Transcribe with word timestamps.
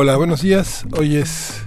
Hola, 0.00 0.16
buenos 0.16 0.42
días. 0.42 0.86
Hoy 0.96 1.16
es 1.16 1.60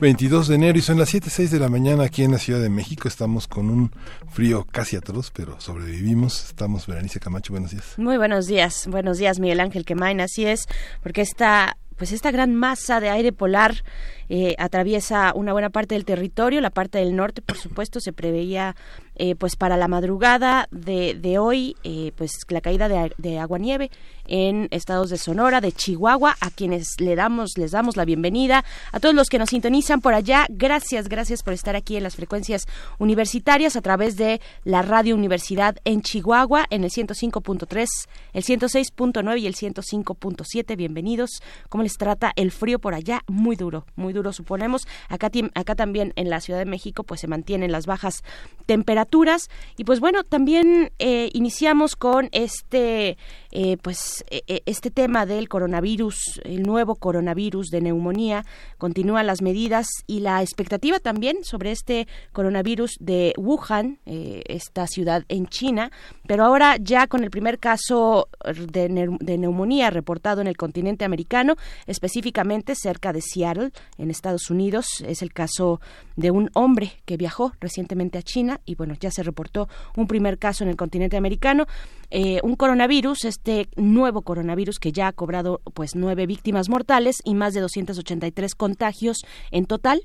22 0.00 0.46
de 0.46 0.54
enero 0.54 0.78
y 0.78 0.82
son 0.82 1.00
las 1.00 1.12
7.06 1.12 1.48
de 1.48 1.58
la 1.58 1.68
mañana 1.68 2.04
aquí 2.04 2.22
en 2.22 2.30
la 2.30 2.38
Ciudad 2.38 2.60
de 2.60 2.68
México. 2.68 3.08
Estamos 3.08 3.48
con 3.48 3.70
un 3.70 3.90
frío 4.30 4.64
casi 4.70 4.94
atroz, 4.94 5.32
pero 5.32 5.60
sobrevivimos. 5.60 6.44
Estamos, 6.44 6.86
Berenice 6.86 7.18
Camacho, 7.18 7.52
buenos 7.52 7.72
días. 7.72 7.94
Muy 7.96 8.18
buenos 8.18 8.46
días. 8.46 8.86
Buenos 8.86 9.18
días, 9.18 9.40
Miguel 9.40 9.58
Ángel 9.58 9.84
Quemain. 9.84 10.20
Así 10.20 10.46
es, 10.46 10.68
porque 11.02 11.22
esta 11.22 11.76
pues 11.96 12.12
esta 12.12 12.30
gran 12.30 12.54
masa 12.54 13.00
de 13.00 13.08
aire 13.08 13.32
polar 13.32 13.82
eh, 14.28 14.54
atraviesa 14.58 15.32
una 15.34 15.52
buena 15.52 15.70
parte 15.70 15.94
del 15.94 16.04
territorio, 16.04 16.60
la 16.60 16.70
parte 16.70 16.98
del 16.98 17.16
norte, 17.16 17.42
por 17.42 17.56
supuesto, 17.56 18.00
se 18.00 18.12
preveía 18.12 18.76
eh, 19.14 19.34
pues 19.34 19.56
para 19.56 19.76
la 19.76 19.88
madrugada 19.88 20.68
de, 20.70 21.14
de 21.14 21.38
hoy, 21.38 21.74
eh, 21.84 22.12
pues 22.16 22.32
la 22.48 22.60
caída 22.60 22.88
de, 22.88 23.12
de 23.16 23.38
agua 23.38 23.58
nieve 23.58 23.90
en 24.28 24.68
estados 24.70 25.10
de 25.10 25.18
Sonora, 25.18 25.60
de 25.60 25.72
Chihuahua, 25.72 26.36
a 26.40 26.50
quienes 26.50 27.00
le 27.00 27.16
damos, 27.16 27.58
les 27.58 27.70
damos 27.70 27.96
la 27.96 28.04
bienvenida, 28.04 28.64
a 28.92 29.00
todos 29.00 29.14
los 29.14 29.28
que 29.28 29.38
nos 29.38 29.50
sintonizan 29.50 30.00
por 30.00 30.14
allá, 30.14 30.46
gracias, 30.48 31.08
gracias 31.08 31.42
por 31.42 31.52
estar 31.52 31.76
aquí 31.76 31.96
en 31.96 32.02
las 32.02 32.16
frecuencias 32.16 32.66
universitarias 32.98 33.76
a 33.76 33.80
través 33.80 34.16
de 34.16 34.40
la 34.64 34.82
Radio 34.82 35.14
Universidad 35.14 35.76
en 35.84 36.02
Chihuahua, 36.02 36.66
en 36.70 36.84
el 36.84 36.90
105.3, 36.90 37.86
el 38.32 38.44
106.9 38.44 39.40
y 39.40 39.46
el 39.46 39.54
105.7, 39.54 40.76
bienvenidos, 40.76 41.42
¿cómo 41.68 41.82
les 41.82 41.94
trata 41.94 42.32
el 42.36 42.50
frío 42.50 42.78
por 42.78 42.94
allá? 42.94 43.22
Muy 43.26 43.56
duro, 43.56 43.86
muy 43.96 44.12
duro 44.12 44.32
suponemos, 44.32 44.86
acá, 45.08 45.30
acá 45.54 45.74
también 45.74 46.12
en 46.16 46.30
la 46.30 46.40
Ciudad 46.40 46.58
de 46.58 46.66
México 46.66 47.04
pues 47.04 47.20
se 47.20 47.28
mantienen 47.28 47.72
las 47.72 47.86
bajas 47.86 48.22
temperaturas, 48.66 49.48
y 49.76 49.84
pues 49.84 50.00
bueno, 50.00 50.24
también 50.24 50.92
eh, 50.98 51.30
iniciamos 51.32 51.96
con 51.96 52.28
este, 52.32 53.16
eh, 53.52 53.76
pues 53.76 54.24
eh, 54.30 54.62
este 54.66 54.90
tema 54.90 55.26
del 55.26 55.48
coronavirus, 55.48 56.40
el 56.44 56.62
nuevo 56.62 56.96
coronavirus 56.96 57.68
de 57.68 57.80
neumonía. 57.80 58.44
Continúan 58.78 59.26
las 59.26 59.42
medidas 59.42 59.86
y 60.06 60.20
la 60.20 60.42
expectativa 60.42 60.98
también 60.98 61.44
sobre 61.44 61.72
este 61.72 62.06
coronavirus 62.32 62.96
de 63.00 63.32
Wuhan, 63.36 63.98
esta 64.04 64.86
ciudad 64.86 65.24
en 65.28 65.46
China, 65.46 65.90
pero 66.26 66.44
ahora 66.44 66.76
ya 66.76 67.06
con 67.06 67.24
el 67.24 67.30
primer 67.30 67.58
caso 67.58 68.28
de, 68.44 68.88
de 69.20 69.38
neumonía 69.38 69.90
reportado 69.90 70.40
en 70.40 70.46
el 70.46 70.56
continente 70.56 71.04
americano, 71.04 71.56
específicamente 71.86 72.74
cerca 72.74 73.12
de 73.12 73.20
Seattle, 73.20 73.70
en 73.98 74.10
Estados 74.10 74.50
Unidos, 74.50 74.86
es 75.06 75.22
el 75.22 75.32
caso 75.32 75.80
de 76.16 76.30
un 76.30 76.50
hombre 76.54 76.92
que 77.04 77.16
viajó 77.16 77.52
recientemente 77.60 78.18
a 78.18 78.22
China 78.22 78.60
y 78.64 78.74
bueno, 78.74 78.94
ya 78.98 79.10
se 79.10 79.22
reportó 79.22 79.68
un 79.96 80.06
primer 80.06 80.38
caso 80.38 80.64
en 80.64 80.70
el 80.70 80.76
continente 80.76 81.16
americano, 81.16 81.66
eh, 82.10 82.40
un 82.42 82.56
coronavirus, 82.56 83.24
este 83.36 83.68
nuevo 83.76 84.22
coronavirus 84.22 84.78
que 84.78 84.92
ya 84.92 85.08
ha 85.08 85.12
cobrado 85.12 85.60
pues 85.74 85.94
nueve 85.94 86.26
víctimas 86.26 86.70
mortales 86.70 87.20
y 87.22 87.34
más 87.34 87.52
de 87.52 87.60
283 87.60 88.54
contagios 88.54 89.26
en 89.50 89.66
total 89.66 90.00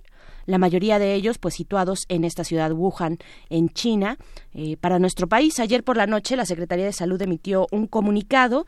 la 0.45 0.57
mayoría 0.57 0.99
de 0.99 1.13
ellos 1.13 1.37
pues 1.37 1.53
situados 1.53 2.05
en 2.09 2.23
esta 2.23 2.43
ciudad 2.43 2.71
Wuhan, 2.71 3.19
en 3.49 3.69
China. 3.69 4.17
Eh, 4.53 4.75
para 4.75 4.97
nuestro 4.97 5.27
país, 5.27 5.59
ayer 5.59 5.83
por 5.83 5.97
la 5.97 6.07
noche 6.07 6.35
la 6.35 6.45
Secretaría 6.45 6.85
de 6.85 6.93
Salud 6.93 7.21
emitió 7.21 7.67
un 7.71 7.85
comunicado 7.85 8.65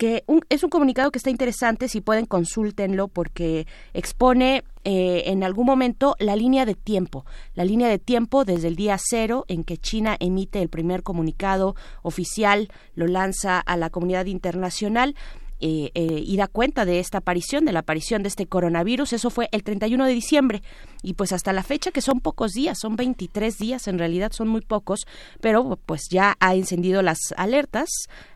que 0.00 0.24
es 0.48 0.64
un 0.64 0.70
comunicado 0.70 1.10
que 1.10 1.18
está 1.18 1.28
interesante, 1.28 1.86
si 1.86 2.00
pueden 2.00 2.24
consúltenlo 2.24 3.08
porque 3.08 3.66
expone 3.92 4.64
eh, 4.84 5.24
en 5.26 5.44
algún 5.44 5.66
momento 5.66 6.16
la 6.18 6.36
línea 6.36 6.64
de 6.64 6.74
tiempo, 6.74 7.26
la 7.52 7.66
línea 7.66 7.86
de 7.86 7.98
tiempo 7.98 8.46
desde 8.46 8.68
el 8.68 8.76
día 8.76 8.96
cero 8.98 9.44
en 9.46 9.62
que 9.62 9.76
China 9.76 10.16
emite 10.18 10.62
el 10.62 10.70
primer 10.70 11.02
comunicado 11.02 11.76
oficial, 12.00 12.70
lo 12.94 13.08
lanza 13.08 13.60
a 13.60 13.76
la 13.76 13.90
comunidad 13.90 14.24
internacional 14.24 15.16
eh, 15.60 15.90
eh, 15.94 16.22
y 16.24 16.36
da 16.36 16.46
cuenta 16.46 16.84
de 16.84 16.98
esta 16.98 17.18
aparición, 17.18 17.64
de 17.64 17.72
la 17.72 17.80
aparición 17.80 18.22
de 18.22 18.28
este 18.28 18.46
coronavirus. 18.46 19.12
Eso 19.12 19.30
fue 19.30 19.48
el 19.52 19.62
31 19.62 20.06
de 20.06 20.12
diciembre. 20.12 20.62
Y 21.02 21.14
pues 21.14 21.32
hasta 21.32 21.52
la 21.52 21.62
fecha, 21.62 21.90
que 21.90 22.00
son 22.00 22.20
pocos 22.20 22.52
días, 22.52 22.78
son 22.78 22.96
23 22.96 23.56
días, 23.58 23.88
en 23.88 23.98
realidad 23.98 24.32
son 24.32 24.48
muy 24.48 24.60
pocos, 24.60 25.06
pero 25.40 25.78
pues 25.86 26.08
ya 26.10 26.36
ha 26.40 26.54
encendido 26.54 27.02
las 27.02 27.18
alertas, 27.36 27.88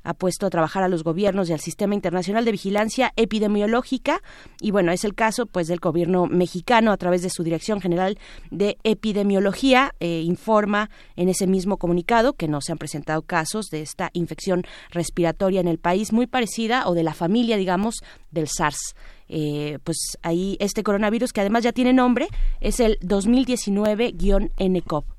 ha 0.02 0.14
puesto 0.14 0.46
a 0.46 0.50
trabajar 0.50 0.82
a 0.82 0.88
los 0.88 1.04
gobiernos 1.04 1.48
y 1.48 1.52
al 1.52 1.60
Sistema 1.60 1.94
Internacional 1.94 2.44
de 2.44 2.52
Vigilancia 2.52 3.12
Epidemiológica. 3.16 4.22
Y 4.60 4.70
bueno, 4.70 4.92
es 4.92 5.04
el 5.04 5.14
caso 5.14 5.46
pues 5.46 5.66
del 5.66 5.80
gobierno 5.80 6.26
mexicano 6.26 6.92
a 6.92 6.96
través 6.96 7.22
de 7.22 7.30
su 7.30 7.42
Dirección 7.42 7.80
General 7.80 8.18
de 8.50 8.78
Epidemiología. 8.84 9.94
Eh, 10.00 10.22
informa 10.24 10.90
en 11.16 11.28
ese 11.28 11.46
mismo 11.46 11.76
comunicado 11.76 12.34
que 12.34 12.48
no 12.48 12.60
se 12.60 12.72
han 12.72 12.78
presentado 12.78 13.22
casos 13.22 13.70
de 13.70 13.82
esta 13.82 14.10
infección 14.12 14.64
respiratoria 14.90 15.60
en 15.60 15.68
el 15.68 15.78
país 15.78 16.12
muy 16.12 16.26
parecida 16.26 16.86
o 16.86 16.94
de 16.94 17.02
la 17.02 17.13
familia, 17.14 17.56
digamos, 17.56 18.02
del 18.30 18.48
SARS. 18.48 18.94
Eh, 19.28 19.78
pues 19.84 20.18
ahí 20.22 20.56
este 20.60 20.82
coronavirus, 20.82 21.32
que 21.32 21.40
además 21.40 21.64
ya 21.64 21.72
tiene 21.72 21.92
nombre, 21.92 22.28
es 22.60 22.80
el 22.80 22.98
2019-NCOV. 23.00 25.13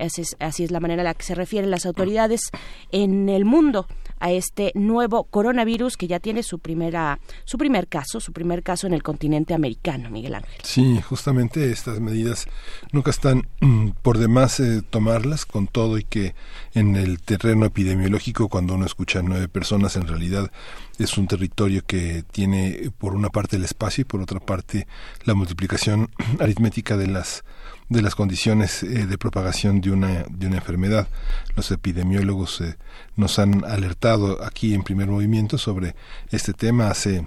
Así 0.00 0.22
es, 0.22 0.36
así 0.40 0.64
es 0.64 0.70
la 0.70 0.80
manera 0.80 1.02
en 1.02 1.06
la 1.06 1.14
que 1.14 1.24
se 1.24 1.34
refieren 1.34 1.70
las 1.70 1.86
autoridades 1.86 2.50
en 2.90 3.28
el 3.28 3.44
mundo 3.44 3.86
a 4.20 4.30
este 4.30 4.70
nuevo 4.74 5.24
coronavirus 5.24 5.96
que 5.96 6.06
ya 6.06 6.20
tiene 6.20 6.42
su 6.42 6.58
primera 6.58 7.18
su 7.44 7.58
primer 7.58 7.88
caso, 7.88 8.20
su 8.20 8.32
primer 8.32 8.62
caso 8.62 8.86
en 8.86 8.94
el 8.94 9.02
continente 9.02 9.54
americano, 9.54 10.10
Miguel 10.10 10.34
Ángel. 10.34 10.60
Sí, 10.62 11.00
justamente 11.00 11.72
estas 11.72 12.00
medidas 12.00 12.46
nunca 12.92 13.10
están 13.10 13.48
mm, 13.60 13.90
por 14.02 14.18
demás 14.18 14.60
eh, 14.60 14.82
tomarlas 14.88 15.46
con 15.46 15.66
todo 15.66 15.98
y 15.98 16.04
que 16.04 16.34
en 16.74 16.96
el 16.96 17.20
terreno 17.20 17.66
epidemiológico 17.66 18.48
cuando 18.48 18.74
uno 18.74 18.86
escucha 18.86 19.20
a 19.20 19.22
nueve 19.22 19.48
personas 19.48 19.96
en 19.96 20.06
realidad 20.06 20.50
es 20.98 21.16
un 21.16 21.26
territorio 21.26 21.82
que 21.86 22.24
tiene 22.30 22.90
por 22.98 23.14
una 23.14 23.30
parte 23.30 23.56
el 23.56 23.64
espacio 23.64 24.02
y 24.02 24.04
por 24.04 24.20
otra 24.20 24.38
parte 24.38 24.86
la 25.24 25.34
multiplicación 25.34 26.10
aritmética 26.40 26.96
de 26.96 27.06
las 27.06 27.44
de 27.90 28.02
las 28.02 28.14
condiciones 28.14 28.82
eh, 28.82 29.06
de 29.06 29.18
propagación 29.18 29.80
de 29.80 29.90
una, 29.90 30.24
de 30.30 30.46
una 30.46 30.56
enfermedad. 30.56 31.08
Los 31.56 31.70
epidemiólogos 31.70 32.62
eh, 32.62 32.76
nos 33.16 33.38
han 33.38 33.64
alertado 33.64 34.42
aquí 34.42 34.72
en 34.72 34.82
primer 34.82 35.08
movimiento 35.08 35.58
sobre 35.58 35.94
este 36.30 36.54
tema. 36.54 36.88
Hace 36.88 37.26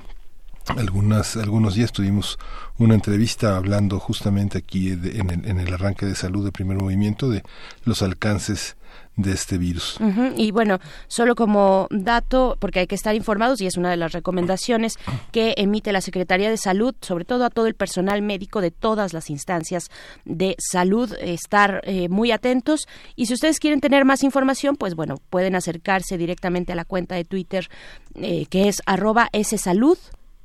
algunas, 0.78 1.36
algunos 1.36 1.76
días 1.76 1.92
tuvimos 1.92 2.40
una 2.78 2.96
entrevista 2.96 3.58
hablando 3.58 4.00
justamente 4.00 4.58
aquí 4.58 4.90
en, 4.92 5.30
el, 5.30 5.46
en 5.46 5.60
el 5.60 5.74
arranque 5.74 6.06
de 6.06 6.16
salud 6.16 6.46
de 6.46 6.54
primer 6.54 6.78
movimiento 6.78 7.30
de 7.30 7.44
los 7.84 8.02
alcances 8.02 8.78
de 9.16 9.32
este 9.32 9.58
virus. 9.58 9.98
Y 10.38 10.52
bueno, 10.52 10.80
solo 11.08 11.36
como 11.36 11.88
dato, 11.92 12.58
porque 12.60 12.80
hay 12.80 12.88
que 12.88 12.96
estar 12.96 13.16
informados 13.16 13.62
y 13.62 13.68
es 13.68 13.78
una 13.78 13.92
de 13.92 13.98
las 13.98 14.12
recomendaciones 14.12 14.98
que 15.32 15.54
emite 15.58 15.92
la 15.92 16.02
Secretaría 16.02 16.50
de 16.50 16.58
Salud, 16.58 16.96
sobre 17.02 17.26
todo 17.26 17.46
a 17.46 17.50
todo 17.50 17.68
el 17.68 17.76
personal 17.76 18.22
médico 18.22 18.62
de 18.62 18.72
todas 18.72 19.14
las 19.14 19.30
instancias 19.30 19.90
de 20.26 20.56
salud, 20.58 21.14
estar 21.22 21.82
eh, 21.84 22.10
muy 22.10 22.32
atentos. 22.32 22.88
Y 23.16 23.28
si 23.28 23.34
ustedes 23.34 23.60
quieren 23.60 23.82
tener 23.82 24.06
más 24.06 24.24
información, 24.24 24.76
pues 24.76 24.96
bueno, 24.96 25.18
pueden 25.30 25.56
acercarse 25.56 26.18
directamente 26.18 26.72
a 26.72 26.76
la 26.76 26.86
cuenta 26.86 27.16
de 27.16 27.26
Twitter 27.26 27.70
eh, 28.16 28.46
que 28.50 28.68
es 28.68 28.82
arroba 28.86 29.30
salud 29.58 29.98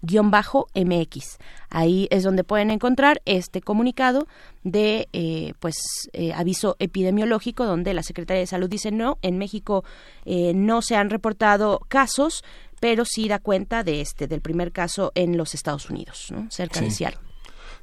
MX. 0.02 1.38
Ahí 1.70 2.08
es 2.10 2.22
donde 2.22 2.44
pueden 2.44 2.70
encontrar 2.70 3.20
este 3.24 3.60
comunicado 3.60 4.26
de 4.64 5.08
eh, 5.12 5.54
pues 5.60 5.76
eh, 6.12 6.32
aviso 6.32 6.76
epidemiológico 6.78 7.64
donde 7.64 7.94
la 7.94 8.02
Secretaría 8.02 8.40
de 8.40 8.46
Salud 8.46 8.68
dice 8.68 8.90
no, 8.90 9.18
en 9.22 9.38
México 9.38 9.84
eh, 10.24 10.52
no 10.54 10.82
se 10.82 10.96
han 10.96 11.10
reportado 11.10 11.80
casos, 11.88 12.44
pero 12.80 13.04
sí 13.04 13.28
da 13.28 13.38
cuenta 13.38 13.82
de 13.82 14.00
este 14.00 14.26
del 14.26 14.40
primer 14.40 14.72
caso 14.72 15.12
en 15.14 15.36
los 15.36 15.54
Estados 15.54 15.90
Unidos, 15.90 16.28
¿no? 16.30 16.50
cerca 16.50 16.80
de 16.80 16.90
Seattle. 16.90 17.20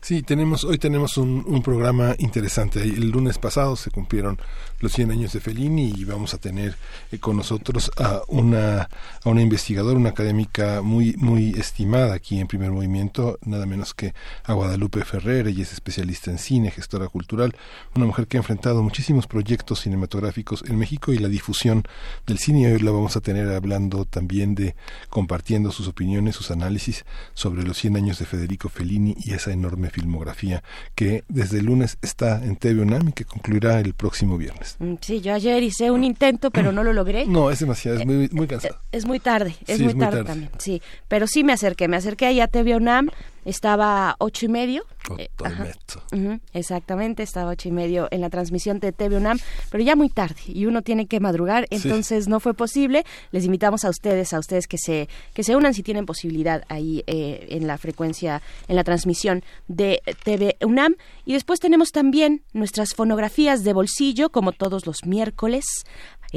Sí, 0.01 0.21
tenemos, 0.21 0.63
hoy 0.63 0.77
tenemos 0.77 1.17
un, 1.17 1.43
un, 1.47 1.63
programa 1.63 2.15
interesante. 2.19 2.81
El 2.81 3.09
lunes 3.09 3.39
pasado 3.39 3.75
se 3.75 3.89
cumplieron 3.89 4.37
los 4.85 4.93
100 4.93 5.09
años 5.09 5.33
de 5.33 5.39
Fellini 5.39 5.93
y 5.97 6.05
vamos 6.05 6.35
a 6.35 6.37
tener 6.37 6.75
eh, 7.11 7.17
con 7.17 7.35
nosotros 7.35 7.89
a 7.97 8.21
una, 8.27 8.81
a 9.23 9.29
una 9.29 9.41
investigadora, 9.41 9.97
una 9.97 10.11
académica 10.11 10.83
muy, 10.83 11.15
muy 11.17 11.55
estimada 11.57 12.13
aquí 12.13 12.39
en 12.39 12.45
Primer 12.45 12.69
Movimiento, 12.69 13.39
nada 13.43 13.65
menos 13.65 13.95
que 13.95 14.13
a 14.43 14.53
Guadalupe 14.53 15.03
Ferrer, 15.03 15.47
ella 15.47 15.63
es 15.63 15.73
especialista 15.73 16.29
en 16.29 16.37
cine, 16.37 16.69
gestora 16.69 17.07
cultural, 17.07 17.55
una 17.95 18.05
mujer 18.05 18.27
que 18.27 18.37
ha 18.37 18.41
enfrentado 18.41 18.83
muchísimos 18.83 19.25
proyectos 19.25 19.79
cinematográficos 19.81 20.63
en 20.67 20.77
México 20.77 21.13
y 21.13 21.17
la 21.17 21.29
difusión 21.29 21.81
del 22.27 22.37
cine. 22.37 22.71
Hoy 22.71 22.79
la 22.79 22.91
vamos 22.91 23.17
a 23.17 23.21
tener 23.21 23.49
hablando 23.53 24.05
también 24.05 24.53
de 24.53 24.75
compartiendo 25.09 25.71
sus 25.71 25.87
opiniones, 25.87 26.35
sus 26.35 26.51
análisis 26.51 27.05
sobre 27.33 27.63
los 27.63 27.79
100 27.79 27.95
años 27.95 28.19
de 28.19 28.25
Federico 28.25 28.69
Fellini 28.69 29.15
y 29.17 29.33
esa 29.33 29.51
enorme 29.51 29.89
filmografía 29.89 30.61
que 30.93 31.23
desde 31.27 31.57
el 31.57 31.65
lunes 31.65 31.97
está 32.03 32.45
en 32.45 32.55
TV 32.55 32.83
UNAM 32.83 33.09
y 33.09 33.13
que 33.13 33.25
concluirá 33.25 33.79
el 33.79 33.95
próximo 33.95 34.37
viernes. 34.37 34.74
Mm, 34.79 34.95
sí, 35.01 35.21
yo 35.21 35.33
ayer 35.33 35.63
hice 35.63 35.91
un 35.91 36.03
intento, 36.03 36.51
pero 36.51 36.71
no 36.71 36.83
lo 36.83 36.93
logré. 36.93 37.25
No, 37.25 37.49
es 37.49 37.59
demasiado, 37.59 37.99
es 37.99 38.05
muy, 38.05 38.29
muy 38.31 38.47
cansado. 38.47 38.75
Eh, 38.75 38.97
es 38.97 39.05
muy 39.05 39.19
tarde, 39.19 39.55
es, 39.67 39.79
muy, 39.79 39.93
tarde 39.93 40.23
también, 40.23 40.49
sí. 40.57 40.81
Pero 41.07 41.27
sí 41.27 41.43
me 41.43 41.53
acerqué, 41.53 41.87
me 41.87 41.97
acerqué 41.97 42.25
ahí 42.25 42.41
a 42.41 42.47
TV 42.47 42.75
UNAM 42.75 43.09
estaba 43.45 44.15
ocho 44.19 44.45
y 44.45 44.49
medio. 44.49 44.83
Eh, 45.17 45.29
exactamente, 46.53 47.23
estaba 47.23 47.51
ocho 47.51 47.69
y 47.69 47.71
medio 47.71 48.07
en 48.11 48.21
la 48.21 48.29
transmisión 48.29 48.79
de 48.79 48.91
TV 48.91 49.17
UNAM, 49.17 49.39
pero 49.69 49.83
ya 49.83 49.95
muy 49.95 50.09
tarde 50.09 50.41
y 50.47 50.65
uno 50.65 50.81
tiene 50.81 51.05
que 51.05 51.19
madrugar, 51.19 51.67
entonces 51.69 52.27
no 52.27 52.39
fue 52.39 52.55
posible. 52.55 53.05
Les 53.31 53.45
invitamos 53.45 53.85
a 53.85 53.89
ustedes, 53.89 54.33
a 54.33 54.39
ustedes 54.39 54.67
que 54.67 54.77
se 54.77 55.07
que 55.33 55.43
se 55.43 55.55
unan 55.55 55.73
si 55.73 55.83
tienen 55.83 56.05
posibilidad 56.05 56.63
ahí 56.69 57.03
eh, 57.07 57.47
en 57.51 57.67
la 57.67 57.77
frecuencia, 57.77 58.41
en 58.67 58.75
la 58.75 58.83
transmisión 58.83 59.43
de 59.67 60.01
TV 60.23 60.57
UNAM. 60.61 60.95
Y 61.25 61.33
después 61.33 61.59
tenemos 61.59 61.91
también 61.91 62.43
nuestras 62.53 62.93
fonografías 62.93 63.63
de 63.63 63.73
bolsillo, 63.73 64.29
como 64.29 64.51
todos 64.51 64.87
los 64.87 65.05
miércoles. 65.05 65.65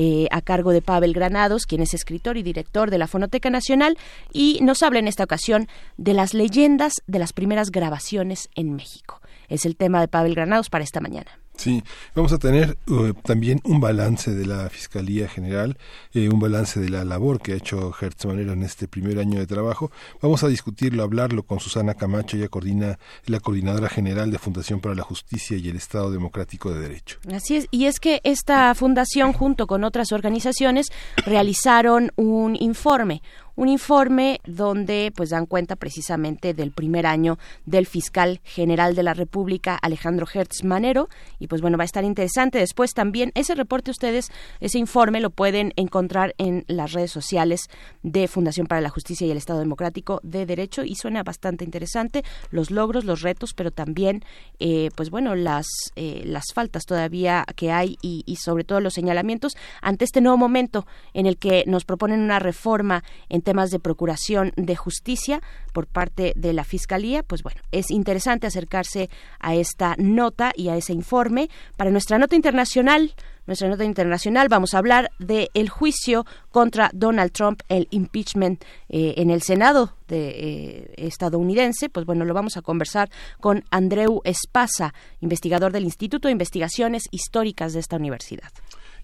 Eh, 0.00 0.28
a 0.30 0.42
cargo 0.42 0.70
de 0.70 0.80
Pavel 0.80 1.12
Granados, 1.12 1.66
quien 1.66 1.82
es 1.82 1.92
escritor 1.92 2.36
y 2.36 2.44
director 2.44 2.88
de 2.88 2.98
la 2.98 3.08
Fonoteca 3.08 3.50
Nacional, 3.50 3.98
y 4.32 4.60
nos 4.62 4.84
habla 4.84 5.00
en 5.00 5.08
esta 5.08 5.24
ocasión 5.24 5.66
de 5.96 6.14
las 6.14 6.34
leyendas 6.34 7.02
de 7.08 7.18
las 7.18 7.32
primeras 7.32 7.72
grabaciones 7.72 8.48
en 8.54 8.76
México. 8.76 9.20
Es 9.48 9.66
el 9.66 9.74
tema 9.76 10.00
de 10.00 10.06
Pavel 10.06 10.36
Granados 10.36 10.70
para 10.70 10.84
esta 10.84 11.00
mañana. 11.00 11.40
Sí, 11.58 11.82
vamos 12.14 12.32
a 12.32 12.38
tener 12.38 12.78
uh, 12.86 13.12
también 13.14 13.60
un 13.64 13.80
balance 13.80 14.32
de 14.32 14.46
la 14.46 14.70
Fiscalía 14.70 15.28
General, 15.28 15.76
eh, 16.14 16.28
un 16.28 16.38
balance 16.38 16.78
de 16.78 16.88
la 16.88 17.04
labor 17.04 17.40
que 17.40 17.52
ha 17.52 17.56
hecho 17.56 17.92
Hertz 18.00 18.26
en 18.26 18.62
este 18.62 18.86
primer 18.86 19.18
año 19.18 19.40
de 19.40 19.46
trabajo. 19.48 19.90
Vamos 20.22 20.44
a 20.44 20.48
discutirlo, 20.48 21.02
hablarlo 21.02 21.42
con 21.42 21.58
Susana 21.58 21.94
Camacho, 21.94 22.36
ella 22.36 22.46
coordina 22.46 23.00
la 23.26 23.40
coordinadora 23.40 23.88
general 23.88 24.30
de 24.30 24.38
Fundación 24.38 24.78
para 24.78 24.94
la 24.94 25.02
Justicia 25.02 25.56
y 25.56 25.68
el 25.68 25.74
Estado 25.74 26.12
Democrático 26.12 26.72
de 26.72 26.78
Derecho. 26.78 27.18
Así 27.32 27.56
es, 27.56 27.66
y 27.72 27.86
es 27.86 27.98
que 27.98 28.20
esta 28.22 28.72
fundación 28.76 29.32
junto 29.32 29.66
con 29.66 29.82
otras 29.82 30.12
organizaciones 30.12 30.86
realizaron 31.26 32.12
un 32.14 32.54
informe, 32.54 33.20
un 33.58 33.68
informe 33.68 34.40
donde 34.46 35.12
pues 35.16 35.30
dan 35.30 35.44
cuenta 35.44 35.74
precisamente 35.74 36.54
del 36.54 36.70
primer 36.70 37.06
año 37.06 37.40
del 37.66 37.86
fiscal 37.86 38.40
general 38.44 38.94
de 38.94 39.02
la 39.02 39.14
República 39.14 39.76
Alejandro 39.82 40.28
Hertz 40.32 40.62
Manero. 40.62 41.08
Y 41.40 41.48
pues 41.48 41.60
bueno 41.60 41.76
va 41.76 41.82
a 41.82 41.84
estar 41.84 42.04
interesante. 42.04 42.58
Después 42.58 42.94
también 42.94 43.32
ese 43.34 43.56
reporte 43.56 43.90
ustedes 43.90 44.30
ese 44.60 44.78
informe 44.78 45.18
lo 45.18 45.30
pueden 45.30 45.72
encontrar 45.74 46.36
en 46.38 46.64
las 46.68 46.92
redes 46.92 47.10
sociales 47.10 47.62
de 48.04 48.28
Fundación 48.28 48.68
para 48.68 48.80
la 48.80 48.90
Justicia 48.90 49.26
y 49.26 49.32
el 49.32 49.36
Estado 49.36 49.58
Democrático 49.58 50.20
de 50.22 50.46
Derecho. 50.46 50.84
Y 50.84 50.94
suena 50.94 51.24
bastante 51.24 51.64
interesante. 51.64 52.22
Los 52.52 52.70
logros 52.70 53.04
los 53.04 53.22
retos 53.22 53.54
pero 53.54 53.72
también 53.72 54.22
eh, 54.60 54.90
pues 54.94 55.10
bueno 55.10 55.34
las 55.34 55.66
eh, 55.96 56.22
las 56.24 56.44
faltas 56.54 56.84
todavía 56.84 57.44
que 57.56 57.72
hay 57.72 57.98
y, 58.02 58.22
y 58.24 58.36
sobre 58.36 58.62
todo 58.62 58.78
los 58.78 58.94
señalamientos 58.94 59.56
ante 59.82 60.04
este 60.04 60.20
nuevo 60.20 60.38
momento 60.38 60.86
en 61.12 61.26
el 61.26 61.38
que 61.38 61.64
nos 61.66 61.84
proponen 61.84 62.20
una 62.20 62.38
reforma 62.38 63.02
en 63.28 63.42
temas 63.48 63.70
de 63.70 63.78
procuración 63.78 64.52
de 64.56 64.76
justicia 64.76 65.40
por 65.72 65.86
parte 65.86 66.34
de 66.36 66.52
la 66.52 66.64
Fiscalía, 66.64 67.22
pues 67.22 67.42
bueno, 67.42 67.62
es 67.72 67.90
interesante 67.90 68.46
acercarse 68.46 69.08
a 69.40 69.54
esta 69.54 69.94
nota 69.96 70.52
y 70.54 70.68
a 70.68 70.76
ese 70.76 70.92
informe. 70.92 71.48
Para 71.78 71.90
nuestra 71.90 72.18
nota 72.18 72.36
internacional, 72.36 73.14
nuestra 73.46 73.70
nota 73.70 73.86
internacional 73.86 74.48
vamos 74.50 74.74
a 74.74 74.78
hablar 74.78 75.10
del 75.18 75.48
el 75.54 75.70
juicio 75.70 76.26
contra 76.50 76.90
Donald 76.92 77.32
Trump, 77.32 77.62
el 77.70 77.88
impeachment 77.90 78.62
eh, 78.90 79.14
en 79.16 79.30
el 79.30 79.40
Senado 79.40 79.94
de, 80.08 80.28
eh, 80.28 80.94
estadounidense. 80.98 81.88
Pues 81.88 82.04
bueno, 82.04 82.26
lo 82.26 82.34
vamos 82.34 82.58
a 82.58 82.60
conversar 82.60 83.08
con 83.40 83.64
Andreu 83.70 84.20
Espasa, 84.24 84.92
investigador 85.20 85.72
del 85.72 85.84
Instituto 85.84 86.28
de 86.28 86.32
Investigaciones 86.32 87.04
Históricas 87.10 87.72
de 87.72 87.80
esta 87.80 87.96
universidad 87.96 88.50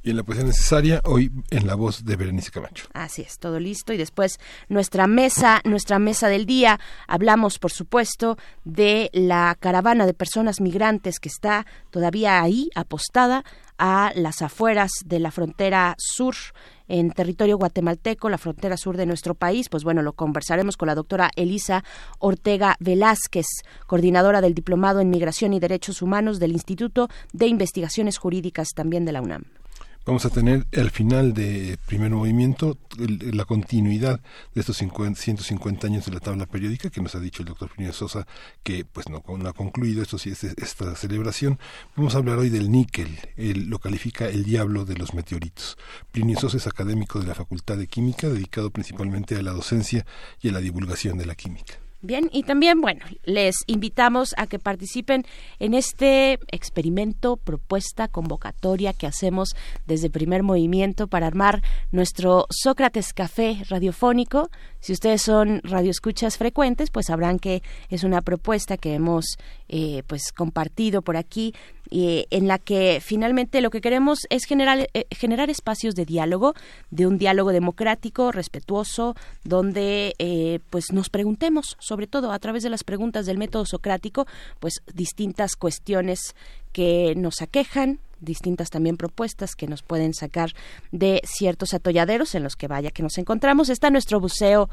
y 0.05 0.11
en 0.11 0.19
la 0.19 0.23
poesía 0.23 0.45
necesaria, 0.45 1.01
hoy 1.05 1.33
en 1.51 1.67
la 1.67 1.75
voz 1.75 2.05
de 2.05 2.17
Berenice 2.17 2.51
Camacho. 2.51 2.87
Así 2.93 3.23
es, 3.23 3.39
todo 3.39 3.59
listo. 3.59 3.95
Y 3.95 3.97
después 3.97 4.39
nuestra 4.69 5.07
mesa, 5.07 5.63
nuestra 5.65 5.99
mesa 5.99 6.29
del 6.29 6.45
día. 6.45 6.79
Hablamos, 7.09 7.59
por 7.59 7.73
supuesto, 7.73 8.37
de 8.65 9.09
la 9.15 9.57
caravana 9.59 10.05
de 10.05 10.13
personas 10.13 10.61
migrantes 10.61 11.19
que 11.19 11.31
está 11.31 11.67
todavía 11.91 12.43
ahí, 12.43 12.69
apostada 12.75 13.45
a 13.79 14.13
las 14.15 14.43
afueras 14.43 14.93
de 15.07 15.19
la 15.19 15.31
frontera 15.31 15.97
sur 15.99 16.35
en 16.87 17.11
territorio 17.11 17.57
guatemalteco, 17.57 18.29
la 18.29 18.39
frontera 18.39 18.77
sur 18.77 18.99
de 18.99 19.07
nuestro 19.07 19.35
país. 19.35 19.71
Pues 19.71 19.85
bueno, 19.85 20.03
lo 20.03 20.13
conversaremos 20.13 20.77
con 20.77 20.89
la 20.89 20.95
doctora 20.95 21.31
Elisa 21.35 21.83
Ortega 22.19 22.77
Velázquez, 22.79 23.47
coordinadora 23.87 24.43
del 24.43 24.55
Diplomado 24.55 25.01
en 25.01 25.09
Migración 25.09 25.55
y 25.55 25.61
Derechos 25.61 26.03
Humanos 26.03 26.39
del 26.41 26.53
Instituto 26.53 27.09
de 27.33 27.47
Investigaciones 27.47 28.19
Jurídicas 28.19 28.69
también 28.75 29.07
de 29.07 29.13
la 29.13 29.23
UNAM. 29.23 29.45
Vamos 30.07 30.27
a 30.27 30.31
tener 30.31 30.67
al 30.77 30.91
final 30.91 31.33
de 31.33 31.79
primer 31.87 32.11
movimiento 32.11 32.77
la 32.99 33.47
continuidad 33.47 34.21
de 34.55 34.61
estos 34.61 34.77
150 34.77 35.87
años 35.87 36.05
de 36.05 36.13
la 36.13 36.21
tabla 36.21 36.45
periódica 36.45 36.91
que 36.91 37.01
nos 37.01 37.15
ha 37.15 37.21
dicho 37.21 37.41
el 37.41 37.49
doctor 37.49 37.71
Plinio 37.71 37.95
Sosa 37.95 38.27
que 38.63 38.85
pues 38.85 39.09
no, 39.09 39.23
ha 39.49 39.53
concluido 39.55 40.03
esto 40.03 40.19
esta 40.19 40.95
celebración. 40.95 41.59
Vamos 41.97 42.15
a 42.15 42.19
hablar 42.19 42.39
hoy 42.39 42.51
del 42.51 42.71
níquel, 42.71 43.19
él 43.39 43.71
lo 43.71 43.79
califica 43.79 44.29
el 44.29 44.45
diablo 44.45 44.85
de 44.85 44.97
los 44.97 45.15
meteoritos. 45.15 45.79
Plinio 46.13 46.39
Sosa 46.39 46.59
es 46.59 46.67
académico 46.67 47.19
de 47.19 47.27
la 47.27 47.35
Facultad 47.35 47.79
de 47.79 47.87
Química, 47.87 48.29
dedicado 48.29 48.71
principalmente 48.71 49.37
a 49.37 49.43
la 49.43 49.53
docencia 49.53 50.05
y 50.43 50.51
a 50.51 50.53
la 50.53 50.61
divulgación 50.61 51.17
de 51.17 51.25
la 51.25 51.35
química. 51.35 51.84
Bien, 52.05 52.29
y 52.33 52.43
también, 52.43 52.83
bueno, 52.83 53.03
les 53.25 53.55
invitamos 53.67 54.35
a 54.37 54.47
que 54.47 54.59
participen 54.59 55.25
en 55.59 55.73
este 55.73 56.39
experimento, 56.51 57.39
propuesta, 57.39 58.09
convocatoria 58.09 58.93
que 58.93 59.07
hacemos 59.07 59.57
desde 59.87 60.11
primer 60.11 60.43
movimiento 60.43 61.07
para 61.07 61.27
armar 61.27 61.63
nuestro 61.93 62.45
Sócrates 62.51 63.15
Café 63.15 63.57
radiofónico. 63.71 64.51
Si 64.81 64.93
ustedes 64.93 65.23
son 65.23 65.63
radioescuchas 65.65 66.37
frecuentes, 66.37 66.91
pues 66.91 67.07
sabrán 67.07 67.39
que 67.39 67.63
es 67.89 68.05
una 68.05 68.21
propuesta 68.21 68.77
que 68.77 68.93
hemos 68.93 69.39
eh, 69.71 70.03
pues 70.07 70.31
compartido 70.31 71.01
por 71.01 71.17
aquí 71.17 71.55
eh, 71.97 72.27
en 72.31 72.49
la 72.49 72.59
que 72.59 73.01
finalmente 73.01 73.61
lo 73.61 73.71
que 73.71 73.81
queremos 73.81 74.27
es 74.29 74.47
generar, 74.47 74.89
eh, 74.95 75.07
generar 75.13 75.49
espacios 75.49 75.95
de 75.95 76.05
diálogo, 76.05 76.55
de 76.91 77.07
un 77.07 77.19
diálogo 77.19 77.53
democrático, 77.53 78.33
respetuoso, 78.33 79.15
donde 79.45 80.15
eh, 80.19 80.59
pues 80.71 80.87
nos 80.93 81.09
preguntemos, 81.09 81.77
sobre 81.79 82.09
todo 82.09 82.33
a 82.33 82.39
través 82.41 82.65
de 82.65 82.71
las 82.71 82.83
preguntas 82.83 83.27
del 83.27 83.39
método 83.39 83.65
socrático, 83.65 84.27
pues 84.59 84.83
distintas 84.93 85.55
cuestiones 85.55 86.35
que 86.75 87.15
nos 87.17 87.41
aquejan, 87.41 88.01
distintas 88.21 88.69
también 88.69 88.97
propuestas 88.97 89.55
que 89.55 89.69
nos 89.69 89.83
pueden 89.83 90.13
sacar 90.13 90.51
de 90.91 91.23
ciertos 91.25 91.73
atolladeros 91.73 92.35
en 92.35 92.43
los 92.43 92.57
que 92.57 92.67
vaya 92.67 92.91
que 92.91 93.05
nos 93.05 93.17
encontramos. 93.17 93.69
Está 93.69 93.91
nuestro 93.91 94.19
buceo, 94.19 94.69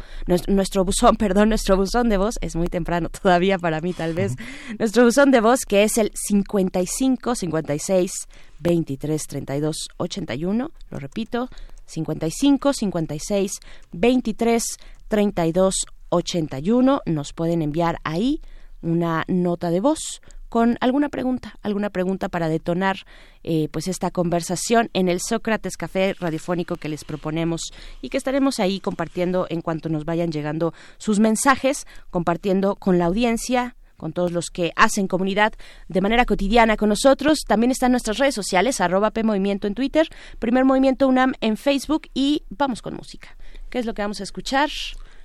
nuestro, 0.48 0.84
buzón, 0.84 1.16
perdón, 1.20 1.50
nuestro 1.50 1.78
buzón 1.78 2.10
de 2.10 2.18
voz, 2.18 2.40
es 2.42 2.56
muy 2.56 2.68
temprano 2.68 3.10
todavía 3.22 3.60
para 3.60 3.82
mí 3.82 3.94
tal 3.94 4.14
vez, 4.16 4.34
nuestro 4.80 5.06
buzón 5.06 5.30
de 5.30 5.42
voz 5.42 5.60
que 5.68 5.84
es 5.84 5.98
el 5.98 6.12
55 6.16 7.36
56 7.36 8.12
23 8.60 9.28
32 9.28 9.78
81, 9.98 10.72
lo 10.90 11.00
repito, 11.00 11.50
55 11.86 12.74
56 12.74 13.52
23 13.92 14.64
32 15.08 15.76
81, 16.10 17.02
nos 17.06 17.34
pueden 17.34 17.62
enviar 17.62 18.00
ahí 18.04 18.42
una 18.82 19.24
nota 19.28 19.70
de 19.70 19.82
voz 19.82 20.22
con 20.52 20.78
alguna 20.82 21.08
pregunta, 21.08 21.58
alguna 21.62 21.90
pregunta 21.90 22.28
para 22.28 22.50
detonar 22.50 22.98
eh, 23.42 23.70
pues 23.72 23.88
esta 23.88 24.12
conversación 24.12 24.90
en 24.92 25.08
el 25.08 25.22
Sócrates 25.22 25.78
Café 25.78 26.14
Radiofónico 26.20 26.76
que 26.76 26.90
les 26.90 27.06
proponemos 27.06 27.72
y 28.02 28.10
que 28.10 28.18
estaremos 28.18 28.60
ahí 28.60 28.82
compartiendo 28.82 29.48
en 29.50 29.62
cuanto 29.62 29.88
nos 29.88 30.04
vayan 30.04 30.30
llegando 30.30 30.74
sus 30.98 31.20
mensajes, 31.22 31.88
compartiendo 32.10 32.76
con 32.76 33.00
la 33.00 33.06
audiencia, 33.06 33.78
con 33.96 34.12
todos 34.12 34.34
los 34.34 34.50
que 34.50 34.74
hacen 34.76 35.08
comunidad 35.08 35.54
de 35.88 36.02
manera 36.02 36.26
cotidiana 36.26 36.76
con 36.76 36.90
nosotros. 36.90 37.46
También 37.48 37.72
están 37.72 37.92
nuestras 37.92 38.18
redes 38.18 38.36
sociales, 38.36 38.82
arroba 38.82 39.12
PMovimiento 39.12 39.68
en 39.68 39.74
Twitter, 39.74 40.10
Primer 40.38 40.66
Movimiento 40.66 41.08
UNAM 41.08 41.32
en 41.40 41.56
Facebook 41.56 42.10
y 42.14 42.44
vamos 42.50 42.82
con 42.82 42.96
música. 42.96 43.38
¿Qué 43.70 43.80
es 43.80 43.86
lo 43.86 43.94
que 43.94 44.02
vamos 44.02 44.20
a 44.20 44.24
escuchar? 44.24 44.70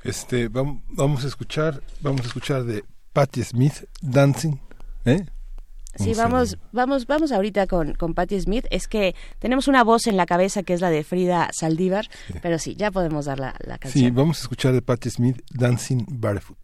Este, 0.04 0.47
vamos 0.47 1.25
a 1.25 1.26
escuchar, 1.26 1.83
vamos 2.00 2.21
a 2.21 2.26
escuchar 2.28 2.62
de 2.62 2.85
Patti 3.12 3.42
Smith, 3.42 3.88
Dancing 4.00 4.61
¿Eh? 5.07 5.25
Sí, 5.95 6.13
vamos, 6.13 6.59
vamos, 6.73 7.07
vamos 7.07 7.33
ahorita 7.33 7.67
con, 7.67 7.95
con 7.95 8.13
Patti 8.13 8.39
Smith. 8.39 8.67
Es 8.71 8.87
que 8.87 9.15
tenemos 9.39 9.67
una 9.67 9.83
voz 9.83 10.07
en 10.07 10.19
la 10.19 10.27
cabeza 10.27 10.63
que 10.63 10.75
es 10.75 10.83
la 10.83 10.91
de 10.91 11.05
Frida 11.05 11.49
Saldívar, 11.53 12.09
pero 12.43 12.59
sí, 12.59 12.77
ya 12.77 12.91
podemos 12.91 13.25
dar 13.25 13.41
la, 13.41 13.55
la 13.65 13.79
canción. 13.79 14.05
Sí, 14.05 14.11
vamos 14.11 14.39
a 14.39 14.43
escuchar 14.43 14.75
de 14.75 14.83
Patti 14.83 15.09
Smith, 15.09 15.41
Dancing 15.51 16.05
Barefoot. 16.09 16.59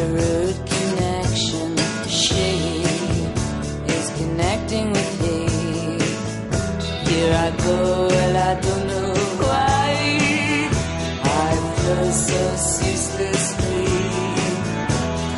the 0.00 0.06
root 0.06 0.56
connection. 0.76 1.76
She 2.08 2.48
is 3.96 4.06
connecting 4.18 4.92
with 4.92 5.12
he. 5.22 5.38
Here 7.10 7.32
I 7.46 7.50
go, 7.66 8.08
well, 8.08 8.36
I 8.50 8.54
don't 8.66 8.86
know 8.92 9.14
why. 9.44 9.88
I 11.48 11.50
feel 11.76 12.12
so 12.28 12.42
ceaselessly. 12.72 13.88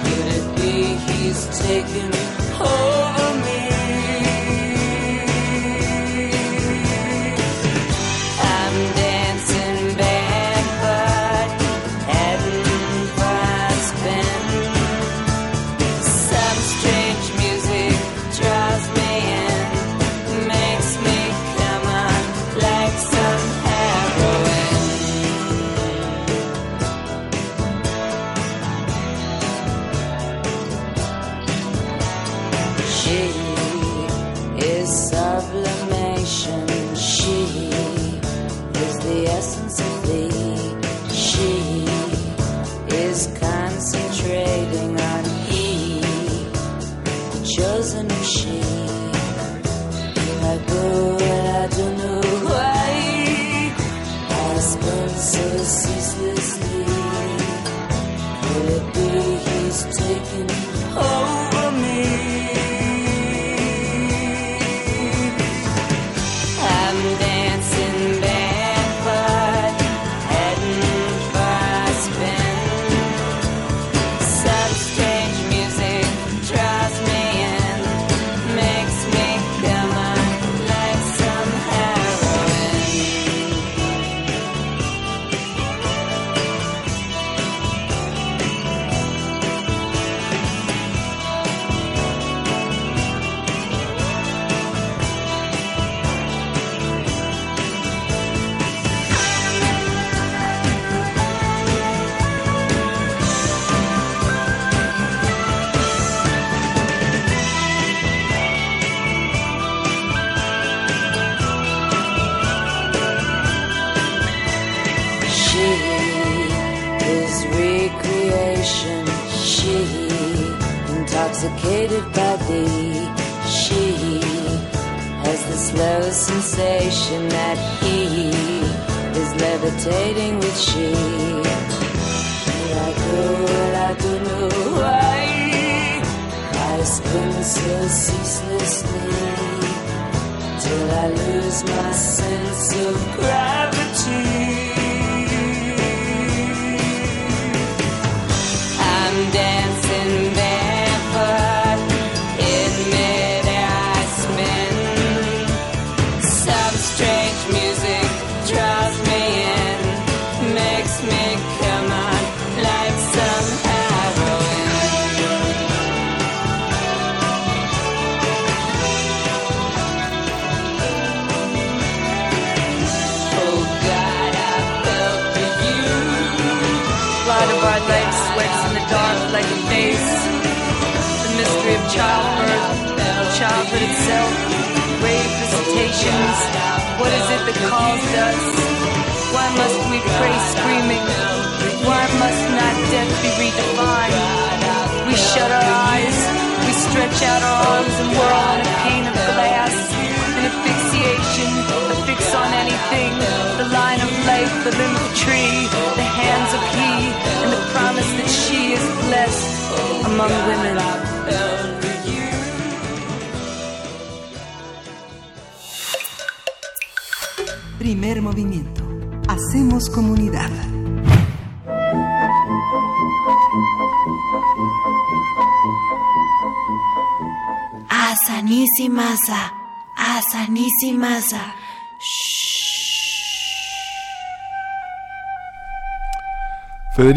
Could 0.05 0.29
it 0.39 0.47
be 0.61 0.75
he's 1.07 1.43
taken 1.67 2.22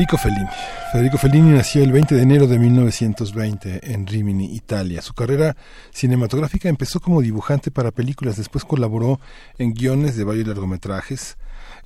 Federico 0.06 0.18
Fellini. 0.18 0.50
Federico 0.92 1.18
Fellini 1.18 1.52
nació 1.52 1.84
el 1.84 1.92
20 1.92 2.14
de 2.14 2.22
enero 2.22 2.46
de 2.46 2.60
1920 2.60 3.92
en 3.92 4.06
Rimini, 4.06 4.54
Italia. 4.54 5.02
Su 5.02 5.16
carrera 5.16 5.58
cinematográfica 5.92 6.70
empezó 6.70 7.00
como 7.00 7.24
dibujante 7.24 7.72
para 7.72 7.90
películas, 7.90 8.38
después 8.38 8.66
colaboró 8.66 9.20
en 9.58 9.74
guiones 9.74 10.16
de 10.16 10.24
varios 10.24 10.48
largometrajes. 10.48 11.38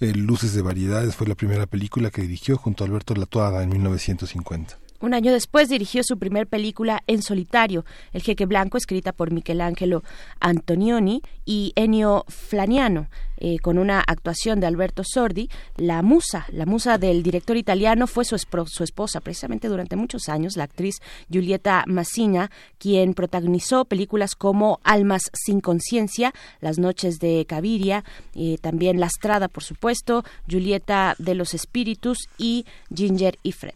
Eh, 0.02 0.12
Luces 0.14 0.54
de 0.54 0.62
Variedades 0.62 1.16
fue 1.16 1.28
la 1.28 1.36
primera 1.36 1.66
película 1.66 2.10
que 2.10 2.22
dirigió 2.22 2.58
junto 2.58 2.84
a 2.84 2.88
Alberto 2.88 3.16
Latuada 3.16 3.64
en 3.64 3.70
1950. 3.70 4.78
Un 5.02 5.14
año 5.14 5.32
después 5.32 5.70
dirigió 5.70 6.04
su 6.04 6.20
primer 6.20 6.46
película 6.46 7.04
en 7.08 7.22
solitario, 7.22 7.86
El 8.12 8.22
Jeque 8.22 8.46
Blanco, 8.46 8.78
escrita 8.78 9.14
por 9.14 9.32
Michelangelo 9.32 10.04
Antonioni 10.42 11.22
y 11.46 11.72
Ennio 11.78 12.26
Flaniano, 12.28 13.08
eh, 13.40 13.58
con 13.60 13.78
una 13.80 14.00
actuación 14.06 14.60
de 14.60 14.68
Alberto 14.68 15.04
Sordi. 15.04 15.50
La 15.78 16.02
musa, 16.04 16.46
la 16.52 16.66
musa 16.68 16.98
del 16.98 17.24
director 17.24 17.58
italiano 17.58 18.06
fue 18.06 18.26
su, 18.26 18.36
espro- 18.36 18.68
su 18.68 18.84
esposa, 18.84 19.22
precisamente 19.22 19.68
durante 19.68 19.96
muchos 19.96 20.30
años, 20.30 20.56
la 20.58 20.66
actriz 20.66 20.98
Giulietta 21.30 21.84
Massina, 21.88 22.52
quien 22.78 23.14
protagonizó 23.14 23.86
películas 23.86 24.36
como 24.36 24.80
Almas 24.84 25.24
sin 25.34 25.62
conciencia, 25.62 26.34
Las 26.62 26.78
noches 26.78 27.20
de 27.20 27.46
Caviria, 27.48 28.04
eh, 28.36 28.58
también 28.62 29.00
Lastrada, 29.00 29.48
por 29.48 29.64
supuesto, 29.64 30.24
Giulietta 30.48 31.16
de 31.18 31.36
los 31.36 31.54
Espíritus 31.54 32.28
y 32.38 32.66
Ginger 32.94 33.38
y 33.42 33.54
Fred. 33.54 33.74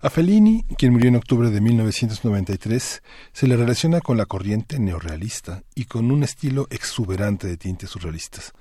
A 0.00 0.10
Fellini, 0.10 0.62
quien 0.76 0.92
murió 0.92 1.08
en 1.08 1.16
octubre 1.16 1.50
de 1.50 1.60
1993, 1.60 3.02
se 3.32 3.46
le 3.48 3.56
relaciona 3.56 4.00
con 4.00 4.16
la 4.16 4.26
corriente 4.26 4.78
neorrealista 4.78 5.62
y 5.74 5.86
con 5.86 6.10
un 6.12 6.22
estilo 6.22 6.68
exuberante 6.70 7.46
de 7.48 7.56
tintes 7.56 7.90
surrealistas. 7.90 8.52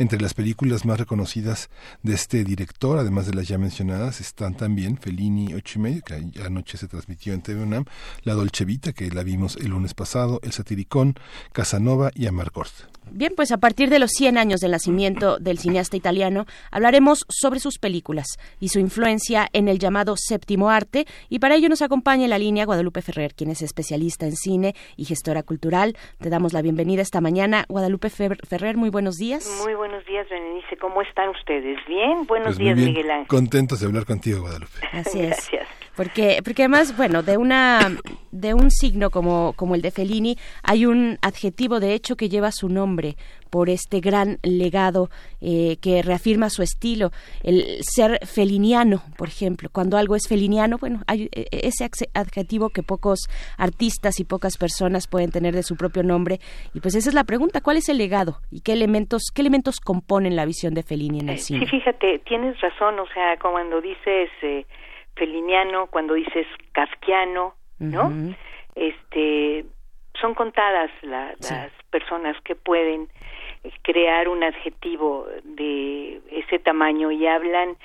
Entre 0.00 0.20
las 0.20 0.32
películas 0.32 0.84
más 0.84 1.00
reconocidas 1.00 1.70
de 2.04 2.14
este 2.14 2.44
director, 2.44 2.98
además 2.98 3.26
de 3.26 3.34
las 3.34 3.48
ya 3.48 3.58
mencionadas, 3.58 4.20
están 4.20 4.56
también 4.56 4.96
Fellini 4.96 5.54
ocho 5.54 5.80
y 5.80 5.82
medio, 5.82 6.02
que 6.02 6.14
anoche 6.40 6.78
se 6.78 6.86
transmitió 6.86 7.34
en 7.34 7.42
TV 7.42 7.64
UNAM, 7.64 7.84
La 8.22 8.34
Dolce 8.34 8.64
Vita, 8.64 8.92
que 8.92 9.10
la 9.10 9.24
vimos 9.24 9.56
el 9.56 9.70
lunes 9.70 9.94
pasado, 9.94 10.38
El 10.44 10.52
Satiricón, 10.52 11.16
Casanova 11.52 12.12
y 12.14 12.26
Amarcord. 12.26 12.70
Bien, 13.12 13.32
pues 13.36 13.52
a 13.52 13.58
partir 13.58 13.90
de 13.90 13.98
los 13.98 14.10
100 14.12 14.38
años 14.38 14.60
del 14.60 14.70
nacimiento 14.72 15.38
del 15.38 15.58
cineasta 15.58 15.96
italiano, 15.96 16.46
hablaremos 16.70 17.24
sobre 17.28 17.60
sus 17.60 17.78
películas 17.78 18.26
y 18.60 18.68
su 18.68 18.78
influencia 18.78 19.48
en 19.52 19.68
el 19.68 19.78
llamado 19.78 20.14
séptimo 20.16 20.70
arte, 20.70 21.06
y 21.28 21.38
para 21.38 21.54
ello 21.56 21.68
nos 21.68 21.82
acompaña 21.82 22.24
en 22.24 22.30
la 22.30 22.38
línea 22.38 22.64
Guadalupe 22.66 23.02
Ferrer, 23.02 23.34
quien 23.34 23.50
es 23.50 23.62
especialista 23.62 24.26
en 24.26 24.36
cine 24.36 24.74
y 24.96 25.04
gestora 25.04 25.42
cultural. 25.42 25.96
Te 26.20 26.30
damos 26.30 26.52
la 26.52 26.62
bienvenida 26.62 27.02
esta 27.02 27.20
mañana. 27.20 27.64
Guadalupe 27.68 28.08
Fer- 28.08 28.44
Ferrer, 28.46 28.76
muy 28.76 28.90
buenos 28.90 29.16
días. 29.16 29.48
Muy 29.64 29.74
buenos 29.74 30.04
días, 30.06 30.26
Berenice. 30.28 30.76
¿Cómo 30.80 31.02
están 31.02 31.28
ustedes? 31.30 31.78
¿Bien? 31.86 32.26
Buenos 32.26 32.48
Pues 32.48 32.58
muy 32.58 32.64
días, 32.66 32.76
bien, 32.76 32.88
Miguel 32.90 33.10
Ángel. 33.10 33.26
contentos 33.28 33.80
de 33.80 33.86
hablar 33.86 34.04
contigo, 34.04 34.40
Guadalupe. 34.42 34.72
Así 34.92 35.20
es. 35.20 35.28
Gracias. 35.28 35.68
Porque, 35.98 36.38
porque 36.44 36.62
además, 36.62 36.96
bueno, 36.96 37.22
de 37.22 37.36
una 37.36 37.90
de 38.30 38.52
un 38.54 38.70
signo 38.70 39.10
como, 39.10 39.52
como 39.56 39.74
el 39.74 39.82
de 39.82 39.90
Fellini, 39.90 40.36
hay 40.62 40.86
un 40.86 41.18
adjetivo 41.22 41.80
de 41.80 41.94
hecho 41.94 42.14
que 42.14 42.28
lleva 42.28 42.52
su 42.52 42.68
nombre 42.68 43.16
por 43.50 43.70
este 43.70 44.00
gran 44.00 44.38
legado 44.42 45.08
eh, 45.40 45.78
que 45.80 46.02
reafirma 46.02 46.50
su 46.50 46.62
estilo, 46.62 47.10
el 47.42 47.78
ser 47.80 48.20
feliniano, 48.26 49.02
por 49.16 49.28
ejemplo. 49.28 49.70
Cuando 49.72 49.96
algo 49.96 50.14
es 50.14 50.28
feliniano, 50.28 50.76
bueno, 50.78 51.00
hay 51.06 51.30
eh, 51.32 51.46
ese 51.50 51.84
axe- 51.86 52.10
adjetivo 52.14 52.68
que 52.68 52.82
pocos 52.82 53.20
artistas 53.56 54.20
y 54.20 54.24
pocas 54.24 54.56
personas 54.58 55.06
pueden 55.08 55.30
tener 55.32 55.54
de 55.54 55.62
su 55.62 55.76
propio 55.76 56.02
nombre. 56.02 56.38
Y 56.74 56.80
pues 56.80 56.94
esa 56.94 57.08
es 57.08 57.14
la 57.14 57.24
pregunta, 57.24 57.60
¿cuál 57.62 57.78
es 57.78 57.88
el 57.88 57.98
legado? 57.98 58.40
¿Y 58.50 58.60
qué 58.60 58.72
elementos, 58.72 59.22
qué 59.34 59.40
elementos 59.42 59.80
componen 59.80 60.36
la 60.36 60.44
visión 60.44 60.74
de 60.74 60.82
Fellini 60.82 61.20
en 61.20 61.30
el 61.30 61.36
Eh, 61.36 61.38
cine? 61.38 61.60
Sí, 61.60 61.66
fíjate, 61.66 62.18
tienes 62.28 62.60
razón. 62.60 62.98
O 63.00 63.06
sea, 63.14 63.38
cuando 63.40 63.80
dices 63.80 64.28
eh, 64.42 64.66
feliniano, 65.18 65.86
cuando 65.88 66.14
dices 66.14 66.46
kafkiano, 66.72 67.54
¿no? 67.78 68.10
Este, 68.74 69.64
son 70.20 70.34
contadas 70.34 70.90
la- 71.02 71.34
Sí. 71.40 71.52
las 71.54 71.72
personas 71.90 72.36
que 72.42 72.54
pueden 72.54 73.08
eh, 73.64 73.70
crear 73.82 74.28
un 74.28 74.42
adjetivo 74.44 75.26
de 75.42 76.20
ese 76.30 76.58
tamaño 76.60 77.10
y 77.10 77.26
hablan, 77.26 77.76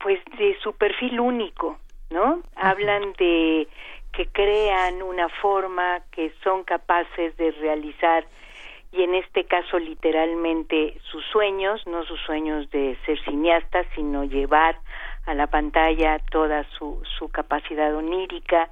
pues, 0.00 0.18
de 0.38 0.56
su 0.62 0.72
perfil 0.76 1.20
único, 1.20 1.78
¿no? 2.10 2.42
Hablan 2.56 3.12
de 3.18 3.68
que 4.12 4.26
crean 4.26 5.02
una 5.02 5.28
forma 5.28 6.00
que 6.12 6.32
son 6.42 6.64
capaces 6.64 7.36
de 7.36 7.50
realizar 7.52 8.24
y 8.90 9.02
en 9.02 9.14
este 9.14 9.44
caso 9.44 9.78
literalmente 9.78 10.98
sus 11.10 11.22
sueños, 11.26 11.86
no 11.86 12.04
sus 12.04 12.18
sueños 12.22 12.70
de 12.70 12.96
ser 13.04 13.22
cineasta, 13.24 13.84
sino 13.94 14.24
llevar 14.24 14.78
a 15.28 15.34
la 15.34 15.46
pantalla 15.46 16.18
toda 16.30 16.64
su, 16.78 17.02
su 17.18 17.28
capacidad 17.28 17.94
onírica, 17.94 18.70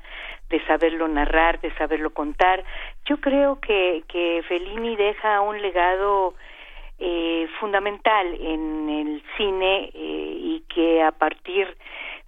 de 0.48 0.64
saberlo 0.66 1.06
narrar, 1.06 1.60
de 1.60 1.70
saberlo 1.74 2.10
contar. 2.10 2.64
Yo 3.04 3.18
creo 3.18 3.60
que, 3.60 4.04
que 4.08 4.42
Fellini 4.48 4.96
deja 4.96 5.40
un 5.40 5.60
legado 5.60 6.34
eh, 6.98 7.46
fundamental 7.60 8.26
en 8.40 8.88
el 8.88 9.22
cine 9.36 9.90
eh, 9.92 10.36
y 10.40 10.64
que 10.68 11.02
a 11.02 11.12
partir 11.12 11.76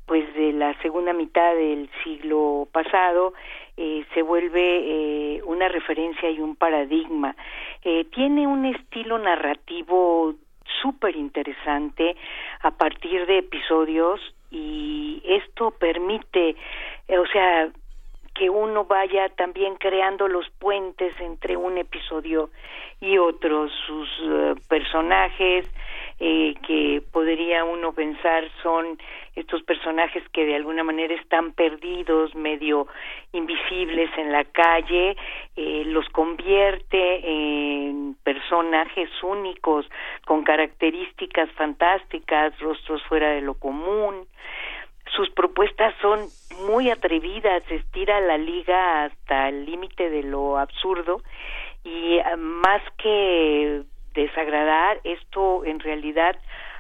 pues 0.08 0.34
de 0.34 0.52
la 0.52 0.74
segunda 0.80 1.12
mitad 1.12 1.54
del 1.54 1.88
siglo 2.02 2.66
pasado 2.72 3.34
eh, 3.76 4.04
se 4.14 4.22
vuelve 4.22 5.36
eh, 5.36 5.42
una 5.44 5.68
referencia 5.68 6.30
y 6.30 6.40
un 6.40 6.56
paradigma. 6.56 7.36
Eh, 7.84 8.06
tiene 8.06 8.46
un 8.46 8.64
estilo 8.64 9.18
narrativo 9.18 10.34
súper 10.82 11.16
interesante 11.16 12.16
a 12.62 12.70
partir 12.70 13.26
de 13.26 13.38
episodios 13.38 14.20
y 14.50 15.22
esto 15.24 15.70
permite, 15.72 16.56
o 17.08 17.26
sea, 17.26 17.70
que 18.38 18.48
uno 18.48 18.84
vaya 18.84 19.28
también 19.30 19.74
creando 19.76 20.28
los 20.28 20.48
puentes 20.60 21.12
entre 21.20 21.56
un 21.56 21.76
episodio 21.76 22.50
y 23.00 23.18
otro, 23.18 23.68
sus 23.68 24.08
eh, 24.22 24.54
personajes 24.68 25.68
eh, 26.20 26.54
que 26.66 27.02
podría 27.12 27.64
uno 27.64 27.92
pensar 27.92 28.44
son 28.62 28.98
estos 29.38 29.62
personajes 29.62 30.22
que 30.32 30.44
de 30.44 30.56
alguna 30.56 30.82
manera 30.82 31.14
están 31.14 31.52
perdidos, 31.52 32.34
medio 32.34 32.88
invisibles 33.32 34.10
en 34.16 34.32
la 34.32 34.44
calle, 34.44 35.16
eh, 35.56 35.82
los 35.86 36.08
convierte 36.08 37.20
en 37.24 38.16
personajes 38.24 39.10
únicos, 39.22 39.86
con 40.26 40.42
características 40.42 41.50
fantásticas, 41.52 42.58
rostros 42.58 43.02
fuera 43.04 43.30
de 43.30 43.40
lo 43.40 43.54
común. 43.54 44.26
Sus 45.16 45.30
propuestas 45.30 45.94
son 46.02 46.20
muy 46.66 46.90
atrevidas, 46.90 47.62
estira 47.70 48.20
la 48.20 48.36
liga 48.36 49.04
hasta 49.04 49.48
el 49.48 49.64
límite 49.64 50.10
de 50.10 50.22
lo 50.22 50.58
absurdo 50.58 51.22
y 51.84 52.16
eh, 52.16 52.36
más 52.36 52.82
que 52.98 53.82
desagradar, 54.14 55.00
esto 55.04 55.64
en 55.64 55.78
realidad 55.78 56.36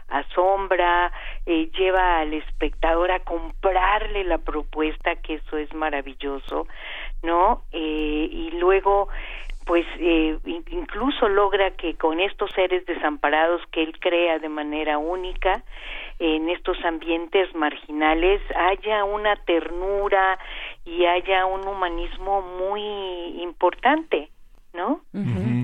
asombra, 0.08 1.12
eh, 1.46 1.70
lleva 1.78 2.20
al 2.20 2.32
espectador 2.34 3.10
a 3.10 3.20
comprarle 3.20 4.24
la 4.24 4.38
propuesta, 4.38 5.16
que 5.16 5.34
eso 5.34 5.56
es 5.58 5.72
maravilloso, 5.74 6.66
¿no? 7.22 7.62
Eh, 7.72 8.28
y 8.30 8.50
luego, 8.52 9.08
pues, 9.66 9.86
eh, 9.98 10.38
in- 10.46 10.64
incluso 10.70 11.28
logra 11.28 11.72
que 11.72 11.94
con 11.94 12.20
estos 12.20 12.50
seres 12.52 12.86
desamparados 12.86 13.60
que 13.70 13.82
él 13.82 13.98
crea 14.00 14.38
de 14.38 14.48
manera 14.48 14.98
única, 14.98 15.62
en 16.18 16.48
estos 16.48 16.82
ambientes 16.84 17.54
marginales, 17.54 18.40
haya 18.56 19.04
una 19.04 19.36
ternura 19.36 20.38
y 20.84 21.04
haya 21.04 21.46
un 21.46 21.66
humanismo 21.68 22.42
muy 22.42 23.40
importante, 23.42 24.30
¿no? 24.78 25.04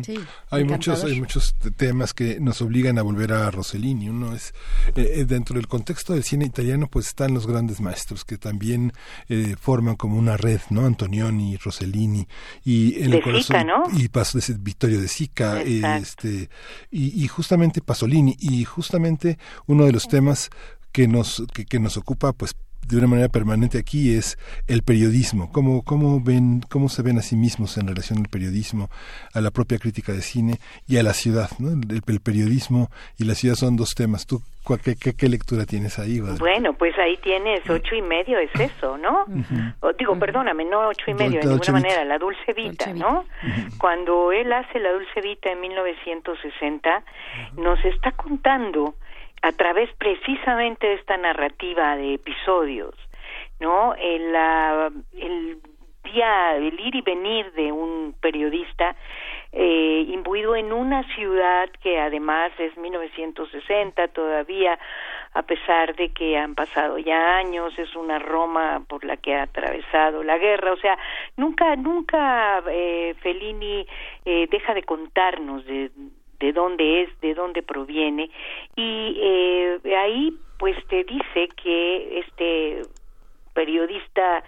Sí, 0.05 0.17
Hay 0.51 0.65
muchos, 0.65 1.05
hay 1.05 1.19
muchos 1.21 1.55
te- 1.55 1.71
temas 1.71 2.13
que 2.13 2.39
nos 2.41 2.61
obligan 2.61 2.99
a 2.99 3.03
volver 3.03 3.33
a 3.33 3.51
Rossellini. 3.51 4.09
Uno 4.09 4.35
es 4.35 4.53
eh, 4.97 5.13
eh, 5.21 5.25
dentro 5.25 5.55
del 5.57 5.69
contexto 5.69 6.13
del 6.13 6.25
cine 6.25 6.45
italiano, 6.45 6.89
pues 6.89 7.07
están 7.07 7.33
los 7.33 7.47
grandes 7.47 7.81
maestros 7.81 8.25
que 8.25 8.37
también 8.37 8.93
eh, 9.29 9.55
forman 9.61 9.97
como 9.97 10.19
una 10.19 10.37
red, 10.37 10.61
¿no? 10.71 10.85
Antonioni, 10.85 11.57
Rossellini 11.57 12.27
y 12.65 13.03
en 13.03 13.11
De 13.13 13.17
el 13.19 13.23
corazón 13.23 13.43
Sica, 13.45 13.65
¿no? 13.65 13.85
y 13.97 14.09
Vittorio 14.59 15.01
de 15.01 15.09
Sica, 15.09 15.63
eh, 15.63 15.77
Exacto. 15.77 16.03
este 16.29 16.49
y, 16.91 17.25
y 17.25 17.29
justamente 17.29 17.81
Pasolini 17.81 18.37
y 18.41 18.65
justamente 18.65 19.39
uno 19.67 19.85
de 19.87 19.93
los 19.93 20.09
temas 20.09 20.51
que 20.93 21.07
nos 21.09 21.43
que, 21.53 21.65
que 21.65 21.79
nos 21.79 21.97
ocupa, 21.97 22.33
pues 22.33 22.55
de 22.89 22.97
una 22.99 23.07
manera 23.07 23.29
permanente 23.29 23.79
aquí 23.79 24.15
es 24.15 24.39
el 24.67 24.83
periodismo. 24.83 25.51
¿Cómo, 25.53 25.83
cómo 25.83 26.21
ven, 26.21 26.61
cómo 26.71 26.89
se 26.89 27.03
ven 27.03 27.19
a 27.19 27.23
sí 27.23 27.37
mismos 27.37 27.77
en 27.79 27.87
relación 27.89 28.19
al 28.19 28.29
periodismo, 28.29 28.91
a 29.33 29.41
la 29.41 29.51
propia 29.51 29.79
crítica 29.79 30.13
de 30.13 30.23
cine 30.23 30.59
y 30.87 30.99
a 30.99 31.03
la 31.03 31.13
ciudad? 31.15 31.51
¿no? 31.59 31.71
El, 31.71 32.03
el 32.07 32.21
periodismo 32.21 32.91
y 33.19 33.25
la 33.25 33.35
ciudad 33.35 33.55
son 33.57 33.77
dos 33.77 33.95
temas. 33.95 34.27
¿Tú 34.27 34.43
cuál- 34.63 34.81
qué, 34.81 34.97
qué, 34.97 35.15
qué 35.15 35.29
lectura 35.29 35.65
tienes 35.67 35.99
ahí? 35.99 36.21
Bueno, 36.21 36.75
pues 36.75 36.97
ahí 36.99 37.17
tienes 37.23 37.69
ocho 37.69 37.95
y 37.95 38.03
medio, 38.03 38.39
es 38.39 38.51
eso, 38.59 38.97
¿no? 38.99 39.25
O, 39.81 39.93
digo, 39.93 40.19
perdóname, 40.19 40.65
no 40.65 40.89
ocho 40.89 41.11
y 41.11 41.15
medio, 41.15 41.41
de 41.41 41.47
ninguna 41.47 41.55
Vita. 41.59 41.73
manera, 41.73 42.05
la 42.05 42.19
Dulce 42.19 42.53
Vita, 42.55 42.87
Dolce 42.87 42.95
¿no? 42.95 43.25
Cuando 43.79 44.33
él 44.33 44.53
hace 44.53 44.79
la 44.81 44.93
Dulce 44.93 45.21
Vita 45.23 45.51
en 45.51 45.61
1960, 45.61 47.03
nos 47.57 47.85
está 47.85 48.13
contando 48.13 48.95
a 49.45 49.53
través 49.53 49.91
precisamente 49.99 50.87
de 50.87 50.95
esta 50.95 51.17
narrativa 51.19 51.97
de 51.97 52.15
episodios, 52.15 52.95
¿no? 53.61 53.95
El, 53.95 54.33
la- 54.33 54.91
el 55.19 55.59
día, 56.03 56.57
el 56.57 56.81
ir 56.81 56.95
y 56.95 57.03
venir 57.03 57.53
de 57.53 57.71
un 57.73 58.15
periodista 58.21 58.97
eh, 59.53 60.05
imbuido 60.09 60.57
en 60.57 60.73
una 60.73 61.03
ciudad 61.15 61.69
que 61.83 61.99
además 62.01 62.53
es 62.59 62.77
1960 62.77 64.09
todavía, 64.09 64.79
a 65.35 65.43
pesar 65.43 65.95
de 65.95 66.09
que 66.13 66.37
han 66.39 66.55
pasado 66.55 66.99
ya 66.99 67.37
años, 67.37 67.79
es 67.79 67.95
una 67.97 68.19
Roma 68.19 68.83
por 68.89 69.05
la 69.05 69.17
que 69.19 69.35
ha 69.35 69.43
atravesado 69.43 70.23
la 70.23 70.39
guerra, 70.39 70.73
o 70.73 70.77
sea, 70.79 70.97
nunca, 71.37 71.77
nunca 71.77 72.63
eh, 72.71 73.15
Fellini 73.21 73.87
eh, 74.25 74.47
deja 74.51 74.73
de 74.75 74.83
contarnos 74.85 75.65
de, 75.67 75.91
de 76.41 76.53
dónde 76.53 77.03
es, 77.03 77.21
de 77.21 77.35
dónde 77.35 77.63
proviene, 77.63 78.31
y 78.77 79.17
eh, 79.21 79.79
ahí 79.97 80.37
pues 80.59 80.77
te 80.87 81.05
dice 81.05 81.49
que 81.63 82.21
este 82.21 82.83
periodista 83.55 84.43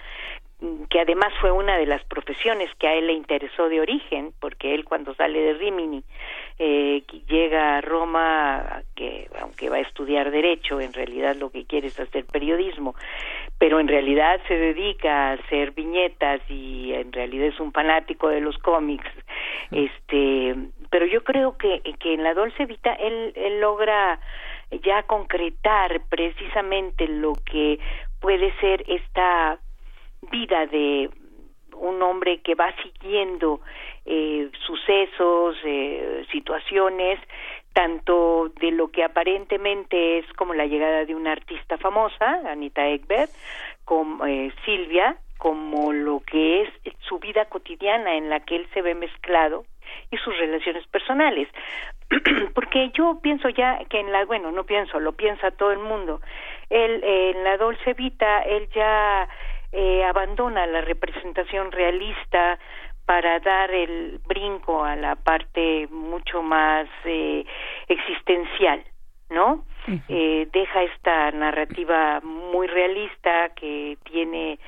mm, 0.60 0.84
que 0.84 1.00
además 1.00 1.32
fue 1.40 1.50
una 1.50 1.76
de 1.76 1.86
las 1.86 2.04
profesiones 2.04 2.70
que 2.78 2.88
a 2.88 2.94
él 2.94 3.06
le 3.06 3.12
interesó 3.12 3.68
de 3.68 3.80
origen, 3.80 4.32
porque 4.40 4.74
él 4.74 4.84
cuando 4.84 5.14
sale 5.14 5.40
de 5.40 5.54
Rimini 5.54 6.02
eh, 6.58 7.02
que 7.06 7.20
llega 7.28 7.76
a 7.76 7.80
Roma, 7.82 8.82
que 8.94 9.28
aunque 9.40 9.68
va 9.68 9.76
a 9.76 9.80
estudiar 9.80 10.30
derecho, 10.30 10.80
en 10.80 10.92
realidad 10.92 11.36
lo 11.36 11.50
que 11.50 11.66
quiere 11.66 11.88
es 11.88 12.00
hacer 12.00 12.24
periodismo, 12.24 12.94
pero 13.58 13.78
en 13.78 13.88
realidad 13.88 14.40
se 14.48 14.54
dedica 14.56 15.28
a 15.28 15.32
hacer 15.32 15.72
viñetas 15.72 16.40
y 16.48 16.92
en 16.94 17.12
realidad 17.12 17.48
es 17.48 17.60
un 17.60 17.72
fanático 17.72 18.28
de 18.28 18.40
los 18.40 18.56
cómics, 18.58 19.10
este, 19.70 20.54
pero 20.90 21.06
yo 21.06 21.24
creo 21.24 21.56
que, 21.56 21.80
que 21.98 22.14
en 22.14 22.22
la 22.22 22.34
Dolce 22.34 22.66
Vita 22.66 22.92
él, 22.94 23.32
él 23.36 23.60
logra 23.60 24.20
ya 24.82 25.02
concretar 25.04 26.00
precisamente 26.08 27.06
lo 27.06 27.34
que 27.34 27.78
puede 28.20 28.52
ser 28.60 28.84
esta 28.88 29.58
vida 30.30 30.66
de 30.66 31.10
un 31.76 32.02
hombre 32.02 32.40
que 32.40 32.54
va 32.54 32.74
siguiendo 32.82 33.60
eh, 34.04 34.50
sucesos, 34.66 35.56
eh, 35.64 36.24
situaciones, 36.32 37.20
tanto 37.72 38.50
de 38.60 38.70
lo 38.70 38.88
que 38.90 39.04
aparentemente 39.04 40.18
es 40.18 40.32
como 40.32 40.54
la 40.54 40.66
llegada 40.66 41.04
de 41.04 41.14
una 41.14 41.32
artista 41.32 41.76
famosa, 41.76 42.40
Anita 42.50 42.88
Ekberg, 42.88 43.28
como 43.84 44.24
eh, 44.26 44.52
Silvia, 44.64 45.18
como 45.38 45.92
lo 45.92 46.20
que 46.20 46.62
es 46.62 46.68
su 47.00 47.18
vida 47.18 47.44
cotidiana 47.46 48.14
en 48.14 48.30
la 48.30 48.40
que 48.40 48.56
él 48.56 48.66
se 48.72 48.82
ve 48.82 48.94
mezclado 48.94 49.64
y 50.10 50.16
sus 50.18 50.36
relaciones 50.38 50.86
personales. 50.88 51.48
Porque 52.54 52.90
yo 52.94 53.18
pienso 53.22 53.48
ya 53.48 53.78
que 53.88 54.00
en 54.00 54.12
la, 54.12 54.24
bueno, 54.24 54.52
no 54.52 54.64
pienso, 54.64 55.00
lo 55.00 55.12
piensa 55.12 55.50
todo 55.50 55.72
el 55.72 55.78
mundo. 55.78 56.20
Él, 56.70 57.02
eh, 57.04 57.32
en 57.34 57.44
la 57.44 57.56
Dolce 57.56 57.94
Vita, 57.94 58.42
él 58.42 58.68
ya 58.74 59.28
eh, 59.72 60.04
abandona 60.04 60.66
la 60.66 60.80
representación 60.80 61.72
realista 61.72 62.58
para 63.04 63.38
dar 63.38 63.70
el 63.70 64.20
brinco 64.26 64.84
a 64.84 64.96
la 64.96 65.14
parte 65.14 65.86
mucho 65.90 66.42
más 66.42 66.88
eh, 67.04 67.44
existencial, 67.88 68.84
¿no? 69.30 69.64
Eh, 70.08 70.48
deja 70.52 70.82
esta 70.82 71.30
narrativa 71.30 72.20
muy 72.20 72.66
realista 72.66 73.50
que 73.50 73.96
tiene 74.02 74.58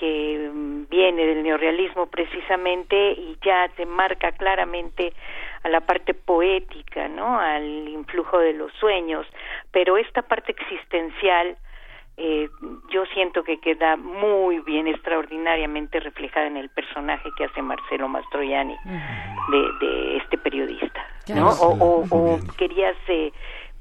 que 0.00 0.50
viene 0.88 1.26
del 1.26 1.42
neorrealismo 1.42 2.06
precisamente 2.06 3.12
y 3.12 3.36
ya 3.44 3.68
se 3.76 3.84
marca 3.84 4.32
claramente 4.32 5.12
a 5.62 5.68
la 5.68 5.82
parte 5.82 6.14
poética, 6.14 7.06
¿no? 7.08 7.38
Al 7.38 7.86
influjo 7.86 8.38
de 8.38 8.54
los 8.54 8.72
sueños, 8.80 9.26
pero 9.70 9.98
esta 9.98 10.22
parte 10.22 10.52
existencial 10.52 11.58
eh, 12.16 12.48
yo 12.90 13.04
siento 13.14 13.44
que 13.44 13.60
queda 13.60 13.96
muy 13.96 14.60
bien, 14.60 14.86
extraordinariamente 14.86 16.00
reflejada 16.00 16.46
en 16.46 16.56
el 16.56 16.68
personaje 16.70 17.30
que 17.36 17.44
hace 17.44 17.62
Marcelo 17.62 18.08
Mastroianni 18.08 18.76
de, 18.84 19.86
de 19.86 20.16
este 20.16 20.36
periodista, 20.38 21.06
¿no? 21.34 21.50
O, 21.50 22.38
querías 22.58 22.96
eh, 23.08 23.32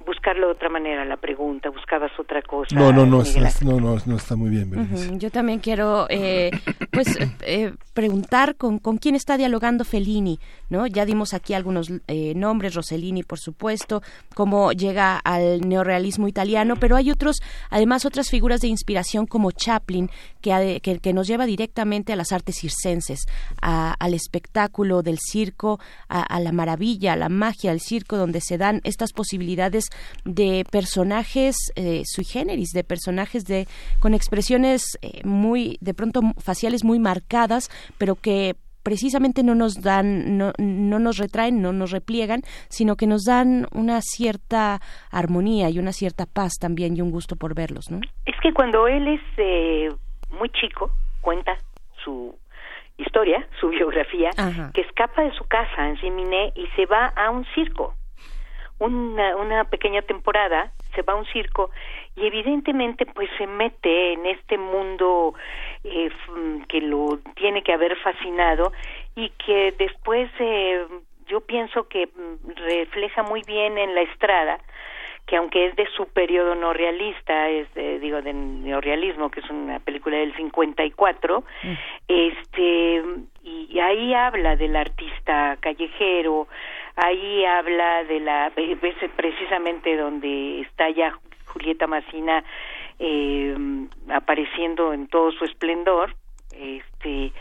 buscarlo 0.06 0.48
de 0.48 0.54
otra 0.54 0.70
manera 0.70 1.06
la 1.06 1.18
pregunta, 1.18 1.70
buscabas 1.70 2.12
otra 2.20 2.42
cosa. 2.42 2.76
No, 2.76 2.92
no, 2.92 3.06
no, 3.06 3.24
no, 3.62 3.80
no, 3.80 3.98
no 4.06 4.16
está 4.16 4.36
muy 4.36 4.50
bien, 4.50 5.20
Yo 5.20 5.30
también 5.30 5.60
quiero, 5.60 6.08
eh, 6.10 6.52
pues, 6.92 7.18
eh, 7.42 7.74
preguntar 7.94 8.56
con, 8.56 8.80
con 8.80 8.98
quién 8.98 9.16
está 9.16 9.38
dialogando 9.38 9.86
Fellini, 9.86 10.40
¿no? 10.70 10.88
Ya 10.88 11.06
dimos 11.06 11.34
aquí 11.34 11.54
algunos 11.54 11.92
eh, 12.08 12.34
nombres, 12.36 12.76
Rossellini, 12.76 13.24
por 13.24 13.40
supuesto, 13.40 14.02
cómo 14.36 14.72
llega 14.72 15.18
al 15.18 15.68
neorrealismo 15.68 16.28
italiano, 16.28 16.76
pero 16.76 16.96
hay 16.96 17.12
otros, 17.12 17.38
además, 17.70 18.06
otras 18.06 18.30
figuras 18.30 18.62
de 18.62 18.68
inspiración 18.68 19.26
como 19.26 19.52
Chaplin, 19.52 20.10
que, 20.42 20.80
que, 20.82 21.14
nos 21.14 21.28
lleva 21.28 21.46
directamente 21.46 22.14
a 22.14 22.16
las 22.16 22.32
artes 22.32 22.58
circenses, 22.60 23.22
al 23.62 24.14
espectáculo 24.14 25.02
del 25.02 25.18
circo, 25.20 25.80
a, 26.08 26.22
a 26.22 26.40
la 26.40 26.52
maravilla, 26.52 27.14
a 27.14 27.16
la 27.16 27.30
magia 27.30 27.72
del 27.72 27.82
circo, 27.82 28.18
donde 28.18 28.42
se 28.42 28.58
dan 28.58 28.82
estas 28.84 29.12
posibilidades 29.12 29.86
de 30.26 30.66
personajes 30.70 31.56
eh, 31.76 32.04
sui 32.06 32.24
generis, 32.24 32.70
de 32.72 32.84
personajes 32.84 33.46
de 33.46 33.68
con 34.00 34.14
expresiones 34.14 34.84
eh, 35.02 35.22
muy, 35.24 35.78
de 35.82 35.94
pronto 35.94 36.22
faciales 36.38 36.84
muy 36.84 37.00
marcadas, 37.00 37.70
pero 37.98 38.16
que 38.16 38.56
precisamente 38.90 39.44
no 39.44 39.54
nos 39.54 39.84
dan, 39.84 40.36
no, 40.40 40.52
no 40.58 40.98
nos 40.98 41.20
retraen, 41.20 41.62
no 41.62 41.72
nos 41.72 41.92
repliegan, 41.92 42.42
sino 42.70 42.96
que 42.96 43.06
nos 43.06 43.24
dan 43.24 43.68
una 43.72 44.02
cierta 44.02 44.80
armonía 45.12 45.70
y 45.70 45.78
una 45.78 45.92
cierta 45.92 46.26
paz 46.26 46.54
también 46.60 46.98
y 46.98 47.02
un 47.04 47.12
gusto 47.12 47.36
por 47.36 47.54
verlos, 47.54 47.92
¿no? 47.92 48.00
Es 48.26 48.36
que 48.42 48.52
cuando 48.52 48.88
él 48.88 49.08
es 49.08 49.22
eh, 49.38 49.90
muy 50.32 50.50
chico, 50.50 50.90
cuenta 51.22 51.56
su 52.04 52.36
historia, 52.98 53.48
su 53.60 53.70
biografía, 53.78 54.32
Ajá. 54.36 54.72
que 54.74 54.82
escapa 54.82 55.22
de 55.22 55.34
su 55.34 55.44
casa 55.44 55.88
en 55.88 56.02
Siminé 56.02 56.52
y 56.56 56.66
se 56.76 56.88
va 56.88 57.14
a 57.16 57.30
un 57.30 57.46
circo. 57.54 57.94
Una, 58.80 59.36
una 59.36 59.66
pequeña 59.66 60.02
temporada, 60.02 60.72
se 60.96 61.04
va 61.04 61.14
a 61.14 61.18
un 61.18 61.26
circo 61.28 61.70
y 62.20 62.28
evidentemente 62.28 63.06
pues 63.06 63.30
se 63.38 63.48
mete 63.48 64.14
en 64.14 64.26
este 64.26 64.58
mundo 64.58 65.34
eh, 65.84 66.10
que 66.68 66.82
lo 66.82 67.20
tiene 67.36 67.64
que 67.64 67.74
haber 67.74 67.96
fascinado 67.98 68.72
y 69.16 69.30
que 69.46 69.74
después 69.78 70.30
eh, 70.40 70.86
yo 71.28 71.42
pienso 71.42 71.88
que 71.88 72.08
mm, 72.08 72.50
refleja 72.56 73.24
muy 73.24 73.42
bien 73.44 73.78
en 73.78 73.96
la 73.96 74.02
estrada 74.02 74.60
que 75.26 75.36
aunque 75.36 75.68
es 75.68 75.76
de 75.76 75.88
su 75.96 76.08
periodo 76.08 76.56
no 76.56 76.74
realista, 76.74 77.50
es 77.50 77.72
de, 77.76 78.00
digo 78.00 78.20
de 78.24 78.34
neorrealismo, 78.34 79.30
que 79.30 79.42
es 79.42 79.50
una 79.52 79.80
película 79.80 80.18
del 80.18 80.36
54, 80.36 81.44
este 82.08 83.04
y 83.44 83.80
ahí 83.80 84.12
habla 84.16 84.56
del 84.56 84.76
artista 84.76 85.56
callejero, 85.60 86.48
ahí 86.96 87.46
habla 87.46 88.06
de 88.06 88.20
la 88.22 88.52
ves 88.56 88.96
precisamente 89.16 89.96
donde 89.98 90.62
está 90.62 90.90
ya 90.90 91.14
Julieta 91.50 91.88
Massina 91.88 92.44
eh, 93.00 93.56
apareciendo 94.10 94.94
en 94.94 95.08
todo 95.08 95.32
su 95.32 95.46
esplendor, 95.46 96.16
este 96.52 97.32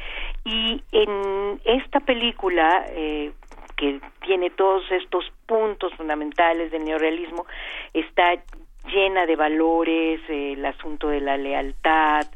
y 0.45 0.83
en 0.93 1.61
esta 1.65 2.01
película 2.01 2.85
eh, 2.91 3.33
que 3.77 4.01
tiene 4.25 4.51
todos 4.51 4.83
estos 4.91 5.25
puntos 5.47 5.93
fundamentales 5.95 6.71
del 6.71 6.85
neorrealismo, 6.85 7.47
está 7.93 8.35
llena 8.93 9.27
de 9.27 9.37
valores, 9.37 10.21
eh, 10.29 10.55
el 10.55 10.65
asunto 10.65 11.09
de 11.09 11.21
la 11.21 11.37
lealtad 11.37 12.27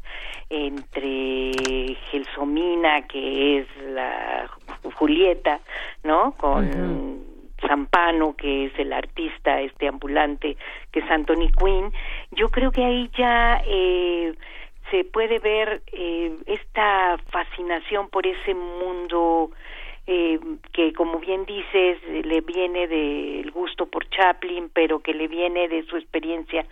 entre 0.49 1.95
Gelsomina, 2.11 3.07
que 3.07 3.59
es 3.59 3.67
la 3.87 4.49
Julieta, 4.95 5.59
¿no? 6.03 6.33
Con 6.33 7.32
Zampano, 7.67 8.35
que 8.35 8.65
es 8.65 8.79
el 8.79 8.93
artista, 8.93 9.61
este 9.61 9.87
ambulante, 9.87 10.57
que 10.91 10.99
es 10.99 11.09
Anthony 11.09 11.49
Quinn. 11.57 11.91
Yo 12.31 12.49
creo 12.49 12.71
que 12.71 12.83
ahí 12.83 13.09
ya 13.17 13.61
eh, 13.65 14.33
se 14.91 15.03
puede 15.05 15.39
ver 15.39 15.81
eh, 15.91 16.35
esta 16.45 17.17
fascinación 17.31 18.09
por 18.09 18.27
ese 18.27 18.53
mundo 18.53 19.51
eh, 20.05 20.37
que 20.73 20.91
como 20.91 21.19
bien 21.19 21.45
dices 21.45 21.97
le 22.25 22.41
viene 22.41 22.87
del 22.87 23.49
gusto 23.51 23.85
por 23.85 24.05
Chaplin 24.09 24.69
pero 24.73 24.99
que 24.99 25.13
le 25.13 25.29
viene 25.29 25.69
de 25.69 25.83
su 25.85 25.95
experiencia 25.95 26.65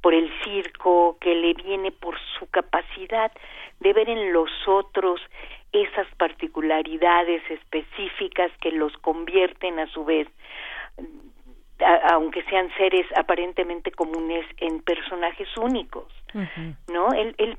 por 0.00 0.14
el 0.14 0.30
circo 0.44 1.16
que 1.20 1.34
le 1.34 1.54
viene 1.54 1.90
por 1.90 2.16
su 2.38 2.46
capacidad 2.46 3.32
de 3.80 3.92
ver 3.92 4.08
en 4.08 4.32
los 4.32 4.50
otros 4.68 5.20
esas 5.84 6.06
particularidades 6.16 7.42
específicas 7.50 8.50
que 8.60 8.70
los 8.72 8.96
convierten 8.98 9.78
a 9.78 9.86
su 9.88 10.04
vez 10.04 10.28
a- 11.80 12.14
aunque 12.14 12.42
sean 12.44 12.70
seres 12.76 13.06
aparentemente 13.16 13.90
comunes 13.92 14.46
en 14.58 14.80
personajes 14.82 15.48
únicos 15.56 16.06
no 16.92 17.12
él, 17.12 17.34
él 17.38 17.56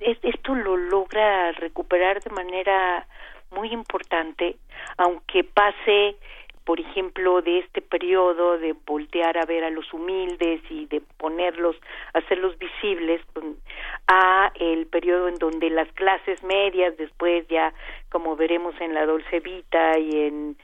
es- 0.00 0.18
esto 0.22 0.54
lo 0.54 0.76
logra 0.76 1.52
recuperar 1.52 2.20
de 2.22 2.30
manera 2.30 3.06
muy 3.50 3.72
importante 3.72 4.56
aunque 4.96 5.42
pase 5.44 6.16
por 6.68 6.80
ejemplo, 6.80 7.40
de 7.40 7.60
este 7.60 7.80
periodo 7.80 8.58
de 8.58 8.74
voltear 8.84 9.38
a 9.38 9.46
ver 9.46 9.64
a 9.64 9.70
los 9.70 9.90
humildes 9.94 10.60
y 10.68 10.84
de 10.84 11.00
ponerlos, 11.16 11.76
hacerlos 12.12 12.58
visibles, 12.58 13.22
con- 13.32 13.56
a 14.06 14.52
el 14.54 14.86
periodo 14.86 15.28
en 15.28 15.36
donde 15.36 15.70
las 15.70 15.90
clases 15.92 16.42
medias, 16.42 16.94
después 16.98 17.48
ya, 17.48 17.72
como 18.10 18.36
veremos 18.36 18.78
en 18.82 18.92
la 18.92 19.06
Dolce 19.06 19.40
Vita 19.40 19.98
y 19.98 20.10
en 20.26 20.56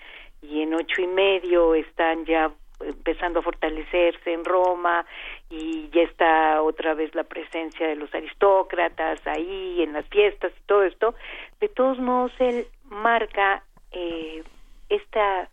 y 0.43 0.61
en 0.61 0.75
ocho 0.75 1.01
y 1.01 1.07
medio 1.07 1.75
están 1.75 2.27
ya 2.27 2.53
empezando 2.81 3.39
a 3.39 3.43
fortalecerse 3.43 4.31
en 4.31 4.45
Roma 4.45 5.07
y 5.49 5.89
ya 5.89 6.03
está 6.03 6.61
otra 6.61 6.93
vez 6.93 7.15
la 7.15 7.25
presencia 7.25 7.89
de 7.89 7.97
los 7.97 8.15
aristócratas 8.15 9.27
ahí 9.27 9.81
en 9.83 9.95
las 9.95 10.07
fiestas 10.09 10.53
y 10.55 10.67
todo 10.67 10.83
esto, 10.83 11.15
de 11.61 11.69
todos 11.71 11.99
modos 11.99 12.33
él 12.41 12.67
marca 12.91 13.63
eh, 13.93 14.43
esta 14.91 15.49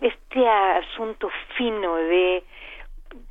este 0.00 0.48
asunto 0.48 1.30
fino 1.56 1.96
de 1.96 2.44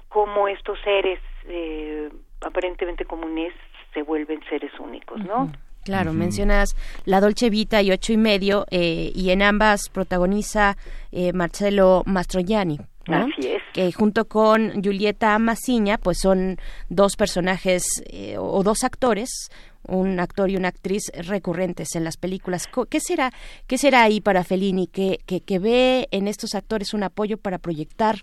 cómo 0.09 0.47
estos 0.47 0.79
seres 0.81 1.19
eh, 1.45 2.09
aparentemente 2.41 3.05
comunes 3.05 3.53
se 3.93 4.01
vuelven 4.01 4.43
seres 4.49 4.71
únicos, 4.79 5.23
¿no? 5.23 5.51
Claro, 5.87 6.11
mencionas 6.11 6.75
La 7.05 7.21
Dolce 7.21 7.49
Vita 7.49 7.81
y 7.81 7.91
Ocho 7.91 8.11
y 8.11 8.17
Medio, 8.17 8.65
eh, 8.71 9.09
y 9.15 9.29
en 9.29 9.41
ambas 9.41 9.87
protagoniza 9.87 10.75
eh, 11.13 11.31
Marcelo 11.31 12.03
Mastroianni. 12.05 12.77
¿no? 13.07 13.15
Así 13.15 13.47
es. 13.47 13.61
Que 13.71 13.93
junto 13.93 14.25
con 14.25 14.83
Julieta 14.83 15.39
Massiña, 15.39 15.97
pues 15.97 16.17
son 16.19 16.57
dos 16.89 17.15
personajes 17.15 17.83
eh, 18.07 18.35
o 18.37 18.63
dos 18.63 18.83
actores, 18.83 19.29
un 19.87 20.19
actor 20.19 20.49
y 20.49 20.57
una 20.57 20.67
actriz 20.67 21.03
recurrentes 21.13 21.95
en 21.95 22.03
las 22.03 22.17
películas. 22.17 22.65
¿Qué 22.89 22.99
será, 22.99 23.31
qué 23.65 23.77
será 23.77 24.03
ahí 24.03 24.19
para 24.19 24.43
Fellini? 24.43 24.87
Que, 24.87 25.21
que, 25.25 25.39
que 25.39 25.57
ve 25.57 26.09
en 26.11 26.27
estos 26.27 26.53
actores 26.53 26.93
un 26.93 27.03
apoyo 27.03 27.37
para 27.37 27.59
proyectar 27.59 28.17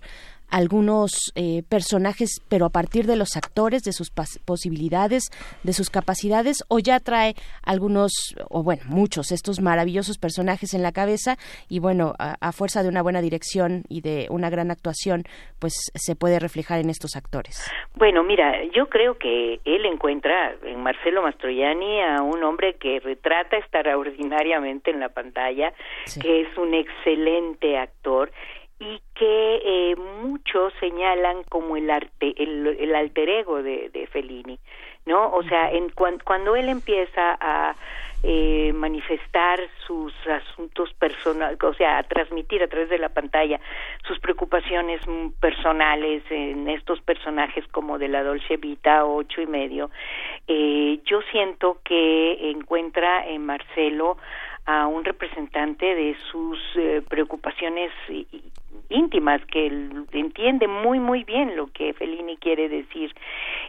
algunos 0.49 1.31
eh, 1.35 1.63
personajes, 1.69 2.41
pero 2.49 2.65
a 2.65 2.69
partir 2.69 3.05
de 3.05 3.15
los 3.15 3.35
actores, 3.35 3.83
de 3.83 3.91
sus 3.93 4.09
posibilidades, 4.45 5.23
de 5.63 5.73
sus 5.73 5.89
capacidades, 5.89 6.63
o 6.67 6.79
ya 6.79 6.99
trae 6.99 7.33
algunos, 7.63 8.11
o 8.49 8.63
bueno, 8.63 8.83
muchos, 8.87 9.31
estos 9.31 9.59
maravillosos 9.61 10.17
personajes 10.17 10.73
en 10.73 10.83
la 10.83 10.91
cabeza, 10.91 11.37
y 11.69 11.79
bueno, 11.79 12.13
a, 12.19 12.35
a 12.39 12.51
fuerza 12.51 12.83
de 12.83 12.89
una 12.89 13.01
buena 13.01 13.21
dirección 13.21 13.83
y 13.89 14.01
de 14.01 14.27
una 14.29 14.49
gran 14.49 14.71
actuación, 14.71 15.23
pues 15.59 15.73
se 15.93 16.15
puede 16.15 16.39
reflejar 16.39 16.79
en 16.79 16.89
estos 16.89 17.15
actores. 17.15 17.69
Bueno, 17.95 18.23
mira, 18.23 18.63
yo 18.75 18.87
creo 18.89 19.17
que 19.17 19.59
él 19.65 19.85
encuentra 19.85 20.55
en 20.63 20.81
Marcelo 20.83 21.21
Mastroianni 21.21 22.01
a 22.01 22.21
un 22.21 22.43
hombre 22.43 22.75
que 22.75 22.99
retrata 22.99 23.57
extraordinariamente 23.57 24.91
en 24.91 24.99
la 24.99 25.09
pantalla, 25.09 25.73
Sí. 26.05 26.19
que 26.19 26.41
es 26.41 26.57
un 26.57 26.73
excelente 26.73 27.77
actor 27.77 28.31
y 28.79 28.99
que 29.13 29.61
eh, 29.91 29.95
muchos 29.95 30.73
señalan 30.79 31.43
como 31.43 31.77
el 31.77 31.89
arte, 31.89 32.33
el, 32.37 32.67
el 32.79 32.95
alter 32.95 33.29
ego 33.29 33.63
de, 33.63 33.89
de 33.89 34.05
Fellini, 34.07 34.59
¿no? 35.05 35.31
O 35.33 35.43
sea, 35.43 35.71
en 35.71 35.89
cuan- 35.89 36.19
cuando 36.23 36.55
él 36.55 36.67
empieza 36.67 37.37
a 37.39 37.75
eh, 38.23 38.73
manifestar 38.73 39.59
sus 39.85 40.13
asuntos 40.27 40.91
personales, 40.95 41.57
o 41.63 41.73
sea, 41.75 41.99
a 41.99 42.03
transmitir 42.03 42.63
a 42.63 42.67
través 42.67 42.89
de 42.89 42.97
la 42.97 43.09
pantalla 43.09 43.59
sus 44.07 44.19
preocupaciones 44.19 44.99
personales 45.39 46.23
en 46.29 46.67
estos 46.67 46.99
personajes 47.01 47.65
como 47.67 47.97
de 47.99 48.07
la 48.09 48.23
Dolce 48.23 48.57
Vita 48.57 49.05
ocho 49.05 49.41
y 49.41 49.47
medio, 49.47 49.89
eh, 50.47 50.99
yo 51.05 51.21
siento 51.31 51.79
que 51.83 52.49
encuentra 52.51 53.25
en 53.27 53.45
Marcelo 53.45 54.17
a 54.65 54.87
un 54.87 55.03
representante 55.03 55.85
de 55.85 56.15
sus 56.31 56.59
eh, 56.75 57.01
preocupaciones 57.07 57.91
íntimas 58.89 59.41
que 59.45 59.67
él 59.67 60.05
entiende 60.11 60.67
muy 60.67 60.99
muy 60.99 61.23
bien 61.23 61.55
lo 61.55 61.67
que 61.67 61.93
Fellini 61.93 62.37
quiere 62.37 62.69
decir. 62.69 63.13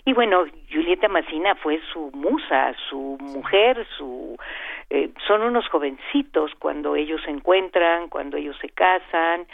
Y 0.05 0.13
bueno 0.13 0.45
Julieta 0.71 1.09
Massina 1.09 1.55
fue 1.57 1.81
su 1.93 2.11
musa 2.13 2.75
su 2.89 3.17
mujer 3.21 3.87
su 3.97 4.37
eh, 4.89 5.11
son 5.27 5.43
unos 5.43 5.67
jovencitos 5.69 6.53
cuando 6.61 6.95
ellos 6.95 7.21
se 7.25 7.31
encuentran 7.31 8.09
cuando 8.09 8.37
ellos 8.37 8.57
se 8.61 8.69
casan. 8.69 9.47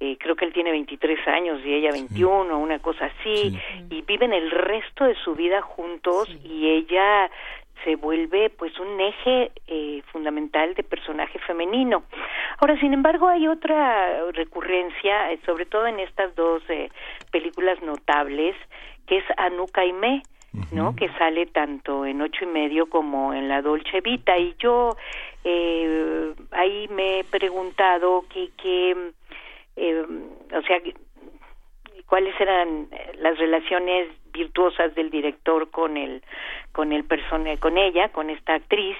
Eh, 0.00 0.16
creo 0.18 0.34
que 0.34 0.44
él 0.46 0.52
tiene 0.52 0.72
23 0.72 1.28
años 1.28 1.60
y 1.64 1.74
ella 1.74 1.92
21 1.92 2.58
una 2.58 2.80
cosa 2.80 3.06
así. 3.06 3.56
Y 3.88 4.02
viven 4.02 4.32
el 4.32 4.50
resto 4.50 5.04
de 5.04 5.14
su 5.16 5.34
vida 5.34 5.62
juntos 5.62 6.28
y 6.44 6.68
ella 6.68 7.30
se 7.84 7.96
vuelve 7.96 8.50
pues 8.50 8.78
un 8.78 9.00
eje 9.00 9.52
eh, 9.66 10.02
fundamental 10.12 10.74
de 10.74 10.82
personaje 10.82 11.38
femenino. 11.40 12.04
Ahora, 12.58 12.78
sin 12.80 12.92
embargo, 12.92 13.28
hay 13.28 13.48
otra 13.48 14.30
recurrencia, 14.32 15.32
eh, 15.32 15.40
sobre 15.46 15.66
todo 15.66 15.86
en 15.86 16.00
estas 16.00 16.34
dos 16.34 16.62
eh, 16.68 16.90
películas 17.30 17.80
notables, 17.82 18.56
que 19.06 19.18
es 19.18 19.24
Anuka 19.36 19.84
y 19.84 19.92
Me, 19.92 20.22
¿no? 20.72 20.96
Que 20.96 21.08
sale 21.10 21.46
tanto 21.46 22.04
en 22.04 22.20
ocho 22.22 22.44
y 22.44 22.48
medio 22.48 22.88
como 22.88 23.32
en 23.32 23.48
La 23.48 23.62
Dolce 23.62 24.00
Vita. 24.00 24.36
Y 24.36 24.54
yo 24.58 24.96
eh, 25.44 26.34
ahí 26.50 26.88
me 26.88 27.20
he 27.20 27.24
preguntado 27.24 28.24
que, 28.32 28.50
que 28.56 29.12
eh, 29.76 30.04
o 30.54 30.62
sea, 30.62 30.78
cuáles 32.06 32.38
eran 32.40 32.88
las 33.18 33.38
relaciones 33.38 34.08
virtuosas 34.32 34.94
del 34.94 35.10
director 35.10 35.70
con 35.70 35.96
el 35.96 36.22
con 36.72 36.92
el 36.92 37.04
persona 37.04 37.56
con 37.58 37.76
ella 37.78 38.10
con 38.10 38.30
esta 38.30 38.54
actriz 38.54 38.96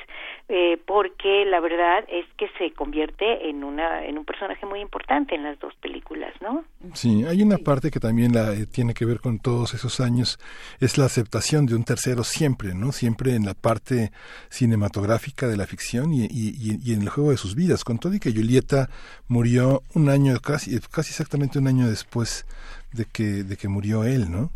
eh, 0.49 0.77
porque 0.87 1.45
la 1.47 1.61
verdad 1.61 2.05
es 2.09 2.27
que 2.37 2.49
se 2.59 2.73
convierte 2.73 3.49
en 3.49 3.63
una 3.63 4.05
en 4.05 4.19
un 4.19 4.25
personaje 4.25 4.67
muy 4.67 4.81
importante 4.81 5.35
en 5.37 5.45
las 5.45 5.59
dos 5.61 5.75
películas 5.77 6.33
no 6.41 6.65
Sí, 6.95 7.25
hay 7.25 7.43
una 7.43 7.59
parte 7.59 7.91
que 7.91 8.01
también 8.01 8.33
la, 8.35 8.55
eh, 8.55 8.67
tiene 8.67 8.95
que 8.95 9.05
ver 9.05 9.21
con 9.21 9.39
todos 9.39 9.75
esos 9.75 10.01
años, 10.01 10.39
es 10.81 10.97
la 10.97 11.05
aceptación 11.05 11.67
de 11.67 11.75
un 11.75 11.85
tercero 11.85 12.25
siempre, 12.25 12.75
¿no? 12.75 12.91
Siempre 12.91 13.35
en 13.35 13.45
la 13.45 13.53
parte 13.53 14.11
cinematográfica 14.49 15.47
de 15.47 15.57
la 15.57 15.67
ficción 15.67 16.13
y, 16.13 16.25
y- 16.25 16.79
y- 16.83 16.93
en 16.95 17.03
el 17.03 17.09
juego 17.11 17.31
de 17.33 17.37
sus 17.37 17.55
vidas. 17.55 17.85
Con 17.85 17.99
todo 17.99 18.15
y 18.15 18.19
que 18.21 18.33
Julieta 18.33 18.89
murió 19.29 19.83
un 19.95 20.09
año, 20.09 20.39
casi, 20.41 20.79
casi 20.91 21.11
exactamente 21.11 21.59
un 21.59 21.67
año 21.69 21.89
después 21.89 22.47
de 22.93 23.05
que, 23.05 23.45
de 23.45 23.57
que 23.57 23.69
murió 23.69 24.05
él, 24.05 24.31
¿no? 24.31 24.51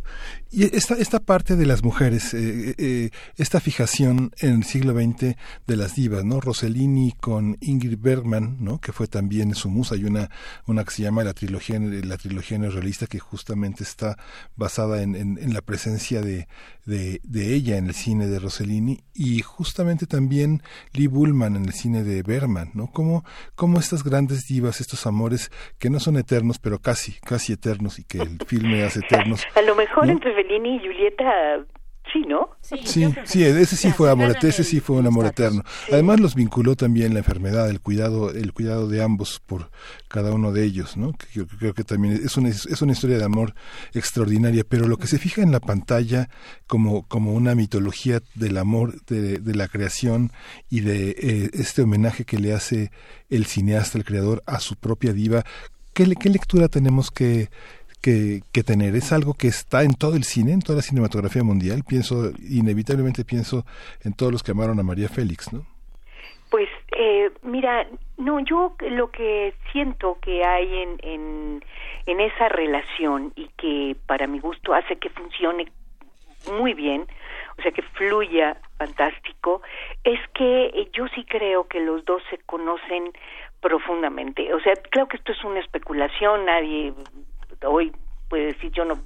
Y 0.51 0.65
esta, 0.77 0.95
esta 0.95 1.21
parte 1.21 1.55
de 1.57 1.67
las 1.67 1.85
mujeres, 1.85 2.35
eh, 2.35 2.75
eh, 3.07 3.11
esta 3.37 3.61
fijación 3.61 4.33
en 4.41 4.55
el 4.55 4.65
siglo 4.65 4.93
XX 4.93 5.37
de 5.67 5.77
las 5.77 5.95
divas, 5.95 6.25
¿no? 6.25 6.41
Rossellini 6.41 7.13
con 7.21 7.57
Ingrid 7.61 7.99
Bergman, 7.99 8.57
¿no? 8.61 8.81
Que 8.81 8.93
fue 8.93 9.07
también 9.07 9.55
su 9.55 9.69
musa. 9.69 9.95
Hay 9.95 10.05
una, 10.05 10.31
una 10.67 10.85
que 10.85 10.91
se 10.91 11.03
llama 11.03 11.25
la 11.25 11.35
trilogía, 11.35 11.79
la 11.81 12.17
trilogía 12.17 12.59
neorrealista 12.59 13.07
que 13.07 13.19
justamente 13.19 13.83
está 13.83 14.17
basada 14.57 15.03
en, 15.03 15.15
en, 15.17 15.39
en 15.39 15.55
la 15.55 15.61
presencia 15.61 16.21
de, 16.21 16.49
de, 16.87 17.21
de 17.23 17.55
ella 17.55 17.77
en 17.77 17.87
el 17.87 17.95
cine 17.95 18.27
de 18.27 18.39
Rossellini 18.39 19.01
y 19.15 19.41
justamente 19.41 20.07
también 20.07 20.63
Lee 20.93 21.07
Bullman 21.07 21.57
en 21.57 21.65
el 21.65 21.73
cine 21.73 22.03
de 22.03 22.23
Bergman, 22.23 22.71
¿no? 22.75 22.89
Como, 22.89 23.25
como 23.55 23.79
estas 23.79 24.05
grandes 24.05 24.47
divas, 24.47 24.81
estos 24.81 25.07
amores 25.07 25.51
que 25.79 25.91
no 25.91 26.01
son 26.01 26.17
eternos, 26.17 26.59
pero 26.59 26.79
casi, 26.79 27.13
casi 27.21 27.53
eternos 27.53 27.99
y 27.99 28.05
que 28.05 28.19
el 28.19 28.39
filme 28.47 28.83
hace 28.83 29.01
eternos. 29.01 29.45
a 29.55 29.63
lo 29.63 29.75
mejor 29.75 30.07
¿no? 30.07 30.13
entre 30.13 30.35
Fellini 30.35 30.77
y 30.77 30.81
Julieta 30.81 31.65
sí 32.13 32.21
no 32.29 32.51
Sí, 32.61 33.05
sí, 33.25 33.43
ese 33.45 33.77
sí 33.77 33.93
fue 33.93 34.11
amor, 34.11 34.31
ese 34.49 34.65
sí 34.65 34.81
fue 34.81 34.97
un 34.97 35.07
amor 35.07 35.27
eterno. 35.27 35.63
Además 35.93 36.19
los 36.21 36.35
vinculó 36.35 36.77
también 36.77 37.13
la 37.13 37.19
enfermedad, 37.21 37.69
el 37.69 37.81
cuidado, 37.81 38.31
el 38.31 38.53
cuidado 38.55 38.89
de 38.89 39.03
ambos 39.03 39.41
por 39.45 39.71
cada 40.09 40.33
uno 40.33 40.51
de 40.53 40.65
ellos, 40.65 40.97
¿no? 40.97 41.13
Que 41.13 41.27
yo 41.33 41.47
creo 41.47 41.75
que 41.75 41.85
también 41.85 42.15
es 42.25 42.37
una, 42.39 42.49
es 42.49 42.81
una 42.83 42.93
historia 42.93 43.19
de 43.19 43.25
amor 43.25 43.55
extraordinaria, 43.93 44.65
pero 44.69 44.89
lo 44.89 44.97
que 44.97 45.07
se 45.07 45.19
fija 45.19 45.43
en 45.43 45.53
la 45.53 45.61
pantalla 45.61 46.29
como, 46.67 47.07
como 47.07 47.33
una 47.35 47.55
mitología 47.55 48.21
del 48.35 48.57
amor, 48.59 49.05
de, 49.07 49.39
de 49.39 49.55
la 49.55 49.69
creación 49.69 50.33
y 50.71 50.81
de 50.81 51.11
eh, 51.11 51.51
este 51.55 51.83
homenaje 51.83 52.25
que 52.25 52.39
le 52.39 52.55
hace 52.55 52.91
el 53.31 53.45
cineasta, 53.47 53.99
el 53.99 54.05
creador, 54.05 54.43
a 54.47 54.61
su 54.61 54.77
propia 54.77 55.13
diva, 55.13 55.45
¿qué, 55.93 56.07
le- 56.07 56.17
qué 56.17 56.29
lectura 56.31 56.69
tenemos 56.69 57.11
que, 57.11 57.51
que, 58.05 58.43
que 58.53 58.63
tener. 58.63 58.95
Es 58.95 59.15
algo 59.15 59.33
que 59.33 59.49
está 59.49 59.83
en 59.83 59.95
todo 59.95 60.15
el 60.15 60.25
cine, 60.25 60.53
en 60.53 60.61
toda 60.61 60.77
la 60.77 60.83
cinematografía 60.83 61.43
mundial. 61.43 61.85
Pienso, 61.89 62.33
inevitablemente 62.51 63.25
pienso 63.25 63.65
en 64.05 64.13
todos 64.13 64.31
los 64.31 64.43
que 64.43 64.51
amaron 64.51 64.79
a 64.79 64.83
María 64.83 65.09
Félix, 65.09 65.55
¿no? 65.55 65.65
Pues 66.51 66.69
eh, 66.99 67.31
mira, 67.43 67.87
no, 68.19 68.41
yo 68.41 68.77
lo 68.91 69.11
que 69.11 69.55
siento 69.73 70.19
que 70.21 70.45
hay 70.45 70.83
en, 70.83 70.99
en, 71.03 71.65
en 72.05 72.21
esa 72.21 72.51
relación 72.51 73.33
y 73.37 73.49
que 73.57 73.97
para 74.07 74.27
mi 74.27 74.39
gusto 74.39 74.75
hace 74.75 74.97
que 74.97 75.09
funcione 75.09 75.73
muy 76.59 76.75
bien, 76.75 77.07
o 77.59 77.63
sea 77.63 77.73
que 77.73 77.81
fluya 77.81 78.59
fantástico, 78.77 79.63
es 80.05 80.21
que 80.35 80.91
yo 80.93 81.09
sí 81.15 81.25
creo 81.25 81.67
que 81.69 81.81
los 81.81 82.05
dos 82.05 82.23
se 82.29 82.37
conocen 82.37 83.13
profundamente. 83.61 84.53
O 84.53 84.61
sea, 84.61 84.75
creo 84.91 85.09
que 85.09 85.17
esto 85.17 85.33
es 85.33 85.43
una 85.43 85.61
especulación, 85.61 86.45
nadie 86.45 86.93
hoy 87.67 87.93
puede 88.29 88.47
decir 88.47 88.73
yo 88.73 88.85
no 88.85 88.99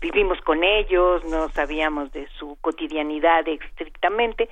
vivimos 0.00 0.40
con 0.42 0.62
ellos, 0.62 1.24
no 1.24 1.48
sabíamos 1.48 2.12
de 2.12 2.28
su 2.38 2.56
cotidianidad 2.60 3.46
estrictamente, 3.48 4.48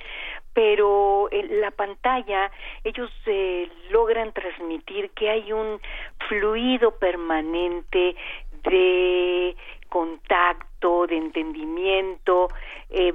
pero 0.53 1.29
en 1.31 1.61
la 1.61 1.71
pantalla 1.71 2.51
ellos 2.83 3.09
eh, 3.25 3.69
logran 3.89 4.33
transmitir 4.33 5.11
que 5.11 5.29
hay 5.29 5.53
un 5.53 5.79
fluido 6.27 6.91
permanente 6.91 8.15
de 8.63 9.55
contacto, 9.87 11.07
de 11.07 11.17
entendimiento. 11.17 12.49
Eh, 12.89 13.13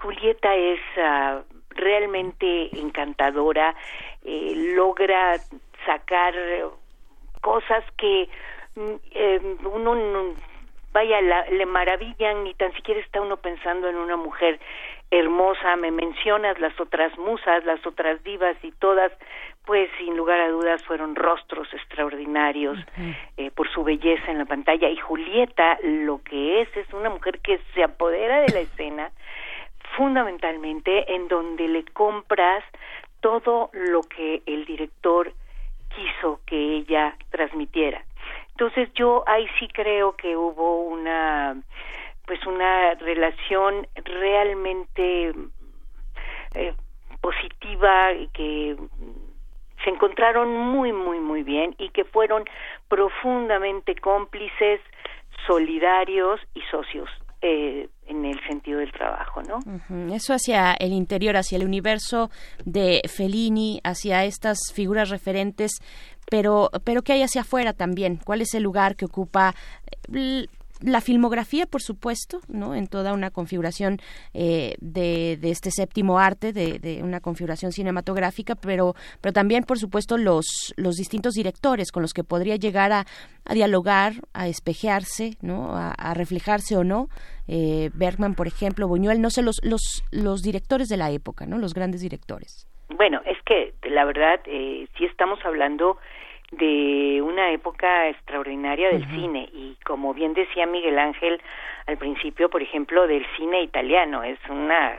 Julieta 0.00 0.54
es 0.56 0.80
ah, 0.98 1.42
realmente 1.70 2.76
encantadora, 2.76 3.74
eh, 4.24 4.52
logra 4.74 5.38
sacar 5.86 6.34
cosas 7.40 7.84
que 7.96 8.28
eh, 8.76 9.56
uno 9.64 9.94
no- 9.94 10.34
vaya 10.92 11.20
la- 11.20 11.46
le 11.50 11.66
maravillan 11.66 12.44
ni 12.44 12.54
tan 12.54 12.72
siquiera 12.74 13.00
está 13.00 13.20
uno 13.20 13.36
pensando 13.36 13.88
en 13.88 13.96
una 13.96 14.16
mujer 14.16 14.58
hermosa. 15.12 15.76
Me 15.76 15.90
mencionas 15.90 16.58
las 16.60 16.78
otras 16.80 17.16
musas 17.18 17.64
las 17.64 17.84
otras 17.86 18.22
divas 18.24 18.56
y 18.62 18.72
todas 18.72 19.12
pues 19.66 19.88
sin 19.98 20.16
lugar 20.16 20.40
a 20.40 20.48
dudas 20.48 20.82
fueron 20.84 21.14
rostros 21.14 21.72
extraordinarios 21.72 22.76
eh, 23.36 23.50
por 23.52 23.70
su 23.70 23.84
belleza 23.84 24.30
en 24.30 24.38
la 24.38 24.46
pantalla. 24.46 24.88
Y 24.88 24.96
Julieta 24.96 25.78
lo 25.82 26.20
que 26.22 26.62
es 26.62 26.76
es 26.76 26.92
una 26.92 27.10
mujer 27.10 27.38
que 27.40 27.60
se 27.74 27.84
apodera 27.84 28.40
de 28.40 28.52
la 28.52 28.60
escena 28.60 29.10
fundamentalmente 29.96 31.14
en 31.14 31.28
donde 31.28 31.68
le 31.68 31.84
compras 31.92 32.64
todo 33.20 33.70
lo 33.72 34.00
que 34.02 34.42
el 34.46 34.64
director 34.64 35.32
quiso 35.94 36.40
que 36.46 36.56
ella 36.56 37.14
transmitiera. 37.30 38.02
Entonces 38.60 38.92
yo 38.92 39.24
ahí 39.26 39.46
sí 39.58 39.68
creo 39.68 40.14
que 40.16 40.36
hubo 40.36 40.82
una 40.82 41.56
pues 42.26 42.46
una 42.46 42.92
relación 42.96 43.86
realmente 44.04 45.32
eh, 46.54 46.74
positiva 47.22 48.10
que 48.34 48.76
se 49.82 49.88
encontraron 49.88 50.54
muy 50.54 50.92
muy 50.92 51.20
muy 51.20 51.42
bien 51.42 51.74
y 51.78 51.88
que 51.88 52.04
fueron 52.04 52.44
profundamente 52.86 53.94
cómplices, 53.94 54.82
solidarios 55.46 56.38
y 56.52 56.60
socios 56.70 57.08
eh, 57.42 57.88
en 58.06 58.26
el 58.26 58.38
sentido 58.46 58.80
del 58.80 58.92
trabajo, 58.92 59.42
¿no? 59.42 59.60
Ujú, 59.60 60.12
Eso 60.12 60.34
hacia 60.34 60.74
el 60.74 60.92
interior, 60.92 61.38
hacia 61.38 61.56
el 61.56 61.64
universo 61.64 62.28
de 62.66 63.00
Fellini, 63.08 63.80
hacia 63.82 64.26
estas 64.26 64.58
figuras 64.74 65.08
referentes, 65.08 65.72
pero, 66.30 66.70
pero 66.84 67.02
¿qué 67.02 67.12
hay 67.12 67.22
hacia 67.22 67.42
afuera 67.42 67.72
también? 67.72 68.18
¿Cuál 68.24 68.40
es 68.40 68.54
el 68.54 68.62
lugar 68.62 68.96
que 68.96 69.04
ocupa 69.04 69.54
eh, 70.12 70.46
la 70.82 71.00
filmografía, 71.00 71.66
por 71.66 71.82
supuesto, 71.82 72.40
¿no? 72.48 72.74
En 72.74 72.86
toda 72.86 73.12
una 73.12 73.30
configuración 73.30 73.98
eh, 74.32 74.76
de, 74.80 75.36
de 75.36 75.50
este 75.50 75.70
séptimo 75.70 76.18
arte, 76.18 76.52
de, 76.52 76.78
de 76.78 77.02
una 77.02 77.20
configuración 77.20 77.72
cinematográfica, 77.72 78.54
pero, 78.54 78.94
pero 79.20 79.32
también, 79.32 79.64
por 79.64 79.78
supuesto, 79.78 80.16
los, 80.16 80.72
los 80.76 80.96
distintos 80.96 81.34
directores 81.34 81.92
con 81.92 82.02
los 82.02 82.14
que 82.14 82.24
podría 82.24 82.56
llegar 82.56 82.92
a, 82.92 83.04
a 83.44 83.54
dialogar, 83.54 84.12
a 84.32 84.48
espejearse, 84.48 85.36
¿no? 85.42 85.76
A, 85.76 86.14
reflejarse 86.14 86.76
o 86.76 86.84
no. 86.84 87.08
Eh, 87.46 87.90
Bergman, 87.94 88.34
por 88.34 88.46
ejemplo, 88.46 88.88
Buñuel, 88.88 89.20
no 89.20 89.30
sé, 89.30 89.42
los, 89.42 89.60
los, 89.62 90.02
los 90.10 90.42
directores 90.42 90.88
de 90.88 90.96
la 90.96 91.10
época, 91.10 91.46
¿no? 91.46 91.58
Los 91.58 91.74
grandes 91.74 92.00
directores. 92.00 92.66
Bueno, 92.96 93.20
es 93.24 93.38
que 93.44 93.72
la 93.88 94.04
verdad 94.04 94.40
eh, 94.46 94.88
sí 94.96 95.04
estamos 95.04 95.38
hablando 95.44 95.98
de 96.50 97.22
una 97.22 97.52
época 97.52 98.08
extraordinaria 98.08 98.88
del 98.90 99.06
cine. 99.10 99.48
Y 99.52 99.76
como 99.84 100.12
bien 100.14 100.34
decía 100.34 100.66
Miguel 100.66 100.98
Ángel 100.98 101.40
al 101.86 101.96
principio, 101.96 102.48
por 102.50 102.62
ejemplo, 102.62 103.06
del 103.06 103.24
cine 103.36 103.62
italiano, 103.62 104.22
es 104.22 104.38
una 104.48 104.96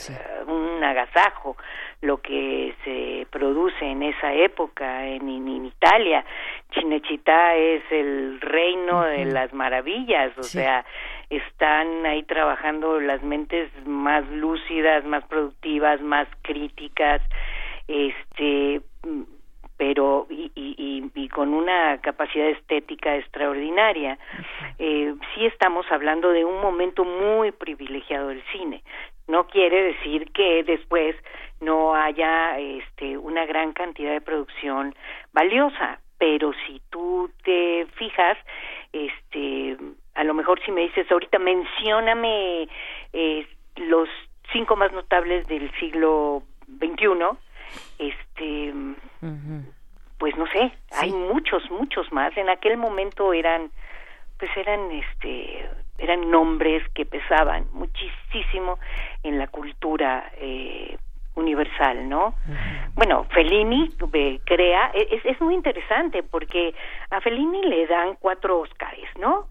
un 0.48 0.84
agasajo 0.84 1.56
lo 2.02 2.18
que 2.22 2.74
se 2.84 3.28
produce 3.30 3.86
en 3.86 4.02
esa 4.04 4.34
época 4.34 5.06
en, 5.08 5.28
en- 5.30 5.66
Italia. 5.66 6.24
Cinecittà 6.74 7.56
es 7.56 7.84
el 7.92 8.40
reino 8.40 9.02
de 9.04 9.26
las 9.26 9.52
maravillas, 9.54 10.32
o 10.38 10.44
Sí. 10.44 10.60
sea, 10.60 10.86
están 11.30 12.06
ahí 12.06 12.24
trabajando 12.24 13.00
las 13.00 13.22
mentes 13.24 13.70
más 13.86 14.28
lúcidas, 14.30 15.04
más 15.06 15.24
productivas, 15.26 16.00
más 16.02 16.28
críticas, 16.44 17.22
este 17.88 18.82
pero 19.82 20.28
y, 20.30 20.52
y, 20.54 21.10
y- 21.16 21.28
con 21.30 21.56
una 21.56 22.00
capacidad 22.02 22.48
estética 22.50 23.16
extraordinaria. 23.16 24.20
Eh, 24.78 25.16
sí 25.34 25.46
estamos 25.48 25.88
hablando 25.92 26.30
de 26.30 26.46
un 26.46 26.62
momento 26.62 27.04
muy 27.04 27.52
privilegiado 27.52 28.28
del 28.28 28.44
cine. 28.52 28.84
No 29.28 29.48
quiere 29.48 29.82
decir 29.94 30.32
que 30.34 30.62
después 30.64 31.16
no 31.62 31.96
haya 31.96 32.60
este, 32.60 33.18
una 33.18 33.48
gran 33.48 33.74
cantidad 33.74 34.12
de 34.12 34.22
producción 34.22 34.94
valiosa, 35.34 36.00
pero 36.20 36.54
si 36.68 36.80
tú 36.92 37.32
te 37.44 37.88
fijas, 37.96 38.38
este, 38.94 39.78
a 40.14 40.24
lo 40.24 40.36
mejor 40.36 40.62
si 40.64 40.72
me 40.72 40.82
dices 40.82 41.12
ahorita 41.12 41.40
mencióname 41.40 42.68
eh, 43.14 43.48
los 43.78 44.08
cinco 44.54 44.76
más 44.76 44.92
notables 44.94 45.48
del 45.48 45.72
siglo 45.80 46.44
XXI, 46.78 47.08
este 48.00 48.74
pues 50.18 50.36
no 50.38 50.46
sé 50.48 50.72
hay 50.92 51.12
muchos 51.12 51.70
muchos 51.72 52.12
más. 52.12 52.36
En 52.38 52.50
aquel 52.50 52.78
momento 52.78 53.34
eran 53.34 53.72
pues 54.38 54.52
eran 54.58 54.92
este 54.92 55.70
eran 55.98 56.30
nombres 56.32 56.84
que 56.94 57.06
pesaban 57.06 57.68
muchísimo 57.74 58.80
en 59.24 59.38
la 59.38 59.48
cultura 59.48 60.32
eh, 60.38 60.98
universal 61.36 62.10
no 62.10 62.34
bueno 62.96 63.26
Fellini 63.26 63.90
eh, 64.14 64.40
crea 64.44 64.92
es, 64.94 65.24
es 65.24 65.40
muy 65.42 65.54
interesante 65.54 66.24
porque 66.24 66.74
a 67.12 67.22
Fellini 67.22 67.64
le 67.64 67.88
dan 67.88 68.16
cuatro 68.20 68.60
Oscars 68.60 69.18
no 69.20 69.48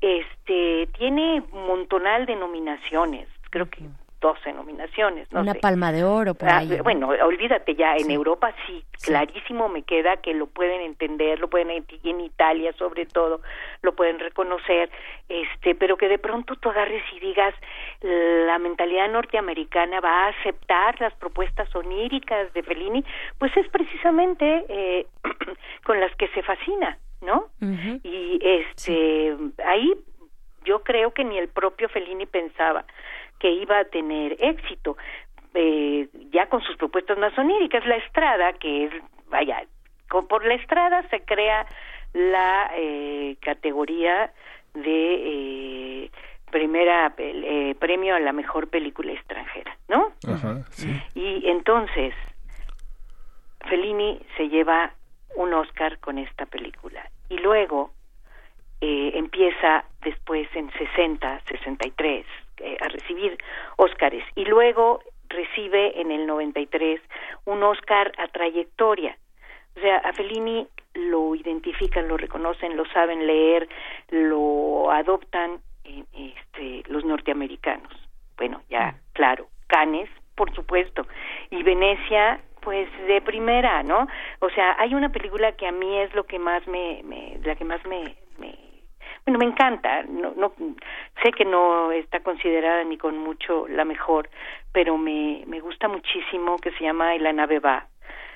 este 0.00 0.88
tiene 0.98 1.42
un 1.52 1.66
montonal 1.66 2.26
de 2.26 2.36
nominaciones 2.36 3.26
creo 3.50 3.68
que 3.70 3.82
12 4.24 4.54
nominaciones 4.54 5.30
no 5.32 5.40
Una 5.42 5.52
sé. 5.52 5.60
palma 5.60 5.92
de 5.92 6.02
oro 6.02 6.32
por 6.34 6.48
Ah, 6.48 6.58
ahí. 6.60 6.78
bueno, 6.82 7.08
olvídate 7.08 7.74
ya, 7.74 7.94
en 7.96 8.10
Europa 8.10 8.54
sí, 8.66 8.82
clarísimo 9.02 9.68
me 9.68 9.82
queda 9.82 10.16
que 10.16 10.32
lo 10.32 10.46
pueden 10.46 10.80
entender, 10.80 11.38
lo 11.38 11.48
pueden 11.50 11.68
ent- 11.68 12.00
y 12.02 12.08
en 12.08 12.22
Italia 12.22 12.72
sobre 12.78 13.04
todo, 13.04 13.42
lo 13.82 13.94
pueden 13.94 14.18
reconocer, 14.18 14.88
este, 15.28 15.74
pero 15.74 15.98
que 15.98 16.08
de 16.08 16.18
pronto 16.18 16.56
tú 16.56 16.70
agarres 16.70 17.02
y 17.14 17.20
digas, 17.20 17.54
la 18.00 18.58
mentalidad 18.58 19.10
norteamericana 19.10 20.00
va 20.00 20.24
a 20.24 20.28
aceptar 20.28 20.98
las 21.02 21.12
propuestas 21.16 21.68
oníricas 21.76 22.50
de 22.54 22.62
Fellini, 22.62 23.04
pues 23.38 23.54
es 23.58 23.68
precisamente 23.68 24.64
eh, 24.68 25.06
con 25.84 26.00
las 26.00 26.14
que 26.16 26.28
se 26.28 26.42
fascina, 26.42 26.96
¿no? 27.20 27.48
Y 28.02 28.38
este, 28.42 29.36
ahí 29.66 29.92
yo 30.64 30.82
creo 30.82 31.12
que 31.12 31.24
ni 31.24 31.36
el 31.38 31.48
propio 31.48 31.90
Fellini 31.90 32.24
pensaba 32.24 32.84
que 33.44 33.50
iba 33.50 33.78
a 33.78 33.84
tener 33.84 34.38
éxito 34.40 34.96
eh, 35.52 36.08
ya 36.32 36.46
con 36.46 36.62
sus 36.62 36.78
propuestas 36.78 37.18
más 37.18 37.36
oníricas 37.36 37.84
la 37.84 37.96
estrada 37.96 38.54
que 38.54 38.86
es 38.86 38.92
vaya 39.28 39.62
con, 40.08 40.26
por 40.28 40.46
la 40.46 40.54
estrada 40.54 41.06
se 41.10 41.20
crea 41.20 41.66
la 42.14 42.70
eh, 42.74 43.36
categoría 43.42 44.32
de 44.72 46.04
eh, 46.04 46.10
primera 46.50 47.12
eh, 47.18 47.74
premio 47.78 48.14
a 48.14 48.20
la 48.20 48.32
mejor 48.32 48.68
película 48.68 49.12
extranjera 49.12 49.76
no 49.88 50.14
Ajá, 50.26 50.62
sí. 50.70 50.88
y 51.14 51.46
entonces 51.46 52.14
Fellini 53.68 54.22
se 54.38 54.48
lleva 54.48 54.94
un 55.36 55.52
Oscar 55.52 55.98
con 55.98 56.16
esta 56.16 56.46
película 56.46 57.10
y 57.28 57.36
luego 57.36 57.92
eh, 58.80 59.12
empieza 59.16 59.84
después 60.00 60.48
en 60.54 60.72
60, 60.72 61.42
63 61.46 62.24
eh, 62.58 62.76
a 62.80 62.88
recibir 62.88 63.38
Óscares 63.76 64.24
y 64.34 64.44
luego 64.44 65.00
recibe 65.28 66.00
en 66.00 66.10
el 66.10 66.26
93 66.26 67.00
un 67.44 67.62
Oscar 67.62 68.12
a 68.18 68.28
trayectoria. 68.28 69.16
O 69.76 69.80
sea, 69.80 69.98
a 69.98 70.12
Fellini 70.12 70.68
lo 70.94 71.34
identifican, 71.34 72.06
lo 72.08 72.16
reconocen, 72.16 72.76
lo 72.76 72.84
saben 72.86 73.26
leer, 73.26 73.68
lo 74.10 74.90
adoptan 74.90 75.60
eh, 75.84 76.04
este, 76.12 76.88
los 76.90 77.04
norteamericanos. 77.04 77.92
Bueno, 78.36 78.62
ya, 78.70 78.96
claro, 79.12 79.48
Cannes, 79.66 80.08
por 80.36 80.54
supuesto, 80.54 81.06
y 81.50 81.62
Venecia, 81.62 82.40
pues 82.60 82.88
de 83.06 83.20
primera, 83.20 83.82
¿no? 83.82 84.06
O 84.40 84.50
sea, 84.50 84.76
hay 84.78 84.94
una 84.94 85.10
película 85.10 85.52
que 85.52 85.66
a 85.66 85.72
mí 85.72 85.98
es 85.98 86.14
lo 86.14 86.24
que 86.24 86.38
más 86.38 86.66
me, 86.66 87.02
me 87.04 87.38
la 87.44 87.54
que 87.54 87.64
más 87.64 87.84
me, 87.84 88.16
me 88.38 88.63
bueno, 89.26 89.38
me 89.38 89.46
encanta, 89.46 90.02
no, 90.04 90.32
no, 90.36 90.52
sé 91.22 91.32
que 91.32 91.44
no 91.44 91.92
está 91.92 92.20
considerada 92.20 92.84
ni 92.84 92.98
con 92.98 93.16
mucho 93.18 93.66
la 93.68 93.84
mejor, 93.84 94.28
pero 94.72 94.98
me, 94.98 95.44
me 95.46 95.60
gusta 95.60 95.88
muchísimo 95.88 96.58
que 96.58 96.72
se 96.72 96.84
llama 96.84 97.16
la 97.16 97.32
nave 97.32 97.58
va, 97.58 97.88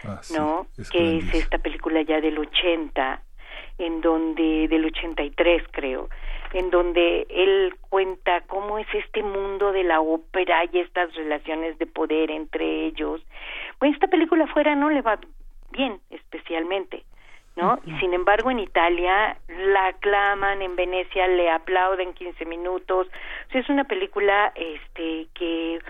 Ah, 0.05 0.18
sí, 0.22 0.35
¿no? 0.35 0.66
es 0.77 0.90
que 0.90 1.18
es 1.18 1.35
esta 1.35 1.59
película 1.59 2.03
ya 2.03 2.20
del 2.20 2.38
80, 2.38 3.22
en 3.79 4.01
donde, 4.01 4.68
del 4.68 4.85
83 4.85 5.62
creo, 5.72 6.09
en 6.53 6.70
donde 6.70 7.27
él 7.29 7.74
cuenta 7.88 8.42
cómo 8.42 8.79
es 8.79 8.87
este 8.94 9.22
mundo 9.22 9.72
de 9.72 9.85
la 9.85 10.01
ópera 10.01 10.64
y 10.70 10.79
estas 10.79 11.14
relaciones 11.14 11.79
de 11.79 11.87
poder 11.87 12.31
entre 12.31 12.87
ellos. 12.87 13.20
Bueno, 13.81 13.94
esta 13.94 14.09
película 14.09 14.46
fuera 14.46 14.74
no 14.74 14.90
le 14.90 15.03
va 15.03 15.18
bien, 15.70 16.01
especialmente. 16.11 17.05
¿No? 17.59 17.81
Y 17.85 17.92
sin 17.99 18.14
embargo 18.14 18.53
en 18.53 18.61
Italia 18.61 19.37
la 19.49 19.88
aclaman, 19.88 20.62
en 20.62 20.76
Venecia 20.76 21.26
le 21.26 21.51
aplauden 21.51 22.14
15 22.14 22.45
minutos. 22.45 23.09
O 23.09 23.51
sea, 23.51 23.61
es 23.61 23.68
una 23.68 23.83
película 23.83 24.53
este 24.55 25.26
que 25.35 25.80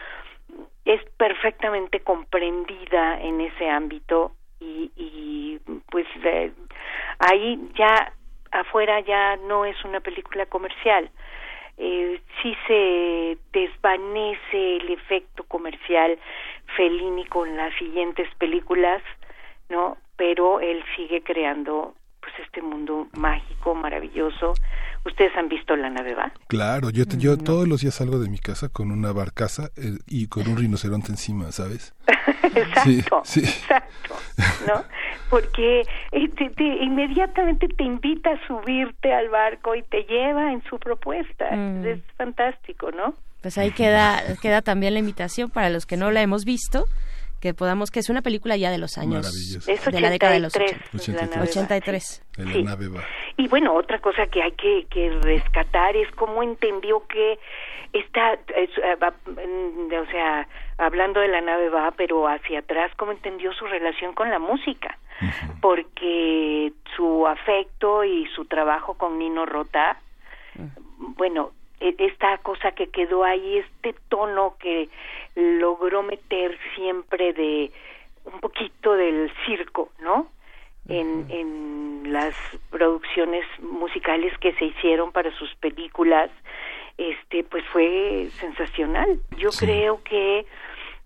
es 0.87 1.05
perfectamente 1.19 2.01
comprendida 2.01 3.21
en 3.21 3.43
ese 3.43 3.69
ámbito 3.69 4.33
y, 4.61 4.91
y 4.97 5.61
pues 5.91 6.07
eh, 6.25 6.53
ahí 7.19 7.61
ya 7.75 8.15
afuera 8.51 9.01
ya 9.01 9.37
no 9.37 9.67
es 9.67 9.77
una 9.85 10.01
película 10.01 10.47
comercial. 10.47 11.11
Eh, 11.77 12.19
sí 12.41 12.57
se 12.67 13.37
desvanece 13.53 14.77
el 14.79 14.91
efecto 14.91 15.45
comercial 15.45 16.19
Fellini 16.77 17.27
con 17.27 17.59
las 17.59 17.75
siguientes 17.75 18.27
películas, 18.37 19.03
¿no? 19.69 19.99
Pero 20.19 20.61
él 20.61 20.83
sigue 20.97 21.23
creando 21.23 21.95
pues 22.21 22.33
este 22.45 22.61
mundo 22.61 23.07
mágico, 23.17 23.75
maravilloso. 23.75 24.53
¿Ustedes 25.07 25.35
han 25.37 25.49
visto 25.49 25.75
la 25.77 25.89
nave 25.89 26.15
va? 26.15 26.31
Claro, 26.49 26.91
yo, 26.91 27.05
yo 27.17 27.39
todos 27.39 27.67
los 27.67 27.81
días 27.81 27.95
salgo 27.95 28.19
de 28.19 28.29
mi 28.29 28.39
casa 28.39 28.69
con 28.69 28.91
una 28.91 29.13
barcaza 29.13 29.71
eh, 29.77 29.97
y 30.07 30.27
con 30.27 30.47
un 30.49 30.57
rinoceronte 30.59 31.11
encima, 31.13 31.51
¿sabes? 31.53 31.95
exacto, 32.55 33.23
Sí, 33.25 33.41
sí. 33.41 33.47
exacto, 33.47 34.17
¿no? 34.67 34.85
Porque 35.31 35.83
eh, 36.13 36.29
te- 36.37 36.51
te- 36.51 36.83
inmediatamente 36.85 37.69
te 37.69 37.85
invita 37.85 38.31
a 38.31 38.47
subirte 38.47 39.15
al 39.15 39.29
barco 39.29 39.75
y 39.77 39.83
te 39.85 40.03
lleva 40.05 40.53
en 40.53 40.63
su 40.65 40.79
propuesta. 40.79 41.51
Mm. 41.53 41.87
Es 41.87 42.01
fantástico, 42.17 42.91
¿no? 42.91 43.15
Pues 43.41 43.57
ahí 43.57 43.71
queda, 43.71 44.21
queda 44.43 44.63
también 44.63 44.95
la 44.95 44.99
invitación 45.01 45.49
para 45.49 45.71
los 45.71 45.87
que 45.87 45.97
no 45.97 46.11
la 46.11 46.23
hemos 46.23 46.45
visto, 46.45 46.87
que 47.41 47.55
podamos, 47.55 47.91
que 47.91 48.01
es 48.01 48.09
una 48.11 48.23
película 48.23 48.57
ya 48.57 48.71
de 48.71 48.79
los 48.79 48.99
años, 48.99 49.25
Maravilloso. 49.25 49.71
Es 49.71 49.85
de 49.85 50.01
la 50.01 50.11
década 50.11 50.33
de 50.35 50.41
los 50.41 50.55
83, 50.57 50.93
la 50.93 51.01
80. 51.01 51.23
nave 51.27 51.37
va. 51.37 51.43
83. 51.51 52.23
En 52.39 52.45
la 52.47 52.53
Sí. 52.53 52.63
nave 52.63 52.89
va. 52.89 53.05
Y 53.37 53.49
bueno, 53.49 53.75
otra 53.75 54.01
cosa 54.01 54.27
que 54.27 54.43
hay 54.43 54.53
que, 54.53 54.87
que 54.91 55.11
rescatar 55.23 55.97
es 55.97 56.11
cómo 56.13 56.43
entendió 56.43 57.07
que 57.07 57.39
esta, 57.93 58.33
es, 58.35 58.71
eh, 58.83 58.97
mm, 59.27 59.93
o 59.95 60.07
sea, 60.11 60.47
hablando 60.77 61.21
de 61.21 61.29
la 61.29 61.41
nave 61.41 61.69
va, 61.71 61.91
pero 61.93 62.27
hacia 62.29 62.59
atrás, 62.59 62.91
cómo 62.97 63.13
entendió 63.13 63.53
su 63.55 63.67
relación 63.67 64.15
con 64.15 64.31
la 64.31 64.39
música, 64.39 64.99
porque 65.61 66.73
su 66.97 67.27
afecto 67.27 68.05
y 68.05 68.27
su 68.35 68.45
trabajo 68.47 68.95
con 68.95 69.19
Nino 69.19 69.47
Rota, 69.47 69.99
bueno, 70.99 71.53
e- 71.53 71.58
esta 71.81 72.39
cosa 72.39 72.73
que 72.73 72.89
quedó 72.89 73.25
ahí, 73.25 73.59
este 73.59 73.95
tono 74.09 74.57
que 74.59 74.89
logró 75.35 76.03
meter 76.03 76.59
siempre 76.75 77.33
de 77.33 77.71
un 78.25 78.41
poquito 78.41 78.95
del 78.95 79.31
circo, 79.47 79.91
¿no? 80.01 80.29
En, 80.89 81.27
en 81.31 82.13
las 82.13 82.35
producciones 82.71 83.45
musicales 83.61 84.37
que 84.39 84.53
se 84.55 84.67
hicieron 84.67 85.13
para 85.13 85.31
sus 85.37 85.55
películas, 85.57 86.31
este, 86.97 87.45
pues 87.45 87.65
fue 87.67 88.29
sensacional. 88.41 89.21
Yo 89.37 89.51
creo 89.51 90.03
que 90.03 90.47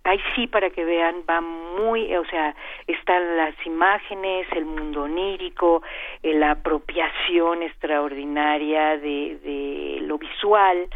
ahí 0.04 0.18
sí 0.34 0.46
para 0.46 0.70
que 0.70 0.84
vean 0.84 1.16
va 1.28 1.40
muy 1.40 2.14
o 2.16 2.24
sea 2.26 2.54
están 2.86 3.36
las 3.36 3.54
imágenes 3.64 4.46
el 4.52 4.64
mundo 4.64 5.02
onírico 5.02 5.82
eh, 6.22 6.34
la 6.34 6.52
apropiación 6.52 7.62
extraordinaria 7.62 8.98
de, 8.98 9.38
de 9.42 9.98
lo 10.02 10.18
visual 10.18 10.88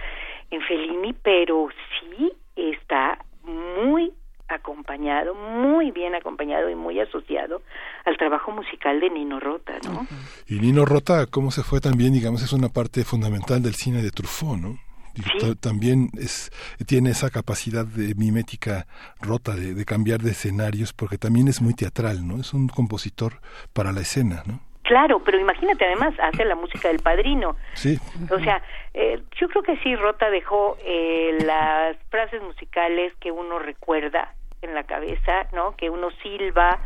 en 0.50 0.61
Fellini 0.62 1.12
pero 1.12 1.68
sí 2.00 2.32
está 2.57 3.18
muy 3.44 4.12
acompañado 4.48 5.34
muy 5.34 5.90
bien 5.90 6.14
acompañado 6.14 6.70
y 6.70 6.74
muy 6.74 7.00
asociado 7.00 7.62
al 8.04 8.16
trabajo 8.16 8.50
musical 8.50 9.00
de 9.00 9.11
Nino 9.11 9.40
Rota 9.40 9.78
no 9.84 10.07
Y 10.48 10.61
Nino 10.61 10.84
Rota, 10.84 11.26
cómo 11.26 11.50
se 11.50 11.62
fue 11.62 11.80
también, 11.80 12.12
digamos, 12.12 12.42
es 12.42 12.52
una 12.52 12.68
parte 12.68 13.04
fundamental 13.04 13.61
del 13.61 13.74
cine 13.74 14.00
de 14.02 14.11
Truffaut, 14.11 14.59
¿no? 14.59 14.78
Sí. 15.17 15.55
También 15.61 16.11
es, 16.19 16.51
tiene 16.87 17.11
esa 17.11 17.31
capacidad 17.31 17.85
de 17.87 18.14
mimética 18.14 18.87
rota, 19.21 19.55
de, 19.55 19.75
de 19.75 19.85
cambiar 19.85 20.21
de 20.21 20.31
escenarios, 20.31 20.93
porque 20.93 21.19
también 21.19 21.49
es 21.49 21.61
muy 21.61 21.75
teatral, 21.75 22.27
¿no? 22.27 22.41
Es 22.41 22.53
un 22.55 22.69
compositor 22.69 23.41
para 23.73 23.93
la 23.93 24.01
escena, 24.01 24.43
¿no? 24.47 24.61
claro 24.87 25.21
pero 25.25 25.39
imagínate 25.39 25.85
además 25.85 26.14
hace 26.21 26.45
la 26.45 26.55
música 26.55 26.89
del 26.89 27.01
Padrino 27.01 27.57
Sí, 27.75 27.99
O 28.31 28.39
sea, 28.39 28.62
eh, 28.95 29.21
yo 29.39 29.49
creo 29.49 29.62
que 29.62 29.77
sí, 29.79 29.95
Rota 29.97 30.31
dejó 30.31 30.79
eh, 30.85 31.37
las 31.45 31.97
frases 32.09 32.41
musicales 32.41 33.12
que 33.21 33.31
uno 33.31 33.59
recuerda 33.59 34.33
en 34.62 34.75
la 34.75 34.85
cabeza, 34.85 35.47
¿no? 35.53 35.77
Que 35.77 35.91
uno 35.91 36.11
silba, 36.23 36.79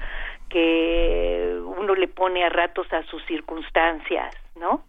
que 0.49 1.61
uno 1.64 1.95
le 1.95 2.09
pone 2.09 2.45
a 2.45 2.49
ratos 2.49 2.93
a 2.93 3.03
sus 3.05 3.24
circunstancias, 3.26 4.35
¿no? 4.61 4.84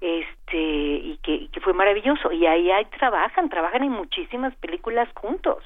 Este, 0.00 0.56
y 0.56 1.18
que, 1.22 1.34
y 1.34 1.48
que 1.48 1.60
fue 1.60 1.72
maravilloso. 1.74 2.32
Y 2.32 2.46
ahí, 2.46 2.70
ahí 2.70 2.84
trabajan, 2.98 3.48
trabajan 3.48 3.84
en 3.84 3.92
muchísimas 3.92 4.54
películas 4.56 5.08
juntos, 5.14 5.62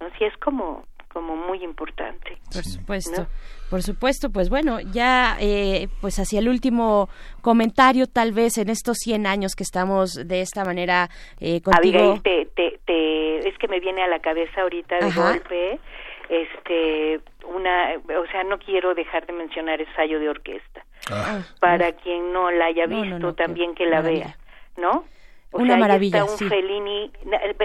¿no? 0.00 0.08
Sí, 0.18 0.24
es 0.24 0.36
como, 0.38 0.84
como 1.12 1.36
muy 1.36 1.62
importante. 1.62 2.36
Por 2.52 2.64
supuesto, 2.64 3.22
¿No? 3.22 3.28
por 3.70 3.82
supuesto, 3.82 4.30
pues 4.30 4.50
bueno, 4.50 4.78
ya 4.80 5.36
eh, 5.40 5.88
pues 6.02 6.18
hacia 6.18 6.40
el 6.40 6.48
último 6.48 7.08
comentario, 7.40 8.06
tal 8.06 8.32
vez 8.32 8.58
en 8.58 8.68
estos 8.68 8.98
100 8.98 9.26
años 9.26 9.54
que 9.54 9.62
estamos 9.62 10.14
de 10.14 10.40
esta 10.42 10.64
manera 10.64 11.08
eh, 11.40 11.60
contigo. 11.62 11.98
Abigail, 11.98 12.22
te, 12.22 12.46
te, 12.54 12.78
te- 12.84 13.48
es 13.48 13.56
que 13.58 13.68
me 13.68 13.80
viene 13.80 14.02
a 14.02 14.08
la 14.08 14.18
cabeza 14.20 14.60
ahorita 14.62 14.96
de 14.98 15.06
Ajá. 15.06 15.32
golpe, 15.32 15.80
este, 16.32 17.20
una, 17.46 17.90
o 18.18 18.26
sea, 18.30 18.42
no 18.44 18.58
quiero 18.58 18.94
dejar 18.94 19.26
de 19.26 19.32
mencionar 19.34 19.80
ensayo 19.80 20.18
de 20.18 20.28
orquesta. 20.30 20.84
Ah, 21.10 21.40
Para 21.60 21.92
quien 21.92 22.32
no 22.32 22.50
la 22.50 22.66
haya 22.66 22.86
No, 22.86 22.96
no, 22.96 23.02
visto, 23.02 23.18
no, 23.18 23.34
también 23.34 23.74
que 23.74 23.84
la 23.86 23.96
maravilla. 24.00 24.24
vea, 24.24 24.36
¿no? 24.76 25.04
O 25.54 25.58
Una 25.58 25.66
sea, 25.66 25.74
ahí 25.74 25.80
maravilla, 25.82 26.18
está 26.20 26.32
un 26.32 26.38
sí. 26.38 26.48
Fellini, 26.48 27.10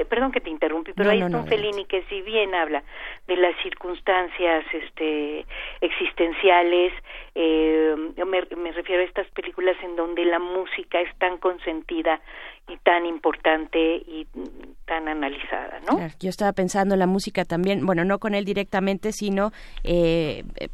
perdón 0.10 0.34
que 0.34 0.42
te 0.42 0.50
interrumpí, 0.50 0.92
pero 0.92 1.06
No, 1.06 1.12
ahí 1.14 1.20
no, 1.22 1.28
está 1.28 1.38
no, 1.38 1.44
un 1.44 1.50
Fellini 1.50 1.86
que 1.86 2.02
si 2.10 2.22
bien 2.22 2.54
habla 2.54 2.84
de 3.28 3.38
las 3.38 3.56
circunstancias 3.64 4.66
este 4.74 5.46
existenciales, 5.80 6.92
eh, 7.36 7.96
me, 8.26 8.42
me 8.58 8.72
refiero 8.74 9.02
a 9.02 9.06
estas 9.06 9.28
películas 9.30 9.78
en 9.84 9.96
donde 9.96 10.26
la 10.26 10.40
música 10.40 11.00
es 11.00 11.16
tan 11.18 11.38
consentida 11.38 12.20
y 12.68 12.78
tan 12.78 13.06
importante 13.06 13.80
y 13.80 14.28
tan 14.86 15.08
analizada, 15.08 15.80
¿no? 15.88 15.98
Claro, 15.98 16.14
yo 16.20 16.30
estaba 16.30 16.52
pensando 16.54 16.96
en 16.96 17.00
la 17.00 17.08
música 17.08 17.46
también, 17.46 17.86
bueno, 17.86 18.04
no 18.04 18.20
con 18.20 18.36
él 18.36 18.46
directamente, 18.46 19.12
sino 19.12 19.52
eh, 19.84 20.44
eh, 20.56 20.68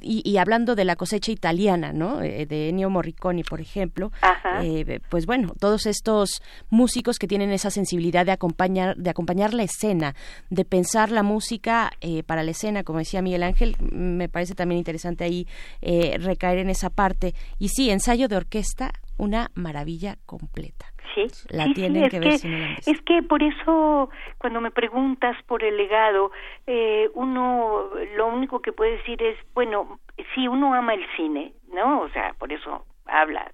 y, 0.00 0.22
y 0.28 0.36
hablando 0.38 0.74
de 0.74 0.84
la 0.84 0.96
cosecha 0.96 1.32
italiana, 1.32 1.92
¿no? 1.92 2.22
Eh, 2.22 2.46
de 2.46 2.68
Ennio 2.68 2.90
Morricone, 2.90 3.44
por 3.48 3.60
ejemplo. 3.60 4.10
Ajá. 4.20 4.64
Eh, 4.64 5.00
pues 5.08 5.26
bueno, 5.26 5.52
todos 5.58 5.86
estos 5.86 6.42
músicos 6.70 7.18
que 7.18 7.26
tienen 7.26 7.50
esa 7.50 7.70
sensibilidad 7.70 8.26
de 8.26 8.32
acompañar, 8.32 8.96
de 8.96 9.10
acompañar 9.10 9.54
la 9.54 9.62
escena, 9.62 10.14
de 10.50 10.64
pensar 10.64 11.10
la 11.10 11.22
música 11.22 11.92
eh, 12.00 12.22
para 12.22 12.42
la 12.42 12.50
escena, 12.50 12.84
como 12.84 12.98
decía 12.98 13.22
Miguel 13.22 13.42
Ángel, 13.42 13.76
me 13.80 14.28
parece 14.28 14.54
también 14.54 14.78
interesante 14.78 15.24
ahí 15.24 15.46
eh, 15.80 16.16
recaer 16.18 16.58
en 16.58 16.70
esa 16.70 16.90
parte. 16.90 17.34
Y 17.58 17.68
sí, 17.68 17.90
ensayo 17.90 18.28
de 18.28 18.36
orquesta, 18.36 18.92
una 19.16 19.50
maravilla 19.54 20.16
completa. 20.26 20.86
Sí, 21.14 21.26
La 21.50 21.64
sí, 21.64 21.70
sí, 21.70 21.74
tienen 21.74 22.04
es 22.04 22.10
que 22.10 22.20
ver 22.20 22.32
si 22.38 22.48
no 22.48 22.58
la 22.58 22.66
han 22.66 22.74
visto. 22.76 22.90
Es 22.90 23.00
que 23.02 23.22
por 23.22 23.42
eso, 23.42 24.10
cuando 24.38 24.60
me 24.60 24.70
preguntas 24.70 25.36
por 25.46 25.64
el 25.64 25.76
legado, 25.76 26.30
eh, 26.66 27.10
uno 27.14 27.90
lo 28.16 28.26
único 28.28 28.60
que 28.60 28.72
puede 28.72 28.98
decir 28.98 29.22
es, 29.22 29.36
bueno, 29.54 29.98
si 30.34 30.48
uno 30.48 30.74
ama 30.74 30.94
el 30.94 31.04
cine, 31.16 31.52
¿no? 31.72 32.00
O 32.00 32.08
sea, 32.10 32.34
por 32.38 32.52
eso 32.52 32.84
habla 33.06 33.50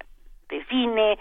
de 0.49 0.63
cine, 0.65 1.17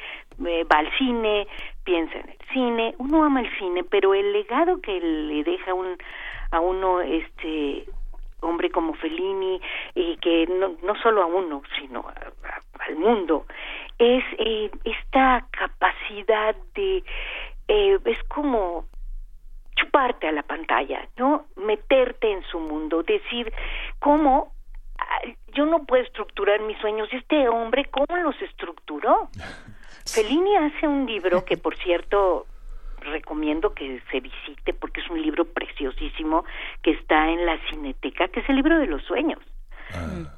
eh, 0.47 0.65
va 0.65 0.79
al 0.81 0.91
cine, 0.99 1.47
piensa 1.85 2.19
en 2.19 2.29
el 2.31 2.39
cine, 2.53 2.95
uno 2.99 3.25
ama 3.25 3.41
el 3.41 3.59
cine, 3.59 3.85
pero 3.85 4.13
el 4.15 4.33
legado 4.33 4.81
que 4.81 5.01
le 5.01 5.43
deja 5.45 5.73
un, 5.73 5.97
a 6.51 6.61
uno 6.61 7.01
este 7.01 7.87
hombre 8.41 8.69
como 8.71 8.93
Fellini 8.95 9.59
y 9.95 10.19
que 10.19 10.47
no, 10.47 10.75
no 10.83 10.95
solo 10.97 11.23
a 11.23 11.27
uno, 11.27 11.63
sino 11.79 12.01
a- 12.01 12.13
a- 12.49 12.85
al 12.87 12.97
mundo, 12.97 13.47
es 13.99 14.25
eh, 14.39 14.71
esta 14.85 15.47
capacidad 15.51 16.57
de, 16.75 17.05
eh, 17.69 17.99
es 18.05 18.23
como 18.25 18.87
chuparte 19.77 20.29
a 20.29 20.33
la 20.33 20.43
pantalla, 20.43 21.09
¿no? 21.17 21.47
Meterte 21.57 22.31
en 22.31 22.43
su 22.45 22.61
mundo, 22.61 23.03
decir 23.03 23.53
cómo 23.99 24.53
ah, 24.99 25.21
yo 25.53 25.67
no 25.67 25.85
puedo 25.85 26.03
estructurar 26.03 26.61
mis 26.63 26.79
sueños, 26.79 27.09
este 27.13 27.49
hombre 27.49 27.87
cómo 27.87 28.17
los 28.23 28.41
estructuró. 28.43 29.29
Fellini 30.07 30.57
hace 30.57 30.87
un 30.87 31.07
libro 31.07 31.45
que 31.45 31.57
por 31.57 31.77
cierto 31.77 32.47
recomiendo 33.01 33.75
que 33.75 34.01
se 34.11 34.21
visite 34.21 34.73
porque 34.75 35.01
es 35.01 35.11
un 35.11 35.21
libro 35.21 35.45
preciosísimo 35.45 36.45
que 36.83 36.93
está 36.93 37.29
en 37.29 37.47
la 37.47 37.59
Cineteca, 37.69 38.29
que 38.29 38.41
es 38.41 38.49
el 38.49 38.57
libro 38.57 38.79
de 38.79 38.87
los 38.87 39.03
sueños. 39.05 39.41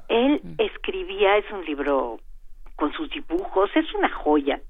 Él 0.07 0.41
escribía, 0.59 1.37
es 1.37 1.49
un 1.51 1.65
libro 1.65 2.19
con 2.77 2.93
sus 2.93 3.09
dibujos, 3.09 3.69
es 3.75 3.93
una 3.93 4.09
joya. 4.09 4.61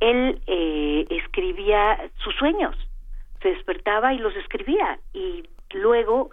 él 0.00 0.40
eh, 0.48 1.06
escribía 1.10 2.10
sus 2.16 2.34
sueños, 2.34 2.74
se 3.40 3.50
despertaba 3.50 4.12
y 4.12 4.18
los 4.18 4.34
escribía 4.36 4.98
y 5.12 5.48
luego 5.72 6.30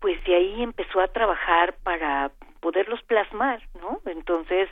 pues 0.00 0.22
de 0.24 0.34
ahí 0.34 0.62
empezó 0.62 1.00
a 1.00 1.08
trabajar 1.08 1.74
para 1.82 2.30
poderlos 2.60 3.02
plasmar, 3.02 3.62
¿no? 3.80 4.00
Entonces, 4.06 4.68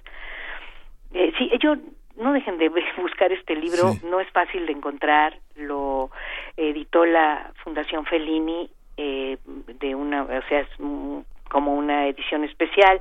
eh, 1.15 1.33
sí, 1.39 1.51
ellos 1.53 1.79
no 2.17 2.33
dejen 2.33 2.59
de 2.59 2.69
buscar 2.99 3.33
este 3.33 3.55
libro, 3.55 3.93
Sí. 3.93 4.07
no 4.07 4.21
es 4.21 4.29
fácil 4.31 4.67
de 4.67 4.73
encontrar, 4.73 5.39
lo 5.57 6.11
editó 6.57 7.05
la 7.05 7.53
Fundación 7.63 8.05
Fellini 8.07 8.71
eh, 8.97 9.39
de 9.47 9.95
una, 9.95 10.23
o 10.25 10.43
sea, 10.49 10.61
es 10.61 10.69
como 11.51 11.75
una 11.75 12.07
edición 12.09 12.45
especial, 12.45 13.01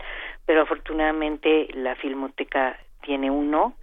pero 0.52 0.64
afortunadamente 0.64 1.70
la 1.76 1.96
Filmoteca 1.96 2.78
tiene 3.04 3.32
uno 3.32 3.74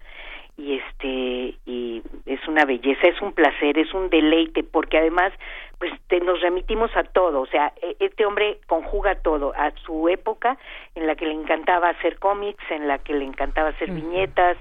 y 0.58 0.74
este 0.74 1.56
y 1.64 2.02
es 2.26 2.46
una 2.46 2.66
belleza, 2.66 3.08
es 3.08 3.22
un 3.22 3.32
placer, 3.32 3.78
es 3.78 3.94
un 3.94 4.10
deleite 4.10 4.62
porque 4.64 4.98
además 4.98 5.32
pues 5.78 5.90
te- 6.08 6.20
nos 6.20 6.42
remitimos 6.42 6.94
a 6.94 7.04
todo, 7.04 7.40
o 7.40 7.46
sea, 7.46 7.72
e- 7.80 7.96
este 8.00 8.26
hombre 8.26 8.58
conjuga 8.66 9.14
todo, 9.22 9.54
a 9.56 9.70
su 9.86 10.10
época 10.10 10.58
en 10.94 11.06
la 11.06 11.14
que 11.14 11.24
le 11.24 11.32
encantaba 11.32 11.88
hacer 11.88 12.18
cómics, 12.18 12.62
en 12.70 12.86
la 12.86 12.98
que 12.98 13.14
le 13.14 13.24
encantaba 13.24 13.70
hacer 13.70 13.90
viñetas, 13.90 14.58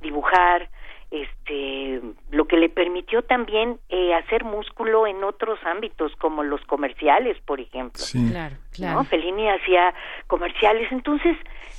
dibujar, 0.00 0.68
este 1.10 2.02
lo 2.30 2.46
que 2.46 2.56
le 2.56 2.68
permitió 2.68 3.22
también 3.22 3.78
eh, 3.88 4.14
hacer 4.14 4.44
músculo 4.44 5.06
en 5.06 5.24
otros 5.24 5.58
ámbitos 5.64 6.14
como 6.16 6.42
los 6.42 6.60
comerciales, 6.66 7.38
por 7.46 7.60
ejemplo. 7.60 8.00
Sí. 8.00 8.28
Claro, 8.30 8.56
claro. 8.72 8.98
¿no? 8.98 9.04
Fellini 9.04 9.48
hacía 9.48 9.94
comerciales, 10.26 10.90
entonces 10.92 11.36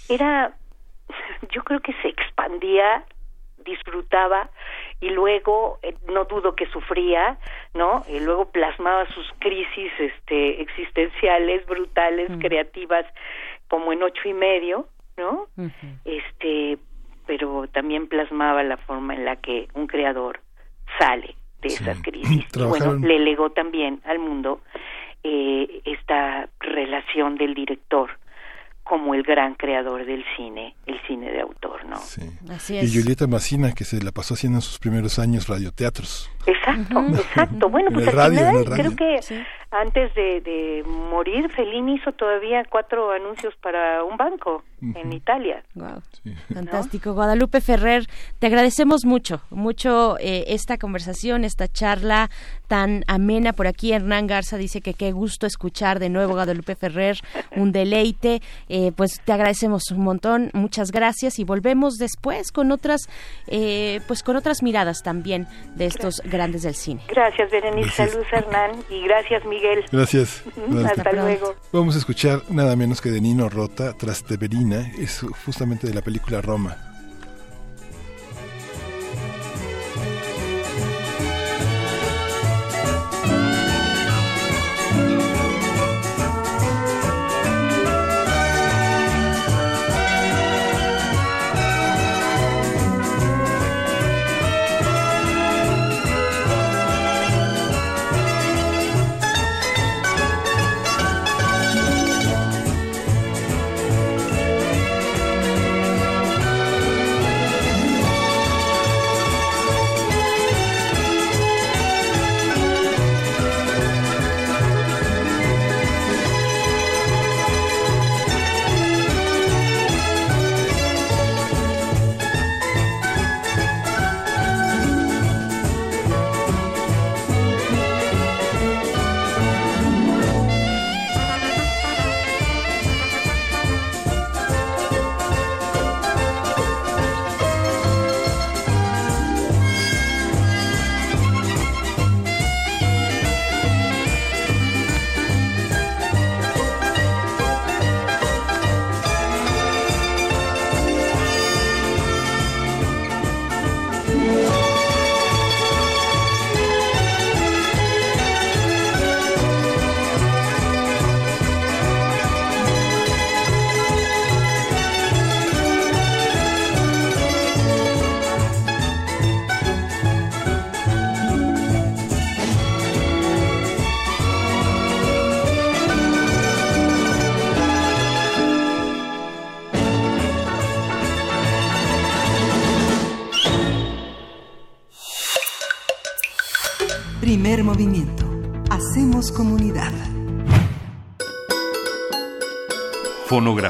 era, 0.10 0.54
yo 1.52 1.64
creo 1.64 1.80
que 1.80 1.94
se 2.02 2.10
expandía, 2.10 3.06
disfrutaba 3.64 4.50
y 5.00 5.10
luego 5.10 5.80
eh, 5.82 5.96
no 6.08 6.26
dudo 6.26 6.56
que 6.56 6.66
sufría, 6.68 7.38
¿no? 7.74 8.04
Y 8.10 8.20
luego 8.20 8.52
plasmaba 8.52 9.08
sus 9.14 9.32
crisis, 9.40 9.92
este, 10.00 10.62
existenciales, 10.62 11.66
brutales, 11.66 12.30
creativas, 12.40 13.06
como 13.68 13.94
en 13.94 14.04
ocho 14.04 14.28
y 14.28 14.34
medio, 14.34 14.88
¿no? 15.18 15.48
Este, 16.06 16.80
pero 17.30 17.68
también 17.68 18.08
plasmaba 18.08 18.64
la 18.64 18.78
forma 18.78 19.14
en 19.14 19.24
la 19.24 19.36
que 19.36 19.68
un 19.76 19.86
creador 19.86 20.40
sale 20.98 21.36
de 21.62 21.70
Sí. 21.70 21.84
esas 21.84 22.02
crisis. 22.02 22.48
Y 22.56 22.64
bueno, 22.64 22.96
le 22.96 23.20
legó 23.20 23.52
también 23.52 24.02
al 24.04 24.18
mundo 24.18 24.62
eh, 25.24 25.82
esta 25.86 26.50
relación 26.60 27.36
del 27.36 27.54
director 27.54 28.10
como 28.90 29.14
el 29.14 29.22
gran 29.22 29.54
creador 29.54 30.04
del 30.04 30.24
cine, 30.36 30.76
el 30.88 31.00
cine 31.06 31.32
de 31.32 31.42
autor, 31.42 31.86
¿no? 31.86 31.98
Sí. 31.98 32.24
Así 32.50 32.74
Y 32.74 32.80
es. 32.80 32.92
Julieta 32.94 33.28
Massina, 33.28 33.72
que 33.74 33.84
se 33.86 34.02
la 34.02 34.12
pasó 34.12 34.34
haciendo 34.34 34.58
en 34.58 34.62
sus 34.64 34.80
primeros 34.80 35.20
años 35.20 35.48
radioteatros. 35.48 36.30
Exacto, 36.48 37.00
exacto. 37.16 37.70
Bueno, 37.70 37.90
En 37.90 37.94
pues 37.94 38.12
radio, 38.14 38.40
final 38.40 38.66
creo 38.66 38.96
que 38.96 39.22
Sí. 39.22 39.36
antes 39.70 40.14
de, 40.16 40.42
de 40.42 40.84
morir, 41.12 41.50
Fellini 41.52 41.96
hizo 41.96 42.12
todavía 42.14 42.64
cuatro 42.68 43.12
anuncios 43.12 43.54
para 43.62 44.04
un 44.04 44.18
banco 44.18 44.64
en 44.82 45.12
Italia. 45.14 45.62
Guau. 45.76 46.02
Sí. 46.24 46.34
Fantástico. 46.54 47.14
Guadalupe 47.14 47.62
Ferrer, 47.62 48.08
te 48.40 48.48
agradecemos 48.48 49.06
mucho, 49.06 49.42
mucho 49.52 50.18
eh, 50.20 50.46
esta 50.48 50.78
conversación, 50.78 51.44
esta 51.44 51.68
charla 51.68 52.30
tan 52.68 53.04
amena 53.08 53.54
por 53.54 53.68
aquí. 53.68 53.92
Hernán 53.94 54.26
Garza 54.26 54.58
dice 54.58 54.82
que 54.82 54.94
qué 54.96 55.12
gusto 55.12 55.46
escuchar 55.46 56.00
de 56.00 56.10
nuevo 56.10 56.34
Guadalupe 56.34 56.76
Ferrer, 56.76 57.20
un 57.56 57.72
deleite. 57.72 58.42
Eh, 58.70 58.79
pues 58.96 59.22
te 59.24 59.32
agradecemos 59.32 59.92
un 59.92 60.04
montón, 60.04 60.50
muchas 60.54 60.92
gracias 60.92 61.40
y 61.40 61.44
volvemos 61.44 61.96
después 61.96 62.52
con 62.52 62.72
otras, 62.72 63.02
eh, 63.48 64.02
pues 64.08 64.24
con 64.24 64.36
otras 64.36 64.64
miradas 64.64 65.04
también 65.04 65.48
de 65.76 65.86
estos 65.86 66.22
grandes 66.26 66.64
del 66.64 66.76
cine. 66.76 67.02
Gracias, 67.08 67.52
Berenice. 67.52 67.88
Gracias. 67.88 68.10
Saludos, 68.12 68.28
Hernán. 68.32 68.72
Y 68.90 69.04
gracias, 69.04 69.46
Miguel. 69.46 69.86
Gracias. 69.92 70.44
Hasta 70.86 71.04
pronto. 71.04 71.22
luego. 71.22 71.56
Vamos 71.72 71.96
a 71.96 72.00
escuchar 72.00 72.42
nada 72.50 72.76
menos 72.76 73.02
que 73.02 73.10
de 73.10 73.22
Nino 73.22 73.50
Rota, 73.50 73.94
Trasteverina, 73.94 74.92
es 75.00 75.26
justamente 75.46 75.88
de 75.88 75.94
la 75.94 76.02
película 76.02 76.42
Roma. 76.42 76.89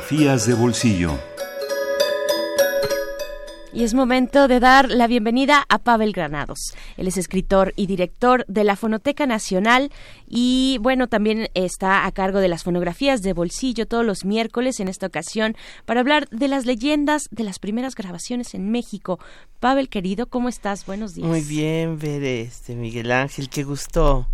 De 0.10 0.56
bolsillo. 0.56 1.20
Y 3.72 3.84
es 3.84 3.94
momento 3.94 4.48
de 4.48 4.60
dar 4.60 4.90
la 4.90 5.06
bienvenida 5.06 5.64
a 5.70 5.78
Pavel 5.78 6.14
Granados. 6.14 6.74
Él 6.98 7.08
es 7.08 7.16
escritor 7.18 7.74
y 7.76 7.86
director 7.86 8.44
de 8.48 8.64
la 8.64 8.76
Fonoteca 8.76 9.28
Nacional 9.28 9.92
y 10.28 10.80
bueno, 10.82 11.10
también 11.10 11.50
está 11.54 12.08
a 12.08 12.12
cargo 12.12 12.40
de 12.40 12.48
las 12.48 12.64
fonografías 12.64 13.22
de 13.22 13.34
bolsillo 13.34 13.86
todos 13.86 14.04
los 14.04 14.26
miércoles 14.26 14.80
en 14.80 14.88
esta 14.88 15.06
ocasión 15.06 15.56
para 15.86 16.00
hablar 16.00 16.28
de 16.30 16.48
las 16.48 16.66
leyendas 16.66 17.28
de 17.30 17.44
las 17.44 17.60
primeras 17.60 17.94
grabaciones 17.94 18.56
en 18.56 18.72
México. 18.72 19.20
Pavel, 19.60 19.90
querido, 19.90 20.26
¿cómo 20.26 20.50
estás? 20.50 20.88
Buenos 20.88 21.14
días. 21.14 21.28
Muy 21.28 21.42
bien, 21.42 22.00
ver 22.00 22.24
este 22.24 22.74
Miguel 22.74 23.12
Ángel, 23.12 23.48
qué 23.48 23.64
gusto 23.64 24.28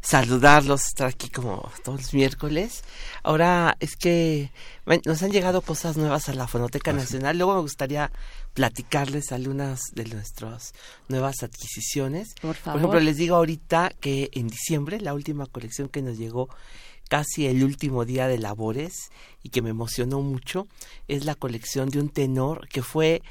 saludarlos, 0.00 0.86
estar 0.86 1.08
aquí 1.08 1.28
como 1.28 1.70
todos 1.84 2.00
los 2.02 2.14
miércoles. 2.14 2.82
Ahora 3.22 3.76
es 3.80 3.96
que 3.96 4.50
nos 5.04 5.22
han 5.22 5.30
llegado 5.30 5.60
cosas 5.60 5.96
nuevas 5.96 6.28
a 6.28 6.34
la 6.34 6.48
Fonoteca 6.48 6.92
Nacional. 6.92 7.36
Luego 7.38 7.54
me 7.54 7.60
gustaría 7.60 8.10
platicarles 8.54 9.32
algunas 9.32 9.80
de 9.92 10.06
nuestras 10.06 10.72
nuevas 11.08 11.42
adquisiciones. 11.42 12.34
Por 12.40 12.56
favor. 12.56 12.80
ejemplo, 12.80 13.00
les 13.00 13.16
digo 13.16 13.36
ahorita 13.36 13.92
que 14.00 14.30
en 14.32 14.48
diciembre, 14.48 15.00
la 15.00 15.14
última 15.14 15.46
colección 15.46 15.88
que 15.88 16.02
nos 16.02 16.18
llegó 16.18 16.48
casi 17.08 17.46
el 17.46 17.64
último 17.64 18.04
día 18.04 18.28
de 18.28 18.38
labores 18.38 19.10
y 19.42 19.48
que 19.48 19.62
me 19.62 19.70
emocionó 19.70 20.20
mucho, 20.22 20.68
es 21.08 21.24
la 21.24 21.34
colección 21.34 21.88
de 21.88 21.98
un 21.98 22.08
tenor 22.08 22.68
que 22.68 22.82
fue 22.82 23.22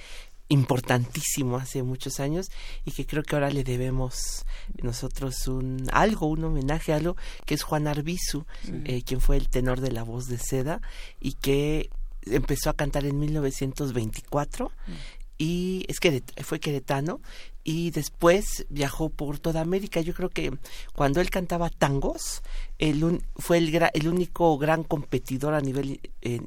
importantísimo 0.50 1.58
hace 1.58 1.84
muchos 1.84 2.20
años 2.20 2.50
y 2.86 2.92
que 2.92 3.06
creo 3.06 3.24
que 3.24 3.36
ahora 3.36 3.52
le 3.52 3.64
debemos 3.64 4.46
nosotros 4.82 5.48
un 5.48 5.86
algo, 5.92 6.28
un 6.28 6.44
homenaje 6.44 6.92
a 6.92 6.98
algo, 6.98 7.16
que 7.46 7.54
es 7.56 7.64
Juan 7.64 7.88
Arbizu, 7.88 8.46
eh, 8.86 9.04
quien 9.04 9.22
fue 9.22 9.38
el 9.38 9.48
tenor 9.50 9.80
de 9.80 9.92
la 9.92 10.04
voz 10.04 10.28
de 10.28 10.38
seda 10.40 10.82
y 11.20 11.34
que 11.34 11.90
empezó 12.24 12.70
a 12.70 12.74
cantar 12.76 13.06
en 13.06 13.20
1924 13.20 14.72
y 15.38 15.86
es 15.88 16.00
que 16.02 16.22
fue 16.44 16.60
queretano 16.60 17.22
y 17.64 17.92
después 17.92 18.66
viajó 18.70 19.10
por 19.10 19.40
toda 19.40 19.62
América. 19.62 20.02
Yo 20.02 20.14
creo 20.14 20.30
que 20.30 20.52
cuando 20.94 21.22
él 21.22 21.30
cantaba 21.30 21.70
tangos, 21.70 22.42
el 22.78 23.04
un- 23.04 23.24
fue 23.38 23.58
el, 23.60 23.72
gra- 23.72 23.92
el 23.94 24.08
único 24.10 24.58
gran 24.58 24.84
competidor 24.84 25.54
a 25.54 25.62
nivel 25.62 26.02
eh, 26.22 26.42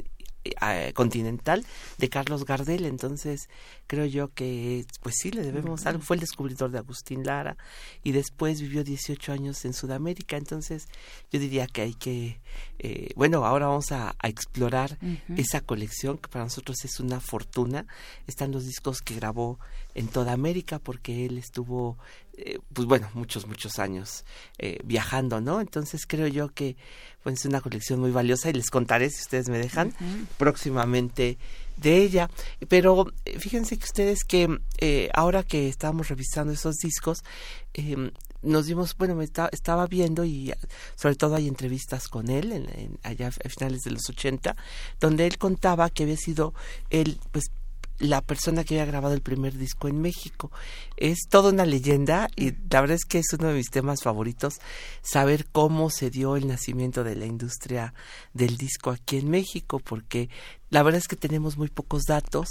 eh, 0.44 0.92
continental 0.94 1.64
de 1.98 2.08
Carlos 2.08 2.44
Gardel. 2.44 2.86
Entonces 2.86 3.48
creo 3.86 4.06
yo 4.06 4.32
que 4.32 4.84
pues 5.02 5.16
sí 5.20 5.30
le 5.30 5.42
debemos 5.42 5.86
algo. 5.86 6.02
Fue 6.02 6.16
el 6.16 6.20
descubridor 6.20 6.70
de 6.70 6.78
Agustín 6.78 7.24
Lara 7.24 7.56
y 8.02 8.12
después 8.12 8.60
vivió 8.60 8.84
18 8.84 9.32
años 9.32 9.64
en 9.64 9.72
Sudamérica. 9.72 10.36
Entonces 10.36 10.86
yo 11.30 11.38
diría 11.38 11.66
que 11.66 11.82
hay 11.82 11.94
que, 11.94 12.40
eh, 12.78 13.10
bueno, 13.16 13.44
ahora 13.44 13.66
vamos 13.66 13.92
a, 13.92 14.14
a 14.18 14.28
explorar 14.28 14.98
esa 15.36 15.60
colección 15.60 16.18
que 16.18 16.28
para 16.28 16.44
nosotros 16.44 16.84
es 16.84 17.00
una 17.00 17.20
fortuna. 17.20 17.86
Están 18.26 18.52
los 18.52 18.66
discos 18.66 19.00
que 19.00 19.14
grabó 19.14 19.58
en 19.94 20.08
toda 20.08 20.32
América 20.32 20.78
porque 20.78 21.26
él 21.26 21.38
estuvo, 21.38 21.98
eh, 22.44 22.58
pues 22.72 22.86
bueno, 22.86 23.08
muchos, 23.14 23.46
muchos 23.46 23.78
años 23.78 24.24
eh, 24.58 24.78
viajando, 24.84 25.40
¿no? 25.40 25.60
Entonces 25.60 26.06
creo 26.06 26.26
yo 26.26 26.48
que 26.48 26.76
pues, 27.22 27.38
es 27.40 27.44
una 27.46 27.60
colección 27.60 28.00
muy 28.00 28.10
valiosa 28.10 28.50
y 28.50 28.52
les 28.54 28.70
contaré, 28.70 29.10
si 29.10 29.20
ustedes 29.22 29.48
me 29.48 29.58
dejan, 29.58 29.94
próximamente 30.38 31.38
de 31.76 31.96
ella. 32.02 32.28
Pero 32.68 33.06
eh, 33.24 33.38
fíjense 33.38 33.78
que 33.78 33.84
ustedes 33.84 34.24
que 34.24 34.58
eh, 34.78 35.08
ahora 35.14 35.42
que 35.42 35.68
estábamos 35.68 36.08
revisando 36.08 36.52
esos 36.52 36.76
discos, 36.76 37.22
eh, 37.74 38.10
nos 38.42 38.66
dimos, 38.66 38.96
bueno, 38.96 39.14
me 39.14 39.22
esta- 39.24 39.48
estaba 39.52 39.86
viendo 39.86 40.24
y 40.24 40.52
sobre 40.96 41.14
todo 41.14 41.36
hay 41.36 41.46
entrevistas 41.48 42.08
con 42.08 42.28
él 42.28 42.50
en, 42.52 42.68
en- 42.78 42.98
allá 43.04 43.28
a 43.28 43.48
finales 43.48 43.82
de 43.82 43.92
los 43.92 44.08
80, 44.08 44.56
donde 45.00 45.26
él 45.26 45.38
contaba 45.38 45.88
que 45.90 46.02
había 46.02 46.16
sido 46.16 46.52
él, 46.90 47.18
pues 47.30 47.44
la 47.98 48.20
persona 48.20 48.64
que 48.64 48.74
había 48.74 48.90
grabado 48.90 49.14
el 49.14 49.22
primer 49.22 49.56
disco 49.56 49.88
en 49.88 50.00
México. 50.00 50.50
Es 50.96 51.20
toda 51.28 51.52
una 51.52 51.66
leyenda 51.66 52.28
y 52.36 52.52
la 52.70 52.80
verdad 52.80 52.96
es 52.96 53.04
que 53.04 53.18
es 53.18 53.32
uno 53.32 53.48
de 53.48 53.54
mis 53.54 53.70
temas 53.70 54.02
favoritos, 54.02 54.54
saber 55.02 55.46
cómo 55.50 55.90
se 55.90 56.10
dio 56.10 56.36
el 56.36 56.46
nacimiento 56.46 57.04
de 57.04 57.16
la 57.16 57.26
industria 57.26 57.94
del 58.32 58.56
disco 58.56 58.90
aquí 58.90 59.18
en 59.18 59.30
México, 59.30 59.78
porque 59.78 60.28
la 60.72 60.82
verdad 60.82 61.00
es 61.00 61.06
que 61.06 61.16
tenemos 61.16 61.58
muy 61.58 61.68
pocos 61.68 62.04
datos, 62.04 62.48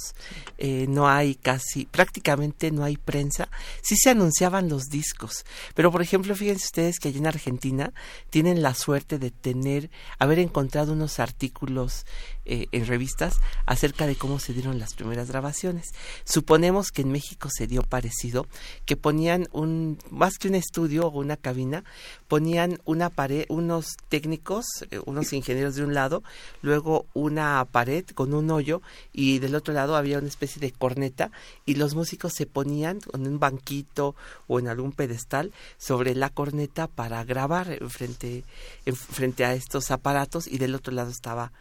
eh, 0.59 0.85
no 0.87 1.09
hay 1.09 1.33
casi, 1.33 1.85
prácticamente 1.87 2.69
no 2.69 2.83
hay 2.83 2.95
prensa. 2.95 3.49
Sí 3.81 3.95
se 3.97 4.11
anunciaban 4.11 4.69
los 4.69 4.83
discos, 4.89 5.43
pero 5.73 5.91
por 5.91 6.03
ejemplo, 6.03 6.35
fíjense 6.35 6.65
ustedes 6.65 6.99
que 6.99 7.07
allí 7.07 7.17
en 7.17 7.25
Argentina 7.25 7.93
tienen 8.29 8.61
la 8.61 8.75
suerte 8.75 9.17
de 9.17 9.31
tener, 9.31 9.89
haber 10.19 10.37
encontrado 10.37 10.93
unos 10.93 11.19
artículos 11.19 12.05
eh, 12.45 12.67
en 12.71 12.85
revistas 12.85 13.39
acerca 13.65 14.05
de 14.05 14.15
cómo 14.15 14.37
se 14.37 14.53
dieron 14.53 14.77
las 14.77 14.93
primeras 14.93 15.27
grabaciones. 15.29 15.89
Suponemos 16.23 16.91
que 16.91 17.01
en 17.01 17.11
México 17.11 17.49
se 17.51 17.65
dio 17.65 17.81
parecido, 17.81 18.45
que 18.85 18.97
ponían 18.97 19.47
un, 19.51 19.97
más 20.11 20.37
que 20.37 20.47
un 20.47 20.53
estudio 20.55 21.07
o 21.07 21.19
una 21.19 21.37
cabina, 21.37 21.83
ponían 22.31 22.79
una 22.85 23.09
pared, 23.09 23.43
unos 23.49 23.97
técnicos, 24.07 24.65
eh, 24.89 25.01
unos 25.05 25.33
ingenieros 25.33 25.75
de 25.75 25.83
un 25.83 25.93
lado, 25.93 26.23
luego 26.61 27.05
una 27.13 27.67
pared 27.69 28.05
con 28.05 28.33
un 28.33 28.49
hoyo 28.51 28.81
y 29.11 29.39
del 29.39 29.53
otro 29.53 29.73
lado 29.73 29.97
había 29.97 30.17
una 30.17 30.29
especie 30.29 30.61
de 30.61 30.71
corneta 30.71 31.29
y 31.65 31.75
los 31.75 31.93
músicos 31.93 32.31
se 32.31 32.45
ponían 32.45 33.01
en 33.13 33.27
un 33.27 33.37
banquito 33.37 34.15
o 34.47 34.59
en 34.59 34.69
algún 34.69 34.93
pedestal 34.93 35.51
sobre 35.77 36.15
la 36.15 36.29
corneta 36.29 36.87
para 36.87 37.21
grabar 37.25 37.69
en 37.69 37.89
frente, 37.89 38.45
en 38.85 38.95
frente 38.95 39.43
a 39.43 39.53
estos 39.53 39.91
aparatos 39.91 40.47
y 40.47 40.57
del 40.57 40.75
otro 40.75 40.93
lado 40.93 41.11
estaba 41.11 41.51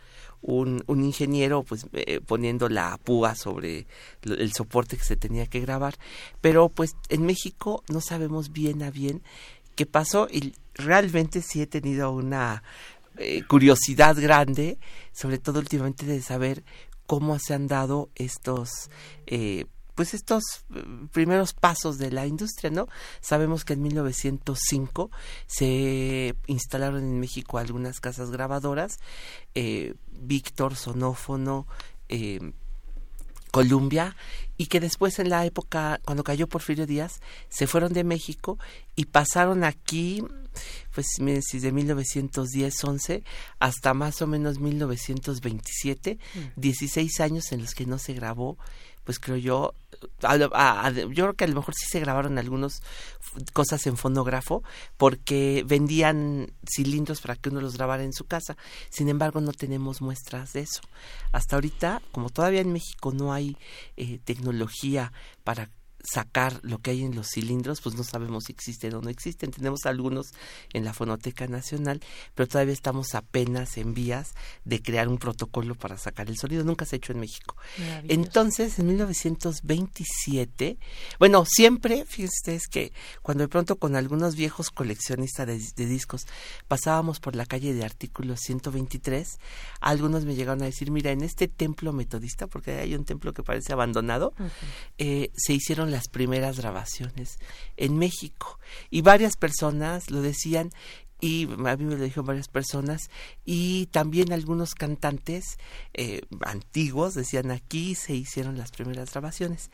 un, 0.43 0.83
un 0.87 1.05
ingeniero 1.05 1.65
pues 1.65 1.87
eh, 1.93 2.21
poniendo 2.25 2.69
la 2.69 2.99
púa 3.03 3.35
sobre 3.35 3.87
el 4.23 4.53
soporte 4.53 4.97
que 4.97 5.05
se 5.05 5.17
tenía 5.17 5.47
que 5.47 5.61
grabar. 5.61 5.97
Pero 6.41 6.69
pues 6.69 6.97
en 7.09 7.27
México 7.27 7.83
no 7.89 8.01
sabemos 8.01 8.53
bien 8.53 8.83
a 8.83 8.91
bien 8.91 9.23
qué 9.81 9.87
pasó 9.87 10.29
y 10.31 10.53
realmente 10.75 11.41
sí 11.41 11.63
he 11.63 11.67
tenido 11.67 12.13
una 12.13 12.63
eh, 13.17 13.43
curiosidad 13.49 14.15
grande 14.15 14.79
sobre 15.11 15.39
todo 15.39 15.59
últimamente 15.59 16.05
de 16.05 16.21
saber 16.21 16.65
cómo 17.07 17.39
se 17.39 17.55
han 17.55 17.67
dado 17.67 18.11
estos 18.15 18.91
eh, 19.27 19.65
pues 19.95 20.13
estos 20.13 20.43
eh, 20.75 20.85
primeros 21.13 21.55
pasos 21.55 21.97
de 21.97 22.11
la 22.11 22.27
industria, 22.27 22.71
¿no? 22.71 22.89
Sabemos 23.23 23.65
que 23.65 23.73
en 23.73 23.83
1905 23.83 25.11
se 25.47 26.35
instalaron 26.47 27.03
en 27.03 27.19
México 27.19 27.57
algunas 27.57 28.01
casas 28.01 28.31
grabadoras, 28.31 28.99
Víctor, 30.11 30.77
Sonófono, 30.77 31.67
eh, 32.13 32.53
Columbia, 33.51 34.17
y 34.57 34.67
que 34.67 34.81
después 34.81 35.19
en 35.19 35.31
la 35.31 35.45
época, 35.47 36.01
cuando 36.05 36.25
cayó 36.25 36.47
Porfirio 36.47 36.87
Díaz, 36.87 37.21
se 37.49 37.67
fueron 37.67 37.93
de 37.93 38.05
México 38.05 38.59
y 38.95 39.07
pasaron 39.07 39.65
aquí, 39.65 40.23
pues 40.95 41.07
miren, 41.19 41.43
si 41.43 41.61
de 41.61 41.73
1910-11 41.73 43.23
hasta 43.59 43.95
más 43.95 44.21
o 44.23 44.27
menos 44.27 44.59
1927, 44.59 46.19
16 46.57 47.21
años 47.21 47.53
en 47.53 47.63
los 47.63 47.75
que 47.75 47.87
no 47.87 47.99
se 47.99 48.13
grabó, 48.13 48.59
pues 49.05 49.19
creo 49.19 49.37
yo, 49.39 49.75
a 50.23 50.33
a- 50.53 50.87
a- 50.87 50.91
yo 50.91 51.09
creo 51.09 51.35
que 51.35 51.45
a 51.45 51.49
lo 51.49 51.55
mejor 51.57 51.75
sí 51.75 51.87
se 51.91 52.01
grabaron 52.01 52.39
algunas 52.39 52.83
cosas 53.53 53.87
en 53.87 53.97
fonógrafo 53.97 54.63
porque 54.97 55.65
vendían 55.67 56.53
cilindros 56.67 57.21
para 57.21 57.37
que 57.37 57.49
uno 57.51 57.61
los 57.61 57.77
grabara 57.77 58.03
en 58.05 58.13
su 58.13 58.25
casa. 58.25 58.57
Sin 58.89 59.09
embargo, 59.09 59.41
no 59.41 59.53
tenemos 59.53 60.01
muestras 60.01 60.53
de 60.53 60.61
eso. 60.61 60.81
Hasta 61.33 61.57
ahorita, 61.57 62.03
como 62.13 62.31
todavía 62.31 62.61
en 62.61 62.73
México 62.73 63.13
no 63.13 63.33
hay 63.33 63.57
eh, 63.97 64.19
tecnología 64.25 65.13
para 65.45 65.69
sacar 66.03 66.61
lo 66.63 66.79
que 66.79 66.93
hay 66.93 67.03
en 67.03 67.15
los 67.15 67.29
cilindros, 67.29 67.81
pues 67.81 67.95
no 67.95 68.05
sabemos 68.05 68.45
si 68.45 68.53
existen 68.53 68.95
o 68.95 69.01
no 69.01 69.11
existen. 69.11 69.51
Tenemos 69.51 69.87
algunos 69.87 70.33
en 70.73 70.85
la 70.85 70.93
Fonoteca 70.93 71.47
Nacional, 71.47 72.01
pero 72.35 72.49
todavía 72.49 72.75
estamos 72.75 73.15
apenas 73.15 73.77
en 73.77 73.95
vías 73.95 74.35
de 74.65 74.83
crear 74.83 75.09
un 75.09 75.19
protocolo 75.19 75.75
para 75.75 75.99
sacar 75.99 76.29
el 76.29 76.37
sonido. 76.39 76.65
Nunca 76.65 76.85
se 76.85 76.97
ha 76.97 76.99
hecho 76.99 77.13
en 77.13 77.21
México. 77.21 77.57
Entonces, 78.09 78.79
en 78.79 78.87
1927, 78.89 80.79
bueno, 81.19 81.45
siempre, 81.47 82.05
fíjense 82.07 82.37
ustedes 82.41 82.69
que 82.69 82.93
cuando 83.23 83.43
de 83.45 83.49
pronto 83.49 83.77
con 83.77 83.97
algunos 83.97 84.37
viejos 84.37 84.71
coleccionistas 84.71 85.47
de, 85.47 85.59
de 85.77 85.87
discos 85.87 86.27
pasábamos 86.69 87.21
por 87.21 87.37
la 87.37 87.47
calle 87.47 87.75
de 87.75 87.85
artículos 87.85 88.41
123, 88.41 89.39
algunos 89.81 90.25
me 90.25 90.35
llegaron 90.35 90.63
a 90.63 90.67
decir, 90.67 90.91
mira, 90.91 91.11
en 91.11 91.23
este 91.23 91.49
templo 91.49 91.93
metodista, 91.93 92.47
porque 92.47 92.73
hay 92.73 92.95
un 92.95 93.05
templo 93.05 93.33
que 93.33 93.43
parece 93.43 93.73
abandonado, 93.73 94.35
eh, 94.99 95.31
se 95.35 95.53
hicieron 95.53 95.90
las 95.91 96.09
primeras 96.09 96.59
grabaciones 96.59 97.39
en 97.77 97.99
México. 97.99 98.59
Y 98.91 99.03
varias 99.03 99.37
personas 99.37 100.11
lo 100.11 100.23
decían 100.23 100.71
y 101.21 101.45
a 101.67 101.77
mí 101.77 101.85
me 101.85 101.97
lo 101.97 102.05
dijeron 102.05 102.27
varias 102.27 102.49
personas 102.49 103.11
y 103.45 103.87
también 103.87 104.33
algunos 104.33 104.75
cantantes 104.75 105.59
eh, 105.93 106.23
antiguos 106.41 107.15
decían 107.15 107.51
aquí 107.51 107.95
se 107.95 108.15
hicieron 108.15 108.57
las 108.57 108.71
primeras 108.71 109.13
grabaciones. 109.13 109.71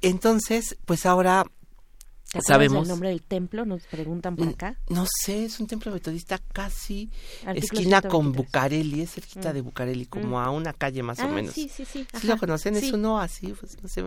Entonces, 0.00 0.76
pues 0.84 1.06
ahora 1.06 1.46
¿Te 2.36 2.52
acuerdas 2.52 2.68
sabemos 2.68 2.82
el 2.82 2.88
nombre 2.88 3.08
del 3.10 3.22
templo? 3.22 3.64
Nos 3.64 3.82
preguntan 3.84 4.36
por 4.36 4.48
acá. 4.48 4.78
no 4.88 5.06
sé, 5.22 5.44
es 5.44 5.60
un 5.60 5.66
templo 5.66 5.92
metodista 5.92 6.38
casi 6.52 7.10
Artículo 7.44 7.58
esquina 7.80 8.02
con 8.02 8.32
123. 8.32 8.36
Bucareli, 8.46 9.00
es 9.02 9.10
cerquita 9.12 9.50
Mm. 9.50 9.54
de 9.54 9.60
Bucareli, 9.60 10.06
como 10.06 10.28
Mm. 10.40 10.42
a 10.44 10.50
una 10.50 10.72
calle 10.72 11.02
más 11.02 11.18
Ah, 11.20 11.26
o 11.26 11.28
menos. 11.32 11.52
sí, 11.54 11.68
sí, 11.74 11.84
sí. 11.84 12.06
¿Sí 12.20 12.26
lo 12.26 12.36
conocen? 12.38 12.74
Sí. 12.76 12.86
Es 12.88 12.92
uno 12.92 13.18
así, 13.20 13.48
pues 13.58 13.76
no 13.82 13.88
sé, 13.88 14.02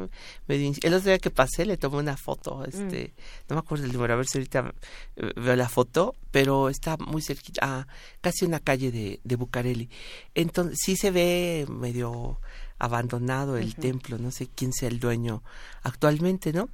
medio 0.47 0.69
inci- 0.71 0.85
El 0.85 0.93
otro 0.93 1.09
día 1.09 1.19
que 1.19 1.29
pasé 1.31 1.65
le 1.65 1.77
tomé 1.77 1.97
una 1.97 2.17
foto, 2.17 2.63
este, 2.65 3.13
no 3.49 3.55
me 3.55 3.59
acuerdo 3.59 3.85
el 3.85 3.93
número, 3.93 4.13
a 4.13 4.17
ver 4.17 4.27
si 4.27 4.37
ahorita 4.37 4.73
eh, 5.17 5.33
veo 5.35 5.55
la 5.55 5.69
foto, 5.69 6.15
pero 6.31 6.69
está 6.69 6.97
muy 6.97 7.21
cerquita, 7.21 7.59
ah, 7.63 7.87
casi 8.21 8.45
una 8.45 8.59
calle 8.59 8.91
de, 8.91 9.19
de 9.23 9.35
Bucareli. 9.35 9.89
Entonces, 10.35 10.77
sí 10.81 10.95
se 10.95 11.11
ve 11.11 11.65
medio 11.69 12.39
abandonado 12.79 13.57
el 13.57 13.75
templo, 13.75 14.17
no 14.17 14.31
sé 14.31 14.47
quién 14.47 14.73
sea 14.73 14.87
el 14.89 14.99
dueño 14.99 15.43
actualmente, 15.83 16.53
¿no? 16.53 16.69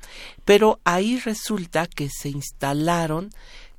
Pero 0.45 0.79
ahí 0.83 1.19
resulta 1.19 1.87
que 1.87 2.09
se 2.09 2.29
instalaron, 2.29 3.31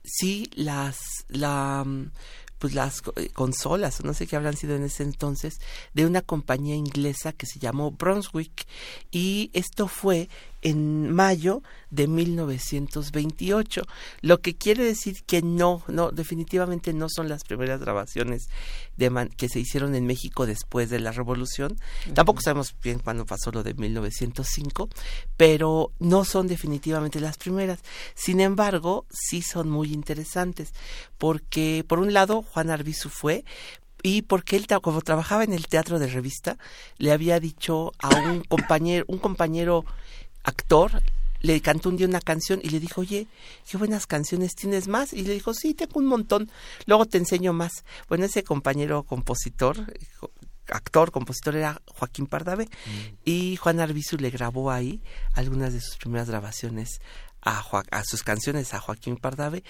sí, 0.05 0.51
las, 0.55 0.99
la, 1.29 1.85
mm, 1.87 2.11
pues 2.59 2.75
las 2.75 3.03
eh, 3.17 3.29
consolas, 3.31 4.01
o 4.01 4.05
no 4.05 4.15
sé 4.15 4.27
qué 4.27 4.37
habrán 4.37 4.57
sido 4.57 4.75
en 4.77 4.85
ese 4.85 5.03
entonces, 5.03 5.59
de 5.95 6.07
una 6.07 6.23
compañía 6.23 6.75
inglesa 6.75 7.33
que 7.33 7.47
se 7.47 7.59
llamó 7.59 7.93
Brunswick. 7.93 8.67
Y 9.11 9.51
esto 9.53 9.89
fue 9.89 10.29
en 10.69 11.13
mayo 11.13 11.63
de 11.91 12.09
1928, 12.09 13.83
lo 14.21 14.39
que 14.41 14.57
quiere 14.57 14.85
decir 14.85 15.23
que 15.25 15.41
no, 15.43 15.83
no, 15.87 16.11
definitivamente 16.11 16.93
no 16.93 17.07
son 17.09 17.29
las 17.29 17.45
primeras 17.45 17.81
grabaciones 17.81 18.49
de 18.97 19.11
man- 19.11 19.29
que 19.37 19.49
se 19.49 19.61
hicieron 19.61 19.95
en 19.95 20.07
México 20.07 20.45
después 20.47 20.91
de 20.91 20.99
la 21.01 21.13
Revolución. 21.13 21.77
Tampoco 22.15 22.41
sabemos 22.41 22.75
bien 22.83 22.99
cuándo 22.99 23.27
pasó 23.27 23.53
lo 23.53 23.63
de 23.63 23.75
1905, 23.75 24.89
pero 25.37 25.93
no 26.01 26.25
son 26.25 26.49
definitivamente 26.49 27.21
las 27.21 27.37
primeras. 27.39 27.81
Sin 28.15 28.41
embargo, 28.41 29.07
sí 29.11 29.43
son 29.43 29.69
muy 29.69 29.93
interesantes, 29.93 30.73
porque 31.19 31.85
por 31.87 31.99
un 32.01 32.13
lado 32.13 32.43
Juan 32.43 32.71
Arbizu 32.71 33.09
fue 33.09 33.45
y 34.03 34.23
porque 34.23 34.57
él, 34.57 34.67
como 34.83 35.01
trabajaba 35.03 35.45
en 35.45 35.53
el 35.53 35.67
teatro 35.69 35.99
de 35.99 36.07
revista, 36.09 36.59
le 36.99 37.13
había 37.13 37.41
dicho 37.41 37.93
a 37.99 38.09
un 38.17 38.43
compañero, 38.43 39.05
un 39.09 39.19
compañero 39.19 39.85
actor, 40.47 41.03
le 41.41 41.61
cantó 41.61 41.91
un 41.91 41.97
día 41.97 42.07
una 42.07 42.21
canción 42.21 42.61
y 42.63 42.71
le 42.71 42.81
dijo, 42.81 43.03
oye, 43.03 43.27
qué 43.71 43.77
buenas 43.77 44.07
canciones 44.07 44.55
tienes 44.55 44.89
más. 44.89 45.13
Y 45.13 45.23
le 45.23 45.35
dijo, 45.35 45.53
sí, 45.55 45.75
tengo 45.75 46.01
un 46.01 46.07
montón, 46.07 46.51
luego 46.87 47.05
te 47.05 47.19
enseño 47.19 47.53
más. 47.53 47.85
Bueno, 48.09 48.25
ese 48.25 48.43
compañero 48.43 49.03
compositor, 49.03 49.77
actor, 50.69 51.13
compositor 51.13 51.55
era 51.57 51.81
Joaquín 51.87 52.27
Pardavé 52.27 52.69
y 53.25 53.57
Juan 53.57 53.79
Arbizu 53.81 54.17
le 54.17 54.31
grabó 54.31 54.71
ahí 54.73 55.01
algunas 55.35 55.73
de 55.73 55.81
sus 55.81 55.97
primeras 55.97 56.29
grabaciones 56.29 57.01
a, 57.43 57.63
Joa- 57.63 57.85
a 57.91 58.03
sus 58.03 58.23
canciones 58.25 58.75
a 58.75 58.81
Joaquín 58.81 59.17
Pardavé. 59.17 59.63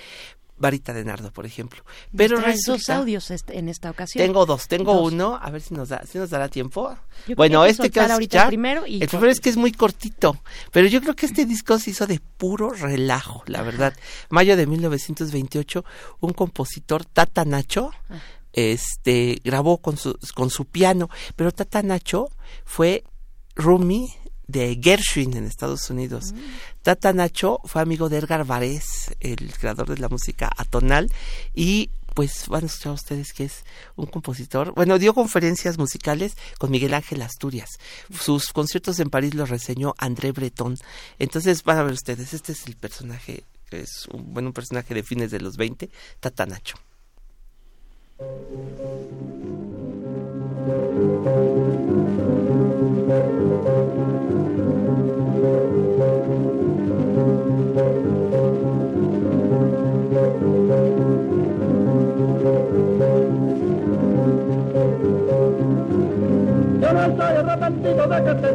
Varita 0.58 0.92
de 0.94 1.04
Nardo, 1.04 1.30
por 1.32 1.44
ejemplo. 1.44 1.84
Pero 2.16 2.38
Traes 2.40 2.62
dos 2.66 2.76
resulta- 2.78 2.96
audios 2.96 3.30
este- 3.30 3.58
en 3.58 3.68
esta 3.68 3.90
ocasión. 3.90 4.24
tengo 4.26 4.46
dos, 4.46 4.68
tengo 4.68 4.94
Dos. 4.94 5.12
uno, 5.12 5.38
a 5.40 5.50
ver 5.50 5.60
si 5.60 5.74
nos 5.74 5.90
da, 5.90 6.02
si 6.10 6.16
nos 6.18 6.30
dará 6.30 6.48
tiempo. 6.48 6.96
Yo 7.28 7.36
bueno, 7.36 7.62
que 7.64 7.70
este 7.70 7.90
que 7.90 8.00
vas 8.00 8.10
a 8.10 8.16
el 8.16 8.46
primero 8.48 8.86
y 8.86 9.02
el 9.02 9.08
primero 9.08 9.30
es 9.30 9.40
que 9.40 9.50
es 9.50 9.56
muy 9.56 9.72
cortito, 9.72 10.38
pero 10.72 10.86
yo 10.88 11.00
creo 11.02 11.14
que 11.14 11.26
este 11.26 11.44
disco 11.44 11.78
se 11.78 11.90
hizo 11.90 12.06
de 12.06 12.20
puro 12.38 12.70
relajo, 12.70 13.42
la 13.46 13.62
verdad. 13.62 13.94
Mayo 14.30 14.56
de 14.56 14.66
1928, 14.66 15.84
un 16.20 16.32
compositor, 16.32 17.04
Tata 17.04 17.44
Nacho, 17.44 17.90
Ah. 18.08 18.18
este, 18.52 19.40
grabó 19.44 19.78
con 19.78 19.96
su, 19.98 20.18
con 20.34 20.48
su 20.50 20.64
piano, 20.64 21.10
pero 21.36 21.52
Tata 21.52 21.82
Nacho 21.82 22.28
fue 22.64 23.04
roomie 23.54 24.06
de 24.46 24.78
Gershwin 24.80 25.36
en 25.36 25.44
Estados 25.44 25.90
Unidos. 25.90 26.32
Mm. 26.32 26.38
Tata 26.82 27.12
Nacho 27.12 27.58
fue 27.64 27.82
amigo 27.82 28.08
de 28.08 28.18
Edgar 28.18 28.44
Varese, 28.44 29.16
el 29.20 29.52
creador 29.54 29.88
de 29.88 29.98
la 29.98 30.08
música 30.08 30.50
atonal, 30.56 31.10
y 31.54 31.90
pues 32.16 32.48
van 32.48 32.62
a 32.62 32.66
escuchar 32.66 32.92
ustedes 32.92 33.34
que 33.34 33.44
es 33.44 33.64
un 33.94 34.06
compositor. 34.06 34.72
Bueno, 34.72 34.98
dio 34.98 35.12
conferencias 35.12 35.76
musicales 35.76 36.34
con 36.58 36.70
Miguel 36.70 36.94
Ángel 36.94 37.20
Asturias. 37.20 37.68
Sus 38.10 38.54
conciertos 38.54 38.98
en 39.00 39.10
París 39.10 39.34
los 39.34 39.50
reseñó 39.50 39.94
André 39.98 40.32
Breton. 40.32 40.78
Entonces 41.18 41.62
van 41.62 41.76
a 41.76 41.82
ver 41.82 41.92
ustedes, 41.92 42.32
este 42.32 42.52
es 42.52 42.66
el 42.66 42.76
personaje, 42.76 43.44
es 43.70 44.06
un, 44.10 44.32
bueno, 44.32 44.48
un 44.48 44.54
personaje 44.54 44.94
de 44.94 45.02
fines 45.02 45.30
de 45.30 45.40
los 45.40 45.58
20, 45.58 45.90
Tata 46.20 46.46
Nacho. 46.46 46.76
Yo 66.86 66.92
no 66.92 67.02
estoy 67.02 67.34
arrepentido 67.34 68.06
de 68.06 68.16
que 68.22 68.34
te 68.34 68.50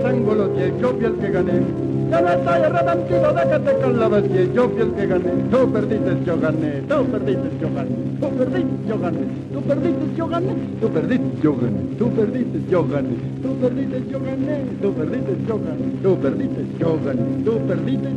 diez, 0.55 0.71
yo 0.79 0.93
fui 0.93 1.05
el 1.05 1.15
que 1.15 1.31
gané. 1.31 1.51
Yo 1.51 2.21
no 2.21 2.29
estoy 2.29 2.61
arrepentido 2.63 3.33
de 3.33 3.41
que 3.41 3.59
te 3.59 3.77
calabas 3.81 4.23
diez, 4.23 4.53
yo 4.53 4.69
fui 4.69 4.81
el 4.83 4.91
que 4.93 5.07
gané. 5.07 5.31
Tú 5.51 5.69
perdiste, 5.73 6.17
yo 6.25 6.37
gané. 6.39 6.67
Tú 6.87 7.01
perdiste, 7.09 7.57
yo 7.59 7.69
gané. 7.73 7.97
Tú 8.21 8.29
perdiste, 8.37 8.87
yo 8.87 8.99
gané. 9.01 9.27
Tú 9.51 9.61
perdiste, 9.61 10.15
yo 10.15 10.27
gané. 10.29 10.55
Tú 10.79 10.89
perdiste, 11.01 11.35
yo 11.41 11.57
gané. 11.57 11.75
Tú 11.99 12.09
perdiste, 12.15 12.61
yo 12.69 12.79
gané. 12.87 13.17
Tú 13.41 13.49
perdiste, 13.51 14.07
yo 14.07 14.19
gané. 14.23 14.55
Tú 14.81 14.95
perdiste, 14.95 15.35
yo 15.43 15.59
gané. 15.59 15.83
Tú 16.01 16.17
perdiste, 16.21 16.61
yo 16.79 16.95
gané. 17.03 17.25
Tú 17.43 17.59
perdiste, 17.67 18.09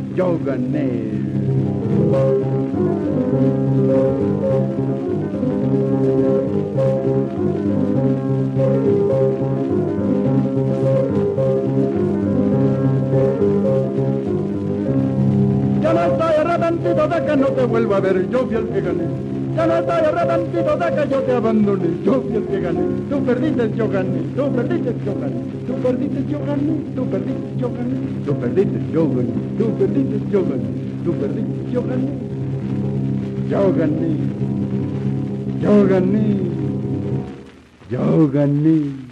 yo. 9.35 9.64
Yo 15.85 15.93
no 15.93 16.01
estoy 16.01 16.35
arrepentido 16.41 17.09
de 17.09 17.27
que 17.27 17.37
no 17.37 17.47
te 17.49 17.67
vuelva 17.67 17.99
a 17.99 18.01
ver, 18.01 18.31
yo 18.31 18.47
fui 18.47 18.57
el 18.57 18.69
que 18.69 18.81
gané. 18.81 19.05
Yo 19.55 19.67
no 19.67 19.77
estoy 19.77 20.01
arrepentido 20.01 20.77
de 20.79 20.87
que 20.95 21.11
yo 21.11 21.19
te 21.21 21.33
abandone, 21.33 21.89
yo 22.03 22.23
fui 22.23 22.37
el 22.37 22.45
que 22.45 22.61
gané. 22.61 22.81
Tú 23.11 23.23
perdiste, 23.23 23.71
yo 23.77 23.89
gané. 23.91 24.21
Tú 24.35 24.51
perdiste, 24.51 24.95
yo 25.05 25.15
gané. 25.21 25.43
Tú 25.67 25.75
perdiste, 25.83 26.25
yo 26.27 26.39
gané. 26.47 26.73
Tú 27.05 27.13
perdiste, 27.21 27.61
yo 27.61 27.69
gané. 27.77 27.93
Tú 28.25 28.33
perdiste, 28.41 28.81
yo 28.95 29.09
gané. 29.11 29.35
Tú 29.59 29.77
perdiste, 29.77 30.19
yo 30.33 30.41
gané. 30.41 30.71
Tú 31.05 31.13
perdiste, 31.13 31.71
yo 31.71 31.83
gané. 31.83 32.09
Yo 33.51 33.75
gané. 33.75 34.11
Yo 35.61 35.87
gané. 35.87 36.25
Yo 37.91 38.29
gané. 38.33 39.05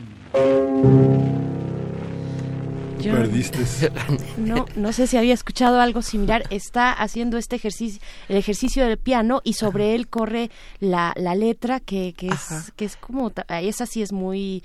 Yo- 3.03 3.13
Perdiste. 3.13 3.59
No, 4.37 4.67
no 4.77 4.93
sé 4.93 5.07
si 5.07 5.17
había 5.17 5.35
escuchado 5.35 5.81
algo 5.81 6.03
similar. 6.03 6.45
Está 6.51 6.93
haciendo 6.93 7.37
este 7.39 7.57
ejercicio, 7.57 8.01
el 8.29 8.37
ejercicio 8.37 8.87
del 8.87 8.99
piano 8.99 9.41
y 9.45 9.55
sobre 9.55 9.95
él 9.95 10.09
corre 10.09 10.51
la, 10.81 11.13
la 11.17 11.35
letra 11.35 11.81
que, 11.81 12.15
que 12.17 12.31
Ajá. 12.31 12.59
es 12.59 12.73
que 12.73 12.85
es 12.85 12.97
como 12.97 13.33
esa 13.49 13.87
sí 13.87 14.03
es 14.03 14.13
muy 14.13 14.63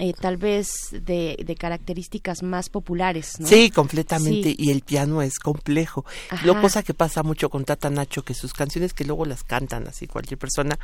eh, 0.00 0.14
tal 0.18 0.36
vez 0.38 0.88
de, 0.92 1.36
de 1.44 1.54
características 1.56 2.42
más 2.42 2.70
populares, 2.70 3.38
¿no? 3.38 3.46
Sí, 3.46 3.70
completamente. 3.70 4.50
Sí. 4.50 4.56
Y 4.58 4.70
el 4.70 4.80
piano 4.80 5.22
es 5.22 5.38
complejo. 5.38 6.04
Ajá. 6.30 6.46
Lo 6.46 6.60
cosa 6.60 6.82
que 6.82 6.94
pasa 6.94 7.22
mucho 7.22 7.50
con 7.50 7.64
Tata 7.64 7.90
Nacho, 7.90 8.24
que 8.24 8.34
sus 8.34 8.52
canciones 8.54 8.94
que 8.94 9.04
luego 9.04 9.26
las 9.26 9.44
cantan 9.44 9.86
así 9.86 10.06
cualquier 10.06 10.38
persona, 10.38 10.78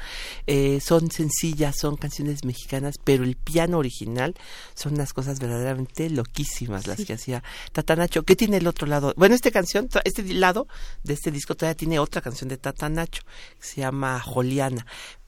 eh, 0.47 0.81
son 0.81 1.11
sencillas, 1.11 1.77
son 1.79 1.97
canciones 1.97 2.45
mexicanas, 2.45 2.97
pero 3.03 3.25
el 3.25 3.37
piano 3.37 3.79
original 3.79 4.35
son 4.75 4.95
unas 4.95 5.12
cosas 5.12 5.41
verdaderamente 5.41 6.11
loquísimas 6.11 6.87
las 6.87 6.99
Sí. 6.99 7.07
que 7.07 7.14
hacía 7.14 7.43
Tata 7.73 7.97
Nacho. 7.97 8.23
¿Qué 8.25 8.37
tiene 8.37 8.59
el 8.59 8.67
otro 8.67 8.87
lado? 8.87 9.14
Bueno, 9.17 9.35
esta 9.35 9.51
canción, 9.51 9.89
este 10.05 10.23
lado 10.35 10.69
de 11.05 11.14
este 11.14 11.31
disco 11.31 11.55
todavía 11.55 11.77
tiene 11.77 11.99
otra 11.99 12.21
canción 12.21 12.49
de 12.49 12.59
Tata 12.59 12.89
Nacho, 12.89 13.23
que 13.59 13.67
se 13.67 13.81
llama 13.81 14.21
Joliana 14.21 14.87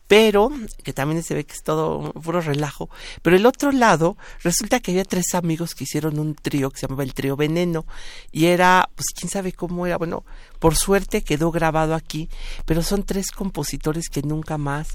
pero 0.09 0.51
que 0.83 0.93
también 0.93 1.23
se 1.23 1.35
ve 1.35 1.45
que 1.45 1.53
es 1.53 1.63
todo 1.63 2.13
puro 2.15 2.41
relajo. 2.41 2.91
Pero 3.23 3.37
el 3.37 3.47
otro 3.47 3.71
lado, 3.71 4.17
resulta 4.43 4.81
que 4.81 4.91
había 4.91 5.05
tres 5.05 5.35
amigos 5.35 5.75
que 5.75 5.85
hicieron 5.85 6.19
un 6.19 6.35
trío 6.35 6.71
que 6.71 6.79
se 6.79 6.87
llamaba 6.87 7.05
el 7.05 7.15
trío 7.15 7.37
Veneno 7.37 7.87
y 8.33 8.47
era, 8.47 8.91
pues 8.97 9.07
quién 9.15 9.31
sabe 9.31 9.53
cómo 9.53 9.87
era, 9.87 9.99
bueno, 9.99 10.25
por 10.59 10.75
suerte 10.75 11.23
quedó 11.23 11.51
grabado 11.51 11.95
aquí, 11.95 12.29
pero 12.65 12.83
son 12.83 13.05
tres 13.05 13.31
compositores 13.31 14.09
que 14.09 14.23
nunca 14.23 14.59
más 14.59 14.89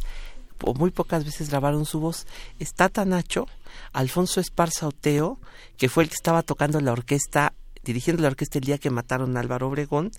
o 0.64 0.74
muy 0.74 0.92
pocas 0.92 1.26
veces 1.26 1.50
grabaron 1.50 1.86
su 1.86 2.00
voz. 2.00 2.26
Está 2.60 2.90
Tanacho, 2.90 3.48
Alfonso 3.92 4.40
Esparza 4.40 4.88
Oteo, 4.88 5.40
que 5.78 5.90
fue 5.90 6.04
el 6.04 6.10
que 6.10 6.16
estaba 6.16 6.42
tocando 6.42 6.80
la 6.82 6.92
orquesta 6.92 7.54
dirigiendo 7.84 8.22
la 8.24 8.30
orquesta 8.30 8.60
el 8.60 8.66
día 8.66 8.78
que 8.78 8.90
mataron 8.90 9.36
a 9.36 9.40
Álvaro 9.40 9.68
Obregón, 9.68 10.12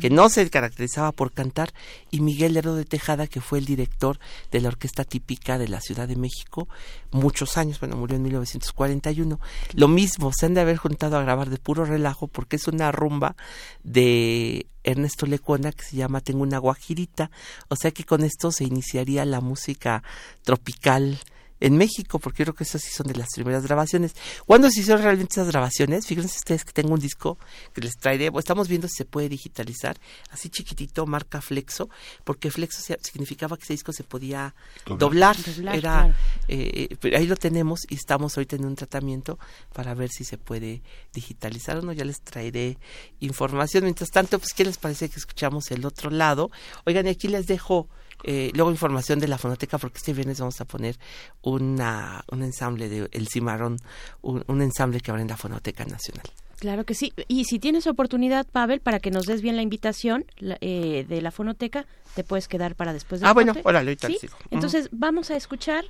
que 0.00 0.10
no 0.10 0.28
se 0.28 0.48
caracterizaba 0.50 1.12
por 1.12 1.32
cantar, 1.32 1.72
y 2.10 2.20
Miguel 2.20 2.54
Lerdo 2.54 2.74
de 2.76 2.84
Tejada, 2.84 3.26
que 3.26 3.40
fue 3.40 3.58
el 3.58 3.66
director 3.66 4.18
de 4.50 4.60
la 4.60 4.68
orquesta 4.68 5.04
típica 5.04 5.58
de 5.58 5.68
la 5.68 5.80
Ciudad 5.80 6.08
de 6.08 6.16
México, 6.16 6.68
muchos 7.10 7.56
años, 7.56 7.80
bueno, 7.80 7.96
murió 7.96 8.16
en 8.16 8.22
1941. 8.22 9.40
Lo 9.74 9.88
mismo, 9.88 10.32
se 10.32 10.46
han 10.46 10.54
de 10.54 10.60
haber 10.60 10.76
juntado 10.76 11.16
a 11.16 11.22
grabar 11.22 11.50
de 11.50 11.58
puro 11.58 11.84
relajo, 11.84 12.28
porque 12.28 12.56
es 12.56 12.66
una 12.68 12.92
rumba 12.92 13.36
de 13.82 14.66
Ernesto 14.84 15.26
Lecuona 15.26 15.72
que 15.72 15.84
se 15.84 15.96
llama 15.96 16.20
Tengo 16.20 16.42
una 16.42 16.58
guajirita, 16.58 17.30
o 17.68 17.76
sea 17.76 17.90
que 17.90 18.04
con 18.04 18.24
esto 18.24 18.50
se 18.52 18.64
iniciaría 18.64 19.24
la 19.24 19.40
música 19.40 20.02
tropical 20.42 21.20
en 21.60 21.76
México, 21.76 22.18
porque 22.18 22.40
yo 22.40 22.46
creo 22.46 22.54
que 22.54 22.64
esas 22.64 22.82
sí 22.82 22.90
son 22.90 23.06
de 23.06 23.14
las 23.14 23.28
primeras 23.34 23.64
grabaciones. 23.64 24.14
¿Cuándo 24.46 24.70
se 24.70 24.80
hicieron 24.80 25.02
realmente 25.02 25.34
esas 25.34 25.48
grabaciones? 25.48 26.06
Fíjense 26.06 26.38
ustedes 26.38 26.64
que 26.64 26.72
tengo 26.72 26.94
un 26.94 27.00
disco 27.00 27.38
que 27.74 27.82
les 27.82 27.92
traeré, 27.96 28.30
estamos 28.38 28.68
viendo 28.68 28.88
si 28.88 28.94
se 28.94 29.04
puede 29.04 29.28
digitalizar, 29.28 29.98
así 30.30 30.48
chiquitito, 30.48 31.06
marca 31.06 31.40
Flexo, 31.40 31.88
porque 32.24 32.50
Flexo 32.50 32.82
significaba 33.02 33.56
que 33.56 33.64
ese 33.64 33.74
disco 33.74 33.92
se 33.92 34.04
podía 34.04 34.54
doblar, 34.86 35.36
Doblar, 35.36 35.76
era, 35.76 35.80
claro. 35.80 36.14
eh, 36.48 36.88
eh, 36.90 36.96
pero 36.98 37.18
ahí 37.18 37.26
lo 37.26 37.36
tenemos 37.36 37.80
y 37.88 37.94
estamos 37.94 38.36
ahorita 38.36 38.56
en 38.56 38.64
un 38.64 38.74
tratamiento 38.76 39.38
para 39.72 39.94
ver 39.94 40.10
si 40.10 40.24
se 40.24 40.38
puede 40.38 40.82
digitalizar 41.12 41.76
o 41.78 41.82
no, 41.82 41.92
ya 41.92 42.04
les 42.04 42.20
traeré 42.22 42.78
información. 43.20 43.84
Mientras 43.84 44.10
tanto, 44.10 44.38
pues, 44.38 44.52
¿qué 44.54 44.64
les 44.64 44.78
parece 44.78 45.08
que 45.08 45.18
escuchamos 45.18 45.70
el 45.70 45.84
otro 45.84 46.10
lado? 46.10 46.50
Oigan, 46.86 47.06
y 47.06 47.10
aquí 47.10 47.28
les 47.28 47.46
dejo 47.46 47.88
Eh, 48.24 48.50
luego 48.54 48.70
información 48.70 49.18
de 49.18 49.28
la 49.28 49.38
fonoteca, 49.38 49.78
porque 49.78 49.98
este 49.98 50.12
viernes 50.12 50.38
vamos 50.40 50.60
a 50.60 50.64
poner 50.64 50.96
una, 51.42 52.24
un 52.30 52.42
ensamble 52.42 52.88
de 52.88 53.08
El 53.12 53.28
Cimarrón, 53.28 53.76
un, 54.22 54.44
un 54.46 54.62
ensamble 54.62 55.00
que 55.00 55.10
habrá 55.10 55.22
en 55.22 55.28
la 55.28 55.36
Fonoteca 55.36 55.84
Nacional. 55.84 56.24
Claro 56.58 56.84
que 56.84 56.94
sí. 56.94 57.12
Y 57.26 57.44
si 57.46 57.58
tienes 57.58 57.86
oportunidad, 57.86 58.46
Pavel, 58.46 58.80
para 58.80 59.00
que 59.00 59.10
nos 59.10 59.24
des 59.26 59.40
bien 59.40 59.56
la 59.56 59.62
invitación 59.62 60.26
la- 60.38 60.58
eh, 60.60 61.06
de 61.08 61.22
la 61.22 61.30
fonoteca, 61.30 61.86
te 62.14 62.22
puedes 62.22 62.48
quedar 62.48 62.74
para 62.74 62.92
después 62.92 63.20
del 63.22 63.28
Ah, 63.30 63.32
bueno, 63.32 63.54
órale, 63.64 63.90
ahorita 63.92 64.08
¿Sí? 64.08 64.18
Entonces, 64.50 64.88
vamos 64.92 65.30
a 65.30 65.36
escuchar 65.36 65.84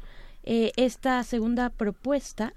eh, 0.45 0.71
esta 0.77 1.23
segunda 1.25 1.71
propuesta 1.71 2.55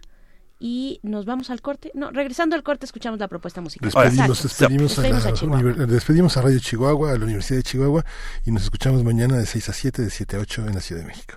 y 0.59 0.99
nos 1.03 1.25
vamos 1.25 1.49
al 1.49 1.61
corte. 1.61 1.91
No, 1.93 2.11
regresando 2.11 2.55
al 2.55 2.63
corte, 2.63 2.85
escuchamos 2.85 3.19
la 3.19 3.27
propuesta 3.27 3.59
musical. 3.61 3.89
Despedimos, 3.91 4.19
a 4.19 4.27
la 4.27 4.33
Despedimos 4.33 5.25
a 5.25 5.33
Chihuahua. 5.33 5.59
univer- 5.61 5.85
despedimos 5.87 6.37
a 6.37 6.41
Radio 6.41 6.59
Chihuahua, 6.59 7.11
a 7.11 7.17
la 7.17 7.23
Universidad 7.25 7.57
de 7.57 7.63
Chihuahua 7.63 8.05
y 8.45 8.51
nos 8.51 8.63
escuchamos 8.63 9.03
mañana 9.03 9.37
de 9.37 9.45
6 9.45 9.69
a 9.69 9.73
7, 9.73 10.01
de 10.03 10.09
7 10.09 10.37
a 10.37 10.39
8 10.39 10.67
en 10.67 10.75
la 10.75 10.81
Ciudad 10.81 11.01
de 11.01 11.07
México. 11.07 11.35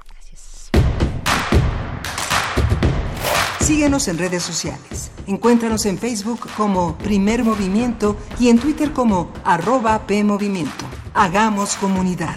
Síguenos 3.61 4.07
en 4.07 4.19
redes 4.19 4.45
sociales. 4.45 5.11
Encuéntranos 5.27 5.87
en 5.87 5.99
Facebook 5.99 6.49
como 6.57 6.97
Primer 6.99 7.43
Movimiento 7.43 8.17
y 8.39 8.49
en 8.49 8.61
Twitter 8.61 8.93
como 8.93 9.33
arroba 9.45 10.07
PMovimiento. 10.07 10.85
Hagamos 11.15 11.75
comunidad. 11.77 12.37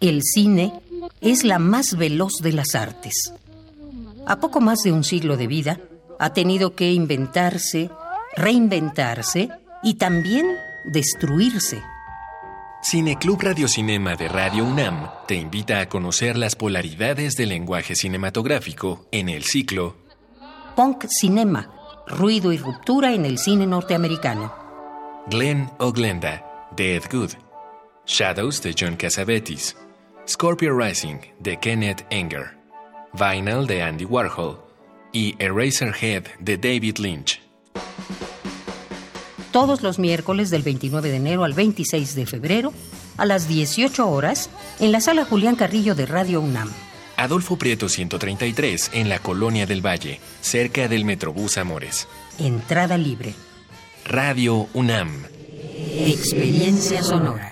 El 0.00 0.22
cine 0.22 0.72
es 1.20 1.44
la 1.44 1.58
más 1.58 1.96
veloz 1.96 2.34
de 2.42 2.52
las 2.52 2.74
artes. 2.74 3.32
A 4.26 4.36
poco 4.36 4.60
más 4.60 4.80
de 4.80 4.92
un 4.92 5.04
siglo 5.04 5.36
de 5.36 5.46
vida, 5.46 5.80
ha 6.18 6.32
tenido 6.32 6.74
que 6.74 6.92
inventarse, 6.92 7.90
reinventarse 8.36 9.48
y 9.82 9.94
también 9.94 10.46
destruirse. 10.84 11.82
Cineclub 12.82 13.40
Radiocinema 13.40 14.16
de 14.16 14.28
Radio 14.28 14.64
UNAM 14.64 15.08
te 15.28 15.36
invita 15.36 15.80
a 15.80 15.88
conocer 15.88 16.36
las 16.36 16.56
polaridades 16.56 17.36
del 17.36 17.50
lenguaje 17.50 17.94
cinematográfico 17.94 19.06
en 19.12 19.28
el 19.28 19.44
ciclo 19.44 19.96
Punk 20.74 21.04
Cinema, 21.08 21.70
ruido 22.06 22.52
y 22.52 22.58
ruptura 22.58 23.12
en 23.12 23.24
el 23.24 23.38
cine 23.38 23.66
norteamericano. 23.66 24.52
Glenn 25.28 25.70
o 25.78 25.92
Glenda 25.92 26.44
de 26.74 26.96
Ed 26.96 27.04
Good, 27.10 27.32
Shadows 28.06 28.60
de 28.62 28.74
John 28.78 28.96
Cassavetes, 28.96 29.76
Scorpio 30.28 30.76
Rising 30.76 31.18
de 31.38 31.56
Kenneth 31.58 32.04
Enger, 32.10 32.58
Vinyl 33.12 33.66
de 33.66 33.82
Andy 33.82 34.04
Warhol 34.04 34.58
y 35.12 35.36
Eraserhead 35.38 36.24
de 36.40 36.56
David 36.58 36.98
Lynch. 36.98 37.40
Todos 39.52 39.82
los 39.82 39.98
miércoles 39.98 40.50
del 40.50 40.62
29 40.62 41.10
de 41.10 41.16
enero 41.16 41.44
al 41.44 41.52
26 41.52 42.14
de 42.14 42.26
febrero, 42.26 42.72
a 43.18 43.26
las 43.26 43.46
18 43.46 44.08
horas, 44.08 44.50
en 44.80 44.90
la 44.90 45.00
sala 45.00 45.24
Julián 45.24 45.54
Carrillo 45.54 45.94
de 45.94 46.06
Radio 46.06 46.40
UNAM. 46.40 46.70
Adolfo 47.16 47.56
Prieto 47.56 47.88
133 47.88 48.90
en 48.94 49.10
la 49.10 49.20
Colonia 49.20 49.66
del 49.66 49.84
Valle, 49.84 50.18
cerca 50.40 50.88
del 50.88 51.04
Metrobús 51.04 51.56
Amores. 51.56 52.08
Entrada 52.38 52.98
libre. 52.98 53.34
Radio 54.04 54.66
UNAM. 54.72 55.26
Experiencia 55.94 57.02
sonora. 57.02 57.51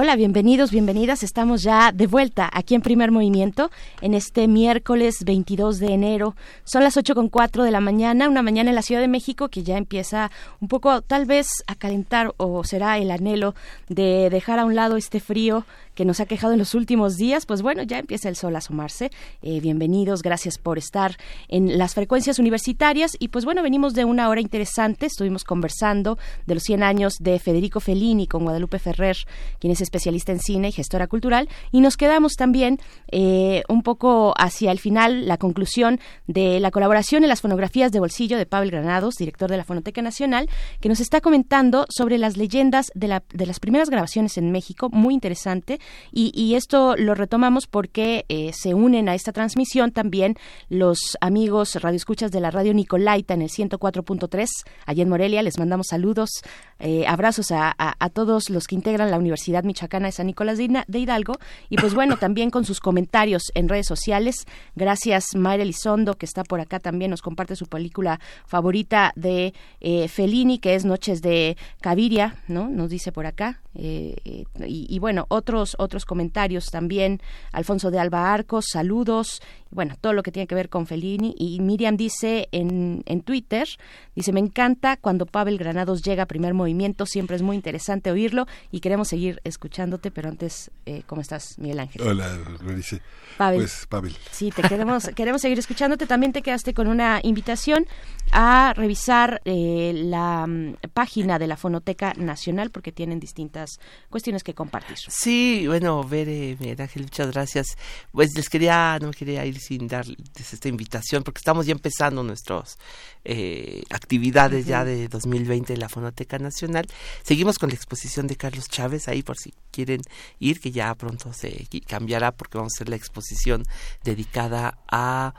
Hola, 0.00 0.14
bienvenidos, 0.14 0.70
bienvenidas. 0.70 1.24
Estamos 1.24 1.64
ya 1.64 1.90
de 1.90 2.06
vuelta 2.06 2.48
aquí 2.52 2.76
en 2.76 2.82
Primer 2.82 3.10
Movimiento 3.10 3.72
en 4.00 4.14
este 4.14 4.46
miércoles 4.46 5.24
22 5.24 5.80
de 5.80 5.88
enero. 5.88 6.36
Son 6.62 6.84
las 6.84 6.96
8 6.96 7.16
con 7.16 7.28
cuatro 7.28 7.64
de 7.64 7.72
la 7.72 7.80
mañana, 7.80 8.28
una 8.28 8.42
mañana 8.42 8.70
en 8.70 8.76
la 8.76 8.82
Ciudad 8.82 9.00
de 9.00 9.08
México 9.08 9.48
que 9.48 9.64
ya 9.64 9.76
empieza 9.76 10.30
un 10.60 10.68
poco 10.68 11.02
tal 11.02 11.26
vez 11.26 11.64
a 11.66 11.74
calentar 11.74 12.32
o 12.36 12.62
será 12.62 12.96
el 12.98 13.10
anhelo 13.10 13.56
de 13.88 14.30
dejar 14.30 14.60
a 14.60 14.66
un 14.66 14.76
lado 14.76 14.96
este 14.96 15.18
frío 15.18 15.64
que 15.98 16.04
nos 16.04 16.20
ha 16.20 16.26
quejado 16.26 16.52
en 16.52 16.60
los 16.60 16.74
últimos 16.76 17.16
días, 17.16 17.44
pues 17.44 17.60
bueno, 17.60 17.82
ya 17.82 17.98
empieza 17.98 18.28
el 18.28 18.36
sol 18.36 18.54
a 18.54 18.58
asomarse. 18.58 19.10
Eh, 19.42 19.58
bienvenidos, 19.58 20.22
gracias 20.22 20.56
por 20.56 20.78
estar 20.78 21.16
en 21.48 21.76
las 21.76 21.94
frecuencias 21.94 22.38
universitarias 22.38 23.16
y 23.18 23.28
pues 23.28 23.44
bueno, 23.44 23.64
venimos 23.64 23.94
de 23.94 24.04
una 24.04 24.28
hora 24.28 24.40
interesante, 24.40 25.06
estuvimos 25.06 25.42
conversando 25.42 26.16
de 26.46 26.54
los 26.54 26.62
100 26.62 26.84
años 26.84 27.14
de 27.18 27.40
Federico 27.40 27.80
Fellini 27.80 28.28
con 28.28 28.44
Guadalupe 28.44 28.78
Ferrer, 28.78 29.16
quienes 29.58 29.80
especialista 29.80 30.30
en 30.30 30.38
cine 30.38 30.68
y 30.68 30.72
gestora 30.72 31.08
cultural. 31.08 31.48
Y 31.72 31.80
nos 31.80 31.96
quedamos 31.96 32.34
también 32.36 32.78
eh, 33.10 33.64
un 33.68 33.82
poco 33.82 34.34
hacia 34.38 34.70
el 34.70 34.78
final, 34.78 35.26
la 35.26 35.36
conclusión 35.36 35.98
de 36.28 36.60
la 36.60 36.70
colaboración 36.70 37.24
en 37.24 37.28
las 37.28 37.40
fonografías 37.40 37.90
de 37.90 37.98
bolsillo 37.98 38.38
de 38.38 38.46
Pavel 38.46 38.70
Granados, 38.70 39.16
director 39.16 39.50
de 39.50 39.56
la 39.56 39.64
Fonoteca 39.64 40.00
Nacional, 40.00 40.48
que 40.80 40.88
nos 40.88 41.00
está 41.00 41.20
comentando 41.20 41.86
sobre 41.88 42.18
las 42.18 42.36
leyendas 42.36 42.86
de, 42.94 43.08
la- 43.08 43.24
de 43.34 43.46
las 43.46 43.58
primeras 43.58 43.90
grabaciones 43.90 44.38
en 44.38 44.52
México, 44.52 44.88
muy 44.90 45.12
interesante. 45.12 45.80
Y, 46.12 46.32
y 46.34 46.54
esto 46.54 46.96
lo 46.96 47.14
retomamos 47.14 47.66
porque 47.66 48.24
eh, 48.28 48.52
se 48.52 48.74
unen 48.74 49.08
a 49.08 49.14
esta 49.14 49.32
transmisión 49.32 49.92
también 49.92 50.36
los 50.68 50.98
amigos 51.20 51.74
radioescuchas 51.76 52.30
de 52.30 52.40
la 52.40 52.50
radio 52.50 52.74
Nicolaita 52.74 53.34
en 53.34 53.42
el 53.42 53.50
104.3, 53.50 54.46
allá 54.86 55.02
en 55.02 55.08
Morelia. 55.08 55.42
Les 55.42 55.58
mandamos 55.58 55.88
saludos, 55.90 56.30
eh, 56.78 57.06
abrazos 57.06 57.50
a, 57.52 57.74
a- 57.78 58.08
todos 58.10 58.48
los 58.50 58.66
que 58.66 58.74
integran 58.74 59.10
la 59.10 59.18
Universidad 59.18 59.64
Michoacana 59.64 60.06
de 60.06 60.12
San 60.12 60.26
Nicolás 60.26 60.58
de, 60.58 60.98
Hidalgo. 60.98 61.34
Y 61.68 61.76
pues 61.76 61.94
bueno, 61.94 62.16
también 62.16 62.50
con 62.50 62.64
sus 62.64 62.80
comentarios 62.80 63.42
en 63.54 63.68
redes 63.68 63.86
sociales. 63.86 64.46
Gracias, 64.76 65.34
Mayra 65.36 65.62
Elizondo, 65.62 66.14
que 66.14 66.26
está 66.26 66.42
por 66.42 66.60
acá 66.60 66.80
también, 66.80 67.10
nos 67.10 67.22
comparte 67.22 67.54
su 67.54 67.66
película 67.66 68.18
favorita 68.46 69.12
de 69.14 69.52
eh, 69.80 70.08
Fellini, 70.08 70.58
que 70.58 70.74
es 70.74 70.84
Noches 70.84 71.22
de 71.22 71.56
Caviria, 71.80 72.42
¿no? 72.48 72.68
Nos 72.68 72.90
dice 72.90 73.12
por 73.12 73.26
acá. 73.26 73.60
Eh, 73.74 74.16
eh, 74.24 74.44
y 74.66 74.98
bueno, 74.98 75.26
otros, 75.28 75.76
otros 75.78 76.04
comentarios 76.04 76.66
también. 76.66 77.20
Alfonso 77.52 77.90
de 77.90 77.98
Alba 77.98 78.32
Arcos, 78.32 78.66
saludos. 78.70 79.40
Bueno, 79.70 79.96
todo 80.00 80.12
lo 80.12 80.22
que 80.22 80.32
tiene 80.32 80.46
que 80.46 80.54
ver 80.54 80.68
con 80.68 80.86
Fellini. 80.86 81.34
Y 81.38 81.60
Miriam 81.60 81.96
dice 81.96 82.48
en, 82.52 83.02
en 83.06 83.20
Twitter, 83.22 83.68
dice, 84.14 84.32
me 84.32 84.40
encanta 84.40 84.96
cuando 84.96 85.26
Pavel 85.26 85.58
Granados 85.58 86.02
llega 86.02 86.22
a 86.22 86.26
primer 86.26 86.54
movimiento, 86.54 87.06
siempre 87.06 87.36
es 87.36 87.42
muy 87.42 87.56
interesante 87.56 88.10
oírlo 88.10 88.46
y 88.70 88.80
queremos 88.80 89.08
seguir 89.08 89.40
escuchándote, 89.44 90.10
pero 90.10 90.28
antes, 90.28 90.70
eh, 90.86 91.02
¿cómo 91.06 91.20
estás, 91.20 91.58
Miguel 91.58 91.80
Ángel? 91.80 92.02
Hola, 92.02 92.38
dice. 92.74 93.02
Pavel. 93.36 93.60
Pues, 93.60 93.86
Pavel. 93.88 94.16
Sí, 94.30 94.50
te 94.50 94.62
queremos, 94.62 95.10
queremos 95.14 95.42
seguir 95.42 95.58
escuchándote. 95.58 96.06
También 96.06 96.32
te 96.32 96.42
quedaste 96.42 96.74
con 96.74 96.88
una 96.88 97.20
invitación 97.22 97.86
a 98.32 98.72
revisar 98.74 99.40
eh, 99.44 99.92
la 99.94 100.46
mm, 100.46 100.76
página 100.92 101.38
de 101.38 101.46
la 101.46 101.56
Fonoteca 101.56 102.14
Nacional 102.14 102.70
porque 102.70 102.92
tienen 102.92 103.20
distintas 103.20 103.78
cuestiones 104.10 104.42
que 104.42 104.54
compartir. 104.54 104.96
Sí, 105.08 105.64
bueno, 105.66 106.02
Bere, 106.04 106.56
Miguel 106.58 106.80
Ángel, 106.80 107.02
muchas 107.02 107.30
gracias. 107.30 107.66
Pues 108.12 108.30
les 108.34 108.48
quería, 108.48 108.98
no 109.00 109.10
quería 109.10 109.44
ir 109.44 109.57
sin 109.58 109.88
darles 109.88 110.16
esta 110.52 110.68
invitación 110.68 111.22
porque 111.22 111.38
estamos 111.38 111.66
ya 111.66 111.72
empezando 111.72 112.22
nuestras 112.22 112.78
eh, 113.24 113.82
actividades 113.90 114.66
ya 114.66 114.78
Ujú. 114.80 114.86
de 114.86 115.08
2020 115.08 115.74
en 115.74 115.80
la 115.80 115.88
Fonoteca 115.88 116.38
Nacional. 116.38 116.86
Seguimos 117.22 117.58
con 117.58 117.68
la 117.70 117.74
exposición 117.74 118.26
de 118.26 118.36
Carlos 118.36 118.68
Chávez 118.68 119.08
ahí 119.08 119.22
por 119.22 119.36
si 119.36 119.54
quieren 119.70 120.02
ir, 120.38 120.60
que 120.60 120.70
ya 120.70 120.94
pronto 120.94 121.32
se 121.32 121.66
cambiará 121.86 122.32
porque 122.32 122.58
vamos 122.58 122.74
a 122.74 122.76
hacer 122.78 122.88
la 122.88 122.96
exposición 122.96 123.64
dedicada 124.04 124.78
a 124.90 125.34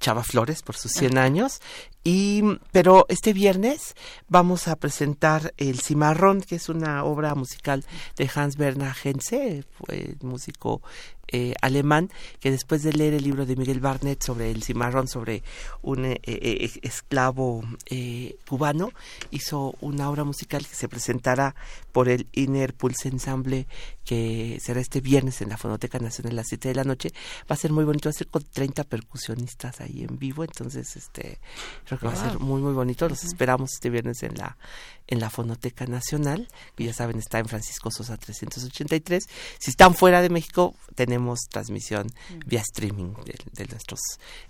Chava 0.00 0.22
Flores 0.22 0.62
por 0.62 0.76
sus 0.76 0.92
100 0.92 1.18
años. 1.18 1.60
Y, 2.02 2.42
pero 2.72 3.06
este 3.08 3.32
viernes 3.32 3.94
vamos 4.28 4.68
a 4.68 4.76
presentar 4.76 5.54
El 5.56 5.80
Cimarrón, 5.80 6.42
que 6.42 6.56
es 6.56 6.68
una 6.68 7.04
obra 7.04 7.34
musical 7.34 7.84
de 8.16 8.30
Hans 8.34 8.56
Bernhard 8.56 8.96
Henze, 9.02 9.64
fue 9.78 10.16
músico 10.20 10.82
eh, 11.28 11.54
alemán, 11.60 12.10
que 12.40 12.50
después 12.50 12.82
de 12.82 12.92
leer 12.92 13.14
el 13.14 13.24
libro 13.24 13.46
de 13.46 13.56
Miguel 13.56 13.80
Barnett 13.80 14.22
sobre 14.22 14.50
el 14.50 14.62
cimarrón, 14.62 15.08
sobre 15.08 15.42
un 15.82 16.04
eh, 16.04 16.20
eh, 16.24 16.70
esclavo 16.82 17.62
eh, 17.86 18.36
cubano, 18.48 18.92
hizo 19.30 19.74
una 19.80 20.10
obra 20.10 20.24
musical 20.24 20.66
que 20.66 20.74
se 20.74 20.88
presentará 20.88 21.54
por 21.94 22.08
el 22.08 22.26
Inner 22.32 22.74
Pulse 22.74 23.08
Ensemble, 23.08 23.68
que 24.04 24.58
será 24.60 24.80
este 24.80 25.00
viernes 25.00 25.40
en 25.40 25.48
la 25.48 25.56
Fonoteca 25.56 26.00
Nacional 26.00 26.32
a 26.32 26.36
las 26.38 26.48
7 26.48 26.70
de 26.70 26.74
la 26.74 26.82
noche. 26.82 27.12
Va 27.48 27.54
a 27.54 27.56
ser 27.56 27.70
muy 27.70 27.84
bonito, 27.84 28.08
va 28.08 28.10
a 28.10 28.18
ser 28.18 28.26
con 28.26 28.42
30 28.42 28.82
percusionistas 28.82 29.80
ahí 29.80 30.02
en 30.02 30.18
vivo, 30.18 30.42
entonces 30.42 30.96
este 30.96 31.38
creo 31.86 32.00
que 32.00 32.06
va 32.08 32.12
a 32.12 32.30
ser 32.30 32.40
muy 32.40 32.60
muy 32.60 32.72
bonito. 32.72 33.08
Los 33.08 33.22
esperamos 33.22 33.74
este 33.74 33.90
viernes 33.90 34.24
en 34.24 34.36
la 34.36 34.58
en 35.06 35.20
la 35.20 35.30
Fonoteca 35.30 35.86
Nacional, 35.86 36.48
que 36.74 36.82
ya 36.82 36.92
saben 36.92 37.18
está 37.18 37.38
en 37.38 37.46
Francisco 37.46 37.92
Sosa 37.92 38.16
383. 38.16 39.28
Si 39.60 39.70
están 39.70 39.94
fuera 39.94 40.20
de 40.20 40.30
México, 40.30 40.74
tenemos 40.96 41.38
transmisión 41.48 42.08
vía 42.44 42.62
streaming 42.62 43.14
de, 43.24 43.38
de 43.52 43.66
nuestros 43.68 44.00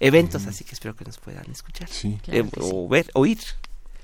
eventos, 0.01 0.47
así 0.47 0.64
que 0.64 0.72
espero 0.72 0.97
que 0.97 1.05
nos 1.05 1.18
puedan 1.18 1.45
escuchar 1.51 1.90
Claro 2.22 2.47
Eh, 2.47 2.51
sí. 2.55 2.61
o 2.62 2.88
ver, 2.88 3.11
oír. 3.12 3.40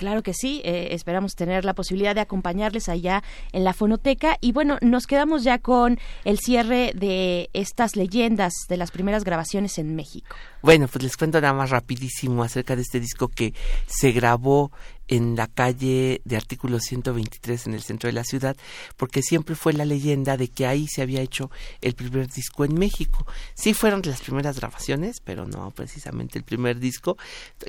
Claro 0.00 0.22
que 0.22 0.32
sí, 0.32 0.62
eh, 0.64 0.88
esperamos 0.92 1.34
tener 1.34 1.66
la 1.66 1.74
posibilidad 1.74 2.14
de 2.14 2.22
acompañarles 2.22 2.88
allá 2.88 3.22
en 3.52 3.64
la 3.64 3.74
fonoteca 3.74 4.38
y 4.40 4.52
bueno, 4.52 4.78
nos 4.80 5.06
quedamos 5.06 5.44
ya 5.44 5.58
con 5.58 5.98
el 6.24 6.38
cierre 6.38 6.92
de 6.94 7.50
estas 7.52 7.96
leyendas 7.96 8.54
de 8.70 8.78
las 8.78 8.92
primeras 8.92 9.24
grabaciones 9.24 9.76
en 9.76 9.94
México. 9.94 10.34
Bueno, 10.62 10.88
pues 10.88 11.04
les 11.04 11.18
cuento 11.18 11.38
nada 11.38 11.52
más 11.52 11.68
rapidísimo 11.68 12.42
acerca 12.42 12.76
de 12.76 12.82
este 12.82 12.98
disco 12.98 13.28
que 13.28 13.52
se 13.88 14.12
grabó 14.12 14.72
en 15.06 15.36
la 15.36 15.48
calle 15.48 16.22
de 16.24 16.36
Artículo 16.36 16.78
123 16.78 17.66
en 17.66 17.74
el 17.74 17.82
centro 17.82 18.06
de 18.06 18.12
la 18.12 18.24
ciudad, 18.24 18.56
porque 18.96 19.22
siempre 19.22 19.56
fue 19.56 19.72
la 19.72 19.84
leyenda 19.84 20.36
de 20.36 20.48
que 20.48 20.66
ahí 20.66 20.86
se 20.86 21.02
había 21.02 21.20
hecho 21.20 21.50
el 21.82 21.94
primer 21.94 22.28
disco 22.28 22.64
en 22.64 22.74
México. 22.74 23.26
Sí 23.54 23.74
fueron 23.74 24.02
las 24.04 24.20
primeras 24.20 24.60
grabaciones, 24.60 25.20
pero 25.20 25.46
no 25.46 25.72
precisamente 25.72 26.38
el 26.38 26.44
primer 26.44 26.78
disco. 26.78 27.18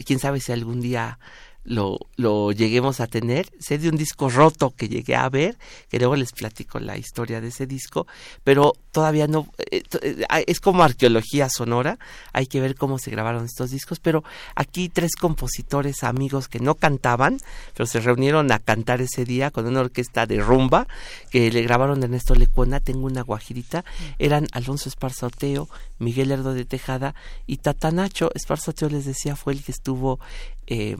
Quién 0.05 0.19
sabe 0.19 0.39
si 0.39 0.51
algún 0.51 0.81
día 0.81 1.17
lo, 1.63 1.99
lo 2.15 2.51
lleguemos 2.51 2.99
a 2.99 3.07
tener. 3.07 3.47
Sé 3.59 3.77
de 3.77 3.89
un 3.89 3.97
disco 3.97 4.29
roto 4.29 4.71
que 4.71 4.89
llegué 4.89 5.15
a 5.15 5.29
ver, 5.29 5.57
que 5.89 5.99
luego 5.99 6.15
les 6.15 6.31
platico 6.31 6.79
la 6.79 6.97
historia 6.97 7.41
de 7.41 7.49
ese 7.49 7.67
disco, 7.67 8.07
pero 8.43 8.73
todavía 8.91 9.27
no, 9.27 9.47
eh, 9.71 9.83
eh, 10.01 10.25
es 10.47 10.59
como 10.59 10.83
arqueología 10.83 11.49
sonora, 11.49 11.97
hay 12.33 12.47
que 12.47 12.59
ver 12.59 12.75
cómo 12.75 12.97
se 12.99 13.11
grabaron 13.11 13.45
estos 13.45 13.71
discos, 13.71 13.99
pero 13.99 14.23
aquí 14.55 14.89
tres 14.89 15.11
compositores 15.15 16.03
amigos 16.03 16.47
que 16.47 16.59
no 16.59 16.75
cantaban, 16.75 17.37
pero 17.73 17.85
se 17.85 17.99
reunieron 18.01 18.51
a 18.51 18.59
cantar 18.59 19.01
ese 19.01 19.23
día 19.23 19.51
con 19.51 19.65
una 19.65 19.81
orquesta 19.81 20.25
de 20.25 20.39
rumba 20.39 20.87
que 21.29 21.51
le 21.51 21.61
grabaron 21.61 22.01
a 22.01 22.05
Ernesto 22.05 22.35
Lecuona, 22.35 22.79
Tengo 22.79 23.05
una 23.05 23.21
guajirita, 23.21 23.85
eran 24.19 24.47
Alfonso 24.51 24.89
Esparza 24.89 25.27
Oteo, 25.27 25.69
Miguel 25.99 26.29
Lerdo 26.29 26.53
de 26.53 26.65
Tejada 26.65 27.15
y 27.45 27.57
Tatanacho. 27.57 28.31
Esparza 28.33 28.71
Oteo 28.71 28.89
les 28.89 29.05
decía 29.05 29.35
fue 29.35 29.53
el 29.53 29.63
que 29.63 29.71
estuvo... 29.71 30.19
eh, 30.67 30.97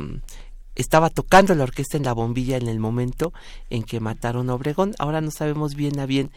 estaba 0.76 1.10
tocando 1.10 1.54
la 1.56 1.64
orquesta 1.64 1.98
en 1.98 2.04
la 2.04 2.14
bombilla 2.14 2.58
en 2.58 2.68
el 2.68 2.80
momento 2.80 3.34
en 3.70 3.84
que 3.84 4.00
mataron 4.00 4.50
a 4.50 4.56
Obregón. 4.56 4.94
Ahora 5.00 5.22
no 5.22 5.32
sabemos 5.32 5.76
bien 5.76 6.00
a 6.00 6.06
bien 6.06 6.32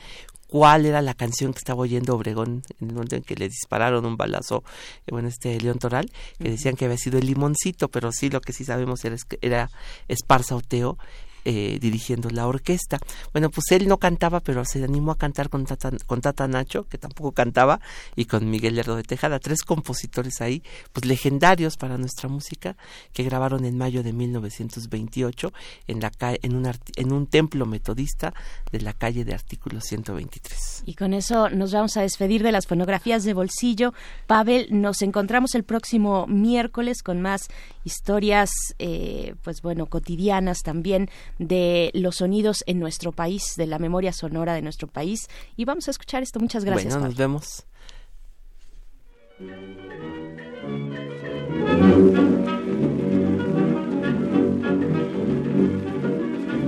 cuál 0.54 0.86
era 0.86 1.02
la 1.02 1.14
canción 1.14 1.52
que 1.52 1.58
estaba 1.58 1.80
oyendo 1.80 2.14
Obregón 2.14 2.62
en 2.78 2.88
el 2.88 2.94
momento 2.94 3.16
en 3.16 3.22
que 3.22 3.34
le 3.34 3.48
dispararon 3.48 4.06
un 4.06 4.16
balazo 4.16 4.62
eh, 5.04 5.10
bueno 5.10 5.26
este 5.26 5.58
León 5.60 5.80
Toral 5.80 6.10
que 6.38 6.50
decían 6.50 6.76
que 6.76 6.84
había 6.84 6.96
sido 6.96 7.18
el 7.18 7.26
limoncito 7.26 7.88
pero 7.88 8.12
sí 8.12 8.30
lo 8.30 8.40
que 8.40 8.52
sí 8.52 8.64
sabemos 8.64 9.04
era, 9.04 9.16
era 9.40 9.70
Esparza 10.06 10.54
Oteo 10.54 10.96
eh, 11.44 11.78
dirigiendo 11.80 12.30
la 12.30 12.46
orquesta. 12.46 12.98
Bueno, 13.32 13.50
pues 13.50 13.70
él 13.72 13.88
no 13.88 13.98
cantaba, 13.98 14.40
pero 14.40 14.64
se 14.64 14.82
animó 14.82 15.12
a 15.12 15.18
cantar 15.18 15.48
con 15.48 15.64
Tata, 15.64 15.90
con 16.06 16.20
Tata 16.20 16.48
Nacho, 16.48 16.84
que 16.88 16.98
tampoco 16.98 17.32
cantaba, 17.32 17.80
y 18.16 18.24
con 18.24 18.50
Miguel 18.50 18.76
Lerdo 18.76 18.96
de 18.96 19.02
Tejada, 19.02 19.38
tres 19.38 19.62
compositores 19.62 20.40
ahí, 20.40 20.62
pues 20.92 21.06
legendarios 21.06 21.76
para 21.76 21.98
nuestra 21.98 22.28
música, 22.28 22.76
que 23.12 23.22
grabaron 23.22 23.64
en 23.64 23.76
mayo 23.76 24.02
de 24.02 24.12
1928 24.12 25.52
en, 25.86 26.00
la 26.00 26.12
en, 26.20 26.56
un, 26.56 26.72
en 26.96 27.12
un 27.12 27.26
templo 27.26 27.66
metodista 27.66 28.34
de 28.72 28.80
la 28.80 28.92
calle 28.92 29.24
de 29.24 29.34
Artículo 29.34 29.80
123. 29.80 30.82
Y 30.86 30.94
con 30.94 31.14
eso 31.14 31.50
nos 31.50 31.72
vamos 31.72 31.96
a 31.96 32.02
despedir 32.02 32.42
de 32.42 32.52
las 32.52 32.66
fonografías 32.66 33.24
de 33.24 33.34
bolsillo. 33.34 33.92
Pavel, 34.26 34.68
nos 34.70 35.02
encontramos 35.02 35.54
el 35.54 35.64
próximo 35.64 36.26
miércoles 36.26 37.02
con 37.02 37.20
más 37.20 37.48
historias, 37.84 38.50
eh, 38.78 39.34
pues 39.42 39.62
bueno, 39.62 39.86
cotidianas 39.86 40.62
también 40.62 41.08
de 41.38 41.90
los 41.94 42.16
sonidos 42.16 42.64
en 42.66 42.80
nuestro 42.80 43.12
país, 43.12 43.54
de 43.56 43.66
la 43.66 43.78
memoria 43.78 44.12
sonora 44.12 44.54
de 44.54 44.62
nuestro 44.62 44.88
país. 44.88 45.28
Y 45.56 45.64
vamos 45.64 45.88
a 45.88 45.90
escuchar 45.90 46.22
esto. 46.22 46.40
Muchas 46.40 46.64
gracias. 46.64 46.94
bueno, 46.94 47.06
nos 47.08 47.16
vemos. 47.16 47.66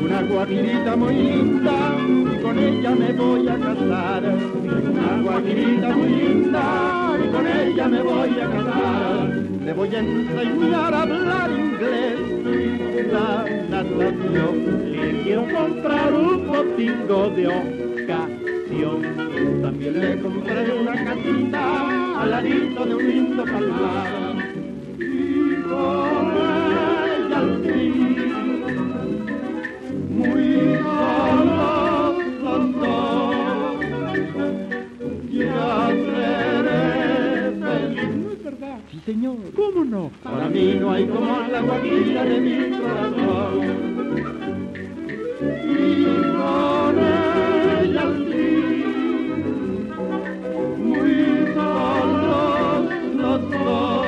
Una 0.03 0.23
guajirita 0.23 0.97
muy 0.97 1.15
linda 1.15 1.97
y 1.99 2.43
con 2.43 2.59
ella 2.59 2.91
me 2.91 3.13
voy 3.13 3.49
a 3.49 3.59
casar. 3.59 4.25
Una 4.25 5.23
guajirita 5.23 5.89
muy 5.97 6.09
linda 6.09 7.06
con 7.33 7.47
ella 7.47 7.89
me 7.89 8.03
voy 8.03 8.41
a 8.41 8.51
casar. 8.51 9.29
Le 9.65 9.73
voy 9.73 9.95
a 9.95 9.99
enseñar 9.99 10.95
a 10.95 11.03
hablar 11.03 11.51
inglés 11.51 12.27
la 13.13 13.45
natación. 13.71 14.93
Le 14.93 15.23
quiero 15.23 15.43
comprar 15.43 16.13
un 16.13 16.47
botingo 16.47 17.31
de 17.31 17.47
ocasión. 17.49 19.03
También 19.63 20.01
le 20.01 20.21
compré 20.21 20.73
una 20.81 21.05
casita 21.05 22.21
al 22.21 22.31
ladito 22.31 22.87
de 22.87 22.95
un 22.95 23.09
lindo 23.09 23.45
palmar. 23.45 24.37
Y 24.99 25.63
con 25.63 26.66
señor, 39.07 39.37
¿cómo 39.55 39.85
no? 39.85 40.11
Para 40.25 40.49
mí 40.49 40.77
no 40.81 40.91
hay 40.91 41.07
como 41.07 41.39
la 41.49 41.61
guajira 41.63 42.25
de 42.25 42.41
mi 42.41 42.77
corazón. 42.77 43.61
Y 45.41 46.05
con 46.35 46.99
ella 46.99 48.03
al 48.03 48.17
fin, 48.27 49.95
muy 50.83 51.15
solos 51.55 52.91
los 53.15 53.41
dos, 53.51 54.07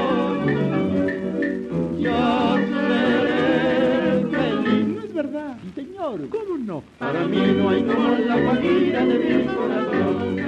yo 2.00 2.56
seré 2.72 4.26
feliz. 4.32 4.86
No 4.88 5.00
es 5.04 5.14
verdad, 5.14 5.56
señor, 5.76 6.28
¿cómo 6.28 6.58
no? 6.58 6.82
Para 6.98 7.24
mí 7.24 7.40
no 7.56 7.70
hay 7.70 7.82
como 7.84 8.08
la 8.26 8.36
guajira 8.40 9.06
de 9.06 9.18
mi 9.18 9.44
corazón. 9.46 10.38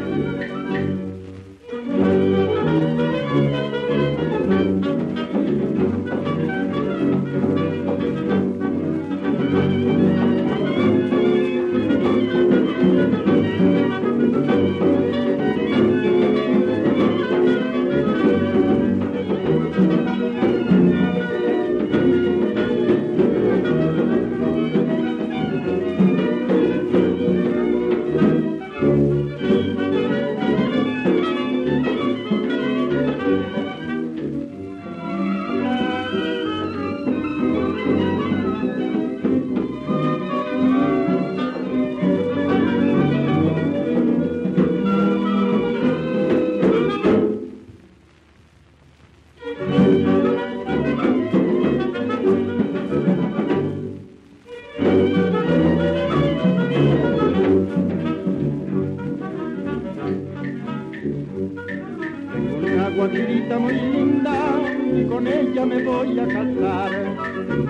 Muy 63.59 63.75
linda 63.75 64.61
y 64.95 65.05
con 65.05 65.27
ella 65.27 65.67
me 65.67 65.83
voy 65.83 66.19
a 66.19 66.27
casar. 66.27 66.91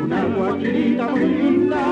Una 0.05 0.25
guajirita 0.25 1.09
muy 1.09 1.27
linda 1.27 1.83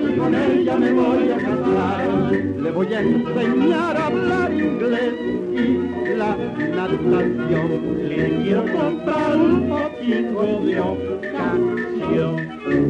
y 0.00 0.18
con 0.18 0.34
ella 0.34 0.76
me 0.76 0.92
voy 0.92 1.30
a 1.30 1.36
casar. 1.36 2.32
Le 2.32 2.70
voy 2.70 2.94
a 2.94 3.00
enseñar 3.00 3.96
a 3.96 4.06
hablar 4.06 4.52
inglés 4.52 5.14
y 5.52 6.16
la 6.16 6.36
natación. 6.36 8.08
Le 8.08 8.42
quiero 8.42 8.64
comprar 8.72 9.36
un 9.36 9.68
poquito 9.68 10.60
de 10.64 10.80
ocasión. 10.80 12.36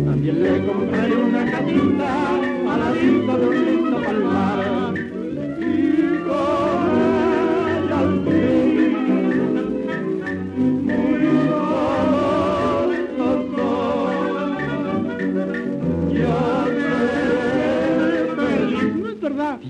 También 0.04 0.42
le 0.42 0.66
compraré 0.66 1.16
una 1.16 1.50
casita 1.50 2.40
a 2.68 2.76
la 2.76 2.92
vista 2.92 3.36
de 3.38 3.46
un 3.48 3.81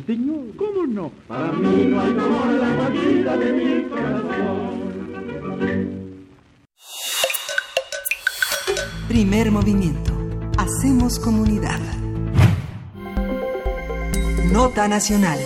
señor. 0.06 0.56
¿Cómo 0.56 0.86
no? 0.86 1.12
Para 1.28 1.52
mí 1.52 1.84
no 1.86 2.00
hay 2.00 2.14
como 2.14 2.44
la 2.52 2.74
guajira 2.76 3.36
de 3.36 3.52
mi 3.52 3.88
corazón. 3.88 4.82
Primer 9.08 9.50
movimiento. 9.50 10.12
Hacemos 10.56 11.18
comunidad. 11.18 11.80
Nota 14.52 14.88
nacional. 14.88 15.38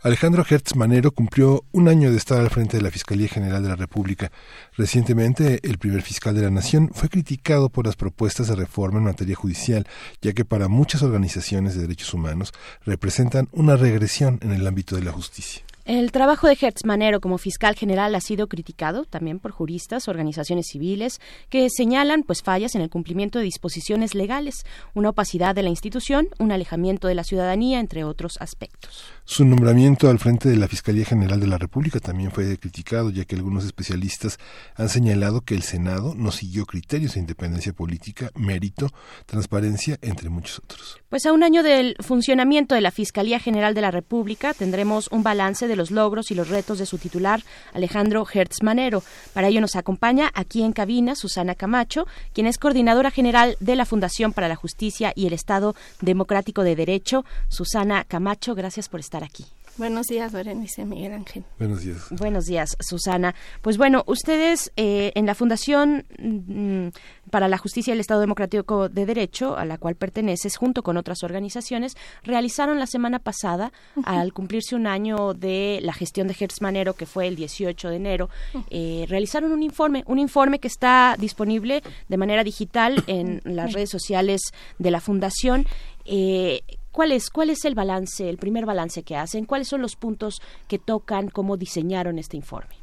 Alejandro 0.00 0.46
Hertz 0.48 0.76
Manero 0.76 1.10
cumplió 1.10 1.64
un 1.72 1.88
año 1.88 2.12
de 2.12 2.18
estar 2.18 2.38
al 2.38 2.50
frente 2.50 2.76
de 2.76 2.84
la 2.84 2.92
Fiscalía 2.92 3.26
General 3.26 3.60
de 3.60 3.68
la 3.68 3.74
República. 3.74 4.30
Recientemente, 4.76 5.58
el 5.64 5.78
primer 5.78 6.02
fiscal 6.02 6.36
de 6.36 6.42
la 6.42 6.50
Nación 6.50 6.92
fue 6.94 7.08
criticado 7.08 7.68
por 7.68 7.84
las 7.84 7.96
propuestas 7.96 8.46
de 8.46 8.54
reforma 8.54 8.98
en 8.98 9.06
materia 9.06 9.34
judicial, 9.34 9.88
ya 10.22 10.34
que 10.34 10.44
para 10.44 10.68
muchas 10.68 11.02
organizaciones 11.02 11.74
de 11.74 11.80
derechos 11.80 12.14
humanos 12.14 12.52
representan 12.86 13.48
una 13.50 13.74
regresión 13.74 14.38
en 14.42 14.52
el 14.52 14.64
ámbito 14.68 14.94
de 14.94 15.02
la 15.02 15.10
justicia. 15.10 15.64
El 15.88 16.12
trabajo 16.12 16.48
de 16.48 16.58
Hertz 16.60 16.84
Manero 16.84 17.18
como 17.18 17.38
fiscal 17.38 17.74
general 17.74 18.14
ha 18.14 18.20
sido 18.20 18.46
criticado 18.46 19.06
también 19.06 19.38
por 19.38 19.52
juristas, 19.52 20.06
organizaciones 20.06 20.66
civiles, 20.66 21.18
que 21.48 21.66
señalan 21.70 22.24
pues 22.24 22.42
fallas 22.42 22.74
en 22.74 22.82
el 22.82 22.90
cumplimiento 22.90 23.38
de 23.38 23.46
disposiciones 23.46 24.14
legales, 24.14 24.66
una 24.92 25.08
opacidad 25.08 25.54
de 25.54 25.62
la 25.62 25.70
institución, 25.70 26.28
un 26.38 26.52
alejamiento 26.52 27.08
de 27.08 27.14
la 27.14 27.24
ciudadanía, 27.24 27.80
entre 27.80 28.04
otros 28.04 28.36
aspectos. 28.38 29.02
Su 29.24 29.46
nombramiento 29.46 30.10
al 30.10 30.18
frente 30.18 30.50
de 30.50 30.56
la 30.56 30.68
Fiscalía 30.68 31.06
General 31.06 31.40
de 31.40 31.46
la 31.46 31.56
República 31.56 32.00
también 32.00 32.32
fue 32.32 32.58
criticado, 32.58 33.08
ya 33.08 33.24
que 33.24 33.36
algunos 33.36 33.64
especialistas 33.64 34.38
han 34.74 34.90
señalado 34.90 35.40
que 35.40 35.54
el 35.54 35.62
Senado 35.62 36.14
no 36.14 36.32
siguió 36.32 36.66
criterios 36.66 37.14
de 37.14 37.20
independencia 37.20 37.72
política, 37.72 38.30
mérito, 38.34 38.90
transparencia, 39.24 39.98
entre 40.02 40.28
muchos 40.28 40.58
otros. 40.58 40.98
Pues 41.08 41.24
a 41.24 41.32
un 41.32 41.42
año 41.42 41.62
del 41.62 41.96
funcionamiento 42.00 42.74
de 42.74 42.82
la 42.82 42.90
Fiscalía 42.90 43.40
General 43.40 43.72
de 43.72 43.80
la 43.80 43.90
República 43.90 44.52
tendremos 44.52 45.08
un 45.10 45.22
balance 45.22 45.66
de 45.66 45.77
los 45.78 45.90
logros 45.90 46.30
y 46.30 46.34
los 46.34 46.48
retos 46.48 46.78
de 46.78 46.84
su 46.84 46.98
titular, 46.98 47.42
Alejandro 47.72 48.26
Hertz 48.30 48.62
Manero. 48.62 49.02
Para 49.32 49.48
ello 49.48 49.62
nos 49.62 49.76
acompaña 49.76 50.30
aquí 50.34 50.62
en 50.62 50.72
cabina 50.72 51.14
Susana 51.14 51.54
Camacho, 51.54 52.06
quien 52.34 52.46
es 52.46 52.58
coordinadora 52.58 53.10
general 53.10 53.56
de 53.60 53.76
la 53.76 53.86
Fundación 53.86 54.34
para 54.34 54.48
la 54.48 54.56
Justicia 54.56 55.12
y 55.16 55.26
el 55.26 55.32
Estado 55.32 55.74
Democrático 56.02 56.62
de 56.62 56.76
Derecho. 56.76 57.24
Susana 57.48 58.04
Camacho, 58.04 58.54
gracias 58.54 58.90
por 58.90 59.00
estar 59.00 59.24
aquí. 59.24 59.46
Buenos 59.78 60.06
días, 60.08 60.32
Berenice 60.32 60.84
Miguel 60.84 61.12
Ángel. 61.12 61.44
Buenos 61.56 61.82
días. 61.82 62.06
Buenos 62.10 62.46
días, 62.46 62.76
Susana. 62.80 63.36
Pues 63.62 63.78
bueno, 63.78 64.02
ustedes 64.08 64.72
eh, 64.76 65.12
en 65.14 65.24
la 65.24 65.36
Fundación 65.36 66.04
mm, 66.18 66.88
para 67.30 67.46
la 67.46 67.58
Justicia 67.58 67.92
y 67.92 67.94
el 67.94 68.00
Estado 68.00 68.20
Democrático 68.20 68.88
de 68.88 69.06
Derecho, 69.06 69.56
a 69.56 69.64
la 69.64 69.78
cual 69.78 69.94
perteneces, 69.94 70.56
junto 70.56 70.82
con 70.82 70.96
otras 70.96 71.22
organizaciones, 71.22 71.96
realizaron 72.24 72.80
la 72.80 72.88
semana 72.88 73.20
pasada, 73.20 73.72
al 74.04 74.32
cumplirse 74.32 74.74
un 74.74 74.88
año 74.88 75.32
de 75.34 75.78
la 75.82 75.92
gestión 75.92 76.26
de 76.26 76.36
Hertz 76.38 76.60
Manero, 76.60 76.94
que 76.94 77.06
fue 77.06 77.28
el 77.28 77.36
18 77.36 77.88
de 77.88 77.96
enero, 77.96 78.30
eh, 78.70 79.06
realizaron 79.08 79.52
un 79.52 79.62
informe, 79.62 80.02
un 80.06 80.18
informe 80.18 80.58
que 80.58 80.68
está 80.68 81.14
disponible 81.20 81.84
de 82.08 82.16
manera 82.16 82.42
digital 82.42 83.04
en 83.06 83.40
las 83.44 83.72
redes 83.72 83.90
sociales 83.90 84.40
de 84.80 84.90
la 84.90 85.00
Fundación. 85.00 85.66
Eh, 86.04 86.62
¿Cuál 86.92 87.12
es, 87.12 87.30
¿Cuál 87.30 87.50
es 87.50 87.64
el 87.64 87.74
balance, 87.74 88.28
el 88.28 88.38
primer 88.38 88.66
balance 88.66 89.02
que 89.02 89.16
hacen? 89.16 89.44
¿Cuáles 89.44 89.68
son 89.68 89.82
los 89.82 89.96
puntos 89.96 90.40
que 90.66 90.78
tocan, 90.78 91.28
cómo 91.28 91.56
diseñaron 91.56 92.18
este 92.18 92.36
informe? 92.36 92.74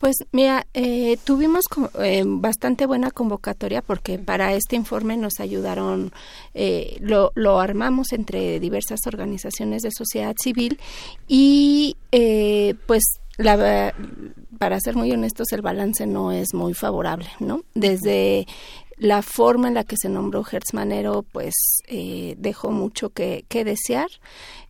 Pues 0.00 0.16
mira, 0.32 0.66
eh, 0.72 1.18
tuvimos 1.24 1.66
eh, 2.02 2.22
bastante 2.24 2.86
buena 2.86 3.10
convocatoria 3.10 3.82
porque 3.82 4.18
para 4.18 4.54
este 4.54 4.74
informe 4.74 5.18
nos 5.18 5.40
ayudaron, 5.40 6.10
eh, 6.54 6.96
lo, 7.00 7.32
lo 7.34 7.60
armamos 7.60 8.14
entre 8.14 8.60
diversas 8.60 9.00
organizaciones 9.06 9.82
de 9.82 9.90
sociedad 9.90 10.34
civil 10.42 10.80
y 11.28 11.98
eh, 12.12 12.76
pues 12.86 13.02
la, 13.36 13.92
para 14.58 14.80
ser 14.80 14.96
muy 14.96 15.12
honestos 15.12 15.52
el 15.52 15.60
balance 15.60 16.06
no 16.06 16.32
es 16.32 16.54
muy 16.54 16.72
favorable, 16.72 17.28
¿no? 17.38 17.62
Desde 17.74 18.46
la 19.00 19.22
forma 19.22 19.68
en 19.68 19.74
la 19.74 19.84
que 19.84 19.96
se 19.96 20.10
nombró 20.10 20.44
Hertz 20.44 20.74
Manero 20.74 21.22
pues 21.22 21.54
eh, 21.88 22.34
dejó 22.38 22.70
mucho 22.70 23.08
que, 23.08 23.46
que 23.48 23.64
desear. 23.64 24.08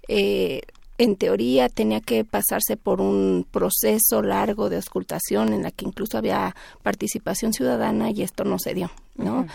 Eh, 0.07 0.63
en 0.99 1.17
teoría 1.17 1.69
tenía 1.69 2.01
que 2.01 2.25
pasarse 2.25 2.77
por 2.77 3.01
un 3.01 3.45
proceso 3.51 4.23
largo 4.23 4.69
de 4.69 4.77
auscultación 4.77 5.53
en 5.53 5.63
la 5.63 5.73
que 5.73 5.85
incluso 5.85 6.17
había 6.17 6.55
participación 6.83 7.53
ciudadana 7.53 8.11
y 8.11 8.23
esto 8.23 8.45
no 8.45 8.59
se 8.59 8.75
dio. 8.75 8.91
¿No? 9.21 9.47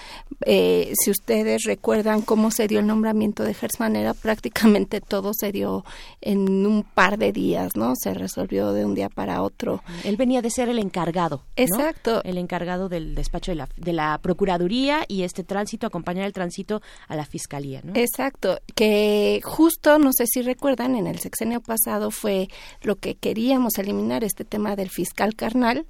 Eh, 0.46 0.94
si 1.00 1.12
ustedes 1.12 1.64
recuerdan 1.64 2.22
cómo 2.22 2.52
se 2.52 2.68
dio 2.68 2.80
el 2.80 2.88
nombramiento 2.88 3.44
de 3.44 3.56
Hertz 3.60 3.80
Manera, 3.80 4.14
prácticamente 4.14 5.02
todo 5.02 5.32
se 5.34 5.52
dio 5.52 5.84
en 6.22 6.66
un 6.66 6.84
par 6.84 7.18
de 7.18 7.32
días, 7.32 7.76
¿no? 7.76 7.94
Se 7.96 8.14
resolvió 8.14 8.74
de 8.74 8.86
un 8.86 8.96
día 8.96 9.10
para 9.10 9.42
otro. 9.42 9.84
Él 10.04 10.18
venía 10.18 10.42
de 10.42 10.50
ser 10.50 10.70
el 10.70 10.80
encargado. 10.80 11.44
¿no? 11.58 11.64
Exacto. 11.64 12.22
El 12.24 12.38
encargado 12.38 12.90
del 12.90 13.16
despacho 13.16 13.52
de 13.52 13.56
la, 13.56 13.70
de 13.76 13.94
la 13.94 14.20
Procuraduría 14.22 15.06
y 15.08 15.24
este 15.24 15.44
tránsito, 15.44 15.88
acompañar 15.88 16.26
el 16.26 16.34
tránsito 16.34 16.82
a 17.08 17.16
la 17.16 17.26
Fiscalía, 17.26 17.82
¿no? 17.84 17.94
Exacto, 17.96 18.60
que 18.76 19.42
justo, 19.44 20.00
no 20.00 20.12
sé 20.14 20.26
si 20.28 20.42
recuerdan, 20.42 20.96
en 20.96 21.08
el 21.08 21.20
sexenio 21.20 21.62
pasado 21.62 22.12
fue 22.12 22.48
lo 22.82 22.96
que 22.98 23.16
queríamos 23.16 23.78
eliminar, 23.78 24.24
este 24.24 24.46
tema 24.46 24.76
del 24.76 24.90
fiscal 24.90 25.36
carnal, 25.36 25.86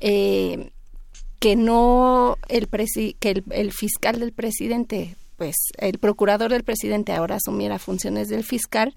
eh, 0.00 0.72
que 1.42 1.56
no 1.56 2.38
el, 2.46 2.70
presi- 2.70 3.16
que 3.18 3.30
el, 3.30 3.44
el 3.50 3.72
fiscal 3.72 4.20
del 4.20 4.30
presidente 4.30 5.16
pues 5.36 5.56
el 5.78 5.98
procurador 5.98 6.52
del 6.52 6.62
presidente 6.62 7.12
ahora 7.12 7.34
asumiera 7.34 7.80
funciones 7.80 8.28
del 8.28 8.44
fiscal, 8.44 8.94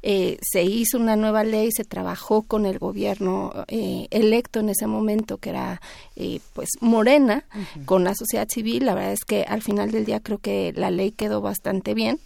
eh, 0.00 0.38
se 0.40 0.62
hizo 0.62 0.96
una 0.96 1.16
nueva 1.16 1.44
ley, 1.44 1.68
se 1.70 1.84
trabajó 1.84 2.40
con 2.40 2.64
el 2.64 2.78
gobierno 2.78 3.52
eh, 3.68 4.06
electo 4.10 4.60
en 4.60 4.70
ese 4.70 4.86
momento, 4.86 5.36
que 5.36 5.50
era 5.50 5.82
eh, 6.16 6.40
pues 6.54 6.70
Morena, 6.80 7.44
con 7.84 8.04
la 8.04 8.14
sociedad 8.14 8.48
civil. 8.48 8.86
La 8.86 8.94
verdad 8.94 9.12
es 9.12 9.24
que 9.26 9.42
al 9.42 9.60
final 9.60 9.90
del 9.90 10.06
día 10.06 10.20
creo 10.20 10.38
que 10.38 10.72
la 10.74 10.90
ley 10.90 11.10
quedó 11.10 11.42
bastante 11.42 11.92
bien, 11.92 12.20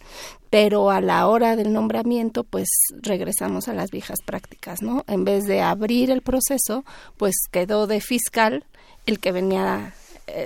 pero 0.49 0.89
a 0.89 1.01
la 1.01 1.27
hora 1.27 1.57
del 1.57 1.73
nombramiento 1.73 2.45
pues 2.45 2.69
regresamos 3.01 3.67
a 3.67 3.73
las 3.73 3.91
viejas 3.91 4.19
prácticas, 4.25 4.81
¿no? 4.81 5.03
En 5.07 5.25
vez 5.25 5.43
de 5.43 5.59
abrir 5.59 6.09
el 6.09 6.21
proceso, 6.21 6.85
pues 7.17 7.35
quedó 7.51 7.85
de 7.85 7.99
fiscal 7.99 8.63
el 9.07 9.19
que 9.19 9.31
venía 9.31 9.93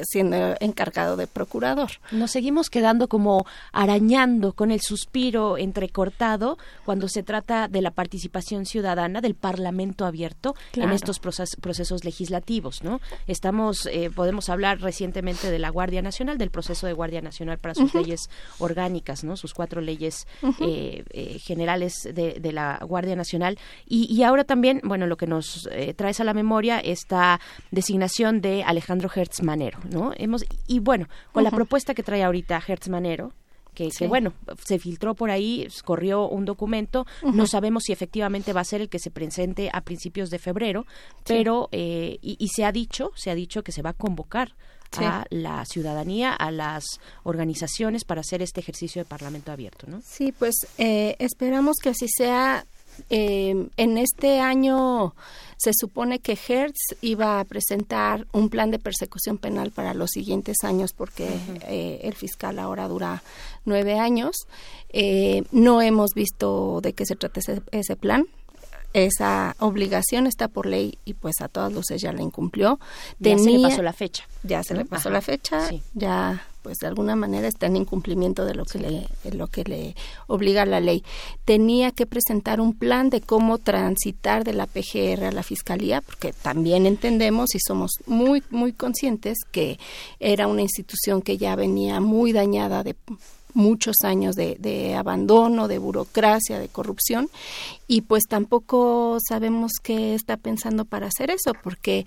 siendo 0.03 0.55
encargado 0.59 1.17
de 1.17 1.27
procurador. 1.27 1.89
Nos 2.11 2.31
seguimos 2.31 2.69
quedando 2.69 3.07
como 3.07 3.45
arañando 3.71 4.53
con 4.53 4.71
el 4.71 4.81
suspiro 4.81 5.57
entrecortado 5.57 6.57
cuando 6.85 7.07
se 7.07 7.23
trata 7.23 7.67
de 7.67 7.81
la 7.81 7.91
participación 7.91 8.65
ciudadana 8.65 9.21
del 9.21 9.35
Parlamento 9.35 10.05
abierto 10.05 10.55
en 10.73 10.91
estos 10.91 11.19
proces- 11.21 11.59
procesos 11.59 12.03
legislativos, 12.03 12.83
¿no? 12.83 13.01
Estamos, 13.27 13.87
eh, 13.91 14.09
podemos 14.15 14.49
hablar 14.49 14.79
recientemente 14.81 15.49
de 15.49 15.59
la 15.59 15.69
Guardia 15.69 16.01
Nacional, 16.01 16.37
del 16.37 16.51
proceso 16.51 16.87
de 16.87 16.93
Guardia 16.93 17.21
Nacional 17.21 17.57
para 17.57 17.73
sus 17.73 17.93
leyes 17.93 18.29
orgánicas, 18.59 19.23
¿no? 19.23 19.35
Sus 19.37 19.53
cuatro 19.53 19.81
leyes 19.81 20.27
eh, 20.61 21.03
eh, 21.11 21.39
generales 21.39 21.93
de, 22.13 22.39
de 22.39 22.51
la 22.51 22.79
Guardia 22.85 23.15
Nacional 23.15 23.57
y, 23.87 24.05
y 24.13 24.23
ahora 24.23 24.43
también, 24.43 24.81
bueno, 24.83 25.07
lo 25.07 25.17
que 25.17 25.27
nos 25.27 25.67
eh, 25.71 25.93
traes 25.93 26.19
a 26.19 26.23
la 26.23 26.33
memoria 26.33 26.79
esta 26.79 27.39
designación 27.71 28.41
de 28.41 28.63
Alejandro 28.63 29.09
Hertz 29.13 29.41
Manero, 29.41 29.70
¿no? 29.89 30.11
Hemos 30.17 30.43
y 30.67 30.79
bueno, 30.79 31.07
con 31.31 31.43
la 31.43 31.51
propuesta 31.51 31.93
que 31.93 32.03
trae 32.03 32.23
ahorita 32.23 32.61
Hertz 32.67 32.89
Manero 32.89 33.33
que, 33.73 33.89
bueno, 34.09 34.33
se 34.65 34.79
filtró 34.79 35.15
por 35.15 35.31
ahí, 35.31 35.65
corrió 35.85 36.27
un 36.27 36.43
documento, 36.43 37.05
no 37.23 37.47
sabemos 37.47 37.83
si 37.85 37.93
efectivamente 37.93 38.51
va 38.51 38.59
a 38.61 38.65
ser 38.65 38.81
el 38.81 38.89
que 38.89 38.99
se 38.99 39.11
presente 39.11 39.69
a 39.71 39.79
principios 39.81 40.29
de 40.29 40.39
febrero, 40.39 40.85
Sí. 41.19 41.23
pero 41.25 41.69
eh, 41.71 42.19
y, 42.21 42.35
y 42.37 42.49
se 42.49 42.65
ha 42.65 42.73
dicho, 42.73 43.11
se 43.15 43.31
ha 43.31 43.35
dicho 43.35 43.63
que 43.63 43.71
se 43.71 43.81
va 43.81 43.91
a 43.91 43.93
convocar 43.93 44.55
Sí. 44.91 45.05
a 45.05 45.25
la 45.29 45.63
ciudadanía, 45.63 46.33
a 46.33 46.51
las 46.51 46.83
organizaciones 47.23 48.03
para 48.03 48.21
hacer 48.21 48.41
este 48.41 48.59
ejercicio 48.59 49.01
de 49.01 49.05
Parlamento 49.05 49.51
abierto, 49.53 49.87
¿no? 49.87 50.01
Sí, 50.05 50.33
pues 50.37 50.53
eh, 50.77 51.15
esperamos 51.19 51.77
que 51.81 51.89
así 51.89 52.07
sea. 52.09 52.65
Eh, 53.09 53.67
en 53.77 53.97
este 53.97 54.39
año 54.39 55.13
se 55.57 55.71
supone 55.73 56.19
que 56.19 56.37
Hertz 56.47 56.95
iba 57.01 57.39
a 57.39 57.45
presentar 57.45 58.25
un 58.31 58.49
plan 58.49 58.71
de 58.71 58.79
persecución 58.79 59.37
penal 59.37 59.71
para 59.71 59.93
los 59.93 60.09
siguientes 60.09 60.57
años 60.63 60.91
porque 60.91 61.29
eh, 61.67 61.99
el 62.03 62.15
fiscal 62.15 62.57
ahora 62.57 62.87
dura 62.87 63.21
nueve 63.65 63.99
años. 63.99 64.35
Eh, 64.89 65.43
no 65.51 65.81
hemos 65.81 66.11
visto 66.15 66.81
de 66.81 66.93
qué 66.93 67.05
se 67.05 67.15
trata 67.15 67.39
ese, 67.39 67.61
ese 67.71 67.95
plan. 67.95 68.25
Esa 68.93 69.55
obligación 69.59 70.27
está 70.27 70.47
por 70.47 70.65
ley 70.65 70.97
y 71.05 71.13
pues 71.13 71.35
a 71.41 71.47
todas 71.47 71.71
luces 71.71 72.01
ya 72.01 72.11
la 72.11 72.21
incumplió. 72.21 72.79
Ya 73.19 73.37
se 73.37 73.45
le 73.45 73.51
Tenía- 73.51 73.69
pasó 73.69 73.81
la 73.81 73.93
fecha. 73.93 74.23
ya 74.43 74.63
se 74.63 74.73
le 74.73 74.85
pasó 74.85 75.09
Ajá, 75.09 75.13
la 75.17 75.21
fecha, 75.21 75.67
sí. 75.69 75.81
ya 75.93 76.45
pues 76.63 76.77
de 76.77 76.85
alguna 76.85 77.15
manera 77.15 77.47
está 77.47 77.65
en 77.65 77.75
incumplimiento 77.75 78.45
de 78.45 78.53
lo 78.53 78.65
que 78.65 78.77
le 78.77 79.07
de 79.23 79.33
lo 79.33 79.47
que 79.47 79.63
le 79.63 79.95
obliga 80.27 80.63
la 80.65 80.79
ley. 80.79 81.03
Tenía 81.43 81.91
que 81.91 82.05
presentar 82.05 82.61
un 82.61 82.73
plan 82.75 83.09
de 83.09 83.19
cómo 83.21 83.57
transitar 83.57 84.43
de 84.43 84.53
la 84.53 84.67
PGR 84.67 85.23
a 85.25 85.31
la 85.31 85.41
fiscalía, 85.41 86.01
porque 86.01 86.33
también 86.33 86.85
entendemos 86.85 87.55
y 87.55 87.59
somos 87.65 87.91
muy 88.05 88.43
muy 88.51 88.73
conscientes 88.73 89.39
que 89.51 89.79
era 90.19 90.45
una 90.45 90.61
institución 90.61 91.23
que 91.23 91.37
ya 91.39 91.55
venía 91.55 91.99
muy 91.99 92.31
dañada 92.31 92.83
de 92.83 92.95
muchos 93.53 93.95
años 94.03 94.35
de, 94.35 94.55
de 94.59 94.95
abandono, 94.95 95.67
de 95.67 95.77
burocracia, 95.77 96.59
de 96.59 96.67
corrupción, 96.67 97.29
y 97.87 98.01
pues 98.01 98.23
tampoco 98.29 99.17
sabemos 99.27 99.73
qué 99.83 100.15
está 100.15 100.37
pensando 100.37 100.85
para 100.85 101.07
hacer 101.07 101.29
eso, 101.29 101.53
porque 101.61 102.05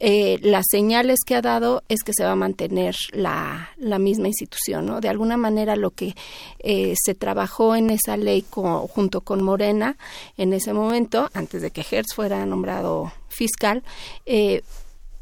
eh, 0.00 0.38
las 0.42 0.64
señales 0.70 1.18
que 1.26 1.34
ha 1.34 1.42
dado 1.42 1.82
es 1.88 2.02
que 2.04 2.12
se 2.14 2.24
va 2.24 2.32
a 2.32 2.36
mantener 2.36 2.94
la, 3.12 3.70
la 3.76 3.98
misma 3.98 4.28
institución, 4.28 4.86
¿no? 4.86 5.00
De 5.00 5.08
alguna 5.08 5.36
manera 5.36 5.76
lo 5.76 5.90
que 5.90 6.14
eh, 6.60 6.94
se 6.96 7.14
trabajó 7.14 7.74
en 7.74 7.90
esa 7.90 8.16
ley 8.16 8.42
co- 8.48 8.86
junto 8.88 9.20
con 9.20 9.42
Morena 9.42 9.96
en 10.36 10.52
ese 10.52 10.72
momento, 10.72 11.28
antes 11.34 11.60
de 11.62 11.70
que 11.72 11.84
Hertz 11.90 12.14
fuera 12.14 12.46
nombrado 12.46 13.12
fiscal, 13.28 13.82
eh, 14.24 14.62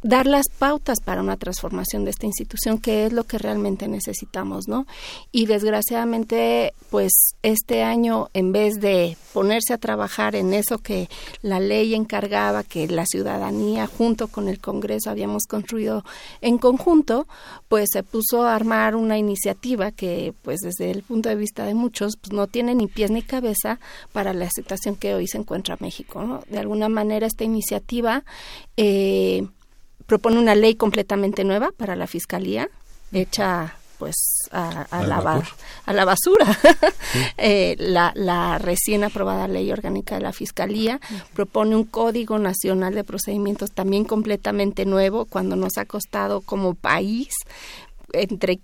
dar 0.06 0.26
las 0.26 0.46
pautas 0.58 1.00
para 1.00 1.20
una 1.20 1.36
transformación 1.36 2.04
de 2.04 2.10
esta 2.10 2.26
institución, 2.26 2.78
que 2.78 3.06
es 3.06 3.12
lo 3.12 3.24
que 3.24 3.38
realmente 3.38 3.88
necesitamos, 3.88 4.68
¿no? 4.68 4.86
Y 5.32 5.46
desgraciadamente, 5.46 6.74
pues 6.90 7.12
este 7.42 7.82
año, 7.82 8.28
en 8.32 8.52
vez 8.52 8.80
de 8.80 9.16
ponerse 9.32 9.74
a 9.74 9.78
trabajar 9.78 10.36
en 10.36 10.54
eso 10.54 10.78
que 10.78 11.08
la 11.42 11.60
ley 11.60 11.94
encargaba, 11.94 12.62
que 12.62 12.86
la 12.88 13.04
ciudadanía 13.06 13.86
junto 13.86 14.28
con 14.28 14.48
el 14.48 14.60
Congreso 14.60 15.10
habíamos 15.10 15.44
construido 15.46 16.04
en 16.40 16.58
conjunto, 16.58 17.26
pues 17.68 17.88
se 17.92 18.02
puso 18.02 18.44
a 18.44 18.54
armar 18.54 18.94
una 18.94 19.18
iniciativa 19.18 19.90
que, 19.90 20.34
pues 20.42 20.60
desde 20.60 20.90
el 20.90 21.02
punto 21.02 21.28
de 21.28 21.36
vista 21.36 21.64
de 21.64 21.74
muchos, 21.74 22.16
pues 22.16 22.32
no 22.32 22.46
tiene 22.46 22.74
ni 22.74 22.86
pies 22.86 23.10
ni 23.10 23.22
cabeza 23.22 23.80
para 24.12 24.32
la 24.32 24.48
situación 24.50 24.96
que 24.96 25.14
hoy 25.14 25.26
se 25.26 25.38
encuentra 25.38 25.76
México, 25.80 26.22
¿no? 26.22 26.42
De 26.48 26.58
alguna 26.58 26.88
manera 26.88 27.26
esta 27.26 27.44
iniciativa 27.44 28.24
eh, 28.76 29.46
propone 30.06 30.38
una 30.38 30.54
ley 30.54 30.74
completamente 30.74 31.44
nueva 31.44 31.70
para 31.76 31.96
la 31.96 32.06
fiscalía, 32.06 32.68
hecha 33.12 33.76
pues 33.98 34.16
a, 34.50 34.82
a 34.90 35.06
la, 35.06 35.42
a 35.86 35.92
la 35.92 36.04
basura. 36.04 36.46
Eh, 37.38 37.76
la, 37.78 38.12
la 38.14 38.58
recién 38.58 39.04
aprobada 39.04 39.48
ley 39.48 39.70
orgánica 39.70 40.16
de 40.16 40.20
la 40.22 40.32
fiscalía 40.32 41.00
propone 41.34 41.76
un 41.76 41.84
código 41.84 42.38
nacional 42.38 42.94
de 42.94 43.04
procedimientos 43.04 43.72
también 43.72 44.04
completamente 44.04 44.84
nuevo 44.84 45.24
cuando 45.24 45.56
nos 45.56 45.78
ha 45.78 45.84
costado 45.84 46.40
como 46.40 46.74
país 46.74 47.28
entre 48.12 48.60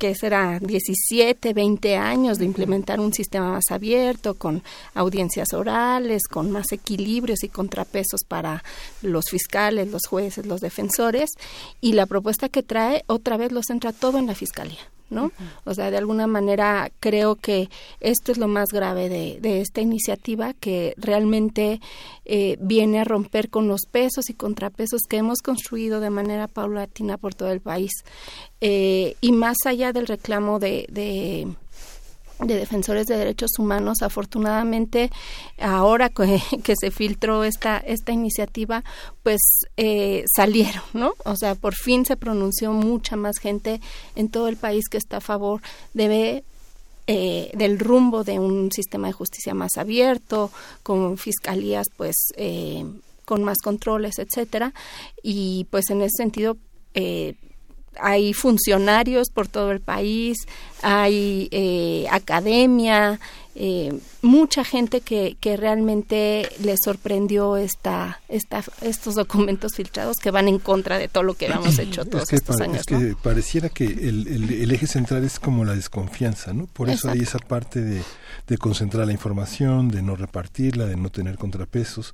que 0.00 0.14
será 0.14 0.58
17, 0.58 1.52
20 1.52 1.96
años 1.96 2.38
de 2.38 2.46
implementar 2.46 3.00
un 3.00 3.12
sistema 3.12 3.50
más 3.50 3.64
abierto, 3.70 4.32
con 4.32 4.62
audiencias 4.94 5.52
orales, 5.52 6.22
con 6.26 6.50
más 6.50 6.72
equilibrios 6.72 7.44
y 7.44 7.50
contrapesos 7.50 8.22
para 8.26 8.64
los 9.02 9.26
fiscales, 9.26 9.90
los 9.90 10.06
jueces, 10.08 10.46
los 10.46 10.62
defensores, 10.62 11.28
y 11.82 11.92
la 11.92 12.06
propuesta 12.06 12.48
que 12.48 12.62
trae 12.62 13.04
otra 13.08 13.36
vez 13.36 13.52
lo 13.52 13.62
centra 13.62 13.92
todo 13.92 14.16
en 14.18 14.26
la 14.26 14.34
fiscalía. 14.34 14.80
¿No? 15.10 15.32
O 15.64 15.74
sea, 15.74 15.90
de 15.90 15.98
alguna 15.98 16.26
manera 16.26 16.90
creo 17.00 17.36
que 17.36 17.68
esto 18.00 18.32
es 18.32 18.38
lo 18.38 18.48
más 18.48 18.70
grave 18.70 19.08
de, 19.08 19.38
de 19.40 19.60
esta 19.60 19.80
iniciativa 19.80 20.54
que 20.54 20.94
realmente 20.96 21.80
eh, 22.24 22.56
viene 22.60 23.00
a 23.00 23.04
romper 23.04 23.50
con 23.50 23.68
los 23.68 23.80
pesos 23.90 24.30
y 24.30 24.34
contrapesos 24.34 25.02
que 25.08 25.16
hemos 25.18 25.42
construido 25.42 26.00
de 26.00 26.10
manera 26.10 26.46
paulatina 26.46 27.16
por 27.18 27.34
todo 27.34 27.50
el 27.50 27.60
país. 27.60 27.90
Eh, 28.60 29.16
y 29.20 29.32
más 29.32 29.56
allá 29.66 29.92
del 29.92 30.06
reclamo 30.06 30.58
de, 30.58 30.86
de 30.90 31.48
de 32.42 32.56
defensores 32.56 33.06
de 33.06 33.16
derechos 33.16 33.50
humanos. 33.58 34.02
Afortunadamente 34.02 35.10
ahora 35.58 36.08
que, 36.08 36.40
que 36.64 36.74
se 36.78 36.90
filtró 36.90 37.44
esta 37.44 37.78
esta 37.78 38.12
iniciativa 38.12 38.84
pues 39.22 39.40
eh, 39.76 40.24
salieron 40.34 40.82
no 40.92 41.14
o 41.24 41.36
sea 41.36 41.54
por 41.54 41.74
fin 41.74 42.04
se 42.04 42.16
pronunció 42.16 42.72
mucha 42.72 43.16
más 43.16 43.38
gente 43.38 43.80
en 44.16 44.28
todo 44.28 44.48
el 44.48 44.56
país 44.56 44.88
que 44.88 44.98
está 44.98 45.18
a 45.18 45.20
favor 45.20 45.60
de 45.94 46.44
eh, 47.06 47.50
del 47.54 47.78
rumbo 47.78 48.22
de 48.22 48.38
un 48.38 48.70
sistema 48.70 49.08
de 49.08 49.12
justicia 49.12 49.52
más 49.54 49.76
abierto 49.76 50.50
con 50.82 51.18
fiscalías 51.18 51.88
pues 51.96 52.14
eh, 52.36 52.84
con 53.24 53.42
más 53.42 53.58
controles 53.58 54.18
etcétera. 54.18 54.72
Y 55.22 55.66
pues 55.70 55.90
en 55.90 56.02
ese 56.02 56.18
sentido 56.18 56.56
eh, 56.94 57.34
hay 58.02 58.32
funcionarios 58.32 59.30
por 59.30 59.48
todo 59.48 59.72
el 59.72 59.80
país, 59.80 60.36
hay 60.82 61.48
eh, 61.50 62.06
academia, 62.10 63.20
eh, 63.54 63.92
mucha 64.22 64.64
gente 64.64 65.00
que, 65.00 65.36
que 65.40 65.56
realmente 65.56 66.48
le 66.62 66.74
sorprendió 66.82 67.56
esta, 67.56 68.20
esta, 68.28 68.62
estos 68.82 69.14
documentos 69.14 69.74
filtrados 69.74 70.16
que 70.18 70.30
van 70.30 70.48
en 70.48 70.58
contra 70.58 70.98
de 70.98 71.08
todo 71.08 71.22
lo 71.24 71.34
que 71.34 71.46
habíamos 71.46 71.78
hecho 71.78 72.04
todos 72.04 72.24
es 72.24 72.28
que, 72.30 72.36
estos 72.36 72.60
años. 72.60 72.80
es 72.80 72.86
que 72.86 73.14
pareciera 73.22 73.68
que 73.68 73.84
el, 73.84 74.26
el- 74.28 74.50
el 74.50 74.70
eje 74.72 74.86
central 74.86 75.24
es 75.24 75.38
como 75.38 75.64
la 75.64 75.74
desconfianza, 75.74 76.52
¿no? 76.52 76.66
Por 76.66 76.90
eso 76.90 77.10
hay 77.10 77.20
esa 77.20 77.38
parte 77.38 77.80
de, 77.80 78.02
de 78.46 78.58
concentrar 78.58 79.06
la 79.06 79.12
información, 79.12 79.88
de 79.88 80.02
no 80.02 80.16
repartirla, 80.16 80.86
de 80.86 80.96
no 80.96 81.10
tener 81.10 81.36
contrapesos. 81.38 82.12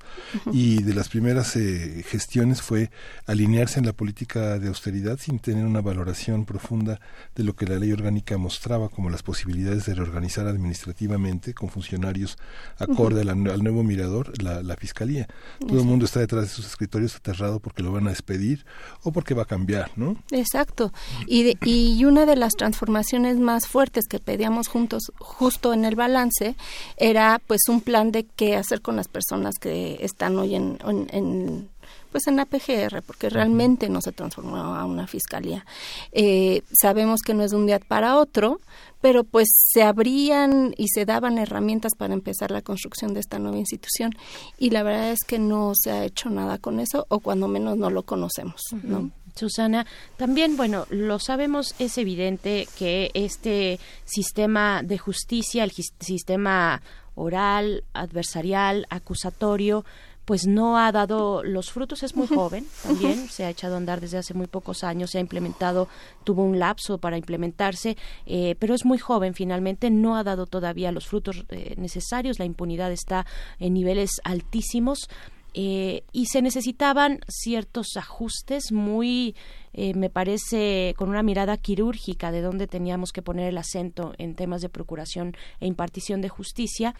Y 0.51 0.83
de 0.83 0.93
las 0.93 1.09
primeras 1.09 1.55
eh, 1.55 2.03
gestiones 2.07 2.61
fue 2.61 2.89
alinearse 3.25 3.79
en 3.79 3.85
la 3.85 3.93
política 3.93 4.59
de 4.59 4.67
austeridad 4.69 5.19
sin 5.19 5.39
tener 5.39 5.65
una 5.65 5.81
valoración 5.81 6.45
profunda 6.45 6.99
de 7.35 7.43
lo 7.43 7.55
que 7.55 7.65
la 7.65 7.77
ley 7.79 7.91
orgánica 7.91 8.37
mostraba 8.37 8.89
como 8.89 9.09
las 9.09 9.23
posibilidades 9.23 9.85
de 9.85 9.93
reorganizar 9.95 10.47
administrativamente 10.47 11.53
con 11.53 11.69
funcionarios 11.97 12.37
acorde 12.77 13.21
al 13.21 13.63
nuevo 13.63 13.83
mirador 13.83 14.31
la, 14.41 14.61
la 14.61 14.75
fiscalía. 14.75 15.27
Todo 15.67 15.79
el 15.79 15.85
mundo 15.85 16.05
está 16.05 16.19
detrás 16.19 16.43
de 16.43 16.49
sus 16.49 16.65
escritorios 16.67 17.15
aterrado 17.15 17.59
porque 17.59 17.81
lo 17.83 17.91
van 17.91 18.07
a 18.07 18.11
despedir 18.11 18.65
o 19.03 19.11
porque 19.11 19.33
va 19.33 19.43
a 19.43 19.45
cambiar, 19.45 19.91
¿no? 19.95 20.15
Exacto. 20.31 20.93
Y, 21.25 21.43
de- 21.43 21.57
y 21.65 22.05
una 22.05 22.25
de 22.25 22.35
las 22.35 22.53
transformaciones 22.53 23.37
más 23.39 23.67
fuertes 23.67 24.05
que 24.07 24.19
pedíamos 24.19 24.67
juntos, 24.67 25.11
justo 25.17 25.73
en 25.73 25.85
el 25.85 25.95
balance, 25.95 26.55
era 26.97 27.41
pues 27.47 27.61
un 27.67 27.81
plan 27.81 28.11
de 28.11 28.25
qué 28.35 28.55
hacer 28.55 28.81
con 28.81 28.95
las 28.95 29.07
personas 29.07 29.55
que 29.59 29.97
están 30.01 30.37
hoy 30.37 30.53
en, 30.55 30.77
en- 30.85 31.07
en, 31.11 31.69
pues 32.11 32.27
en 32.27 32.35
la 32.35 32.45
PGR, 32.45 33.01
porque 33.05 33.29
realmente 33.29 33.89
no 33.89 34.01
se 34.01 34.11
transformó 34.11 34.57
a 34.57 34.85
una 34.85 35.07
fiscalía. 35.07 35.65
Eh, 36.11 36.61
sabemos 36.79 37.21
que 37.21 37.33
no 37.33 37.43
es 37.43 37.51
de 37.51 37.57
un 37.57 37.65
día 37.65 37.79
para 37.79 38.17
otro, 38.17 38.59
pero 39.07 39.23
pues 39.23 39.47
se 39.53 39.83
abrían 39.83 40.73
y 40.75 40.89
se 40.89 41.05
daban 41.05 41.37
herramientas 41.37 41.93
para 41.95 42.13
empezar 42.13 42.51
la 42.51 42.61
construcción 42.61 43.13
de 43.13 43.21
esta 43.21 43.39
nueva 43.39 43.57
institución 43.57 44.11
y 44.57 44.71
la 44.71 44.83
verdad 44.83 45.11
es 45.11 45.23
que 45.25 45.39
no 45.39 45.71
se 45.75 45.91
ha 45.91 46.03
hecho 46.03 46.29
nada 46.29 46.57
con 46.57 46.81
eso 46.81 47.05
o 47.07 47.21
cuando 47.21 47.47
menos 47.47 47.77
no 47.77 47.89
lo 47.89 48.03
conocemos, 48.03 48.61
¿no? 48.83 49.09
Susana, 49.33 49.85
también, 50.17 50.57
bueno, 50.57 50.87
lo 50.89 51.19
sabemos, 51.19 51.73
es 51.79 51.97
evidente 51.97 52.67
que 52.77 53.11
este 53.13 53.79
sistema 54.03 54.83
de 54.83 54.97
justicia, 54.97 55.63
el 55.63 55.71
sistema 55.71 56.81
oral, 57.15 57.85
adversarial, 57.93 58.87
acusatorio, 58.89 59.85
pues 60.27 60.45
no 60.45 60.77
ha 60.77 60.91
dado 60.91 61.41
los 61.41 61.71
frutos, 61.71 62.03
es 62.03 62.17
muy 62.17 62.27
joven 62.27 62.67
también, 62.83 63.29
se 63.29 63.45
ha 63.45 63.49
echado 63.49 63.75
a 63.75 63.77
andar 63.77 64.01
desde 64.01 64.17
hace 64.17 64.33
muy 64.33 64.47
pocos 64.47 64.83
años, 64.83 65.11
se 65.11 65.19
ha 65.19 65.21
implementado, 65.21 65.87
tuvo 66.25 66.43
un 66.43 66.59
lapso 66.59 66.97
para 66.97 67.17
implementarse, 67.17 67.95
eh, 68.25 68.57
pero 68.59 68.75
es 68.75 68.83
muy 68.83 68.97
joven 68.97 69.33
finalmente, 69.33 69.89
no 69.89 70.17
ha 70.17 70.25
dado 70.25 70.45
todavía 70.45 70.91
los 70.91 71.07
frutos 71.07 71.45
eh, 71.47 71.75
necesarios, 71.77 72.39
la 72.39 72.45
impunidad 72.45 72.91
está 72.91 73.25
en 73.57 73.73
niveles 73.73 74.19
altísimos. 74.25 75.07
eh, 75.53 76.03
y 76.11 76.25
se 76.25 76.41
necesitaban 76.41 77.21
ciertos 77.29 77.95
ajustes 77.95 78.71
muy, 78.73 79.33
eh, 79.77 79.93
me 79.93 80.09
parece, 80.09 80.93
con 80.97 81.07
una 81.07 81.23
mirada 81.23 81.55
quirúrgica 81.55 82.31
de 82.31 82.41
dónde 82.41 82.67
teníamos 82.67 83.11
que 83.13 83.21
poner 83.21 83.47
el 83.47 83.57
acento 83.57 84.13
en 84.17 84.35
temas 84.35 84.61
de 84.61 84.69
procuración 84.69 85.37
e 85.61 85.67
impartición 85.67 86.19
de 86.19 86.29
justicia, 86.29 86.95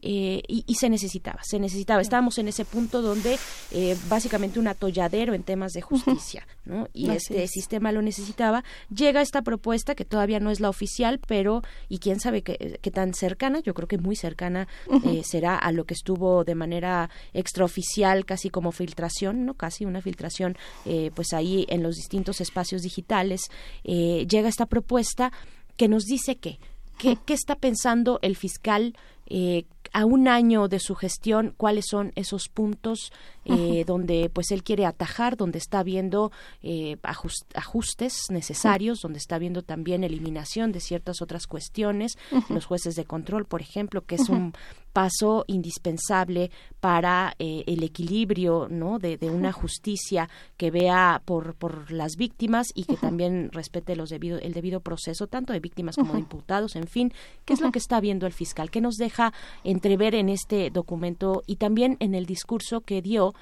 eh, 0.00 0.42
y, 0.48 0.64
y 0.66 0.74
se 0.74 0.88
necesitaba, 0.88 1.40
se 1.44 1.60
necesitaba. 1.60 2.00
Estábamos 2.00 2.38
en 2.38 2.48
ese 2.48 2.64
punto 2.64 3.02
donde 3.02 3.38
eh, 3.70 3.96
básicamente 4.08 4.58
un 4.58 4.66
atolladero 4.66 5.34
en 5.34 5.42
temas 5.42 5.72
de 5.72 5.82
justicia, 5.82 6.46
¿no? 6.64 6.88
Y 6.94 7.10
Así 7.10 7.16
este 7.18 7.42
es. 7.44 7.50
sistema 7.50 7.92
lo 7.92 8.00
necesitaba. 8.00 8.64
Llega 8.88 9.20
esta 9.20 9.42
propuesta 9.42 9.94
que 9.94 10.06
todavía 10.06 10.40
no 10.40 10.50
es 10.50 10.60
la 10.60 10.70
oficial, 10.70 11.20
pero 11.28 11.60
y 11.90 11.98
quién 11.98 12.18
sabe 12.18 12.42
qué, 12.42 12.78
qué 12.80 12.90
tan 12.90 13.12
cercana, 13.12 13.60
yo 13.60 13.74
creo 13.74 13.88
que 13.88 13.98
muy 13.98 14.16
cercana 14.16 14.68
eh, 15.04 15.22
será 15.22 15.56
a 15.56 15.70
lo 15.70 15.84
que 15.84 15.92
estuvo 15.92 16.44
de 16.44 16.54
manera 16.54 17.10
extraoficial, 17.34 18.24
casi 18.24 18.48
como 18.48 18.72
filtración, 18.72 19.44
no 19.44 19.52
casi 19.54 19.84
una 19.84 20.00
filtración, 20.00 20.56
eh, 20.86 21.10
pues 21.14 21.34
ahí 21.34 21.66
en 21.68 21.82
los 21.82 21.96
distintos 21.96 22.21
espacios 22.40 22.82
digitales 22.82 23.42
eh, 23.84 24.26
llega 24.28 24.48
esta 24.48 24.66
propuesta 24.66 25.32
que 25.76 25.88
nos 25.88 26.04
dice 26.04 26.36
que 26.36 26.58
¿Qué, 26.98 27.16
qué 27.24 27.34
está 27.34 27.56
pensando 27.56 28.18
el 28.22 28.36
fiscal 28.36 28.94
eh, 29.26 29.64
a 29.92 30.04
un 30.04 30.28
año 30.28 30.68
de 30.68 30.78
su 30.78 30.94
gestión? 30.94 31.52
¿Cuáles 31.56 31.86
son 31.88 32.12
esos 32.14 32.48
puntos 32.48 33.12
eh, 33.44 33.84
donde 33.86 34.30
pues 34.32 34.50
él 34.50 34.62
quiere 34.62 34.86
atajar, 34.86 35.36
donde 35.36 35.58
está 35.58 35.82
viendo 35.82 36.30
eh, 36.62 36.96
ajus- 37.02 37.44
ajustes 37.54 38.24
necesarios, 38.30 39.00
donde 39.02 39.18
está 39.18 39.38
viendo 39.38 39.62
también 39.62 40.04
eliminación 40.04 40.72
de 40.72 40.80
ciertas 40.80 41.22
otras 41.22 41.46
cuestiones, 41.46 42.16
los 42.48 42.66
jueces 42.66 42.94
de 42.94 43.04
control, 43.04 43.44
por 43.46 43.60
ejemplo, 43.60 44.02
que 44.02 44.16
es 44.16 44.28
un 44.28 44.52
paso 44.92 45.44
indispensable 45.46 46.50
para 46.80 47.34
eh, 47.38 47.64
el 47.66 47.82
equilibrio 47.82 48.68
¿no? 48.70 48.98
de, 48.98 49.16
de 49.16 49.30
una 49.30 49.50
justicia 49.50 50.28
que 50.58 50.70
vea 50.70 51.22
por, 51.24 51.54
por 51.54 51.90
las 51.90 52.16
víctimas 52.16 52.68
y 52.74 52.84
que 52.84 52.96
también 52.96 53.50
respete 53.52 53.96
los 53.96 54.10
debido, 54.10 54.38
el 54.38 54.52
debido 54.52 54.80
proceso 54.80 55.26
tanto 55.28 55.52
de 55.54 55.60
víctimas 55.60 55.96
como 55.96 56.12
de 56.12 56.18
imputados, 56.20 56.76
en 56.76 56.86
fin, 56.86 57.12
qué 57.46 57.54
es 57.54 57.60
lo 57.62 57.72
que 57.72 57.78
está 57.78 58.00
viendo 58.00 58.26
el 58.26 58.32
fiscal, 58.34 58.70
qué 58.70 58.82
nos 58.82 58.96
deja 58.96 59.32
entrever 59.64 60.14
en 60.14 60.28
este 60.28 60.70
documento 60.70 61.42
y 61.46 61.56
también 61.56 61.96
en 62.00 62.14
el 62.14 62.26
discurso 62.26 62.82
que 62.82 63.00
dio 63.00 63.34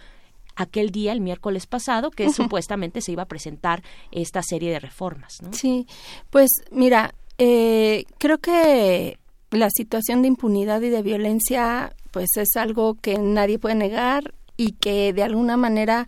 aquel 0.60 0.90
día, 0.90 1.12
el 1.12 1.20
miércoles 1.20 1.66
pasado, 1.66 2.10
que 2.10 2.30
supuestamente 2.30 3.00
se 3.00 3.12
iba 3.12 3.22
a 3.22 3.28
presentar 3.28 3.82
esta 4.12 4.42
serie 4.42 4.70
de 4.70 4.80
reformas. 4.80 5.40
¿no? 5.42 5.52
Sí, 5.52 5.86
pues 6.30 6.50
mira, 6.70 7.14
eh, 7.38 8.04
creo 8.18 8.38
que 8.38 9.18
la 9.50 9.70
situación 9.70 10.22
de 10.22 10.28
impunidad 10.28 10.80
y 10.82 10.90
de 10.90 11.02
violencia 11.02 11.94
pues 12.10 12.36
es 12.36 12.56
algo 12.56 12.94
que 12.94 13.18
nadie 13.18 13.58
puede 13.58 13.74
negar 13.74 14.34
y 14.56 14.72
que 14.72 15.12
de 15.12 15.22
alguna 15.22 15.56
manera 15.56 16.06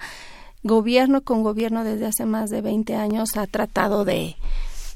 gobierno 0.62 1.22
con 1.22 1.42
gobierno 1.42 1.84
desde 1.84 2.06
hace 2.06 2.26
más 2.26 2.50
de 2.50 2.60
20 2.60 2.94
años 2.94 3.36
ha 3.36 3.46
tratado 3.46 4.04
de 4.04 4.36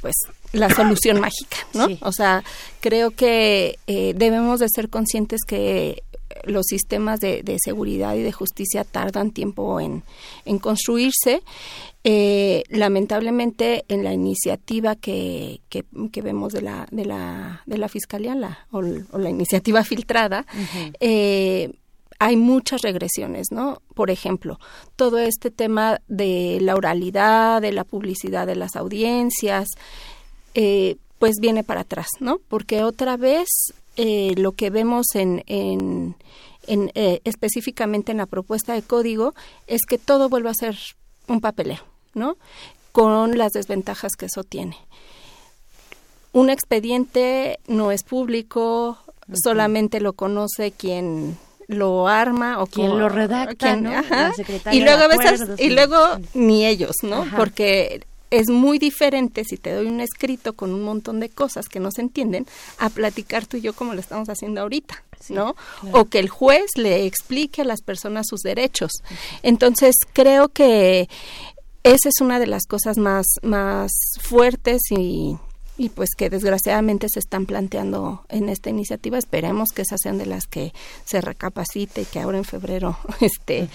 pues 0.01 0.15
la 0.53 0.70
solución 0.70 1.20
mágica, 1.20 1.57
¿no? 1.74 1.87
Sí. 1.87 1.99
O 2.03 2.12
sea, 2.12 2.45
creo 2.81 3.11
que 3.11 3.78
eh, 3.87 4.12
debemos 4.15 4.61
de 4.61 4.69
ser 4.69 4.89
conscientes 4.89 5.41
que 5.47 6.03
los 6.44 6.66
sistemas 6.66 7.20
de, 7.20 7.43
de 7.43 7.57
seguridad 7.62 8.15
y 8.15 8.23
de 8.23 8.32
justicia 8.32 8.85
tardan 8.85 9.31
tiempo 9.31 9.81
en, 9.81 10.03
en 10.44 10.59
construirse. 10.59 11.43
Eh, 12.05 12.62
lamentablemente, 12.69 13.85
en 13.89 14.05
la 14.05 14.12
iniciativa 14.12 14.94
que, 14.94 15.61
que, 15.69 15.85
que 16.12 16.23
vemos 16.23 16.53
de 16.53 16.62
la, 16.62 16.86
de 16.90 17.05
la, 17.05 17.62
de 17.66 17.78
la 17.78 17.89
Fiscalía 17.89 18.35
la, 18.35 18.66
o, 18.70 18.81
l- 18.81 19.05
o 19.12 19.19
la 19.19 19.31
iniciativa 19.31 19.82
filtrada, 19.82 20.47
eh, 21.01 21.73
hay 22.19 22.36
muchas 22.36 22.82
regresiones, 22.82 23.48
¿no? 23.51 23.82
Por 23.94 24.11
ejemplo, 24.11 24.59
todo 24.94 25.19
este 25.19 25.51
tema 25.51 26.01
de 26.09 26.59
la 26.62 26.77
oralidad, 26.77 27.61
de 27.61 27.73
la 27.73 27.85
publicidad 27.85 28.47
de 28.47 28.57
las 28.57 28.77
audiencias, 28.77 29.69
eh, 30.55 30.97
pues 31.19 31.35
viene 31.40 31.65
para 31.65 31.81
atrás, 31.81 32.07
¿no? 32.20 32.39
Porque 32.48 32.85
otra 32.85 33.16
vez 33.16 33.48
eh, 33.97 34.35
lo 34.36 34.52
que 34.52 34.70
vemos 34.70 35.06
en, 35.14 35.43
en, 35.47 36.14
en, 36.66 36.90
eh, 36.94 37.20
específicamente 37.24 38.12
en 38.12 38.18
la 38.18 38.27
propuesta 38.27 38.74
de 38.74 38.82
código 38.82 39.35
es 39.66 39.82
que 39.89 39.98
todo 39.98 40.28
vuelve 40.28 40.51
a 40.51 40.55
ser 40.55 40.77
un 41.28 41.40
papeleo, 41.40 41.81
¿no? 42.14 42.36
Con 42.93 43.36
las 43.36 43.52
desventajas 43.52 44.12
que 44.18 44.27
eso 44.27 44.44
tiene. 44.44 44.77
Un 46.32 46.51
expediente 46.51 47.59
no 47.66 47.93
es 47.93 48.02
público, 48.02 48.98
solamente 49.43 50.01
lo 50.01 50.12
conoce 50.12 50.70
quien 50.73 51.39
lo 51.68 52.06
arma 52.06 52.62
o 52.62 52.66
Quien 52.66 52.98
lo 52.98 53.09
redacta, 53.09 53.55
quien- 53.73 53.82
¿no? 53.85 53.90
ajá. 53.90 54.32
La 54.64 54.74
y 54.74 54.81
luego 54.82 55.02
a 55.02 55.09
veces 55.09 55.48
y 55.59 55.70
luego 55.70 55.97
ni 56.35 56.64
ellos, 56.64 56.93
¿no? 57.02 57.23
Ajá. 57.23 57.36
Porque 57.36 58.05
es 58.38 58.48
muy 58.48 58.78
diferente 58.78 59.44
si 59.44 59.56
te 59.56 59.72
doy 59.72 59.86
un 59.86 60.00
escrito 60.00 60.54
con 60.54 60.72
un 60.72 60.82
montón 60.82 61.20
de 61.20 61.28
cosas 61.28 61.68
que 61.68 61.80
no 61.80 61.90
se 61.90 62.02
entienden 62.02 62.46
a 62.78 62.90
platicar 62.90 63.46
tú 63.46 63.56
y 63.56 63.62
yo 63.62 63.72
como 63.72 63.94
lo 63.94 64.00
estamos 64.00 64.28
haciendo 64.28 64.60
ahorita, 64.60 65.02
¿no? 65.28 65.54
claro. 65.80 66.00
O 66.00 66.04
que 66.06 66.18
el 66.18 66.28
juez 66.28 66.66
le 66.76 67.06
explique 67.06 67.62
a 67.62 67.64
las 67.64 67.82
personas 67.82 68.26
sus 68.28 68.40
derechos. 68.40 68.92
Entonces, 69.42 69.94
creo 70.12 70.48
que 70.48 71.08
esa 71.82 72.08
es 72.08 72.20
una 72.20 72.38
de 72.38 72.48
las 72.48 72.66
cosas 72.66 72.98
más 72.98 73.26
más 73.42 73.92
fuertes 74.20 74.80
y 74.90 75.36
y 75.78 75.90
pues 75.90 76.11
que 76.16 76.31
desgraciadamente 76.31 77.09
se 77.09 77.19
están 77.19 77.47
planteando 77.47 78.24
en 78.28 78.48
esta 78.48 78.70
iniciativa. 78.70 79.19
Esperemos 79.19 79.70
que 79.70 79.82
esas 79.82 80.01
sean 80.03 80.19
de 80.19 80.27
las 80.27 80.47
que 80.47 80.73
se 81.05 81.20
recapacite 81.20 82.03
y 82.03 82.05
que 82.05 82.20
ahora 82.20 82.39
en 82.39 82.44
febrero 82.44 82.98
este 83.20 83.69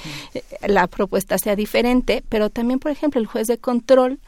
la 0.68 0.88
propuesta 0.88 1.38
sea 1.38 1.56
diferente, 1.56 2.23
pero 2.30 2.49
también 2.49 2.80
por 2.80 2.91
ejemplo 2.91 3.19
el 3.19 3.28
juez 3.28 3.48
de 3.48 3.57
control 3.57 4.19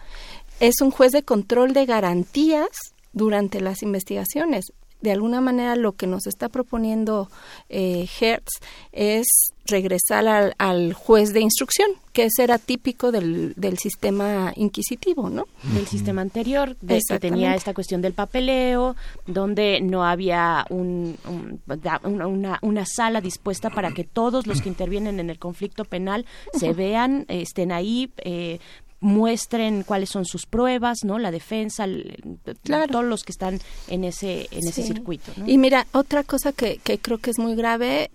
es 0.59 0.81
un 0.81 0.91
juez 0.91 1.11
de 1.11 1.23
control 1.23 1.73
de 1.73 1.85
garantías 1.85 2.69
durante 3.11 3.61
las 3.61 3.83
investigaciones. 3.83 4.65
De 5.03 5.11
alguna 5.11 5.39
manera 5.41 5.75
lo 5.75 5.91
que 5.91 6.07
nos 6.07 6.25
está 6.25 6.49
proponiendo 6.49 7.29
eh, 7.69 8.07
Hertz 8.19 8.59
es 8.91 9.27
regresar 9.65 10.27
al, 10.27 10.55
al 10.57 10.93
juez 10.93 11.31
de 11.31 11.39
instrucción, 11.39 11.89
que 12.11 12.25
ese 12.25 12.43
era 12.43 12.57
típico 12.57 13.11
del, 13.13 13.53
del 13.55 13.77
sistema 13.77 14.51
inquisitivo, 14.57 15.29
¿no? 15.29 15.45
del 15.73 15.87
sistema 15.87 16.21
anterior, 16.21 16.75
de 16.81 16.95
que 17.13 17.19
tenía 17.19 17.55
esta 17.55 17.73
cuestión 17.73 18.01
del 18.01 18.11
papeleo, 18.13 18.95
donde 19.25 19.79
no 19.81 20.03
había 20.03 20.65
un, 20.69 21.17
un- 21.29 21.61
una, 22.03 22.59
una- 22.61 22.85
sala 22.85 23.21
dispuesta 23.21 23.69
para 23.69 23.91
que 23.93 24.03
todos 24.03 24.47
los 24.47 24.61
que 24.61 24.67
intervienen 24.69 25.19
en 25.21 25.29
el 25.29 25.39
conflicto 25.39 25.85
penal 25.85 26.25
se 26.53 26.73
vean, 26.73 27.25
estén 27.29 27.71
ahí, 27.71 28.11
eh, 28.17 28.59
muestren 29.03 29.83
cuáles 29.83 30.09
son 30.09 30.25
sus 30.25 30.45
pruebas, 30.45 31.03
¿no? 31.03 31.19
La 31.19 31.29
defensa, 31.29 31.83
el- 31.83 32.39
todos 32.87 33.05
los 33.05 33.23
que 33.23 33.31
están 33.33 33.59
en 33.89 34.03
ese 34.05 34.47
en 34.51 34.67
ese 34.67 34.81
circuito, 34.83 35.31
¿no? 35.37 35.47
Y 35.47 35.57
mira, 35.57 35.85
otra 35.91 36.23
cosa 36.23 36.53
que, 36.53 36.77
que 36.83 36.97
creo 36.97 37.17
que 37.17 37.29
es 37.29 37.37
muy 37.37 37.53
grave 37.55 38.09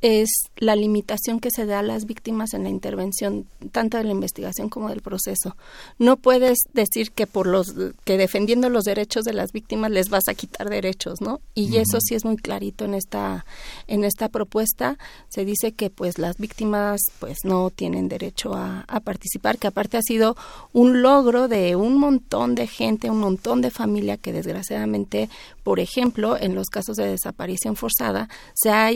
es 0.00 0.28
la 0.56 0.76
limitación 0.76 1.40
que 1.40 1.50
se 1.50 1.66
da 1.66 1.78
a 1.78 1.82
las 1.82 2.04
víctimas 2.04 2.52
en 2.54 2.64
la 2.64 2.68
intervención 2.68 3.46
tanto 3.72 3.96
de 3.96 4.04
la 4.04 4.10
investigación 4.10 4.68
como 4.68 4.88
del 4.90 5.00
proceso. 5.00 5.56
No 5.98 6.16
puedes 6.16 6.58
decir 6.72 7.12
que 7.12 7.26
por 7.26 7.46
los 7.46 7.74
que 8.04 8.18
defendiendo 8.18 8.68
los 8.68 8.84
derechos 8.84 9.24
de 9.24 9.32
las 9.32 9.52
víctimas 9.52 9.90
les 9.90 10.10
vas 10.10 10.24
a 10.28 10.34
quitar 10.34 10.68
derechos, 10.68 11.20
¿no? 11.20 11.40
Y 11.54 11.76
eso 11.76 11.98
sí 12.00 12.14
es 12.14 12.24
muy 12.24 12.36
clarito 12.36 12.84
en 12.84 12.94
esta 12.94 13.46
en 13.86 14.04
esta 14.04 14.28
propuesta 14.28 14.98
se 15.28 15.44
dice 15.44 15.72
que 15.72 15.90
pues 15.90 16.18
las 16.18 16.36
víctimas 16.36 17.00
pues 17.18 17.38
no 17.44 17.70
tienen 17.70 18.08
derecho 18.08 18.54
a, 18.54 18.84
a 18.88 19.00
participar, 19.00 19.58
que 19.58 19.66
aparte 19.66 19.96
ha 19.96 20.02
sido 20.02 20.36
un 20.72 21.02
logro 21.02 21.48
de 21.48 21.76
un 21.76 21.98
montón 21.98 22.54
de 22.54 22.66
gente, 22.66 23.10
un 23.10 23.20
montón 23.20 23.60
de 23.60 23.70
familia 23.70 24.16
que 24.16 24.32
desgraciadamente, 24.32 25.28
por 25.62 25.80
ejemplo, 25.80 26.36
en 26.38 26.54
los 26.54 26.68
casos 26.68 26.96
de 26.96 27.08
desaparición 27.08 27.76
forzada, 27.76 28.28
se 28.54 28.70
ha 28.70 28.90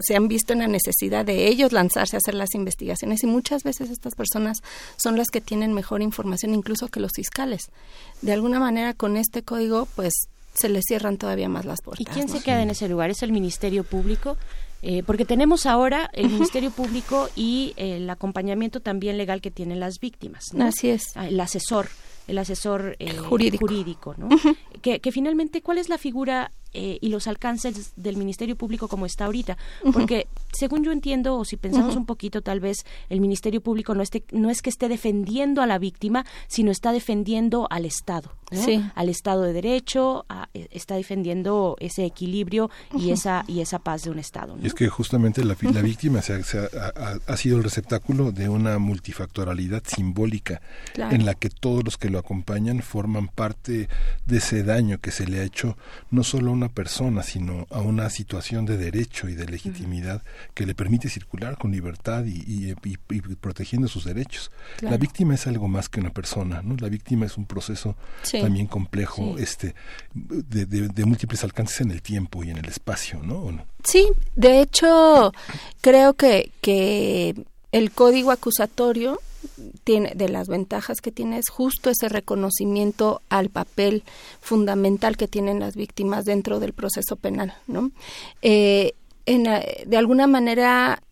se 0.00 0.16
han 0.16 0.28
visto 0.28 0.52
en 0.52 0.60
la 0.60 0.68
necesidad 0.68 1.24
de 1.24 1.48
ellos 1.48 1.72
lanzarse 1.72 2.16
a 2.16 2.18
hacer 2.18 2.34
las 2.34 2.54
investigaciones 2.54 3.22
y 3.22 3.26
muchas 3.26 3.62
veces 3.62 3.90
estas 3.90 4.14
personas 4.14 4.58
son 4.96 5.16
las 5.16 5.28
que 5.28 5.40
tienen 5.40 5.72
mejor 5.72 6.02
información 6.02 6.54
incluso 6.54 6.88
que 6.88 7.00
los 7.00 7.12
fiscales. 7.14 7.70
De 8.22 8.32
alguna 8.32 8.60
manera 8.60 8.94
con 8.94 9.16
este 9.16 9.42
código 9.42 9.86
pues 9.96 10.12
se 10.54 10.68
les 10.68 10.84
cierran 10.86 11.18
todavía 11.18 11.48
más 11.48 11.64
las 11.64 11.78
¿Y 11.80 11.82
puertas. 11.84 12.14
quién 12.14 12.26
¿no? 12.26 12.32
se 12.36 12.42
queda 12.42 12.62
en 12.62 12.70
ese 12.70 12.88
lugar? 12.88 13.10
¿Es 13.10 13.22
el 13.22 13.32
Ministerio 13.32 13.84
Público? 13.84 14.36
Eh, 14.80 15.02
porque 15.04 15.24
tenemos 15.24 15.66
ahora 15.66 16.08
el 16.12 16.28
Ministerio 16.30 16.70
Público 16.70 17.28
y 17.34 17.74
el 17.76 18.08
acompañamiento 18.08 18.80
también 18.80 19.18
legal 19.18 19.40
que 19.40 19.50
tienen 19.50 19.80
las 19.80 19.98
víctimas. 19.98 20.44
¿no? 20.54 20.66
Así 20.66 20.88
es. 20.90 21.02
Ah, 21.16 21.26
El 21.28 21.40
asesor, 21.40 21.88
el 22.28 22.38
asesor 22.38 22.94
eh, 23.00 23.16
Jurídico. 23.16 23.66
jurídico, 23.66 24.14
¿no? 24.16 24.28
que, 24.80 25.00
que 25.00 25.10
finalmente, 25.12 25.62
¿cuál 25.62 25.78
es 25.78 25.88
la 25.88 25.98
figura 25.98 26.52
eh, 26.74 26.98
y 27.00 27.08
los 27.08 27.26
alcances 27.26 27.92
del 27.96 28.16
Ministerio 28.16 28.56
Público 28.56 28.88
como 28.88 29.06
está 29.06 29.24
ahorita? 29.26 29.56
Porque, 29.92 30.26
según 30.52 30.84
yo 30.84 30.92
entiendo, 30.92 31.36
o 31.36 31.44
si 31.44 31.56
pensamos 31.56 31.96
un 31.96 32.06
poquito, 32.06 32.42
tal 32.42 32.60
vez 32.60 32.84
el 33.08 33.20
Ministerio 33.20 33.60
Público 33.60 33.94
no, 33.94 34.02
esté, 34.02 34.24
no 34.32 34.50
es 34.50 34.62
que 34.62 34.70
esté 34.70 34.88
defendiendo 34.88 35.62
a 35.62 35.66
la 35.66 35.78
víctima, 35.78 36.24
sino 36.46 36.70
está 36.70 36.92
defendiendo 36.92 37.66
al 37.70 37.84
Estado, 37.84 38.32
¿no? 38.50 38.62
Sí. 38.62 38.82
al 38.94 39.08
Estado 39.08 39.42
de 39.42 39.52
Derecho, 39.52 40.24
a- 40.28 40.48
eh, 40.54 40.68
está 40.70 40.96
defendiendo 40.96 41.76
ese 41.80 42.04
equilibrio 42.04 42.70
y 42.96 43.10
esa 43.10 43.44
y 43.46 43.60
esa 43.60 43.78
paz 43.78 44.02
de 44.02 44.10
un 44.10 44.18
Estado. 44.18 44.56
¿no? 44.56 44.62
Y 44.62 44.66
es 44.66 44.74
que 44.74 44.88
justamente 44.88 45.44
la, 45.44 45.56
la 45.60 45.82
víctima 45.82 46.22
se 46.22 46.34
ha, 46.34 46.42
se 46.44 46.58
ha- 46.58 46.92
ha- 46.96 47.18
ha 47.26 47.36
sido 47.36 47.56
el 47.58 47.64
receptáculo 47.64 48.30
de 48.32 48.48
una 48.48 48.78
multifactorialidad 48.78 49.82
simbólica 49.86 50.60
Claro. 50.94 51.14
en 51.14 51.24
la 51.24 51.34
que 51.34 51.50
todos 51.50 51.84
los 51.84 51.96
que 51.98 52.10
lo 52.10 52.18
acompañan 52.18 52.80
forman 52.82 53.28
parte 53.28 53.88
de 54.26 54.36
ese 54.36 54.62
daño 54.62 54.98
que 55.00 55.10
se 55.10 55.26
le 55.26 55.40
ha 55.40 55.44
hecho 55.44 55.76
no 56.10 56.24
solo 56.24 56.50
a 56.50 56.52
una 56.58 56.68
persona, 56.68 57.22
sino 57.22 57.66
a 57.70 57.80
una 57.80 58.10
situación 58.10 58.66
de 58.66 58.76
derecho 58.76 59.28
y 59.28 59.34
de 59.34 59.46
legitimidad 59.46 60.22
que 60.54 60.66
le 60.66 60.74
permite 60.74 61.08
circular 61.08 61.56
con 61.56 61.70
libertad 61.72 62.24
y, 62.24 62.30
y- 62.46 62.74
y- 62.84 62.98
y 63.08 63.20
protegiendo 63.36 63.88
sus 63.88 64.04
derechos. 64.04 64.50
Claro. 64.76 64.92
La 64.92 64.98
víctima 64.98 65.34
es 65.34 65.46
algo 65.46 65.68
más 65.68 65.88
que 65.88 66.00
una 66.00 66.10
persona, 66.10 66.60
¿no? 66.62 66.76
La 66.78 66.88
víctima 66.88 67.26
es 67.26 67.36
un 67.38 67.46
proceso 67.46 67.96
Sí. 68.22 68.40
también 68.40 68.66
complejo, 68.66 69.34
Sí. 69.36 69.42
este, 69.42 69.74
de, 70.14 70.66
de- 70.66 70.88
de 70.88 71.04
múltiples 71.04 71.42
alcances 71.44 71.80
en 71.80 71.90
el 71.90 72.02
tiempo 72.02 72.44
y 72.44 72.50
en 72.50 72.58
el 72.58 72.66
espacio, 72.66 73.20
¿no? 73.22 73.36
¿O 73.36 73.52
no? 73.52 73.64
Sí, 73.84 74.06
de 74.36 74.60
hecho, 74.60 75.32
creo 75.80 76.14
que, 76.14 76.50
que 76.60 77.34
el 77.72 77.90
código 77.92 78.30
acusatorio 78.30 79.20
tiene 79.84 80.12
de 80.14 80.28
las 80.28 80.48
ventajas 80.48 81.00
que 81.00 81.12
tiene 81.12 81.38
es 81.38 81.48
justo 81.48 81.90
ese 81.90 82.08
reconocimiento 82.08 83.22
al 83.28 83.50
papel 83.50 84.02
fundamental 84.40 85.16
que 85.16 85.28
tienen 85.28 85.60
las 85.60 85.76
víctimas 85.76 86.24
dentro 86.24 86.60
del 86.60 86.72
proceso 86.72 87.16
penal, 87.16 87.54
¿no? 87.66 87.90
Eh, 88.42 88.94
en, 89.26 89.44
de 89.44 89.96
alguna 89.96 90.26
manera 90.26 91.02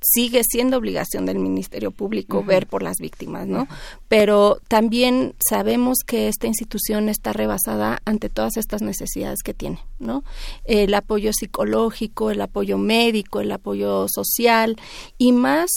sigue 0.00 0.42
siendo 0.44 0.78
obligación 0.78 1.26
del 1.26 1.38
Ministerio 1.38 1.90
Público 1.90 2.42
ver 2.42 2.66
por 2.66 2.82
las 2.82 2.98
víctimas, 2.98 3.46
¿no? 3.46 3.66
Pero 4.08 4.58
también 4.68 5.34
sabemos 5.46 5.98
que 6.06 6.28
esta 6.28 6.46
institución 6.46 7.08
está 7.08 7.32
rebasada 7.32 8.00
ante 8.04 8.28
todas 8.28 8.56
estas 8.56 8.82
necesidades 8.82 9.42
que 9.42 9.52
tiene, 9.52 9.80
¿no? 9.98 10.22
El 10.64 10.94
apoyo 10.94 11.32
psicológico, 11.32 12.30
el 12.30 12.40
apoyo 12.40 12.78
médico, 12.78 13.40
el 13.40 13.52
apoyo 13.52 14.06
social 14.08 14.76
y 15.18 15.32
más 15.32 15.70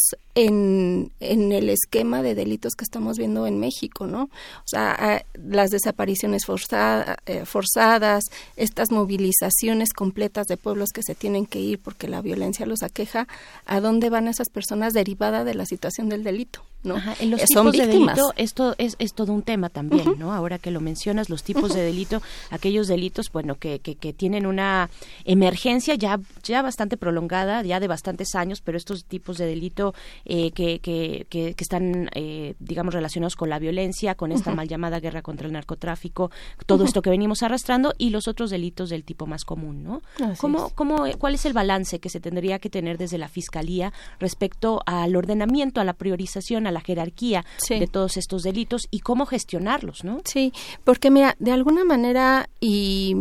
en, 0.45 1.11
en 1.20 1.52
el 1.52 1.70
esquema 1.70 2.22
de 2.22 2.36
delitos 2.36 2.74
que 2.76 2.84
estamos 2.84 3.18
viendo 3.18 3.48
en 3.48 3.60
México, 3.60 4.07
¿no? 4.07 4.24
O 4.24 4.68
sea, 4.68 5.24
las 5.34 5.70
desapariciones 5.72 6.45
forzada- 6.45 7.18
eh, 7.26 7.45
forzadas, 7.45 8.26
estas 8.56 8.91
movilizaciones 8.91 9.94
completas 9.94 10.48
de 10.48 10.57
pueblos 10.57 10.90
que 10.94 11.03
se 11.03 11.16
tienen 11.16 11.45
que 11.45 11.60
ir 11.60 11.80
porque 11.80 12.07
la 12.07 12.22
violencia 12.22 12.66
los 12.66 12.84
aqueja, 12.84 13.28
¿a 13.66 13.80
dónde 13.82 14.10
van 14.10 14.28
esas 14.28 14.49
personas 14.49 14.94
derivada 14.94 15.44
de 15.44 15.56
la 15.56 15.66
situación 15.66 16.10
del 16.10 16.24
delito? 16.24 16.61
¿No? 16.84 16.96
Ajá, 16.96 17.16
en 17.20 17.32
los 17.32 17.42
Eh, 17.42 17.46
tipos 17.48 17.64
Son 17.64 17.72
de 17.72 17.86
víctimas. 17.88 18.16
delito 18.16 18.34
esto 18.38 18.76
es, 18.78 18.96
es 19.00 19.14
todo 19.14 19.34
un 19.34 19.42
tema 19.44 19.70
también. 19.70 20.16
¿no? 20.18 20.34
Ahora 20.34 20.60
que 20.60 20.72
lo 20.72 20.82
mencionas, 20.82 21.30
los 21.30 21.44
tipos 21.44 21.74
de 21.74 21.82
delito, 21.82 22.22
aquellos 22.52 22.88
delitos, 22.88 23.32
bueno, 23.32 23.56
que, 23.56 23.80
que, 23.80 23.96
que 23.96 24.14
tienen 24.14 24.46
una 24.46 24.90
emergencia 25.26 25.96
ya 25.96 26.20
ya 26.44 26.62
bastante 26.62 26.98
prolongada, 26.98 27.62
ya 27.64 27.80
de 27.80 27.88
bastantes 27.88 28.34
años, 28.36 28.62
pero 28.62 28.78
estos 28.78 29.06
tipos 29.06 29.38
de 29.38 29.46
delito 29.46 29.94
eh, 30.26 30.52
que, 30.52 30.80
que, 30.80 31.26
que, 31.30 31.54
que 31.54 31.64
están, 31.64 32.10
eh, 32.16 32.56
digamos, 32.60 32.94
relacionados 32.94 33.36
con 33.36 33.50
la 33.50 33.60
violencia, 33.60 34.16
con 34.16 34.32
esta 34.32 34.54
mal 34.54 34.68
llamada 34.68 35.00
guerra 35.00 35.22
contra 35.22 35.48
el 35.48 35.54
narcotráfico, 35.54 36.32
todo 36.66 36.86
esto 36.86 37.02
que 37.02 37.10
venimos 37.10 37.44
arrastrando 37.44 37.94
y 37.98 38.10
los 38.10 38.28
otros 38.28 38.50
delitos 38.50 38.90
del 38.90 39.04
tipo 39.04 39.28
más 39.28 39.46
común, 39.46 39.84
¿no? 39.84 40.02
Así 40.24 40.40
¿Cómo, 40.40 40.68
es. 40.68 40.74
cómo, 40.74 41.06
¿Cuál 41.18 41.36
es 41.36 41.46
el 41.46 41.54
balance 41.54 42.00
que 42.00 42.10
se 42.10 42.20
tendría 42.20 42.60
que 42.60 42.70
tener 42.70 42.98
desde 42.98 43.18
la 43.18 43.28
Fiscalía 43.28 43.94
respecto 44.20 44.82
al 44.86 45.16
ordenamiento, 45.16 45.82
a 45.82 45.84
la 45.84 45.94
priorización, 45.94 46.68
a 46.70 46.72
la 46.72 46.82
jerarquía 46.82 47.46
Sí. 47.58 47.78
de 47.80 47.88
todos 47.88 48.16
estos 48.18 48.44
delitos 48.44 48.88
y 48.91 49.00
cómo 49.02 49.26
gestionarlos, 49.26 50.04
¿no? 50.04 50.22
Sí, 50.26 50.54
porque 50.84 51.12
mira, 51.12 51.36
de 51.40 51.52
alguna 51.52 51.84
manera 51.84 52.50
y 52.62 53.16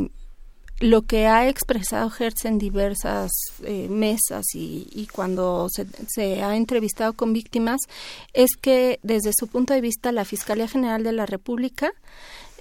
lo 0.80 1.02
que 1.02 1.26
ha 1.26 1.48
expresado 1.48 2.08
Hertz 2.16 2.44
en 2.44 2.58
diversas 2.58 3.32
eh, 3.64 3.88
mesas 3.90 4.44
y, 4.54 4.86
y 4.92 5.06
cuando 5.08 5.66
se, 5.74 5.86
se 6.06 6.42
ha 6.44 6.54
entrevistado 6.54 7.14
con 7.14 7.32
víctimas 7.32 7.80
es 8.32 8.50
que 8.60 9.00
desde 9.02 9.32
su 9.36 9.48
punto 9.48 9.74
de 9.74 9.80
vista 9.80 10.12
la 10.12 10.24
Fiscalía 10.24 10.68
General 10.68 11.02
de 11.02 11.10
la 11.12 11.26
República 11.26 11.90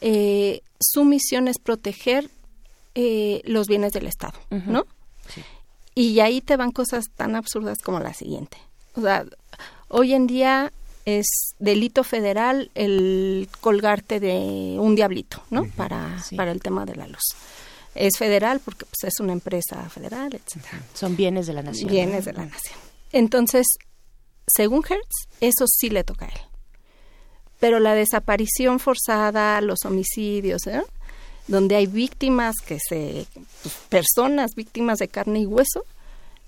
eh, 0.02 0.62
su 0.80 1.06
misión 1.06 1.48
es 1.48 1.60
proteger 1.60 2.30
eh, 2.96 3.42
los 3.46 3.68
bienes 3.68 3.94
del 3.94 4.08
Estado. 4.08 4.40
¿no? 4.50 4.86
Y 5.94 6.20
ahí 6.20 6.42
te 6.42 6.58
van 6.58 6.72
cosas 6.72 7.06
tan 7.16 7.36
absurdas 7.36 7.80
como 7.84 8.00
la 8.00 8.14
siguiente. 8.14 8.58
O 8.96 9.02
sea, 9.02 9.26
hoy 9.90 10.14
en 10.14 10.26
día 10.28 10.72
es 11.08 11.56
delito 11.58 12.04
federal 12.04 12.70
el 12.76 13.48
colgarte 13.62 14.20
de 14.20 14.76
un 14.78 14.94
diablito, 14.94 15.42
¿no? 15.50 15.66
Para, 15.78 16.22
para 16.36 16.52
el 16.52 16.62
tema 16.62 16.86
de 16.86 16.98
la 16.98 17.08
luz. 17.08 17.24
Es 17.96 18.18
federal 18.18 18.60
porque 18.60 18.86
pues, 18.86 19.14
es 19.14 19.22
una 19.22 19.32
empresa 19.32 19.90
federal, 19.90 20.34
etcétera. 20.34 20.84
Son 20.94 21.16
bienes 21.16 21.48
de 21.48 21.54
la 21.54 21.64
nación. 21.64 21.90
Bienes 21.90 22.26
de 22.26 22.34
la 22.34 22.46
nación. 22.46 22.78
Entonces, 23.14 23.66
según 24.48 24.84
Hertz, 24.84 25.30
eso 25.40 25.64
sí 25.66 25.90
le 25.90 26.04
toca 26.04 26.26
a 26.26 26.28
él. 26.28 26.42
Pero 27.62 27.80
la 27.80 27.96
desaparición 27.96 28.80
forzada, 28.80 29.62
los 29.62 29.86
homicidios, 29.86 30.68
¿eh? 30.68 30.84
donde 31.48 31.78
hay 31.78 31.88
víctimas 31.88 32.56
que 32.58 32.80
se, 32.86 33.26
pues, 33.64 33.76
personas 33.88 34.56
víctimas 34.56 35.00
de 35.00 35.08
carne 35.08 35.40
y 35.40 35.46
hueso, 35.46 35.86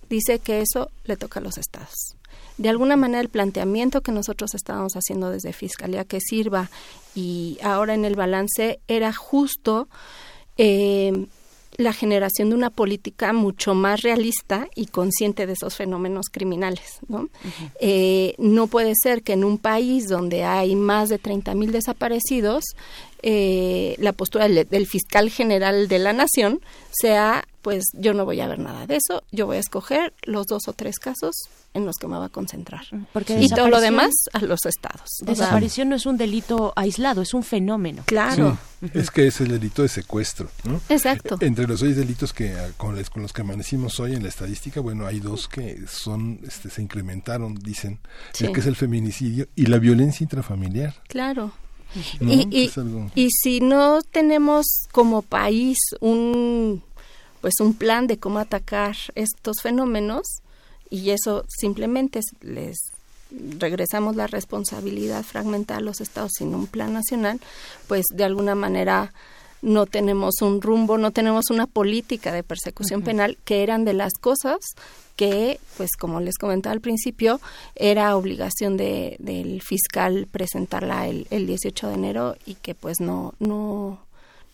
dice 0.09 0.39
que 0.39 0.59
eso 0.59 0.91
le 1.05 1.15
toca 1.15 1.39
a 1.39 1.43
los 1.43 1.57
estados. 1.57 2.18
De 2.59 2.67
alguna 2.67 2.97
manera 2.97 3.21
el 3.21 3.29
planteamiento 3.29 4.01
que 4.01 4.11
nosotros 4.11 4.53
estábamos 4.53 4.93
haciendo 4.93 5.31
desde 5.31 5.53
Fiscalía 5.53 6.03
que 6.03 6.19
sirva 6.19 6.69
y 7.15 7.57
ahora 7.63 7.93
en 7.93 8.03
el 8.03 8.17
balance 8.17 8.81
era 8.89 9.13
justo 9.13 9.87
eh, 10.57 11.25
la 11.77 11.93
generación 11.93 12.49
de 12.49 12.55
una 12.55 12.69
política 12.69 13.31
mucho 13.31 13.75
más 13.75 14.01
realista 14.01 14.67
y 14.75 14.87
consciente 14.87 15.47
de 15.47 15.53
esos 15.53 15.77
fenómenos 15.77 16.25
criminales. 16.29 16.99
¿no? 17.07 17.29
Eh, 17.79 18.35
no 18.37 18.67
puede 18.67 18.93
ser 19.01 19.23
que 19.23 19.31
en 19.31 19.45
un 19.45 19.57
país 19.57 20.09
donde 20.09 20.43
hay 20.43 20.75
más 20.75 21.07
de 21.07 21.17
30 21.17 21.55
mil 21.55 21.71
desaparecidos 21.71 22.65
eh, 23.23 23.95
la 23.99 24.13
postura 24.13 24.47
del, 24.47 24.67
del 24.67 24.87
fiscal 24.87 25.29
general 25.29 25.87
de 25.87 25.99
la 25.99 26.13
nación 26.13 26.61
sea 26.91 27.45
pues 27.61 27.85
yo 27.93 28.13
no 28.13 28.25
voy 28.25 28.39
a 28.39 28.47
ver 28.47 28.59
nada 28.59 28.87
de 28.87 28.95
eso, 28.95 29.23
yo 29.31 29.45
voy 29.45 29.57
a 29.57 29.59
escoger 29.59 30.13
los 30.23 30.45
dos 30.47 30.67
o 30.67 30.73
tres 30.73 30.97
casos 30.97 31.49
en 31.73 31.85
los 31.85 31.97
que 31.97 32.07
me 32.07 32.17
va 32.17 32.25
a 32.25 32.29
concentrar. 32.29 32.81
Porque 33.13 33.39
y 33.39 33.49
todo 33.49 33.67
lo 33.67 33.81
demás 33.81 34.11
a 34.33 34.39
los 34.39 34.65
estados. 34.65 35.03
O 35.21 35.25
sea, 35.25 35.33
Desaparición 35.33 35.89
no 35.89 35.95
es 35.95 36.05
un 36.05 36.17
delito 36.17 36.73
aislado, 36.75 37.21
es 37.21 37.33
un 37.33 37.43
fenómeno. 37.43 38.03
Claro. 38.05 38.57
Sí, 38.79 38.87
es 38.93 39.11
que 39.11 39.27
es 39.27 39.41
el 39.41 39.49
delito 39.49 39.81
de 39.81 39.89
secuestro. 39.89 40.49
¿no? 40.63 40.79
Exacto. 40.89 41.37
Entre 41.41 41.67
los 41.67 41.81
seis 41.81 41.95
delitos 41.95 42.33
que 42.33 42.53
ah, 42.53 42.69
con 42.77 42.95
los, 42.95 43.09
con 43.09 43.21
los 43.21 43.33
que 43.33 43.41
amanecimos 43.41 43.99
hoy 43.99 44.15
en 44.15 44.23
la 44.23 44.29
estadística, 44.29 44.79
bueno, 44.79 45.05
hay 45.05 45.19
dos 45.19 45.47
que 45.47 45.83
son, 45.87 46.39
este, 46.47 46.69
se 46.69 46.81
incrementaron, 46.81 47.55
dicen, 47.55 47.99
Sí. 48.33 48.45
el 48.45 48.53
que 48.53 48.61
es 48.61 48.67
el 48.67 48.75
feminicidio 48.77 49.47
y 49.55 49.65
la 49.65 49.79
violencia 49.79 50.23
intrafamiliar. 50.23 50.95
Claro. 51.07 51.51
¿No? 52.19 52.31
Y, 52.33 52.47
y- 52.51 52.65
Es 52.65 52.77
algo- 52.77 53.09
y 53.15 53.29
si 53.31 53.59
no 53.61 54.01
tenemos 54.01 54.65
como 54.91 55.21
país 55.21 55.77
un 55.99 56.83
pues 57.41 57.53
un 57.61 57.73
plan 57.73 58.05
de 58.07 58.17
cómo 58.17 58.39
atacar 58.39 58.95
estos 59.15 59.61
fenómenos 59.61 60.23
y 60.89 61.11
eso 61.11 61.45
simplemente 61.47 62.19
es- 62.19 62.35
les 62.41 62.77
regresamos 63.59 64.15
la 64.17 64.27
responsabilidad 64.27 65.23
fragmentada 65.23 65.77
a 65.79 65.83
los 65.83 66.01
estados 66.01 66.31
sin 66.37 66.53
un 66.53 66.67
plan 66.67 66.91
nacional, 66.93 67.39
pues 67.87 68.05
de 68.13 68.23
alguna 68.25 68.55
manera 68.55 69.13
no 69.61 69.85
tenemos 69.85 70.41
un 70.41 70.61
rumbo, 70.61 70.97
no 70.97 71.11
tenemos 71.11 71.49
una 71.49 71.67
política 71.67 72.31
de 72.31 72.43
persecución 72.43 73.01
penal, 73.01 73.37
que 73.45 73.63
eran 73.63 73.85
de 73.85 73.93
las 73.93 74.13
cosas 74.19 74.57
que, 75.15 75.59
pues 75.77 75.89
como 75.99 76.21
les 76.21 76.37
comentaba 76.37 76.73
al 76.73 76.79
principio, 76.81 77.41
era 77.75 78.15
obligación 78.15 78.77
de, 78.77 79.17
del 79.19 79.61
fiscal 79.61 80.27
presentarla 80.31 81.07
el, 81.07 81.27
el 81.29 81.45
18 81.45 81.87
de 81.89 81.93
enero 81.93 82.35
y 82.45 82.55
que 82.55 82.73
pues 82.73 83.01
no, 83.01 83.33
no, 83.39 83.99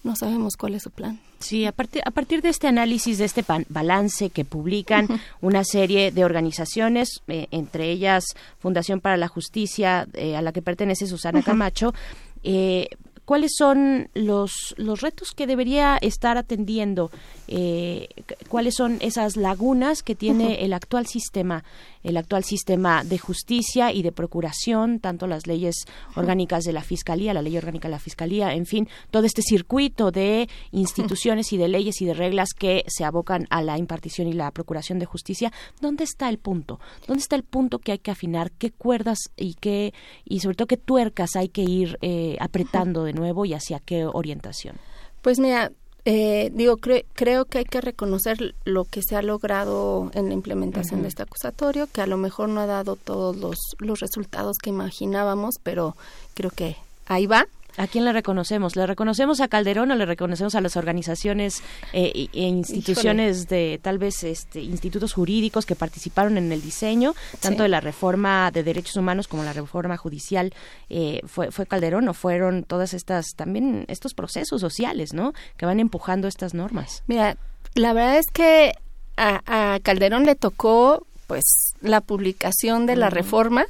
no 0.04 0.16
sabemos 0.16 0.56
cuál 0.58 0.74
es 0.74 0.84
su 0.84 0.90
plan. 0.90 1.20
Sí, 1.38 1.66
a 1.66 1.72
partir, 1.72 2.02
a 2.06 2.10
partir 2.10 2.42
de 2.42 2.50
este 2.50 2.68
análisis, 2.68 3.20
de 3.20 3.26
este 3.26 3.44
pan- 3.44 3.66
balance 3.70 4.32
que 4.32 4.44
publican 4.46 5.08
una 5.42 5.64
serie 5.64 6.12
de 6.12 6.26
organizaciones, 6.26 7.10
eh, 7.28 7.46
entre 7.52 7.92
ellas 7.92 8.24
Fundación 8.58 9.02
para 9.02 9.18
la 9.18 9.28
Justicia, 9.28 10.08
eh, 10.14 10.36
a 10.36 10.42
la 10.42 10.52
que 10.52 10.64
pertenece 10.64 11.06
Susana. 11.06 11.44
Camacho, 11.44 11.94
eh, 12.42 12.88
¿cuáles 13.26 13.54
son 13.58 14.10
los, 14.14 14.74
los 14.78 15.02
retos 15.02 15.32
que 15.32 15.48
debería 15.48 15.98
estar 15.98 16.38
atendiendo? 16.38 17.12
Eh, 17.48 18.10
¿Cuáles 18.50 18.76
son 18.76 18.98
esas 19.02 19.38
lagunas 19.38 20.02
que 20.02 20.16
tiene 20.16 20.64
el 20.64 20.74
actual 20.74 21.06
sistema, 21.06 21.64
el 22.04 22.18
actual 22.18 22.44
sistema 22.44 23.04
de 23.04 23.18
justicia 23.18 23.92
y 23.92 24.02
de 24.02 24.12
procuración, 24.12 25.00
tanto 25.00 25.28
las 25.28 25.48
leyes 25.48 25.76
orgánicas 26.16 26.64
de 26.64 26.74
la 26.74 26.82
Fiscalía, 26.82 27.34
la 27.34 27.42
ley 27.42 27.58
orgánica 27.58 27.88
de 27.88 27.94
la 27.94 28.00
Fiscalía, 28.00 28.54
en 28.54 28.66
fin, 28.66 28.88
todo 29.12 29.24
este 29.24 29.42
circuito 29.42 30.12
de 30.12 30.50
instituciones 30.72 31.54
y 31.54 31.58
de 31.58 31.68
leyes 31.68 32.02
y 32.02 32.06
de 32.06 32.14
reglas 32.14 32.50
que 32.58 32.84
se 32.88 33.04
abocan 33.04 33.48
a 33.50 33.62
la 33.62 33.78
impartición 33.78 34.28
y 34.28 34.34
la 34.34 34.52
procuración 34.52 35.00
de 35.00 35.06
justicia, 35.06 35.52
¿dónde 35.82 36.04
está 36.04 36.30
el 36.30 36.38
punto? 36.38 36.80
¿Dónde 37.08 37.22
está 37.22 37.36
el 37.36 37.44
punto 37.44 37.80
que 37.80 37.92
hay 37.92 38.00
que 38.00 38.12
afinar? 38.12 38.52
¿Qué 38.52 38.72
cuerdas 38.72 39.20
y 39.38 39.56
qué 39.56 39.94
y 40.24 40.40
sobre 40.40 40.56
todo 40.56 40.68
qué 40.68 40.78
tuercas 40.78 41.36
hay 41.36 41.50
que 41.50 41.62
ir 41.62 41.98
eh, 42.02 42.38
apretando 42.40 43.04
de 43.04 43.14
nuevo 43.14 43.46
y 43.46 43.54
hacia 43.54 43.80
qué 43.80 44.06
orientación? 44.06 44.78
Pues 45.22 45.40
mira, 45.40 45.72
eh, 46.06 46.52
digo, 46.54 46.78
cre- 46.78 47.06
creo 47.14 47.46
que 47.46 47.58
hay 47.60 47.66
que 47.66 47.82
reconocer 47.82 48.54
lo 48.64 48.86
que 48.86 49.02
se 49.02 49.16
ha 49.16 49.22
logrado 49.22 50.12
en 50.14 50.28
la 50.28 50.34
implementación 50.36 51.02
de 51.02 51.08
este 51.08 51.24
acusatorio, 51.24 51.88
que 51.92 52.02
a 52.02 52.08
lo 52.08 52.18
mejor 52.18 52.50
no 52.50 52.62
ha 52.62 52.66
dado 52.68 52.96
todos 52.96 53.36
los, 53.38 53.58
los 53.80 54.00
resultados 54.00 54.58
que 54.62 54.70
imaginábamos, 54.70 55.56
pero 55.64 55.96
creo 56.36 56.52
que 56.52 56.76
ahí 57.08 57.26
va. 57.26 57.48
¿A 57.78 57.88
quién 57.88 58.06
le 58.06 58.14
reconocemos? 58.14 58.76
¿Le 58.76 58.88
reconocemos 58.88 59.42
a 59.42 59.48
Calderón 59.48 59.92
o 59.92 59.96
le 59.96 60.06
reconocemos 60.06 60.56
a 60.56 60.62
las 60.62 60.78
organizaciones 60.78 61.62
eh, 61.94 62.28
e 62.32 62.42
instituciones 62.44 63.48
de 63.48 63.80
tal 63.82 63.98
vez 63.98 64.24
este, 64.24 64.62
institutos 64.62 65.14
jurídicos 65.14 65.66
que 65.66 65.76
participaron 65.76 66.38
en 66.38 66.52
el 66.52 66.62
diseño, 66.62 67.14
tanto 67.42 67.58
Sí. 67.60 67.64
de 67.64 67.70
la 67.70 67.82
reforma 67.82 68.50
de 68.52 68.64
derechos 68.64 68.96
humanos 68.96 69.28
como 69.28 69.44
la 69.44 69.54
reforma 69.54 69.98
judicial? 69.98 70.54
Eh, 70.90 71.22
fue, 71.26 71.52
¿Fue 71.52 71.66
Calderón 71.66 72.08
o 72.08 72.14
fueron 72.14 72.64
todas 72.64 72.94
estas, 72.94 73.36
también 73.36 73.86
estos 73.90 74.14
procesos 74.14 74.62
sociales, 74.62 75.14
¿no? 75.14 75.34
Que 75.58 75.66
van 75.66 75.80
empujando 75.80 76.28
estas 76.28 76.54
normas. 76.54 77.04
Mira, 77.08 77.36
la 77.74 77.92
verdad 77.94 78.18
es 78.18 78.28
que 78.32 78.74
a, 79.18 79.42
a 79.74 79.80
Calderón 79.82 80.26
le 80.26 80.36
tocó 80.36 81.06
pues 81.28 81.74
la 81.82 82.02
publicación 82.02 82.86
de 82.86 82.96
la 82.96 83.10
reforma, 83.10 83.66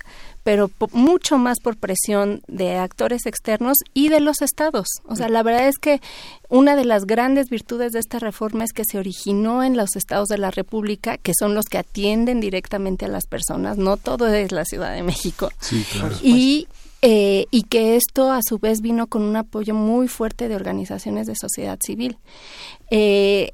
pero 0.46 0.70
mucho 0.92 1.40
más 1.40 1.60
por 1.60 1.76
presión 1.76 2.44
de 2.48 2.78
actores 2.78 3.26
externos 3.26 3.78
y 3.96 4.10
de 4.10 4.20
los 4.20 4.44
estados. 4.44 4.86
O 5.06 5.16
sea, 5.16 5.28
la 5.28 5.42
verdad 5.42 5.68
es 5.68 5.80
que 5.80 6.02
una 6.50 6.76
de 6.76 6.86
las 6.86 7.06
grandes 7.06 7.50
virtudes 7.50 7.94
de 7.94 8.00
esta 8.00 8.20
reforma 8.20 8.64
es 8.64 8.72
que 8.72 8.84
se 8.86 9.00
originó 9.00 9.64
en 9.64 9.76
los 9.76 9.96
estados 9.96 10.28
de 10.28 10.38
la 10.38 10.52
República, 10.52 11.18
que 11.18 11.32
son 11.38 11.56
los 11.56 11.66
que 11.66 11.80
atienden 11.80 12.42
directamente 12.42 13.06
a 13.06 13.08
las 13.08 13.26
personas, 13.26 13.80
no 13.80 13.98
todo 13.98 14.28
es 14.28 14.52
la 14.52 14.66
Ciudad 14.66 14.94
de 14.94 15.02
México. 15.02 15.50
Sí, 15.60 15.84
claro. 15.92 16.16
Y, 16.22 16.68
eh, 17.02 17.48
y 17.50 17.64
que 17.64 17.96
esto 17.96 18.32
a 18.32 18.42
su 18.48 18.60
vez 18.60 18.82
vino 18.82 19.08
con 19.08 19.24
un 19.24 19.38
apoyo 19.38 19.74
muy 19.74 20.08
fuerte 20.08 20.48
de 20.48 20.56
organizaciones 20.56 21.26
de 21.26 21.34
sociedad 21.36 21.80
civil. 21.84 22.18
Eh, 22.92 23.52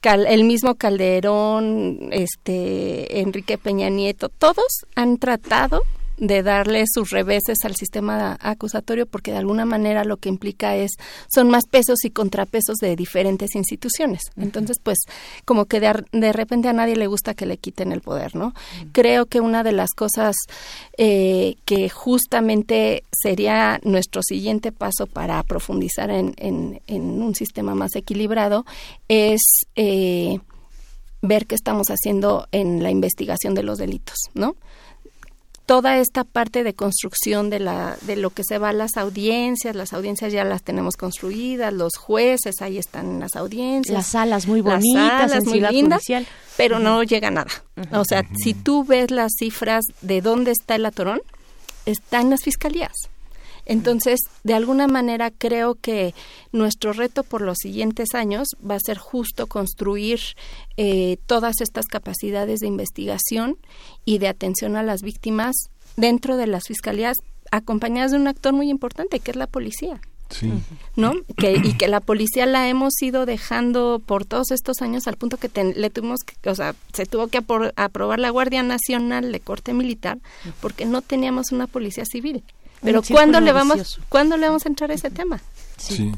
Cal- 0.00 0.26
el 0.28 0.44
mismo 0.44 0.76
Calderón, 0.76 2.10
este, 2.12 3.20
Enrique 3.20 3.58
Peña 3.58 3.88
Nieto, 3.88 4.28
todos 4.28 4.84
han 4.94 5.16
tratado 5.18 5.82
de 6.16 6.42
darle 6.42 6.84
sus 6.86 7.10
reveses 7.10 7.58
al 7.64 7.74
sistema 7.76 8.36
acusatorio 8.40 9.06
porque 9.06 9.32
de 9.32 9.38
alguna 9.38 9.64
manera 9.64 10.04
lo 10.04 10.16
que 10.16 10.28
implica 10.28 10.76
es 10.76 10.92
son 11.32 11.50
más 11.50 11.64
pesos 11.66 12.04
y 12.04 12.10
contrapesos 12.10 12.76
de 12.76 12.94
diferentes 12.96 13.54
instituciones. 13.54 14.22
Entonces, 14.36 14.78
pues 14.82 14.98
como 15.44 15.64
que 15.66 15.80
de, 15.80 16.04
de 16.12 16.32
repente 16.32 16.68
a 16.68 16.72
nadie 16.72 16.96
le 16.96 17.06
gusta 17.06 17.34
que 17.34 17.46
le 17.46 17.56
quiten 17.58 17.92
el 17.92 18.00
poder, 18.00 18.36
¿no? 18.36 18.54
Creo 18.92 19.26
que 19.26 19.40
una 19.40 19.62
de 19.62 19.72
las 19.72 19.90
cosas 19.90 20.36
eh, 20.98 21.56
que 21.64 21.88
justamente 21.88 23.02
sería 23.12 23.80
nuestro 23.84 24.22
siguiente 24.22 24.72
paso 24.72 25.06
para 25.06 25.42
profundizar 25.42 26.10
en, 26.10 26.34
en- 26.36 26.80
en 26.86 27.02
un 27.22 27.34
sistema 27.34 27.74
más 27.74 27.96
equilibrado 27.96 28.64
es 29.08 29.40
eh, 29.76 30.38
ver 31.22 31.46
qué 31.46 31.54
estamos 31.54 31.88
haciendo 31.88 32.46
en 32.52 32.82
la 32.82 32.90
investigación 32.90 33.54
de 33.54 33.62
los 33.62 33.78
delitos, 33.78 34.16
¿no? 34.34 34.56
Toda 35.66 35.98
esta 35.98 36.24
parte 36.24 36.62
de 36.64 36.74
construcción 36.74 37.48
de 37.50 37.58
la 37.60 37.96
de 38.02 38.16
lo 38.16 38.30
que 38.30 38.42
se 38.44 38.58
va 38.58 38.68
a 38.70 38.72
las 38.72 38.96
audiencias, 38.96 39.74
las 39.74 39.92
audiencias 39.92 40.32
ya 40.32 40.44
las 40.44 40.62
tenemos 40.62 40.96
construidas, 40.96 41.72
los 41.72 41.96
jueces 41.96 42.56
ahí 42.60 42.78
están 42.78 43.06
en 43.06 43.20
las 43.20 43.34
audiencias, 43.36 43.94
Las 43.94 44.06
salas 44.08 44.46
muy 44.46 44.60
las 44.62 44.74
bonitas 44.80 45.30
salas 45.30 45.32
en 45.32 45.44
muy 45.44 45.52
Ciudad 45.54 45.70
lindas, 45.72 45.98
Judicial. 46.00 46.26
pero 46.56 46.78
no 46.78 47.02
llega 47.02 47.30
nada. 47.30 47.50
O 47.92 48.04
sea, 48.04 48.22
si 48.36 48.54
tú 48.54 48.84
ves 48.84 49.10
las 49.10 49.32
cifras 49.38 49.84
de 50.02 50.20
dónde 50.20 50.50
está 50.50 50.74
el 50.74 50.86
atorón, 50.86 51.20
está 51.86 52.20
en 52.20 52.30
las 52.30 52.42
fiscalías. 52.42 52.92
Entonces, 53.66 54.20
de 54.42 54.54
alguna 54.54 54.86
manera 54.86 55.30
creo 55.30 55.74
que 55.74 56.14
nuestro 56.52 56.92
reto 56.92 57.22
por 57.22 57.40
los 57.40 57.58
siguientes 57.60 58.14
años 58.14 58.48
va 58.68 58.74
a 58.76 58.80
ser 58.80 58.98
justo 58.98 59.46
construir 59.46 60.20
eh, 60.76 61.16
todas 61.26 61.60
estas 61.60 61.86
capacidades 61.86 62.60
de 62.60 62.66
investigación 62.66 63.56
y 64.04 64.18
de 64.18 64.28
atención 64.28 64.76
a 64.76 64.82
las 64.82 65.02
víctimas 65.02 65.54
dentro 65.96 66.36
de 66.36 66.46
las 66.46 66.64
fiscalías, 66.66 67.16
acompañadas 67.50 68.10
de 68.10 68.18
un 68.18 68.26
actor 68.28 68.52
muy 68.52 68.68
importante, 68.68 69.20
que 69.20 69.30
es 69.30 69.36
la 69.36 69.46
policía. 69.46 70.00
Sí. 70.30 70.50
¿no? 70.96 71.12
Que, 71.36 71.52
y 71.62 71.74
que 71.74 71.86
la 71.86 72.00
policía 72.00 72.46
la 72.46 72.68
hemos 72.68 72.94
ido 73.02 73.26
dejando 73.26 74.02
por 74.04 74.24
todos 74.24 74.50
estos 74.50 74.80
años 74.80 75.06
al 75.06 75.16
punto 75.16 75.36
que 75.36 75.48
ten- 75.50 75.74
le 75.76 75.90
tuvimos 75.90 76.20
que, 76.24 76.48
o 76.50 76.54
sea, 76.54 76.74
se 76.94 77.04
tuvo 77.06 77.28
que 77.28 77.38
apor- 77.38 77.72
aprobar 77.76 78.18
la 78.18 78.30
Guardia 78.30 78.62
Nacional 78.62 79.30
de 79.30 79.40
corte 79.40 79.74
militar 79.74 80.18
porque 80.60 80.86
no 80.86 81.02
teníamos 81.02 81.52
una 81.52 81.66
policía 81.66 82.04
civil. 82.06 82.42
Pero 82.84 83.02
¿cuándo 83.02 83.40
le 83.40 83.52
vamos 83.52 84.00
cuándo 84.08 84.36
le 84.36 84.46
vamos 84.46 84.66
a 84.66 84.68
entrar 84.68 84.90
a 84.90 84.94
ese 84.94 85.10
tema? 85.10 85.40
Sí. 85.76 86.12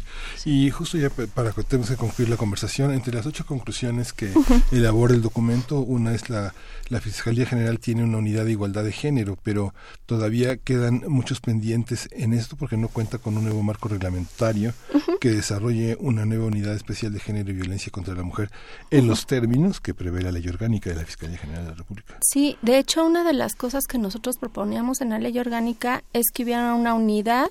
Y 0.45 0.71
justo 0.71 0.99
ya 0.99 1.11
pa- 1.11 1.27
para 1.27 1.53
que 1.53 1.63
tenemos 1.65 1.91
que 1.91 1.97
concluir 1.97 2.29
la 2.29 2.37
conversación, 2.37 2.93
entre 2.93 3.15
las 3.15 3.27
ocho 3.27 3.45
conclusiones 3.47 4.13
que 4.13 4.33
elabora 4.73 5.15
el 5.15 5.23
documento, 5.23 5.81
una 5.81 6.15
es 6.15 6.29
la, 6.31 6.55
la 6.89 7.01
Fiscalía 7.01 7.47
General 7.47 7.79
tiene 7.81 8.05
una 8.05 8.19
unidad 8.19 8.45
de 8.45 8.53
igualdad 8.53 8.85
de 8.85 8.93
género, 8.93 9.39
pero 9.43 9.75
todavía 10.07 10.57
quedan 10.57 11.03
muchos 11.09 11.41
pendientes 11.41 12.09
en 12.13 12.33
esto 12.33 12.57
porque 12.57 12.77
no 12.77 12.89
cuenta 12.89 13.19
con 13.19 13.37
un 13.37 13.45
nuevo 13.45 13.63
marco 13.63 13.89
reglamentario 13.89 14.73
que 15.21 15.31
desarrolle 15.31 15.97
una 16.01 16.25
nueva 16.27 16.47
unidad 16.47 16.75
especial 16.75 17.13
de 17.13 17.21
género 17.21 17.51
y 17.51 17.55
violencia 17.55 17.91
contra 17.91 18.15
la 18.15 18.23
mujer 18.23 18.51
en 18.91 19.07
los 19.09 19.27
términos 19.27 19.81
que 19.81 19.95
prevé 19.95 20.23
la 20.23 20.33
ley 20.33 20.47
orgánica 20.49 20.91
de 20.91 20.97
la 20.97 21.05
Fiscalía 21.05 21.39
General 21.39 21.65
de 21.65 21.71
la 21.71 21.77
República. 21.77 22.19
Sí, 22.23 22.57
de 22.63 22.79
hecho 22.79 23.05
una 23.05 23.25
de 23.25 23.33
las 23.33 23.55
cosas 23.55 23.85
que 23.89 23.99
nosotros 23.99 24.37
proponíamos 24.39 25.01
en 25.01 25.11
la 25.11 25.19
ley 25.19 25.39
orgánica 25.39 26.03
es 26.13 26.25
que 26.33 26.45
hubiera 26.45 26.75
una 26.75 26.95
unidad 26.95 27.49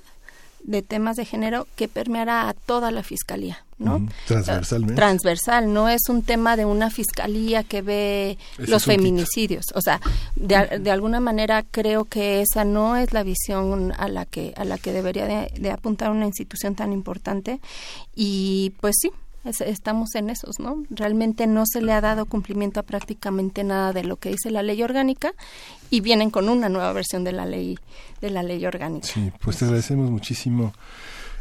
de 0.66 0.82
temas 0.82 1.16
de 1.16 1.26
género 1.26 1.68
que 1.76 1.88
permeara 1.88 2.50
a 2.50 2.54
toda 2.54 2.90
la 2.92 3.04
fiscalía, 3.04 3.64
¿no? 3.78 3.98
Ujú, 3.98 4.08
transversalmente. 4.28 4.96
Transversal, 4.96 5.74
no 5.74 5.90
es 5.90 6.10
un 6.10 6.24
tema 6.24 6.58
de 6.58 6.66
una 6.66 6.90
fiscalía 6.90 7.64
que 7.64 7.82
ve 7.82 8.38
Ese 8.58 8.72
los 8.72 8.86
feminicidios. 8.86 9.66
O 9.76 9.82
sea, 9.82 10.02
de, 10.36 10.80
de 10.80 10.92
alguna 10.92 11.20
manera 11.20 11.64
creo 11.70 12.06
que 12.06 12.42
esa 12.42 12.66
no 12.66 12.96
es 12.96 13.14
la 13.14 13.24
visión 13.24 13.94
a 13.98 14.08
la 14.08 14.26
que 14.26 14.54
a 14.58 14.66
la 14.66 14.78
que 14.78 14.92
debería 14.92 15.26
de, 15.26 15.52
de 15.60 15.72
apuntar 15.72 16.12
una 16.12 16.26
institución 16.26 16.76
tan 16.76 16.92
importante 16.92 17.60
y 18.16 18.74
pues 18.82 18.96
sí. 19.00 19.12
Es- 19.46 19.62
Estamos 19.62 20.16
en 20.16 20.30
esos, 20.30 20.60
¿no? 20.60 20.84
Realmente 20.90 21.48
no 21.48 21.64
se 21.66 21.82
le 21.82 21.94
ha 21.94 22.02
dado 22.02 22.26
cumplimiento 22.26 22.80
a 22.80 22.84
prácticamente 22.84 23.64
nada 23.64 23.94
de 23.94 24.04
lo 24.04 24.18
que 24.18 24.30
dice 24.30 24.52
la 24.52 24.64
ley 24.64 24.82
orgánica 24.84 25.34
y 25.90 26.02
vienen 26.02 26.30
con 26.32 26.50
una 26.50 26.68
nueva 26.70 26.92
versión 26.94 27.24
de 27.24 27.32
la 27.32 27.46
ley 27.46 27.78
de 28.22 28.30
la 28.32 28.44
ley 28.44 28.66
orgánica. 28.66 29.06
Sí, 29.08 29.32
pues 29.42 29.58
te 29.58 29.66
agradecemos 29.66 30.10
muchísimo. 30.10 30.74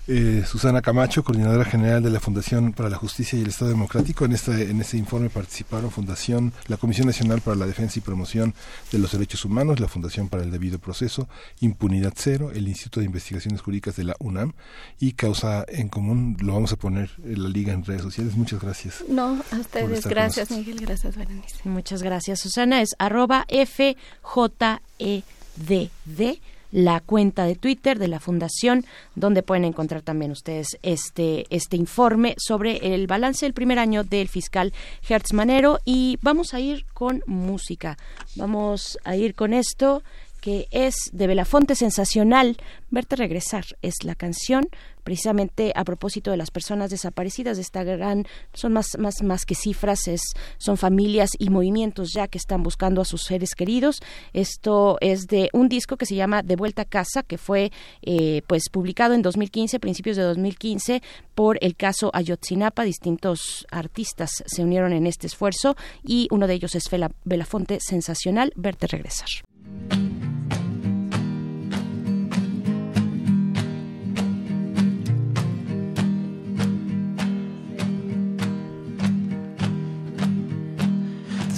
Eh, 0.07 0.45
Susana 0.47 0.83
Camacho, 0.83 1.25
coordinadora 1.25 1.65
general 1.65 2.03
de 2.03 2.11
la 2.11 2.21
Fundación 2.21 2.73
para 2.73 2.91
la 2.91 2.97
Justicia 2.97 3.39
y 3.39 3.43
el 3.43 3.49
Estado 3.49 3.71
Democrático. 3.71 4.25
En 4.25 4.33
este, 4.33 4.71
en 4.71 4.81
este 4.81 4.99
informe 4.99 5.31
participaron 5.31 5.91
Fundación, 5.91 6.53
la 6.67 6.77
Comisión 6.77 7.07
Nacional 7.07 7.41
para 7.41 7.57
la 7.57 7.67
Defensa 7.67 7.99
y 7.99 8.03
Promoción 8.03 8.55
de 8.93 8.99
los 8.99 9.13
Derechos 9.13 9.45
Humanos, 9.45 9.81
la 9.81 9.89
Fundación 9.89 10.29
para 10.29 10.43
el 10.43 10.51
Debido 10.51 10.79
Proceso, 10.79 11.29
Impunidad 11.61 12.13
Cero, 12.17 12.51
el 12.55 12.69
Instituto 12.69 13.01
de 13.01 13.07
Investigaciones 13.07 13.63
Jurídicas 13.63 13.97
de 13.97 14.05
la 14.05 14.17
UNAM 14.19 14.53
y 15.01 15.13
Causa 15.13 15.65
en 15.69 15.89
Común. 15.89 16.37
Lo 16.41 16.53
vamos 16.53 16.73
a 16.73 16.77
poner 16.77 17.11
en 17.25 17.43
la 17.43 17.49
liga 17.49 17.73
en 17.73 17.85
redes 17.85 18.03
sociales. 18.03 18.37
Muchas 18.37 18.61
gracias. 18.61 19.05
No, 19.09 19.43
a 19.51 19.57
ustedes, 19.57 20.07
gracias. 20.07 20.51
Miguel, 20.51 20.81
gracias 20.81 21.17
Berenice. 21.17 21.57
Muchas 21.65 22.03
gracias, 22.03 22.41
Susana. 22.41 22.83
Es 22.83 22.95
arroba 22.99 23.47
FJEDD, 23.49 23.95
la 26.75 26.99
cuenta 26.99 27.45
de 27.45 27.55
Twitter 27.55 28.01
de 28.01 28.09
la 28.09 28.19
Fundación, 28.19 28.85
donde 29.15 29.45
pueden 29.45 29.65
encontrar 29.65 30.03
también 30.03 30.33
ustedes 30.33 30.77
este, 30.83 31.47
este 31.51 31.77
informe 31.77 32.35
sobre 32.37 32.95
el 32.95 33.07
balance 33.07 33.47
del 33.47 33.53
primer 33.55 33.79
año 33.79 34.03
del 34.03 34.27
fiscal 34.29 34.73
Hertz 35.09 35.33
Manero. 35.33 35.79
Y 35.85 36.19
vamos 36.21 36.53
a 36.53 36.59
ir 36.59 36.85
con 36.93 37.23
música. 37.27 37.97
Vamos 38.35 38.99
a 39.05 39.15
ir 39.15 39.37
con 39.37 39.55
esto 39.55 40.03
que 40.45 40.69
es 40.73 40.95
de 41.15 41.27
Belafonte 41.27 41.75
Sensacional. 41.75 42.59
Verte 42.91 43.17
regresar 43.17 43.65
es 43.81 43.95
la 44.05 44.15
canción, 44.15 44.69
precisamente 45.03 45.73
a 45.75 45.85
propósito 45.85 46.31
de 46.31 46.37
las 46.37 46.51
personas 46.51 46.91
desaparecidas 46.91 47.57
de 47.57 47.63
esta 47.63 47.83
gran, 47.83 48.27
son 48.53 48.75
más, 48.75 48.99
más, 48.99 49.23
más 49.23 49.47
que 49.47 49.55
cifras, 49.55 50.07
es, 50.07 50.21
son 50.59 50.77
familias 50.77 51.31
y 51.39 51.49
movimientos 51.49 52.11
ya 52.13 52.29
que 52.29 52.37
están 52.37 52.63
buscando 52.63 53.01
a 53.01 53.07
sus 53.07 53.23
seres 53.23 53.55
queridos. 53.55 54.03
Esto 54.35 54.99
es 55.01 55.29
de 55.29 55.49
un 55.55 55.71
disco 55.71 55.97
que 55.97 56.05
se 56.05 56.15
llama 56.15 56.43
De 56.43 56.57
Vuelta 56.57 56.83
a 56.83 56.85
Casa, 56.85 57.23
que 57.23 57.39
fue 57.39 57.73
eh, 58.03 58.43
pues 58.47 58.65
publicado 58.71 59.15
en 59.15 59.23
2015, 59.23 59.81
principios 59.81 60.19
de 60.19 60.25
2015, 60.25 61.03
por 61.35 61.57
el 61.63 61.75
caso 61.75 62.11
Ayotzinapa. 62.13 62.85
Distintos 62.85 63.67
artistas 63.71 64.45
se 64.45 64.63
unieron 64.63 64.93
en 64.93 65.07
este 65.07 65.27
esfuerzo 65.27 65.75
y 66.03 66.29
uno 66.31 66.47
de 66.47 66.53
ellos 66.53 66.75
es 66.75 66.85
Belafonte 67.25 67.79
Sensacional, 67.81 68.53
Verte 68.57 68.89
regresar. 68.89 69.31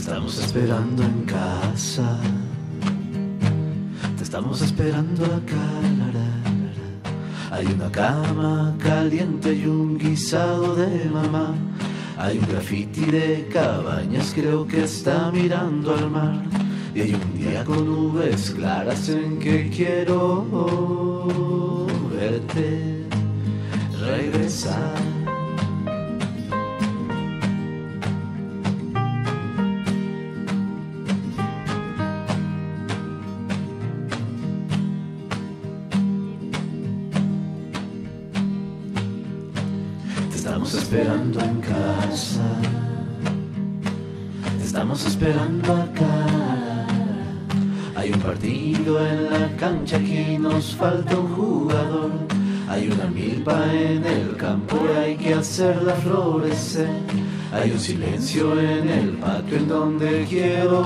Estamos 0.06 0.38
esperando 0.38 1.02
en 1.02 1.22
casa. 1.24 2.16
Te 4.16 4.22
estamos 4.22 4.62
esperando 4.62 5.24
acá. 5.24 5.66
Hay 7.50 7.66
una 7.66 7.90
cama 7.90 8.76
caliente 8.78 9.52
y 9.52 9.66
un 9.66 9.98
guisado 9.98 10.76
de 10.76 11.06
mamá. 11.06 11.56
Hay 12.18 12.38
un 12.38 12.46
graffiti 12.46 13.04
de 13.06 13.48
cabañas, 13.52 14.32
creo 14.32 14.64
que 14.64 14.84
está 14.84 15.32
mirando 15.32 15.92
al 15.92 16.08
mar. 16.08 16.40
Y 16.94 17.00
hay 17.00 17.14
un 17.14 17.34
día 17.36 17.64
con 17.64 17.84
nubes 17.84 18.52
claras 18.52 19.08
en 19.08 19.40
que 19.40 19.68
quiero 19.70 20.46
verte 22.14 23.02
regresar. 24.00 25.25
Esperando 40.86 41.40
en 41.40 41.60
casa. 41.60 42.46
Estamos 44.62 45.04
esperando 45.04 45.72
acá. 45.72 46.86
Hay 47.96 48.12
un 48.12 48.20
partido 48.20 49.04
en 49.04 49.24
la 49.28 49.48
cancha, 49.56 49.96
aquí 49.96 50.38
nos 50.38 50.76
falta 50.76 51.18
un 51.18 51.34
jugador. 51.34 52.12
Hay 52.68 52.86
una 52.88 53.06
milpa 53.06 53.64
en 53.72 54.04
el 54.06 54.36
campo 54.36 54.76
y 54.86 54.96
hay 54.96 55.16
que 55.16 55.34
hacerla 55.34 55.94
florecer. 55.94 56.88
Hay 57.52 57.72
un 57.72 57.80
silencio 57.80 58.56
en 58.60 58.88
el 58.88 59.08
patio 59.16 59.56
en 59.56 59.68
donde 59.68 60.24
quiero 60.28 60.84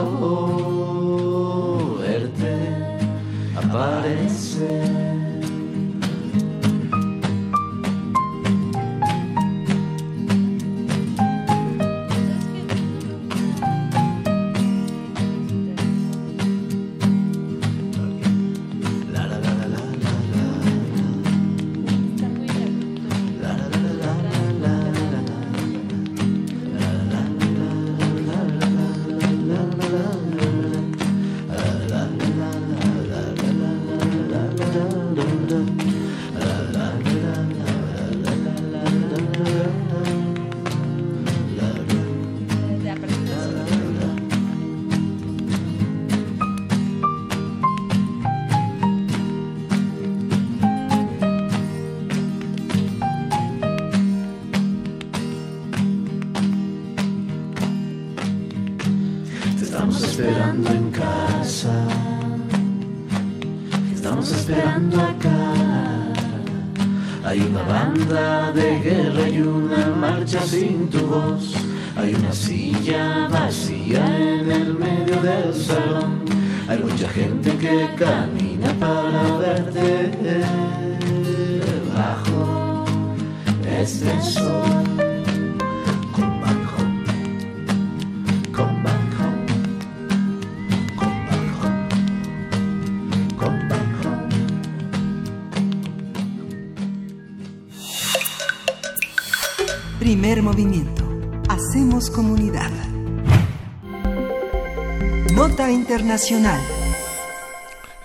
verte 2.01 2.55
aparecer. 3.55 5.19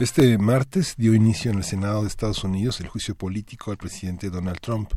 Este 0.06 0.38
martes 0.38 0.94
dio 0.98 1.15
inicio 1.15 1.49
en 1.49 1.57
el 1.57 1.64
Senado 1.64 2.03
de 2.03 2.10
Estados 2.10 2.44
Unidos 2.44 2.80
el 2.80 2.88
juicio 2.88 3.15
político 3.15 3.72
al 3.72 3.77
presidente 3.77 4.30
Donald 4.30 4.60
Trump. 4.60 4.91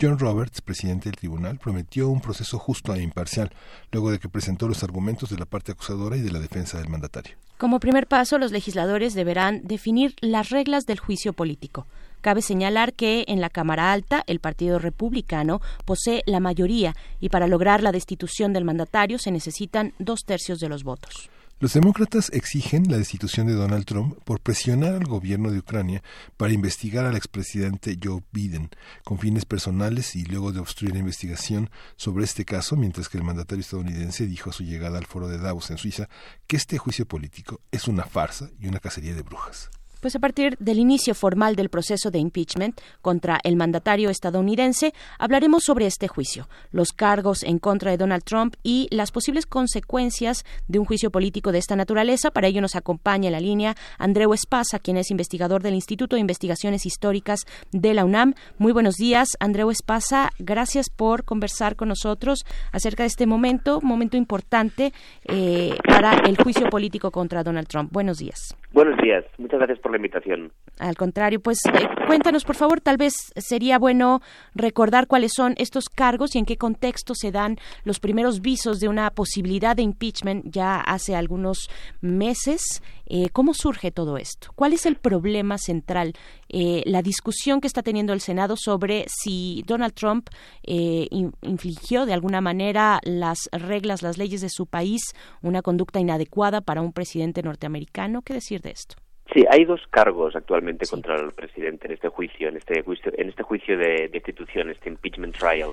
John 0.00 0.18
Roberts, 0.18 0.62
presidente 0.62 1.10
del 1.10 1.16
tribunal, 1.16 1.58
prometió 1.58 2.08
un 2.08 2.22
proceso 2.22 2.58
justo 2.58 2.94
e 2.94 3.02
imparcial, 3.02 3.52
luego 3.92 4.10
de 4.10 4.18
que 4.18 4.30
presentó 4.30 4.66
los 4.66 4.82
argumentos 4.82 5.28
de 5.28 5.36
la 5.36 5.44
parte 5.44 5.72
acusadora 5.72 6.16
y 6.16 6.22
de 6.22 6.30
la 6.30 6.38
defensa 6.38 6.78
del 6.78 6.88
mandatario. 6.88 7.36
Como 7.58 7.80
primer 7.80 8.06
paso, 8.06 8.38
los 8.38 8.50
legisladores 8.50 9.12
deberán 9.12 9.60
definir 9.62 10.14
las 10.22 10.48
reglas 10.48 10.86
del 10.86 11.00
juicio 11.00 11.34
político. 11.34 11.86
Cabe 12.22 12.40
señalar 12.40 12.94
que 12.94 13.26
en 13.28 13.42
la 13.42 13.50
Cámara 13.50 13.92
Alta 13.92 14.24
el 14.26 14.40
Partido 14.40 14.78
Republicano 14.78 15.60
posee 15.84 16.22
la 16.24 16.40
mayoría 16.40 16.96
y 17.20 17.28
para 17.28 17.46
lograr 17.46 17.82
la 17.82 17.92
destitución 17.92 18.54
del 18.54 18.64
mandatario 18.64 19.18
se 19.18 19.32
necesitan 19.32 19.92
dos 19.98 20.24
tercios 20.24 20.60
de 20.60 20.70
los 20.70 20.82
votos. 20.82 21.28
Los 21.58 21.72
demócratas 21.72 22.28
exigen 22.34 22.90
la 22.90 22.98
destitución 22.98 23.46
de 23.46 23.54
Donald 23.54 23.86
Trump 23.86 24.18
por 24.24 24.40
presionar 24.40 24.92
al 24.92 25.06
gobierno 25.06 25.50
de 25.50 25.60
Ucrania 25.60 26.02
para 26.36 26.52
investigar 26.52 27.06
al 27.06 27.16
expresidente 27.16 27.98
Joe 28.02 28.22
Biden 28.30 28.68
con 29.04 29.18
fines 29.18 29.46
personales 29.46 30.16
y 30.16 30.26
luego 30.26 30.52
de 30.52 30.60
obstruir 30.60 30.92
la 30.92 31.00
investigación 31.00 31.70
sobre 31.96 32.24
este 32.24 32.44
caso, 32.44 32.76
mientras 32.76 33.08
que 33.08 33.16
el 33.16 33.24
mandatario 33.24 33.62
estadounidense 33.62 34.26
dijo 34.26 34.50
a 34.50 34.52
su 34.52 34.64
llegada 34.64 34.98
al 34.98 35.06
foro 35.06 35.28
de 35.28 35.38
Davos 35.38 35.70
en 35.70 35.78
Suiza 35.78 36.10
que 36.46 36.56
este 36.56 36.76
juicio 36.76 37.06
político 37.06 37.62
es 37.72 37.88
una 37.88 38.04
farsa 38.04 38.50
y 38.60 38.68
una 38.68 38.78
cacería 38.78 39.14
de 39.14 39.22
brujas. 39.22 39.70
Pues 40.00 40.14
a 40.14 40.18
partir 40.18 40.56
del 40.58 40.78
inicio 40.78 41.14
formal 41.14 41.56
del 41.56 41.70
proceso 41.70 42.10
de 42.10 42.18
impeachment 42.18 42.80
contra 43.00 43.40
el 43.42 43.56
mandatario 43.56 44.10
estadounidense, 44.10 44.92
hablaremos 45.18 45.64
sobre 45.64 45.86
este 45.86 46.06
juicio, 46.06 46.48
los 46.70 46.92
cargos 46.92 47.42
en 47.42 47.58
contra 47.58 47.90
de 47.90 47.96
Donald 47.96 48.22
Trump 48.22 48.54
y 48.62 48.88
las 48.90 49.10
posibles 49.10 49.46
consecuencias 49.46 50.44
de 50.68 50.78
un 50.78 50.84
juicio 50.84 51.10
político 51.10 51.50
de 51.50 51.58
esta 51.58 51.76
naturaleza. 51.76 52.30
Para 52.30 52.48
ello 52.48 52.60
nos 52.60 52.76
acompaña 52.76 53.28
en 53.28 53.32
la 53.32 53.40
línea 53.40 53.74
Andreu 53.98 54.34
Espasa, 54.34 54.78
quien 54.78 54.96
es 54.96 55.10
investigador 55.10 55.62
del 55.62 55.74
Instituto 55.74 56.16
de 56.16 56.20
Investigaciones 56.20 56.86
Históricas 56.86 57.40
de 57.72 57.94
la 57.94 58.04
UNAM. 58.04 58.34
Muy 58.58 58.72
buenos 58.72 58.96
días, 58.96 59.30
Andreu 59.40 59.70
Espasa. 59.70 60.30
Gracias 60.38 60.90
por 60.90 61.24
conversar 61.24 61.76
con 61.76 61.88
nosotros 61.88 62.44
acerca 62.72 63.02
de 63.02 63.08
este 63.08 63.26
momento, 63.26 63.80
momento 63.80 64.16
importante 64.16 64.92
eh, 65.24 65.76
para 65.88 66.12
el 66.26 66.36
juicio 66.36 66.68
político 66.68 67.10
contra 67.10 67.42
Donald 67.42 67.68
Trump. 67.68 67.92
Buenos 67.92 68.18
días. 68.18 68.56
Buenos 68.72 68.96
días, 69.00 69.24
muchas 69.38 69.58
gracias 69.58 69.78
por 69.78 69.92
la 69.92 69.96
invitación. 69.96 70.52
Al 70.78 70.96
contrario, 70.96 71.40
pues 71.40 71.58
eh, 71.66 71.88
cuéntanos, 72.06 72.44
por 72.44 72.56
favor, 72.56 72.80
tal 72.80 72.96
vez 72.96 73.14
sería 73.36 73.78
bueno 73.78 74.20
recordar 74.54 75.06
cuáles 75.06 75.32
son 75.34 75.54
estos 75.56 75.88
cargos 75.88 76.34
y 76.34 76.38
en 76.38 76.44
qué 76.44 76.56
contexto 76.56 77.14
se 77.14 77.30
dan 77.30 77.56
los 77.84 78.00
primeros 78.00 78.42
visos 78.42 78.80
de 78.80 78.88
una 78.88 79.10
posibilidad 79.10 79.76
de 79.76 79.82
impeachment 79.82 80.46
ya 80.50 80.80
hace 80.80 81.14
algunos 81.14 81.70
meses. 82.00 82.82
Eh, 83.06 83.28
¿Cómo 83.32 83.54
surge 83.54 83.92
todo 83.92 84.18
esto? 84.18 84.48
¿Cuál 84.56 84.72
es 84.72 84.84
el 84.84 84.96
problema 84.96 85.58
central? 85.58 86.14
Eh, 86.48 86.82
la 86.86 87.02
discusión 87.02 87.60
que 87.60 87.66
está 87.66 87.82
teniendo 87.82 88.12
el 88.12 88.20
Senado 88.20 88.54
sobre 88.56 89.04
si 89.08 89.62
Donald 89.66 89.94
Trump 89.94 90.28
eh, 90.62 91.06
in- 91.10 91.32
infligió 91.42 92.06
de 92.06 92.12
alguna 92.12 92.40
manera 92.40 93.00
las 93.04 93.48
reglas, 93.52 94.02
las 94.02 94.16
leyes 94.18 94.40
de 94.40 94.48
su 94.48 94.66
país, 94.66 95.02
una 95.42 95.62
conducta 95.62 95.98
inadecuada 96.00 96.60
para 96.60 96.82
un 96.82 96.92
presidente 96.92 97.42
norteamericano. 97.42 98.22
¿Qué 98.22 98.34
decir 98.34 98.60
de 98.60 98.70
esto? 98.70 98.96
Sí, 99.34 99.44
hay 99.50 99.64
dos 99.64 99.80
cargos 99.90 100.36
actualmente 100.36 100.86
contra 100.86 101.16
el 101.16 101.32
presidente 101.32 101.88
en 101.88 101.94
este 101.94 102.08
juicio, 102.08 102.48
en 102.48 102.56
este 102.56 102.82
juicio, 102.82 103.12
en 103.18 103.28
este 103.28 103.42
juicio 103.42 103.76
de 103.76 104.08
destitución, 104.12 104.70
este 104.70 104.88
impeachment 104.88 105.36
trial. 105.36 105.72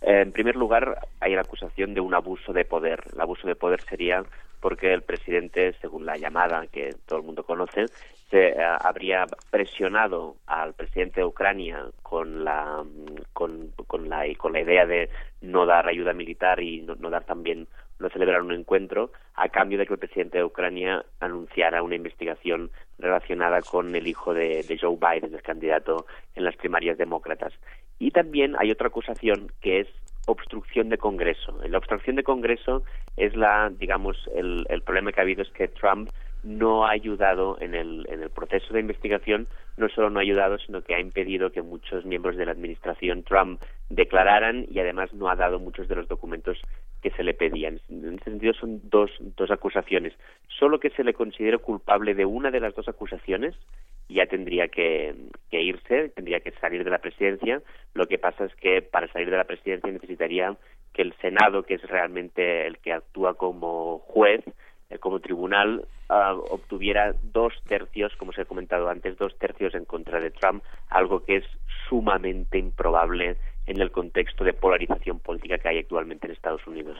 Eh, 0.00 0.20
en 0.22 0.32
primer 0.32 0.56
lugar, 0.56 0.98
hay 1.20 1.34
la 1.34 1.42
acusación 1.42 1.94
de 1.94 2.00
un 2.00 2.14
abuso 2.14 2.52
de 2.52 2.64
poder. 2.64 3.02
El 3.12 3.20
abuso 3.20 3.46
de 3.46 3.56
poder 3.56 3.80
sería 3.82 4.24
porque 4.60 4.92
el 4.92 5.02
presidente, 5.02 5.74
según 5.80 6.04
la 6.04 6.16
llamada 6.16 6.66
que 6.66 6.94
todo 7.06 7.18
el 7.18 7.24
mundo 7.24 7.44
conoce, 7.44 7.86
se 8.30 8.48
eh, 8.48 8.56
habría 8.58 9.26
presionado 9.50 10.36
al 10.46 10.74
presidente 10.74 11.20
de 11.20 11.26
Ucrania 11.26 11.86
con 12.02 12.44
la 12.44 12.84
con, 13.32 13.72
con 13.86 14.08
la 14.08 14.24
con 14.36 14.52
la 14.52 14.60
idea 14.60 14.86
de 14.86 15.08
no 15.40 15.66
dar 15.66 15.88
ayuda 15.88 16.12
militar 16.12 16.60
y 16.60 16.82
no 16.82 17.10
dar 17.10 17.24
también 17.24 17.66
no 18.00 18.08
celebrar 18.08 18.42
un 18.42 18.52
encuentro 18.52 19.12
a 19.34 19.48
cambio 19.48 19.78
de 19.78 19.86
que 19.86 19.92
el 19.92 19.98
presidente 19.98 20.38
de 20.38 20.44
Ucrania 20.44 21.04
anunciara 21.20 21.82
una 21.82 21.94
investigación 21.94 22.70
relacionada 22.98 23.60
con 23.62 23.94
el 23.94 24.06
hijo 24.06 24.34
de, 24.34 24.62
de 24.62 24.78
Joe 24.78 24.96
Biden, 24.96 25.34
el 25.34 25.42
candidato 25.42 26.06
en 26.34 26.44
las 26.44 26.56
primarias 26.56 26.98
demócratas. 26.98 27.52
Y 27.98 28.10
también 28.10 28.56
hay 28.58 28.70
otra 28.70 28.88
acusación 28.88 29.52
que 29.60 29.80
es 29.80 29.88
obstrucción 30.26 30.88
de 30.88 30.98
Congreso. 30.98 31.58
La 31.66 31.78
obstrucción 31.78 32.16
de 32.16 32.22
Congreso 32.22 32.82
es 33.16 33.36
la, 33.36 33.70
digamos, 33.70 34.16
el, 34.34 34.66
el 34.68 34.82
problema 34.82 35.12
que 35.12 35.20
ha 35.20 35.24
habido 35.24 35.42
es 35.42 35.50
que 35.50 35.68
Trump 35.68 36.10
no 36.42 36.86
ha 36.86 36.90
ayudado 36.90 37.58
en 37.60 37.74
el, 37.74 38.06
en 38.08 38.22
el 38.22 38.30
proceso 38.30 38.72
de 38.72 38.80
investigación, 38.80 39.46
no 39.76 39.88
solo 39.88 40.10
no 40.10 40.18
ha 40.18 40.22
ayudado, 40.22 40.58
sino 40.58 40.82
que 40.82 40.94
ha 40.94 41.00
impedido 41.00 41.50
que 41.50 41.62
muchos 41.62 42.04
miembros 42.04 42.36
de 42.36 42.46
la 42.46 42.52
administración 42.52 43.22
Trump 43.22 43.60
declararan 43.88 44.66
y 44.70 44.78
además 44.78 45.12
no 45.12 45.28
ha 45.28 45.36
dado 45.36 45.58
muchos 45.58 45.88
de 45.88 45.96
los 45.96 46.08
documentos 46.08 46.58
que 47.02 47.10
se 47.10 47.24
le 47.24 47.34
pedían. 47.34 47.80
En 47.88 48.14
ese 48.14 48.24
sentido 48.24 48.52
son 48.54 48.80
dos, 48.84 49.10
dos 49.36 49.50
acusaciones. 49.50 50.12
Solo 50.48 50.80
que 50.80 50.90
se 50.90 51.04
le 51.04 51.14
considere 51.14 51.58
culpable 51.58 52.14
de 52.14 52.26
una 52.26 52.50
de 52.50 52.60
las 52.60 52.74
dos 52.74 52.88
acusaciones 52.88 53.54
ya 54.08 54.26
tendría 54.26 54.68
que, 54.68 55.14
que 55.50 55.62
irse, 55.62 56.08
tendría 56.10 56.40
que 56.40 56.50
salir 56.52 56.84
de 56.84 56.90
la 56.90 56.98
presidencia. 56.98 57.62
Lo 57.94 58.06
que 58.06 58.18
pasa 58.18 58.44
es 58.44 58.54
que 58.56 58.82
para 58.82 59.06
salir 59.12 59.30
de 59.30 59.36
la 59.36 59.44
presidencia 59.44 59.90
necesitaría 59.90 60.56
que 60.92 61.02
el 61.02 61.14
Senado, 61.20 61.62
que 61.62 61.74
es 61.74 61.82
realmente 61.82 62.66
el 62.66 62.78
que 62.78 62.92
actúa 62.92 63.34
como 63.34 64.00
juez, 64.00 64.42
como 64.98 65.20
tribunal, 65.20 65.86
ah, 66.08 66.34
obtuviera 66.34 67.14
dos 67.22 67.54
tercios, 67.66 68.12
como 68.16 68.32
se 68.32 68.42
ha 68.42 68.44
comentado 68.44 68.88
antes, 68.88 69.16
dos 69.16 69.36
tercios 69.38 69.74
en 69.74 69.84
contra 69.84 70.20
de 70.20 70.30
Trump, 70.30 70.64
algo 70.88 71.24
que 71.24 71.36
es 71.36 71.44
sumamente 71.88 72.58
improbable 72.58 73.36
en 73.66 73.80
el 73.80 73.92
contexto 73.92 74.42
de 74.42 74.52
polarización 74.52 75.20
política 75.20 75.58
que 75.58 75.68
hay 75.68 75.78
actualmente 75.78 76.26
en 76.26 76.32
Estados 76.32 76.66
Unidos. 76.66 76.96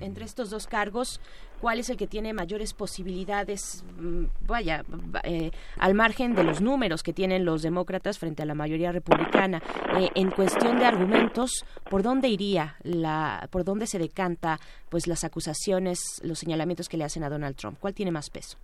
Entre 0.00 0.24
estos 0.24 0.48
dos 0.50 0.66
cargos, 0.66 1.20
¿cuál 1.60 1.80
es 1.80 1.90
el 1.90 1.96
que 1.96 2.06
tiene 2.06 2.32
mayores 2.32 2.74
posibilidades, 2.74 3.84
mm, 3.98 4.24
vaya, 4.46 4.84
va- 4.88 5.20
eh, 5.24 5.50
al 5.78 5.94
margen 5.94 6.34
de 6.34 6.44
los 6.44 6.60
números 6.60 7.02
que 7.02 7.12
tienen 7.12 7.44
los 7.44 7.62
demócratas 7.62 8.18
frente 8.18 8.42
a 8.42 8.46
la 8.46 8.54
mayoría 8.54 8.92
republicana? 8.92 9.62
Eh, 9.98 10.10
en 10.14 10.30
cuestión 10.30 10.78
de 10.78 10.84
argumentos, 10.86 11.64
¿por 11.88 12.02
dónde 12.02 12.28
iría 12.28 12.76
la, 12.82 13.48
por 13.50 13.64
dónde 13.64 13.86
se 13.86 13.98
decanta, 13.98 14.58
pues, 14.90 15.06
las 15.08 15.24
acusaciones, 15.24 16.20
los 16.22 16.38
señalamientos 16.38 16.88
que 16.88 16.98
le 16.98 17.04
hacen 17.04 17.24
a 17.24 17.30
Donald 17.30 17.56
Trump? 17.56 17.78
¿Cuál 17.80 17.94
tiene 17.94 18.12
más 18.12 18.30
peso? 18.30 18.58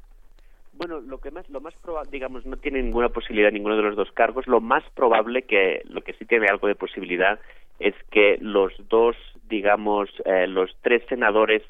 Bueno, 0.76 1.00
lo 1.00 1.18
que 1.18 1.30
más, 1.30 1.48
lo 1.48 1.60
más 1.60 1.74
probable, 1.76 2.10
digamos, 2.10 2.44
no 2.44 2.56
tiene 2.58 2.82
ninguna 2.82 3.08
posibilidad 3.08 3.50
ninguno 3.50 3.76
de 3.76 3.82
los 3.82 3.96
dos 3.96 4.12
cargos. 4.12 4.46
Lo 4.46 4.60
más 4.60 4.84
probable 4.94 5.42
que, 5.42 5.82
lo 5.84 6.02
que 6.02 6.12
sí 6.14 6.26
tiene 6.26 6.48
algo 6.48 6.68
de 6.68 6.74
posibilidad 6.74 7.40
es 7.78 7.94
que 8.10 8.36
los 8.40 8.72
dos, 8.88 9.16
digamos, 9.48 10.10
eh, 10.26 10.46
los 10.46 10.76
tres 10.82 11.02
senadores 11.08 11.62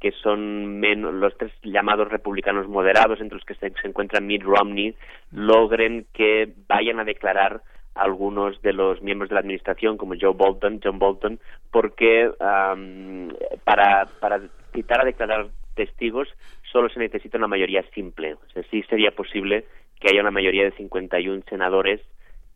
que 0.00 0.12
son 0.12 0.80
menos, 0.80 1.14
los 1.14 1.36
tres 1.38 1.52
llamados 1.62 2.08
republicanos 2.08 2.68
moderados, 2.68 3.20
entre 3.20 3.38
los 3.38 3.44
que 3.44 3.54
se, 3.54 3.72
encuentra 3.84 4.20
Mitt 4.20 4.42
Romney, 4.42 4.96
logren 5.30 6.06
que 6.12 6.52
vayan 6.68 6.98
a 6.98 7.04
declarar 7.04 7.62
algunos 7.94 8.60
de 8.62 8.72
los 8.72 9.00
miembros 9.02 9.28
de 9.28 9.34
la 9.34 9.40
administración, 9.40 9.96
como 9.96 10.14
Joe 10.20 10.34
Bolton, 10.34 10.80
John 10.82 10.98
Bolton, 10.98 11.38
porque 11.70 12.30
am, 12.40 13.28
para, 13.64 14.06
para 14.18 14.40
citar 14.72 15.00
a 15.00 15.04
declarar 15.04 15.48
testigos 15.74 16.28
solo 16.72 16.88
se 16.88 16.98
necesita 16.98 17.38
una 17.38 17.46
mayoría 17.46 17.82
simple. 17.94 18.34
O 18.34 18.50
sea, 18.52 18.62
sí 18.70 18.82
sería 18.88 19.12
posible 19.12 19.66
que 20.00 20.08
haya 20.10 20.22
una 20.22 20.30
mayoría 20.30 20.64
de 20.64 20.72
51 20.72 21.42
senadores, 21.48 22.00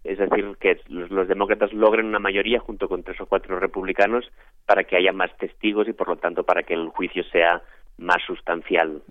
es 0.02 0.18
decir, 0.18 0.56
que 0.58 0.80
los, 0.88 1.10
los 1.10 1.28
demócratas 1.28 1.72
logren 1.72 2.06
una 2.06 2.18
mayoría 2.18 2.60
junto 2.60 2.88
con 2.88 3.02
tres 3.02 3.20
o 3.20 3.26
cuatro 3.26 3.60
republicanos 3.60 4.24
para 4.64 4.84
que 4.84 4.96
haya 4.96 5.12
más 5.12 5.36
testigos 5.36 5.88
y, 5.88 5.92
por 5.92 6.08
lo 6.08 6.16
tanto, 6.16 6.44
para 6.44 6.62
que 6.62 6.74
el 6.74 6.88
juicio 6.88 7.22
sea 7.24 7.62
más 7.98 8.22
sustancial. 8.26 9.02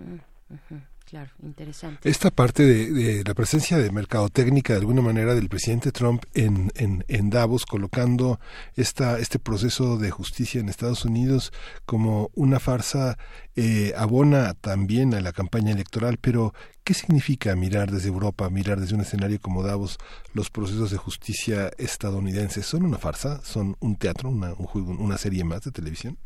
Esta 2.03 2.31
parte 2.31 2.63
de, 2.63 3.23
la 3.23 3.33
presencia 3.33 3.77
de 3.77 3.91
mercadotecnia 3.91 4.63
de 4.67 4.75
alguna 4.75 5.01
manera 5.01 5.35
del 5.35 5.49
presidente 5.49 5.91
Trump 5.91 6.23
en, 6.33 6.71
en, 6.75 7.03
en 7.07 7.29
Davos, 7.29 7.65
colocando 7.65 8.39
esta, 8.75 9.19
este 9.19 9.39
proceso 9.39 9.97
de 9.97 10.11
justicia 10.11 10.59
en 10.59 10.69
Estados 10.69 11.05
Unidos 11.05 11.53
como 11.85 12.31
una 12.35 12.59
farsa, 12.59 13.17
eh, 13.55 13.93
abona 13.97 14.53
también 14.53 15.13
a 15.13 15.21
la 15.21 15.31
campaña 15.31 15.71
electoral, 15.71 16.17
pero 16.19 16.53
¿qué 16.83 16.93
significa 16.93 17.55
mirar 17.55 17.91
desde 17.91 18.09
Europa, 18.09 18.49
mirar 18.49 18.79
desde 18.79 18.95
un 18.95 19.01
escenario 19.01 19.39
como 19.39 19.63
Davos 19.63 19.97
los 20.33 20.49
procesos 20.49 20.91
de 20.91 20.97
justicia 20.97 21.71
estadounidenses? 21.77 22.65
¿Son 22.65 22.83
una 22.83 22.97
farsa? 22.97 23.41
¿Son 23.43 23.77
un 23.79 23.95
teatro, 23.95 24.29
una, 24.29 24.53
un 24.53 24.65
juego, 24.65 24.91
una 24.91 25.17
serie 25.17 25.43
más 25.43 25.61
de 25.61 25.71
televisión? 25.71 26.17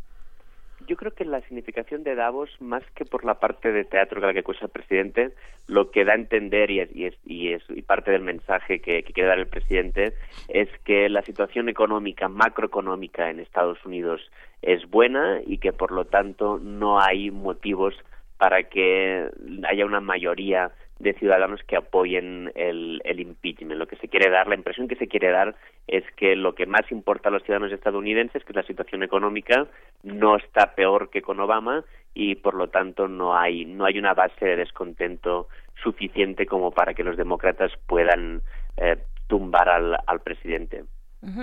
Yo 0.89 0.95
creo 0.95 1.13
que 1.13 1.23
la 1.23 1.41
significación 1.41 2.03
de 2.03 2.15
Davos, 2.15 2.49
más 2.59 2.81
que 2.95 3.05
por 3.05 3.23
la 3.23 3.35
parte 3.35 3.71
de 3.71 3.85
teatro 3.85 4.19
que 4.19 4.25
la 4.25 4.33
que 4.33 4.39
acusa 4.39 4.65
el 4.65 4.71
presidente, 4.71 5.33
lo 5.67 5.91
que 5.91 6.03
da 6.03 6.13
a 6.13 6.15
entender 6.15 6.71
y, 6.71 6.79
es, 6.79 6.95
y, 6.95 7.05
es, 7.05 7.15
y, 7.27 7.53
es, 7.53 7.61
y 7.69 7.83
parte 7.83 8.09
del 8.09 8.23
mensaje 8.23 8.79
que, 8.81 9.03
que 9.03 9.13
quiere 9.13 9.29
dar 9.29 9.37
el 9.37 9.45
presidente 9.45 10.13
es 10.47 10.67
que 10.85 11.07
la 11.07 11.21
situación 11.21 11.69
económica, 11.69 12.27
macroeconómica 12.27 13.29
en 13.29 13.39
Estados 13.39 13.77
Unidos 13.85 14.31
es 14.63 14.89
buena 14.89 15.41
y 15.45 15.59
que 15.59 15.73
por 15.73 15.91
lo 15.91 16.05
tanto 16.05 16.57
no 16.57 16.99
hay 16.99 17.29
motivos 17.29 17.93
para 18.39 18.63
que 18.63 19.29
haya 19.67 19.85
una 19.85 19.99
mayoría 19.99 20.71
de 20.99 21.13
ciudadanos 21.13 21.61
que 21.67 21.75
apoyen 21.75 22.51
el, 22.55 23.01
el 23.03 23.19
impeachment. 23.19 23.77
Lo 23.77 23.87
que 23.87 23.97
se 23.97 24.07
quiere 24.07 24.29
dar, 24.29 24.47
la 24.47 24.55
impresión 24.55 24.87
que 24.87 24.95
se 24.95 25.07
quiere 25.07 25.29
dar 25.29 25.55
es 25.87 26.03
que 26.15 26.35
lo 26.35 26.55
que 26.55 26.65
más 26.65 26.89
importa 26.91 27.27
a 27.27 27.31
los 27.31 27.43
ciudadanos 27.43 27.73
estadounidenses, 27.73 28.43
que 28.43 28.53
es 28.53 28.55
la 28.55 28.63
situación 28.63 29.03
económica, 29.03 29.67
no 30.03 30.37
está 30.37 30.73
peor 30.75 31.09
que 31.09 31.21
con 31.21 31.39
Obama 31.41 31.83
y 32.13 32.35
por 32.35 32.53
lo 32.53 32.69
tanto 32.69 33.07
no 33.09 33.37
hay 33.37 33.65
no 33.65 33.85
hay 33.85 33.99
una 33.99 34.13
base 34.13 34.45
de 34.45 34.55
descontento 34.55 35.47
suficiente 35.83 36.45
como 36.45 36.71
para 36.71 36.93
que 36.93 37.03
los 37.03 37.17
demócratas 37.17 37.71
puedan 37.87 38.41
eh, 38.77 38.97
tumbar 39.27 39.69
al, 39.69 39.97
al 40.07 40.21
presidente. 40.21 40.83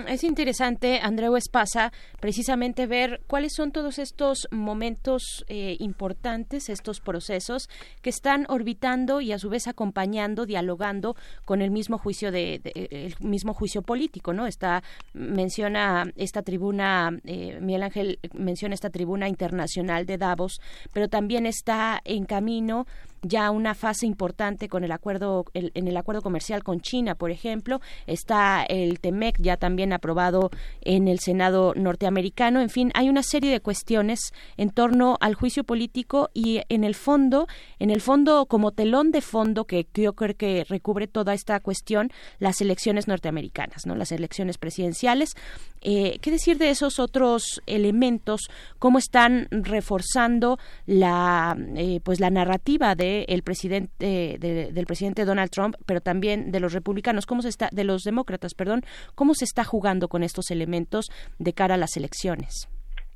Es 0.07 0.23
interesante, 0.23 0.99
Andreu 1.03 1.35
Espasa, 1.35 1.91
precisamente 2.19 2.87
ver 2.87 3.21
cuáles 3.27 3.53
son 3.53 3.71
todos 3.71 3.99
estos 3.99 4.47
momentos 4.49 5.45
eh, 5.49 5.77
importantes, 5.79 6.69
estos 6.69 6.99
procesos 6.99 7.69
que 8.01 8.09
están 8.09 8.47
orbitando 8.49 9.21
y 9.21 9.33
a 9.33 9.37
su 9.37 9.49
vez 9.49 9.67
acompañando, 9.67 10.47
dialogando 10.47 11.15
con 11.45 11.61
el 11.61 11.69
mismo 11.69 11.99
juicio 11.99 12.31
de, 12.31 12.59
de- 12.63 12.87
el 12.89 13.15
mismo 13.19 13.53
juicio 13.53 13.83
político, 13.83 14.33
¿no? 14.33 14.47
Está 14.47 14.81
menciona 15.13 16.11
esta 16.15 16.41
tribuna, 16.41 17.11
eh, 17.25 17.59
Miguel 17.61 17.83
Ángel 17.83 18.19
menciona 18.33 18.73
esta 18.73 18.89
tribuna 18.89 19.29
internacional 19.29 20.07
de 20.07 20.17
Davos, 20.17 20.59
pero 20.91 21.07
también 21.07 21.45
está 21.45 22.01
en 22.03 22.25
camino 22.25 22.87
ya 23.21 23.51
una 23.51 23.73
fase 23.75 24.05
importante 24.05 24.69
con 24.69 24.83
el 24.83 24.91
acuerdo 24.91 25.45
el- 25.53 25.71
en 25.73 25.87
el 25.87 25.97
acuerdo 25.97 26.21
comercial 26.21 26.63
con 26.63 26.81
China, 26.81 27.15
por 27.15 27.31
ejemplo, 27.31 27.81
está 28.05 28.63
el 28.63 28.99
TEMEC 28.99 29.37
ya 29.39 29.57
también 29.57 29.93
aprobado 29.93 30.51
en 30.81 31.07
el 31.07 31.19
Senado 31.19 31.73
norteamericano, 31.75 32.61
en 32.61 32.69
fin, 32.69 32.91
hay 32.93 33.09
una 33.09 33.23
serie 33.23 33.51
de 33.51 33.59
cuestiones 33.59 34.19
en 34.57 34.69
torno 34.69 35.17
al 35.19 35.35
juicio 35.35 35.63
político 35.63 36.29
y 36.33 36.61
en 36.69 36.83
el 36.83 36.95
fondo, 36.95 37.47
en 37.79 37.89
el 37.89 38.01
fondo 38.01 38.45
como 38.45 38.71
telón 38.71 39.11
de 39.11 39.21
fondo 39.21 39.65
que, 39.65 39.87
yo 39.93 40.13
creo 40.13 40.35
que 40.35 40.65
recubre 40.67 41.07
toda 41.07 41.33
esta 41.33 41.59
cuestión, 41.59 42.11
las 42.39 42.61
elecciones 42.61 43.07
norteamericanas, 43.07 43.85
¿no? 43.85 43.95
Las 43.95 44.11
elecciones 44.11 44.57
presidenciales. 44.57 45.35
Eh, 45.81 46.19
¿Qué 46.21 46.31
decir 46.31 46.57
de 46.57 46.69
esos 46.69 46.99
otros 46.99 47.61
elementos? 47.65 48.41
¿Cómo 48.79 48.97
están 48.97 49.47
reforzando 49.51 50.57
la 50.85 51.55
eh, 51.75 51.99
pues 52.03 52.19
la 52.19 52.29
narrativa 52.29 52.95
de 52.95 53.16
el 53.27 53.43
presidente 53.43 53.91
de- 54.39 54.71
del 54.71 54.85
presidente 54.85 55.25
Donald 55.25 55.49
Trump, 55.49 55.75
pero 55.85 56.01
también 56.01 56.51
de 56.51 56.59
los 56.59 56.73
republicanos? 56.73 57.25
¿Cómo 57.25 57.41
se 57.41 57.49
está 57.49 57.69
de 57.71 57.83
los 57.83 58.03
demócratas, 58.03 58.53
perdón? 58.53 58.81
¿Cómo 59.15 59.33
se 59.33 59.45
está 59.45 59.63
jugando 59.63 60.07
con 60.07 60.23
estos 60.23 60.51
elementos 60.51 61.05
de 61.39 61.53
cara 61.53 61.75
a 61.75 61.77
las 61.77 61.95
elecciones? 61.97 62.67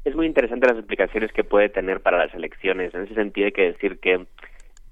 Es 0.03 0.15
muy 0.15 0.26
interesante 0.26 0.68
las 0.68 0.78
implicaciones 0.80 1.32
que 1.32 1.44
puede 1.44 1.69
tener 1.69 2.02
para 2.02 2.18
las 2.26 2.34
elecciones. 2.34 2.94
En 2.95 3.03
ese 3.03 3.14
sentido 3.14 3.45
hay 3.45 3.52
que 3.52 3.72
decir 3.72 3.99
que 3.99 4.26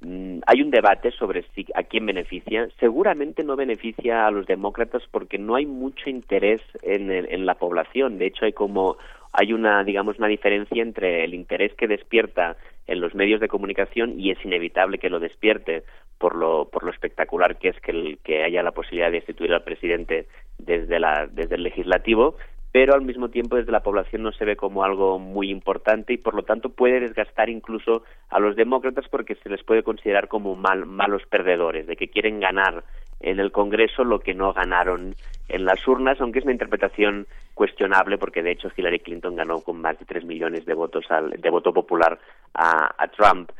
mm, 0.01 0.39
hay 0.45 0.61
un 0.61 0.69
debate 0.69 1.11
sobre 1.11 1.43
si 1.55 1.65
a 1.75 1.83
quién 1.83 2.05
beneficia. 2.05 2.69
Seguramente 2.79 3.43
no 3.43 3.55
beneficia 3.55 4.27
a 4.27 4.31
los 4.31 4.45
demócratas 4.45 5.01
porque 5.11 5.37
no 5.37 5.55
hay 5.55 5.65
mucho 5.65 6.09
interés 6.09 6.61
en, 6.83 7.11
el- 7.11 7.27
en 7.33 7.45
la 7.45 7.55
población. 7.55 8.17
De 8.19 8.27
hecho, 8.27 8.45
hay 8.45 8.53
como 8.53 8.97
hay 9.33 9.53
una 9.53 9.83
digamos 9.83 10.17
una 10.17 10.27
diferencia 10.27 10.81
entre 10.81 11.23
el 11.23 11.33
interés 11.33 11.73
que 11.75 11.87
despierta 11.87 12.57
en 12.87 12.99
los 13.01 13.13
medios 13.13 13.39
de 13.39 13.47
comunicación 13.47 14.19
y 14.19 14.31
es 14.31 14.43
inevitable 14.43 14.97
que 14.97 15.09
lo 15.09 15.19
despierte 15.19 15.83
por 16.17 16.35
lo 16.35 16.69
por 16.69 16.83
lo 16.83 16.91
espectacular 16.91 17.57
que 17.57 17.69
es 17.69 17.79
que 17.81 17.91
el- 17.91 18.17
que 18.23 18.43
haya 18.43 18.63
la 18.63 18.71
posibilidad 18.71 19.07
de 19.11 19.17
destituir 19.17 19.53
al 19.53 19.63
presidente 19.63 20.27
desde 20.57 20.99
la 20.99 21.27
desde 21.31 21.55
el 21.55 21.63
legislativo 21.63 22.35
pero 22.71 22.93
al 22.93 23.01
mismo 23.01 23.29
tiempo 23.29 23.55
desde 23.55 23.71
la 23.71 23.81
población 23.81 24.21
no 24.21 24.31
se 24.31 24.45
ve 24.45 24.55
como 24.55 24.83
algo 24.83 25.17
muy 25.17 25.49
importante 25.49 26.13
y 26.13 26.17
por 26.17 26.35
lo 26.35 26.43
tanto 26.43 26.69
puede 26.69 26.99
desgastar 26.99 27.49
incluso 27.49 28.03
a 28.29 28.39
los 28.39 28.55
demócratas 28.55 29.07
porque 29.09 29.35
se 29.35 29.49
les 29.49 29.63
puede 29.63 29.81
considerar 29.81 30.27
como 30.27 30.55
mal, 30.55 30.85
malos 30.85 31.23
perdedores, 31.29 31.87
de 31.87 31.95
que 31.95 32.09
quieren 32.09 32.39
ganar 32.39 32.83
en 33.19 33.39
el 33.39 33.51
Congreso 33.51 34.03
lo 34.03 34.19
que 34.19 34.33
no 34.33 34.53
ganaron 34.53 35.15
en 35.47 35.65
las 35.65 35.85
urnas, 35.87 36.19
aunque 36.21 36.39
es 36.39 36.45
una 36.45 36.53
interpretación 36.53 37.27
cuestionable 37.53 38.17
porque 38.17 38.41
de 38.43 38.51
hecho 38.51 38.69
Hillary 38.75 38.99
Clinton 38.99 39.35
ganó 39.35 39.61
con 39.61 39.81
más 39.81 39.97
de 39.99 40.05
tres 40.05 40.23
millones 40.23 40.65
de 40.65 40.73
votos 40.73 41.05
al, 41.09 41.31
de 41.31 41.49
voto 41.49 41.73
popular 41.73 42.19
a, 42.53 42.93
a 42.97 43.07
Trump. 43.09 43.51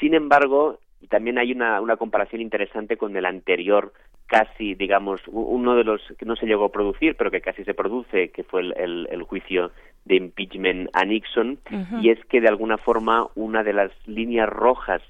Sin 0.00 0.14
embargo, 0.14 0.78
también 1.10 1.38
hay 1.38 1.52
una, 1.52 1.80
una 1.80 1.96
comparación 1.96 2.40
interesante 2.40 2.96
con 2.96 3.16
el 3.16 3.26
anterior 3.26 3.92
casi, 4.26 4.74
digamos, 4.74 5.20
uno 5.26 5.76
de 5.76 5.84
los 5.84 6.00
que 6.18 6.24
no 6.24 6.34
se 6.34 6.46
llegó 6.46 6.64
a 6.64 6.72
producir, 6.72 7.14
pero 7.14 7.30
que 7.30 7.42
casi 7.42 7.62
se 7.62 7.74
produce, 7.74 8.30
que 8.30 8.42
fue 8.42 8.62
el, 8.62 8.74
el- 8.78 9.08
el 9.10 9.22
juicio 9.22 9.70
de 10.06 10.16
impeachment 10.16 10.88
a 10.94 11.04
Nixon, 11.04 11.58
y 12.02 12.10
es 12.10 12.18
que 12.26 12.40
de 12.40 12.48
alguna 12.48 12.78
forma 12.78 13.28
una 13.34 13.62
de 13.62 13.74
las 13.74 13.90
líneas 14.06 14.48
rojas 14.48 15.02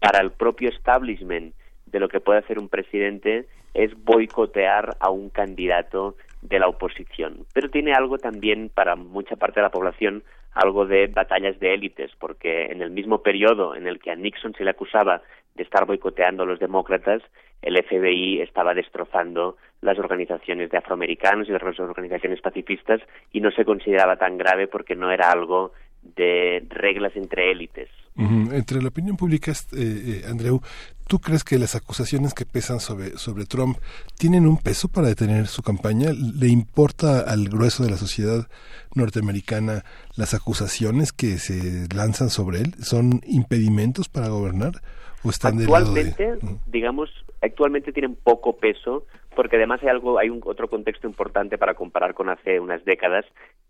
para 0.00 0.20
el 0.20 0.32
propio 0.32 0.70
establishment 0.70 1.54
de 1.94 2.00
lo 2.00 2.08
que 2.08 2.18
puede 2.18 2.40
hacer 2.40 2.58
un 2.58 2.68
presidente 2.68 3.46
es 3.72 3.92
boicotear 4.04 4.96
a 4.98 5.10
un 5.10 5.30
candidato 5.30 6.16
de 6.42 6.58
la 6.58 6.66
oposición. 6.66 7.46
Pero 7.54 7.70
tiene 7.70 7.94
algo 7.94 8.18
también 8.18 8.68
para 8.68 8.96
mucha 8.96 9.36
parte 9.36 9.60
de 9.60 9.62
la 9.62 9.70
población, 9.70 10.24
algo 10.52 10.86
de 10.86 11.06
batallas 11.06 11.58
de 11.60 11.72
élites, 11.72 12.10
porque 12.18 12.66
en 12.66 12.82
el 12.82 12.90
mismo 12.90 13.22
periodo 13.22 13.76
en 13.76 13.86
el 13.86 14.00
que 14.00 14.10
a 14.10 14.16
Nixon 14.16 14.54
se 14.54 14.64
le 14.64 14.70
acusaba 14.70 15.22
de 15.54 15.62
estar 15.62 15.86
boicoteando 15.86 16.42
a 16.42 16.46
los 16.46 16.58
demócratas, 16.58 17.22
el 17.62 17.80
FBI 17.82 18.40
estaba 18.42 18.74
destrozando 18.74 19.56
las 19.80 19.96
organizaciones 19.96 20.70
de 20.70 20.78
afroamericanos 20.78 21.48
y 21.48 21.52
las 21.52 21.62
organizaciones 21.78 22.40
pacifistas 22.40 23.00
y 23.32 23.40
no 23.40 23.52
se 23.52 23.64
consideraba 23.64 24.16
tan 24.16 24.36
grave 24.36 24.66
porque 24.66 24.96
no 24.96 25.12
era 25.12 25.30
algo 25.30 25.72
de 26.02 26.64
reglas 26.68 27.14
entre 27.14 27.52
élites. 27.52 27.88
Entre 28.16 28.80
la 28.80 28.88
opinión 28.88 29.16
pública, 29.16 29.50
eh, 29.50 30.22
eh, 30.22 30.22
Andreu, 30.30 30.60
¿tú 31.06 31.20
crees 31.20 31.44
que 31.44 31.58
las 31.58 31.74
acusaciones 31.74 32.34
que 32.34 32.46
pesan 32.46 32.80
sobre, 32.80 33.16
sobre 33.18 33.46
Trump 33.46 33.78
tienen 34.18 34.46
un 34.46 34.58
peso 34.58 34.88
para 34.88 35.08
detener 35.08 35.46
su 35.46 35.62
campaña? 35.62 36.10
¿Le 36.12 36.48
importa 36.48 37.20
al 37.20 37.48
grueso 37.48 37.84
de 37.84 37.90
la 37.90 37.96
sociedad 37.96 38.48
norteamericana 38.94 39.84
las 40.16 40.34
acusaciones 40.34 41.12
que 41.12 41.38
se 41.38 41.86
lanzan 41.94 42.30
sobre 42.30 42.60
él? 42.60 42.74
¿Son 42.82 43.20
impedimentos 43.26 44.08
para 44.08 44.28
gobernar? 44.28 44.82
¿O 45.22 45.30
están 45.30 45.56
lado 45.64 45.92
de...? 45.94 46.10
Actualmente, 46.10 46.58
digamos, 46.66 47.10
actualmente 47.40 47.92
tienen 47.92 48.14
poco 48.14 48.56
peso 48.56 49.06
porque 49.34 49.56
además 49.56 49.82
hay 49.82 49.88
algo, 49.88 50.18
hay 50.18 50.30
un 50.30 50.40
otro 50.44 50.68
contexto 50.68 51.06
importante 51.06 51.58
para 51.58 51.74
comparar 51.74 52.14
con 52.14 52.28
hace 52.28 52.60
unas 52.60 52.84
décadas, 52.84 53.24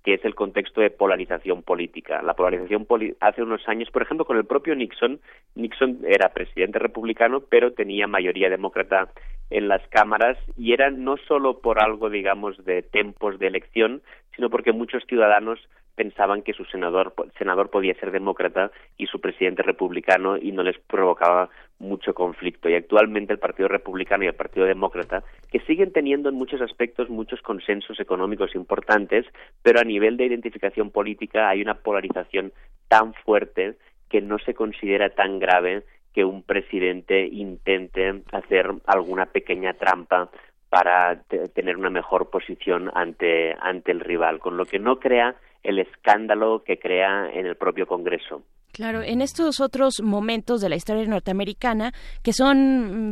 que 0.05 0.15
es 0.15 0.24
el 0.24 0.35
contexto 0.35 0.81
de 0.81 0.91
polarización 0.91 1.62
política. 1.62 2.23
La 2.23 2.35
polarización 2.35 2.85
poli- 2.85 3.16
hace 3.20 3.43
unos 3.43 3.66
años, 3.69 3.91
por 3.91 4.03
ejemplo, 4.03 4.24
con 4.24 4.36
el 4.36 4.45
propio 4.45 4.74
Nixon, 4.74 5.20
Nixon 5.55 6.01
era 6.07 6.32
presidente 6.32 6.78
republicano, 6.78 7.41
pero 7.41 7.73
tenía 7.73 8.07
mayoría 8.07 8.51
demócrata 8.51 9.09
en 9.51 9.69
las 9.69 9.86
cámaras 9.89 10.39
y 10.57 10.73
era 10.73 10.91
no 10.91 11.16
solo 11.16 11.61
por 11.61 11.82
algo, 11.82 12.11
digamos, 12.11 12.65
de 12.65 12.82
tempos 12.82 13.39
de 13.39 13.47
elección, 13.47 14.03
sino 14.35 14.51
porque 14.51 14.73
muchos 14.73 15.05
ciudadanos 15.07 15.61
pensaban 15.95 16.43
que 16.43 16.53
su 16.53 16.65
senador, 16.65 17.15
senador 17.39 17.71
podía 17.71 17.95
ser 17.95 18.11
demócrata 18.11 18.71
y 18.97 19.07
su 19.07 19.21
presidente 19.21 19.62
republicano 19.62 20.37
y 20.37 20.53
no 20.53 20.62
les 20.62 20.79
provocaba 20.79 21.49
mucho 21.79 22.15
conflicto. 22.15 22.69
Y 22.69 22.75
actualmente 22.75 23.33
el 23.33 23.39
Partido 23.39 23.69
Republicano 23.69 24.25
y 24.25 24.29
el 24.29 24.35
Partido 24.35 24.66
Demócrata, 24.66 25.23
que 25.51 25.61
siguen 25.61 25.93
teniendo 25.93 26.29
en 26.29 26.35
muchos 26.35 26.61
aspectos 26.61 27.09
muchos 27.09 27.41
consensos 27.43 28.01
económicos 28.01 28.55
importantes, 28.55 29.27
pero 29.62 29.81
a 29.81 29.85
nivel 29.85 30.16
de 30.16 30.27
identificación 30.27 30.91
política 30.91 31.49
hay 31.49 31.62
una 31.62 31.75
polarización 31.75 32.53
tan 32.89 33.15
fuerte 33.15 33.77
que 34.09 34.21
no 34.21 34.39
se 34.39 34.55
considera 34.55 35.11
tan 35.11 35.39
grave 35.39 35.85
que 36.12 36.25
un 36.25 36.43
presidente 36.43 37.27
intente 37.27 38.23
hacer 38.33 38.71
alguna 38.87 39.27
pequeña 39.27 39.75
trampa 39.75 40.31
para 40.75 41.23
te- 41.29 41.49
tener 41.51 41.77
una 41.77 41.89
mejor 41.91 42.31
posición 42.31 42.91
ante, 42.95 43.55
ante 43.61 43.93
el 43.93 44.01
rival, 44.01 44.41
con 44.41 44.57
lo 44.57 44.65
que 44.65 44.81
no 44.81 44.99
crea 44.99 45.37
el 45.63 45.79
escándalo 45.79 46.65
que 46.67 46.81
crea 46.81 47.31
en 47.33 47.47
el 47.47 47.55
propio 47.57 47.87
Congreso. 47.87 48.43
Claro, 48.73 49.03
en 49.03 49.23
estos 49.23 49.61
otros 49.61 50.03
momentos 50.03 50.61
de 50.61 50.69
la 50.69 50.75
historia 50.75 51.05
norteamericana, 51.07 51.93
que 52.25 52.33
son, 52.33 52.57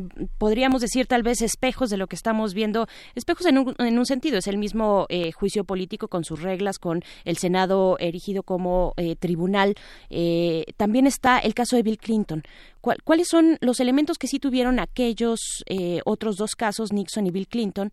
mm, 0.06 0.08
podríamos 0.36 0.80
decir, 0.82 1.06
tal 1.06 1.22
vez 1.22 1.40
espejos 1.40 1.88
de 1.88 1.98
lo 1.98 2.08
que 2.08 2.16
estamos 2.16 2.52
viendo, 2.52 2.88
espejos 3.14 3.46
en 3.46 3.58
un, 3.58 3.74
en 3.78 3.96
un 3.96 4.04
sentido, 4.04 4.38
es 4.38 4.48
el 4.48 4.58
mismo 4.58 5.06
eh, 5.08 5.30
juicio 5.30 5.62
político 5.62 6.08
con 6.08 6.24
sus 6.24 6.42
reglas, 6.42 6.80
con 6.80 7.02
el 7.24 7.36
Senado 7.36 7.96
erigido 8.00 8.42
como 8.42 8.92
eh, 8.96 9.14
tribunal. 9.14 9.74
Eh, 10.10 10.64
también 10.76 11.06
está 11.06 11.38
el 11.38 11.54
caso 11.54 11.76
de 11.76 11.84
Bill 11.84 11.98
Clinton. 11.98 12.42
¿Cuál- 12.82 12.98
¿cuáles 13.02 13.28
son 13.28 13.56
los 13.62 13.80
elementos 13.80 14.18
que 14.18 14.26
sí 14.26 14.38
tuvieron 14.38 14.78
aquellos 14.78 15.40
eh, 15.66 16.02
otros 16.04 16.36
dos 16.36 16.50
casos, 16.54 16.92
Nixon 16.92 17.26
y 17.26 17.30
Bill 17.30 17.48
Clinton, 17.48 17.88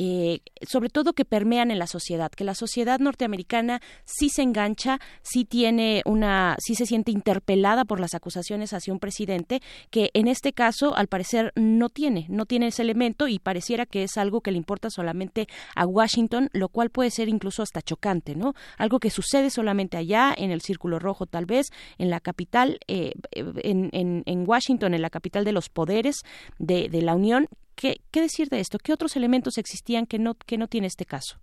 eh, 0.00 0.40
sobre 0.62 0.90
todo 0.90 1.12
que 1.12 1.24
permean 1.24 1.72
en 1.72 1.78
la 1.80 1.88
sociedad, 1.88 2.30
que 2.30 2.44
la 2.44 2.54
sociedad 2.54 3.00
norteamericana 3.00 3.80
sí 4.04 4.28
se 4.28 4.42
engancha, 4.42 5.00
sí 5.22 5.44
tiene 5.44 6.02
una, 6.04 6.54
sí 6.60 6.76
se 6.76 6.86
siente 6.86 7.10
interpelada 7.10 7.84
por 7.84 7.98
las 7.98 8.14
acusaciones 8.14 8.72
hacia 8.72 8.92
un 8.92 9.00
presidente, 9.00 9.60
que 9.90 10.10
en 10.14 10.28
este 10.28 10.52
caso 10.52 10.94
al 10.94 11.08
parecer 11.08 11.52
no 11.56 11.88
tiene, 11.88 12.26
no 12.28 12.46
tiene 12.46 12.68
ese 12.68 12.82
elemento 12.82 13.26
y 13.26 13.40
pareciera 13.40 13.86
que 13.86 14.04
es 14.04 14.16
algo 14.18 14.40
que 14.40 14.52
le 14.52 14.58
importa 14.58 14.88
solamente 14.88 15.48
a 15.74 15.84
Washington, 15.84 16.48
lo 16.52 16.68
cual 16.68 16.90
puede 16.90 17.10
ser 17.10 17.28
incluso 17.28 17.62
hasta 17.62 17.82
chocante, 17.82 18.36
¿no? 18.36 18.54
Algo 18.76 19.00
que 19.00 19.10
sucede 19.10 19.50
solamente 19.50 19.96
allá, 19.96 20.32
en 20.36 20.52
el 20.52 20.60
Círculo 20.60 21.00
Rojo 21.00 21.26
tal 21.26 21.44
vez, 21.46 21.66
en 21.98 22.08
la 22.10 22.20
capital, 22.20 22.78
eh, 22.86 23.14
en, 23.32 23.90
en, 23.92 24.22
en 24.28 24.44
Washington, 24.46 24.94
en 24.94 25.02
la 25.02 25.10
capital 25.10 25.44
de 25.44 25.52
los 25.52 25.68
poderes 25.68 26.22
de, 26.58 26.88
de 26.88 27.02
la 27.02 27.14
Unión. 27.14 27.46
¿Qué, 27.74 27.96
¿Qué 28.12 28.20
decir 28.20 28.48
de 28.48 28.60
esto? 28.60 28.78
¿Qué 28.78 28.92
otros 28.92 29.16
elementos 29.16 29.58
existían 29.58 30.06
que 30.06 30.18
no, 30.18 30.34
que 30.34 30.58
no 30.58 30.68
tiene 30.68 30.86
este 30.86 31.04
caso? 31.04 31.38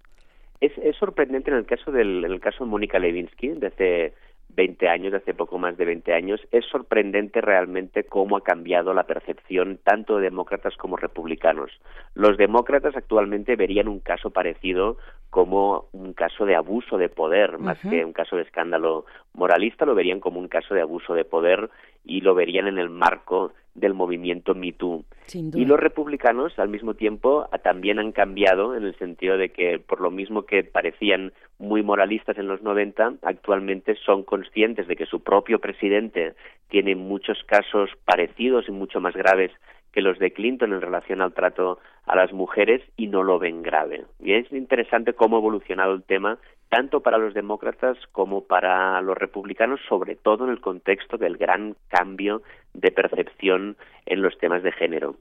Es, 0.61 0.71
es 0.77 0.95
sorprendente 0.97 1.51
en 1.51 1.57
el 1.57 1.65
caso 1.65 1.91
del 1.91 2.23
en 2.23 2.31
el 2.31 2.39
caso 2.39 2.63
de 2.63 2.69
Mónica 2.69 2.99
Lewinsky 2.99 3.49
de 3.49 3.67
hace 3.67 4.13
20 4.55 4.87
años, 4.87 5.11
de 5.11 5.17
hace 5.17 5.33
poco 5.33 5.57
más 5.57 5.77
de 5.77 5.85
20 5.85 6.13
años, 6.13 6.39
es 6.51 6.65
sorprendente 6.65 7.41
realmente 7.41 8.03
cómo 8.03 8.37
ha 8.37 8.43
cambiado 8.43 8.93
la 8.93 9.03
percepción 9.03 9.79
tanto 9.83 10.17
de 10.17 10.23
demócratas 10.23 10.75
como 10.77 10.97
republicanos. 10.97 11.71
Los 12.13 12.37
demócratas 12.37 12.95
actualmente 12.95 13.55
verían 13.55 13.87
un 13.87 13.99
caso 13.99 14.29
parecido 14.29 14.97
como 15.29 15.87
un 15.91 16.13
caso 16.13 16.45
de 16.45 16.55
abuso 16.55 16.97
de 16.97 17.09
poder, 17.09 17.57
más 17.59 17.79
que 17.79 18.05
un 18.05 18.13
caso 18.13 18.37
de 18.37 18.43
escándalo 18.43 19.05
moralista, 19.33 19.85
lo 19.85 19.95
verían 19.95 20.19
como 20.19 20.39
un 20.39 20.47
caso 20.47 20.73
de 20.73 20.81
abuso 20.81 21.13
de 21.13 21.25
poder 21.25 21.69
y 22.05 22.21
lo 22.21 22.35
verían 22.35 22.67
en 22.67 22.77
el 22.77 22.89
marco 22.89 23.53
del 23.73 23.93
movimiento 23.93 24.55
Me 24.55 24.71
Too. 24.71 25.03
Y 25.33 25.65
los 25.65 25.79
republicanos, 25.79 26.57
al 26.57 26.69
mismo 26.69 26.93
tiempo, 26.93 27.49
también 27.63 27.99
han 27.99 28.13
cambiado 28.13 28.75
en 28.75 28.83
el 28.83 28.97
sentido 28.97 29.37
de 29.37 29.49
que, 29.49 29.79
por 29.79 29.99
lo 29.99 30.11
mismo 30.11 30.45
que 30.45 30.63
parecían 30.63 31.33
muy 31.59 31.83
moralistas 31.83 32.37
en 32.37 32.47
los 32.47 32.61
90, 32.61 33.15
actualmente 33.21 33.95
son 34.05 34.23
conscientes 34.23 34.87
de 34.87 34.95
que 34.95 35.05
su 35.05 35.21
propio 35.21 35.59
presidente 35.59 36.35
tiene 36.69 36.95
muchos 36.95 37.43
casos 37.45 37.89
parecidos 38.05 38.69
y 38.69 38.71
mucho 38.71 39.01
más 39.01 39.15
graves 39.15 39.51
que 39.91 40.01
los 40.01 40.19
de 40.19 40.31
Clinton 40.31 40.73
en 40.73 40.81
relación 40.81 41.21
al 41.21 41.33
trato 41.33 41.79
a 42.05 42.15
las 42.15 42.33
mujeres 42.33 42.81
y 42.97 43.07
no 43.07 43.23
lo 43.23 43.39
ven 43.39 43.61
grave. 43.61 44.03
Y 44.19 44.33
es 44.33 44.51
interesante 44.51 45.13
cómo 45.13 45.37
ha 45.37 45.39
evolucionado 45.39 45.93
el 45.93 46.03
tema 46.03 46.37
tanto 46.75 46.99
para 46.99 47.17
los 47.17 47.33
demócratas 47.33 47.97
como 48.11 48.41
para 48.41 49.01
los 49.01 49.17
republicanos, 49.17 49.79
sobre 49.87 50.17
todo 50.17 50.43
en 50.43 50.51
el 50.51 50.59
contexto 50.59 51.15
del 51.15 51.37
gran 51.37 51.77
cambio 51.87 52.41
de 52.73 52.91
percepción 52.91 53.77
en 54.05 54.21
los 54.21 54.37
temas 54.39 54.61
de 54.61 54.73
género. 54.73 55.15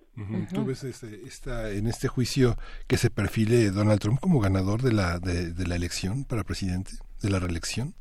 ¿Tú 0.53 0.65
ves 0.65 0.83
este, 0.83 1.15
esta, 1.25 1.71
en 1.71 1.87
este 1.87 2.09
juicio 2.09 2.57
que 2.89 2.97
se 2.97 3.09
perfile 3.09 3.71
Donald 3.71 4.01
Trump 4.01 4.19
como 4.19 4.41
ganador 4.41 4.83
de 4.83 4.93
la, 4.93 5.21
de, 5.21 5.53
de 5.53 5.67
la 5.69 5.77
elección 5.77 6.25
para 6.25 6.43
presidente, 6.43 6.91
de 7.23 7.31
la 7.31 7.39
reelección? 7.39 7.95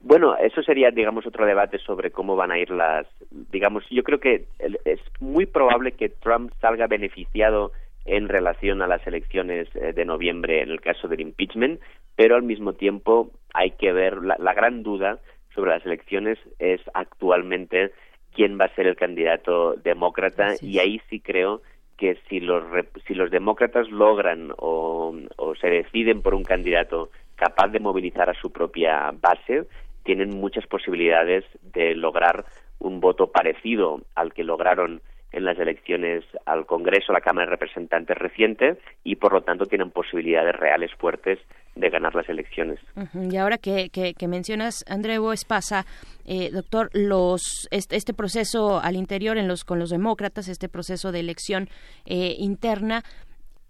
Bueno, 0.00 0.34
eso 0.38 0.62
sería, 0.62 0.90
digamos, 0.90 1.26
otro 1.26 1.44
debate 1.44 1.76
sobre 1.76 2.10
cómo 2.10 2.36
van 2.36 2.52
a 2.52 2.58
ir 2.58 2.70
las, 2.70 3.06
digamos, 3.50 3.84
yo 3.90 4.02
creo 4.02 4.18
que 4.18 4.46
es 4.86 5.00
muy 5.20 5.44
probable 5.44 5.92
que 5.92 6.08
Trump 6.08 6.52
salga 6.58 6.86
beneficiado 6.86 7.70
en 8.04 8.28
relación 8.28 8.82
a 8.82 8.86
las 8.86 9.06
elecciones 9.06 9.68
eh, 9.74 9.92
de 9.92 10.04
noviembre 10.04 10.62
en 10.62 10.70
el 10.70 10.80
caso 10.80 11.08
del 11.08 11.20
impeachment, 11.20 11.80
pero 12.16 12.36
al 12.36 12.42
mismo 12.42 12.72
tiempo 12.72 13.30
hay 13.54 13.72
que 13.72 13.92
ver 13.92 14.22
la, 14.22 14.36
la 14.38 14.54
gran 14.54 14.82
duda 14.82 15.18
sobre 15.54 15.72
las 15.72 15.84
elecciones 15.84 16.38
es 16.58 16.80
actualmente 16.94 17.92
quién 18.34 18.58
va 18.58 18.66
a 18.66 18.74
ser 18.74 18.86
el 18.86 18.96
candidato 18.96 19.74
demócrata 19.74 20.54
y 20.60 20.78
ahí 20.78 21.00
sí 21.10 21.20
creo 21.20 21.62
que 21.96 22.18
si 22.28 22.40
los 22.40 22.64
si 23.06 23.14
los 23.14 23.30
demócratas 23.30 23.90
logran 23.90 24.52
o, 24.56 25.14
o 25.36 25.54
se 25.56 25.68
deciden 25.68 26.22
por 26.22 26.34
un 26.34 26.42
candidato 26.42 27.10
capaz 27.36 27.68
de 27.68 27.80
movilizar 27.80 28.30
a 28.30 28.34
su 28.34 28.50
propia 28.50 29.12
base 29.20 29.66
tienen 30.04 30.30
muchas 30.30 30.66
posibilidades 30.66 31.44
de 31.62 31.94
lograr 31.94 32.44
un 32.78 33.00
voto 33.00 33.30
parecido 33.30 34.00
al 34.14 34.32
que 34.32 34.42
lograron 34.42 35.00
en 35.32 35.44
las 35.44 35.58
elecciones 35.58 36.24
al 36.46 36.66
Congreso, 36.66 37.10
a 37.10 37.14
la 37.14 37.20
Cámara 37.20 37.46
de 37.46 37.52
Representantes 37.52 38.16
reciente, 38.16 38.78
y 39.02 39.16
por 39.16 39.32
lo 39.32 39.42
tanto 39.42 39.66
tienen 39.66 39.90
posibilidades 39.90 40.54
reales 40.54 40.90
fuertes 40.94 41.38
de 41.74 41.88
ganar 41.88 42.14
las 42.14 42.28
elecciones. 42.28 42.78
Y 43.14 43.36
ahora 43.36 43.56
que, 43.56 43.88
que, 43.88 44.14
que 44.14 44.28
mencionas, 44.28 44.84
Andreu 44.88 45.32
Espasa, 45.32 45.86
eh, 46.26 46.50
doctor, 46.50 46.90
los, 46.92 47.66
este, 47.70 47.96
este 47.96 48.12
proceso 48.12 48.80
al 48.80 48.96
interior 48.96 49.38
en 49.38 49.48
los, 49.48 49.64
con 49.64 49.78
los 49.78 49.90
demócratas, 49.90 50.48
este 50.48 50.68
proceso 50.68 51.12
de 51.12 51.20
elección 51.20 51.68
eh, 52.04 52.36
interna, 52.38 53.02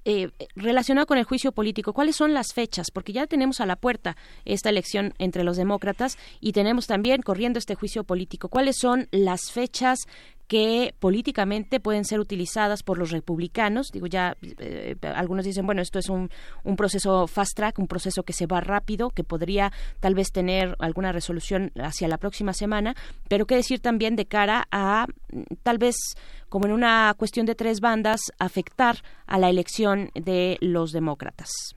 eh, 0.04 0.30
relacionado 0.56 1.06
con 1.06 1.18
el 1.18 1.24
juicio 1.24 1.52
político, 1.52 1.92
¿cuáles 1.92 2.16
son 2.16 2.34
las 2.34 2.52
fechas? 2.52 2.90
Porque 2.90 3.12
ya 3.12 3.28
tenemos 3.28 3.60
a 3.60 3.66
la 3.66 3.76
puerta 3.76 4.16
esta 4.44 4.68
elección 4.68 5.14
entre 5.18 5.44
los 5.44 5.56
demócratas 5.56 6.18
y 6.40 6.50
tenemos 6.50 6.88
también 6.88 7.22
corriendo 7.22 7.60
este 7.60 7.76
juicio 7.76 8.02
político. 8.02 8.48
¿Cuáles 8.48 8.78
son 8.78 9.06
las 9.12 9.52
fechas 9.52 10.00
que 10.52 10.92
políticamente 11.00 11.80
pueden 11.80 12.04
ser 12.04 12.20
utilizadas 12.20 12.82
por 12.82 12.98
los 12.98 13.10
republicanos? 13.10 13.90
Digo, 13.90 14.06
ya 14.06 14.36
eh, 14.60 14.96
algunos 15.16 15.46
dicen, 15.46 15.64
bueno, 15.64 15.80
esto 15.80 15.98
es 15.98 16.10
un, 16.10 16.28
un 16.62 16.76
proceso 16.76 17.26
fast 17.26 17.56
track, 17.56 17.78
un 17.78 17.86
proceso 17.86 18.22
que 18.22 18.34
se 18.34 18.46
va 18.46 18.60
rápido, 18.60 19.08
que 19.08 19.24
podría 19.24 19.70
tal 20.00 20.14
vez 20.14 20.30
tener 20.30 20.76
alguna 20.78 21.10
resolución 21.10 21.70
hacia 21.76 22.06
la 22.06 22.18
próxima 22.18 22.52
semana, 22.52 22.92
pero 23.30 23.46
qué 23.46 23.54
decir 23.54 23.80
también 23.80 24.14
de 24.14 24.26
cara 24.26 24.64
a 24.70 25.06
tal 25.62 25.78
vez 25.78 25.96
como 26.50 26.66
en 26.66 26.72
una 26.72 27.14
cuestión 27.16 27.46
de 27.46 27.54
tres 27.54 27.80
bandas, 27.80 28.20
afectar 28.38 28.96
a 29.26 29.38
la 29.38 29.48
elección 29.48 30.10
de 30.14 30.58
los 30.60 30.92
demócratas. 30.92 31.74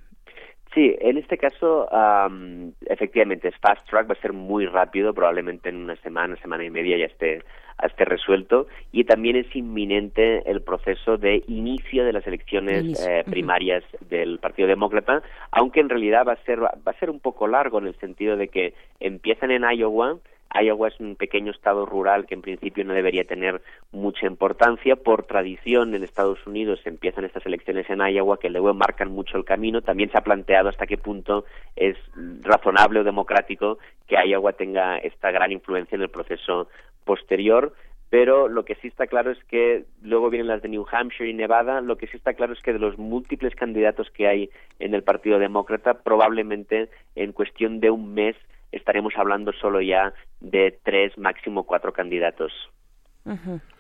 Sí, 0.74 0.94
en 1.00 1.18
este 1.18 1.38
caso, 1.38 1.88
am, 1.94 2.74
efectivamente, 2.88 3.48
es 3.48 3.56
fast 3.62 3.90
track, 3.90 4.10
va 4.10 4.16
a 4.16 4.22
ser 4.22 4.34
muy 4.34 4.66
rápido, 4.66 5.14
probablemente 5.14 5.70
en 5.70 5.78
una 5.78 5.96
semana, 6.02 6.36
semana 6.42 6.66
y 6.66 6.70
media 6.70 6.98
ya 6.98 7.06
esté, 7.06 7.42
esté 7.84 8.06
resuelto. 8.06 8.68
Y 8.92 9.04
también 9.04 9.36
es 9.36 9.54
inminente 9.56 10.50
el 10.50 10.62
proceso 10.62 11.18
de 11.18 11.44
inicio 11.48 12.06
de 12.06 12.14
las 12.14 12.26
elecciones 12.28 13.06
eh, 13.08 13.24
primarias 13.30 13.84
del 14.10 14.40
Partido 14.40 14.68
Demócrata, 14.68 15.24
aunque 15.52 15.80
en 15.80 15.90
realidad 15.90 16.26
va 16.28 16.34
a 16.34 16.44
ser 16.44 16.62
va 16.62 16.72
a 16.86 17.00
ser 17.00 17.10
un 17.10 17.20
poco 17.20 17.48
largo 17.48 17.80
en 17.80 17.88
el 17.88 17.96
sentido 18.00 18.38
de 18.38 18.48
que 18.48 18.74
empiezan 19.00 19.52
en 19.52 19.64
Iowa. 19.64 20.18
Iowa 20.54 20.88
es 20.88 21.00
un 21.00 21.16
pequeño 21.16 21.52
estado 21.52 21.86
rural 21.86 22.26
que 22.26 22.34
en 22.34 22.42
principio 22.42 22.86
no 22.86 22.94
debería 22.94 23.26
tener 23.26 23.62
mucha 23.92 24.26
importancia. 24.26 24.96
Por 24.96 25.24
tradición 25.24 25.94
en 25.96 26.04
Estados 26.04 26.46
Unidos 26.48 26.80
empiezan 26.86 27.26
estas 27.26 27.46
elecciones 27.46 27.90
en 27.90 28.00
Iowa 28.00 28.40
que 28.40 28.50
luego 28.50 28.74
marcan 28.74 29.12
mucho 29.12 29.38
el 29.38 29.46
camino. 29.46 29.82
También 29.82 30.12
se 30.12 30.18
ha 30.18 30.24
planteado 30.24 30.70
hasta 30.70 30.88
qué 30.88 30.98
punto 30.98 31.46
es 31.76 31.98
razonable 32.42 33.02
o 33.02 33.04
democrático 33.04 33.80
que 34.08 34.16
Iowa 34.16 34.54
tenga 34.54 34.98
esta 34.98 35.32
gran 35.32 35.52
influencia 35.52 35.96
en 35.96 36.02
el 36.02 36.10
proceso 36.10 36.70
posterior. 37.04 37.74
Pero 38.10 38.48
lo 38.48 38.64
que 38.64 38.76
sí 38.76 38.88
está 38.88 39.08
claro 39.08 39.32
es 39.32 39.44
que 39.46 39.86
luego 40.02 40.30
vienen 40.30 40.48
las 40.48 40.62
de 40.62 40.70
New 40.70 40.86
Hampshire 40.90 41.30
y 41.30 41.34
Nevada. 41.34 41.82
Lo 41.82 41.98
que 41.98 42.08
sí 42.08 42.16
está 42.16 42.34
claro 42.34 42.54
es 42.54 42.62
que 42.62 42.72
de 42.72 42.80
los 42.80 42.98
múltiples 42.98 43.56
candidatos 43.56 44.10
que 44.12 44.28
hay 44.28 44.50
en 44.80 44.94
el 44.94 45.04
Partido 45.04 45.40
Demócrata, 45.40 45.96
probablemente 46.04 46.90
en 47.16 47.34
cuestión 47.34 47.80
de 47.80 47.90
un 47.90 48.14
mes 48.14 48.36
estaremos 48.72 49.14
hablando 49.18 49.52
solo 49.54 49.82
ya 49.82 50.14
de 50.40 50.78
tres, 50.84 51.18
máximo 51.18 51.64
cuatro 51.64 51.94
candidatos. 51.94 52.52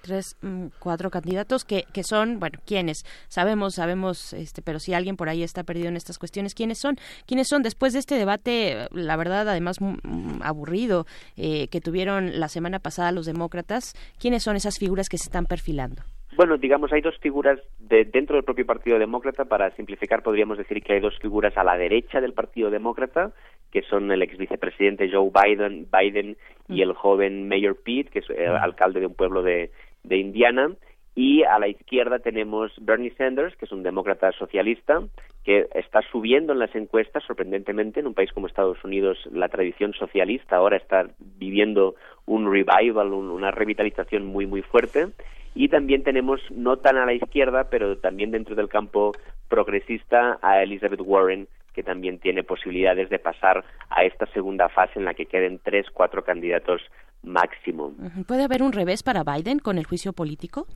Tres, 0.01 0.37
mm, 0.41 0.67
cuatro 0.79 1.11
candidatos 1.11 1.65
que, 1.65 1.83
que 1.93 2.01
son, 2.03 2.39
bueno, 2.39 2.57
¿quiénes? 2.65 3.03
Sabemos, 3.27 3.75
sabemos, 3.75 4.33
este, 4.33 4.63
pero 4.63 4.79
si 4.79 4.95
alguien 4.95 5.17
por 5.17 5.29
ahí 5.29 5.43
está 5.43 5.63
perdido 5.63 5.87
en 5.87 5.97
estas 5.97 6.17
cuestiones, 6.17 6.55
¿quiénes 6.55 6.79
son? 6.79 6.95
¿Quiénes 7.27 7.47
son? 7.47 7.61
Después 7.61 7.93
de 7.93 7.99
este 7.99 8.15
debate, 8.15 8.87
la 8.91 9.15
verdad, 9.17 9.47
además 9.47 9.79
mm, 9.79 9.97
mm, 10.01 10.41
aburrido 10.41 11.05
eh, 11.37 11.67
que 11.67 11.79
tuvieron 11.79 12.39
la 12.39 12.47
semana 12.47 12.79
pasada 12.79 13.11
los 13.11 13.27
demócratas, 13.27 13.93
¿quiénes 14.19 14.41
son 14.41 14.55
esas 14.55 14.79
figuras 14.79 15.09
que 15.09 15.19
se 15.19 15.25
están 15.29 15.45
perfilando? 15.45 16.01
Bueno, 16.35 16.57
digamos, 16.57 16.91
hay 16.91 16.99
dos 16.99 17.17
figuras 17.19 17.59
de, 17.79 18.03
dentro 18.03 18.35
del 18.35 18.43
propio 18.43 18.65
Partido 18.65 18.99
Demócrata. 18.99 19.45
Para 19.45 19.71
simplificar, 19.75 20.21
podríamos 20.21 20.57
decir 20.57 20.83
que 20.83 20.93
hay 20.93 20.99
dos 20.99 21.17
figuras 21.19 21.55
a 21.55 21.63
la 21.63 21.77
derecha 21.77 22.19
del 22.19 22.33
Partido 22.33 22.69
Demócrata, 22.69 23.31
que 23.75 23.81
son 23.81 24.09
el 24.09 24.21
ex 24.21 24.37
vicepresidente 24.37 25.11
Joe 25.11 25.29
Biden, 25.29 25.85
Biden 25.91 26.37
y 26.69 26.81
el 26.81 26.93
joven 26.93 27.49
Mayor 27.49 27.75
Pete, 27.75 28.09
que 28.09 28.19
es 28.19 28.29
eh, 28.29 28.47
alcalde 28.47 29.01
de 29.01 29.07
un 29.07 29.13
pueblo 29.13 29.43
de, 29.43 29.69
de 30.05 30.15
Indiana. 30.15 30.71
Y 31.15 31.43
a 31.43 31.57
la 31.59 31.67
izquierda 31.69 32.19
tenemos 32.19 32.71
Bernie 32.81 33.13
Sanders, 33.17 33.55
que 33.55 33.65
es 33.65 33.71
un 33.71 33.83
demócrata 33.83 34.31
socialista, 34.33 35.01
que 35.45 35.67
está 35.75 36.01
subiendo 36.11 36.51
en 36.53 36.59
las 36.59 36.75
encuestas, 36.75 37.23
sorprendentemente, 37.23 37.99
en 38.01 38.07
un 38.07 38.13
país 38.13 38.31
como 38.33 38.47
Estados 38.47 38.83
Unidos, 38.83 39.17
la 39.31 39.47
tradición 39.47 39.93
socialista 39.93 40.57
ahora 40.57 40.75
está 40.77 41.07
viviendo 41.19 41.95
un 42.25 42.51
revival, 42.51 43.13
un- 43.13 43.29
una 43.29 43.51
revitalización 43.51 44.25
muy, 44.25 44.45
muy 44.45 44.61
fuerte. 44.63 45.07
Y 45.53 45.69
también 45.69 46.03
tenemos, 46.03 46.41
no 46.51 46.77
tan 46.77 46.97
a 46.97 47.05
la 47.05 47.13
izquierda, 47.13 47.69
pero 47.69 47.97
también 47.99 48.31
dentro 48.31 48.55
del 48.55 48.67
campo 48.67 49.13
progresista, 49.47 50.37
a 50.41 50.61
Elizabeth 50.63 50.99
Warren, 51.01 51.47
que 51.73 51.83
también 51.83 52.19
tiene 52.19 52.43
posibilidades 52.43 53.09
de 53.09 53.19
pasar 53.19 53.63
a 53.89 54.03
esta 54.03 54.25
segunda 54.33 54.67
fase 54.69 54.99
en 54.99 55.05
la 55.05 55.13
que 55.13 55.27
queden 55.27 55.59
tres, 55.63 55.85
cuatro 55.93 56.23
candidatos 56.25 56.81
máximo. 57.23 57.93
¿Puede 58.27 58.43
haber 58.43 58.63
un 58.63 58.73
revés 58.73 59.01
para 59.03 59.23
Biden 59.23 59.59
con 59.59 59.77
el 59.77 59.85
juicio 59.85 60.11
político? 60.13 60.67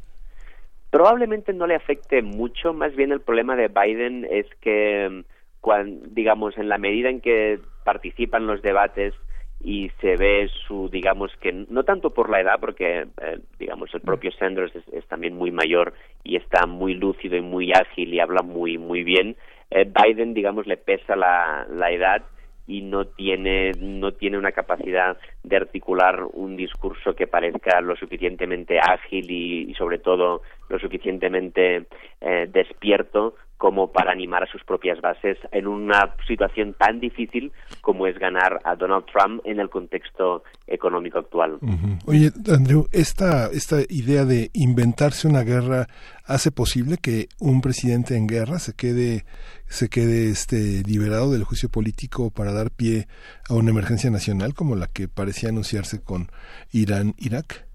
Probablemente 0.89 1.53
no 1.53 1.67
le 1.67 1.75
afecte 1.75 2.21
mucho, 2.21 2.73
más 2.73 2.95
bien 2.95 3.11
el 3.11 3.21
problema 3.21 3.55
de 3.55 3.67
Biden 3.67 4.25
es 4.29 4.47
que, 4.61 5.23
cuan- 5.61 5.99
digamos, 6.15 6.57
en 6.57 6.67
la 6.67 6.77
medida 6.79 7.09
en 7.09 7.21
que 7.21 7.59
participan 7.83 8.47
los 8.47 8.61
debates 8.61 9.13
y 9.61 9.91
se 10.01 10.15
ve 10.15 10.49
su, 10.67 10.89
digamos 10.89 11.31
que, 11.41 11.51
no 11.51 11.83
tanto 11.83 12.11
por 12.11 12.29
la 12.29 12.39
edad, 12.41 12.59
porque, 12.59 13.07
eh, 13.21 13.39
digamos, 13.59 13.93
el 13.93 14.01
propio 14.01 14.31
Sanders 14.31 14.75
es, 14.75 14.87
es 14.93 15.05
también 15.07 15.35
muy 15.35 15.51
mayor 15.51 15.93
y 16.23 16.37
está 16.37 16.65
muy 16.65 16.93
lúcido 16.95 17.35
y 17.37 17.41
muy 17.41 17.71
ágil 17.71 18.13
y 18.13 18.19
habla 18.19 18.41
muy, 18.41 18.77
muy 18.77 19.03
bien, 19.03 19.35
eh, 19.71 19.85
Biden, 19.85 20.33
digamos, 20.33 20.65
le 20.65 20.77
pesa 20.77 21.15
la, 21.15 21.67
la 21.69 21.91
edad 21.91 22.23
y 22.69 22.81
no 22.81 23.05
tiene 23.05 23.71
no 23.79 24.11
tiene 24.13 24.37
una 24.37 24.51
capacidad 24.51 25.17
de 25.43 25.57
articular 25.57 26.23
un 26.33 26.55
discurso 26.55 27.15
que 27.15 27.25
parezca 27.25 27.81
lo 27.81 27.95
suficientemente 27.95 28.79
ágil 28.79 29.29
y, 29.31 29.73
sobre 29.73 29.97
todo 29.97 30.43
lo 30.69 30.77
suficientemente 30.77 31.87
eh, 32.21 32.47
despierto 32.51 33.33
como 33.59 33.91
para 33.91 34.13
animar 34.13 34.41
a 34.41 34.47
sus 34.47 34.63
propias 34.63 35.01
bases 35.01 35.37
en 35.51 35.67
una 35.67 36.15
situación 36.25 36.73
tan 36.75 37.01
difícil 37.01 37.51
como 37.81 38.07
es 38.07 38.17
ganar 38.17 38.61
a 38.63 38.77
Donald 38.77 39.03
Trump 39.11 39.41
en 39.43 39.59
el 39.59 39.69
contexto 39.69 40.45
económico 40.65 41.19
actual. 41.19 41.59
Oye, 42.05 42.31
Andrew, 42.49 42.87
esta, 42.93 43.47
esta 43.47 43.81
idea 43.89 44.23
de 44.23 44.49
inventarse 44.53 45.27
una 45.27 45.43
guerra 45.43 45.87
hace 46.25 46.51
posible 46.51 46.99
que 47.01 47.27
un 47.37 47.59
presidente 47.59 48.15
en 48.15 48.27
guerra 48.27 48.59
se 48.59 48.73
quede, 48.73 49.25
se 49.67 49.89
quede 49.89 50.29
este, 50.29 50.81
liberado 50.83 51.33
del 51.33 51.43
juicio 51.43 51.67
político 51.67 52.31
para 52.31 52.53
dar 52.53 52.71
pie 52.71 53.09
a 53.49 53.55
una 53.55 53.71
emergencia 53.71 54.09
nacional 54.09 54.53
como 54.53 54.77
la 54.77 54.87
que 54.87 55.09
parecía 55.09 55.49
anunciarse 55.49 56.01
con 56.01 56.31
Irán-Irak. 56.71 57.68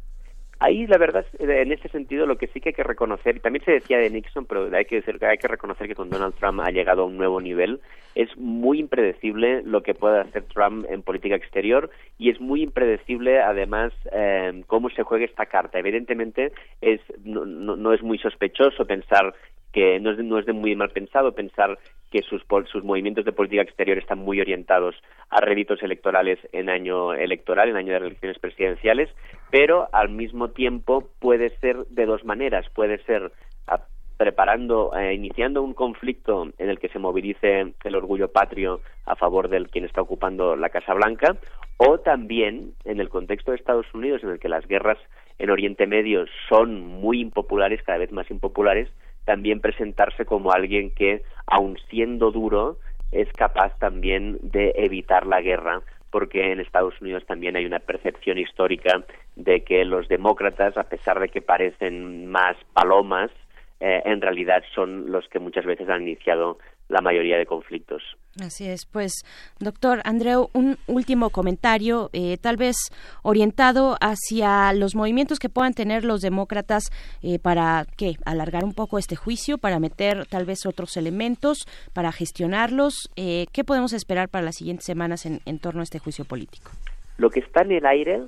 Ahí, 0.65 0.87
la 0.87 0.97
verdad, 0.97 1.27
en 1.39 1.73
ese 1.73 1.91
sentido, 1.91 2.25
lo 2.25 2.39
que 2.39 2.47
sí 2.47 2.59
que 2.59 2.71
hay 2.71 2.75
que 2.75 2.83
reconocer, 2.83 3.37
y 3.37 3.41
también 3.41 3.63
se 3.67 3.73
decía 3.73 3.99
de 3.99 4.09
Nixon, 4.09 4.47
pero 4.47 4.75
hay 4.75 4.87
que, 4.87 4.97
decir, 4.97 5.23
hay 5.23 5.37
que 5.37 5.47
reconocer 5.47 5.87
que 5.87 5.95
con 5.95 6.09
Donald 6.09 6.35
Trump 6.37 6.61
ha 6.61 6.71
llegado 6.71 7.03
a 7.03 7.05
un 7.05 7.19
nuevo 7.19 7.39
nivel. 7.39 7.81
Es 8.15 8.35
muy 8.39 8.81
impredecible 8.81 9.61
lo 9.63 9.83
que 9.83 9.93
puede 9.93 10.21
hacer 10.21 10.45
Trump 10.45 10.87
en 10.89 11.03
política 11.03 11.35
exterior 11.35 11.91
y 12.17 12.31
es 12.31 12.41
muy 12.41 12.63
impredecible, 12.63 13.43
además, 13.43 13.93
eh, 14.11 14.63
cómo 14.67 14.89
se 14.89 15.03
juega 15.03 15.27
esta 15.27 15.45
carta. 15.45 15.79
Evidentemente, 15.79 16.53
es, 16.81 17.03
no, 17.23 17.45
no, 17.45 17.93
es 17.93 18.03
muy 18.03 18.17
sospechoso 18.17 18.87
pensar 18.87 19.35
que 19.71 20.01
no 20.01 20.13
es, 20.13 20.19
no 20.19 20.39
es 20.39 20.47
de 20.47 20.55
muy 20.55 20.75
mal 20.77 20.93
pensado 20.93 21.33
pensar 21.33 21.79
que 22.11 22.23
sus, 22.23 22.43
sus 22.71 22.85
movimientos 22.85 23.25
de 23.25 23.33
política 23.33 23.63
exterior 23.63 23.99
están 23.99 24.21
muy 24.21 24.41
orientados 24.41 24.95
a 25.31 25.41
réditos 25.41 25.83
electorales 25.83 26.39
en 26.53 26.71
año 26.71 27.13
electoral, 27.13 27.69
en 27.69 27.77
año 27.77 27.93
de 27.93 28.07
elecciones 28.07 28.39
presidenciales, 28.39 29.11
pero 29.55 29.89
al 29.93 30.09
mismo 30.09 30.51
tiempo 30.51 31.11
puede 31.21 31.57
ser 31.61 31.87
de 31.87 32.07
dos 32.07 32.25
maneras. 32.25 32.67
Puede 32.75 32.99
ser 33.05 33.31
ah, 33.69 33.83
preparando, 34.17 34.91
eh, 34.97 35.15
iniciando 35.15 35.63
un 35.63 35.75
conflicto 35.75 36.49
en 36.59 36.71
el 36.71 36.81
que 36.81 36.89
se 36.89 36.99
movilice 36.99 37.73
el 37.85 37.95
orgullo 37.95 38.33
patrio 38.33 38.81
a 39.07 39.15
favor 39.15 39.49
del 39.49 39.71
quien 39.71 39.85
está 39.85 40.01
ocupando 40.01 40.57
la 40.57 40.71
Casa 40.71 40.93
Blanca, 40.93 41.37
o 41.77 41.99
también 41.99 42.73
en 42.85 42.99
el 42.99 43.09
contexto 43.09 43.53
de 43.53 43.59
Estados 43.59 43.87
Unidos, 43.95 44.25
en 44.25 44.31
el 44.31 44.41
que 44.41 44.49
las 44.49 44.67
guerras 44.67 44.99
en 45.39 45.51
Oriente 45.51 45.87
Medio 45.87 46.25
son 46.49 46.81
muy 46.81 47.21
impopulares, 47.21 47.81
cada 47.85 47.99
vez 47.99 48.11
más 48.11 48.29
impopulares, 48.33 48.89
también 49.25 49.61
presentarse 49.61 50.25
como 50.25 50.51
alguien 50.51 50.91
que, 50.91 51.23
aun 51.47 51.79
siendo 51.91 52.33
duro, 52.33 52.79
es 53.13 53.33
capaz 53.35 53.79
también 53.79 54.37
de 54.43 54.73
evitar 54.75 55.29
la 55.29 55.41
guerra, 55.41 55.83
porque 56.15 56.53
en 56.53 56.61
Estados 56.61 56.95
Unidos 57.01 57.27
también 57.27 57.57
hay 57.57 57.67
una 57.67 57.81
percepción 57.81 58.39
histórica 58.39 59.03
de 59.35 59.65
que 59.65 59.85
los 59.85 60.07
demócratas, 60.07 60.77
a 60.77 60.85
pesar 60.85 61.19
de 61.19 61.29
que 61.29 61.43
parecen 61.43 62.31
más 62.31 62.57
palomas, 62.73 63.33
eh, 63.81 64.01
en 64.05 64.21
realidad 64.21 64.63
son 64.77 65.11
los 65.11 65.27
que 65.27 65.41
muchas 65.41 65.65
veces 65.65 65.89
han 65.89 66.03
iniciado 66.03 66.59
la 66.89 67.01
mayoría 67.01 67.39
de 67.39 67.47
conflictos. 67.47 68.03
Así 68.41 68.67
es, 68.67 68.85
pues, 68.87 69.13
doctor 69.61 70.01
Andreu, 70.05 70.51
un 70.55 70.77
último 70.89 71.31
comentario, 71.31 72.11
eh, 72.13 72.37
tal 72.41 72.57
vez 72.57 72.77
orientado 73.23 73.97
hacia 74.01 74.73
los 74.73 74.97
movimientos 74.97 75.39
que 75.39 75.49
puedan 75.49 75.73
tener 75.73 76.05
los 76.05 76.21
demócratas 76.21 76.91
eh, 77.23 77.39
para, 77.39 77.87
¿qué?, 77.97 78.17
alargar 78.25 78.65
un 78.65 78.75
poco 78.75 78.99
este 78.99 79.15
juicio, 79.15 79.57
para 79.57 79.79
meter 79.79 80.27
tal 80.27 80.47
vez 80.47 80.67
otros 80.67 80.97
elementos, 80.97 81.59
para 81.93 82.11
gestionarlos. 82.11 83.09
Eh, 83.15 83.47
¿Qué 83.53 83.63
podemos 83.63 83.93
esperar 83.93 84.29
para 84.29 84.45
las 84.45 84.57
siguientes 84.57 84.85
semanas 84.85 85.27
en, 85.27 85.41
en 85.47 85.61
torno 85.61 85.81
a 85.81 85.85
este 85.85 86.01
juicio 86.01 86.25
político? 86.25 86.73
Lo 87.17 87.31
que 87.31 87.39
está 87.39 87.63
en 87.63 87.71
el 87.71 87.87
aire 87.87 88.21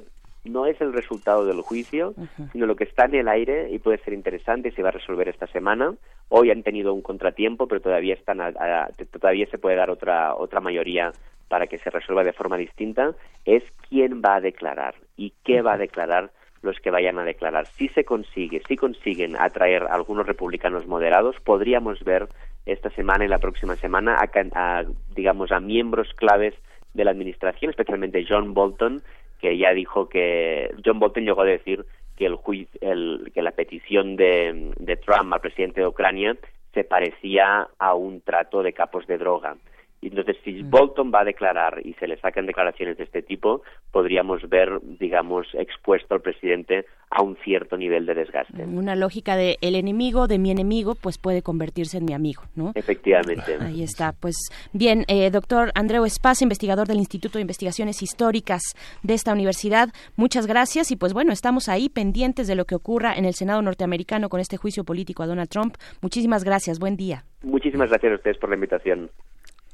no 0.47 0.67
es 0.67 0.81
el 0.81 0.93
resultado 0.93 1.45
del 1.45 1.61
juicio, 1.61 2.15
sino 2.53 2.67
lo 2.67 2.77
que 2.77 2.85
está 2.85 3.05
en 3.05 3.15
el 3.17 3.29
aire 3.29 3.71
y 3.71 3.79
puede 3.79 3.99
ser 3.99 4.15
interesante 4.15 4.69
y 4.69 4.73
se 4.73 4.83
va 4.83 4.89
a 4.89 4.93
resolver 4.93 5.29
esta 5.29 5.47
semana. 5.49 5.95
Hoy 6.29 6.51
han 6.51 6.63
tenido 6.63 6.93
un 6.95 7.03
contratiempo, 7.03 7.69
pero 7.69 7.81
todavía 7.81 8.15
están 8.15 8.41
a- 8.41 8.47
a- 8.59 8.89
todavía 9.21 9.47
se 9.47 9.59
puede 9.59 9.77
dar 9.77 9.91
otra 9.91 10.35
otra 10.35 10.61
mayoría 10.61 11.13
para 11.49 11.67
que 11.67 11.79
se 11.79 11.91
resuelva 11.91 12.25
de 12.25 12.33
forma 12.33 12.57
distinta. 12.57 13.15
Es 13.45 13.63
quién 13.89 14.21
va 14.25 14.37
a 14.37 14.41
declarar 14.41 14.95
y 15.17 15.33
qué 15.45 15.63
va 15.63 15.75
a 15.75 15.79
declarar 15.79 16.31
los 16.63 16.81
que 16.81 16.91
vayan 16.91 17.19
a 17.19 17.25
declarar. 17.25 17.67
Si 17.67 17.89
se 17.91 18.05
consigue, 18.05 18.61
si 18.67 18.77
consiguen 18.77 19.37
atraer 19.39 19.85
a 19.85 19.95
algunos 19.95 20.27
republicanos 20.27 20.87
moderados, 20.87 21.37
podríamos 21.45 22.03
ver 22.03 22.27
esta 22.65 22.91
semana 22.91 23.25
y 23.25 23.29
la 23.29 23.39
próxima 23.39 23.77
semana 23.77 24.17
a, 24.17 24.29
a, 24.55 24.85
digamos 25.15 25.53
a 25.53 25.61
miembros 25.61 26.13
claves 26.15 26.55
de 26.95 27.05
la 27.05 27.13
administración, 27.13 27.71
especialmente 27.71 28.25
John 28.29 28.55
Bolton, 28.55 29.03
que 29.41 29.57
ya 29.59 29.73
dijo 29.73 30.09
que 30.09 30.71
John 30.85 30.99
Bolton 30.99 31.25
llegó 31.25 31.43
a 31.43 31.47
decir 31.47 31.85
que 32.17 32.27
el, 32.27 32.35
juiz- 32.37 32.69
el- 32.81 33.31
que 33.35 33.43
la 33.43 33.51
petición 33.53 34.17
de, 34.17 34.73
de 34.79 34.97
Trump 34.97 35.33
al 35.33 35.41
presidente 35.41 35.81
de 35.81 35.87
Ucrania 35.87 36.37
se 36.73 36.85
parecía 36.85 37.69
a 37.79 37.95
un 37.95 38.21
trato 38.21 38.63
de 38.63 38.73
capos 38.73 39.07
de 39.07 39.19
droga. 39.19 39.57
Entonces, 40.03 40.37
si 40.45 40.63
Bolton 40.63 41.13
va 41.13 41.21
a 41.21 41.25
declarar 41.25 41.81
y 41.85 41.95
se 41.95 42.07
le 42.07 42.17
sacan 42.19 42.47
declaraciones 42.47 42.97
de 42.97 43.05
este 43.05 43.23
tipo, 43.23 43.63
podríamos 43.91 44.49
ver, 44.49 44.81
digamos, 44.99 45.47
expuesto 45.55 46.15
al 46.15 46.21
presidente 46.21 46.87
a 47.11 47.23
un 47.23 47.37
cierto 47.45 47.77
nivel 47.77 48.07
de 48.07 48.15
desgaste. 48.15 48.65
Una 48.65 48.97
lógica 48.97 49.37
de 49.37 49.59
el 49.61 49.75
enemigo 49.75 50.27
de 50.27 50.39
mi 50.39 50.51
enemigo, 50.51 50.95
pues 50.95 51.19
puede 51.19 51.43
convertirse 51.43 51.99
en 51.99 52.05
mi 52.05 52.13
amigo, 52.13 52.43
¿no? 52.57 52.73
Efectivamente. 52.75 53.57
Ahí 53.61 53.83
está. 53.83 54.13
Pues 54.13 54.37
bien, 54.73 55.05
eh, 55.09 55.31
doctor 55.31 55.71
Andreu 55.75 56.05
Espaz, 56.05 56.43
investigador 56.43 56.87
del 56.89 56.99
Instituto 56.99 57.39
de 57.39 57.43
Investigaciones 57.43 58.03
Históricas 58.03 58.63
de 59.03 59.15
esta 59.15 59.33
universidad, 59.33 59.89
muchas 60.17 60.47
gracias 60.47 60.91
y 60.91 60.97
pues 60.97 61.13
bueno, 61.13 61.33
estamos 61.33 61.69
ahí 61.69 61.89
pendientes 61.89 62.49
de 62.49 62.55
lo 62.55 62.65
que 62.65 62.75
ocurra 62.75 63.15
en 63.15 63.25
el 63.25 63.35
Senado 63.35 63.63
norteamericano 63.63 64.29
con 64.29 64.41
este 64.41 64.57
juicio 64.57 64.85
político 64.85 65.23
a 65.23 65.27
Donald 65.27 65.49
Trump. 65.49 65.77
Muchísimas 66.03 66.45
gracias, 66.45 66.79
buen 66.79 66.97
día. 66.97 67.25
Muchísimas 67.43 67.91
gracias 67.91 68.13
a 68.13 68.17
ustedes 68.17 68.39
por 68.39 68.49
la 68.51 68.57
invitación. 68.57 69.11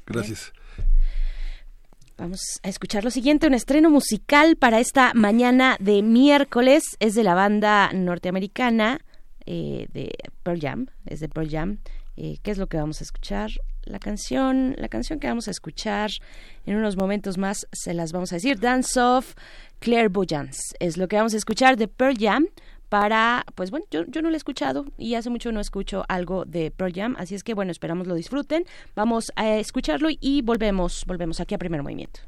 Gracias. 0.05 0.53
Vamos 2.17 2.59
a 2.61 2.69
escuchar 2.69 3.03
lo 3.03 3.09
siguiente, 3.09 3.47
un 3.47 3.55
estreno 3.55 3.89
musical 3.89 4.55
para 4.55 4.79
esta 4.79 5.13
mañana 5.15 5.77
de 5.79 6.03
miércoles. 6.03 6.83
Es 6.99 7.15
de 7.15 7.23
la 7.23 7.33
banda 7.33 7.91
norteamericana 7.91 8.99
eh, 9.45 9.87
de 9.91 10.13
Pearl 10.43 10.59
Jam, 10.61 10.87
es 11.05 11.19
de 11.19 11.29
Pearl 11.29 11.49
Jam. 11.49 11.79
Eh, 12.15 12.37
¿Qué 12.43 12.51
es 12.51 12.59
lo 12.59 12.67
que 12.67 12.77
vamos 12.77 13.01
a 13.01 13.03
escuchar? 13.03 13.49
La 13.85 13.99
canción, 13.99 14.75
la 14.77 14.87
canción 14.87 15.19
que 15.19 15.27
vamos 15.27 15.47
a 15.47 15.51
escuchar 15.51 16.11
en 16.65 16.75
unos 16.75 16.95
momentos 16.95 17.37
más 17.37 17.67
se 17.71 17.93
las 17.93 18.11
vamos 18.11 18.31
a 18.31 18.35
decir. 18.35 18.59
Dance 18.59 18.99
of 18.99 19.33
Clairvoyance 19.79 20.75
es 20.79 20.97
lo 20.97 21.07
que 21.07 21.15
vamos 21.15 21.33
a 21.33 21.37
escuchar 21.37 21.75
de 21.75 21.87
Pearl 21.87 22.15
Jam 22.17 22.45
para, 22.93 23.43
pues 23.55 23.71
bueno, 23.71 23.87
yo, 23.89 24.05
yo 24.05 24.21
no 24.21 24.29
lo 24.29 24.35
he 24.35 24.37
escuchado 24.37 24.85
y 24.99 25.15
hace 25.15 25.31
mucho 25.31 25.51
no 25.51 25.59
escucho 25.59 26.05
algo 26.09 26.45
de 26.45 26.69
Pearl 26.69 26.93
Jam, 26.93 27.15
así 27.17 27.33
es 27.33 27.43
que 27.43 27.55
bueno, 27.55 27.71
esperamos 27.71 28.05
lo 28.05 28.13
disfruten. 28.13 28.65
Vamos 28.95 29.31
a 29.35 29.55
escucharlo 29.55 30.09
y 30.11 30.43
volvemos, 30.43 31.03
volvemos 31.07 31.39
aquí 31.39 31.55
a 31.55 31.57
Primer 31.57 31.81
Movimiento. 31.81 32.19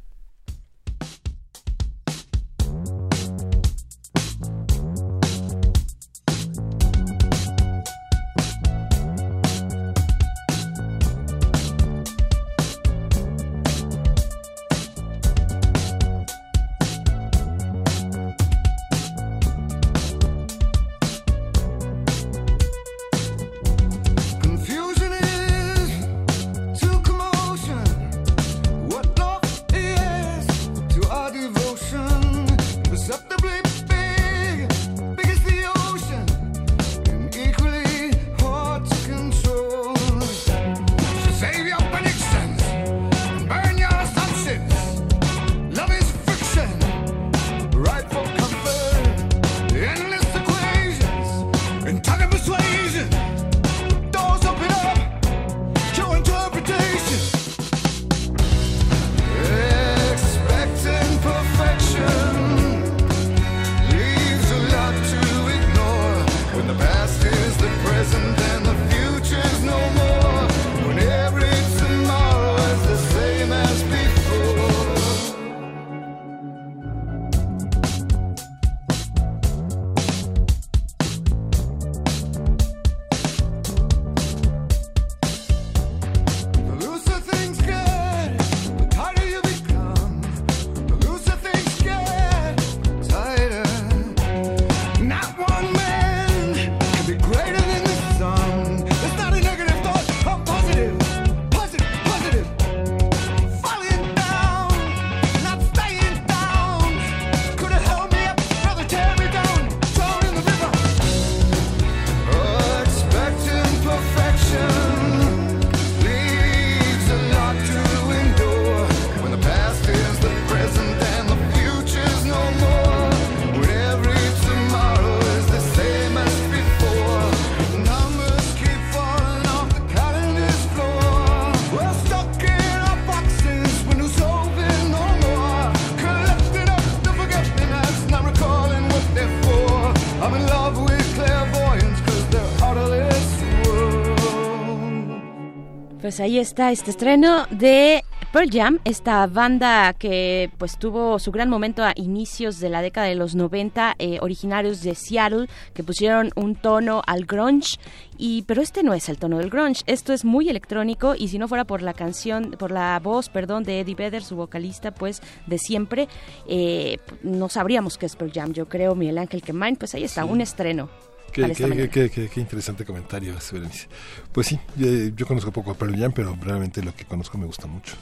Pues 146.15 146.23
ahí 146.23 146.39
está 146.39 146.71
este 146.71 146.91
estreno 146.91 147.45
de 147.49 148.01
Pearl 148.31 148.49
Jam, 148.49 148.79
esta 148.85 149.27
banda 149.27 149.91
que 149.91 150.49
pues 150.57 150.79
tuvo 150.79 151.19
su 151.19 151.29
gran 151.33 151.49
momento 151.49 151.83
a 151.83 151.91
inicios 151.97 152.61
de 152.61 152.69
la 152.69 152.81
década 152.81 153.07
de 153.07 153.15
los 153.15 153.35
90, 153.35 153.95
eh, 153.99 154.19
originarios 154.21 154.81
de 154.81 154.95
Seattle, 154.95 155.49
que 155.73 155.83
pusieron 155.83 156.31
un 156.37 156.55
tono 156.55 157.01
al 157.05 157.25
grunge, 157.25 157.79
y 158.17 158.43
pero 158.43 158.61
este 158.61 158.81
no 158.81 158.93
es 158.93 159.09
el 159.09 159.17
tono 159.17 159.39
del 159.39 159.49
grunge, 159.49 159.83
esto 159.87 160.13
es 160.13 160.23
muy 160.23 160.47
electrónico 160.47 161.15
y 161.17 161.27
si 161.27 161.37
no 161.37 161.49
fuera 161.49 161.65
por 161.65 161.81
la 161.81 161.93
canción, 161.93 162.51
por 162.57 162.71
la 162.71 162.97
voz, 163.03 163.27
perdón, 163.27 163.65
de 163.65 163.81
Eddie 163.81 163.95
Vedder, 163.95 164.23
su 164.23 164.37
vocalista, 164.37 164.91
pues 164.91 165.21
de 165.47 165.57
siempre, 165.57 166.07
eh, 166.47 166.97
no 167.23 167.49
sabríamos 167.49 167.97
qué 167.97 168.05
es 168.05 168.15
Pearl 168.15 168.31
Jam, 168.31 168.53
yo 168.53 168.69
creo, 168.69 168.95
Miguel 168.95 169.17
Ángel 169.17 169.41
Kemain, 169.41 169.75
pues 169.75 169.93
ahí 169.95 170.05
está, 170.05 170.23
un 170.23 170.39
estreno. 170.39 170.87
Qué, 171.35 171.41
qué- 171.53 171.89
qué- 171.89 172.09
qué- 172.09 172.29
qué 172.29 172.39
interesante 172.39 172.85
comentario, 172.85 173.33
Berenice. 173.51 173.87
Pues 174.31 174.47
sí, 174.47 174.59
eh, 174.79 175.11
yo 175.15 175.25
conozco 175.27 175.51
poco 175.51 175.71
a 175.71 175.73
Pearl 175.73 175.97
Jam, 175.99 176.11
pero 176.13 176.35
realmente 176.41 176.81
lo 176.81 176.95
que 176.95 177.05
conozco 177.05 177.37
me 177.37 177.45
gusta 177.45 177.67
mucho. 177.67 177.95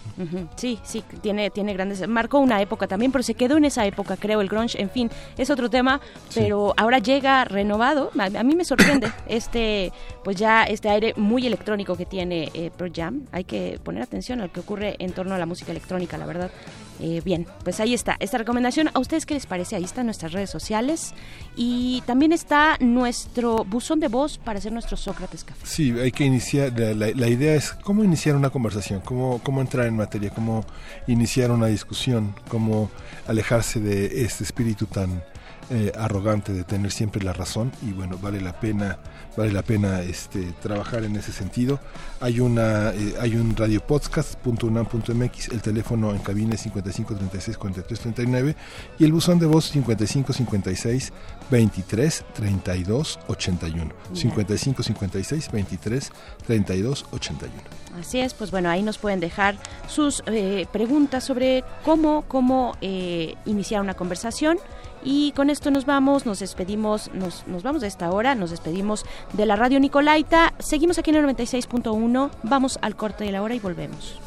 Sí, 0.55 0.79
sí, 0.83 1.03
tiene, 1.21 1.49
tiene 1.49 1.73
grandes... 1.73 2.07
Marcó 2.07 2.39
una 2.39 2.61
época 2.61 2.87
también, 2.87 3.11
pero 3.11 3.23
se 3.23 3.33
quedó 3.33 3.57
en 3.57 3.65
esa 3.65 3.85
época, 3.85 4.17
creo, 4.17 4.41
el 4.41 4.49
grunge, 4.49 4.79
en 4.81 4.89
fin, 4.89 5.09
es 5.37 5.49
otro 5.49 5.69
tema, 5.69 5.99
pero 6.35 6.73
ahora 6.77 6.99
llega 6.99 7.43
renovado. 7.45 8.11
A, 8.19 8.25
a 8.25 8.43
mí 8.43 8.55
me 8.55 8.65
sorprende 8.65 9.11
este, 9.27 9.91
pues 10.23 10.35
ya 10.37 10.63
este 10.63 10.89
aire 10.89 11.13
muy 11.17 11.45
electrónico 11.47 11.95
que 11.97 12.05
tiene 12.05 12.49
eh, 12.53 12.71
Pearl 12.77 12.91
Jam. 12.95 13.21
Hay 13.31 13.43
que 13.45 13.79
poner 13.83 14.03
atención 14.03 14.39
a 14.41 14.45
lo 14.45 14.51
que 14.51 14.59
ocurre 14.59 14.95
en 14.99 15.11
torno 15.11 15.33
a 15.33 15.37
la 15.37 15.45
música 15.45 15.71
electrónica, 15.71 16.17
la 16.17 16.25
verdad. 16.25 16.51
Eh, 16.99 17.21
bien, 17.25 17.47
pues 17.63 17.79
ahí 17.79 17.93
está 17.93 18.15
esta 18.19 18.37
recomendación. 18.37 18.89
¿A 18.93 18.99
ustedes 18.99 19.25
qué 19.25 19.33
les 19.33 19.45
parece? 19.45 19.75
Ahí 19.75 19.83
están 19.83 20.05
nuestras 20.05 20.31
redes 20.31 20.49
sociales 20.49 21.13
y 21.55 22.03
también 22.05 22.31
está 22.31 22.77
nuestro 22.79 23.65
buzón 23.65 23.99
de 23.99 24.07
voz 24.07 24.37
para 24.37 24.59
hacer 24.59 24.71
nuestro 24.71 24.95
Sócrates 24.95 25.43
Café. 25.43 25.65
Sí, 25.65 25.91
hay 25.91 26.11
que 26.11 26.25
iniciar, 26.25 26.71
la, 26.77 27.27
idea 27.27 27.55
es 27.55 27.71
cómo 27.71 28.03
iniciar 28.03 28.35
una 28.35 28.49
conversación, 28.49 29.01
cómo, 29.01 29.39
cómo 29.43 29.61
entrar 29.61 29.87
en 29.87 29.95
materia, 29.95 30.29
cómo 30.29 30.65
iniciar 31.07 31.51
una 31.51 31.67
discusión, 31.67 32.35
cómo 32.47 32.91
alejarse 33.27 33.79
de 33.79 34.23
este 34.23 34.43
espíritu 34.43 34.85
tan 34.85 35.23
eh, 35.69 35.91
arrogante 35.97 36.53
de 36.53 36.63
tener 36.63 36.91
siempre 36.91 37.23
la 37.23 37.33
razón 37.33 37.71
y 37.81 37.93
bueno, 37.93 38.17
vale 38.21 38.41
la 38.41 38.59
pena, 38.59 38.99
vale 39.35 39.51
la 39.51 39.61
pena 39.61 40.01
este, 40.01 40.53
trabajar 40.61 41.03
en 41.03 41.15
ese 41.15 41.31
sentido. 41.31 41.79
Hay 42.19 42.39
una, 42.39 42.91
eh, 42.91 43.15
hay 43.19 43.35
un 43.35 43.55
radiopodcast.unam.mx, 43.55 45.49
el 45.49 45.61
teléfono 45.61 46.11
en 46.11 46.19
cabina 46.19 46.55
es 46.55 46.61
55 46.61 47.15
36 47.15 47.57
43 47.57 47.99
39 47.99 48.55
y 48.99 49.03
el 49.03 49.11
buzón 49.11 49.39
de 49.39 49.45
voz 49.45 49.69
55 49.69 50.33
56 50.33 51.13
23 51.49 52.25
32 52.33 53.19
81. 53.27 53.93
55 54.13 54.83
56 54.83 55.51
23 55.51 56.11
32 56.45 57.05
81. 57.11 57.53
Así 57.99 58.19
es, 58.19 58.33
pues 58.33 58.49
bueno, 58.51 58.69
ahí 58.69 58.81
nos 58.81 58.97
pueden 58.97 59.19
dejar 59.19 59.55
sus 59.87 60.23
eh, 60.25 60.65
preguntas 60.71 61.23
sobre 61.23 61.63
cómo, 61.83 62.23
cómo 62.27 62.75
eh, 62.81 63.35
iniciar 63.45 63.81
una 63.81 63.93
conversación. 63.93 64.57
Y 65.03 65.31
con 65.33 65.49
esto 65.49 65.71
nos 65.71 65.85
vamos, 65.85 66.25
nos 66.25 66.39
despedimos, 66.39 67.11
nos, 67.13 67.45
nos 67.47 67.63
vamos 67.63 67.81
de 67.81 67.87
esta 67.87 68.11
hora, 68.11 68.35
nos 68.35 68.51
despedimos 68.51 69.05
de 69.33 69.45
la 69.45 69.55
radio 69.55 69.79
Nicolaita. 69.79 70.53
Seguimos 70.59 70.97
aquí 70.97 71.09
en 71.11 71.17
el 71.17 71.25
96.1, 71.25 72.29
vamos 72.43 72.79
al 72.81 72.95
corte 72.95 73.23
de 73.23 73.31
la 73.31 73.41
hora 73.41 73.55
y 73.55 73.59
volvemos. 73.59 74.19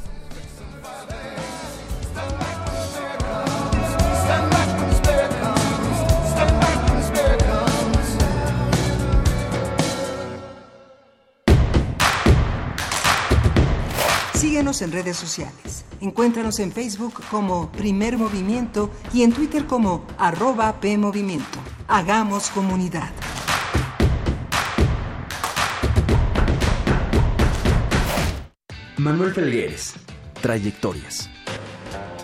Síguenos 14.37 14.83
en 14.83 14.93
redes 14.93 15.17
sociales. 15.17 15.87
Encuéntranos 16.03 16.59
en 16.59 16.71
Facebook 16.71 17.23
como 17.31 17.73
Primer 17.73 18.19
Movimiento 18.19 18.91
y 19.15 19.23
en 19.23 19.33
Twitter 19.33 19.65
como 19.65 20.07
arroba 20.19 20.79
PMovimiento. 20.79 21.59
Hagamos 21.89 22.51
comunidad. 22.51 23.11
Manuel 28.99 29.33
Felgueres, 29.33 29.95
Trayectorias. 30.43 31.31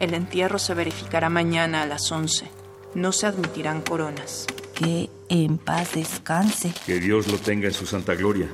El 0.00 0.14
entierro 0.14 0.58
se 0.58 0.72
verificará 0.72 1.28
mañana 1.28 1.82
a 1.82 1.86
las 1.86 2.10
11. 2.10 2.50
No 2.94 3.12
se 3.12 3.26
admitirán 3.26 3.82
coronas. 3.82 4.46
Que 4.74 5.10
en 5.28 5.58
paz 5.58 5.92
descanse. 5.94 6.72
Que 6.86 6.98
Dios 6.98 7.28
lo 7.28 7.36
tenga 7.36 7.68
en 7.68 7.74
su 7.74 7.84
santa 7.84 8.14
gloria. 8.14 8.48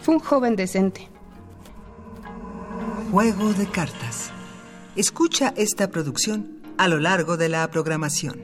Fue 0.00 0.16
un 0.16 0.20
joven 0.20 0.56
decente. 0.56 1.08
Juego 3.12 3.52
de 3.52 3.66
cartas. 3.66 4.32
Escucha 4.96 5.54
esta 5.56 5.90
producción 5.90 6.60
a 6.76 6.88
lo 6.88 6.98
largo 6.98 7.36
de 7.36 7.48
la 7.48 7.70
programación. 7.70 8.42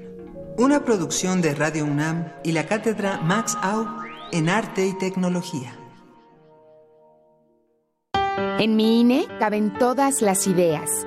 Una 0.57 0.85
producción 0.85 1.43
de 1.43 1.55
Radio 1.57 1.85
UNAM 1.85 2.33
y 2.45 2.53
la 2.53 2.67
cátedra 2.67 3.21
Max 3.23 3.59
Au 3.61 3.89
en 4.31 4.49
Arte 4.49 4.87
y 4.87 4.97
Tecnología. 4.97 5.77
En 8.59 8.77
mi 8.77 9.01
INE 9.01 9.27
caben 9.41 9.77
todas 9.79 10.23
las 10.23 10.47
ideas, 10.47 11.07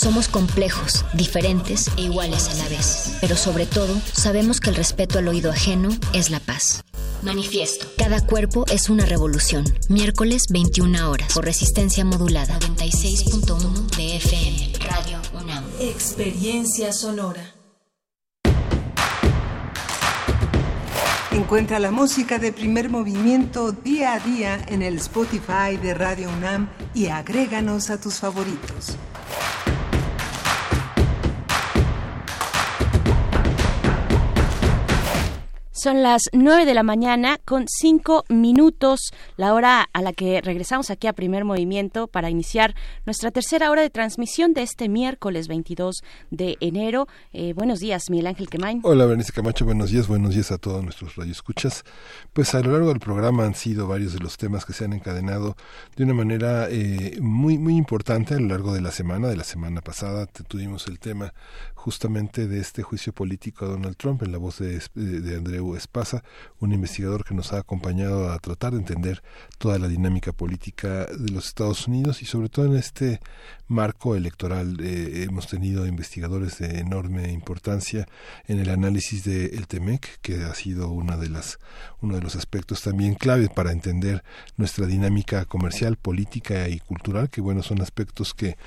Somos 0.00 0.28
complejos, 0.28 1.04
diferentes 1.12 1.90
e 1.98 2.04
iguales 2.04 2.48
a 2.48 2.54
la 2.54 2.68
vez, 2.70 3.18
pero 3.20 3.36
sobre 3.36 3.66
todo 3.66 4.00
sabemos 4.14 4.58
que 4.58 4.70
el 4.70 4.76
respeto 4.76 5.18
al 5.18 5.28
oído 5.28 5.50
ajeno 5.50 5.90
es 6.14 6.30
la 6.30 6.40
paz. 6.40 6.84
Manifiesto. 7.20 7.86
Cada 7.98 8.24
cuerpo 8.24 8.64
es 8.70 8.88
una 8.88 9.04
revolución. 9.04 9.62
Miércoles 9.90 10.44
21 10.48 11.10
horas. 11.10 11.30
Por 11.34 11.44
resistencia 11.44 12.06
modulada. 12.06 12.58
96.1 12.60 13.94
de 13.98 14.16
FM. 14.16 14.72
Radio 14.88 15.20
UNAM. 15.38 15.64
Experiencia 15.80 16.94
sonora. 16.94 17.52
Encuentra 21.30 21.78
la 21.78 21.90
música 21.90 22.38
de 22.38 22.54
primer 22.54 22.88
movimiento 22.88 23.72
día 23.72 24.14
a 24.14 24.20
día 24.20 24.64
en 24.68 24.80
el 24.80 24.96
Spotify 24.96 25.76
de 25.76 25.92
Radio 25.92 26.30
UNAM 26.30 26.70
y 26.94 27.08
agréganos 27.08 27.90
a 27.90 28.00
tus 28.00 28.14
favoritos. 28.14 28.96
Son 35.82 36.02
las 36.02 36.24
9 36.34 36.66
de 36.66 36.74
la 36.74 36.82
mañana 36.82 37.38
con 37.42 37.64
5 37.66 38.24
minutos, 38.28 39.12
la 39.38 39.54
hora 39.54 39.88
a 39.90 40.02
la 40.02 40.12
que 40.12 40.42
regresamos 40.42 40.90
aquí 40.90 41.06
a 41.06 41.14
Primer 41.14 41.46
Movimiento 41.46 42.06
para 42.06 42.28
iniciar 42.28 42.74
nuestra 43.06 43.30
tercera 43.30 43.70
hora 43.70 43.80
de 43.80 43.88
transmisión 43.88 44.52
de 44.52 44.60
este 44.60 44.90
miércoles 44.90 45.48
22 45.48 46.02
de 46.30 46.58
enero. 46.60 47.06
Eh, 47.32 47.54
buenos 47.54 47.78
días, 47.78 48.10
Miguel 48.10 48.26
Ángel 48.26 48.50
Quemain. 48.50 48.80
Hola, 48.82 49.06
Bernice 49.06 49.32
Camacho, 49.32 49.64
buenos 49.64 49.90
días, 49.90 50.06
buenos 50.06 50.34
días 50.34 50.50
a 50.50 50.58
todos 50.58 50.84
nuestros 50.84 51.16
radioescuchas. 51.16 51.82
Pues 52.34 52.54
a 52.54 52.60
lo 52.60 52.72
largo 52.72 52.88
del 52.88 53.00
programa 53.00 53.46
han 53.46 53.54
sido 53.54 53.88
varios 53.88 54.12
de 54.12 54.18
los 54.18 54.36
temas 54.36 54.66
que 54.66 54.74
se 54.74 54.84
han 54.84 54.92
encadenado 54.92 55.56
de 55.96 56.04
una 56.04 56.12
manera 56.12 56.68
eh, 56.68 57.16
muy, 57.22 57.56
muy 57.56 57.76
importante 57.76 58.34
a 58.34 58.38
lo 58.38 58.48
largo 58.48 58.74
de 58.74 58.82
la 58.82 58.90
semana. 58.90 59.28
De 59.28 59.36
la 59.36 59.44
semana 59.44 59.80
pasada 59.80 60.26
tuvimos 60.26 60.88
el 60.88 60.98
tema 60.98 61.32
justamente 61.80 62.46
de 62.46 62.60
este 62.60 62.82
juicio 62.82 63.14
político 63.14 63.64
a 63.64 63.68
Donald 63.68 63.96
Trump 63.96 64.22
en 64.22 64.32
la 64.32 64.38
voz 64.38 64.58
de, 64.58 64.82
de 64.94 65.36
Andreu 65.36 65.74
Espasa, 65.74 66.22
un 66.58 66.72
investigador 66.72 67.24
que 67.24 67.34
nos 67.34 67.54
ha 67.54 67.58
acompañado 67.58 68.30
a 68.30 68.38
tratar 68.38 68.72
de 68.72 68.80
entender 68.80 69.22
toda 69.56 69.78
la 69.78 69.88
dinámica 69.88 70.32
política 70.32 71.06
de 71.06 71.32
los 71.32 71.46
Estados 71.46 71.88
Unidos 71.88 72.20
y 72.20 72.26
sobre 72.26 72.50
todo 72.50 72.66
en 72.66 72.76
este 72.76 73.20
marco 73.66 74.14
electoral 74.14 74.76
eh, 74.80 75.22
hemos 75.22 75.46
tenido 75.46 75.86
investigadores 75.86 76.58
de 76.58 76.80
enorme 76.80 77.32
importancia 77.32 78.06
en 78.46 78.58
el 78.58 78.68
análisis 78.68 79.24
del 79.24 79.54
el 79.54 79.66
TEMEC, 79.66 80.20
que 80.20 80.42
ha 80.42 80.54
sido 80.54 80.90
una 80.90 81.16
de 81.16 81.30
las, 81.30 81.60
uno 82.02 82.16
de 82.16 82.20
los 82.20 82.36
aspectos 82.36 82.82
también 82.82 83.14
clave 83.14 83.48
para 83.48 83.72
entender 83.72 84.22
nuestra 84.56 84.86
dinámica 84.86 85.44
comercial, 85.46 85.96
política 85.96 86.68
y 86.68 86.80
cultural, 86.80 87.30
que 87.30 87.40
bueno, 87.40 87.62
son 87.62 87.80
aspectos 87.80 88.34
que 88.34 88.58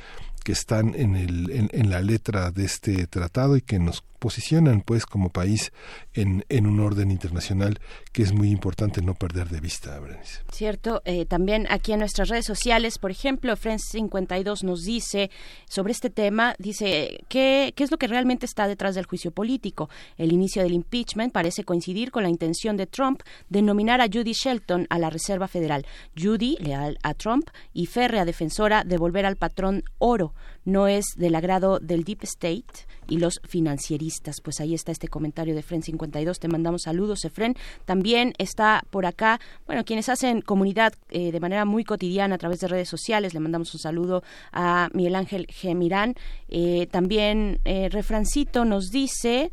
que 0.44 0.52
están 0.52 0.94
en, 0.96 1.16
el, 1.16 1.50
en, 1.52 1.70
en, 1.72 1.90
la 1.90 2.02
letra 2.02 2.52
de 2.52 2.66
este 2.66 3.08
tratado 3.08 3.56
y 3.56 3.62
que 3.62 3.80
nos 3.80 4.04
posicionan 4.24 4.80
pues 4.80 5.06
como 5.06 5.32
país 5.32 5.74
en, 6.14 6.46
un 6.66 6.80
orden 6.80 7.12
internacional 7.12 7.82
que 8.14 8.24
es 8.24 8.32
muy 8.32 8.52
importante 8.52 9.02
no 9.02 9.16
perder 9.16 9.50
de 9.50 9.60
vista, 9.60 10.00
Berenice. 10.00 10.40
Cierto, 10.50 11.02
eh, 11.04 11.26
también 11.26 11.68
aquí 11.70 11.92
en 11.92 12.00
nuestras 12.00 12.30
redes 12.30 12.46
sociales, 12.46 13.00
por 13.00 13.12
ejemplo, 13.12 13.54
Friends52 13.58 14.64
nos 14.64 14.84
dice 14.84 15.30
sobre 15.68 15.92
este 15.92 16.10
tema, 16.10 16.56
dice, 16.58 17.26
¿qué, 17.28 17.74
¿qué 17.76 17.84
es 17.84 17.92
lo 17.92 17.98
que 17.98 18.08
realmente 18.08 18.46
está 18.46 18.66
detrás 18.66 18.96
del 18.96 19.08
juicio 19.08 19.32
político? 19.32 19.90
El 20.16 20.32
inicio 20.32 20.64
del 20.64 20.72
impeachment 20.72 21.34
parece 21.34 21.66
coincidir 21.66 22.10
con 22.10 22.24
la 22.24 22.30
intención 22.30 22.78
de 22.78 22.88
Trump 22.88 23.24
de 23.50 23.62
nominar 23.62 24.00
a 24.00 24.08
Judy 24.08 24.32
Shelton 24.32 24.88
a 24.90 25.00
la 25.00 25.10
Reserva 25.10 25.50
Federal. 25.50 25.86
Judy, 26.18 26.56
leal 26.62 26.98
a 27.04 27.14
Trump 27.14 27.50
y 27.74 27.88
férrea 27.88 28.24
defensora 28.24 28.86
de 28.86 28.98
volver 28.98 29.26
al 29.26 29.36
patrón 29.36 29.84
oro, 29.98 30.34
no 30.64 30.88
es 30.88 31.08
del 31.18 31.36
agrado 31.36 31.80
del 31.80 32.06
Deep 32.06 32.24
State 32.24 32.88
y 33.10 33.18
los 33.18 33.42
financieristas. 33.44 34.13
Pues 34.42 34.60
ahí 34.60 34.74
está 34.74 34.92
este 34.92 35.08
comentario 35.08 35.56
de 35.56 35.64
Fren 35.64 35.84
52. 35.84 36.40
Te 36.40 36.48
mandamos 36.48 36.84
saludos, 36.84 37.26
Efren. 37.26 37.56
También 37.86 38.34
está 38.38 38.84
por 38.90 39.06
acá, 39.06 39.40
bueno, 39.66 39.84
quienes 39.86 40.10
hacen 40.10 40.42
comunidad 40.42 40.94
eh, 41.10 41.32
de 41.32 41.40
manera 41.40 41.66
muy 41.66 41.84
cotidiana 41.84 42.36
a 42.36 42.38
través 42.38 42.60
de 42.60 42.68
redes 42.68 42.90
sociales. 42.90 43.34
Le 43.34 43.40
mandamos 43.40 43.74
un 43.74 43.80
saludo 43.80 44.24
a 44.52 44.90
Miguel 44.94 45.16
Ángel 45.16 45.48
Gemirán. 45.50 46.16
Eh, 46.50 46.88
también 46.92 47.60
eh, 47.66 47.90
Refrancito 47.90 48.66
nos 48.66 48.90
dice 48.92 49.52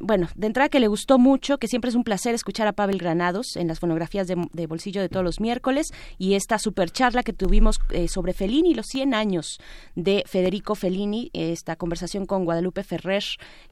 bueno, 0.00 0.28
de 0.34 0.46
entrada 0.46 0.68
que 0.68 0.80
le 0.80 0.88
gustó 0.88 1.18
mucho, 1.18 1.58
que 1.58 1.68
siempre 1.68 1.88
es 1.90 1.94
un 1.94 2.04
placer 2.04 2.34
escuchar 2.34 2.66
a 2.66 2.72
Pavel 2.72 2.98
Granados 2.98 3.56
en 3.56 3.68
las 3.68 3.80
fonografías 3.80 4.26
de, 4.26 4.36
de 4.52 4.66
bolsillo 4.66 5.00
de 5.00 5.08
todos 5.08 5.24
los 5.24 5.40
miércoles 5.40 5.88
y 6.18 6.34
esta 6.34 6.58
super 6.58 6.90
charla 6.90 7.22
que 7.22 7.32
tuvimos 7.32 7.80
eh, 7.90 8.08
sobre 8.08 8.32
Fellini, 8.32 8.74
los 8.74 8.86
100 8.86 9.14
años 9.14 9.60
de 9.94 10.24
Federico 10.26 10.74
Fellini, 10.74 11.30
esta 11.32 11.76
conversación 11.76 12.26
con 12.26 12.44
Guadalupe 12.44 12.82
Ferrer, 12.82 13.24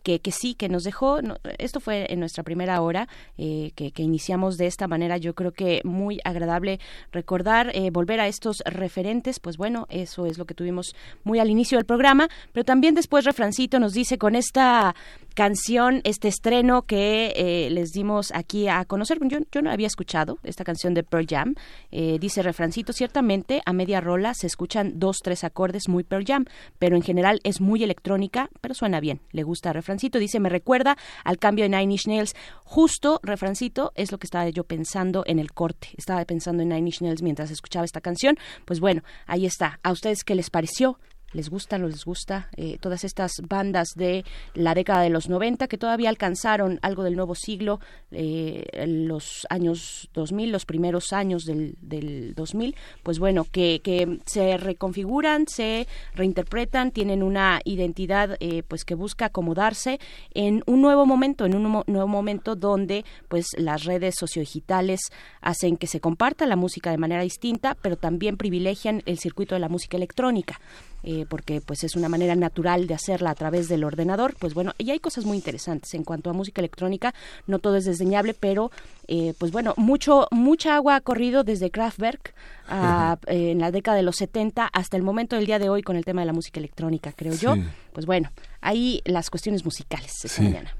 que, 0.02 0.20
que 0.20 0.32
sí, 0.32 0.54
que 0.54 0.68
nos 0.68 0.84
dejó, 0.84 1.18
esto 1.58 1.80
fue 1.80 2.06
en 2.12 2.20
nuestra 2.20 2.42
primera 2.42 2.80
hora, 2.80 3.08
eh, 3.38 3.72
que, 3.74 3.92
que, 3.92 4.02
iniciamos 4.02 4.56
de 4.56 4.66
esta 4.66 4.86
manera, 4.88 5.16
yo 5.16 5.34
creo 5.34 5.52
que 5.52 5.80
muy 5.84 6.20
agradable 6.24 6.80
recordar, 7.12 7.70
eh, 7.74 7.90
volver 7.90 8.20
a 8.20 8.28
estos 8.28 8.62
referentes, 8.66 9.40
pues 9.40 9.56
bueno, 9.56 9.86
eso 9.90 10.26
es 10.26 10.38
lo 10.38 10.44
que 10.44 10.54
tuvimos 10.54 10.94
muy 11.24 11.38
al 11.38 11.50
inicio 11.50 11.78
del 11.78 11.86
programa, 11.86 12.28
pero 12.52 12.64
también 12.64 12.94
después 12.94 13.24
Refrancito 13.24 13.78
nos 13.78 13.92
dice 13.92 14.18
con 14.18 14.34
esta 14.34 14.94
canción, 15.34 16.00
este 16.16 16.28
estreno 16.28 16.86
que 16.86 17.34
eh, 17.36 17.68
les 17.70 17.92
dimos 17.92 18.32
aquí 18.34 18.68
a 18.68 18.86
conocer. 18.86 19.18
Yo, 19.28 19.60
no 19.60 19.70
había 19.70 19.86
escuchado 19.86 20.38
esta 20.44 20.64
canción 20.64 20.94
de 20.94 21.02
Pearl 21.02 21.26
Jam. 21.28 21.54
Eh, 21.92 22.16
dice 22.18 22.42
refrancito, 22.42 22.94
ciertamente 22.94 23.60
a 23.66 23.74
media 23.74 24.00
rola 24.00 24.32
se 24.32 24.46
escuchan 24.46 24.98
dos, 24.98 25.18
tres 25.22 25.44
acordes 25.44 25.90
muy 25.90 26.04
Pearl 26.04 26.24
Jam, 26.26 26.46
pero 26.78 26.96
en 26.96 27.02
general 27.02 27.40
es 27.44 27.60
muy 27.60 27.84
electrónica, 27.84 28.48
pero 28.62 28.72
suena 28.72 28.98
bien. 28.98 29.20
Le 29.32 29.42
gusta 29.42 29.74
refrancito. 29.74 30.18
Dice, 30.18 30.40
me 30.40 30.48
recuerda 30.48 30.96
al 31.22 31.36
cambio 31.36 31.68
de 31.68 31.76
Nine 31.76 31.92
Inch 31.92 32.06
Nails. 32.06 32.34
Justo 32.64 33.20
refrancito 33.22 33.92
es 33.94 34.10
lo 34.10 34.16
que 34.16 34.26
estaba 34.26 34.48
yo 34.48 34.64
pensando 34.64 35.22
en 35.26 35.38
el 35.38 35.52
corte. 35.52 35.88
Estaba 35.98 36.24
pensando 36.24 36.62
en 36.62 36.70
Nine 36.70 36.88
Inch 36.88 37.02
Nails 37.02 37.20
mientras 37.20 37.50
escuchaba 37.50 37.84
esta 37.84 38.00
canción. 38.00 38.38
Pues 38.64 38.80
bueno, 38.80 39.02
ahí 39.26 39.44
está. 39.44 39.80
¿A 39.82 39.92
ustedes 39.92 40.24
qué 40.24 40.34
les 40.34 40.48
pareció? 40.48 40.98
Les 41.36 41.50
gusta, 41.50 41.78
no 41.78 41.86
les 41.86 42.04
gusta, 42.04 42.48
eh, 42.56 42.78
todas 42.80 43.04
estas 43.04 43.32
bandas 43.46 43.90
de 43.94 44.24
la 44.54 44.74
década 44.74 45.02
de 45.02 45.10
los 45.10 45.28
90 45.28 45.68
que 45.68 45.76
todavía 45.76 46.08
alcanzaron 46.08 46.78
algo 46.82 47.04
del 47.04 47.14
nuevo 47.14 47.34
siglo, 47.34 47.78
eh, 48.10 48.64
los 48.86 49.46
años 49.50 50.08
2000, 50.14 50.50
los 50.50 50.64
primeros 50.64 51.12
años 51.12 51.44
del, 51.44 51.76
del 51.80 52.34
2000, 52.34 52.74
pues 53.02 53.18
bueno, 53.18 53.46
que, 53.50 53.80
que 53.84 54.18
se 54.24 54.56
reconfiguran, 54.56 55.46
se 55.46 55.86
reinterpretan, 56.14 56.90
tienen 56.90 57.22
una 57.22 57.60
identidad 57.64 58.36
eh, 58.40 58.62
pues 58.66 58.84
que 58.84 58.94
busca 58.94 59.26
acomodarse 59.26 60.00
en 60.32 60.62
un 60.66 60.80
nuevo 60.80 61.04
momento, 61.04 61.44
en 61.44 61.54
un 61.54 61.84
nuevo 61.86 62.08
momento 62.08 62.56
donde 62.56 63.04
pues 63.28 63.48
las 63.58 63.84
redes 63.84 64.14
sociodigitales 64.18 65.00
hacen 65.42 65.76
que 65.76 65.86
se 65.86 66.00
comparta 66.00 66.46
la 66.46 66.56
música 66.56 66.90
de 66.90 66.98
manera 66.98 67.22
distinta, 67.22 67.76
pero 67.82 67.96
también 67.96 68.38
privilegian 68.38 69.02
el 69.04 69.18
circuito 69.18 69.54
de 69.54 69.60
la 69.60 69.68
música 69.68 69.98
electrónica. 69.98 70.60
Eh, 71.02 71.26
porque 71.28 71.60
pues 71.60 71.84
es 71.84 71.96
una 71.96 72.08
manera 72.08 72.34
natural 72.34 72.86
de 72.86 72.94
hacerla 72.94 73.30
a 73.30 73.34
través 73.34 73.68
del 73.68 73.84
ordenador, 73.84 74.34
pues 74.38 74.54
bueno, 74.54 74.72
y 74.78 74.90
hay 74.90 74.98
cosas 74.98 75.24
muy 75.24 75.36
interesantes. 75.36 75.94
En 75.94 76.04
cuanto 76.04 76.30
a 76.30 76.32
música 76.32 76.60
electrónica, 76.60 77.14
no 77.46 77.58
todo 77.58 77.76
es 77.76 77.84
desdeñable, 77.84 78.34
pero 78.34 78.70
eh, 79.08 79.34
pues 79.38 79.52
bueno, 79.52 79.74
mucho 79.76 80.26
mucha 80.30 80.74
agua 80.74 80.96
ha 80.96 81.00
corrido 81.00 81.44
desde 81.44 81.70
Kraftwerk 81.70 82.34
a, 82.68 83.18
eh, 83.26 83.52
en 83.52 83.60
la 83.60 83.70
década 83.70 83.96
de 83.96 84.02
los 84.02 84.16
70 84.16 84.66
hasta 84.72 84.96
el 84.96 85.02
momento 85.02 85.36
del 85.36 85.46
día 85.46 85.58
de 85.58 85.68
hoy 85.68 85.82
con 85.82 85.96
el 85.96 86.04
tema 86.04 86.22
de 86.22 86.26
la 86.26 86.32
música 86.32 86.58
electrónica, 86.58 87.12
creo 87.12 87.34
yo. 87.34 87.54
Pues 87.96 88.04
bueno, 88.04 88.30
ahí 88.60 89.00
las 89.06 89.30
cuestiones 89.30 89.64
musicales 89.64 90.12
esta 90.22 90.28
Sí. 90.28 90.42
mañana. 90.42 90.76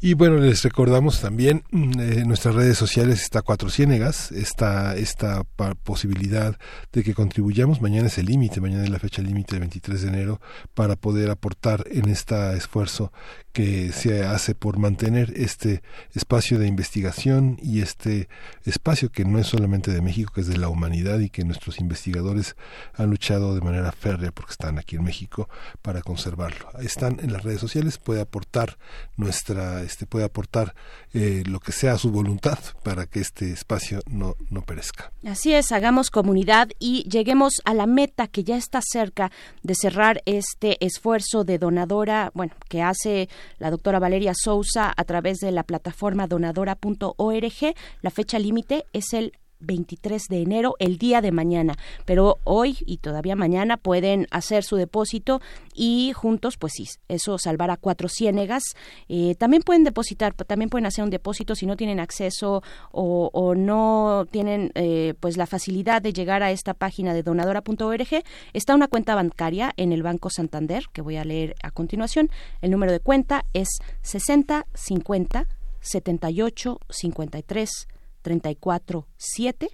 Y 0.00 0.14
bueno, 0.14 0.36
les 0.36 0.62
recordamos 0.62 1.20
también 1.20 1.64
mm, 1.72 1.98
eh, 1.98 2.18
en 2.20 2.28
nuestras 2.28 2.54
redes 2.54 2.78
sociales 2.78 3.20
está 3.22 3.42
Cuatro 3.42 3.70
Ciénegas, 3.70 4.30
esta, 4.30 4.94
esta 4.94 5.42
posibilidad 5.82 6.56
de 6.92 7.02
que 7.02 7.12
contribuyamos. 7.12 7.80
Mañana 7.80 8.06
es 8.06 8.18
el 8.18 8.26
límite, 8.26 8.60
mañana 8.60 8.84
es 8.84 8.90
la 8.90 9.00
fecha 9.00 9.20
límite 9.20 9.56
del 9.56 9.62
23 9.62 10.00
de 10.02 10.08
enero 10.10 10.40
para 10.72 10.94
poder 10.94 11.28
aportar 11.30 11.84
en 11.90 12.08
este 12.08 12.56
esfuerzo 12.56 13.12
que 13.52 13.92
se 13.92 14.24
hace 14.24 14.54
por 14.54 14.78
mantener 14.78 15.32
este 15.36 15.82
espacio 16.14 16.58
de 16.58 16.68
investigación 16.68 17.58
y 17.60 17.80
este 17.80 18.28
espacio 18.64 19.10
que 19.10 19.24
no 19.24 19.38
es 19.38 19.48
solamente 19.48 19.90
de 19.90 20.00
México, 20.00 20.32
que 20.32 20.42
es 20.42 20.46
de 20.46 20.56
la 20.56 20.68
humanidad 20.68 21.18
y 21.18 21.30
que 21.30 21.44
nuestros 21.44 21.80
investigadores 21.80 22.56
han 22.94 23.10
luchado 23.10 23.54
de 23.54 23.60
manera 23.60 23.90
férrea 23.92 24.30
porque 24.30 24.52
están 24.52 24.78
aquí 24.78 24.96
en 24.96 25.04
México 25.04 25.48
para 25.82 26.02
conservarlo. 26.02 26.68
Están 26.80 27.18
en 27.20 27.32
las 27.32 27.42
redes 27.42 27.60
sociales, 27.60 27.98
puede 27.98 28.20
aportar 28.20 28.78
nuestra, 29.16 29.82
este, 29.82 30.06
puede 30.06 30.24
aportar 30.24 30.74
eh, 31.12 31.42
lo 31.46 31.60
que 31.60 31.72
sea 31.72 31.98
su 31.98 32.10
voluntad 32.10 32.58
para 32.84 33.06
que 33.06 33.20
este 33.20 33.52
espacio 33.52 34.00
no, 34.08 34.36
no 34.48 34.62
perezca. 34.62 35.12
Así 35.26 35.52
es, 35.52 35.72
hagamos 35.72 36.10
comunidad 36.10 36.68
y 36.78 37.08
lleguemos 37.08 37.54
a 37.64 37.74
la 37.74 37.86
meta 37.86 38.28
que 38.28 38.44
ya 38.44 38.56
está 38.56 38.80
cerca 38.82 39.32
de 39.62 39.74
cerrar 39.74 40.22
este 40.24 40.84
esfuerzo 40.84 41.44
de 41.44 41.58
donadora, 41.58 42.30
bueno, 42.34 42.54
que 42.68 42.82
hace 42.82 43.28
la 43.58 43.70
doctora 43.70 43.98
Valeria 43.98 44.32
Sousa 44.34 44.92
a 44.96 45.04
través 45.04 45.38
de 45.38 45.50
la 45.50 45.62
plataforma 45.62 46.26
donadora.org. 46.26 47.74
La 48.02 48.10
fecha 48.10 48.38
límite 48.38 48.86
es 48.92 49.12
el 49.12 49.32
23 49.60 50.28
de 50.28 50.42
enero, 50.42 50.74
el 50.78 50.98
día 50.98 51.20
de 51.20 51.32
mañana. 51.32 51.76
Pero 52.04 52.38
hoy 52.44 52.78
y 52.86 52.98
todavía 52.98 53.36
mañana 53.36 53.76
pueden 53.76 54.26
hacer 54.30 54.64
su 54.64 54.76
depósito 54.76 55.40
y 55.74 56.12
juntos, 56.14 56.56
pues 56.56 56.72
sí, 56.74 56.88
eso 57.08 57.38
salvará 57.38 57.76
cuatro 57.76 58.08
ciénegas. 58.08 58.62
Eh, 59.08 59.34
también 59.36 59.62
pueden 59.62 59.84
depositar, 59.84 60.34
también 60.34 60.70
pueden 60.70 60.86
hacer 60.86 61.04
un 61.04 61.10
depósito 61.10 61.54
si 61.54 61.66
no 61.66 61.76
tienen 61.76 62.00
acceso 62.00 62.62
o, 62.92 63.54
no 63.56 64.26
tienen 64.30 64.70
eh, 64.74 65.14
pues 65.20 65.36
la 65.36 65.46
facilidad 65.46 66.02
de 66.02 66.12
llegar 66.12 66.42
a 66.42 66.50
esta 66.50 66.74
página 66.74 67.14
de 67.14 67.22
donadora.org. 67.22 68.22
Está 68.52 68.74
una 68.74 68.88
cuenta 68.88 69.14
bancaria 69.14 69.72
en 69.76 69.92
el 69.92 70.02
Banco 70.02 70.30
Santander, 70.30 70.84
que 70.92 71.02
voy 71.02 71.16
a 71.16 71.24
leer 71.24 71.54
a 71.62 71.70
continuación. 71.70 72.30
El 72.60 72.70
número 72.70 72.92
de 72.92 73.00
cuenta 73.00 73.44
es 73.52 73.68
60 74.02 74.66
50 74.74 75.46
78 75.80 76.78
53 76.88 77.88
347 78.22 79.68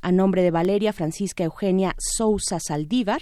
a 0.00 0.12
nombre 0.12 0.42
de 0.42 0.50
Valeria 0.50 0.92
Francisca 0.92 1.44
Eugenia 1.44 1.94
Sousa 1.98 2.60
Saldívar, 2.60 3.20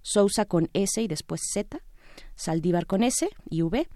Sousa 0.00 0.44
con 0.44 0.70
S 0.72 1.00
y 1.02 1.08
después 1.08 1.42
Z, 1.52 1.80
Saldívar 2.34 2.86
con 2.86 3.02
S 3.02 3.28
y 3.50 3.62
V. 3.62 3.88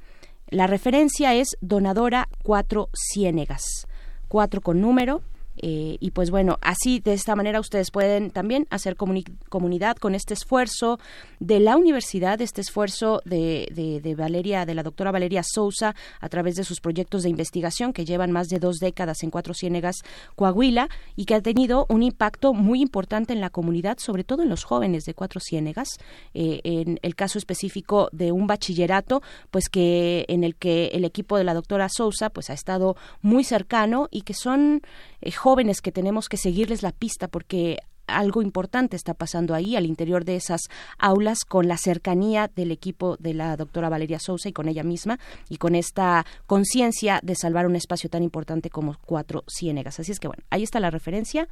La 0.49 0.67
referencia 0.67 1.35
es 1.35 1.57
donadora 1.61 2.29
4 2.45 2.91
Ciénegas, 2.93 3.87
4 4.29 4.61
con 4.61 4.81
número. 4.81 5.23
Eh, 5.63 5.97
y 6.01 6.11
pues 6.11 6.31
bueno, 6.31 6.59
así 6.61 7.01
de 7.01 7.13
esta 7.13 7.35
manera 7.37 7.61
ustedes 7.61 7.91
pueden 7.91 8.31
también 8.31 8.67
hacer 8.71 8.97
comuni- 8.97 9.37
comunidad 9.49 9.97
con 9.97 10.15
este 10.15 10.35
esfuerzo 10.35 10.99
de 11.41 11.61
la 11.61 11.77
universidad, 11.77 12.41
este 12.41 12.61
esfuerzo 12.61 13.21
de, 13.25 13.69
de, 13.75 14.01
de 14.01 14.15
Valeria, 14.15 14.67
de 14.67 14.75
la 14.75 14.83
doctora 14.83 15.11
Valeria 15.11 15.43
Sousa, 15.45 15.95
a 16.21 16.29
través 16.29 16.55
de 16.55 16.65
sus 16.65 16.81
proyectos 16.81 17.23
de 17.23 17.31
investigación 17.31 17.93
que 17.93 18.05
llevan 18.05 18.33
más 18.33 18.49
de 18.49 18.59
dos 18.59 18.79
décadas 18.79 19.23
en 19.23 19.31
Cuatro 19.31 19.55
Ciénegas, 19.55 19.97
Coahuila, 20.35 20.89
y 21.15 21.25
que 21.25 21.35
ha 21.35 21.41
tenido 21.41 21.87
un 21.89 22.03
impacto 22.03 22.53
muy 22.53 22.81
importante 22.81 23.33
en 23.33 23.41
la 23.41 23.51
comunidad, 23.51 23.99
sobre 23.99 24.25
todo 24.25 24.43
en 24.43 24.49
los 24.49 24.65
jóvenes 24.65 25.05
de 25.05 25.15
Cuatro 25.15 25.41
Ciénegas. 25.41 25.89
Eh, 26.35 26.61
en 26.65 26.99
el 27.03 27.15
caso 27.15 27.39
específico 27.39 28.09
de 28.13 28.33
un 28.33 28.47
bachillerato, 28.47 29.23
pues 29.51 29.69
que 29.69 30.25
en 30.29 30.45
el 30.45 30.55
que 30.57 30.89
el 30.89 31.05
equipo 31.05 31.39
de 31.39 31.45
la 31.45 31.55
doctora 31.55 31.89
Sousa 31.89 32.31
pues 32.31 32.51
ha 32.51 32.55
estado 32.55 32.97
muy 33.23 33.45
cercano 33.45 34.09
y 34.11 34.23
que 34.23 34.35
son 34.35 34.83
eh, 35.21 35.31
jóvenes 35.47 35.81
que 35.81 35.93
tenemos 35.93 36.29
que 36.29 36.39
seguirles 36.39 36.83
la 36.83 36.91
pista 36.91 37.29
porque 37.29 37.79
algo 38.09 38.43
importante 38.43 38.97
está 38.97 39.15
pasando 39.15 39.55
ahí 39.55 39.77
al 39.77 39.87
interior 39.87 40.25
de 40.25 40.35
esas 40.35 40.63
aulas 40.99 41.45
con 41.45 41.69
la 41.69 41.77
cercanía 41.77 42.51
del 42.53 42.73
equipo 42.73 43.17
de 43.21 43.33
la 43.33 43.57
doctora 43.57 43.89
Valeria 43.89 44.19
Sousa 44.19 44.49
y 44.49 44.53
con 44.53 44.67
ella 44.67 44.83
misma 44.83 45.21
y 45.49 45.59
con 45.59 45.77
esta 45.77 46.27
conciencia 46.49 47.21
de 47.23 47.37
salvar 47.37 47.69
un 47.69 47.77
espacio 47.77 48.11
tan 48.11 48.25
importante 48.25 48.71
como 48.71 48.97
Cuatro 49.07 49.45
Ciénegas. 49.47 50.01
Así 50.01 50.11
es 50.11 50.19
que 50.19 50.27
bueno, 50.27 50.43
ahí 50.51 50.65
está 50.65 50.81
la 50.81 50.91
referencia 50.91 51.49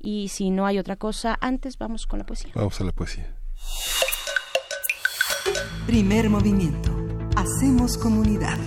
y 0.00 0.26
si 0.26 0.50
no 0.50 0.66
hay 0.66 0.80
otra 0.80 0.96
cosa 0.96 1.38
antes 1.40 1.78
vamos 1.78 2.08
con 2.08 2.18
la 2.18 2.26
poesía. 2.26 2.50
Vamos 2.52 2.80
a 2.80 2.84
la 2.84 2.90
poesía. 2.90 3.32
Primer 5.86 6.30
movimiento. 6.30 6.90
Hacemos 7.36 7.96
comunidad. 7.96 8.58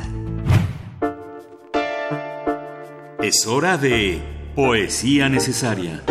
Es 3.21 3.45
hora 3.45 3.77
de 3.77 4.38
Poesía 4.61 5.29
Necesaria. 5.29 6.03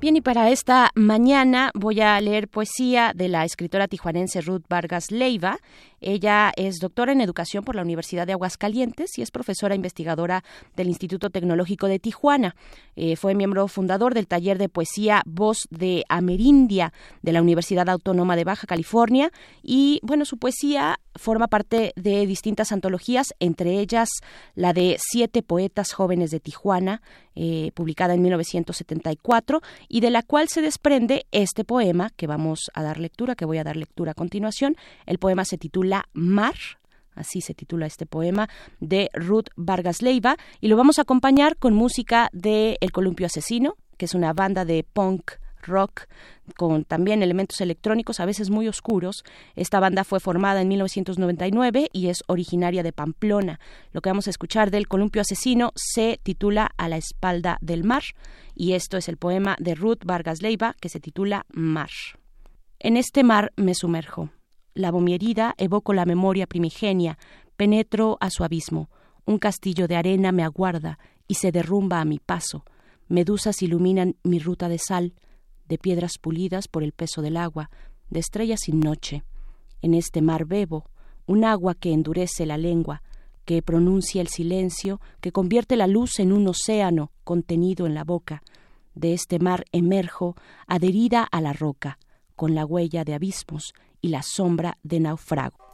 Bien, 0.00 0.16
y 0.16 0.20
para 0.20 0.50
esta 0.50 0.90
mañana 0.96 1.70
voy 1.72 2.00
a 2.00 2.20
leer 2.20 2.48
poesía 2.48 3.12
de 3.14 3.28
la 3.28 3.44
escritora 3.44 3.86
tijuanense 3.86 4.40
Ruth 4.40 4.64
Vargas 4.68 5.12
Leiva. 5.12 5.58
Ella 6.00 6.52
es 6.56 6.78
doctora 6.78 7.12
en 7.12 7.20
educación 7.20 7.64
por 7.64 7.74
la 7.74 7.82
Universidad 7.82 8.26
de 8.26 8.32
Aguascalientes 8.32 9.18
y 9.18 9.22
es 9.22 9.30
profesora 9.30 9.74
investigadora 9.74 10.44
del 10.76 10.88
Instituto 10.88 11.30
Tecnológico 11.30 11.86
de 11.86 11.98
Tijuana. 11.98 12.54
Eh, 12.96 13.16
fue 13.16 13.34
miembro 13.34 13.68
fundador 13.68 14.14
del 14.14 14.26
taller 14.26 14.58
de 14.58 14.68
poesía 14.68 15.22
Voz 15.26 15.66
de 15.70 16.04
Amerindia 16.08 16.92
de 17.22 17.32
la 17.32 17.42
Universidad 17.42 17.88
Autónoma 17.88 18.36
de 18.36 18.44
Baja 18.44 18.66
California 18.66 19.30
y, 19.62 20.00
bueno, 20.02 20.24
su 20.24 20.38
poesía 20.38 21.00
forma 21.14 21.48
parte 21.48 21.92
de 21.96 22.26
distintas 22.26 22.72
antologías, 22.72 23.34
entre 23.40 23.80
ellas 23.80 24.08
la 24.54 24.72
de 24.72 24.96
Siete 25.00 25.42
Poetas 25.42 25.92
Jóvenes 25.92 26.30
de 26.30 26.40
Tijuana, 26.40 27.02
eh, 27.34 27.70
publicada 27.74 28.14
en 28.14 28.22
1974, 28.22 29.60
y 29.88 30.00
de 30.00 30.10
la 30.10 30.22
cual 30.22 30.48
se 30.48 30.62
desprende 30.62 31.26
este 31.32 31.64
poema 31.64 32.10
que 32.16 32.26
vamos 32.26 32.70
a 32.74 32.82
dar 32.82 32.98
lectura, 32.98 33.34
que 33.34 33.44
voy 33.44 33.58
a 33.58 33.64
dar 33.64 33.76
lectura 33.76 34.12
a 34.12 34.14
continuación. 34.14 34.76
El 35.06 35.18
poema 35.18 35.44
se 35.44 35.58
titula 35.58 35.85
Mar. 36.12 36.54
Así 37.14 37.40
se 37.40 37.54
titula 37.54 37.86
este 37.86 38.06
poema 38.06 38.48
de 38.80 39.10
Ruth 39.14 39.48
Vargas 39.56 40.02
Leiva 40.02 40.36
y 40.60 40.68
lo 40.68 40.76
vamos 40.76 40.98
a 40.98 41.02
acompañar 41.02 41.56
con 41.56 41.74
música 41.74 42.28
de 42.32 42.76
El 42.80 42.92
Columpio 42.92 43.26
Asesino, 43.26 43.76
que 43.96 44.04
es 44.04 44.14
una 44.14 44.34
banda 44.34 44.64
de 44.64 44.84
punk 44.84 45.32
rock 45.66 46.06
con 46.56 46.84
también 46.84 47.22
elementos 47.22 47.60
electrónicos 47.60 48.20
a 48.20 48.26
veces 48.26 48.50
muy 48.50 48.68
oscuros. 48.68 49.24
Esta 49.54 49.80
banda 49.80 50.04
fue 50.04 50.20
formada 50.20 50.60
en 50.60 50.68
1999 50.68 51.88
y 51.92 52.08
es 52.08 52.22
originaria 52.28 52.82
de 52.82 52.92
Pamplona. 52.92 53.60
Lo 53.92 54.00
que 54.00 54.10
vamos 54.10 54.26
a 54.26 54.30
escuchar 54.30 54.70
del 54.70 54.88
Columpio 54.88 55.22
Asesino 55.22 55.72
se 55.74 56.20
titula 56.22 56.70
A 56.76 56.88
la 56.88 56.96
espalda 56.96 57.58
del 57.60 57.84
mar 57.84 58.02
y 58.54 58.72
esto 58.72 58.96
es 58.96 59.08
el 59.08 59.16
poema 59.16 59.56
de 59.58 59.74
Ruth 59.74 60.04
Vargas 60.04 60.40
Leiva 60.40 60.76
que 60.80 60.88
se 60.88 61.00
titula 61.00 61.46
Mar. 61.50 61.90
En 62.78 62.96
este 62.96 63.24
mar 63.24 63.52
me 63.56 63.74
sumerjo. 63.74 64.30
Lavo 64.76 65.00
mi 65.00 65.14
herida, 65.14 65.54
evoco 65.56 65.94
la 65.94 66.04
memoria 66.04 66.46
primigenia, 66.46 67.16
penetro 67.56 68.18
a 68.20 68.28
su 68.28 68.44
abismo. 68.44 68.90
Un 69.24 69.38
castillo 69.38 69.88
de 69.88 69.96
arena 69.96 70.32
me 70.32 70.42
aguarda 70.42 70.98
y 71.26 71.36
se 71.36 71.50
derrumba 71.50 72.02
a 72.02 72.04
mi 72.04 72.18
paso. 72.18 72.62
Medusas 73.08 73.62
iluminan 73.62 74.16
mi 74.22 74.38
ruta 74.38 74.68
de 74.68 74.78
sal, 74.78 75.14
de 75.66 75.78
piedras 75.78 76.18
pulidas 76.20 76.68
por 76.68 76.82
el 76.82 76.92
peso 76.92 77.22
del 77.22 77.38
agua, 77.38 77.70
de 78.10 78.20
estrellas 78.20 78.60
sin 78.64 78.80
noche. 78.80 79.24
En 79.80 79.94
este 79.94 80.20
mar 80.20 80.44
bebo, 80.44 80.90
un 81.24 81.46
agua 81.46 81.74
que 81.74 81.94
endurece 81.94 82.44
la 82.44 82.58
lengua, 82.58 83.02
que 83.46 83.62
pronuncia 83.62 84.20
el 84.20 84.28
silencio, 84.28 85.00
que 85.22 85.32
convierte 85.32 85.76
la 85.76 85.86
luz 85.86 86.18
en 86.18 86.32
un 86.32 86.46
océano 86.48 87.12
contenido 87.24 87.86
en 87.86 87.94
la 87.94 88.04
boca. 88.04 88.42
de 88.94 89.12
este 89.12 89.38
mar 89.38 89.66
emerjo, 89.72 90.36
adherida 90.66 91.22
a 91.22 91.42
la 91.42 91.52
roca, 91.52 91.98
con 92.34 92.54
la 92.54 92.64
huella 92.64 93.04
de 93.04 93.12
abismos 93.12 93.74
y 94.00 94.08
la 94.08 94.22
sombra 94.22 94.78
de 94.82 95.00
naufrago. 95.00 95.65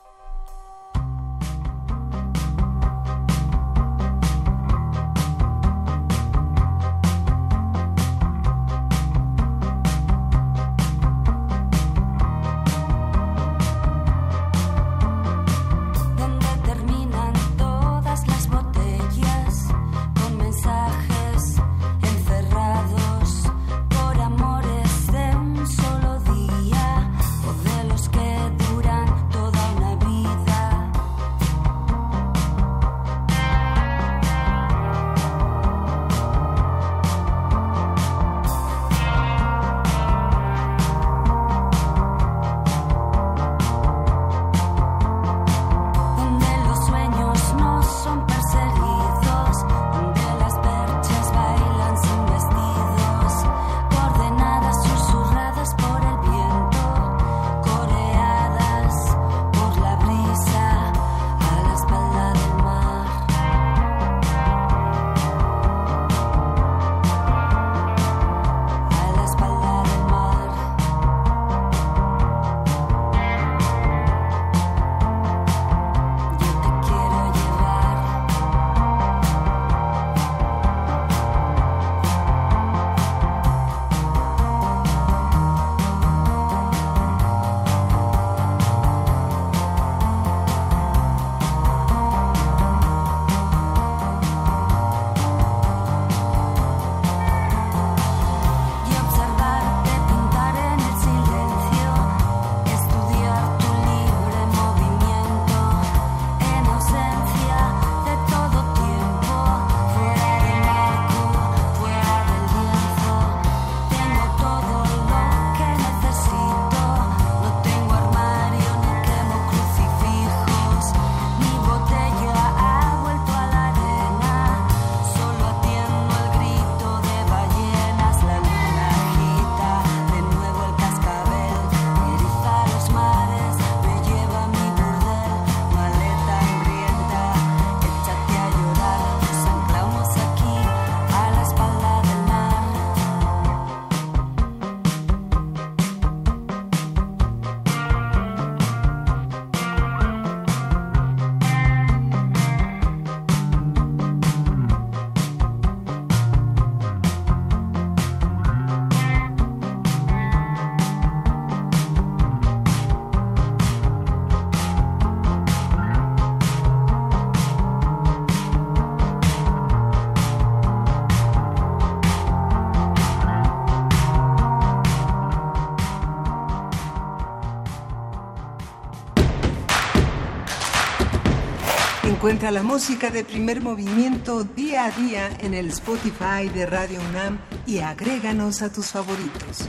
Encuentra 182.42 182.60
la 182.60 182.68
música 182.68 183.10
de 183.10 183.22
primer 183.22 183.60
movimiento 183.60 184.42
día 184.42 184.86
a 184.86 184.90
día 184.90 185.30
en 185.42 185.54
el 185.54 185.68
Spotify 185.68 186.48
de 186.52 186.66
Radio 186.66 186.98
UNAM 187.08 187.38
y 187.68 187.78
agréganos 187.78 188.62
a 188.62 188.72
tus 188.72 188.86
favoritos. 188.86 189.68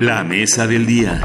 La 0.00 0.24
mesa 0.24 0.66
del 0.66 0.86
día. 0.86 1.24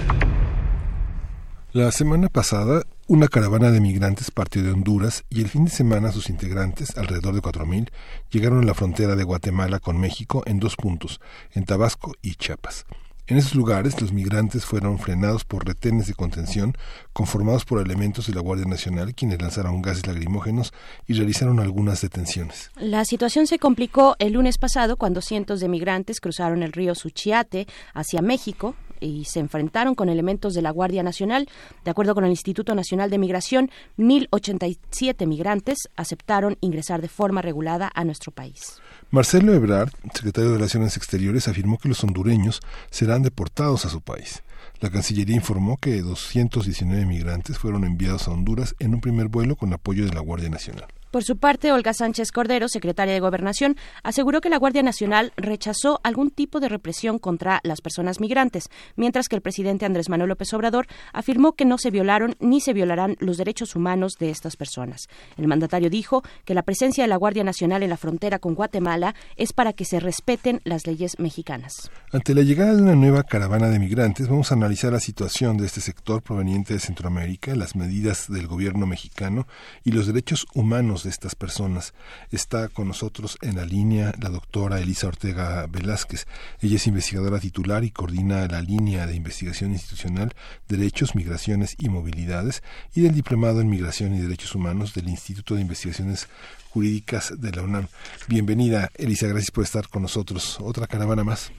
La 1.74 1.92
semana 1.92 2.30
pasada, 2.30 2.84
una 3.08 3.28
caravana 3.30 3.72
de 3.72 3.82
migrantes 3.82 4.30
partió 4.30 4.62
de 4.62 4.72
Honduras 4.72 5.24
y 5.32 5.42
el 5.42 5.48
fin 5.48 5.66
de 5.66 5.72
semana 5.72 6.12
sus 6.12 6.30
integrantes, 6.30 6.96
alrededor 6.96 7.34
de 7.34 7.42
4.000, 7.42 7.90
llegaron 8.30 8.62
a 8.62 8.66
la 8.66 8.76
frontera 8.76 9.16
de 9.16 9.24
Guatemala 9.24 9.80
con 9.80 10.00
México 10.00 10.44
en 10.46 10.60
dos 10.60 10.76
puntos, 10.76 11.20
en 11.54 11.66
Tabasco 11.66 12.14
y 12.22 12.36
Chiapas. 12.36 12.86
En 13.30 13.36
esos 13.36 13.56
lugares, 13.56 14.02
los 14.02 14.14
migrantes 14.14 14.64
fueron 14.64 15.00
frenados 15.00 15.44
por 15.44 15.68
retenes 15.68 16.08
de 16.08 16.14
contención 16.14 16.78
conformados 17.12 17.66
por 17.66 17.82
elementos 17.82 18.28
de 18.28 18.34
la 18.34 18.40
Guardia 18.40 18.66
Nacional, 18.66 19.14
quienes 19.16 19.42
lanzaron 19.42 19.82
gases 19.82 20.08
lacrimógenos 20.08 20.72
y 21.08 21.14
realizaron 21.14 21.60
algunas 21.60 22.00
detenciones. 22.00 22.72
La 22.78 23.04
situación 23.04 23.46
se 23.46 23.60
complicó 23.60 24.16
el 24.20 24.32
lunes 24.32 24.58
pasado 24.58 24.96
cuando 24.96 25.20
cientos 25.20 25.60
de 25.60 25.68
migrantes 25.68 26.22
cruzaron 26.22 26.64
el 26.64 26.72
río 26.72 26.96
Suchiate 26.96 27.68
hacia 27.94 28.22
México 28.22 28.76
y 29.02 29.26
se 29.26 29.42
enfrentaron 29.42 29.94
con 29.94 30.08
elementos 30.08 30.54
de 30.54 30.62
la 30.62 30.72
Guardia 30.72 31.04
Nacional. 31.04 31.50
De 31.84 31.92
acuerdo 31.92 32.16
con 32.16 32.24
el 32.24 32.32
Instituto 32.32 32.76
Nacional 32.76 33.10
de 33.10 33.18
Migración, 33.18 33.70
1.087 33.98 35.28
migrantes 35.28 35.90
aceptaron 35.98 36.58
ingresar 36.62 37.02
de 37.02 37.10
forma 37.10 37.42
regulada 37.42 37.92
a 37.94 38.06
nuestro 38.06 38.32
país. 38.32 38.82
Marcelo 39.10 39.54
Ebrard, 39.54 39.92
secretario 40.14 40.50
de 40.50 40.58
Relaciones 40.58 40.98
Exteriores, 40.98 41.48
afirmó 41.48 41.78
que 41.78 41.88
los 41.88 42.04
hondureños 42.04 42.60
serán 42.92 43.22
deportados 43.22 43.86
a 43.86 43.90
su 43.90 44.02
país. 44.02 44.44
La 44.82 44.90
Cancillería 44.90 45.38
informó 45.38 45.78
que 45.78 46.02
219 46.02 47.06
migrantes 47.06 47.58
fueron 47.58 47.86
enviados 47.86 48.28
a 48.28 48.32
Honduras 48.32 48.76
en 48.80 48.94
un 48.94 49.00
primer 49.00 49.30
vuelo 49.30 49.56
con 49.56 49.72
apoyo 49.72 50.06
de 50.06 50.14
la 50.14 50.20
Guardia 50.20 50.50
Nacional. 50.50 50.88
Por 51.12 51.24
su 51.24 51.38
parte, 51.38 51.72
Olga 51.72 51.94
Sánchez 51.94 52.32
Cordero, 52.32 52.68
secretaria 52.68 53.14
de 53.14 53.20
Gobernación, 53.22 53.78
aseguró 54.04 54.42
que 54.42 54.50
la 54.50 54.58
Guardia 54.58 54.84
Nacional 54.84 55.32
rechazó 55.38 56.02
algún 56.04 56.32
tipo 56.32 56.60
de 56.60 56.68
represión 56.68 57.18
contra 57.18 57.62
las 57.64 57.80
personas 57.80 58.20
migrantes, 58.20 58.66
mientras 58.98 59.30
que 59.30 59.38
el 59.38 59.42
presidente 59.42 59.86
Andrés 59.86 60.10
Manuel 60.10 60.30
López 60.30 60.54
Obrador 60.54 60.88
afirmó 61.14 61.54
que 61.54 61.64
no 61.64 61.78
se 61.78 61.92
violaron 61.92 62.36
ni 62.40 62.60
se 62.60 62.74
violarán 62.74 63.16
los 63.20 63.38
derechos 63.38 63.76
humanos 63.76 64.16
de 64.20 64.30
estas 64.30 64.58
personas. 64.58 65.08
El 65.38 65.48
mandatario 65.48 65.90
dijo 65.90 66.24
que 66.44 66.54
la 66.54 66.64
presencia 66.64 67.06
de 67.06 67.08
la 67.08 67.16
Guardia 67.16 67.46
Nacional 67.46 67.84
en 67.84 67.90
la 67.90 67.98
frontera 67.98 68.40
con 68.40 68.54
Guatemala 68.54 69.16
es 69.38 69.54
para 69.54 69.72
que 69.74 69.86
se 69.86 70.02
respeten 70.02 70.60
las 70.66 70.86
leyes 70.88 71.20
mexicanas. 71.20 71.90
Ante 72.12 72.36
la 72.36 72.42
llegada 72.42 72.76
de 72.76 72.82
una 72.82 72.96
nueva 72.96 73.24
caravana 73.24 73.70
de 73.70 73.80
migrantes, 73.80 74.28
vamos 74.28 74.52
a 74.52 74.56
analizar 74.56 74.92
la 74.92 75.00
situación 75.00 75.58
de 75.58 75.68
este 75.68 75.80
sector 75.80 76.22
proveniente 76.22 76.74
de 76.74 76.80
Centroamérica, 76.80 77.56
las 77.56 77.76
medidas 77.76 78.26
del 78.30 78.48
gobierno 78.48 78.86
mexicano 78.86 79.48
y 79.84 79.92
los 79.92 80.08
derechos 80.08 80.46
humanos 80.54 80.97
de 81.04 81.10
estas 81.10 81.36
personas. 81.36 81.94
Está 82.32 82.70
con 82.70 82.88
nosotros 82.88 83.38
en 83.42 83.56
la 83.56 83.66
línea 83.66 84.14
la 84.22 84.30
doctora 84.30 84.80
Elisa 84.80 85.08
Ortega 85.08 85.66
Velázquez. 85.68 86.28
Ella 86.62 86.76
es 86.78 86.88
investigadora 86.88 87.40
titular 87.40 87.84
y 87.84 87.92
coordina 87.92 88.48
la 88.48 88.62
línea 88.62 89.06
de 89.06 89.16
investigación 89.16 89.72
institucional 89.72 90.34
Derechos, 90.68 91.16
Migraciones 91.16 91.76
y 91.80 91.90
Movilidades 91.90 92.64
y 92.96 93.02
del 93.02 93.14
Diplomado 93.14 93.62
en 93.62 93.70
Migración 93.70 94.16
y 94.16 94.20
Derechos 94.20 94.56
Humanos 94.56 94.94
del 94.94 95.10
Instituto 95.10 95.56
de 95.56 95.62
Investigaciones 95.62 96.28
Jurídicas 96.70 97.40
de 97.40 97.52
la 97.52 97.64
UNAM. 97.64 97.88
Bienvenida, 98.28 98.90
Elisa, 98.96 99.28
gracias 99.28 99.52
por 99.52 99.64
estar 99.64 99.88
con 99.88 100.02
nosotros. 100.02 100.60
Otra 100.62 100.88
caravana 100.88 101.24
más. 101.24 101.52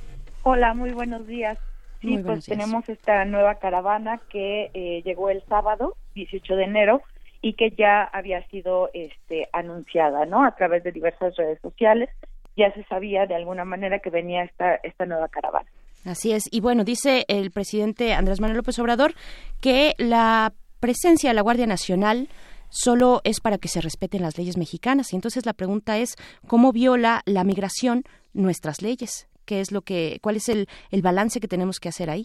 Hola, 0.43 0.75
muy 0.75 0.91
buenos 0.93 1.27
días. 1.27 1.59
Sí, 2.01 2.09
Muy 2.09 2.23
pues 2.23 2.47
tenemos 2.47 2.89
esta 2.89 3.25
nueva 3.25 3.57
caravana 3.57 4.21
que 4.31 4.71
eh, 4.73 5.03
llegó 5.05 5.31
el 5.31 5.43
sábado, 5.49 5.97
18 6.15 6.55
de 6.55 6.65
enero, 6.65 7.03
y 7.41 7.55
que 7.55 7.71
ya 7.71 8.03
había 8.05 8.47
sido 8.49 8.91
este, 8.93 9.49
anunciada, 9.53 10.27
¿no? 10.27 10.45
A 10.45 10.55
través 10.55 10.83
de 10.85 10.93
diversas 10.93 11.37
redes 11.37 11.61
sociales. 11.61 12.09
Ya 12.57 12.73
se 12.73 12.83
sabía 12.85 13.27
de 13.27 13.37
alguna 13.37 13.65
manera 13.65 14.01
que 14.01 14.11
venía 14.11 14.43
esta, 14.43 14.77
esta 14.77 15.07
nueva 15.07 15.29
caravana. 15.29 15.69
Así 16.05 16.33
es. 16.33 16.49
Y 16.51 16.61
bueno, 16.61 16.85
dice 16.85 17.25
el 17.29 17.51
presidente 17.51 18.15
Andrés 18.15 18.41
Manuel 18.41 18.59
López 18.59 18.79
Obrador 18.79 19.13
que 19.61 19.95
la 19.99 20.53
presencia 20.81 21.31
de 21.31 21.35
la 21.35 21.43
Guardia 21.43 21.67
Nacional 21.67 22.29
solo 22.71 23.21
es 23.25 23.41
para 23.41 23.59
que 23.59 23.69
se 23.69 23.81
respeten 23.81 24.23
las 24.23 24.37
leyes 24.39 24.57
mexicanas. 24.57 25.13
Y 25.13 25.17
entonces 25.17 25.47
la 25.47 25.53
pregunta 25.53 25.99
es, 25.99 26.17
¿cómo 26.47 26.73
viola 26.73 27.23
la 27.27 27.45
migración 27.45 28.03
nuestras 28.35 28.83
leyes? 28.83 29.29
¿Qué 29.45 29.61
es 29.61 29.73
lo 29.73 29.83
que, 29.83 30.19
cuál 30.21 30.37
es 30.37 30.49
el, 30.49 30.67
el 30.91 31.03
balance 31.03 31.41
que 31.41 31.49
tenemos 31.49 31.79
que 31.79 31.89
hacer 31.89 32.11
ahí? 32.11 32.25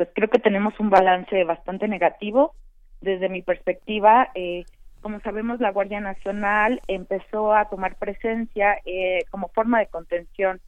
pues 0.00 0.08
creo 0.14 0.30
que 0.30 0.38
tenemos 0.38 0.72
un 0.80 0.88
balance 0.88 1.44
bastante 1.44 1.86
negativo. 1.86 2.54
Desde 3.00 3.28
mi 3.28 3.42
perspectiva, 3.42 4.30
eh, 4.34 4.64
como 5.00 5.20
sabemos, 5.20 5.60
la 5.60 5.72
Guardia 5.72 6.00
Nacional 6.00 6.80
empezó 6.86 7.54
a 7.54 7.68
tomar 7.68 7.96
presencia 7.96 8.76
eh, 8.84 9.20
como 9.30 9.48
forma 9.48 9.78
de 9.78 9.86
contención 9.86 10.60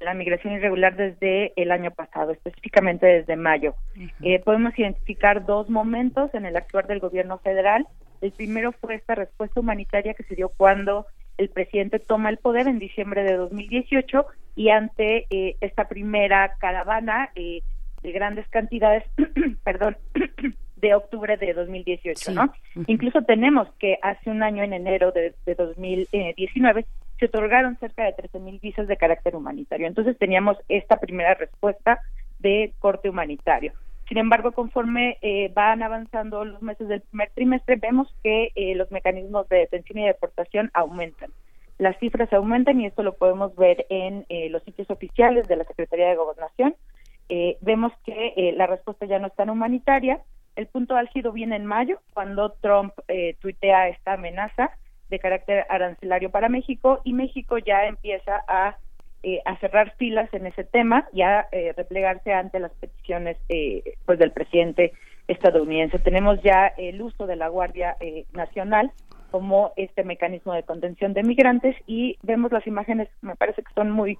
de 0.00 0.06
la 0.06 0.14
migración 0.14 0.54
irregular 0.54 0.96
desde 0.96 1.52
el 1.60 1.70
año 1.70 1.90
pasado, 1.90 2.32
específicamente 2.32 3.06
desde 3.06 3.36
mayo. 3.36 3.74
Eh, 4.22 4.40
podemos 4.40 4.76
identificar 4.78 5.44
dos 5.44 5.68
momentos 5.68 6.32
en 6.34 6.46
el 6.46 6.56
actuar 6.56 6.86
del 6.86 7.00
gobierno 7.00 7.38
federal. 7.38 7.86
El 8.22 8.32
primero 8.32 8.72
fue 8.72 8.94
esta 8.94 9.14
respuesta 9.14 9.60
humanitaria 9.60 10.14
que 10.14 10.22
se 10.24 10.34
dio 10.34 10.48
cuando 10.48 11.06
el 11.36 11.50
presidente 11.50 11.98
toma 11.98 12.30
el 12.30 12.38
poder 12.38 12.66
en 12.66 12.78
diciembre 12.78 13.24
de 13.24 13.36
2018 13.36 14.26
y 14.56 14.70
ante 14.70 15.26
eh, 15.30 15.56
esta 15.60 15.86
primera 15.86 16.54
caravana 16.58 17.30
eh, 17.34 17.62
de 18.02 18.12
grandes 18.12 18.48
cantidades, 18.48 19.04
perdón, 19.64 19.96
de 20.80 20.94
octubre 20.94 21.36
de 21.36 21.52
2018, 21.52 22.32
¿no? 22.32 22.52
Incluso 22.86 23.22
tenemos 23.22 23.68
que 23.78 23.98
hace 24.02 24.30
un 24.30 24.42
año, 24.42 24.62
en 24.62 24.72
enero 24.72 25.12
de, 25.12 25.34
de 25.44 25.54
2019, 25.54 26.86
se 27.18 27.26
otorgaron 27.26 27.78
cerca 27.78 28.04
de 28.04 28.12
13 28.14 28.38
mil 28.40 28.58
visas 28.60 28.88
de 28.88 28.96
carácter 28.96 29.36
humanitario. 29.36 29.86
Entonces 29.86 30.16
teníamos 30.18 30.56
esta 30.68 30.96
primera 30.96 31.34
respuesta 31.34 32.00
de 32.38 32.72
corte 32.78 33.10
humanitario. 33.10 33.72
Sin 34.08 34.18
embargo, 34.18 34.52
conforme 34.52 35.18
eh, 35.22 35.52
van 35.54 35.82
avanzando 35.82 36.44
los 36.44 36.62
meses 36.62 36.88
del 36.88 37.02
primer 37.02 37.30
trimestre, 37.30 37.76
vemos 37.76 38.12
que 38.24 38.50
eh, 38.54 38.74
los 38.74 38.90
mecanismos 38.90 39.48
de 39.48 39.58
detención 39.58 39.98
y 39.98 40.06
deportación 40.06 40.70
aumentan. 40.74 41.30
Las 41.80 41.98
cifras 41.98 42.30
aumentan 42.34 42.78
y 42.80 42.86
esto 42.86 43.02
lo 43.02 43.14
podemos 43.14 43.56
ver 43.56 43.86
en 43.88 44.26
eh, 44.28 44.50
los 44.50 44.62
sitios 44.64 44.90
oficiales 44.90 45.48
de 45.48 45.56
la 45.56 45.64
Secretaría 45.64 46.08
de 46.08 46.16
Gobernación. 46.16 46.74
Eh, 47.30 47.56
vemos 47.62 47.92
que 48.04 48.34
eh, 48.36 48.52
la 48.56 48.66
respuesta 48.66 49.06
ya 49.06 49.18
no 49.18 49.28
es 49.28 49.34
tan 49.34 49.48
humanitaria. 49.48 50.20
El 50.60 50.66
punto 50.66 50.94
álgido 50.94 51.32
viene 51.32 51.56
en 51.56 51.64
mayo, 51.64 52.02
cuando 52.12 52.50
Trump 52.60 52.92
eh, 53.08 53.34
tuitea 53.40 53.88
esta 53.88 54.12
amenaza 54.12 54.72
de 55.08 55.18
carácter 55.18 55.64
arancelario 55.70 56.30
para 56.30 56.50
México 56.50 57.00
y 57.02 57.14
México 57.14 57.56
ya 57.56 57.86
empieza 57.86 58.44
a, 58.46 58.76
eh, 59.22 59.40
a 59.46 59.56
cerrar 59.56 59.94
filas 59.96 60.28
en 60.34 60.44
ese 60.44 60.64
tema 60.64 61.08
y 61.14 61.22
a 61.22 61.48
eh, 61.50 61.72
replegarse 61.74 62.34
ante 62.34 62.60
las 62.60 62.72
peticiones 62.72 63.38
eh, 63.48 63.94
pues 64.04 64.18
del 64.18 64.32
presidente 64.32 64.92
estadounidense. 65.28 65.98
Tenemos 65.98 66.42
ya 66.42 66.66
el 66.76 67.00
uso 67.00 67.26
de 67.26 67.36
la 67.36 67.48
Guardia 67.48 67.96
eh, 67.98 68.26
Nacional 68.34 68.92
como 69.30 69.72
este 69.76 70.04
mecanismo 70.04 70.52
de 70.52 70.64
contención 70.64 71.14
de 71.14 71.22
migrantes 71.22 71.74
y 71.86 72.18
vemos 72.22 72.52
las 72.52 72.66
imágenes, 72.66 73.08
me 73.22 73.34
parece 73.34 73.62
que 73.62 73.72
son 73.72 73.90
muy 73.90 74.18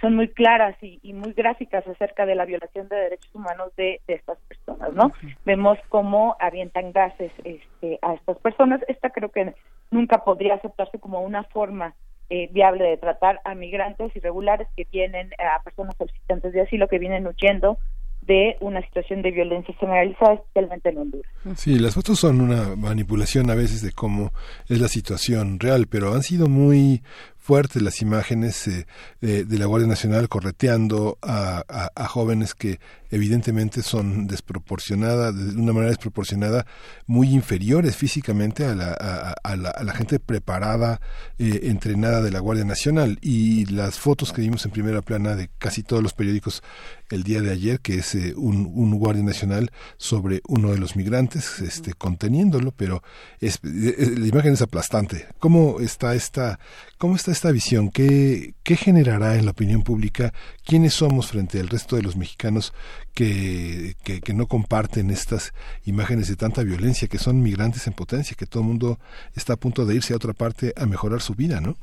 son 0.00 0.14
muy 0.14 0.28
claras 0.28 0.76
y, 0.82 0.98
y 1.02 1.12
muy 1.12 1.32
gráficas 1.32 1.86
acerca 1.86 2.26
de 2.26 2.34
la 2.34 2.44
violación 2.44 2.88
de 2.88 2.96
derechos 2.96 3.34
humanos 3.34 3.74
de, 3.76 4.00
de 4.06 4.14
estas 4.14 4.38
personas, 4.48 4.92
¿no? 4.92 5.12
Vemos 5.44 5.78
cómo 5.88 6.36
avientan 6.40 6.92
gases 6.92 7.32
este, 7.44 7.98
a 8.02 8.14
estas 8.14 8.38
personas. 8.38 8.80
Esta 8.88 9.10
creo 9.10 9.30
que 9.30 9.54
nunca 9.90 10.24
podría 10.24 10.54
aceptarse 10.54 10.98
como 10.98 11.20
una 11.20 11.44
forma 11.44 11.94
eh, 12.30 12.48
viable 12.52 12.84
de 12.84 12.96
tratar 12.98 13.40
a 13.44 13.54
migrantes 13.54 14.14
irregulares 14.14 14.68
que 14.76 14.86
vienen, 14.92 15.30
a 15.38 15.62
personas 15.62 15.96
solicitantes 15.96 16.52
de 16.52 16.60
asilo 16.60 16.86
que 16.86 16.98
vienen 16.98 17.26
huyendo 17.26 17.78
de 18.20 18.56
una 18.60 18.82
situación 18.82 19.22
de 19.22 19.30
violencia 19.30 19.74
generalizada, 19.80 20.34
especialmente 20.34 20.90
en 20.90 20.98
Honduras. 20.98 21.32
Sí, 21.56 21.78
las 21.78 21.94
fotos 21.94 22.20
son 22.20 22.42
una 22.42 22.76
manipulación 22.76 23.50
a 23.50 23.54
veces 23.54 23.80
de 23.80 23.92
cómo 23.92 24.32
es 24.68 24.78
la 24.78 24.88
situación 24.88 25.58
real, 25.58 25.86
pero 25.90 26.12
han 26.12 26.22
sido 26.22 26.46
muy 26.46 27.02
fuertes 27.48 27.80
las 27.80 28.02
imágenes 28.02 28.68
eh, 28.68 28.84
de, 29.22 29.58
la 29.58 29.64
Guardia 29.64 29.88
Nacional 29.88 30.28
correteando 30.28 31.16
a, 31.22 31.64
jóvenes 32.06 32.54
que 32.54 32.78
evidentemente 33.10 33.82
son 33.82 34.26
desproporcionadas, 34.26 35.34
de 35.34 35.58
una 35.58 35.72
manera 35.72 35.88
desproporcionada, 35.88 36.66
muy 37.06 37.30
inferiores 37.30 37.96
físicamente 37.96 38.66
a 38.66 38.74
la 38.74 39.92
gente 39.94 40.20
preparada, 40.20 41.00
eh, 41.38 41.60
entrenada 41.64 42.20
de 42.20 42.30
la 42.30 42.40
Guardia 42.40 42.66
Nacional. 42.66 43.18
Y 43.22 43.64
las 43.64 43.98
fotos 43.98 44.34
que 44.34 44.42
vimos 44.42 44.66
en 44.66 44.70
primera 44.70 45.00
plana 45.00 45.34
de 45.34 45.48
casi 45.58 45.82
todos 45.82 46.02
los 46.02 46.12
periódicos 46.12 46.62
el 47.10 47.22
día 47.22 47.40
de 47.40 47.50
ayer, 47.50 47.80
que 47.80 47.94
es 47.96 48.14
eh, 48.14 48.34
un, 48.36 48.70
un 48.74 48.98
Guardia 48.98 49.24
Nacional 49.24 49.70
sobre 49.96 50.42
uno 50.46 50.72
de 50.72 50.78
los 50.78 50.96
migrantes, 50.96 51.60
este, 51.60 51.94
conteniéndolo, 51.94 52.72
pero 52.72 53.02
es, 53.40 53.60
eh, 53.64 54.14
la 54.16 54.26
imagen 54.26 54.52
es 54.52 54.62
aplastante. 54.62 55.26
¿Cómo 55.38 55.80
está 55.80 56.14
esta, 56.14 56.58
cómo 56.98 57.16
está 57.16 57.32
esta 57.38 57.52
visión? 57.52 57.90
¿Qué, 57.90 58.54
¿Qué 58.64 58.74
generará 58.74 59.36
en 59.36 59.44
la 59.44 59.52
opinión 59.52 59.82
pública? 59.82 60.32
¿Quiénes 60.66 60.94
somos 60.94 61.30
frente 61.30 61.60
al 61.60 61.68
resto 61.68 61.94
de 61.94 62.02
los 62.02 62.16
mexicanos 62.16 62.74
que, 63.14 63.94
que, 64.02 64.34
no 64.34 64.46
comparten 64.46 65.10
estas 65.10 65.54
imágenes 65.84 66.28
de 66.28 66.34
tanta 66.34 66.64
violencia, 66.64 67.06
que 67.06 67.18
son 67.18 67.40
migrantes 67.40 67.86
en 67.86 67.92
potencia, 67.92 68.36
que 68.36 68.46
todo 68.46 68.64
el 68.64 68.68
mundo 68.68 68.98
está 69.36 69.52
a 69.52 69.56
punto 69.56 69.86
de 69.86 69.94
irse 69.94 70.14
a 70.14 70.16
otra 70.16 70.32
parte 70.32 70.72
a 70.76 70.84
mejorar 70.86 71.20
su 71.20 71.34
vida, 71.34 71.60
¿no? 71.60 71.76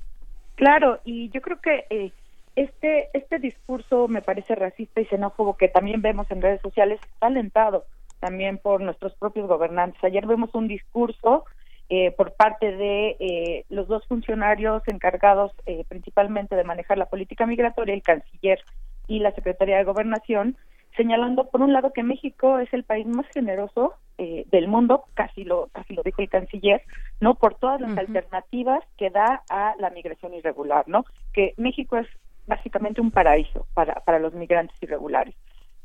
Claro, 0.56 0.99
y 1.06 1.30
yo 1.30 1.40
creo 1.41 1.61
que 1.61 1.86
eh, 1.90 2.11
este 2.57 3.10
este 3.14 3.40
discurso 3.40 4.10
me 4.10 4.22
parece 4.22 4.56
racista 4.56 4.99
y 4.99 5.06
xenófobo 5.06 5.56
que 5.56 5.69
también 5.69 6.02
vemos 6.02 6.30
en 6.32 6.41
redes 6.41 6.61
sociales 6.61 6.99
está 7.02 7.27
alentado 7.27 7.86
también 8.19 8.57
por 8.57 8.82
nuestros 8.82 9.14
propios 9.15 9.48
gobernantes. 9.48 10.03
Ayer 10.03 10.26
vemos 10.26 10.53
un 10.53 10.68
discurso 10.68 11.45
eh, 11.90 12.12
por 12.12 12.34
parte 12.34 12.76
de 12.76 13.16
eh, 13.20 13.66
los 13.70 13.88
dos 13.88 14.06
funcionarios 14.07 14.82
encargados 14.88 15.52
eh, 15.66 15.86
principalmente 15.88 16.56
de 16.56 16.64
manejar 16.64 16.98
la 16.98 17.06
política 17.06 17.45
migratoria, 17.45 17.94
el 17.94 18.02
canciller 18.02 18.60
y 19.07 19.20
la 19.20 19.32
secretaria 19.34 19.78
de 19.78 19.84
gobernación, 19.84 20.57
señalando 20.98 21.49
por 21.49 21.62
un 21.62 21.74
lado 21.74 21.91
que 21.94 22.03
México 22.03 22.60
es 22.60 22.74
el 22.74 22.84
país 22.84 23.06
más 23.06 23.28
generoso 23.28 23.94
eh, 24.18 24.45
del 24.49 24.68
mundo, 24.68 25.06
casi 25.14 25.44
lo 25.44 25.68
casi 25.74 25.94
lo 25.94 26.02
dijo 26.03 26.22
el 26.22 26.30
canciller, 26.30 26.82
no 27.20 27.36
por 27.36 27.56
todas 27.56 27.82
las 27.82 27.98
alternativas 27.98 28.84
que 28.98 29.10
da 29.10 29.44
a 29.49 29.76
la 29.78 29.90
migración 29.90 30.34
irregular, 30.34 30.86
no 30.88 31.06
que 31.34 31.53
México 31.57 31.98
es 31.98 32.07
básicamente 32.48 33.02
un 33.02 33.12
paraíso 33.12 33.68
para 33.74 33.95
para 34.06 34.20
los 34.20 34.34
migrantes 34.34 34.76
irregulares. 34.82 35.36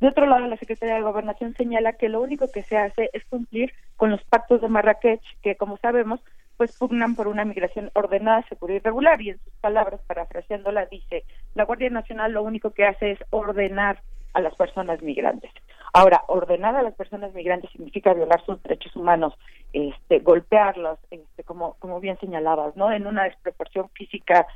De 0.01 0.09
otro 0.09 0.27
lado, 0.27 0.47
la 0.47 0.57
Secretaría 0.57 0.95
de 0.95 1.03
Gobernación 1.03 1.55
señala 1.55 1.93
que 1.93 2.09
lo 2.09 2.23
único 2.23 2.51
que 2.51 2.63
se 2.63 2.79
hace 2.79 3.11
es 3.13 3.23
cumplir 3.27 3.73
con 3.97 4.11
los 4.11 4.23
pactos 4.25 4.63
de 4.63 4.69
Marrakech, 4.69 5.21
que 5.43 5.57
como 5.57 5.77
sabemos, 5.77 6.21
pues 6.57 6.77
pugnan 6.79 7.15
por 7.15 7.29
una 7.29 7.45
migración 7.45 7.91
ordenada, 7.93 8.43
segura 8.49 8.75
y 8.75 8.79
regular. 8.79 9.21
Y 9.21 9.31
en 9.31 9.39
sus 9.39 9.53
palabras, 9.61 10.01
parafraseándola, 10.07 10.87
dice, 10.87 11.25
la 11.55 11.65
Guardia 11.65 11.91
Nacional 11.91 12.33
lo 12.33 12.43
único 12.43 12.71
que 12.71 12.87
hace 12.87 13.13
es 13.13 13.19
ordenar 13.29 14.01
a 14.33 14.41
las 14.41 14.55
personas 14.55 15.03
migrantes. 15.03 15.51
Ahora, 15.93 16.23
ordenar 16.29 16.77
a 16.77 16.83
las 16.83 16.95
personas 16.95 17.35
migrantes 17.35 17.71
significa 17.71 18.15
violar 18.15 18.43
sus 18.47 18.63
derechos 18.63 18.97
humanos, 18.97 19.35
este, 19.75 20.21
golpearlos, 20.21 20.99
este, 21.11 21.45
como, 21.45 21.75
como 21.79 22.01
bien 22.01 22.19
señalabas, 22.21 22.75
¿no? 22.75 22.91
En 22.91 23.07
una 23.07 23.25
desproporción 23.25 23.91
física, 23.91 24.47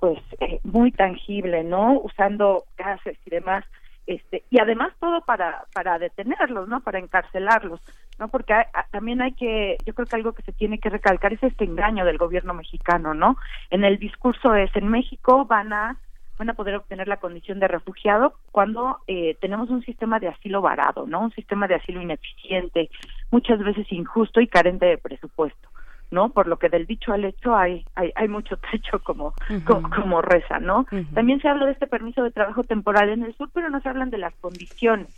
pues, 0.00 0.18
eh, 0.40 0.60
muy 0.62 0.92
tangible, 0.92 1.62
¿no? 1.62 2.00
Usando 2.00 2.64
gases 2.78 3.18
y 3.26 3.30
demás 3.30 3.64
este 4.06 4.44
y 4.50 4.58
además 4.60 4.92
todo 5.00 5.20
para 5.22 5.64
para 5.72 5.98
detenerlos 5.98 6.68
no 6.68 6.80
para 6.80 6.98
encarcelarlos 6.98 7.80
no 8.18 8.28
porque 8.28 8.52
hay- 8.54 8.64
también 8.90 9.22
hay 9.22 9.32
que 9.32 9.76
yo 9.86 9.94
creo 9.94 10.06
que 10.06 10.16
algo 10.16 10.32
que 10.32 10.42
se 10.42 10.52
tiene 10.52 10.78
que 10.78 10.90
recalcar 10.90 11.32
es 11.32 11.42
este 11.42 11.64
engaño 11.64 12.04
del 12.04 12.18
gobierno 12.18 12.54
mexicano 12.54 13.14
no 13.14 13.36
en 13.70 13.84
el 13.84 13.98
discurso 13.98 14.54
es 14.54 14.74
en 14.76 14.88
México 14.88 15.44
van 15.46 15.72
a 15.72 15.96
van 16.36 16.50
a 16.50 16.54
poder 16.54 16.74
obtener 16.74 17.06
la 17.06 17.18
condición 17.18 17.60
de 17.60 17.68
refugiado 17.68 18.34
cuando 18.50 18.98
eh, 19.06 19.36
tenemos 19.40 19.70
un 19.70 19.82
sistema 19.84 20.18
de 20.18 20.28
asilo 20.28 20.60
varado 20.60 21.06
no 21.06 21.20
un 21.20 21.32
sistema 21.32 21.66
de 21.66 21.76
asilo 21.76 22.02
ineficiente 22.02 22.90
muchas 23.30 23.58
veces 23.60 23.90
injusto 23.90 24.40
y 24.40 24.48
carente 24.48 24.86
de 24.86 24.98
presupuesto 24.98 25.68
¿no? 26.10 26.30
Por 26.30 26.46
lo 26.46 26.58
que 26.58 26.68
del 26.68 26.86
dicho 26.86 27.12
al 27.12 27.24
hecho 27.24 27.56
hay 27.56 27.86
hay, 27.94 28.12
hay 28.14 28.28
mucho 28.28 28.56
trecho 28.70 29.00
como, 29.00 29.34
como 29.64 29.88
como 29.90 30.22
reza, 30.22 30.58
¿no? 30.60 30.86
También 31.14 31.40
se 31.40 31.48
habla 31.48 31.66
de 31.66 31.72
este 31.72 31.86
permiso 31.86 32.22
de 32.22 32.30
trabajo 32.30 32.64
temporal 32.64 33.08
en 33.10 33.22
el 33.22 33.34
sur, 33.36 33.50
pero 33.52 33.68
no 33.70 33.80
se 33.80 33.88
hablan 33.88 34.10
de 34.10 34.18
las 34.18 34.34
condiciones, 34.36 35.08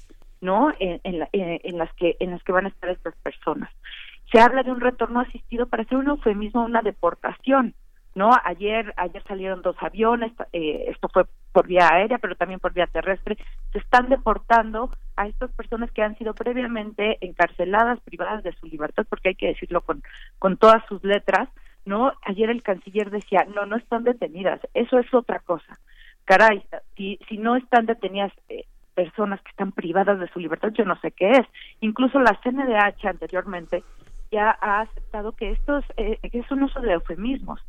¿no? 0.40 0.72
En, 0.78 1.00
en, 1.04 1.18
la- 1.18 1.28
en- 1.32 1.60
en 1.62 1.78
las 1.78 1.92
que 1.94 2.16
en 2.20 2.30
las 2.30 2.42
que 2.42 2.52
van 2.52 2.66
a 2.66 2.68
estar 2.68 2.90
estas 2.90 3.14
personas. 3.22 3.70
Se 4.32 4.40
habla 4.40 4.62
de 4.64 4.72
un 4.72 4.80
retorno 4.80 5.20
asistido 5.20 5.66
para 5.68 5.84
hacer 5.84 5.98
un 5.98 6.08
eufemismo, 6.08 6.64
una 6.64 6.82
deportación, 6.82 7.74
¿no? 8.16 8.32
Ayer 8.44 8.93
ayer 8.97 9.22
salieron 9.28 9.62
dos 9.62 9.76
aviones, 9.80 10.32
eh, 10.52 10.86
esto 10.88 11.09
fue 11.09 11.26
por 11.52 11.66
vía 11.66 11.88
aérea, 11.93 12.18
pero 12.18 12.34
también 12.34 12.59
por 12.59 12.72
vía 12.72 12.86
terrestre. 12.86 13.36
Se 13.72 13.78
están 13.78 14.09
deportando 14.09 14.90
a 15.16 15.28
estas 15.28 15.53
personas 15.53 15.93
que 15.93 16.03
han 16.03 16.16
sido 16.16 16.35
previamente 16.35 17.19
encarceladas, 17.20 18.01
privadas 18.01 18.43
de 18.43 18.53
su 18.54 18.66
libertad, 18.66 19.06
porque 19.09 19.28
hay 19.28 19.35
que 19.35 19.48
decirlo 19.48 19.82
con 19.82 20.03
con 20.38 20.56
todas 20.56 20.82
sus 20.86 21.04
letras, 21.04 21.51
¿no? 21.85 22.12
Ayer 22.22 22.48
el 22.48 22.62
canciller 22.62 23.11
decía, 23.11 23.46
no, 23.54 23.66
no 23.66 23.77
están 23.77 24.03
detenidas, 24.03 24.61
eso 24.72 24.98
es 24.98 25.12
otra 25.12 25.38
cosa. 25.40 25.78
Caray, 26.24 26.64
si, 26.96 27.20
si 27.28 27.36
no 27.36 27.54
están 27.54 27.85
detenidas 27.85 28.32
eh, 28.48 28.64
personas 28.95 29.43
que 29.43 29.51
están 29.51 29.72
privadas 29.72 30.19
de 30.19 30.28
su 30.28 30.40
libertad, 30.40 30.72
yo 30.72 30.86
no 30.86 30.98
sé 31.01 31.12
qué 31.12 31.32
es. 31.32 31.46
Incluso 31.80 32.19
la 32.19 32.40
CNDH 32.43 33.06
anteriormente 33.06 33.85
ya 34.32 34.56
ha 34.61 34.80
aceptado 34.80 35.32
que 35.32 35.51
esto 35.51 35.78
es, 35.78 35.85
eh, 35.98 36.19
que 36.30 36.38
es 36.38 36.51
un 36.51 36.62
uso 36.62 36.80
de 36.80 36.95
eufemismos. 36.95 37.61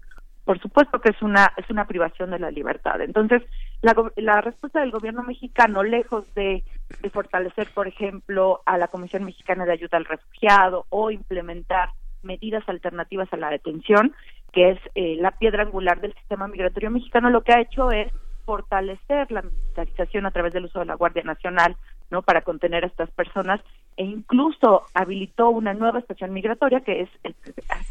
Por 0.48 0.62
supuesto 0.62 1.02
que 1.02 1.10
es 1.10 1.22
una 1.22 1.52
es 1.58 1.70
una 1.70 1.88
privación 1.88 2.32
de 2.32 2.40
la 2.40 2.52
libertad. 2.52 3.02
Entonces, 3.02 3.44
la, 3.82 3.94
la 4.16 4.40
respuesta 4.40 4.80
del 4.80 4.92
gobierno 4.92 5.22
mexicano, 5.22 5.84
lejos 5.84 6.34
de, 6.36 6.64
fortalecer, 7.12 7.68
por 7.74 7.86
ejemplo, 7.86 8.62
a 8.66 8.78
la 8.78 8.88
Comisión 8.88 9.26
Mexicana 9.26 9.66
de 9.66 9.74
Ayuda 9.74 9.98
al 9.98 10.06
Refugiado 10.06 10.86
o 10.88 11.12
implementar 11.12 11.90
medidas 12.24 12.64
alternativas 12.70 13.28
a 13.34 13.36
la 13.36 13.50
detención, 13.50 14.16
que 14.54 14.70
es 14.70 14.80
eh, 14.96 15.18
la 15.20 15.32
piedra 15.32 15.64
angular 15.64 16.00
del 16.00 16.14
sistema 16.14 16.48
migratorio 16.48 16.92
mexicano, 16.92 17.30
lo 17.30 17.42
que 17.42 17.52
ha 17.52 17.60
hecho 17.60 17.92
es 17.92 18.10
fortalecer 18.46 19.30
la 19.34 19.42
militarización 19.42 20.28
a 20.28 20.32
través 20.32 20.54
del 20.54 20.64
uso 20.64 20.80
de 20.80 20.86
la 20.86 20.96
Guardia 20.96 21.24
Nacional, 21.24 21.76
¿no? 22.10 22.22
Para 22.22 22.44
contener 22.44 22.86
a 22.86 22.88
estas 22.88 23.12
personas 23.12 23.60
e 23.98 24.06
incluso 24.06 24.84
habilitó 24.94 25.50
una 25.50 25.74
nueva 25.74 26.00
estación 26.00 26.32
migratoria 26.32 26.80
que 26.80 27.02
es 27.02 27.10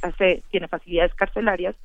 hace 0.00 0.42
tiene 0.50 0.68
facilidades 0.68 1.12
carcelarias 1.14 1.76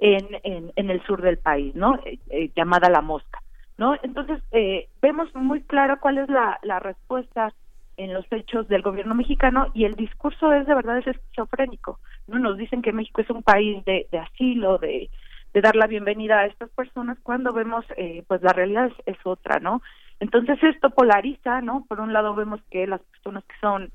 en, 0.00 0.72
en, 0.74 0.90
el 0.90 1.02
sur 1.04 1.22
del 1.22 1.38
país, 1.38 1.74
¿no? 1.74 1.96
Eh, 2.04 2.18
eh, 2.30 2.50
llamada 2.56 2.88
La 2.88 3.02
Mosca, 3.02 3.40
¿no? 3.76 3.94
Entonces, 4.02 4.42
eh, 4.50 4.88
vemos 5.02 5.32
muy 5.34 5.62
claro 5.62 6.00
cuál 6.00 6.18
es 6.18 6.28
la, 6.28 6.58
la 6.62 6.80
respuesta 6.80 7.52
en 7.98 8.14
los 8.14 8.24
hechos 8.32 8.66
del 8.68 8.80
gobierno 8.80 9.14
mexicano 9.14 9.66
y 9.74 9.84
el 9.84 9.94
discurso 9.94 10.52
es 10.54 10.66
de 10.66 10.74
verdad 10.74 10.98
es 10.98 11.06
esquizofrénico, 11.06 12.00
¿no? 12.26 12.38
Nos 12.38 12.56
dicen 12.56 12.80
que 12.80 12.92
México 12.92 13.20
es 13.20 13.28
un 13.28 13.42
país 13.42 13.84
de, 13.84 14.06
de 14.10 14.18
asilo, 14.18 14.78
de, 14.78 15.10
de 15.52 15.60
dar 15.60 15.76
la 15.76 15.86
bienvenida 15.86 16.38
a 16.38 16.46
estas 16.46 16.70
personas 16.70 17.18
cuando 17.22 17.52
vemos, 17.52 17.84
eh, 17.96 18.24
pues 18.26 18.40
la 18.42 18.54
realidad 18.54 18.86
es, 18.86 19.16
es 19.16 19.18
otra, 19.24 19.60
¿no? 19.60 19.82
Entonces 20.18 20.58
esto 20.62 20.90
polariza, 20.90 21.60
¿no? 21.60 21.84
Por 21.88 22.00
un 22.00 22.14
lado 22.14 22.34
vemos 22.34 22.60
que 22.70 22.86
las 22.86 23.02
personas 23.02 23.44
que 23.44 23.54
son 23.60 23.90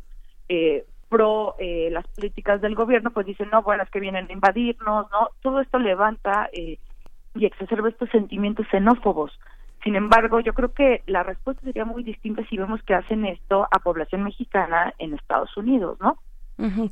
eh, 0.49 0.85
eh, 1.59 1.89
las 1.91 2.07
políticas 2.07 2.61
del 2.61 2.75
gobierno, 2.75 3.11
pues 3.11 3.25
dicen, 3.25 3.49
no, 3.51 3.61
bueno, 3.61 3.83
es 3.83 3.89
que 3.89 3.99
vienen 3.99 4.27
a 4.29 4.33
invadirnos, 4.33 5.09
¿no? 5.11 5.29
Todo 5.41 5.61
esto 5.61 5.79
levanta 5.79 6.49
eh, 6.51 6.77
y 7.35 7.45
exacerba 7.45 7.89
estos 7.89 8.09
sentimientos 8.09 8.67
xenófobos. 8.69 9.31
Sin 9.83 9.95
embargo, 9.95 10.39
yo 10.39 10.53
creo 10.53 10.73
que 10.73 11.03
la 11.05 11.23
respuesta 11.23 11.61
sería 11.63 11.85
muy 11.85 12.03
distinta 12.03 12.43
si 12.49 12.57
vemos 12.57 12.81
que 12.83 12.95
hacen 12.95 13.25
esto 13.25 13.67
a 13.69 13.79
población 13.79 14.23
mexicana 14.23 14.93
en 14.97 15.13
Estados 15.13 15.55
Unidos, 15.57 15.97
¿no? 16.01 16.17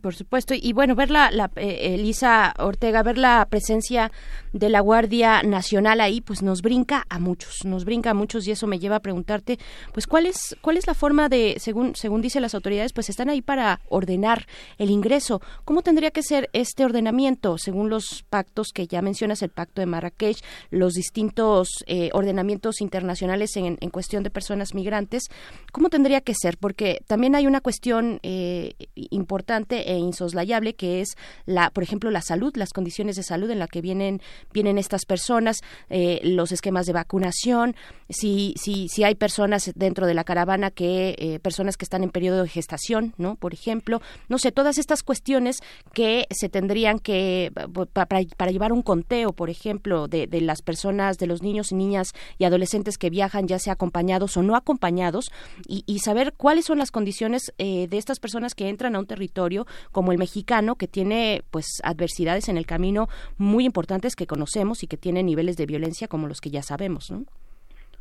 Por 0.01 0.13
supuesto. 0.13 0.53
Y 0.53 0.73
bueno, 0.73 0.93
ver 0.93 1.09
la, 1.09 1.31
la 1.31 1.49
eh, 1.55 1.95
Elisa 1.95 2.53
Ortega, 2.59 3.01
ver 3.01 3.17
la 3.17 3.47
presencia 3.49 4.11
de 4.51 4.67
la 4.67 4.81
Guardia 4.81 5.41
Nacional 5.41 6.01
ahí, 6.01 6.19
pues 6.19 6.41
nos 6.41 6.61
brinca 6.61 7.05
a 7.09 7.17
muchos, 7.17 7.63
nos 7.63 7.85
brinca 7.85 8.09
a 8.09 8.13
muchos 8.13 8.45
y 8.45 8.51
eso 8.51 8.67
me 8.67 8.77
lleva 8.77 8.97
a 8.97 8.99
preguntarte, 8.99 9.59
pues 9.93 10.05
cuál 10.05 10.25
es, 10.25 10.57
cuál 10.61 10.75
es 10.75 10.85
la 10.85 10.93
forma 10.93 11.29
de, 11.29 11.55
según, 11.59 11.95
según 11.95 12.21
dicen 12.21 12.41
las 12.41 12.53
autoridades, 12.55 12.91
pues 12.91 13.09
están 13.09 13.29
ahí 13.29 13.41
para 13.41 13.79
ordenar 13.87 14.47
el 14.77 14.89
ingreso. 14.89 15.41
¿Cómo 15.63 15.81
tendría 15.81 16.11
que 16.11 16.23
ser 16.23 16.49
este 16.51 16.83
ordenamiento 16.83 17.57
según 17.57 17.89
los 17.89 18.25
pactos 18.29 18.73
que 18.73 18.85
ya 18.85 19.01
mencionas, 19.01 19.41
el 19.43 19.49
pacto 19.49 19.79
de 19.79 19.85
Marrakech, 19.85 20.43
los 20.71 20.93
distintos 20.93 21.69
eh, 21.87 22.09
ordenamientos 22.11 22.81
internacionales 22.81 23.55
en, 23.55 23.77
en 23.79 23.89
cuestión 23.91 24.23
de 24.23 24.29
personas 24.29 24.73
migrantes? 24.73 25.23
¿Cómo 25.71 25.89
tendría 25.89 26.19
que 26.19 26.33
ser? 26.35 26.57
Porque 26.57 27.01
también 27.07 27.33
hay 27.35 27.47
una 27.47 27.61
cuestión 27.61 28.19
eh, 28.23 28.73
importante 28.95 29.52
e 29.61 29.97
insoslayable 29.97 30.73
que 30.73 31.01
es 31.01 31.15
la, 31.45 31.69
por 31.69 31.83
ejemplo, 31.83 32.11
la 32.11 32.21
salud, 32.21 32.53
las 32.55 32.73
condiciones 32.73 33.15
de 33.15 33.23
salud 33.23 33.49
en 33.49 33.59
la 33.59 33.67
que 33.67 33.81
vienen 33.81 34.21
vienen 34.53 34.77
estas 34.77 35.05
personas, 35.05 35.61
eh, 35.89 36.19
los 36.23 36.51
esquemas 36.51 36.85
de 36.85 36.93
vacunación, 36.93 37.75
si 38.09 38.53
si 38.57 38.87
si 38.89 39.03
hay 39.03 39.15
personas 39.15 39.71
dentro 39.75 40.07
de 40.07 40.13
la 40.13 40.23
caravana 40.23 40.71
que 40.71 41.15
eh, 41.17 41.39
personas 41.39 41.77
que 41.77 41.85
están 41.85 42.03
en 42.03 42.09
periodo 42.09 42.43
de 42.43 42.49
gestación, 42.49 43.13
¿no? 43.17 43.35
Por 43.35 43.53
ejemplo, 43.53 44.01
no 44.29 44.37
sé, 44.37 44.51
todas 44.51 44.77
estas 44.77 45.03
cuestiones 45.03 45.57
que 45.93 46.25
se 46.31 46.49
tendrían 46.49 46.99
que 46.99 47.51
pa- 47.93 48.05
para, 48.05 48.51
llevar 48.51 48.71
un 48.71 48.81
conteo, 48.81 49.33
por 49.33 49.49
ejemplo, 49.49 50.07
de, 50.07 50.27
de 50.27 50.41
las 50.41 50.61
personas, 50.61 51.17
de 51.17 51.27
los 51.27 51.41
niños 51.41 51.71
y 51.71 51.75
niñas 51.75 52.13
y 52.37 52.45
adolescentes 52.45 52.97
que 52.97 53.09
viajan, 53.09 53.47
ya 53.47 53.59
sea 53.59 53.73
acompañados 53.73 54.37
o 54.37 54.43
no 54.43 54.55
acompañados, 54.55 55.31
y, 55.67 55.99
saber 55.99 56.33
cuáles 56.35 56.65
son 56.65 56.79
las 56.79 56.91
condiciones 56.91 57.53
eh, 57.57 57.87
de 57.87 57.97
estas 57.97 58.19
personas 58.19 58.55
que 58.55 58.67
entran 58.67 58.95
a 58.95 58.99
un 58.99 59.05
territorio 59.05 59.42
como 59.91 60.11
el 60.11 60.17
mexicano, 60.17 60.75
que 60.75 60.87
tiene 60.87 61.43
pues 61.51 61.81
adversidades 61.83 62.49
en 62.49 62.57
el 62.57 62.65
camino 62.65 63.07
muy 63.37 63.65
importantes 63.65 64.15
que 64.15 64.27
conocemos 64.27 64.83
y 64.83 64.87
que 64.87 64.97
tiene 64.97 65.23
niveles 65.23 65.57
de 65.57 65.65
violencia 65.65 66.07
como 66.07 66.27
los 66.27 66.41
que 66.41 66.49
ya 66.49 66.61
sabemos, 66.61 67.11
¿no? 67.11 67.25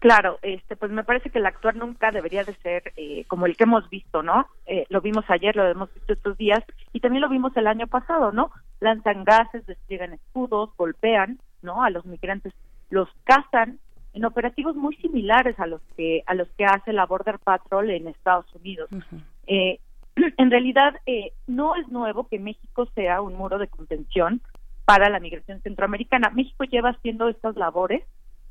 Claro, 0.03 0.41
este, 0.43 0.75
pues 0.75 0.91
me 0.91 1.05
parece 1.05 1.31
que 1.31 1.39
el 1.39 1.47
actuar 1.47 1.77
nunca 1.77 2.11
debería 2.11 2.43
de 2.43 2.55
ser 2.55 2.93
eh, 2.97 3.25
como 3.29 3.47
el 3.47 3.57
que 3.57 3.63
hemos 3.63 3.89
visto, 3.89 4.21
¿no? 4.21 4.49
Eh, 4.67 4.85
lo 4.89 5.01
vimos 5.01 5.25
ayer, 5.29 5.55
lo 5.55 5.65
hemos 5.69 5.95
visto 5.95 6.13
estos 6.13 6.37
días 6.37 6.59
y 6.93 6.99
también 6.99 7.23
lo 7.23 7.29
vimos 7.29 7.57
el 7.57 7.69
año 7.69 7.87
pasado, 7.87 8.33
¿no? 8.33 8.51
Lanzan 8.81 9.23
gases, 9.23 9.65
despliegan 9.65 10.13
escudos, 10.13 10.71
golpean, 10.77 11.39
¿no? 11.63 11.85
A 11.85 11.91
los 11.91 12.05
migrantes, 12.05 12.53
los 12.91 13.09
cazan 13.23 13.79
en 14.13 14.25
operativos 14.25 14.75
muy 14.75 14.97
similares 14.97 15.57
a 15.61 15.69
los 15.69 15.81
que 15.97 16.25
a 16.27 16.35
los 16.35 16.49
que 16.59 16.65
hace 16.65 16.93
la 16.93 17.07
Border 17.07 17.39
Patrol 17.39 17.89
en 17.91 18.09
Estados 18.09 18.53
Unidos. 18.57 18.91
Eh, 19.47 19.79
en 20.37 20.51
realidad 20.51 20.95
eh, 21.07 21.33
no 21.47 21.75
es 21.77 21.89
nuevo 21.89 22.29
que 22.29 22.39
México 22.39 22.87
sea 22.95 23.21
un 23.21 23.35
muro 23.35 23.59
de 23.59 23.69
contención 23.69 24.41
para 24.85 25.09
la 25.09 25.21
migración 25.21 25.61
centroamericana. 25.63 26.31
México 26.31 26.65
lleva 26.65 26.91
haciendo 26.91 27.29
estas 27.29 27.57
labores 27.57 28.03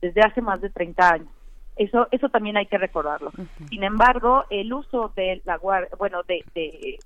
desde 0.01 0.21
hace 0.21 0.41
más 0.41 0.61
de 0.61 0.69
30 0.69 1.13
años. 1.13 1.27
Eso 1.75 2.07
eso 2.11 2.29
también 2.29 2.57
hay 2.57 2.65
que 2.65 2.77
recordarlo. 2.77 3.31
Sin 3.69 3.83
embargo, 3.83 4.45
el 4.49 4.73
uso 4.73 5.11
de 5.15 5.41
la 5.45 5.57
bueno 5.57 6.21
de, 6.27 6.43
de, 6.55 6.99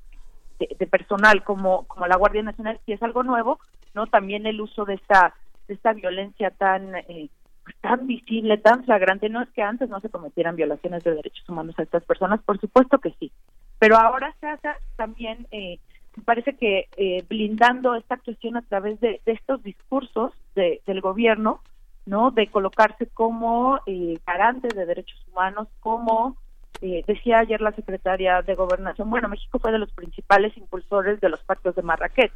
de- 0.59 0.75
de 0.79 0.87
personal 0.87 1.43
como 1.43 1.85
como 1.87 2.07
la 2.07 2.15
Guardia 2.17 2.41
Nacional 2.43 2.79
sí 2.85 2.93
es 2.93 3.03
algo 3.03 3.23
nuevo, 3.23 3.59
no 3.93 4.07
también 4.07 4.45
el 4.45 4.61
uso 4.61 4.85
de 4.85 4.95
esta 4.95 5.33
de 5.67 5.73
esta 5.73 5.93
violencia 5.93 6.49
tan 6.51 6.95
eh, 6.95 7.29
pues, 7.63 7.75
tan 7.81 8.07
visible, 8.07 8.57
tan 8.57 8.83
flagrante. 8.85 9.27
No 9.29 9.41
es 9.41 9.49
que 9.49 9.61
antes 9.61 9.89
no 9.89 9.99
se 9.99 10.09
cometieran 10.09 10.55
violaciones 10.55 11.03
de 11.03 11.15
derechos 11.15 11.47
humanos 11.49 11.75
a 11.77 11.83
estas 11.83 12.03
personas, 12.05 12.41
por 12.43 12.59
supuesto 12.59 12.99
que 12.99 13.11
sí, 13.19 13.31
pero 13.79 13.97
ahora 13.97 14.33
se 14.39 14.47
hace 14.47 14.69
también, 14.95 15.47
eh, 15.51 15.79
parece 16.23 16.55
que 16.55 16.87
eh, 16.97 17.23
blindando 17.27 17.95
esta 17.95 18.15
actuación 18.15 18.57
a 18.57 18.61
través 18.61 18.99
de, 19.01 19.21
estos 19.25 19.61
discursos 19.63 20.33
de- 20.55 20.81
del 20.85 21.01
gobierno, 21.01 21.61
¿no? 22.05 22.31
De 22.31 22.47
colocarse 22.47 23.07
como 23.07 23.79
eh, 23.85 24.17
garante 24.25 24.67
de 24.69 24.85
derechos 24.85 25.19
humanos, 25.31 25.67
como 25.79 26.37
eh, 26.81 27.03
decía 27.07 27.39
ayer 27.39 27.61
la 27.61 27.71
secretaria 27.71 28.41
de 28.41 28.55
Gobernación, 28.55 29.09
bueno, 29.09 29.27
México 29.27 29.59
fue 29.59 29.71
de 29.71 29.79
los 29.79 29.91
principales 29.91 30.55
impulsores 30.57 31.19
de 31.19 31.29
los 31.29 31.41
pactos 31.43 31.75
de 31.75 31.81
Marrakech. 31.81 32.33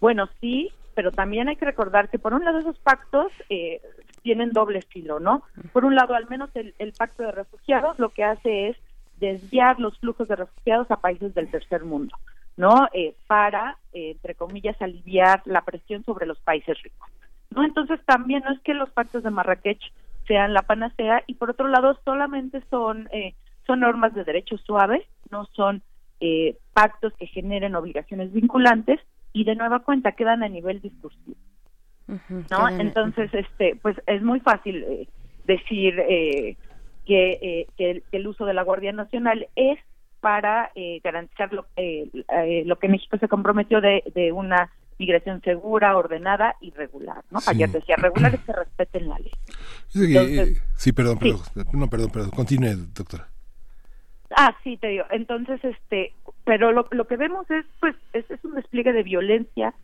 Bueno, 0.00 0.28
sí, 0.40 0.70
pero 0.94 1.10
también 1.10 1.48
hay 1.48 1.56
que 1.56 1.64
recordar 1.64 2.08
que 2.10 2.18
por 2.18 2.34
un 2.34 2.44
lado 2.44 2.58
esos 2.58 2.78
pactos 2.78 3.32
eh, 3.48 3.80
tienen 4.22 4.50
doble 4.52 4.78
estilo, 4.78 5.20
¿no? 5.20 5.42
Por 5.72 5.84
un 5.84 5.94
lado, 5.96 6.14
al 6.14 6.28
menos 6.28 6.50
el, 6.54 6.74
el 6.78 6.92
pacto 6.92 7.22
de 7.22 7.32
refugiados 7.32 7.98
lo 7.98 8.10
que 8.10 8.24
hace 8.24 8.68
es 8.68 8.76
desviar 9.22 9.78
los 9.78 9.96
flujos 9.98 10.28
de 10.28 10.36
refugiados 10.36 10.90
a 10.90 10.96
países 10.96 11.32
del 11.34 11.50
tercer 11.50 11.84
mundo, 11.84 12.14
¿no? 12.56 12.88
Eh, 12.92 13.14
para, 13.28 13.78
eh, 13.92 14.10
entre 14.10 14.34
comillas, 14.34 14.80
aliviar 14.82 15.42
la 15.44 15.62
presión 15.62 16.04
sobre 16.04 16.26
los 16.26 16.40
países 16.40 16.76
ricos, 16.82 17.08
¿no? 17.50 17.64
Entonces 17.64 18.00
también 18.04 18.42
no 18.44 18.52
es 18.52 18.60
que 18.60 18.74
los 18.74 18.90
pactos 18.90 19.22
de 19.22 19.30
Marrakech 19.30 19.80
sean 20.26 20.52
la 20.52 20.62
panacea 20.62 21.22
y 21.26 21.34
por 21.34 21.50
otro 21.50 21.68
lado 21.68 21.98
solamente 22.04 22.62
son 22.68 23.08
eh, 23.12 23.34
son 23.66 23.80
normas 23.80 24.12
de 24.12 24.24
derecho 24.24 24.58
suave, 24.58 25.06
no 25.30 25.46
son 25.52 25.82
eh, 26.20 26.56
pactos 26.72 27.12
que 27.14 27.26
generen 27.26 27.76
obligaciones 27.76 28.32
vinculantes 28.32 29.00
y 29.32 29.44
de 29.44 29.54
nueva 29.54 29.80
cuenta 29.80 30.12
quedan 30.12 30.42
a 30.42 30.48
nivel 30.48 30.80
discursivo. 30.80 31.36
¿no? 32.50 32.68
Entonces, 32.68 33.32
este, 33.32 33.76
pues 33.80 33.96
es 34.06 34.22
muy 34.22 34.40
fácil 34.40 34.82
eh, 34.82 35.08
decir 35.46 35.98
eh, 35.98 36.56
que, 37.06 37.32
eh, 37.42 37.66
que 37.76 37.90
el, 37.90 38.02
que 38.10 38.16
el 38.18 38.26
uso 38.26 38.44
de 38.46 38.54
la 38.54 38.62
Guardia 38.62 38.92
Nacional 38.92 39.48
es 39.56 39.78
para 40.20 40.70
eh, 40.74 41.00
garantizar 41.02 41.52
lo, 41.52 41.66
eh, 41.76 42.08
eh, 42.32 42.62
lo 42.64 42.78
que 42.78 42.88
México 42.88 43.18
se 43.18 43.28
comprometió 43.28 43.80
de, 43.80 44.04
de 44.14 44.30
una 44.32 44.70
migración 44.98 45.40
segura, 45.42 45.96
ordenada 45.96 46.54
y 46.60 46.70
regular, 46.70 47.24
¿no? 47.30 47.40
Sí. 47.40 47.50
Ayer 47.50 47.70
decía, 47.70 47.96
regular 47.96 48.32
es 48.34 48.40
que 48.42 48.52
respeten 48.52 49.08
la 49.08 49.18
ley. 49.18 49.32
Entonces- 49.94 50.48
eh, 50.58 50.60
sí, 50.76 50.92
perdón, 50.92 51.18
Sí. 51.20 51.32
perdón. 51.54 51.66
No, 51.72 51.88
perdón, 51.88 52.10
perdón. 52.10 52.30
Continúe, 52.30 52.76
doctora. 52.94 53.28
Ah, 54.36 54.56
sí, 54.62 54.76
te 54.76 54.88
digo. 54.88 55.04
Entonces, 55.10 55.62
este, 55.64 56.14
pero 56.44 56.72
lo, 56.72 56.86
lo 56.92 57.06
que 57.06 57.16
vemos 57.16 57.50
es, 57.50 57.66
pues, 57.80 57.96
es, 58.12 58.30
es 58.30 58.42
un 58.44 58.54
despliegue 58.54 58.92
de 58.92 59.02
violencia, 59.02 59.74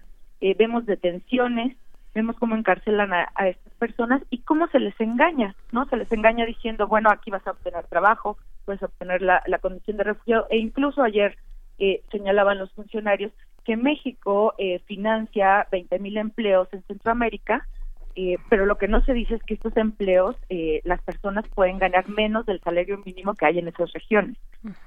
eh, 0.41 0.55
vemos 0.57 0.87
detenciones, 0.87 1.77
vemos 2.19 2.37
cómo 2.37 2.57
encarcelan 2.57 3.13
a, 3.13 3.29
a 3.37 3.49
estas 3.49 3.73
personas 3.75 4.23
y 4.31 4.39
cómo 4.39 4.67
se 4.69 4.81
les 4.81 4.99
engaña, 5.01 5.55
¿no? 5.71 5.87
Se 5.87 5.97
les 5.97 6.11
engaña 6.11 6.45
diciendo, 6.47 6.89
bueno, 6.89 7.11
aquí 7.11 7.31
vas 7.31 7.47
a 7.47 7.53
obtener 7.53 7.87
trabajo, 7.87 8.37
puedes 8.65 8.83
obtener 8.83 9.23
la, 9.23 9.41
la 9.47 9.59
condición 9.59 9.97
de 9.97 10.05
refugiado 10.05 10.47
e 10.51 10.59
incluso 10.59 11.03
ayer 11.03 11.37
eh, 11.79 12.03
señalaban 12.11 12.59
los 12.59 12.73
funcionarios 12.73 13.33
que 13.65 13.77
México 13.77 14.55
eh, 14.59 14.81
financia 14.87 15.69
20 15.71 15.99
mil 16.01 16.17
empleos 16.17 16.69
en 16.73 16.83
Centroamérica, 16.83 17.69
eh, 18.17 18.37
pero 18.49 18.67
lo 18.67 18.79
que 18.79 18.89
no 18.89 19.01
se 19.05 19.13
dice 19.13 19.37
es 19.37 19.43
que 19.45 19.55
estos 19.55 19.77
empleos 19.77 20.35
eh, 20.49 20.81
las 20.83 21.01
personas 21.03 21.45
pueden 21.55 21.79
ganar 21.79 22.09
menos 22.09 22.47
del 22.47 22.61
salario 22.61 22.99
mínimo 23.07 23.35
que 23.35 23.47
hay 23.47 23.61
en 23.61 23.69
esas 23.69 23.93
regiones, 23.93 24.37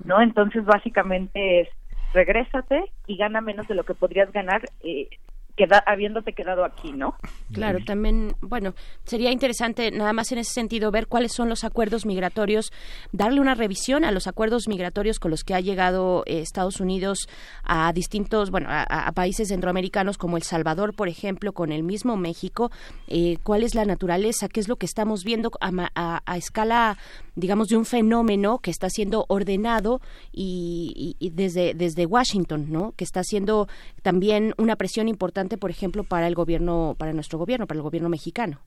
¿no? 0.03 0.22
Entonces 0.22 0.66
básicamente 0.66 1.61
es 1.61 1.69
regrésate 2.14 2.92
y 3.08 3.16
gana 3.16 3.40
menos 3.40 3.68
de 3.68 3.76
lo 3.76 3.84
que 3.84 3.93
podrías 3.93 4.32
ganar 4.34 4.61
eh, 4.84 5.08
queda, 5.55 5.83
habiéndote 5.85 6.33
quedado 6.33 6.63
aquí, 6.65 6.91
¿no? 6.93 7.15
Claro, 7.53 7.80
también, 7.85 8.35
bueno, 8.41 8.73
sería 9.03 9.31
interesante 9.31 9.91
nada 9.91 10.13
más 10.13 10.31
en 10.31 10.38
ese 10.39 10.53
sentido 10.53 10.91
ver 10.91 11.07
cuáles 11.07 11.33
son 11.33 11.49
los 11.49 11.63
acuerdos 11.63 12.05
migratorios, 12.05 12.71
darle 13.11 13.41
una 13.41 13.55
revisión 13.55 14.05
a 14.05 14.11
los 14.11 14.27
acuerdos 14.27 14.67
migratorios 14.67 15.19
con 15.19 15.31
los 15.31 15.43
que 15.43 15.53
ha 15.53 15.59
llegado 15.59 16.23
eh, 16.25 16.39
Estados 16.39 16.80
Unidos 16.80 17.27
a 17.63 17.91
distintos, 17.93 18.51
bueno, 18.51 18.67
a, 18.69 18.83
a 18.83 19.11
países 19.11 19.49
centroamericanos 19.49 20.17
como 20.17 20.38
El 20.38 20.43
Salvador, 20.43 20.93
por 20.95 21.09
ejemplo, 21.09 21.51
con 21.53 21.71
el 21.71 21.83
mismo 21.83 22.15
México, 22.17 22.71
eh, 23.07 23.38
cuál 23.43 23.63
es 23.63 23.75
la 23.75 23.85
naturaleza, 23.85 24.47
qué 24.47 24.59
es 24.59 24.67
lo 24.67 24.77
que 24.77 24.85
estamos 24.85 25.23
viendo 25.23 25.51
a, 25.59 25.71
ma- 25.71 25.91
a- 25.95 26.21
a 26.25 26.38
escala, 26.38 26.97
digamos, 27.35 27.67
de 27.67 27.77
un 27.77 27.85
fenómeno 27.85 28.59
que 28.59 28.71
está 28.71 28.89
siendo 28.89 29.25
ordenado 29.27 29.99
y, 30.31 31.15
y- 31.19 31.25
y 31.25 31.30
desde, 31.31 31.73
desde 31.73 32.05
Washington, 32.05 32.67
¿no? 32.69 32.93
Que 32.95 33.03
está 33.03 33.23
siendo 33.23 33.67
también 34.01 34.53
una 34.57 34.75
presión 34.75 35.07
importante, 35.07 35.40
por 35.57 35.69
ejemplo, 35.69 36.03
para 36.03 36.27
el 36.27 36.35
gobierno, 36.35 36.95
para 36.97 37.13
nuestro 37.13 37.37
gobierno, 37.37 37.67
para 37.67 37.77
el 37.77 37.83
gobierno 37.83 38.09
mexicano. 38.09 38.59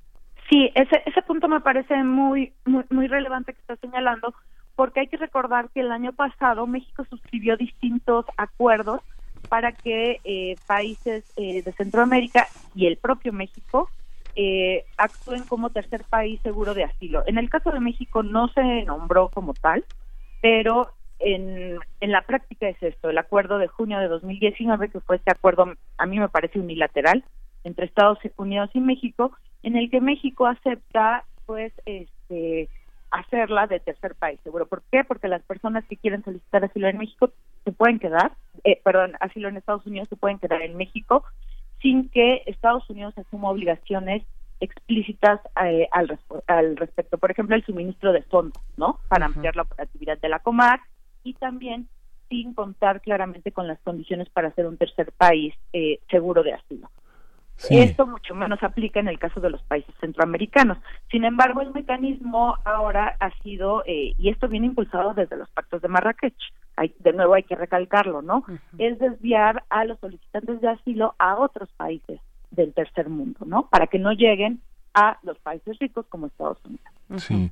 Sí, 0.51 0.71
ese, 0.75 1.03
ese 1.07 1.23
punto 1.23 1.49
me 1.49 1.61
parece 1.61 2.03
muy, 2.05 2.53
muy, 2.65 2.85
muy 2.91 3.07
relevante 3.07 3.55
que 3.55 3.61
está 3.61 3.77
señalando, 3.77 4.35
porque 4.77 5.01
hay 5.01 5.07
que 5.09 5.17
recordar 5.17 5.71
que 5.71 5.81
el 5.81 5.91
año 5.91 6.13
pasado 6.13 6.67
México 6.67 7.05
suscribió 7.09 7.57
distintos 7.57 8.27
acuerdos 8.37 9.01
para 9.49 9.73
que 9.73 10.21
eh, 10.25 10.57
países 10.67 11.25
eh, 11.37 11.63
de 11.63 11.73
Centroamérica 11.73 12.47
y 12.75 12.87
el 12.87 12.97
propio 12.97 13.33
México 13.33 13.89
eh, 14.37 14.85
actúen 14.97 15.45
como 15.45 15.71
tercer 15.71 16.05
país 16.05 16.41
seguro 16.43 16.75
de 16.75 16.85
asilo. 16.85 17.23
En 17.27 17.39
el 17.39 17.49
caso 17.49 17.71
de 17.71 17.81
México 17.81 18.23
no 18.23 18.49
se 18.49 18.85
nombró 18.85 19.29
como 19.29 19.55
tal, 19.55 19.85
pero 20.41 20.91
en, 21.19 21.79
en 22.01 22.13
la 22.13 22.23
práctica 22.23 22.69
es 22.69 22.83
esto, 22.83 23.11
el 23.11 23.19
acuerdo 23.19 23.59
de 23.59 23.69
junio 23.69 23.99
de 23.99 24.09
2019, 24.09 24.91
que 24.91 25.01
fue 25.01 25.17
este 25.17 25.31
acuerdo, 25.31 25.73
a 25.99 26.07
mí 26.07 26.19
me 26.19 26.29
parece 26.29 26.59
unilateral, 26.59 27.25
entre 27.65 27.87
Estados 27.87 28.19
Unidos 28.37 28.71
y 28.75 28.81
México, 28.81 29.33
en 29.63 29.77
el 29.77 29.91
que 29.91 30.01
México 30.01 30.47
acepta, 30.47 31.25
pues, 31.47 31.73
este, 31.87 32.69
hacerla 33.11 33.67
de 33.67 33.81
tercer 33.81 34.15
país 34.17 34.41
seguro. 34.43 34.67
¿Por 34.67 34.83
qué? 34.91 35.05
Porque 35.05 35.29
las 35.29 35.43
personas 35.43 35.85
que 35.87 35.97
quieren 35.97 36.25
solicitar 36.25 36.65
asilo 36.65 36.89
en 36.89 36.99
México 36.99 37.31
se 37.65 37.73
pueden 37.73 37.99
quedar, 37.99 38.33
eh, 38.65 38.81
perdón, 38.85 39.15
asilo 39.21 39.49
en 39.49 39.57
Estados 39.57 39.87
Unidos 39.87 40.09
se 40.09 40.17
pueden 40.17 40.39
quedar 40.39 40.63
en 40.63 40.77
México 40.77 41.25
sin 41.81 42.09
que 42.09 42.43
Estados 42.47 42.89
Unidos 42.91 43.17
asuma 43.17 43.51
obligaciones 43.51 44.23
explícitas 44.61 45.41
eh, 45.65 45.89
al, 45.93 46.19
al 46.47 46.77
respecto. 46.77 47.19
Por 47.19 47.31
ejemplo, 47.31 47.55
el 47.55 47.65
suministro 47.65 48.13
de 48.13 48.23
fondos, 48.23 48.63
¿no? 48.77 48.99
Para 49.09 49.27
ampliar 49.27 49.55
la 49.57 49.63
operatividad 49.63 50.19
de 50.19 50.29
la 50.29 50.41
Comar 50.41 50.81
y 51.25 51.35
también 51.35 51.89
sin 52.29 52.55
contar 52.55 53.01
claramente 53.01 53.53
con 53.53 53.67
las 53.67 53.81
condiciones 53.81 54.29
para 54.31 54.53
ser 54.53 54.67
un 54.67 54.77
tercer 54.77 55.13
país 55.13 55.55
eh, 55.73 56.01
seguro 56.11 56.43
de 56.43 56.53
asilo. 56.53 56.91
Sí. 57.57 57.79
Esto 57.79 58.07
mucho 58.07 58.35
menos 58.35 58.63
aplica 58.63 58.99
en 58.99 59.09
el 59.09 59.19
caso 59.19 59.41
de 59.41 59.51
los 59.51 59.63
países 59.63 59.95
centroamericanos. 60.01 60.79
Sin 61.11 61.25
embargo, 61.25 61.61
el 61.61 61.73
mecanismo 61.73 62.57
ahora 62.65 63.17
ha 63.21 63.31
sido, 63.43 63.85
eh, 63.87 64.13
y 64.19 64.29
esto 64.29 64.49
viene 64.49 64.67
impulsado 64.67 65.15
desde 65.15 65.37
los 65.37 65.49
pactos 65.51 65.81
de 65.81 65.89
Marrakech, 65.89 66.35
hay, 66.77 66.93
de 66.99 67.13
nuevo 67.13 67.35
hay 67.35 67.45
que 67.45 67.55
recalcarlo, 67.55 68.23
¿no? 68.23 68.45
Es 68.79 68.99
desviar 68.99 69.63
a 69.71 69.85
los 69.85 70.01
solicitantes 70.01 70.61
de 70.61 70.69
asilo 70.69 71.15
a 71.19 71.37
otros 71.39 71.71
países 71.77 72.21
del 72.51 72.75
tercer 72.75 73.09
mundo, 73.09 73.41
¿no? 73.47 73.69
Para 73.69 73.87
que 73.87 74.01
no 74.01 74.13
lleguen 74.13 74.61
a 74.93 75.19
los 75.23 75.39
países 75.39 75.79
ricos 75.79 76.07
como 76.09 76.27
Estados 76.27 76.59
Unidos. 76.65 76.87
Sí. 77.19 77.51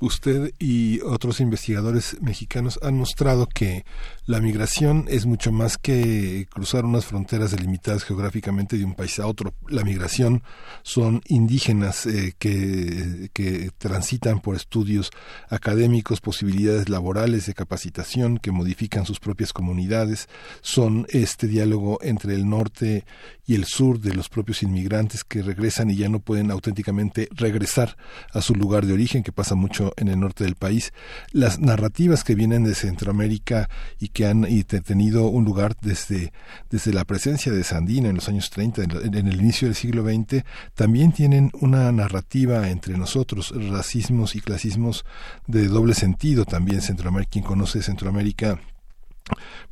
Usted 0.00 0.52
y 0.58 1.00
otros 1.00 1.40
investigadores 1.40 2.16
mexicanos 2.20 2.78
han 2.82 2.98
mostrado 2.98 3.46
que 3.46 3.84
la 4.26 4.40
migración 4.40 5.06
es 5.08 5.24
mucho 5.24 5.52
más 5.52 5.78
que 5.78 6.46
cruzar 6.50 6.84
unas 6.84 7.06
fronteras 7.06 7.52
delimitadas 7.52 8.04
geográficamente 8.04 8.76
de 8.76 8.84
un 8.84 8.94
país 8.94 9.18
a 9.18 9.26
otro. 9.26 9.54
La 9.68 9.84
migración 9.84 10.42
son 10.82 11.22
indígenas 11.26 12.06
eh, 12.06 12.34
que, 12.38 13.30
que 13.32 13.70
transitan 13.78 14.40
por 14.40 14.56
estudios 14.56 15.10
académicos, 15.48 16.20
posibilidades 16.20 16.88
laborales 16.88 17.46
de 17.46 17.54
capacitación, 17.54 18.38
que 18.38 18.50
modifican 18.50 19.06
sus 19.06 19.20
propias 19.20 19.52
comunidades. 19.52 20.28
Son 20.60 21.06
este 21.10 21.46
diálogo 21.46 21.98
entre 22.02 22.34
el 22.34 22.48
norte 22.48 23.04
y 23.46 23.54
el 23.54 23.64
sur 23.64 23.98
de 24.00 24.14
los 24.14 24.28
propios 24.28 24.62
inmigrantes 24.62 25.24
que 25.24 25.42
regresan 25.42 25.90
y 25.90 25.96
ya 25.96 26.08
no 26.08 26.20
pueden 26.20 26.50
auténticamente 26.50 27.28
regresar 27.30 27.96
a 28.34 28.42
su 28.42 28.54
lugar 28.54 28.84
de 28.84 28.92
origen, 28.92 28.97
que 29.06 29.32
pasa 29.32 29.54
mucho 29.54 29.92
en 29.96 30.08
el 30.08 30.18
norte 30.18 30.44
del 30.44 30.54
país. 30.56 30.92
Las 31.32 31.58
narrativas 31.60 32.24
que 32.24 32.34
vienen 32.34 32.64
de 32.64 32.74
Centroamérica 32.74 33.68
y 34.00 34.08
que 34.08 34.26
han 34.26 34.44
y 34.48 34.64
te- 34.64 34.80
tenido 34.80 35.28
un 35.28 35.44
lugar 35.44 35.76
desde, 35.80 36.32
desde 36.70 36.92
la 36.92 37.04
presencia 37.04 37.52
de 37.52 37.62
Sandina 37.64 38.08
en 38.08 38.16
los 38.16 38.28
años 38.28 38.50
30, 38.50 38.82
en, 38.82 38.90
en- 38.90 39.14
en 39.14 39.28
el 39.28 39.40
inicio 39.40 39.68
del 39.68 39.74
siglo 39.76 40.02
XX, 40.04 40.44
también 40.74 41.12
tienen 41.12 41.50
una 41.60 41.90
narrativa 41.92 42.68
entre 42.68 42.96
nosotros, 42.98 43.52
racismos 43.70 44.34
y 44.34 44.40
clasismos 44.40 45.04
de 45.46 45.68
doble 45.68 45.94
sentido 45.94 46.44
también 46.44 46.80
Centroamérica. 46.82 47.30
Quien 47.30 47.44
conoce 47.44 47.82
Centroamérica 47.82 48.58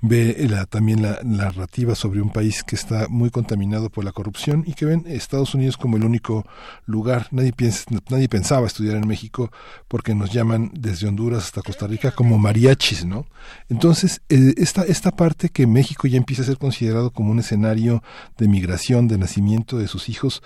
ve 0.02 0.46
la, 0.48 0.66
también 0.66 1.02
la 1.02 1.20
narrativa 1.22 1.94
sobre 1.94 2.20
un 2.20 2.30
país 2.30 2.62
que 2.62 2.76
está 2.76 3.08
muy 3.08 3.30
contaminado 3.30 3.90
por 3.90 4.04
la 4.04 4.12
corrupción 4.12 4.64
y 4.66 4.74
que 4.74 4.86
ven 4.86 5.04
Estados 5.06 5.54
Unidos 5.54 5.76
como 5.76 5.96
el 5.96 6.04
único 6.04 6.46
lugar. 6.84 7.28
Nadie, 7.30 7.52
nadie 8.10 8.28
pensaba 8.28 8.66
estudiar 8.66 8.96
en 8.96 9.06
México 9.06 9.50
porque 9.88 10.14
nos 10.14 10.32
llaman 10.32 10.70
desde 10.74 11.08
Honduras 11.08 11.44
hasta 11.44 11.62
Costa 11.62 11.86
Rica 11.86 12.10
como 12.10 12.38
mariachis, 12.38 13.04
¿no? 13.04 13.26
Entonces, 13.68 14.22
eh, 14.28 14.54
esta, 14.56 14.82
esta 14.82 15.10
parte 15.10 15.48
que 15.48 15.66
México 15.66 16.06
ya 16.06 16.16
empieza 16.16 16.42
a 16.42 16.46
ser 16.46 16.58
considerado 16.58 17.10
como 17.10 17.30
un 17.30 17.38
escenario 17.38 18.02
de 18.38 18.48
migración, 18.48 19.08
de 19.08 19.18
nacimiento 19.18 19.78
de 19.78 19.88
sus 19.88 20.08
hijos, 20.08 20.42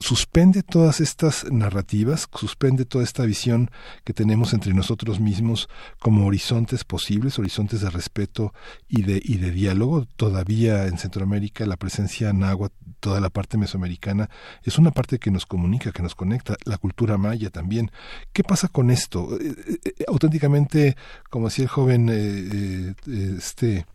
suspende 0.00 0.62
todas 0.62 1.00
estas 1.00 1.44
narrativas, 1.52 2.26
suspende 2.34 2.86
toda 2.86 3.04
esta 3.04 3.24
visión 3.24 3.70
que 4.02 4.14
tenemos 4.14 4.54
entre 4.54 4.72
nosotros 4.72 5.20
mismos 5.20 5.68
como 5.98 6.26
horizontes 6.26 6.84
posibles, 6.84 7.38
horizontes 7.38 7.82
de 7.82 7.90
respeto 7.90 8.54
y 8.88 9.02
de, 9.02 9.20
y 9.22 9.36
de 9.36 9.50
diálogo. 9.50 10.06
Todavía 10.16 10.86
en 10.86 10.96
Centroamérica 10.96 11.66
la 11.66 11.76
presencia 11.76 12.32
náhuatl, 12.32 12.74
toda 13.00 13.20
la 13.20 13.28
parte 13.28 13.58
mesoamericana, 13.58 14.30
es 14.62 14.78
una 14.78 14.90
parte 14.90 15.18
que 15.18 15.30
nos 15.30 15.44
comunica, 15.44 15.92
que 15.92 16.02
nos 16.02 16.14
conecta, 16.14 16.56
la 16.64 16.78
cultura 16.78 17.18
maya 17.18 17.50
también. 17.50 17.90
¿Qué 18.32 18.42
pasa 18.42 18.68
con 18.68 18.90
esto? 18.90 19.38
Eh, 19.38 19.54
eh, 19.66 19.78
eh, 19.84 20.04
auténticamente, 20.08 20.96
como 21.28 21.48
decía 21.48 21.64
el 21.64 21.70
joven, 21.70 22.96
este 23.06 23.86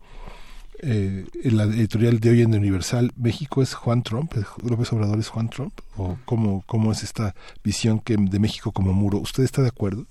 eh, 0.82 1.24
en 1.44 1.56
la 1.56 1.64
editorial 1.64 2.20
de 2.20 2.30
hoy 2.30 2.42
en 2.42 2.54
Universal, 2.54 3.10
México 3.16 3.62
es 3.62 3.74
Juan 3.74 4.02
Trump, 4.02 4.32
López 4.68 4.92
Obrador 4.92 5.18
es 5.18 5.28
Juan 5.28 5.48
Trump, 5.48 5.72
o 5.96 6.16
cómo, 6.24 6.62
cómo 6.66 6.92
es 6.92 7.02
esta 7.02 7.34
visión 7.64 8.00
que 8.00 8.16
de 8.18 8.38
México 8.38 8.72
como 8.72 8.92
muro. 8.92 9.18
¿Usted 9.18 9.44
está 9.44 9.62
de 9.62 9.68
acuerdo? 9.68 10.04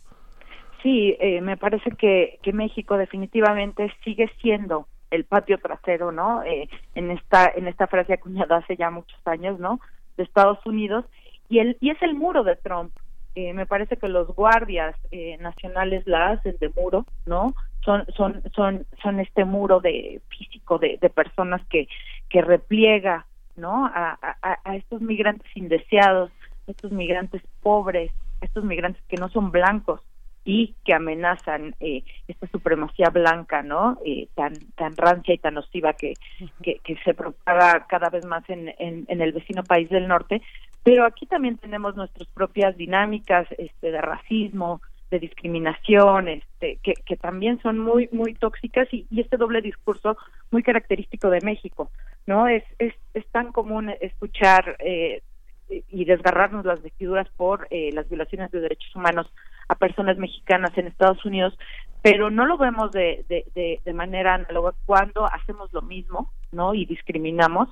Sí, 0.84 1.16
eh, 1.20 1.42
me 1.42 1.58
parece 1.58 1.92
que, 1.92 2.40
que 2.44 2.54
México 2.54 2.98
definitivamente 2.98 3.92
sigue 4.04 4.30
siendo 4.42 4.88
el 5.12 5.26
patio 5.26 5.58
trasero, 5.58 6.12
¿no? 6.12 6.44
Eh, 6.44 6.70
en 6.94 7.12
esta 7.12 7.52
en 7.56 7.68
esta 7.68 7.88
frase 7.88 8.14
acuñada 8.14 8.58
hace 8.58 8.76
ya 8.76 8.92
muchos 8.92 9.20
años, 9.26 9.60
¿no? 9.60 9.80
De 10.18 10.24
Estados 10.24 10.64
Unidos 10.66 11.06
y 11.50 11.60
el 11.60 11.78
y 11.80 11.90
es 11.90 12.02
el 12.02 12.16
muro 12.16 12.44
de 12.44 12.56
Trump. 12.56 12.92
Eh, 13.36 13.54
me 13.54 13.66
parece 13.66 13.98
que 13.98 14.08
los 14.08 14.28
guardias 14.28 14.96
eh, 15.12 15.38
nacionales 15.42 16.08
la 16.08 16.32
hacen 16.32 16.56
de 16.60 16.70
muro, 16.70 17.06
¿no? 17.26 17.54
Son 17.86 18.04
son 18.18 18.42
son 18.56 18.86
son 19.02 19.20
este 19.20 19.46
muro 19.46 19.80
de 19.80 20.22
físico 20.28 20.80
de, 20.80 20.98
de 21.00 21.10
personas 21.10 21.62
que 21.70 21.88
que 22.30 22.42
repliega, 22.42 23.26
¿no? 23.56 23.86
A, 23.86 24.18
a, 24.42 24.60
a 24.64 24.76
estos 24.76 25.02
migrantes 25.02 25.50
indeseados, 25.56 26.32
estos 26.68 26.92
migrantes 26.92 27.42
pobres, 27.62 28.12
estos 28.42 28.64
migrantes 28.64 29.02
que 29.08 29.18
no 29.18 29.30
son 29.30 29.52
blancos, 29.52 30.02
y 30.48 30.76
que 30.86 30.94
amenazan 30.94 31.76
eh, 31.80 32.04
esta 32.28 32.48
supremacía 32.48 33.10
blanca, 33.10 33.64
¿no? 33.64 33.98
Eh, 34.06 34.28
tan 34.36 34.54
tan 34.76 34.96
rancia 34.96 35.34
y 35.34 35.40
tan 35.40 35.56
nociva 35.56 35.94
que, 35.94 36.14
que, 36.62 36.80
que 36.84 36.96
se 37.04 37.14
propaga 37.14 37.88
cada 37.88 38.10
vez 38.10 38.26
más 38.26 38.48
en, 38.50 38.74
en, 38.78 39.06
en 39.08 39.22
el 39.22 39.32
vecino 39.32 39.64
país 39.64 39.90
del 39.90 40.08
norte. 40.08 40.42
Pero 40.84 41.04
aquí 41.04 41.26
también 41.26 41.58
tenemos 41.58 41.96
nuestras 41.96 42.28
propias 42.30 42.78
dinámicas 42.78 43.48
este, 43.58 43.92
de 43.92 44.02
racismo, 44.02 44.82
de 45.16 45.28
discriminación, 45.28 46.28
este, 46.28 46.78
que, 46.84 46.94
que 47.06 47.16
también 47.16 47.62
son 47.62 47.80
muy 47.80 48.10
muy 48.12 48.34
tóxicas 48.34 48.88
y, 48.92 49.08
y 49.10 49.22
este 49.22 49.38
doble 49.38 49.62
discurso 49.62 50.18
muy 50.52 50.62
característico 50.62 51.30
de 51.30 51.40
México, 51.42 51.90
¿no? 52.28 52.48
Es 52.48 52.64
es, 52.80 52.94
es 53.14 53.26
tan 53.28 53.52
común 53.54 53.94
escuchar 54.02 54.76
eh, 54.80 55.22
y 55.70 56.06
desgarrarnos 56.06 56.66
las 56.66 56.82
vestiduras 56.84 57.28
por 57.38 57.68
eh, 57.70 57.92
las 57.94 58.08
violaciones 58.10 58.52
de 58.52 58.60
derechos 58.60 58.94
humanos 58.96 59.32
a 59.68 59.76
personas 59.76 60.18
mexicanas 60.18 60.78
en 60.78 60.88
Estados 60.88 61.24
Unidos, 61.26 61.58
pero 62.02 62.30
no 62.30 62.46
lo 62.46 62.58
vemos 62.58 62.92
de, 62.92 63.26
de, 63.30 63.46
de, 63.56 63.80
de 63.84 63.94
manera 63.94 64.36
análoga 64.36 64.74
cuando 64.86 65.26
hacemos 65.26 65.72
lo 65.74 65.82
mismo, 65.82 66.30
¿no? 66.52 66.74
Y 66.74 66.86
discriminamos 66.86 67.70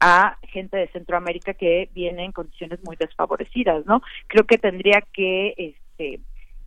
a 0.00 0.38
gente 0.42 0.76
de 0.76 0.88
Centroamérica 0.88 1.54
que 1.54 1.90
viene 1.92 2.24
en 2.24 2.32
condiciones 2.32 2.78
muy 2.84 2.96
desfavorecidas, 2.96 3.84
¿no? 3.84 4.00
Creo 4.28 4.44
que 4.44 4.58
tendría 4.58 5.02
que 5.12 5.54
este, 5.56 6.20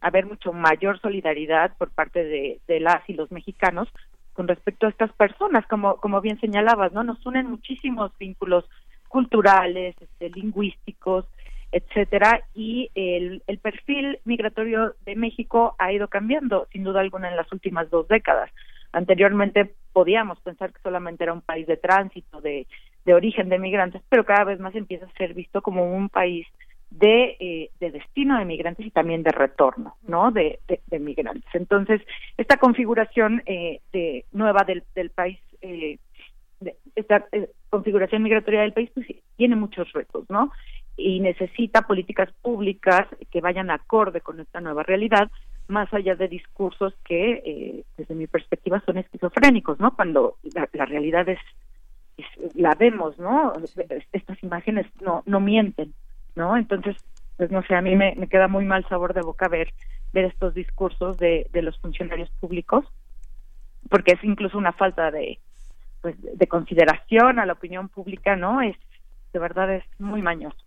haber 0.08 0.26
mucho 0.26 0.54
mayor 0.54 1.00
solidaridad 1.00 1.76
por 1.78 1.92
parte 1.92 2.24
de, 2.24 2.60
de 2.68 2.80
las 2.80 3.08
y 3.10 3.14
los 3.14 3.32
mexicanos 3.32 3.88
con 4.34 4.48
respecto 4.48 4.86
a 4.86 4.90
estas 4.90 5.12
personas, 5.14 5.66
como 5.68 5.98
como 5.98 6.22
bien 6.22 6.40
señalabas, 6.40 6.94
¿no? 6.94 7.04
Nos 7.04 7.26
unen 7.26 7.50
muchísimos 7.50 8.12
vínculos 8.20 8.66
culturales, 9.08 9.96
este, 10.00 10.30
lingüísticos, 10.30 11.26
etcétera, 11.72 12.44
y 12.54 12.90
el, 12.96 13.42
el 13.48 13.58
perfil 13.58 14.20
migratorio 14.26 14.96
de 15.06 15.16
México 15.16 15.76
ha 15.80 15.92
ido 15.92 16.08
cambiando, 16.08 16.68
sin 16.72 16.84
duda 16.84 17.02
alguna, 17.02 17.30
en 17.30 17.36
las 17.36 17.52
últimas 17.52 17.90
dos 17.90 18.08
décadas. 18.08 18.52
Anteriormente 18.94 19.74
podíamos 19.92 20.40
pensar 20.42 20.72
que 20.72 20.82
solamente 20.82 21.24
era 21.24 21.34
un 21.34 21.42
país 21.42 21.68
de 21.68 21.78
tránsito, 21.78 22.40
de, 22.42 22.68
de 23.06 23.14
origen 23.14 23.50
de 23.50 23.60
migrantes, 23.60 24.02
pero 24.10 24.26
cada 24.26 24.46
vez 24.46 24.60
más 24.60 24.76
empieza 24.76 25.06
a 25.06 25.18
ser 25.18 25.34
visto 25.34 25.62
como 25.62 25.92
un 25.94 26.10
país 26.10 26.48
de, 26.90 27.38
eh, 27.40 27.70
de 27.80 27.92
destino 27.92 28.38
de 28.40 28.46
migrantes 28.46 28.86
y 28.86 28.92
también 28.92 29.24
de 29.24 29.32
retorno, 29.32 29.96
¿no? 30.08 30.32
De, 30.32 30.60
de, 30.68 30.82
de 30.88 31.00
migrantes. 31.00 31.50
Entonces, 31.54 32.02
esta 32.38 32.58
configuración 32.58 33.44
eh, 33.46 33.82
de, 33.92 34.26
nueva 34.32 34.64
del, 34.66 34.84
del 34.96 35.10
país, 35.10 35.40
eh, 35.62 35.98
de, 36.60 36.76
esta 36.96 37.26
eh, 37.32 37.50
configuración 37.70 38.24
migratoria 38.24 38.62
del 38.62 38.74
país, 38.74 38.90
pues 38.94 39.06
tiene 39.36 39.56
muchos 39.56 39.92
retos, 39.94 40.26
¿no? 40.30 40.52
Y 40.96 41.20
necesita 41.20 41.84
políticas 41.84 42.32
públicas 42.42 43.06
que 43.32 43.42
vayan 43.42 43.70
acorde 43.70 44.22
con 44.22 44.40
esta 44.40 44.62
nueva 44.62 44.84
realidad, 44.84 45.30
más 45.68 45.94
allá 45.94 46.16
de 46.16 46.28
discursos 46.30 46.96
que, 47.04 47.44
eh, 47.46 47.84
desde 47.98 48.16
mi 48.16 48.26
perspectiva, 48.28 48.82
son 48.86 48.98
esquizofrénicos, 48.98 49.80
¿no? 49.80 49.96
Cuando 49.96 50.38
la, 50.56 50.68
la 50.74 50.86
realidad 50.86 51.28
es, 51.30 51.40
es- 52.18 52.56
la 52.56 52.74
vemos, 52.76 53.20
¿no? 53.20 53.54
Estas 54.14 54.42
imágenes 54.42 54.88
no, 55.02 55.22
no 55.26 55.40
mienten. 55.40 55.94
¿No? 56.38 56.56
Entonces, 56.56 56.96
pues 57.36 57.52
no 57.52 57.62
sé, 57.64 57.76
a 57.76 57.82
mí 57.82 57.96
me, 57.96 58.16
queda 58.30 58.48
muy 58.48 58.64
mal 58.64 58.88
sabor 58.88 59.14
de 59.14 59.22
boca 59.22 59.50
ver, 59.50 59.74
ver 60.14 60.26
estos 60.26 60.54
discursos 60.54 61.18
de, 61.18 61.48
de 61.52 61.62
los 61.62 61.78
funcionarios 61.80 62.30
públicos, 62.40 62.86
porque 63.90 64.14
es 64.14 64.24
incluso 64.24 64.58
una 64.58 64.72
falta 64.72 65.12
de, 65.12 65.40
pues, 66.02 66.16
de 66.22 66.48
consideración 66.48 67.40
a 67.40 67.46
la 67.46 67.54
opinión 67.54 67.90
pública, 67.90 68.36
¿no? 68.36 68.62
De 69.38 69.42
verdad 69.42 69.76
es 69.76 69.84
muy 70.00 70.24
mañoso. 70.24 70.58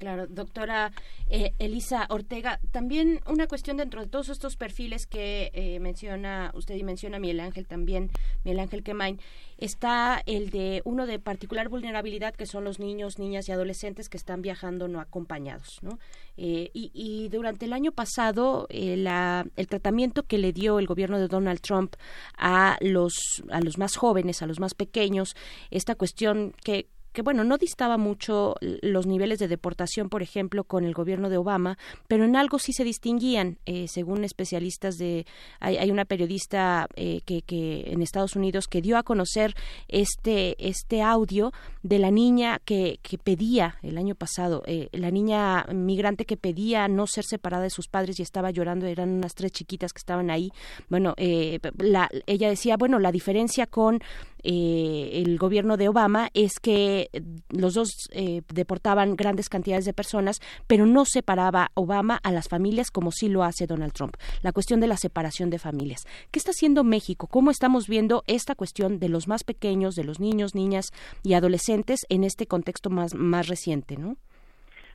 Claro, 0.00 0.26
doctora 0.26 0.90
eh, 1.30 1.52
Elisa 1.60 2.06
Ortega, 2.10 2.58
también 2.72 3.20
una 3.26 3.46
cuestión 3.46 3.76
dentro 3.76 4.00
de 4.00 4.08
todos 4.08 4.30
estos 4.30 4.56
perfiles 4.56 5.06
que 5.06 5.52
eh, 5.54 5.78
menciona 5.78 6.50
usted 6.54 6.74
y 6.74 6.82
menciona 6.82 7.20
Miguel 7.20 7.38
Ángel 7.38 7.68
también, 7.68 8.10
Miguel 8.42 8.58
Ángel 8.58 8.82
Quemain, 8.82 9.20
está 9.58 10.20
el 10.26 10.50
de 10.50 10.82
uno 10.84 11.06
de 11.06 11.20
particular 11.20 11.68
vulnerabilidad 11.68 12.34
que 12.34 12.46
son 12.46 12.64
los 12.64 12.80
niños, 12.80 13.20
niñas 13.20 13.48
y 13.48 13.52
adolescentes 13.52 14.08
que 14.08 14.16
están 14.16 14.42
viajando 14.42 14.88
no 14.88 14.98
acompañados, 14.98 15.78
¿no? 15.82 16.00
Eh, 16.36 16.70
y, 16.74 16.90
y 16.92 17.28
durante 17.28 17.66
el 17.66 17.72
año 17.72 17.92
pasado 17.92 18.66
la, 18.70 19.46
el 19.54 19.68
tratamiento 19.68 20.24
que 20.24 20.38
le 20.38 20.52
dio 20.52 20.80
el 20.80 20.86
gobierno 20.86 21.18
de 21.18 21.28
Donald 21.28 21.60
Trump 21.60 21.94
a 22.36 22.76
los 22.80 23.14
a 23.50 23.60
los 23.60 23.78
más 23.78 23.96
jóvenes, 23.96 24.42
a 24.42 24.46
los 24.46 24.58
más 24.58 24.74
pequeños, 24.74 25.36
esta 25.70 25.94
cuestión 25.94 26.54
que 26.64 26.88
que 27.16 27.22
bueno, 27.22 27.44
no 27.44 27.56
distaba 27.56 27.96
mucho 27.96 28.56
los 28.60 29.06
niveles 29.06 29.38
de 29.38 29.48
deportación, 29.48 30.10
por 30.10 30.22
ejemplo, 30.22 30.64
con 30.64 30.84
el 30.84 30.92
gobierno 30.92 31.30
de 31.30 31.38
Obama, 31.38 31.78
pero 32.08 32.26
en 32.26 32.36
algo 32.36 32.58
sí 32.58 32.74
se 32.74 32.84
distinguían, 32.84 33.56
eh, 33.64 33.88
según 33.88 34.22
especialistas 34.22 34.98
de, 34.98 35.24
hay, 35.58 35.78
hay 35.78 35.90
una 35.90 36.04
periodista 36.04 36.88
eh, 36.94 37.22
que, 37.24 37.40
que 37.40 37.90
en 37.90 38.02
Estados 38.02 38.36
Unidos 38.36 38.66
que 38.68 38.82
dio 38.82 38.98
a 38.98 39.02
conocer 39.02 39.54
este, 39.88 40.56
este 40.58 41.00
audio 41.00 41.54
de 41.82 41.98
la 41.98 42.10
niña 42.10 42.60
que, 42.66 42.98
que 43.00 43.16
pedía 43.16 43.78
el 43.82 43.96
año 43.96 44.14
pasado, 44.14 44.62
eh, 44.66 44.90
la 44.92 45.10
niña 45.10 45.64
migrante 45.72 46.26
que 46.26 46.36
pedía 46.36 46.86
no 46.86 47.06
ser 47.06 47.24
separada 47.24 47.62
de 47.62 47.70
sus 47.70 47.88
padres 47.88 48.20
y 48.20 48.24
estaba 48.24 48.50
llorando, 48.50 48.84
eran 48.84 49.08
unas 49.08 49.34
tres 49.34 49.52
chiquitas 49.52 49.94
que 49.94 50.00
estaban 50.00 50.28
ahí. 50.28 50.50
Bueno, 50.90 51.14
eh, 51.16 51.60
la, 51.78 52.10
ella 52.26 52.50
decía, 52.50 52.76
bueno, 52.76 52.98
la 52.98 53.10
diferencia 53.10 53.66
con 53.66 54.00
eh, 54.48 55.22
el 55.24 55.38
gobierno 55.38 55.76
de 55.76 55.88
Obama 55.88 56.28
es 56.32 56.60
que 56.60 57.08
los 57.50 57.74
dos 57.74 58.08
eh, 58.12 58.42
deportaban 58.54 59.16
grandes 59.16 59.48
cantidades 59.48 59.84
de 59.84 59.92
personas, 59.92 60.40
pero 60.68 60.86
no 60.86 61.04
separaba 61.04 61.72
Obama 61.74 62.20
a 62.22 62.30
las 62.30 62.48
familias 62.48 62.92
como 62.92 63.10
sí 63.10 63.28
lo 63.28 63.42
hace 63.42 63.66
Donald 63.66 63.92
Trump. 63.92 64.16
La 64.42 64.52
cuestión 64.52 64.78
de 64.78 64.86
la 64.86 64.96
separación 64.96 65.50
de 65.50 65.58
familias. 65.58 66.06
¿Qué 66.30 66.38
está 66.38 66.52
haciendo 66.52 66.84
México? 66.84 67.26
¿Cómo 67.26 67.50
estamos 67.50 67.88
viendo 67.88 68.22
esta 68.28 68.54
cuestión 68.54 69.00
de 69.00 69.08
los 69.08 69.26
más 69.26 69.42
pequeños, 69.42 69.96
de 69.96 70.04
los 70.04 70.20
niños, 70.20 70.54
niñas 70.54 70.92
y 71.24 71.34
adolescentes 71.34 72.06
en 72.08 72.22
este 72.22 72.46
contexto 72.46 72.88
más, 72.88 73.16
más 73.16 73.48
reciente, 73.48 73.96
no? 73.96 74.16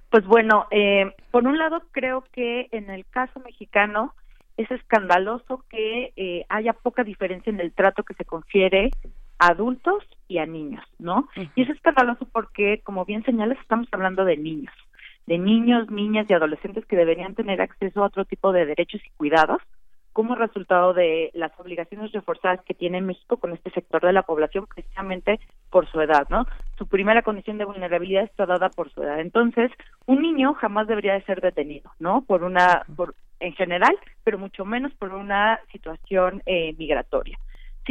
Pues 0.10 0.26
bueno, 0.26 0.68
eh, 0.72 1.14
por 1.30 1.46
un 1.46 1.58
lado 1.58 1.82
creo 1.92 2.24
que 2.32 2.70
en 2.72 2.90
el 2.90 3.06
caso 3.06 3.42
mexicano 3.42 4.14
es 4.56 4.72
escandaloso 4.72 5.66
que 5.70 6.14
eh, 6.16 6.46
haya 6.48 6.72
poca 6.72 7.04
diferencia 7.04 7.50
en 7.50 7.60
el 7.60 7.74
trato 7.74 8.04
que 8.04 8.14
se 8.14 8.24
confiere 8.24 8.92
adultos 9.42 10.04
y 10.28 10.38
a 10.38 10.46
niños, 10.46 10.86
¿no? 11.00 11.28
Y 11.56 11.64
es 11.64 11.70
escandaloso 11.70 12.28
porque, 12.32 12.82
como 12.84 13.06
bien 13.06 13.24
señalas, 13.24 13.58
estamos 13.60 13.88
hablando 13.92 14.24
de 14.24 14.38
niños, 14.38 14.74
de 15.26 15.40
niños, 15.40 15.90
niñas 15.90 16.28
y 16.30 16.34
adolescentes 16.34 16.86
que 16.86 16.96
deberían 16.96 17.34
tener 17.34 17.60
acceso 17.60 18.04
a 18.04 18.08
otro 18.08 18.24
tipo 18.24 18.54
de 18.54 18.68
derechos 18.68 19.02
y 19.04 19.10
cuidados 19.18 19.62
como 20.14 20.36
resultado 20.36 20.94
de 20.94 21.32
las 21.34 21.52
obligaciones 21.60 22.12
reforzadas 22.12 22.62
que 22.66 22.74
tiene 22.74 23.02
México 23.02 23.38
con 23.38 23.54
este 23.54 23.72
sector 23.72 24.02
de 24.02 24.14
la 24.14 24.24
población 24.24 24.68
precisamente 24.68 25.40
por 25.70 25.90
su 25.90 26.02
edad, 26.02 26.28
¿no? 26.30 26.46
Su 26.78 26.86
primera 26.86 27.24
condición 27.24 27.58
de 27.58 27.66
vulnerabilidad 27.66 28.24
está 28.26 28.46
dada 28.46 28.70
por 28.70 28.92
su 28.92 29.02
edad. 29.02 29.22
Entonces, 29.22 29.72
un 30.06 30.22
niño 30.22 30.54
jamás 30.54 30.88
debería 30.88 31.14
de 31.14 31.24
ser 31.24 31.42
detenido, 31.42 31.92
¿no? 32.00 32.22
Por 32.22 32.44
una, 32.44 32.84
por, 32.96 33.16
en 33.40 33.54
general, 33.54 33.98
pero 34.24 34.38
mucho 34.38 34.66
menos 34.66 34.94
por 34.96 35.14
una 35.14 35.60
situación 35.72 36.44
eh, 36.46 36.76
migratoria. 36.78 37.40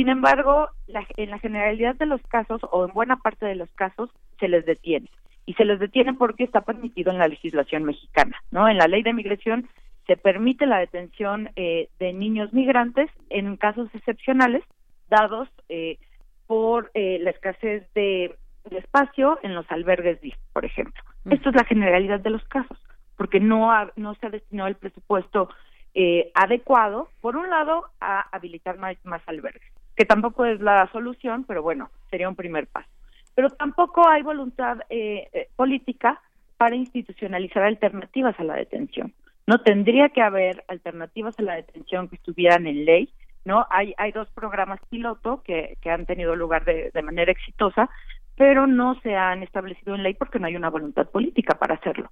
Sin 0.00 0.08
embargo, 0.08 0.70
la- 0.86 1.04
en 1.18 1.28
la 1.28 1.38
generalidad 1.38 1.94
de 1.96 2.06
los 2.06 2.22
casos, 2.22 2.62
o 2.72 2.86
en 2.86 2.94
buena 2.94 3.16
parte 3.16 3.44
de 3.44 3.54
los 3.54 3.68
casos, 3.72 4.08
se 4.38 4.48
les 4.48 4.64
detiene. 4.64 5.10
Y 5.44 5.52
se 5.52 5.66
les 5.66 5.78
detiene 5.78 6.14
porque 6.14 6.42
está 6.44 6.62
permitido 6.62 7.12
en 7.12 7.18
la 7.18 7.28
legislación 7.28 7.84
mexicana, 7.84 8.38
¿no? 8.50 8.66
En 8.66 8.78
la 8.78 8.88
ley 8.88 9.02
de 9.02 9.12
migración 9.12 9.68
se 10.06 10.16
permite 10.16 10.64
la 10.64 10.78
detención 10.78 11.50
eh, 11.54 11.90
de 11.98 12.14
niños 12.14 12.50
migrantes 12.54 13.10
en 13.28 13.58
casos 13.58 13.94
excepcionales 13.94 14.62
dados 15.10 15.50
eh, 15.68 15.98
por 16.46 16.90
eh, 16.94 17.18
la 17.20 17.28
escasez 17.28 17.86
de, 17.92 18.34
de 18.70 18.78
espacio 18.78 19.38
en 19.42 19.54
los 19.54 19.70
albergues 19.70 20.18
DIF, 20.22 20.34
por 20.54 20.64
ejemplo. 20.64 21.02
Esto 21.30 21.50
es 21.50 21.56
la 21.56 21.64
generalidad 21.64 22.20
de 22.20 22.30
los 22.30 22.44
casos, 22.44 22.78
porque 23.18 23.38
no, 23.38 23.70
ha- 23.70 23.92
no 23.96 24.14
se 24.14 24.28
ha 24.28 24.30
destinado 24.30 24.68
el 24.70 24.76
presupuesto 24.76 25.50
eh, 25.94 26.30
adecuado, 26.34 27.08
por 27.20 27.36
un 27.36 27.50
lado, 27.50 27.86
a 28.00 28.20
habilitar 28.34 28.78
más, 28.78 28.96
albergues, 29.26 29.72
que 29.96 30.04
tampoco 30.04 30.44
es 30.44 30.60
la 30.60 30.88
solución, 30.92 31.44
pero 31.44 31.62
bueno, 31.62 31.90
sería 32.10 32.28
un 32.28 32.36
primer 32.36 32.66
paso. 32.66 32.88
Pero 33.34 33.50
tampoco 33.50 34.08
hay 34.08 34.22
voluntad 34.22 34.78
eh, 34.88 35.28
eh, 35.32 35.48
política 35.56 36.20
para 36.56 36.76
institucionalizar 36.76 37.62
alternativas 37.62 38.38
a 38.38 38.44
la 38.44 38.54
detención. 38.54 39.12
No 39.46 39.60
tendría 39.62 40.10
que 40.10 40.22
haber 40.22 40.64
alternativas 40.68 41.38
a 41.38 41.42
la 41.42 41.54
detención 41.56 42.08
que 42.08 42.16
estuvieran 42.16 42.66
en 42.66 42.84
ley, 42.84 43.08
¿no? 43.44 43.66
Hay, 43.70 43.94
hay 43.96 44.12
dos 44.12 44.28
programas 44.30 44.80
piloto 44.90 45.42
que, 45.42 45.76
que 45.80 45.90
han 45.90 46.06
tenido 46.06 46.36
lugar 46.36 46.64
de 46.64 47.02
manera 47.02 47.32
exitosa, 47.32 47.88
pero 48.36 48.66
no 48.66 48.98
se 49.02 49.16
han 49.16 49.42
establecido 49.42 49.94
en 49.94 50.02
ley 50.02 50.14
porque 50.14 50.38
no 50.38 50.46
hay 50.46 50.56
una 50.56 50.70
voluntad 50.70 51.08
política 51.08 51.58
para 51.58 51.74
hacerlo, 51.74 52.10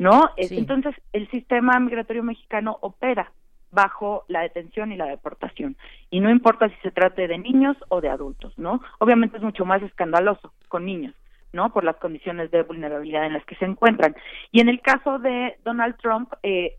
¿no? 0.00 0.30
Sí. 0.38 0.56
Entonces, 0.58 0.94
el 1.12 1.30
sistema 1.30 1.78
migratorio 1.78 2.22
mexicano 2.22 2.78
opera 2.80 3.30
bajo 3.70 4.24
la 4.28 4.40
detención 4.40 4.90
y 4.92 4.96
la 4.96 5.04
deportación. 5.06 5.76
Y 6.10 6.20
no 6.20 6.30
importa 6.30 6.68
si 6.70 6.74
se 6.82 6.90
trate 6.90 7.28
de 7.28 7.38
niños 7.38 7.76
o 7.88 8.00
de 8.00 8.08
adultos, 8.08 8.58
¿no? 8.58 8.80
Obviamente 8.98 9.36
es 9.36 9.42
mucho 9.42 9.64
más 9.64 9.82
escandaloso 9.82 10.52
con 10.68 10.86
niños, 10.86 11.14
¿no? 11.52 11.72
Por 11.72 11.84
las 11.84 11.96
condiciones 11.96 12.50
de 12.50 12.62
vulnerabilidad 12.62 13.26
en 13.26 13.34
las 13.34 13.44
que 13.44 13.54
se 13.56 13.66
encuentran. 13.66 14.16
Y 14.50 14.60
en 14.60 14.68
el 14.70 14.80
caso 14.80 15.18
de 15.18 15.56
Donald 15.64 15.96
Trump, 15.98 16.32
eh, 16.42 16.76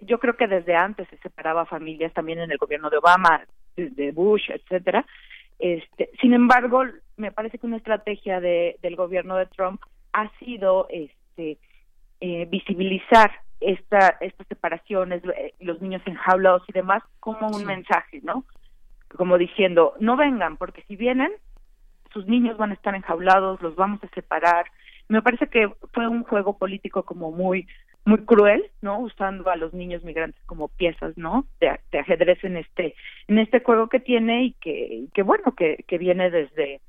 Yo- 0.00 0.18
creo 0.18 0.34
que 0.34 0.46
desde 0.46 0.74
antes 0.74 1.06
se 1.08 1.18
separaba 1.18 1.66
familias 1.66 2.10
también 2.14 2.38
en 2.38 2.50
el 2.50 2.56
gobierno 2.56 2.88
de 2.88 2.96
Obama, 2.96 3.42
de 3.76 3.90
de 3.90 4.12
Bush, 4.12 4.48
etcétera. 4.48 5.04
Este, 5.58 6.08
sin 6.22 6.32
embargo, 6.32 6.84
me 7.18 7.30
parece 7.32 7.58
que 7.58 7.66
una 7.66 7.76
estrategia 7.76 8.40
de, 8.40 8.78
del 8.80 8.96
gobierno 8.96 9.36
de 9.36 9.44
Trump 9.44 9.82
ha 10.14 10.30
sido 10.38 10.86
este, 10.88 11.58
eh, 12.26 12.46
visibilizar 12.50 13.30
esta, 13.60 14.16
estas 14.20 14.46
separaciones, 14.46 15.22
eh, 15.24 15.52
los 15.60 15.78
niños 15.82 16.02
enjaulados 16.06 16.62
y 16.68 16.72
demás, 16.72 17.02
como 17.20 17.48
un 17.48 17.64
mensaje, 17.66 18.20
¿no? 18.22 18.44
Como 19.16 19.36
diciendo, 19.36 19.92
no 20.00 20.16
vengan, 20.16 20.56
porque 20.56 20.82
si 20.88 20.96
vienen, 20.96 21.30
sus 22.12 22.26
niños 22.26 22.56
van 22.56 22.70
a 22.70 22.74
estar 22.74 22.94
enjaulados, 22.94 23.60
los 23.60 23.74
vamos 23.76 24.00
a 24.02 24.08
separar. 24.14 24.64
Me 25.08 25.20
parece 25.20 25.48
que 25.48 25.70
fue 25.92 26.08
un 26.08 26.22
juego 26.24 26.56
político 26.56 27.02
como 27.02 27.30
muy 27.30 27.66
muy 28.06 28.18
cruel, 28.26 28.62
¿no? 28.82 28.98
Usando 29.00 29.50
a 29.50 29.56
los 29.56 29.72
niños 29.72 30.02
migrantes 30.04 30.42
como 30.46 30.68
piezas, 30.68 31.16
¿no? 31.16 31.44
De, 31.60 31.66
de 31.90 31.98
ajedrez 31.98 32.42
en 32.44 32.56
este 32.56 32.94
en 33.28 33.38
este 33.38 33.60
juego 33.60 33.88
que 33.88 34.00
tiene 34.00 34.44
y 34.44 34.52
que, 34.62 35.06
que 35.14 35.22
bueno, 35.22 35.52
que, 35.56 35.84
que 35.88 35.98
viene 35.98 36.30
desde 36.30 36.80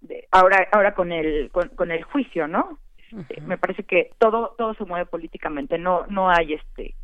de- 0.00 0.26
ahora 0.30 0.58
ahora 0.72 0.92
con 0.94 1.10
el 1.12 1.50
con, 1.52 1.68
con 1.76 1.90
el 1.90 2.02
juicio, 2.02 2.46
¿no? 2.48 2.78
Este, 3.16 3.40
Me 3.40 3.58
parece 3.58 3.84
que 3.84 4.10
todo 4.18 4.54
todo 4.58 4.74
se 4.74 4.84
mueve 4.84 5.06
políticamente, 5.06 5.78
no 5.78 6.06
no 6.08 6.30
hay 6.30 6.54
este 6.54 6.94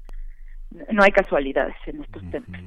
no 0.91 1.03
hay 1.03 1.11
casualidades 1.11 1.75
en 1.87 2.03
estos 2.03 2.23
temas. 2.31 2.61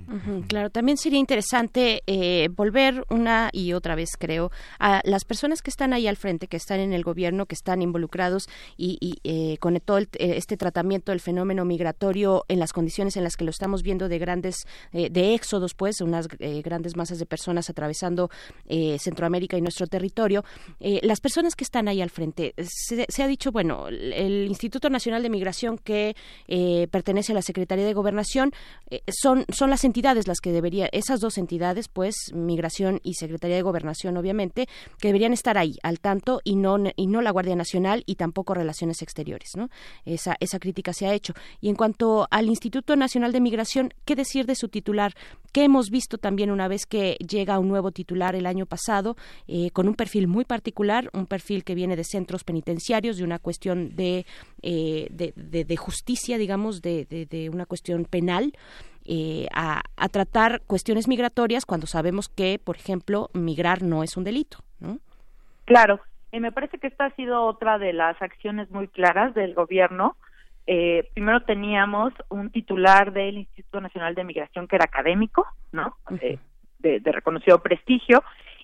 Claro, 0.48 0.70
también 0.70 0.98
sería 0.98 1.20
interesante 1.20 2.04
eh, 2.08 2.50
volver 2.56 3.06
una 3.10 3.50
y 3.52 3.74
otra 3.74 3.96
vez, 3.96 4.12
creo, 4.18 4.52
a 4.80 5.02
las 5.04 5.26
personas 5.26 5.62
que 5.62 5.70
están 5.70 5.94
ahí 5.94 6.08
al 6.08 6.16
frente, 6.18 6.48
que 6.48 6.58
están 6.58 6.80
en 6.80 6.94
el 6.94 7.04
gobierno, 7.04 7.46
que 7.46 7.56
están 7.56 7.82
involucrados 7.82 8.48
y, 8.78 8.98
y, 9.02 9.20
eh, 9.24 9.58
con 9.58 9.80
todo 9.80 9.98
el- 9.98 10.10
eh, 10.20 10.34
este 10.38 10.58
tratamiento 10.58 11.12
del 11.12 11.20
fenómeno 11.20 11.66
migratorio 11.66 12.46
en 12.48 12.60
las 12.60 12.72
condiciones 12.74 13.18
en 13.18 13.24
las 13.24 13.36
que 13.36 13.44
lo 13.44 13.52
estamos 13.52 13.84
viendo 13.84 14.08
de 14.10 14.20
grandes, 14.20 14.66
eh, 14.94 15.10
de 15.10 15.34
éxodos, 15.34 15.74
pues, 15.74 16.02
unas 16.02 16.28
eh, 16.40 16.62
grandes 16.62 16.96
masas 16.96 17.20
de 17.20 17.26
personas 17.26 17.70
atravesando 17.70 18.30
eh, 18.68 18.98
Centroamérica 19.00 19.58
y 19.58 19.62
nuestro 19.62 19.88
territorio. 19.88 20.44
Eh, 20.80 21.00
las 21.04 21.20
personas 21.22 21.56
que 21.56 21.64
están 21.64 21.88
ahí 21.88 22.02
al 22.02 22.10
frente, 22.10 22.54
se, 22.58 23.06
se 23.10 23.24
ha 23.24 23.28
dicho, 23.28 23.52
bueno, 23.52 23.88
el, 23.88 24.14
el 24.14 24.46
Instituto 24.48 24.90
Nacional 24.90 25.24
de 25.24 25.30
Migración 25.30 25.78
que 25.78 26.16
eh, 26.48 26.88
pertenece 26.92 27.32
a 27.32 27.36
la 27.36 27.42
Secretaría 27.42 27.86
de 27.86 27.94
Gobernación, 27.96 28.52
eh, 28.92 29.02
son, 29.12 29.46
son 29.50 29.72
las 29.72 29.84
entidades 29.84 30.28
las 30.28 30.40
que 30.40 30.52
debería, 30.52 30.88
esas 30.92 31.20
dos 31.20 31.40
entidades, 31.40 31.88
pues, 31.88 32.16
Migración 32.34 33.00
y 33.04 33.16
Secretaría 33.16 33.56
de 33.56 33.62
Gobernación, 33.64 34.16
obviamente, 34.18 34.68
que 35.00 35.08
deberían 35.08 35.34
estar 35.34 35.58
ahí 35.58 35.74
al 35.82 36.00
tanto 36.00 36.42
y 36.44 36.56
no, 36.56 36.78
y 36.96 37.08
no 37.08 37.22
la 37.22 37.32
Guardia 37.32 37.56
Nacional 37.56 38.04
y 38.06 38.16
tampoco 38.16 38.54
Relaciones 38.54 39.02
Exteriores, 39.02 39.50
¿no? 39.56 39.70
Esa, 40.06 40.36
esa 40.40 40.60
crítica 40.60 40.94
se 40.94 41.08
ha 41.08 41.14
hecho. 41.14 41.34
Y 41.62 41.70
en 41.70 41.76
cuanto 41.76 42.28
al 42.30 42.48
Instituto 42.48 42.96
Nacional 42.96 43.32
de 43.32 43.42
Migración, 43.42 43.94
¿qué 44.06 44.16
decir 44.16 44.46
de 44.46 44.56
su 44.56 44.68
titular? 44.70 45.14
Que 45.54 45.64
hemos 45.64 45.90
visto 45.90 46.18
también 46.18 46.52
una 46.52 46.68
vez 46.68 46.86
que 46.86 47.16
llega 47.28 47.58
un 47.60 47.70
nuevo 47.70 47.92
titular 47.92 48.36
el 48.36 48.46
año 48.46 48.66
pasado, 48.66 49.16
eh, 49.48 49.72
con 49.72 49.88
un 49.88 49.96
perfil 49.96 50.28
muy 50.28 50.44
particular, 50.46 51.10
un 51.14 51.26
perfil 51.26 51.64
que 51.64 51.76
viene 51.76 51.96
de 51.96 52.04
centros 52.04 52.44
penitenciarios, 52.44 53.18
de 53.18 53.24
una 53.24 53.40
cuestión 53.40 53.96
de, 53.96 54.26
eh, 54.62 55.08
de, 55.12 55.34
de- 55.36 55.76
justicia, 55.78 56.38
digamos, 56.38 56.82
de- 56.82 57.06
de 57.06 57.50
una 57.50 57.66
cuestión 57.66 57.85
penal. 58.06 58.54
eh, 59.06 59.48
a, 59.54 59.82
a 59.96 60.10
tratar 60.10 60.62
cuestiones 60.62 61.08
migratorias 61.08 61.66
cuando 61.66 61.88
sabemos 61.88 62.28
que, 62.28 62.60
por 62.60 62.76
ejemplo, 62.76 63.30
migrar 63.34 63.84
no 63.84 64.04
es 64.04 64.18
un 64.18 64.24
delito, 64.24 64.58
¿no? 64.80 64.98
Claro, 65.66 66.00
eh, 66.32 66.40
me 66.40 66.52
parece 66.52 66.80
que 66.80 66.88
esta 66.88 67.06
ha 67.06 67.16
sido 67.16 67.44
otra 67.44 67.78
de 67.78 67.94
las 67.94 68.20
acciones 68.22 68.70
muy 68.72 68.88
claras 68.88 69.34
del 69.36 69.54
gobierno. 69.54 70.18
Eh, 70.68 71.08
primero 71.14 71.44
teníamos 71.44 72.14
un 72.30 72.50
titular 72.50 73.14
del 73.14 73.38
Instituto 73.38 73.80
Nacional 73.80 74.16
de 74.16 74.24
Migración 74.24 74.68
que 74.68 74.76
era 74.76 74.86
académico, 74.86 75.46
¿no? 75.72 75.96
Eh, 76.20 76.40
de, 76.80 77.00
de 77.00 77.12
reconocido 77.12 77.62
prestigio, 77.62 78.24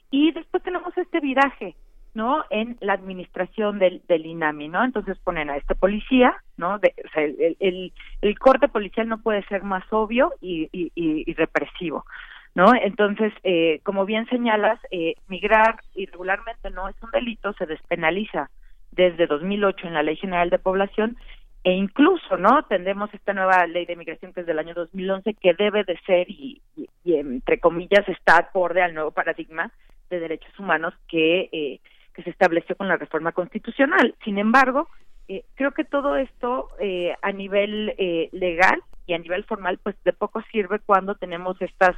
y 0.09 0.32
después 0.32 0.61
tenemos 0.64 0.95
este 0.98 1.19
viraje, 1.19 1.75
¿no? 2.14 2.44
En 2.50 2.78
la 2.82 2.94
administración 2.94 3.80
del, 3.80 4.02
del 4.08 4.26
INAMI, 4.26 4.68
¿no? 4.68 4.84
Entonces 4.84 5.18
ponen 5.20 5.50
a 5.50 5.58
este 5.58 5.76
policía, 5.76 6.36
¿no? 6.58 6.80
De- 6.80 6.94
o 7.06 7.10
sea, 7.14 7.24
el, 7.24 7.94
el, 8.22 8.40
corte 8.40 8.68
policial 8.68 9.08
no 9.08 9.22
puede 9.22 9.44
ser 9.44 9.64
más 9.64 9.84
obvio 9.92 10.34
y, 10.42 10.70
y, 10.72 11.34
represivo. 11.34 12.06
¿no? 12.54 12.74
Entonces, 12.76 13.32
eh, 13.44 13.80
como 13.84 14.06
bien 14.06 14.28
señalas, 14.28 14.78
eh, 14.92 15.16
migrar 15.30 15.80
irregularmente 15.96 16.70
no 16.70 16.90
es 16.90 16.96
un 17.02 17.10
delito, 17.12 17.54
se 17.54 17.66
despenaliza 17.66 18.50
desde 18.92 19.26
2008 19.26 19.88
en 19.88 19.94
la 19.94 20.04
Ley 20.04 20.18
General 20.18 20.50
de 20.50 20.60
Población 20.60 21.18
e 21.64 21.74
incluso, 21.74 22.38
¿no? 22.38 22.64
Tendremos 22.64 23.14
esta 23.14 23.34
nueva 23.34 23.66
ley 23.68 23.86
de 23.86 23.96
migración 23.96 24.34
que 24.34 24.42
es 24.42 24.48
del 24.48 24.58
año 24.60 24.74
2011 24.74 25.36
que 25.36 25.54
debe 25.54 25.84
de 25.84 25.98
ser 26.06 26.30
y, 26.30 26.62
entre 27.06 27.60
comillas 27.60 28.08
está 28.10 28.38
acorde 28.38 28.82
al 28.82 28.94
nuevo 28.96 29.12
paradigma 29.12 29.72
de 30.10 30.20
derechos 30.20 30.58
humanos 30.60 30.94
que 31.08 31.50
eh, 31.52 31.80
que 32.14 32.24
se 32.24 32.30
estableció 32.30 32.76
con 32.76 32.88
la 32.88 32.98
reforma 32.98 33.32
constitucional. 33.32 34.16
Sin 34.24 34.38
embargo, 34.38 34.90
eh, 35.28 35.44
creo 35.56 35.72
que 35.72 35.84
todo 35.84 36.16
esto 36.18 36.70
eh, 36.80 37.16
a 37.22 37.32
nivel 37.32 37.94
eh, 37.98 38.30
legal 38.32 38.82
y 39.08 39.14
a 39.14 39.18
nivel 39.18 39.44
formal, 39.46 39.80
pues 39.82 39.96
de 40.04 40.14
poco 40.14 40.42
sirve 40.52 40.80
cuando 40.80 41.16
tenemos 41.16 41.62
estas 41.62 41.96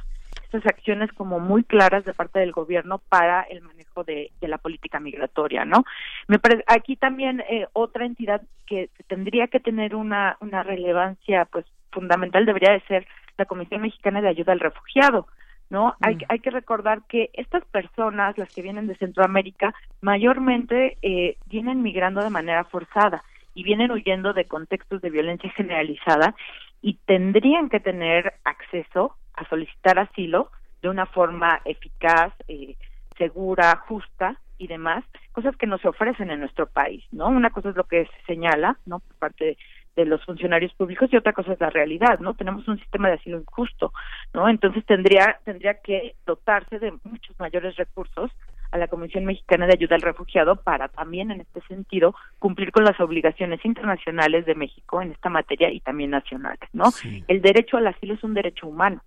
estas 0.54 0.66
acciones 0.66 1.12
como 1.12 1.40
muy 1.40 1.64
claras 1.64 2.04
de 2.04 2.14
parte 2.14 2.38
del 2.38 2.52
gobierno 2.52 2.98
para 3.08 3.42
el 3.42 3.60
manejo 3.62 4.04
de, 4.04 4.30
la 4.40 4.58
política 4.58 5.00
migratoria, 5.00 5.64
¿no? 5.64 5.84
Me 6.28 6.38
parece, 6.38 6.64
aquí 6.66 6.96
también 6.96 7.40
eh, 7.48 7.66
otra 7.72 8.06
entidad 8.06 8.42
que 8.66 8.90
tendría 9.08 9.48
que 9.48 9.60
tener 9.60 9.94
una 9.94 10.36
una 10.40 10.62
relevancia, 10.62 11.46
pues 11.46 11.66
fundamental 11.90 12.46
debería 12.46 12.72
de 12.72 12.80
ser 12.82 13.06
la 13.36 13.46
Comisión 13.46 13.82
Mexicana 13.82 14.20
de 14.20 14.28
Ayuda 14.28 14.52
al 14.52 14.60
Refugiado. 14.60 15.26
¿No? 15.74 15.96
Hay, 16.00 16.18
hay 16.28 16.38
que 16.38 16.50
recordar 16.50 17.02
que 17.08 17.30
estas 17.32 17.64
personas, 17.64 18.38
las 18.38 18.48
que 18.54 18.62
vienen 18.62 18.86
de 18.86 18.94
Centroamérica, 18.94 19.74
mayormente 20.00 20.96
eh, 21.02 21.36
vienen 21.46 21.82
migrando 21.82 22.22
de 22.22 22.30
manera 22.30 22.62
forzada 22.62 23.24
y 23.54 23.64
vienen 23.64 23.90
huyendo 23.90 24.32
de 24.32 24.44
contextos 24.44 25.02
de 25.02 25.10
violencia 25.10 25.50
generalizada 25.50 26.36
y 26.80 26.94
tendrían 27.06 27.70
que 27.70 27.80
tener 27.80 28.34
acceso 28.44 29.16
a 29.34 29.48
solicitar 29.48 29.98
asilo 29.98 30.52
de 30.80 30.90
una 30.90 31.06
forma 31.06 31.60
eficaz, 31.64 32.32
eh, 32.46 32.76
segura, 33.18 33.82
justa 33.88 34.38
y 34.58 34.68
demás, 34.68 35.02
cosas 35.32 35.56
que 35.56 35.66
no 35.66 35.78
se 35.78 35.88
ofrecen 35.88 36.30
en 36.30 36.38
nuestro 36.38 36.66
país, 36.66 37.02
¿no? 37.10 37.26
Una 37.26 37.50
cosa 37.50 37.70
es 37.70 37.76
lo 37.76 37.84
que 37.84 38.04
se 38.04 38.26
señala, 38.26 38.78
¿no? 38.86 39.00
Por 39.00 39.16
parte 39.16 39.58
de, 39.96 40.04
los 40.04 40.24
funcionarios 40.24 40.72
públicos 40.74 41.08
y 41.12 41.16
otra 41.16 41.32
cosa 41.32 41.52
es 41.52 41.60
la 41.60 41.70
realidad, 41.70 42.18
¿no? 42.20 42.34
Tenemos 42.34 42.66
un 42.68 42.78
sistema 42.78 43.08
de 43.08 43.14
asilo 43.14 43.38
injusto, 43.38 43.92
¿no? 44.32 44.48
Entonces 44.48 44.84
tendría 44.86 45.38
tendría 45.44 45.74
que 45.80 46.14
dotarse 46.26 46.78
de 46.78 46.92
muchos 47.04 47.38
mayores 47.38 47.76
recursos 47.76 48.30
a 48.70 48.78
la 48.78 48.88
Comisión 48.88 49.24
Mexicana 49.24 49.66
de 49.66 49.74
Ayuda 49.74 49.94
al 49.94 50.02
Refugiado 50.02 50.56
para 50.56 50.88
también 50.88 51.30
en 51.30 51.40
este 51.40 51.60
sentido 51.62 52.14
cumplir 52.38 52.72
con 52.72 52.84
las 52.84 52.98
obligaciones 52.98 53.64
internacionales 53.64 54.46
de 54.46 54.56
México 54.56 55.00
en 55.00 55.12
esta 55.12 55.28
materia 55.28 55.70
y 55.70 55.80
también 55.80 56.10
nacionales, 56.10 56.68
¿no? 56.72 56.86
El 57.28 57.40
derecho 57.40 57.76
al 57.76 57.86
asilo 57.86 58.14
es 58.14 58.24
un 58.24 58.34
derecho 58.34 58.66
humano. 58.66 59.00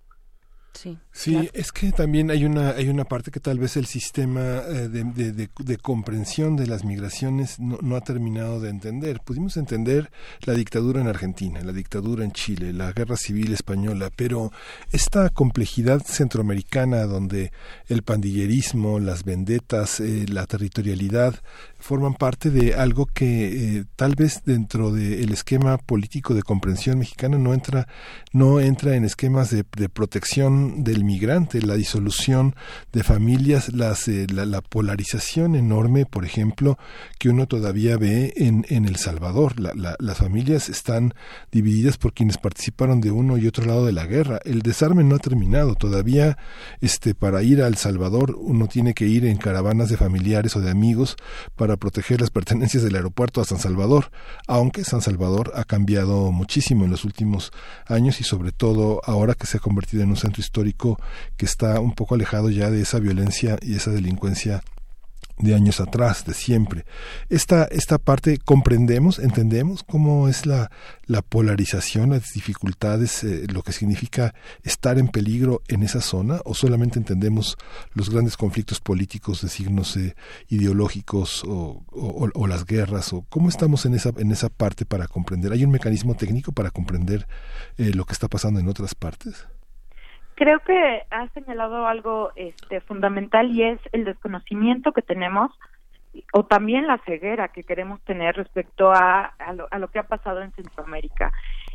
Sí. 0.77 0.97
Sí, 1.11 1.49
es 1.53 1.71
que 1.71 1.91
también 1.91 2.29
hay 2.29 2.45
una 2.45 2.69
hay 2.71 2.89
una 2.89 3.03
parte 3.05 3.31
que 3.31 3.39
tal 3.39 3.57
vez 3.57 3.75
el 3.77 3.87
sistema 3.87 4.39
eh, 4.67 4.87
de, 4.89 5.03
de- 5.05 5.31
de- 5.31 5.49
de 5.57 5.77
comprensión 5.77 6.55
de 6.55 6.67
las 6.67 6.83
migraciones 6.83 7.59
no, 7.59 7.79
no 7.81 7.95
ha 7.95 8.01
terminado 8.01 8.59
de 8.59 8.69
entender. 8.69 9.19
Pudimos 9.21 9.57
entender 9.57 10.11
la 10.41 10.53
dictadura 10.53 11.01
en 11.01 11.07
Argentina, 11.07 11.61
la 11.63 11.71
dictadura 11.73 12.23
en 12.23 12.31
Chile, 12.31 12.73
la 12.73 12.91
guerra 12.91 13.17
civil 13.17 13.53
española, 13.53 14.11
pero 14.15 14.51
esta 14.91 15.29
complejidad 15.29 16.01
centroamericana 16.05 17.03
donde 17.05 17.51
el 17.87 18.03
pandillerismo, 18.03 18.99
las 18.99 19.23
vendetas, 19.23 19.99
eh, 19.99 20.25
la 20.29 20.45
territorialidad 20.45 21.41
forman 21.79 22.13
parte 22.15 22.49
de 22.49 22.73
algo 22.73 23.05
que 23.05 23.77
eh, 23.79 23.85
tal 23.95 24.15
vez 24.15 24.41
dentro 24.45 24.91
del 24.91 25.31
esquema 25.31 25.77
político 25.77 26.33
de 26.33 26.43
comprensión 26.43 26.99
mexicana 26.99 27.37
no 27.37 27.53
entra 27.53 27.87
no 28.33 28.59
entra 28.59 28.95
en 28.95 29.03
esquemas 29.05 29.49
de, 29.49 29.63
de 29.75 29.89
protección 29.89 30.83
del 30.83 31.03
migrante, 31.03 31.61
la 31.61 31.75
disolución 31.75 32.55
de 32.93 33.03
familias, 33.03 33.73
las, 33.73 34.07
eh, 34.07 34.27
la, 34.31 34.45
la 34.45 34.61
polarización 34.61 35.55
enorme, 35.55 36.05
por 36.05 36.25
ejemplo, 36.25 36.77
que 37.19 37.29
uno 37.29 37.47
todavía 37.47 37.97
ve 37.97 38.33
en, 38.37 38.65
en 38.69 38.85
El 38.85 38.95
Salvador. 38.95 39.59
La- 39.59 39.73
la- 39.75 39.95
las 39.99 40.17
familias 40.17 40.69
están 40.69 41.13
divididas 41.51 41.97
por 41.97 42.13
quienes 42.13 42.37
participaron 42.37 43.01
de 43.01 43.11
uno 43.11 43.37
y 43.37 43.47
otro 43.47 43.65
lado 43.65 43.85
de 43.85 43.91
la 43.91 44.05
guerra. 44.05 44.39
El 44.45 44.61
desarme 44.61 45.03
no 45.03 45.15
ha 45.15 45.19
terminado. 45.19 45.75
Todavía 45.75 46.37
este, 46.81 47.13
para 47.15 47.41
ir 47.43 47.61
a 47.61 47.67
El 47.67 47.75
Salvador 47.75 48.35
uno 48.39 48.67
tiene 48.67 48.93
que 48.93 49.07
ir 49.07 49.25
en 49.25 49.37
caravanas 49.37 49.89
de 49.89 49.97
familiares 49.97 50.55
o 50.55 50.61
de 50.61 50.69
amigos 50.71 51.15
para 51.55 51.66
proteger 51.75 52.21
las 52.21 52.29
pertenencias 52.29 52.83
del 52.83 52.95
aeropuerto 52.95 53.41
a 53.41 53.45
San 53.45 53.59
Salvador, 53.59 54.11
aunque 54.47 54.85
San 54.85 55.01
Salvador 55.01 55.51
ha 55.55 55.65
cambiado 55.65 56.31
muchísimo 56.31 56.85
en 56.85 56.91
los 56.91 57.03
últimos 57.03 57.51
años 57.85 58.21
y 58.21 58.23
sobre 58.23 58.53
todo 58.53 59.01
ahora 59.03 59.33
que 59.33 59.47
se 59.47 59.57
ha 59.57 59.59
convertido 59.59 60.03
en 60.03 60.09
un 60.09 60.17
centro 60.17 60.41
histórico 60.41 60.99
que 61.35 61.45
está 61.45 61.79
un 61.81 61.93
poco 61.93 62.15
alejado 62.15 62.49
ya 62.49 62.71
de 62.71 62.81
esa 62.81 62.99
violencia 62.99 63.57
y 63.61 63.75
esa 63.75 63.91
delincuencia 63.91 64.61
de 65.39 65.53
años 65.53 65.79
atrás, 65.79 66.25
de 66.25 66.33
siempre. 66.33 66.85
Esta, 67.29 67.65
esta 67.65 67.97
parte 67.99 68.37
comprendemos, 68.37 69.19
entendemos 69.19 69.83
cómo 69.83 70.27
es 70.29 70.45
la, 70.45 70.71
la 71.05 71.21
polarización, 71.21 72.09
las 72.09 72.33
dificultades, 72.33 73.23
eh, 73.23 73.45
lo 73.51 73.61
que 73.61 73.71
significa 73.71 74.33
estar 74.63 74.97
en 74.97 75.09
peligro 75.09 75.61
en 75.67 75.83
esa 75.83 76.01
zona, 76.01 76.41
o 76.45 76.53
solamente 76.55 76.97
entendemos 76.99 77.55
los 77.93 78.09
grandes 78.09 78.35
conflictos 78.35 78.79
políticos 78.79 79.41
de 79.41 79.49
signos 79.49 79.95
eh, 79.97 80.15
ideológicos 80.49 81.43
o, 81.45 81.83
o- 81.91 82.47
las 82.47 82.65
guerras, 82.65 83.11
o 83.13 83.25
cómo 83.29 83.49
estamos 83.49 83.85
en 83.85 83.93
esa, 83.93 84.11
en 84.17 84.31
esa 84.31 84.49
parte 84.49 84.85
para 84.85 85.07
comprender. 85.07 85.51
¿Hay 85.51 85.63
un 85.65 85.71
mecanismo 85.71 86.15
técnico 86.15 86.51
para 86.51 86.71
comprender 86.71 87.27
eh, 87.77 87.91
lo 87.93 88.05
que 88.05 88.13
está 88.13 88.27
pasando 88.27 88.59
en 88.59 88.67
otras 88.69 88.95
partes? 88.95 89.35
Creo 90.37 90.59
que 90.59 91.01
has 91.09 91.31
señalado 91.31 91.87
algo 91.87 92.31
este, 92.35 92.79
fundamental 92.81 93.49
y 93.49 93.63
es 93.63 93.79
el 93.91 94.05
desconocimiento 94.05 94.91
que 94.91 95.01
tenemos 95.01 95.49
o 96.31 96.45
también 96.45 96.85
la 96.85 96.99
ceguera 97.07 97.47
que 97.47 97.63
queremos 97.63 97.99
tener 98.01 98.35
respecto 98.35 98.91
a, 98.91 99.33
a, 99.39 99.53
lo, 99.53 99.67
a 99.71 99.79
lo 99.79 99.87
que 99.87 99.97
ha 99.97 100.03
pasado 100.03 100.43
en 100.43 100.51
Centroamérica. 100.51 101.31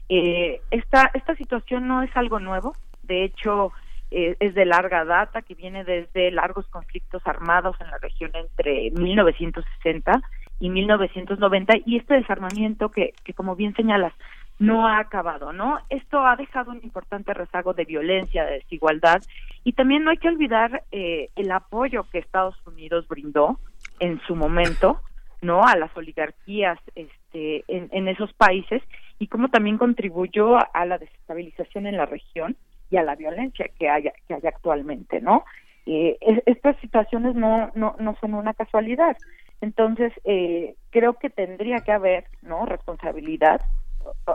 Eh, 0.08 0.60
esta, 0.70 1.10
esta 1.12 1.34
situación 1.34 1.89
no 1.89 2.05
es 2.05 2.16
algo 2.16 2.39
nuevo, 2.39 2.76
de 3.02 3.24
hecho 3.24 3.73
eh, 4.12 4.36
es 4.39 4.55
de 4.55 4.65
larga 4.65 5.05
data, 5.05 5.42
que 5.42 5.57
viene 5.57 5.82
desde 5.82 6.31
largos 6.31 6.68
conflictos 6.68 7.20
armados 7.24 7.74
en 7.81 7.91
la 7.91 7.99
región 7.99 8.31
entre 8.34 8.92
1960 8.92 10.23
y 10.60 10.70
1990 10.70 11.78
y 11.84 11.97
este 11.97 12.15
desarmamiento 12.15 12.91
que, 12.91 13.12
que 13.24 13.34
como 13.34 13.57
bien 13.57 13.74
señalas, 13.74 14.12
no 14.58 14.86
ha 14.86 14.98
acabado, 14.98 15.52
¿no? 15.52 15.78
Esto 15.89 16.24
ha 16.24 16.36
dejado 16.36 16.70
un 16.70 16.81
importante 16.82 17.34
rezago 17.34 17.74
de 17.74 17.84
violencia, 17.84 18.44
de 18.44 18.55
desigualdad 18.60 19.22
y 19.64 19.72
también 19.72 20.05
no 20.05 20.10
hay 20.10 20.18
que 20.18 20.28
olvidar 20.28 20.84
eh, 20.92 21.31
el 21.36 21.50
apoyo 21.50 22.05
que 22.10 22.18
Estados 22.18 22.56
Unidos 22.66 23.06
brindó 23.08 23.58
en 23.98 24.20
su 24.26 24.36
momento, 24.36 25.00
¿no? 25.40 25.64
A 25.64 25.76
las 25.76 25.94
oligarquías 25.97 26.78
este, 26.94 27.64
en, 27.68 27.89
en 27.92 28.08
esos 28.08 28.32
países 28.34 28.82
y 29.18 29.26
cómo 29.28 29.48
también 29.48 29.78
contribuyó 29.78 30.56
a, 30.56 30.84
la 30.86 30.98
desestabilización 30.98 31.86
en 31.86 31.97
la 31.97 32.06
región 32.06 32.56
y 32.90 32.97
a 32.97 33.02
la 33.02 33.14
violencia 33.16 33.68
que 33.78 33.89
hay, 33.89 34.05
que 34.26 34.34
hay 34.34 34.47
actualmente, 34.47 35.20
¿no? 35.20 35.44
Eh, 35.86 36.18
es- 36.20 36.42
estas 36.47 36.76
situaciones 36.81 37.34
no, 37.34 37.70
no, 37.74 37.97
no 37.98 38.16
son 38.20 38.34
una 38.34 38.55
casualidad. 38.55 39.16
Entonces, 39.60 40.12
eh, 40.24 40.74
creo 40.90 41.14
que 41.14 41.31
tendría 41.31 41.78
que 41.81 41.92
haber, 41.92 42.26
¿no? 42.42 42.66
Responsabilidad. 42.66 43.60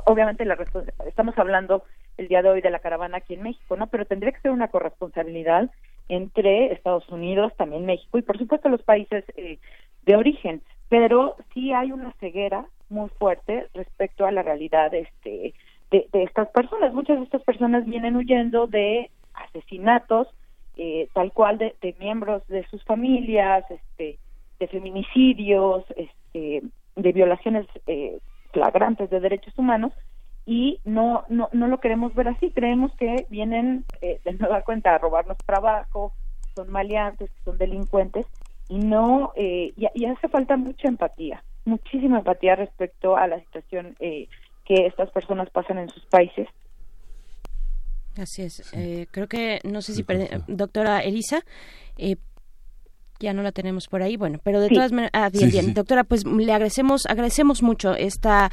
Obviamente, 0.05 0.45
la 0.45 0.57
estamos 1.05 1.37
hablando 1.37 1.83
el 2.17 2.27
día 2.27 2.41
de 2.41 2.49
hoy 2.49 2.61
de 2.61 2.69
la 2.69 2.79
caravana 2.79 3.17
aquí 3.17 3.35
en 3.35 3.43
México, 3.43 3.75
¿no? 3.75 3.87
Pero 3.87 4.05
tendría 4.05 4.31
que 4.31 4.41
ser 4.41 4.51
una 4.51 4.69
corresponsabilidad 4.69 5.69
entre 6.09 6.71
Estados 6.73 7.07
Unidos, 7.09 7.53
también 7.57 7.85
México 7.85 8.17
y, 8.17 8.21
por 8.21 8.37
supuesto, 8.37 8.69
los 8.69 8.81
países 8.81 9.23
eh, 9.35 9.59
de 10.05 10.15
origen. 10.15 10.61
Pero 10.89 11.35
sí 11.53 11.73
hay 11.73 11.91
una 11.91 12.13
ceguera 12.13 12.65
muy 12.89 13.09
fuerte 13.09 13.67
respecto 13.73 14.25
a 14.25 14.31
la 14.31 14.41
realidad 14.41 14.93
este, 14.93 15.53
de, 15.91 16.07
de 16.11 16.23
estas 16.23 16.47
personas. 16.49 16.93
Muchas 16.93 17.17
de 17.17 17.25
estas 17.25 17.43
personas 17.43 17.85
vienen 17.85 18.15
huyendo 18.15 18.67
de 18.67 19.11
asesinatos, 19.33 20.27
eh, 20.77 21.09
tal 21.13 21.31
cual 21.33 21.57
de, 21.57 21.75
de 21.81 21.95
miembros 21.99 22.47
de 22.47 22.65
sus 22.67 22.83
familias, 22.85 23.65
este, 23.69 24.17
de 24.59 24.67
feminicidios, 24.67 25.83
este, 25.95 26.63
de 26.95 27.11
violaciones 27.11 27.67
eh, 27.87 28.19
flagrantes 28.51 29.09
de 29.09 29.19
derechos 29.19 29.53
humanos 29.57 29.91
y 30.45 30.79
no, 30.85 31.25
no, 31.29 31.49
no 31.51 31.67
lo 31.67 31.79
queremos 31.79 32.13
ver 32.15 32.29
así. 32.29 32.51
Creemos 32.51 32.91
que 32.97 33.25
vienen 33.29 33.85
eh, 34.01 34.19
de 34.23 34.33
nueva 34.33 34.61
cuenta 34.61 34.95
a 34.95 34.97
robarnos 34.97 35.37
trabajo, 35.45 36.13
son 36.55 36.71
maleantes, 36.71 37.29
son 37.43 37.57
delincuentes 37.57 38.25
y 38.69 38.77
no 38.79 39.31
eh, 39.35 39.73
y, 39.75 39.87
y 39.93 40.05
hace 40.05 40.27
falta 40.29 40.57
mucha 40.57 40.87
empatía, 40.87 41.43
muchísima 41.65 42.19
empatía 42.19 42.55
respecto 42.55 43.15
a 43.17 43.27
la 43.27 43.39
situación 43.39 43.95
eh, 43.99 44.27
que 44.65 44.85
estas 44.87 45.09
personas 45.11 45.49
pasan 45.49 45.77
en 45.77 45.89
sus 45.89 46.05
países. 46.05 46.47
Así 48.19 48.41
es. 48.41 48.73
Eh, 48.73 49.05
creo 49.11 49.27
que, 49.27 49.59
no 49.63 49.81
sé 49.81 49.93
si, 49.93 50.03
perde- 50.03 50.43
doctora 50.47 51.01
Elisa, 51.01 51.41
eh, 51.97 52.15
ya 53.19 53.33
no 53.33 53.41
la 53.43 53.51
tenemos 53.51 53.87
por 53.87 54.01
ahí, 54.01 54.17
bueno, 54.17 54.39
pero 54.43 54.59
de 54.61 54.69
Sí. 54.69 54.75
todas 54.75 54.91
maneras, 54.91 55.11
ah, 55.13 55.29
bien, 55.29 55.45
Sí, 55.45 55.51
bien, 55.51 55.65
sí. 55.67 55.73
doctora, 55.73 56.03
pues 56.03 56.25
le 56.25 56.51
agradecemos, 56.51 57.05
agradecemos 57.07 57.61
mucho 57.63 57.93
esta 57.95 58.51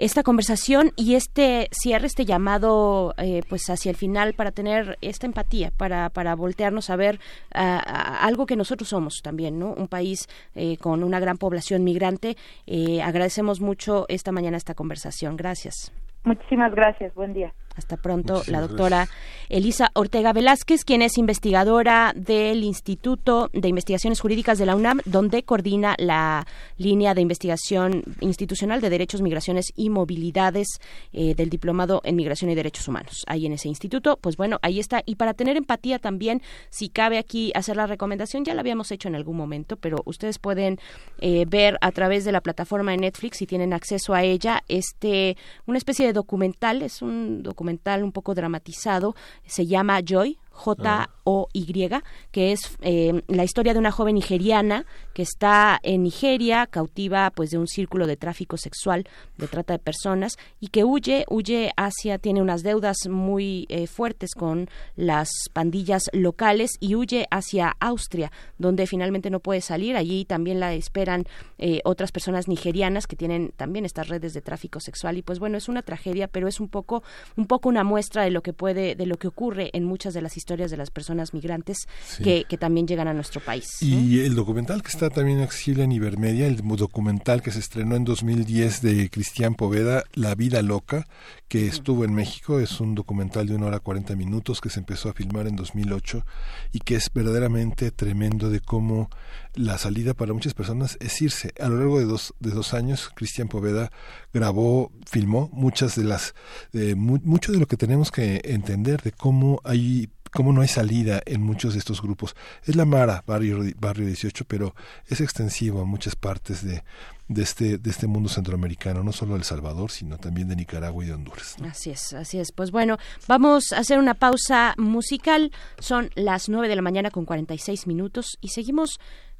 esta 0.00 0.22
conversación 0.22 0.92
y 0.94 1.16
este 1.16 1.66
cierre, 1.72 2.06
este 2.06 2.24
llamado 2.24 3.14
eh, 3.18 3.42
pues 3.48 3.68
hacia 3.68 3.90
el 3.90 3.96
final 3.96 4.32
para 4.34 4.52
tener 4.52 4.96
esta 5.00 5.26
empatía, 5.26 5.72
para, 5.76 6.08
para 6.10 6.36
voltearnos 6.36 6.88
a 6.88 6.94
ver 6.94 7.18
ah, 7.52 8.18
algo 8.22 8.46
que 8.46 8.54
nosotros 8.54 8.90
somos 8.90 9.14
también, 9.24 9.58
¿no? 9.58 9.72
Un 9.72 9.88
país 9.88 10.28
eh, 10.54 10.76
con 10.76 11.02
una 11.02 11.18
gran 11.18 11.36
población 11.36 11.82
migrante. 11.82 12.36
Eh, 12.68 13.02
agradecemos 13.02 13.60
mucho 13.60 14.04
esta 14.08 14.30
mañana 14.30 14.56
esta 14.56 14.74
conversación. 14.74 15.36
Gracias. 15.36 15.90
Muchísimas 16.22 16.72
gracias, 16.76 17.12
buen 17.16 17.32
día. 17.34 17.52
Hasta 17.78 17.96
pronto, 17.96 18.42
la 18.48 18.60
doctora 18.60 19.08
Elisa 19.48 19.92
Ortega 19.94 20.32
Velázquez, 20.32 20.84
quien 20.84 21.00
es 21.00 21.16
investigadora 21.16 22.12
del 22.16 22.64
Instituto 22.64 23.50
de 23.52 23.68
Investigaciones 23.68 24.18
Jurídicas 24.18 24.58
de 24.58 24.66
la 24.66 24.74
UNAM, 24.74 24.98
donde 25.04 25.44
coordina 25.44 25.94
la 25.96 26.44
línea 26.76 27.14
de 27.14 27.20
investigación 27.20 28.02
institucional 28.18 28.80
de 28.80 28.90
derechos, 28.90 29.22
migraciones 29.22 29.66
y 29.76 29.90
movilidades 29.90 30.80
eh, 31.12 31.36
del 31.36 31.50
Diplomado 31.50 32.00
en 32.02 32.16
Migración 32.16 32.50
y 32.50 32.56
Derechos 32.56 32.88
Humanos. 32.88 33.22
Ahí 33.28 33.46
en 33.46 33.52
ese 33.52 33.68
instituto, 33.68 34.18
pues 34.20 34.36
bueno, 34.36 34.58
ahí 34.62 34.80
está. 34.80 35.04
Y 35.06 35.14
para 35.14 35.34
tener 35.34 35.56
empatía 35.56 36.00
también, 36.00 36.42
si 36.70 36.88
cabe 36.88 37.16
aquí 37.16 37.52
hacer 37.54 37.76
la 37.76 37.86
recomendación, 37.86 38.44
ya 38.44 38.54
la 38.54 38.60
habíamos 38.62 38.90
hecho 38.90 39.06
en 39.06 39.14
algún 39.14 39.36
momento, 39.36 39.76
pero 39.76 39.98
ustedes 40.04 40.40
pueden 40.40 40.80
eh, 41.20 41.44
ver 41.48 41.78
a 41.80 41.92
través 41.92 42.24
de 42.24 42.32
la 42.32 42.40
plataforma 42.40 42.90
de 42.90 42.96
Netflix, 42.96 43.36
si 43.36 43.46
tienen 43.46 43.72
acceso 43.72 44.14
a 44.14 44.24
ella, 44.24 44.64
este 44.66 45.36
una 45.66 45.78
especie 45.78 46.04
de 46.04 46.12
documental, 46.12 46.82
es 46.82 47.02
un 47.02 47.44
documental 47.44 47.67
un 48.04 48.12
poco 48.12 48.34
dramatizado, 48.34 49.14
se 49.46 49.66
llama 49.66 50.00
Joy, 50.00 50.38
J-O-Y, 50.58 51.90
que 52.32 52.52
es 52.52 52.76
eh, 52.82 53.22
la 53.28 53.44
historia 53.44 53.72
de 53.72 53.78
una 53.78 53.92
joven 53.92 54.16
nigeriana 54.16 54.86
que 55.14 55.22
está 55.22 55.78
en 55.82 56.02
Nigeria, 56.02 56.66
cautiva 56.66 57.30
pues 57.30 57.50
de 57.50 57.58
un 57.58 57.68
círculo 57.68 58.06
de 58.06 58.16
tráfico 58.16 58.56
sexual, 58.56 59.04
de 59.36 59.46
trata 59.46 59.74
de 59.74 59.78
personas, 59.78 60.36
y 60.58 60.68
que 60.68 60.82
huye, 60.82 61.24
huye 61.30 61.70
hacia, 61.76 62.18
tiene 62.18 62.42
unas 62.42 62.62
deudas 62.62 62.96
muy 63.08 63.66
eh, 63.68 63.86
fuertes 63.86 64.34
con 64.34 64.68
las 64.96 65.30
pandillas 65.52 66.02
locales 66.12 66.72
y 66.80 66.96
huye 66.96 67.26
hacia 67.30 67.76
Austria, 67.78 68.32
donde 68.58 68.86
finalmente 68.86 69.30
no 69.30 69.38
puede 69.38 69.60
salir. 69.60 69.96
Allí 69.96 70.24
también 70.24 70.58
la 70.58 70.74
esperan 70.74 71.24
eh, 71.58 71.80
otras 71.84 72.10
personas 72.10 72.48
nigerianas 72.48 73.06
que 73.06 73.14
tienen 73.16 73.52
también 73.56 73.84
estas 73.84 74.08
redes 74.08 74.34
de 74.34 74.42
tráfico 74.42 74.80
sexual. 74.80 75.18
Y 75.18 75.22
pues 75.22 75.38
bueno, 75.38 75.56
es 75.56 75.68
una 75.68 75.82
tragedia, 75.82 76.26
pero 76.26 76.48
es 76.48 76.58
un 76.58 76.68
poco, 76.68 77.04
un 77.36 77.46
poco 77.46 77.68
una 77.68 77.84
muestra 77.84 78.24
de 78.24 78.30
lo 78.30 78.42
que 78.42 78.52
puede, 78.52 78.96
de 78.96 79.06
lo 79.06 79.18
que 79.18 79.28
ocurre 79.28 79.70
en 79.72 79.84
muchas 79.84 80.14
de 80.14 80.22
las 80.22 80.36
historias 80.36 80.47
de 80.56 80.76
las 80.76 80.90
personas 80.90 81.34
migrantes 81.34 81.86
Sí. 82.08 82.22
que, 82.22 82.44
que 82.48 82.56
también 82.56 82.86
llegan 82.86 83.08
a 83.08 83.12
nuestro 83.14 83.40
país. 83.40 83.82
Y 83.82 84.20
el 84.20 84.34
documental 84.34 84.82
que 84.82 84.88
está 84.88 85.10
también 85.10 85.40
accesible 85.40 85.84
en 85.84 85.92
Ibermedia, 85.92 86.46
el 86.46 86.56
documental 86.56 87.42
que 87.42 87.50
se 87.50 87.58
estrenó 87.58 87.96
en 87.96 88.04
2010 88.04 88.82
de 88.82 89.10
Cristian 89.10 89.54
Poveda, 89.54 90.04
La 90.14 90.34
vida 90.34 90.62
loca, 90.62 91.06
que 91.48 91.66
estuvo 91.66 92.04
en 92.04 92.14
México, 92.14 92.60
es 92.60 92.80
un 92.80 92.94
documental 92.94 93.46
de 93.46 93.54
una 93.54 93.66
hora 93.66 93.80
40 93.80 94.16
minutos 94.16 94.60
que 94.60 94.70
se 94.70 94.80
empezó 94.80 95.08
a 95.08 95.12
filmar 95.14 95.46
en 95.46 95.56
2008 95.56 96.24
y 96.72 96.80
que 96.80 96.94
es 96.96 97.10
verdaderamente 97.12 97.90
tremendo 97.90 98.50
de 98.50 98.60
cómo 98.60 99.08
la 99.54 99.76
salida 99.78 100.14
para 100.14 100.32
muchas 100.32 100.54
personas 100.54 100.96
es 101.00 101.20
irse. 101.22 101.52
A 101.60 101.68
lo 101.68 101.78
largo 101.78 101.98
de 101.98 102.04
dos, 102.04 102.34
de 102.38 102.50
dos 102.50 102.74
años, 102.74 103.10
Cristian 103.14 103.48
Poveda 103.48 103.90
grabó, 104.32 104.92
filmó 105.06 105.48
muchas 105.52 105.96
de 105.96 106.04
las, 106.04 106.34
de 106.72 106.94
mu- 106.94 107.18
mucho 107.24 107.52
de 107.52 107.58
lo 107.58 107.66
que 107.66 107.76
tenemos 107.76 108.10
que 108.12 108.40
entender 108.44 109.02
de 109.02 109.12
cómo 109.12 109.60
hay 109.64 110.08
cómo 110.32 110.52
no 110.52 110.62
hay 110.62 110.68
salida 110.68 111.20
en 111.26 111.42
muchos 111.42 111.74
de 111.74 111.78
estos 111.78 112.02
grupos. 112.02 112.36
Es 112.64 112.76
la 112.76 112.84
Mara, 112.84 113.22
barrio, 113.26 113.60
barrio 113.78 114.06
18, 114.06 114.44
pero 114.46 114.74
es 115.06 115.20
extensivo 115.20 115.80
a 115.80 115.84
muchas 115.84 116.16
partes 116.16 116.64
de, 116.64 116.82
de, 117.28 117.42
este, 117.42 117.78
este 117.84 118.06
mundo 118.06 118.28
centroamericano, 118.28 119.02
no 119.02 119.12
solo 119.12 119.32
de 119.32 119.38
El 119.38 119.44
Salvador, 119.44 119.90
sino 119.90 120.18
también 120.18 120.48
de 120.48 120.56
Nicaragua 120.56 121.04
y 121.04 121.08
de 121.08 121.14
Honduras. 121.14 121.56
Así 121.68 121.90
es, 121.90 122.12
así 122.14 122.38
es. 122.38 122.52
Pues 122.52 122.70
bueno, 122.70 122.98
vamos 123.26 123.72
a 123.72 123.78
hacer 123.78 123.98
una 123.98 124.14
pausa 124.14 124.74
musical. 124.78 125.52
Son 125.78 126.10
las 126.14 126.48
9 126.48 126.68
de 126.68 126.76
la 126.76 126.82
mañana 126.82 127.10
con 127.10 127.24
46 127.24 127.86
minutos 127.86 128.38
y 128.40 128.48
seguimos 128.48 128.98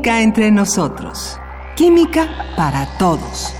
Química 0.00 0.22
entre 0.22 0.50
nosotros. 0.50 1.38
Química 1.76 2.26
para 2.56 2.86
todos. 2.96 3.52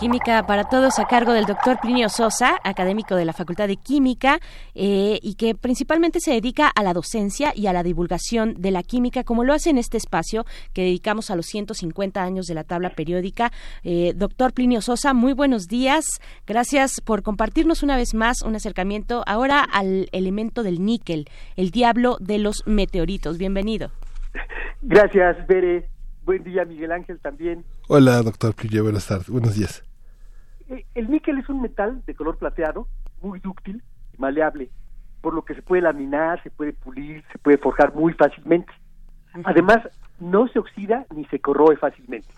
Química 0.00 0.44
para 0.46 0.64
Todos 0.64 0.98
a 0.98 1.04
cargo 1.04 1.32
del 1.32 1.44
doctor 1.44 1.78
Plinio 1.80 2.08
Sosa, 2.08 2.58
académico 2.64 3.14
de 3.14 3.24
la 3.24 3.32
Facultad 3.32 3.68
de 3.68 3.76
Química, 3.76 4.40
eh, 4.74 5.20
y 5.22 5.34
que 5.34 5.54
principalmente 5.54 6.18
se 6.18 6.32
dedica 6.32 6.66
a 6.66 6.82
la 6.82 6.92
docencia 6.92 7.52
y 7.54 7.68
a 7.68 7.72
la 7.72 7.84
divulgación 7.84 8.54
de 8.58 8.72
la 8.72 8.82
química, 8.82 9.22
como 9.22 9.44
lo 9.44 9.54
hace 9.54 9.70
en 9.70 9.78
este 9.78 9.96
espacio 9.96 10.44
que 10.72 10.82
dedicamos 10.82 11.30
a 11.30 11.36
los 11.36 11.46
150 11.46 12.20
años 12.20 12.46
de 12.46 12.54
la 12.54 12.64
tabla 12.64 12.90
periódica. 12.96 13.52
Eh, 13.84 14.12
doctor 14.16 14.52
Plinio 14.52 14.82
Sosa, 14.82 15.14
muy 15.14 15.34
buenos 15.34 15.68
días. 15.68 16.04
Gracias 16.48 17.00
por 17.04 17.22
compartirnos 17.22 17.84
una 17.84 17.96
vez 17.96 18.12
más 18.12 18.42
un 18.42 18.56
acercamiento 18.56 19.22
ahora 19.24 19.62
al 19.62 20.08
elemento 20.10 20.64
del 20.64 20.84
níquel, 20.84 21.28
el 21.54 21.70
diablo 21.70 22.16
de 22.18 22.38
los 22.38 22.64
meteoritos. 22.66 23.38
Bienvenido. 23.38 23.92
Gracias, 24.82 25.46
Bere. 25.46 25.88
Buen 26.24 26.44
día, 26.44 26.64
Miguel 26.64 26.92
Ángel, 26.92 27.18
también. 27.20 27.64
Hola, 27.88 28.22
doctor 28.22 28.54
Plinio, 28.54 28.82
buenas 28.82 29.06
tardes, 29.06 29.30
buenos 29.30 29.54
días. 29.54 29.82
Eh, 30.68 30.84
El 30.94 31.10
níquel 31.10 31.38
es 31.38 31.48
un 31.48 31.62
metal 31.62 32.02
de 32.06 32.14
color 32.14 32.36
plateado, 32.36 32.86
muy 33.22 33.40
dúctil 33.40 33.82
y 34.12 34.20
maleable, 34.20 34.70
por 35.22 35.34
lo 35.34 35.44
que 35.44 35.54
se 35.54 35.62
puede 35.62 35.82
laminar, 35.82 36.42
se 36.42 36.50
puede 36.50 36.74
pulir, 36.74 37.24
se 37.32 37.38
puede 37.38 37.58
forjar 37.58 37.94
muy 37.94 38.12
fácilmente. 38.12 38.72
Además, 39.44 39.78
no 40.20 40.48
se 40.48 40.58
oxida 40.58 41.06
ni 41.14 41.24
se 41.26 41.40
corroe 41.40 41.76
fácilmente. 41.76 42.28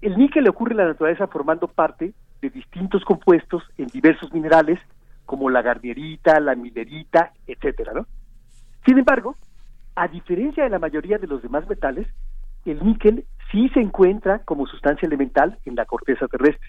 El 0.00 0.16
níquel 0.16 0.44
le 0.44 0.50
ocurre 0.50 0.72
en 0.72 0.78
la 0.78 0.86
naturaleza 0.86 1.26
formando 1.26 1.68
parte 1.68 2.12
de 2.42 2.50
distintos 2.50 3.04
compuestos 3.04 3.62
en 3.78 3.86
diversos 3.86 4.32
minerales, 4.32 4.78
como 5.24 5.50
la 5.50 5.62
gardierita, 5.62 6.38
la 6.40 6.54
milerita, 6.54 7.32
etcétera, 7.46 7.92
¿no? 7.94 8.06
Sin 8.84 8.98
embargo, 8.98 9.36
a 9.96 10.08
diferencia 10.08 10.64
de 10.64 10.70
la 10.70 10.78
mayoría 10.78 11.18
de 11.18 11.26
los 11.26 11.42
demás 11.42 11.68
metales, 11.68 12.06
el 12.64 12.84
níquel 12.84 13.24
sí 13.50 13.68
se 13.70 13.80
encuentra 13.80 14.40
como 14.40 14.66
sustancia 14.66 15.06
elemental 15.06 15.58
en 15.64 15.74
la 15.74 15.86
corteza 15.86 16.28
terrestre. 16.28 16.68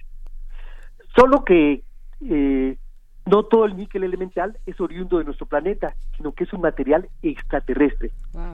Solo 1.16 1.44
que 1.44 1.84
eh, 2.22 2.78
no 3.26 3.44
todo 3.44 3.66
el 3.66 3.76
níquel 3.76 4.04
elemental 4.04 4.58
es 4.66 4.80
oriundo 4.80 5.18
de 5.18 5.26
nuestro 5.26 5.46
planeta, 5.46 5.94
sino 6.16 6.32
que 6.32 6.46
es 6.46 6.54
un 6.54 6.62
material 6.62 7.10
extraterrestre. 7.22 8.12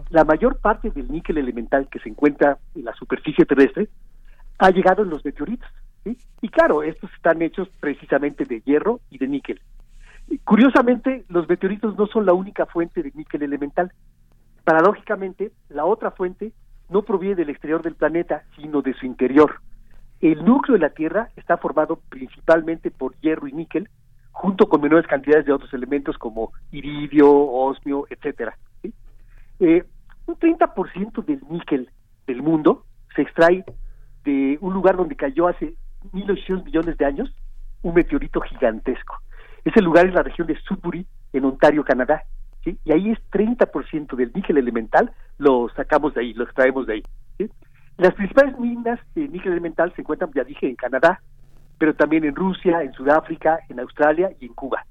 La 0.10 0.24
mayor 0.24 0.58
parte 0.60 0.90
del 0.90 1.11
níquel 1.11 1.38
elemental 1.38 1.88
que 1.90 2.00
se 2.00 2.10
encuentra 2.10 2.58
en 2.74 2.85
la 2.85 2.93
superficie 2.93 3.45
terrestre 3.45 3.90
ha 4.58 4.72
llegado 4.72 5.03
en 5.03 5.10
los 5.10 5.24
meteoritos. 5.24 5.69
¿sí? 6.03 6.18
Y 6.42 6.50
claro, 6.50 6.82
estos 6.82 7.14
están 7.14 7.42
hechos 7.42 7.69
precisamente 7.80 8.45
de 8.45 8.61
hierro 8.61 9.02
y 9.11 9.19
de 9.19 9.27
níquel. 9.27 9.61
Curiosamente, 10.43 11.26
los 11.27 11.48
meteoritos 11.48 11.98
no 11.98 12.08
son 12.08 12.26
la 12.26 12.34
única 12.34 12.66
fuente 12.66 13.03
de 13.03 13.11
níquel 13.14 13.43
elemental. 13.43 13.92
Paradójicamente, 14.64 15.51
la 15.69 15.85
otra 15.85 16.11
fuente 16.11 16.53
no 16.90 17.01
proviene 17.03 17.35
del 17.35 17.50
exterior 17.50 17.82
del 17.82 17.95
planeta, 17.95 18.43
sino 18.56 18.82
de 18.82 18.93
su 18.93 19.06
interior. 19.06 19.61
El 20.22 20.45
núcleo 20.45 20.75
de 20.75 20.82
la 20.82 20.93
Tierra 20.93 21.30
está 21.35 21.58
formado 21.58 22.00
principalmente 22.09 22.92
por 22.92 23.16
hierro 23.19 23.48
y 23.48 23.51
níquel, 23.51 23.90
junto 24.32 24.67
con 24.67 24.82
menores 24.82 25.06
cantidades 25.08 25.45
de 25.45 25.51
otros 25.51 25.74
elementos 25.74 26.17
como 26.17 26.53
iridio, 26.72 27.30
osmio, 27.30 28.06
etcétera. 28.09 28.58
¿sí? 28.82 28.93
Eh, 29.59 29.83
un 30.25 30.35
30% 30.35 31.25
del 31.25 31.42
níquel 31.50 31.90
del 32.25 32.42
mundo 32.42 32.85
se 33.16 33.24
extrae 33.24 33.66
de 34.24 34.58
un 34.61 34.74
lugar 34.74 34.95
donde 34.95 35.16
cayó 35.16 35.48
hace 35.48 35.75
1.800 36.14 36.64
millones 36.64 36.98
de 36.98 37.06
años 37.06 37.35
un 37.82 37.93
meteorito 37.93 38.40
gigantesco. 38.42 39.17
Ese 39.66 39.82
lugar 39.82 40.08
es 40.08 40.14
la 40.14 40.24
región 40.24 40.48
de 40.48 40.58
Sudbury, 40.61 41.06
en 41.33 41.45
Ontario, 41.45 41.83
Canadá. 41.83 42.24
¿Sí? 42.64 42.77
Y 42.85 42.92
ahí 42.92 43.11
es 43.11 43.19
30% 43.32 44.16
del 44.16 44.32
níquel 44.33 44.58
elemental, 44.58 45.11
lo 45.38 45.69
sacamos 45.75 46.14
de 46.14 46.22
ahí, 46.22 46.33
lo 46.33 46.43
extraemos 46.43 46.88
de 46.88 46.93
ahí. 46.93 47.03
Las 47.98 48.14
principales 48.16 48.58
minas 48.58 49.00
de 49.14 49.27
níquel 49.27 49.51
elemental 49.51 49.93
se 49.95 50.01
encuentran, 50.01 50.32
ya 50.33 50.43
dije, 50.43 50.67
en 50.67 50.75
Canadá, 50.75 51.22
pero 51.77 51.93
también 51.93 52.24
en 52.24 52.35
Rusia, 52.35 52.82
en 52.82 52.93
Sudáfrica, 52.93 53.59
en 53.69 53.80
Australia 53.80 54.32
y 54.40 54.48
en 54.48 54.53
Cuba. 54.53 54.85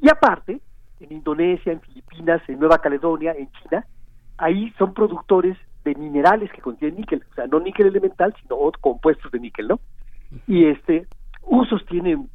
Y 0.00 0.08
aparte, 0.08 0.60
en 1.00 1.12
Indonesia, 1.12 1.72
en 1.72 1.80
Filipinas, 1.80 2.42
en 2.48 2.58
Nueva 2.58 2.78
Caledonia, 2.78 3.32
en 3.32 3.50
China, 3.52 3.86
ahí 4.38 4.72
son 4.78 4.94
productores 4.94 5.56
de 5.84 5.94
minerales 5.94 6.50
que 6.52 6.60
contienen 6.60 7.00
níquel, 7.00 7.24
o 7.30 7.34
sea, 7.34 7.46
no 7.46 7.60
níquel 7.60 7.86
elemental, 7.86 8.34
sino 8.40 8.56
otros 8.56 8.80
compuestos 8.80 9.30
de 9.32 9.40
níquel, 9.40 9.68
¿no? 9.68 9.80
Y 10.46 10.66
este, 10.66 11.06
usos 11.42 11.84
tienen 11.86 12.28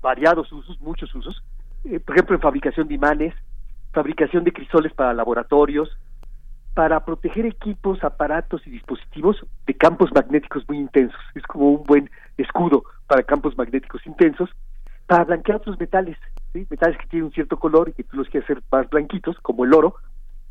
variados 0.00 0.50
usos, 0.52 0.80
muchos 0.80 1.14
usos, 1.14 1.42
eh, 1.84 2.00
por 2.00 2.14
ejemplo, 2.14 2.36
en 2.36 2.42
fabricación 2.42 2.88
de 2.88 2.94
imanes, 2.94 3.34
fabricación 3.92 4.44
de 4.44 4.52
crisoles 4.52 4.92
para 4.92 5.14
laboratorios, 5.14 5.90
para 6.74 7.04
proteger 7.04 7.46
equipos, 7.46 8.02
aparatos 8.04 8.66
y 8.66 8.70
dispositivos 8.70 9.44
de 9.66 9.74
campos 9.74 10.10
magnéticos 10.14 10.64
muy 10.68 10.78
intensos. 10.78 11.20
Es 11.34 11.42
como 11.44 11.70
un 11.70 11.84
buen 11.84 12.10
escudo 12.36 12.84
para 13.06 13.22
campos 13.22 13.56
magnéticos 13.58 14.06
intensos, 14.06 14.50
para 15.06 15.24
blanquear 15.24 15.58
otros 15.58 15.78
metales, 15.80 16.16
¿sí? 16.52 16.66
metales 16.70 16.96
que 16.98 17.06
tienen 17.08 17.26
un 17.26 17.32
cierto 17.32 17.58
color 17.58 17.88
y 17.88 17.92
que 17.92 18.04
tú 18.04 18.16
los 18.16 18.28
quieres 18.28 18.48
hacer 18.48 18.62
más 18.70 18.88
blanquitos, 18.88 19.36
como 19.40 19.64
el 19.64 19.74
oro. 19.74 19.96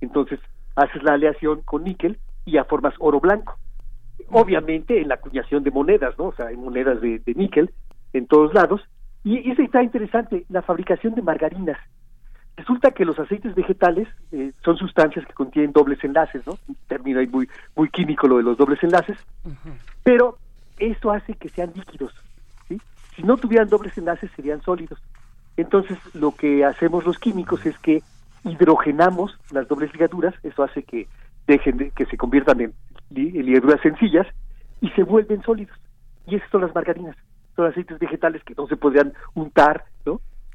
Entonces 0.01 0.39
haces 0.75 1.01
la 1.03 1.13
aleación 1.13 1.61
con 1.61 1.83
níquel 1.83 2.19
y 2.45 2.51
ya 2.53 2.65
formas 2.65 2.93
oro 2.99 3.19
blanco. 3.19 3.57
Obviamente 4.31 5.01
en 5.01 5.07
la 5.07 5.15
acuñación 5.15 5.63
de 5.63 5.71
monedas, 5.71 6.17
¿no? 6.17 6.25
O 6.25 6.33
sea, 6.33 6.47
hay 6.47 6.57
monedas 6.57 6.99
de, 6.99 7.19
de 7.19 7.33
níquel 7.33 7.71
en 8.13 8.27
todos 8.27 8.53
lados. 8.53 8.81
Y, 9.23 9.49
eso 9.51 9.61
está 9.61 9.83
interesante, 9.83 10.45
la 10.49 10.61
fabricación 10.61 11.15
de 11.15 11.21
margarinas. 11.21 11.77
Resulta 12.59 12.91
que 12.91 13.05
los 13.05 13.17
aceites 13.17 13.55
vegetales 13.55 14.09
eh, 14.33 14.51
son 14.65 14.75
sustancias 14.75 15.25
que 15.25 15.31
contienen 15.33 15.71
dobles 15.71 16.03
enlaces, 16.03 16.45
¿no? 16.45 16.57
Un 16.67 16.75
término 16.89 17.19
ahí 17.21 17.27
muy, 17.27 17.47
muy 17.73 17.87
químico 17.89 18.27
lo 18.27 18.35
de 18.35 18.43
los 18.43 18.57
dobles 18.57 18.83
enlaces, 18.83 19.17
pero 20.03 20.37
eso 20.77 21.09
hace 21.11 21.35
que 21.35 21.47
sean 21.47 21.71
líquidos, 21.73 22.13
¿sí? 22.67 22.77
Si 23.15 23.23
no 23.23 23.37
tuvieran 23.37 23.69
dobles 23.69 23.97
enlaces 23.97 24.29
serían 24.35 24.61
sólidos. 24.61 24.99
Entonces 25.55 25.97
lo 26.13 26.31
que 26.35 26.65
hacemos 26.65 27.05
los 27.05 27.17
químicos 27.17 27.65
es 27.65 27.77
que 27.79 28.01
hidrogenamos 28.43 29.37
las 29.51 29.67
dobles 29.69 29.93
ligaduras, 29.93 30.33
eso 30.43 30.61
hace 30.63 30.83
que 30.83 31.07
dejen 31.47 31.77
de, 31.77 31.91
que 31.91 32.05
se 32.07 32.17
conviertan 32.17 32.59
en, 32.59 32.73
li- 33.09 33.37
en 33.39 33.45
ligaduras 33.45 33.79
sencillas 33.81 34.27
y 34.81 34.89
se 34.89 35.03
vuelven 35.03 35.41
sólidos. 35.43 35.77
Y 36.27 36.35
esas 36.35 36.49
son 36.49 36.61
las 36.61 36.75
margarinas, 36.75 37.15
son 37.55 37.67
aceites 37.67 37.97
vegetales 37.99 38.43
que 38.43 38.53
no 38.55 38.67
se 38.67 38.75
podrían 38.75 39.13
untar, 39.33 39.85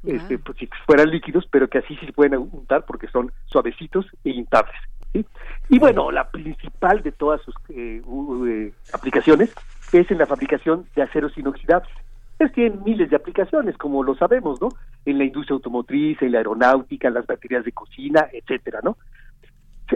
este, 0.07 0.37
pues, 0.39 0.57
si 0.57 0.69
fueran 0.85 1.09
líquidos, 1.09 1.47
pero 1.51 1.67
que 1.67 1.79
así 1.79 1.95
sí 1.97 2.05
se 2.05 2.13
pueden 2.13 2.37
untar 2.39 2.85
porque 2.85 3.07
son 3.07 3.31
suavecitos 3.45 4.05
e 4.23 4.29
intables. 4.31 4.75
¿sí? 5.13 5.25
Y 5.69 5.79
bueno, 5.79 6.11
la 6.11 6.29
principal 6.29 7.01
de 7.03 7.11
todas 7.11 7.41
sus 7.41 7.55
eh, 7.69 8.01
u- 8.05 8.45
eh, 8.45 8.73
aplicaciones 8.93 9.49
es 9.91 10.09
en 10.11 10.17
la 10.17 10.27
fabricación 10.27 10.87
de 10.95 11.03
aceros 11.03 11.37
inoxidables. 11.37 11.89
Es 12.37 12.49
que 12.49 12.69
tienen 12.69 12.83
miles 12.83 13.09
de 13.09 13.15
aplicaciones, 13.15 13.77
como 13.77 14.03
lo 14.03 14.15
sabemos, 14.15 14.59
¿no? 14.59 14.69
En 15.05 15.17
la 15.17 15.23
industria 15.23 15.53
automotriz, 15.55 16.21
en 16.21 16.33
la 16.33 16.39
aeronáutica, 16.39 17.07
en 17.07 17.13
las 17.13 17.25
baterías 17.25 17.63
de 17.63 17.71
cocina, 17.71 18.27
etcétera, 18.33 18.79
¿no? 18.83 18.97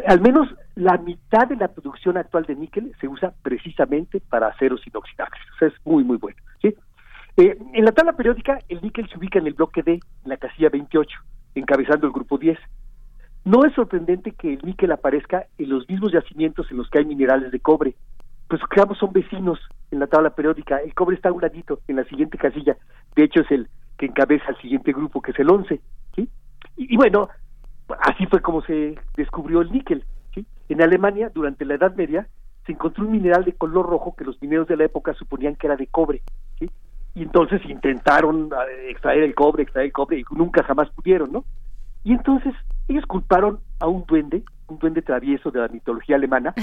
Al 0.07 0.21
menos 0.21 0.47
la 0.75 0.97
mitad 0.97 1.47
de 1.47 1.55
la 1.57 1.67
producción 1.67 2.15
actual 2.15 2.45
de 2.45 2.55
níquel 2.55 2.93
se 3.01 3.07
usa 3.07 3.33
precisamente 3.41 4.21
para 4.21 4.47
aceros 4.47 4.85
inoxidables. 4.87 5.39
O 5.55 5.57
sea, 5.57 5.67
es 5.67 5.73
muy, 5.83 6.03
muy 6.03 6.17
bueno. 6.17 6.37
Eh, 7.39 7.57
en 7.73 7.85
la 7.85 7.93
tabla 7.93 8.17
periódica, 8.17 8.59
el 8.67 8.81
níquel 8.81 9.07
se 9.07 9.17
ubica 9.17 9.39
en 9.39 9.47
el 9.47 9.53
bloque 9.53 9.81
D, 9.81 9.93
en 9.93 10.29
la 10.29 10.35
casilla 10.35 10.67
28, 10.67 11.09
encabezando 11.55 12.05
el 12.05 12.11
grupo 12.11 12.37
10. 12.37 12.59
No 13.45 13.63
es 13.63 13.73
sorprendente 13.75 14.33
que 14.33 14.55
el 14.55 14.59
níquel 14.61 14.91
aparezca 14.91 15.45
en 15.57 15.69
los 15.69 15.87
mismos 15.87 16.11
yacimientos 16.11 16.69
en 16.69 16.75
los 16.75 16.89
que 16.89 16.99
hay 16.99 17.05
minerales 17.05 17.49
de 17.53 17.61
cobre, 17.61 17.95
pues 18.49 18.61
ambos 18.81 18.97
son 18.97 19.13
vecinos 19.13 19.57
en 19.89 19.99
la 19.99 20.07
tabla 20.07 20.31
periódica. 20.31 20.79
El 20.79 20.93
cobre 20.93 21.15
está 21.15 21.29
a 21.29 21.31
un 21.31 21.41
ladito, 21.41 21.79
en 21.87 21.95
la 21.95 22.03
siguiente 22.03 22.37
casilla. 22.37 22.75
De 23.15 23.23
hecho, 23.23 23.39
es 23.39 23.51
el 23.51 23.69
que 23.97 24.07
encabeza 24.07 24.49
el 24.49 24.57
siguiente 24.57 24.91
grupo, 24.91 25.21
que 25.21 25.31
es 25.31 25.39
el 25.39 25.49
11. 25.49 25.79
¿sí? 26.17 26.27
Y, 26.75 26.93
y 26.93 26.97
bueno, 26.97 27.29
así 28.01 28.25
fue 28.25 28.41
como 28.41 28.61
se 28.63 28.99
descubrió 29.15 29.61
el 29.61 29.71
níquel. 29.71 30.03
¿sí? 30.35 30.45
En 30.67 30.81
Alemania, 30.81 31.31
durante 31.33 31.63
la 31.63 31.75
Edad 31.75 31.95
Media, 31.95 32.27
se 32.65 32.73
encontró 32.73 33.05
un 33.05 33.13
mineral 33.13 33.45
de 33.45 33.53
color 33.53 33.87
rojo 33.87 34.13
que 34.17 34.25
los 34.25 34.41
mineros 34.41 34.67
de 34.67 34.75
la 34.75 34.83
época 34.83 35.13
suponían 35.13 35.55
que 35.55 35.67
era 35.67 35.77
de 35.77 35.87
cobre. 35.87 36.21
¿sí? 36.57 36.69
Y 37.15 37.23
entonces 37.23 37.61
intentaron 37.67 38.49
eh, 38.53 38.89
extraer 38.91 39.23
el 39.23 39.35
cobre, 39.35 39.63
extraer 39.63 39.87
el 39.87 39.91
cobre, 39.93 40.19
y 40.19 40.23
nunca 40.31 40.63
jamás 40.63 40.89
pudieron, 40.91 41.31
¿no? 41.31 41.43
Y 42.03 42.13
entonces 42.13 42.53
ellos 42.87 43.05
culparon 43.05 43.59
a 43.79 43.87
un 43.87 44.05
duende, 44.05 44.43
un 44.67 44.79
duende 44.79 45.01
travieso 45.01 45.51
de 45.51 45.59
la 45.59 45.67
mitología 45.67 46.15
alemana, 46.15 46.53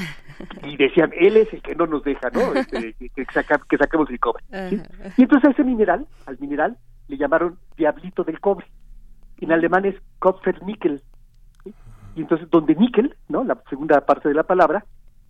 y 0.64 0.76
decían, 0.76 1.10
él 1.18 1.36
es 1.36 1.52
el 1.52 1.62
que 1.62 1.74
no 1.74 1.86
nos 1.86 2.02
deja, 2.04 2.30
¿no? 2.30 2.54
Este, 2.54 2.94
que, 3.14 3.24
saca- 3.26 3.60
que 3.68 3.76
saquemos 3.76 4.08
el 4.10 4.18
cobre. 4.20 4.44
¿sí? 4.70 4.80
Y 5.16 5.22
entonces 5.22 5.48
a 5.48 5.52
ese 5.52 5.64
mineral, 5.64 6.06
al 6.26 6.38
mineral, 6.38 6.76
le 7.08 7.16
llamaron 7.16 7.58
diablito 7.76 8.24
del 8.24 8.40
cobre. 8.40 8.66
En 9.40 9.52
alemán 9.52 9.84
es 9.84 9.94
Kupfernickel. 10.20 11.02
¿sí? 11.64 11.74
Y 12.16 12.22
entonces 12.22 12.48
donde 12.50 12.74
níquel, 12.74 13.14
¿no? 13.28 13.44
La 13.44 13.58
segunda 13.68 14.00
parte 14.06 14.28
de 14.28 14.34
la 14.34 14.44
palabra 14.44 14.84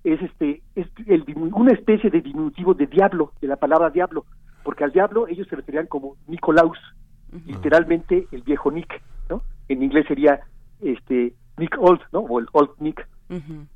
es 0.04 0.22
este 0.22 0.62
es 0.76 0.86
el 1.06 1.24
una 1.52 1.72
especie 1.72 2.10
de 2.10 2.20
diminutivo 2.20 2.74
de 2.74 2.86
diablo, 2.86 3.32
de 3.40 3.48
la 3.48 3.56
palabra 3.56 3.90
diablo, 3.90 4.24
porque 4.66 4.82
al 4.82 4.90
diablo 4.90 5.28
ellos 5.28 5.46
se 5.46 5.54
referían 5.54 5.86
como 5.86 6.16
Nicolaus, 6.26 6.76
literalmente 7.46 8.26
el 8.32 8.42
viejo 8.42 8.72
Nick, 8.72 9.00
¿no? 9.30 9.40
En 9.68 9.80
inglés 9.80 10.06
sería 10.08 10.40
este 10.80 11.34
Nick 11.56 11.76
Old, 11.78 12.00
¿no? 12.12 12.18
O 12.18 12.40
el 12.40 12.48
Old 12.50 12.70
Nick. 12.80 13.06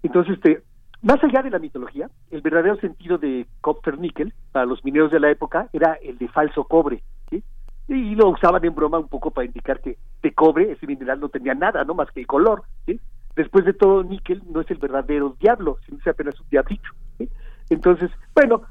Entonces, 0.02 0.34
este, 0.34 0.64
más 1.00 1.22
allá 1.22 1.42
de 1.42 1.50
la 1.50 1.60
mitología, 1.60 2.10
el 2.32 2.40
verdadero 2.40 2.74
sentido 2.80 3.18
de 3.18 3.46
Kupfernickel 3.60 4.34
para 4.50 4.66
los 4.66 4.84
mineros 4.84 5.12
de 5.12 5.20
la 5.20 5.30
época 5.30 5.68
era 5.72 5.92
el 6.02 6.18
de 6.18 6.26
falso 6.26 6.64
cobre, 6.64 7.04
¿sí? 7.30 7.40
Y 7.86 8.16
lo 8.16 8.28
usaban 8.30 8.64
en 8.64 8.74
broma 8.74 8.98
un 8.98 9.06
poco 9.06 9.30
para 9.30 9.46
indicar 9.46 9.80
que 9.80 9.96
de 10.24 10.34
cobre 10.34 10.72
ese 10.72 10.88
mineral 10.88 11.20
no 11.20 11.28
tenía 11.28 11.54
nada, 11.54 11.84
no 11.84 11.94
más 11.94 12.10
que 12.10 12.18
el 12.18 12.26
color, 12.26 12.64
¿sí? 12.86 12.98
Después 13.36 13.64
de 13.64 13.74
todo, 13.74 14.02
níquel 14.02 14.42
no 14.50 14.60
es 14.60 14.70
el 14.72 14.78
verdadero 14.78 15.36
diablo, 15.38 15.78
sino 15.86 15.98
es 15.98 16.06
apenas 16.08 16.40
un 16.40 16.48
diablito, 16.50 16.88
¿sí? 17.16 17.28
Entonces, 17.68 18.10
bueno, 18.34 18.62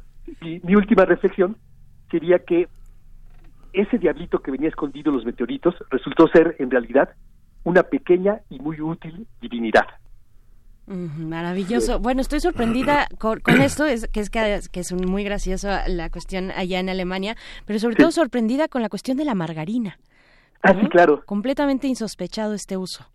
mi 0.41 0.75
última 0.75 1.05
reflexión 1.05 1.55
sería 2.09 2.39
que 2.39 2.67
ese 3.73 3.97
diablito 3.97 4.39
que 4.39 4.51
venía 4.51 4.69
escondido 4.69 5.11
en 5.11 5.17
los 5.17 5.25
meteoritos 5.25 5.75
resultó 5.89 6.27
ser, 6.27 6.55
en 6.59 6.71
realidad, 6.71 7.09
una 7.63 7.83
pequeña 7.83 8.39
y 8.49 8.59
muy 8.59 8.81
útil 8.81 9.27
divinidad. 9.41 9.85
Maravilloso. 10.87 11.99
Bueno, 11.99 12.21
estoy 12.21 12.39
sorprendida 12.39 13.07
con, 13.19 13.39
con 13.41 13.61
esto, 13.61 13.85
es, 13.85 14.07
que 14.07 14.21
es 14.21 14.29
que, 14.29 14.79
es 14.79 14.93
muy 14.93 15.23
gracioso 15.23 15.69
la 15.87 16.09
cuestión 16.09 16.51
allá 16.51 16.79
en 16.79 16.89
Alemania, 16.89 17.35
pero 17.65 17.79
sobre 17.79 17.95
todo 17.95 18.11
sorprendida 18.11 18.67
con 18.67 18.81
la 18.81 18.89
cuestión 18.89 19.17
de 19.17 19.25
la 19.25 19.35
margarina. 19.35 19.99
Ah, 20.63 20.73
sí, 20.73 20.87
claro. 20.89 21.23
Completamente 21.25 21.87
insospechado 21.87 22.53
este 22.53 22.75
uso. 22.75 23.05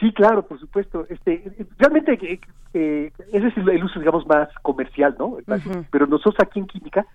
Sí, 0.00 0.12
claro, 0.12 0.46
por 0.46 0.60
supuesto. 0.60 1.06
Este, 1.08 1.50
realmente 1.78 2.12
eh, 2.12 2.40
eh, 2.74 3.12
ese 3.32 3.46
es 3.48 3.56
el, 3.56 3.82
uso, 3.82 3.98
digamos, 3.98 4.26
más 4.26 4.48
comercial, 4.62 5.16
¿no? 5.18 5.38
Básico. 5.46 5.70
Ujú. 5.70 5.86
Pero 5.90 6.06
nosotros 6.06 6.36
aquí 6.40 6.58
en 6.58 6.66
química 6.66 7.06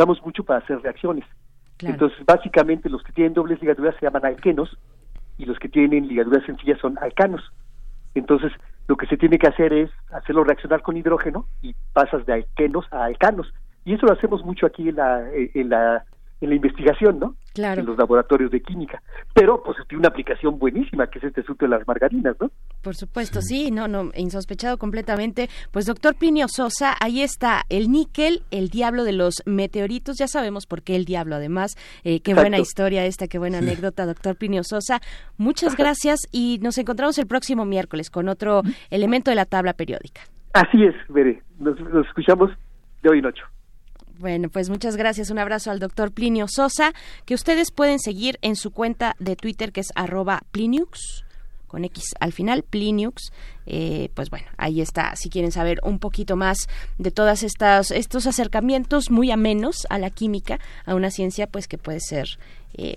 usamos 0.00 0.22
mucho 0.24 0.44
para 0.44 0.60
hacer 0.60 0.80
reacciones. 0.80 1.24
Claro. 1.76 1.94
Entonces, 1.94 2.24
básicamente, 2.24 2.88
los 2.88 3.02
que 3.02 3.12
tienen 3.12 3.34
dobles 3.34 3.60
ligaduras 3.60 3.94
se 3.96 4.06
llaman 4.06 4.24
alquenos 4.24 4.78
y 5.36 5.44
los 5.44 5.58
que 5.58 5.68
tienen 5.68 6.08
ligaduras 6.08 6.44
sencillas 6.44 6.78
son 6.80 6.98
alcanos. 6.98 7.42
Entonces, 8.14 8.50
lo 8.88 8.96
que 8.96 9.06
se 9.06 9.16
tiene 9.16 9.38
que 9.38 9.48
hacer 9.48 9.72
es 9.72 9.90
hacerlo 10.10 10.44
reaccionar 10.44 10.82
con 10.82 10.96
hidrógeno 10.96 11.46
y 11.62 11.74
pasas 11.92 12.24
de 12.26 12.32
alquenos 12.32 12.86
a 12.92 13.04
alcanos. 13.04 13.52
Y 13.84 13.94
eso 13.94 14.06
lo 14.06 14.12
hacemos 14.12 14.44
mucho 14.44 14.66
aquí 14.66 14.88
en 14.88 14.96
la, 14.96 15.22
en 15.32 15.68
la, 15.68 16.04
en 16.40 16.48
la 16.48 16.54
investigación, 16.54 17.18
¿no? 17.18 17.34
Claro. 17.52 17.80
En 17.80 17.86
los 17.86 17.98
laboratorios 17.98 18.50
de 18.50 18.60
química. 18.62 19.02
Pero, 19.34 19.62
pues, 19.62 19.76
tiene 19.88 20.00
una 20.00 20.08
aplicación 20.08 20.58
buenísima, 20.58 21.06
que 21.08 21.18
es 21.18 21.24
este 21.24 21.42
asunto 21.42 21.66
de 21.66 21.70
las 21.70 21.86
margarinas, 21.86 22.34
¿no? 22.40 22.50
Por 22.82 22.94
supuesto, 22.94 23.42
sí, 23.42 23.70
no, 23.70 23.88
no, 23.88 24.10
insospechado 24.14 24.78
completamente. 24.78 25.48
Pues 25.70 25.84
doctor 25.84 26.14
Plinio 26.14 26.46
Sosa, 26.48 26.94
ahí 27.00 27.20
está 27.22 27.62
el 27.68 27.90
níquel, 27.90 28.42
el 28.50 28.68
diablo 28.68 29.04
de 29.04 29.12
los 29.12 29.42
meteoritos. 29.44 30.16
Ya 30.18 30.28
sabemos 30.28 30.66
por 30.66 30.82
qué 30.82 30.96
el 30.96 31.04
diablo, 31.04 31.34
además. 31.36 31.76
Eh, 32.04 32.20
qué 32.20 32.32
buena 32.34 32.58
historia 32.58 33.04
esta, 33.04 33.28
qué 33.28 33.38
buena 33.38 33.58
Sí. 33.58 33.64
anécdota, 33.66 34.06
doctor 34.06 34.36
Plinio 34.36 34.62
Sosa. 34.64 35.00
Muchas 35.36 35.76
gracias 35.76 36.20
y 36.32 36.58
nos 36.62 36.78
encontramos 36.78 37.18
el 37.18 37.26
próximo 37.26 37.64
miércoles 37.66 38.10
con 38.10 38.28
otro 38.28 38.62
elemento 38.90 39.30
de 39.30 39.34
la 39.34 39.44
tabla 39.44 39.74
periódica. 39.74 40.22
Así 40.54 40.82
es, 40.84 40.94
Bere. 41.08 41.42
Nos, 41.58 41.78
nos 41.80 42.06
escuchamos 42.06 42.50
de 43.02 43.10
hoy 43.10 43.18
en 43.18 43.26
ocho. 43.26 43.44
Bueno, 44.20 44.50
pues 44.50 44.68
muchas 44.68 44.96
gracias. 44.96 45.30
Un 45.30 45.38
abrazo 45.38 45.70
al 45.70 45.78
doctor 45.78 46.12
Plinio 46.12 46.46
Sosa, 46.46 46.92
que 47.24 47.32
ustedes 47.32 47.70
pueden 47.70 47.98
seguir 47.98 48.38
en 48.42 48.54
su 48.54 48.70
cuenta 48.70 49.16
de 49.18 49.34
Twitter, 49.34 49.72
que 49.72 49.80
es 49.80 49.92
arroba 49.94 50.42
Pliniux, 50.52 51.24
con 51.66 51.86
X 51.86 52.04
al 52.20 52.34
final, 52.34 52.62
Pliniux. 52.62 53.32
Eh, 53.64 54.10
pues 54.12 54.28
bueno, 54.28 54.44
ahí 54.58 54.82
está, 54.82 55.16
si 55.16 55.30
quieren 55.30 55.52
saber 55.52 55.80
un 55.84 55.98
poquito 55.98 56.36
más 56.36 56.68
de 56.98 57.14
estas 57.16 57.90
estos 57.92 58.26
acercamientos 58.26 59.10
muy 59.10 59.30
amenos 59.30 59.86
a 59.88 59.98
la 59.98 60.10
química, 60.10 60.60
a 60.84 60.94
una 60.94 61.10
ciencia 61.10 61.46
pues 61.46 61.66
que 61.66 61.78
puede 61.78 62.00
ser 62.00 62.38
eh, 62.74 62.96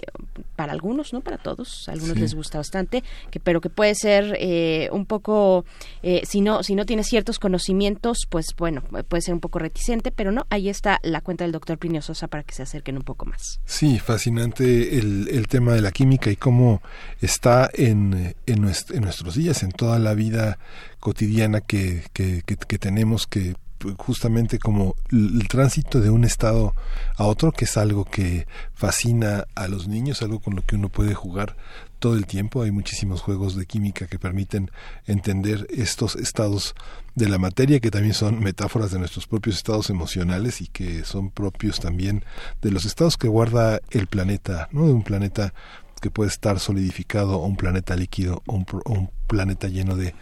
para 0.56 0.72
algunos, 0.72 1.14
no 1.14 1.22
para 1.22 1.38
todos, 1.38 1.88
a 1.90 1.94
algunos 1.94 2.16
Sí. 2.16 2.22
les 2.22 2.34
gusta 2.36 2.58
bastante, 2.58 3.04
que, 3.32 3.40
pero 3.40 3.60
que 3.62 3.70
puede 3.70 3.96
ser 3.96 4.38
eh, 4.40 4.90
un 4.92 5.06
poco, 5.06 5.66
eh, 6.02 6.22
si 6.26 6.42
no 6.42 6.64
si 6.64 6.76
no 6.76 6.86
tiene 6.86 7.04
ciertos 7.04 7.40
conocimientos, 7.40 8.20
pues 8.30 8.48
bueno, 8.58 8.82
puede 9.08 9.22
ser 9.22 9.34
un 9.34 9.40
poco 9.40 9.60
reticente, 9.60 10.12
pero 10.12 10.32
no, 10.32 10.46
ahí 10.50 10.70
está 10.70 11.00
la 11.04 11.22
cuenta 11.22 11.44
del 11.44 11.52
doctor 11.52 11.78
Plinio 11.78 12.02
Sosa 12.02 12.28
para 12.28 12.44
que 12.44 12.54
se 12.54 12.64
acerquen 12.64 12.98
un 12.98 13.04
poco 13.04 13.26
más. 13.26 13.60
Sí, 13.66 14.00
fascinante 14.00 14.98
el, 14.98 15.28
el 15.30 15.48
tema 15.48 15.74
de 15.74 15.82
la 15.82 15.92
química 15.92 16.30
y 16.32 16.36
cómo 16.36 16.82
está 17.22 17.70
en, 17.74 18.36
en, 18.46 18.66
en 18.66 19.02
nuestros 19.02 19.36
días, 19.36 19.64
en 19.64 19.72
toda 19.72 20.00
la 20.00 20.14
vida 20.14 20.58
cotidiana 21.00 21.62
que, 21.62 22.04
que, 22.14 22.42
que- 22.46 22.56
que 22.58 22.78
tenemos, 22.80 23.28
que 23.28 23.56
justamente 23.98 24.60
como 24.60 24.96
el, 25.12 25.48
tránsito 25.48 26.00
de 26.00 26.10
un 26.10 26.24
estado 26.24 26.74
a 27.18 27.26
otro, 27.26 27.52
que 27.52 27.66
es 27.66 27.78
algo 27.78 28.06
que 28.06 28.48
fascina 28.74 29.46
a 29.56 29.68
los 29.68 29.88
niños, 29.88 30.22
algo 30.22 30.40
con 30.40 30.56
lo 30.56 30.66
que 30.66 30.76
uno 30.76 30.90
puede 30.90 31.14
jugar 31.14 31.56
todo 32.00 32.16
el 32.16 32.26
tiempo. 32.26 32.64
Hay 32.64 32.72
muchísimos 32.72 33.22
juegos 33.22 33.56
de 33.56 33.66
química 33.66 34.08
que 34.08 34.20
permiten 34.20 34.72
entender 35.06 35.68
estos 35.70 36.16
estados 36.16 36.76
de 37.16 37.30
la 37.30 37.38
materia 37.38 37.80
que 37.80 37.92
también 37.92 38.14
son 38.14 38.40
metáforas 38.40 38.92
de 38.92 39.00
nuestros 39.00 39.28
propios 39.28 39.58
estados 39.58 39.90
emocionales 39.90 40.62
y 40.62 40.68
que 40.68 41.06
son 41.06 41.30
propios 41.30 41.80
también 41.80 42.26
de 42.62 42.72
los 42.72 42.86
estados 42.86 43.18
que 43.18 43.28
guarda 43.28 43.80
el 43.92 44.08
planeta, 44.08 44.68
¿no? 44.72 44.88
De 44.88 44.94
un 44.94 45.04
planeta 45.04 45.54
que 46.02 46.12
puede 46.12 46.30
estar 46.30 46.60
solidificado 46.60 47.40
o 47.40 47.46
un 47.46 47.56
planeta 47.56 47.96
líquido 47.96 48.44
o 48.48 48.56
un, 48.56 49.10
planeta 49.28 49.68
lleno 49.68 49.96
de 49.96 50.14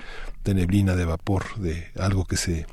neblina, 0.46 0.96
de 0.96 1.06
vapor, 1.06 1.58
de 1.58 1.88
algo 1.98 2.26
que 2.26 2.38
se 2.38 2.68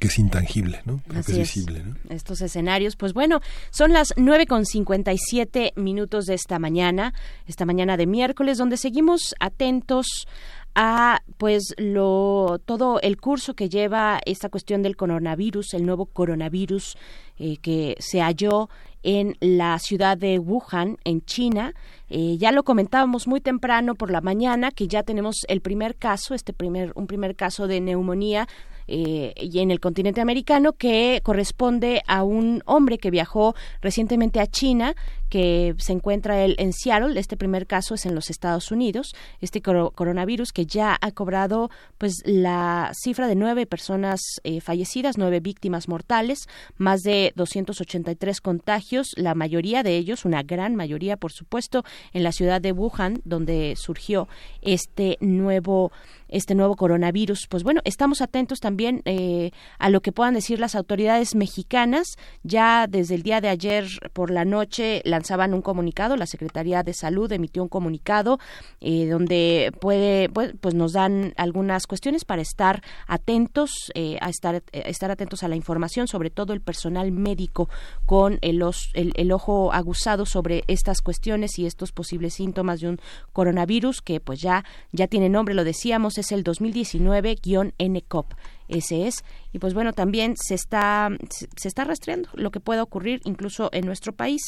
que 0.00 0.08
es 0.08 0.18
intangible, 0.18 0.82
¿no? 0.84 1.00
Pero 1.06 1.14
que 1.24 1.32
Así 1.32 1.32
es 1.32 1.38
es. 1.38 1.54
visible, 1.54 1.82
¿no? 1.82 1.96
Estos 2.10 2.42
escenarios, 2.42 2.96
pues 2.96 3.14
bueno, 3.14 3.40
son 3.70 3.92
las 3.92 4.12
nueve 4.16 4.46
con 4.46 4.66
57 4.66 5.72
minutos 5.76 6.26
de 6.26 6.34
esta 6.34 6.58
mañana, 6.58 7.14
esta 7.46 7.64
mañana 7.64 7.96
de 7.96 8.06
miércoles, 8.06 8.58
donde 8.58 8.76
seguimos 8.76 9.34
atentos 9.40 10.26
a 10.74 11.22
pues 11.38 11.74
lo 11.76 12.60
todo 12.64 13.00
el 13.00 13.16
curso 13.16 13.54
que 13.54 13.68
lleva 13.68 14.20
esta 14.26 14.48
cuestión 14.48 14.82
del 14.82 14.96
coronavirus, 14.96 15.74
el 15.74 15.86
nuevo 15.86 16.06
coronavirus 16.06 16.96
eh, 17.38 17.56
que 17.56 17.96
se 17.98 18.20
halló 18.20 18.68
en 19.02 19.36
la 19.40 19.78
ciudad 19.78 20.18
de 20.18 20.38
Wuhan, 20.38 20.98
en 21.04 21.24
China. 21.24 21.74
Eh, 22.10 22.36
ya 22.38 22.52
lo 22.52 22.62
comentábamos 22.62 23.26
muy 23.26 23.40
temprano 23.40 23.94
por 23.94 24.10
la 24.10 24.20
mañana 24.20 24.70
que 24.70 24.88
ya 24.88 25.02
tenemos 25.02 25.44
el 25.48 25.60
primer 25.60 25.96
caso, 25.96 26.34
este 26.34 26.52
primer 26.52 26.92
un 26.94 27.06
primer 27.06 27.36
caso 27.36 27.66
de 27.66 27.80
neumonía 27.80 28.48
eh, 28.90 29.34
y 29.36 29.58
en 29.58 29.70
el 29.70 29.80
continente 29.80 30.22
americano 30.22 30.72
que 30.72 31.20
corresponde 31.22 32.02
a 32.06 32.22
un 32.22 32.62
hombre 32.64 32.96
que 32.96 33.10
viajó 33.10 33.54
recientemente 33.82 34.40
a 34.40 34.46
China 34.46 34.94
que 35.28 35.74
se 35.76 35.92
encuentra 35.92 36.42
él 36.42 36.54
en 36.58 36.72
Seattle. 36.72 37.20
Este 37.20 37.36
primer 37.36 37.66
caso 37.66 37.94
es 37.94 38.06
en 38.06 38.14
los 38.14 38.30
Estados 38.30 38.72
Unidos. 38.72 39.14
Este 39.42 39.60
coro- 39.60 39.90
coronavirus 39.90 40.52
que 40.52 40.64
ya 40.64 40.96
ha 40.98 41.10
cobrado 41.12 41.68
pues 41.98 42.22
la 42.24 42.90
cifra 42.94 43.26
de 43.28 43.34
nueve 43.34 43.66
personas 43.66 44.22
eh, 44.42 44.62
fallecidas, 44.62 45.18
nueve 45.18 45.40
víctimas 45.40 45.86
mortales, 45.86 46.48
más 46.78 47.02
de 47.02 47.34
283 47.36 48.40
contagios, 48.40 49.08
la 49.16 49.34
mayoría 49.34 49.82
de 49.82 49.98
ellos, 49.98 50.24
una 50.24 50.42
gran 50.42 50.74
mayoría 50.76 51.18
por 51.18 51.32
supuesto, 51.32 51.84
en 52.12 52.22
la 52.22 52.32
ciudad 52.32 52.60
de 52.60 52.72
Wuhan, 52.72 53.20
donde 53.24 53.74
surgió 53.76 54.28
este 54.62 55.16
nuevo 55.20 55.92
este 56.28 56.54
nuevo 56.54 56.76
coronavirus. 56.76 57.46
Pues 57.48 57.62
bueno, 57.62 57.80
estamos 57.84 58.20
atentos 58.20 58.60
también 58.60 59.02
eh, 59.04 59.50
a 59.78 59.90
lo 59.90 60.00
que 60.00 60.12
puedan 60.12 60.34
decir 60.34 60.60
las 60.60 60.74
autoridades 60.74 61.34
mexicanas. 61.34 62.16
Ya 62.42 62.86
desde 62.86 63.14
el 63.14 63.22
día 63.22 63.40
de 63.40 63.48
ayer 63.48 63.86
por 64.12 64.30
la 64.30 64.44
noche 64.44 65.02
lanzaban 65.04 65.54
un 65.54 65.62
comunicado, 65.62 66.16
la 66.16 66.26
Secretaría 66.26 66.82
de 66.82 66.94
Salud 66.94 67.30
emitió 67.32 67.62
un 67.62 67.68
comunicado 67.68 68.38
eh, 68.80 69.06
donde 69.06 69.72
puede, 69.80 70.28
pues, 70.28 70.54
pues 70.60 70.74
nos 70.74 70.92
dan 70.92 71.32
algunas 71.36 71.86
cuestiones 71.86 72.24
para 72.24 72.42
estar 72.42 72.82
atentos, 73.06 73.90
eh, 73.94 74.18
a 74.20 74.28
estar, 74.28 74.56
eh, 74.56 74.62
estar 74.86 75.10
atentos 75.10 75.42
a 75.42 75.48
la 75.48 75.56
información, 75.56 76.08
sobre 76.08 76.30
todo 76.30 76.52
el 76.52 76.60
personal 76.60 77.10
médico 77.12 77.68
con 78.06 78.38
el, 78.42 78.62
el 78.94 79.32
ojo 79.32 79.72
aguzado 79.72 80.26
sobre 80.26 80.64
estas 80.66 81.00
cuestiones 81.00 81.58
y 81.58 81.66
estos 81.66 81.92
posibles 81.92 82.34
síntomas 82.34 82.80
de 82.80 82.88
un 82.88 83.00
coronavirus 83.32 84.02
que 84.02 84.20
pues 84.20 84.40
ya, 84.40 84.64
ya 84.92 85.06
tiene 85.06 85.28
nombre, 85.28 85.54
lo 85.54 85.64
decíamos, 85.64 86.17
es 86.18 86.32
el 86.32 86.44
2019-NCOP. 86.44 88.34
Ese 88.68 89.06
es. 89.06 89.24
Y 89.52 89.58
pues 89.58 89.72
bueno, 89.72 89.92
también 89.94 90.34
se 90.36 90.54
está, 90.54 91.08
se, 91.30 91.68
está 91.68 91.84
rastreando 91.84 92.28
lo 92.34 92.50
que 92.50 92.60
pueda 92.60 92.82
ocurrir 92.82 93.20
incluso 93.24 93.70
en 93.72 93.86
nuestro 93.86 94.12
país. 94.12 94.42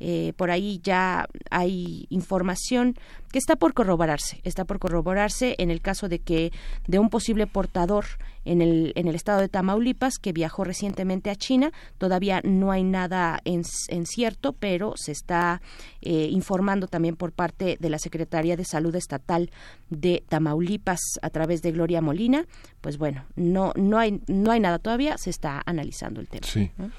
Eh, 0.00 0.32
por 0.36 0.50
ahí 0.50 0.80
ya 0.82 1.28
hay 1.50 2.06
información 2.10 2.96
que 3.30 3.38
está 3.38 3.54
por 3.54 3.74
corroborarse. 3.74 4.40
Está 4.42 4.64
por 4.64 4.80
corroborarse 4.80 5.54
en 5.58 5.70
el 5.70 5.80
caso 5.80 6.08
de 6.08 6.18
que 6.18 6.52
de 6.88 6.98
un 6.98 7.10
posible 7.10 7.46
portador 7.46 8.06
en 8.44 8.62
el, 8.62 8.92
en 8.96 9.06
el 9.06 9.14
estado 9.14 9.40
de 9.40 9.48
Tamaulipas 9.48 10.18
que 10.18 10.32
viajó 10.32 10.64
recientemente 10.64 11.30
a 11.30 11.36
China. 11.36 11.72
Todavía 11.98 12.40
no 12.42 12.72
hay 12.72 12.82
nada 12.82 13.38
en, 13.44 13.62
en 13.88 14.06
cierto, 14.06 14.52
pero 14.52 14.94
se 14.96 15.12
está 15.12 15.62
eh, 16.00 16.28
informando 16.30 16.88
también 16.88 17.14
por 17.16 17.32
parte 17.32 17.76
de 17.78 17.90
la 17.90 17.98
Secretaría 17.98 18.56
de 18.56 18.64
Salud 18.64 18.94
Estatal 18.96 19.50
de 19.90 20.24
Tamaulipas 20.28 21.00
a 21.22 21.30
través 21.30 21.62
de 21.62 21.72
Gloria 21.72 22.00
Molina. 22.00 22.46
Pues 22.80 22.96
bueno, 22.98 23.24
no, 23.36 23.72
no, 23.76 23.98
hay, 23.98 24.20
no 24.26 24.50
hay 24.52 24.60
nada 24.60 24.78
todavía, 24.78 25.18
se 25.18 25.30
está 25.30 25.62
analizando 25.66 26.20
el 26.20 26.28
tema. 26.28 26.46
Sí. 26.46 26.70
¿no? 26.78 26.90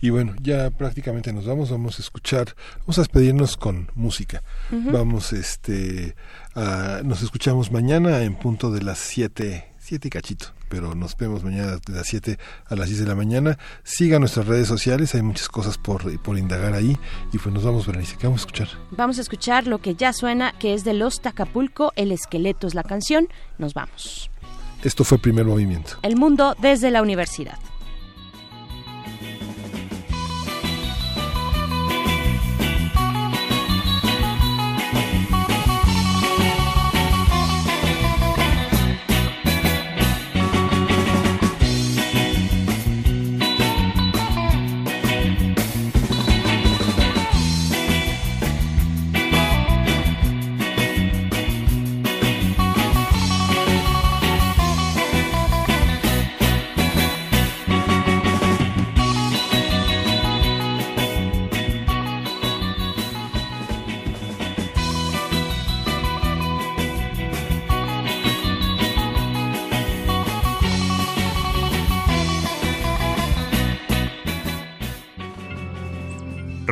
Y 0.00 0.10
bueno, 0.10 0.34
ya 0.42 0.70
prácticamente 0.70 1.32
nos 1.32 1.46
vamos, 1.46 1.70
vamos 1.70 1.98
a 1.98 2.02
escuchar, 2.02 2.54
vamos 2.80 2.98
a 2.98 3.00
despedirnos 3.00 3.56
con 3.56 3.90
música. 3.94 4.42
Vamos, 4.70 5.32
este, 5.32 6.14
a- 6.54 7.00
nos 7.02 7.22
escuchamos 7.22 7.72
mañana 7.72 8.22
en 8.22 8.34
punto 8.34 8.70
de 8.70 8.82
las 8.82 8.98
7, 8.98 9.72
7 9.78 10.08
y 10.08 10.10
cachito, 10.10 10.48
pero 10.68 10.94
nos 10.94 11.16
vemos 11.16 11.42
mañana 11.44 11.76
de 11.78 11.92
las 11.94 12.06
7 12.08 12.38
a 12.66 12.74
las 12.76 12.88
10 12.88 13.00
de 13.00 13.06
la 13.06 13.14
mañana. 13.14 13.58
Sigan 13.84 14.20
nuestras 14.20 14.46
redes 14.46 14.68
sociales, 14.68 15.14
hay 15.14 15.22
muchas 15.22 15.48
cosas 15.48 15.78
por, 15.78 16.20
por 16.20 16.36
indagar 16.36 16.74
ahí. 16.74 16.94
Y 17.32 17.38
pues 17.38 17.54
nos 17.54 17.64
vamos, 17.64 17.86
Berenice, 17.86 18.16
¿qué 18.18 18.26
vamos 18.26 18.42
a 18.42 18.44
escuchar? 18.44 18.68
Vamos 18.90 19.16
a 19.16 19.22
escuchar 19.22 19.66
lo 19.66 19.78
que 19.78 19.94
ya 19.94 20.12
suena, 20.12 20.52
que 20.58 20.74
es 20.74 20.84
de 20.84 20.92
Los 20.92 21.22
Tacapulco, 21.22 21.92
El 21.96 22.12
Esqueleto 22.12 22.66
es 22.66 22.74
la 22.74 22.82
canción. 22.82 23.28
Nos 23.56 23.72
vamos. 23.72 24.30
Esto 24.86 25.02
fue 25.02 25.18
Primer 25.18 25.44
Movimiento. 25.44 25.96
El 26.02 26.14
mundo 26.14 26.54
desde 26.60 26.92
la 26.92 27.02
universidad. 27.02 27.58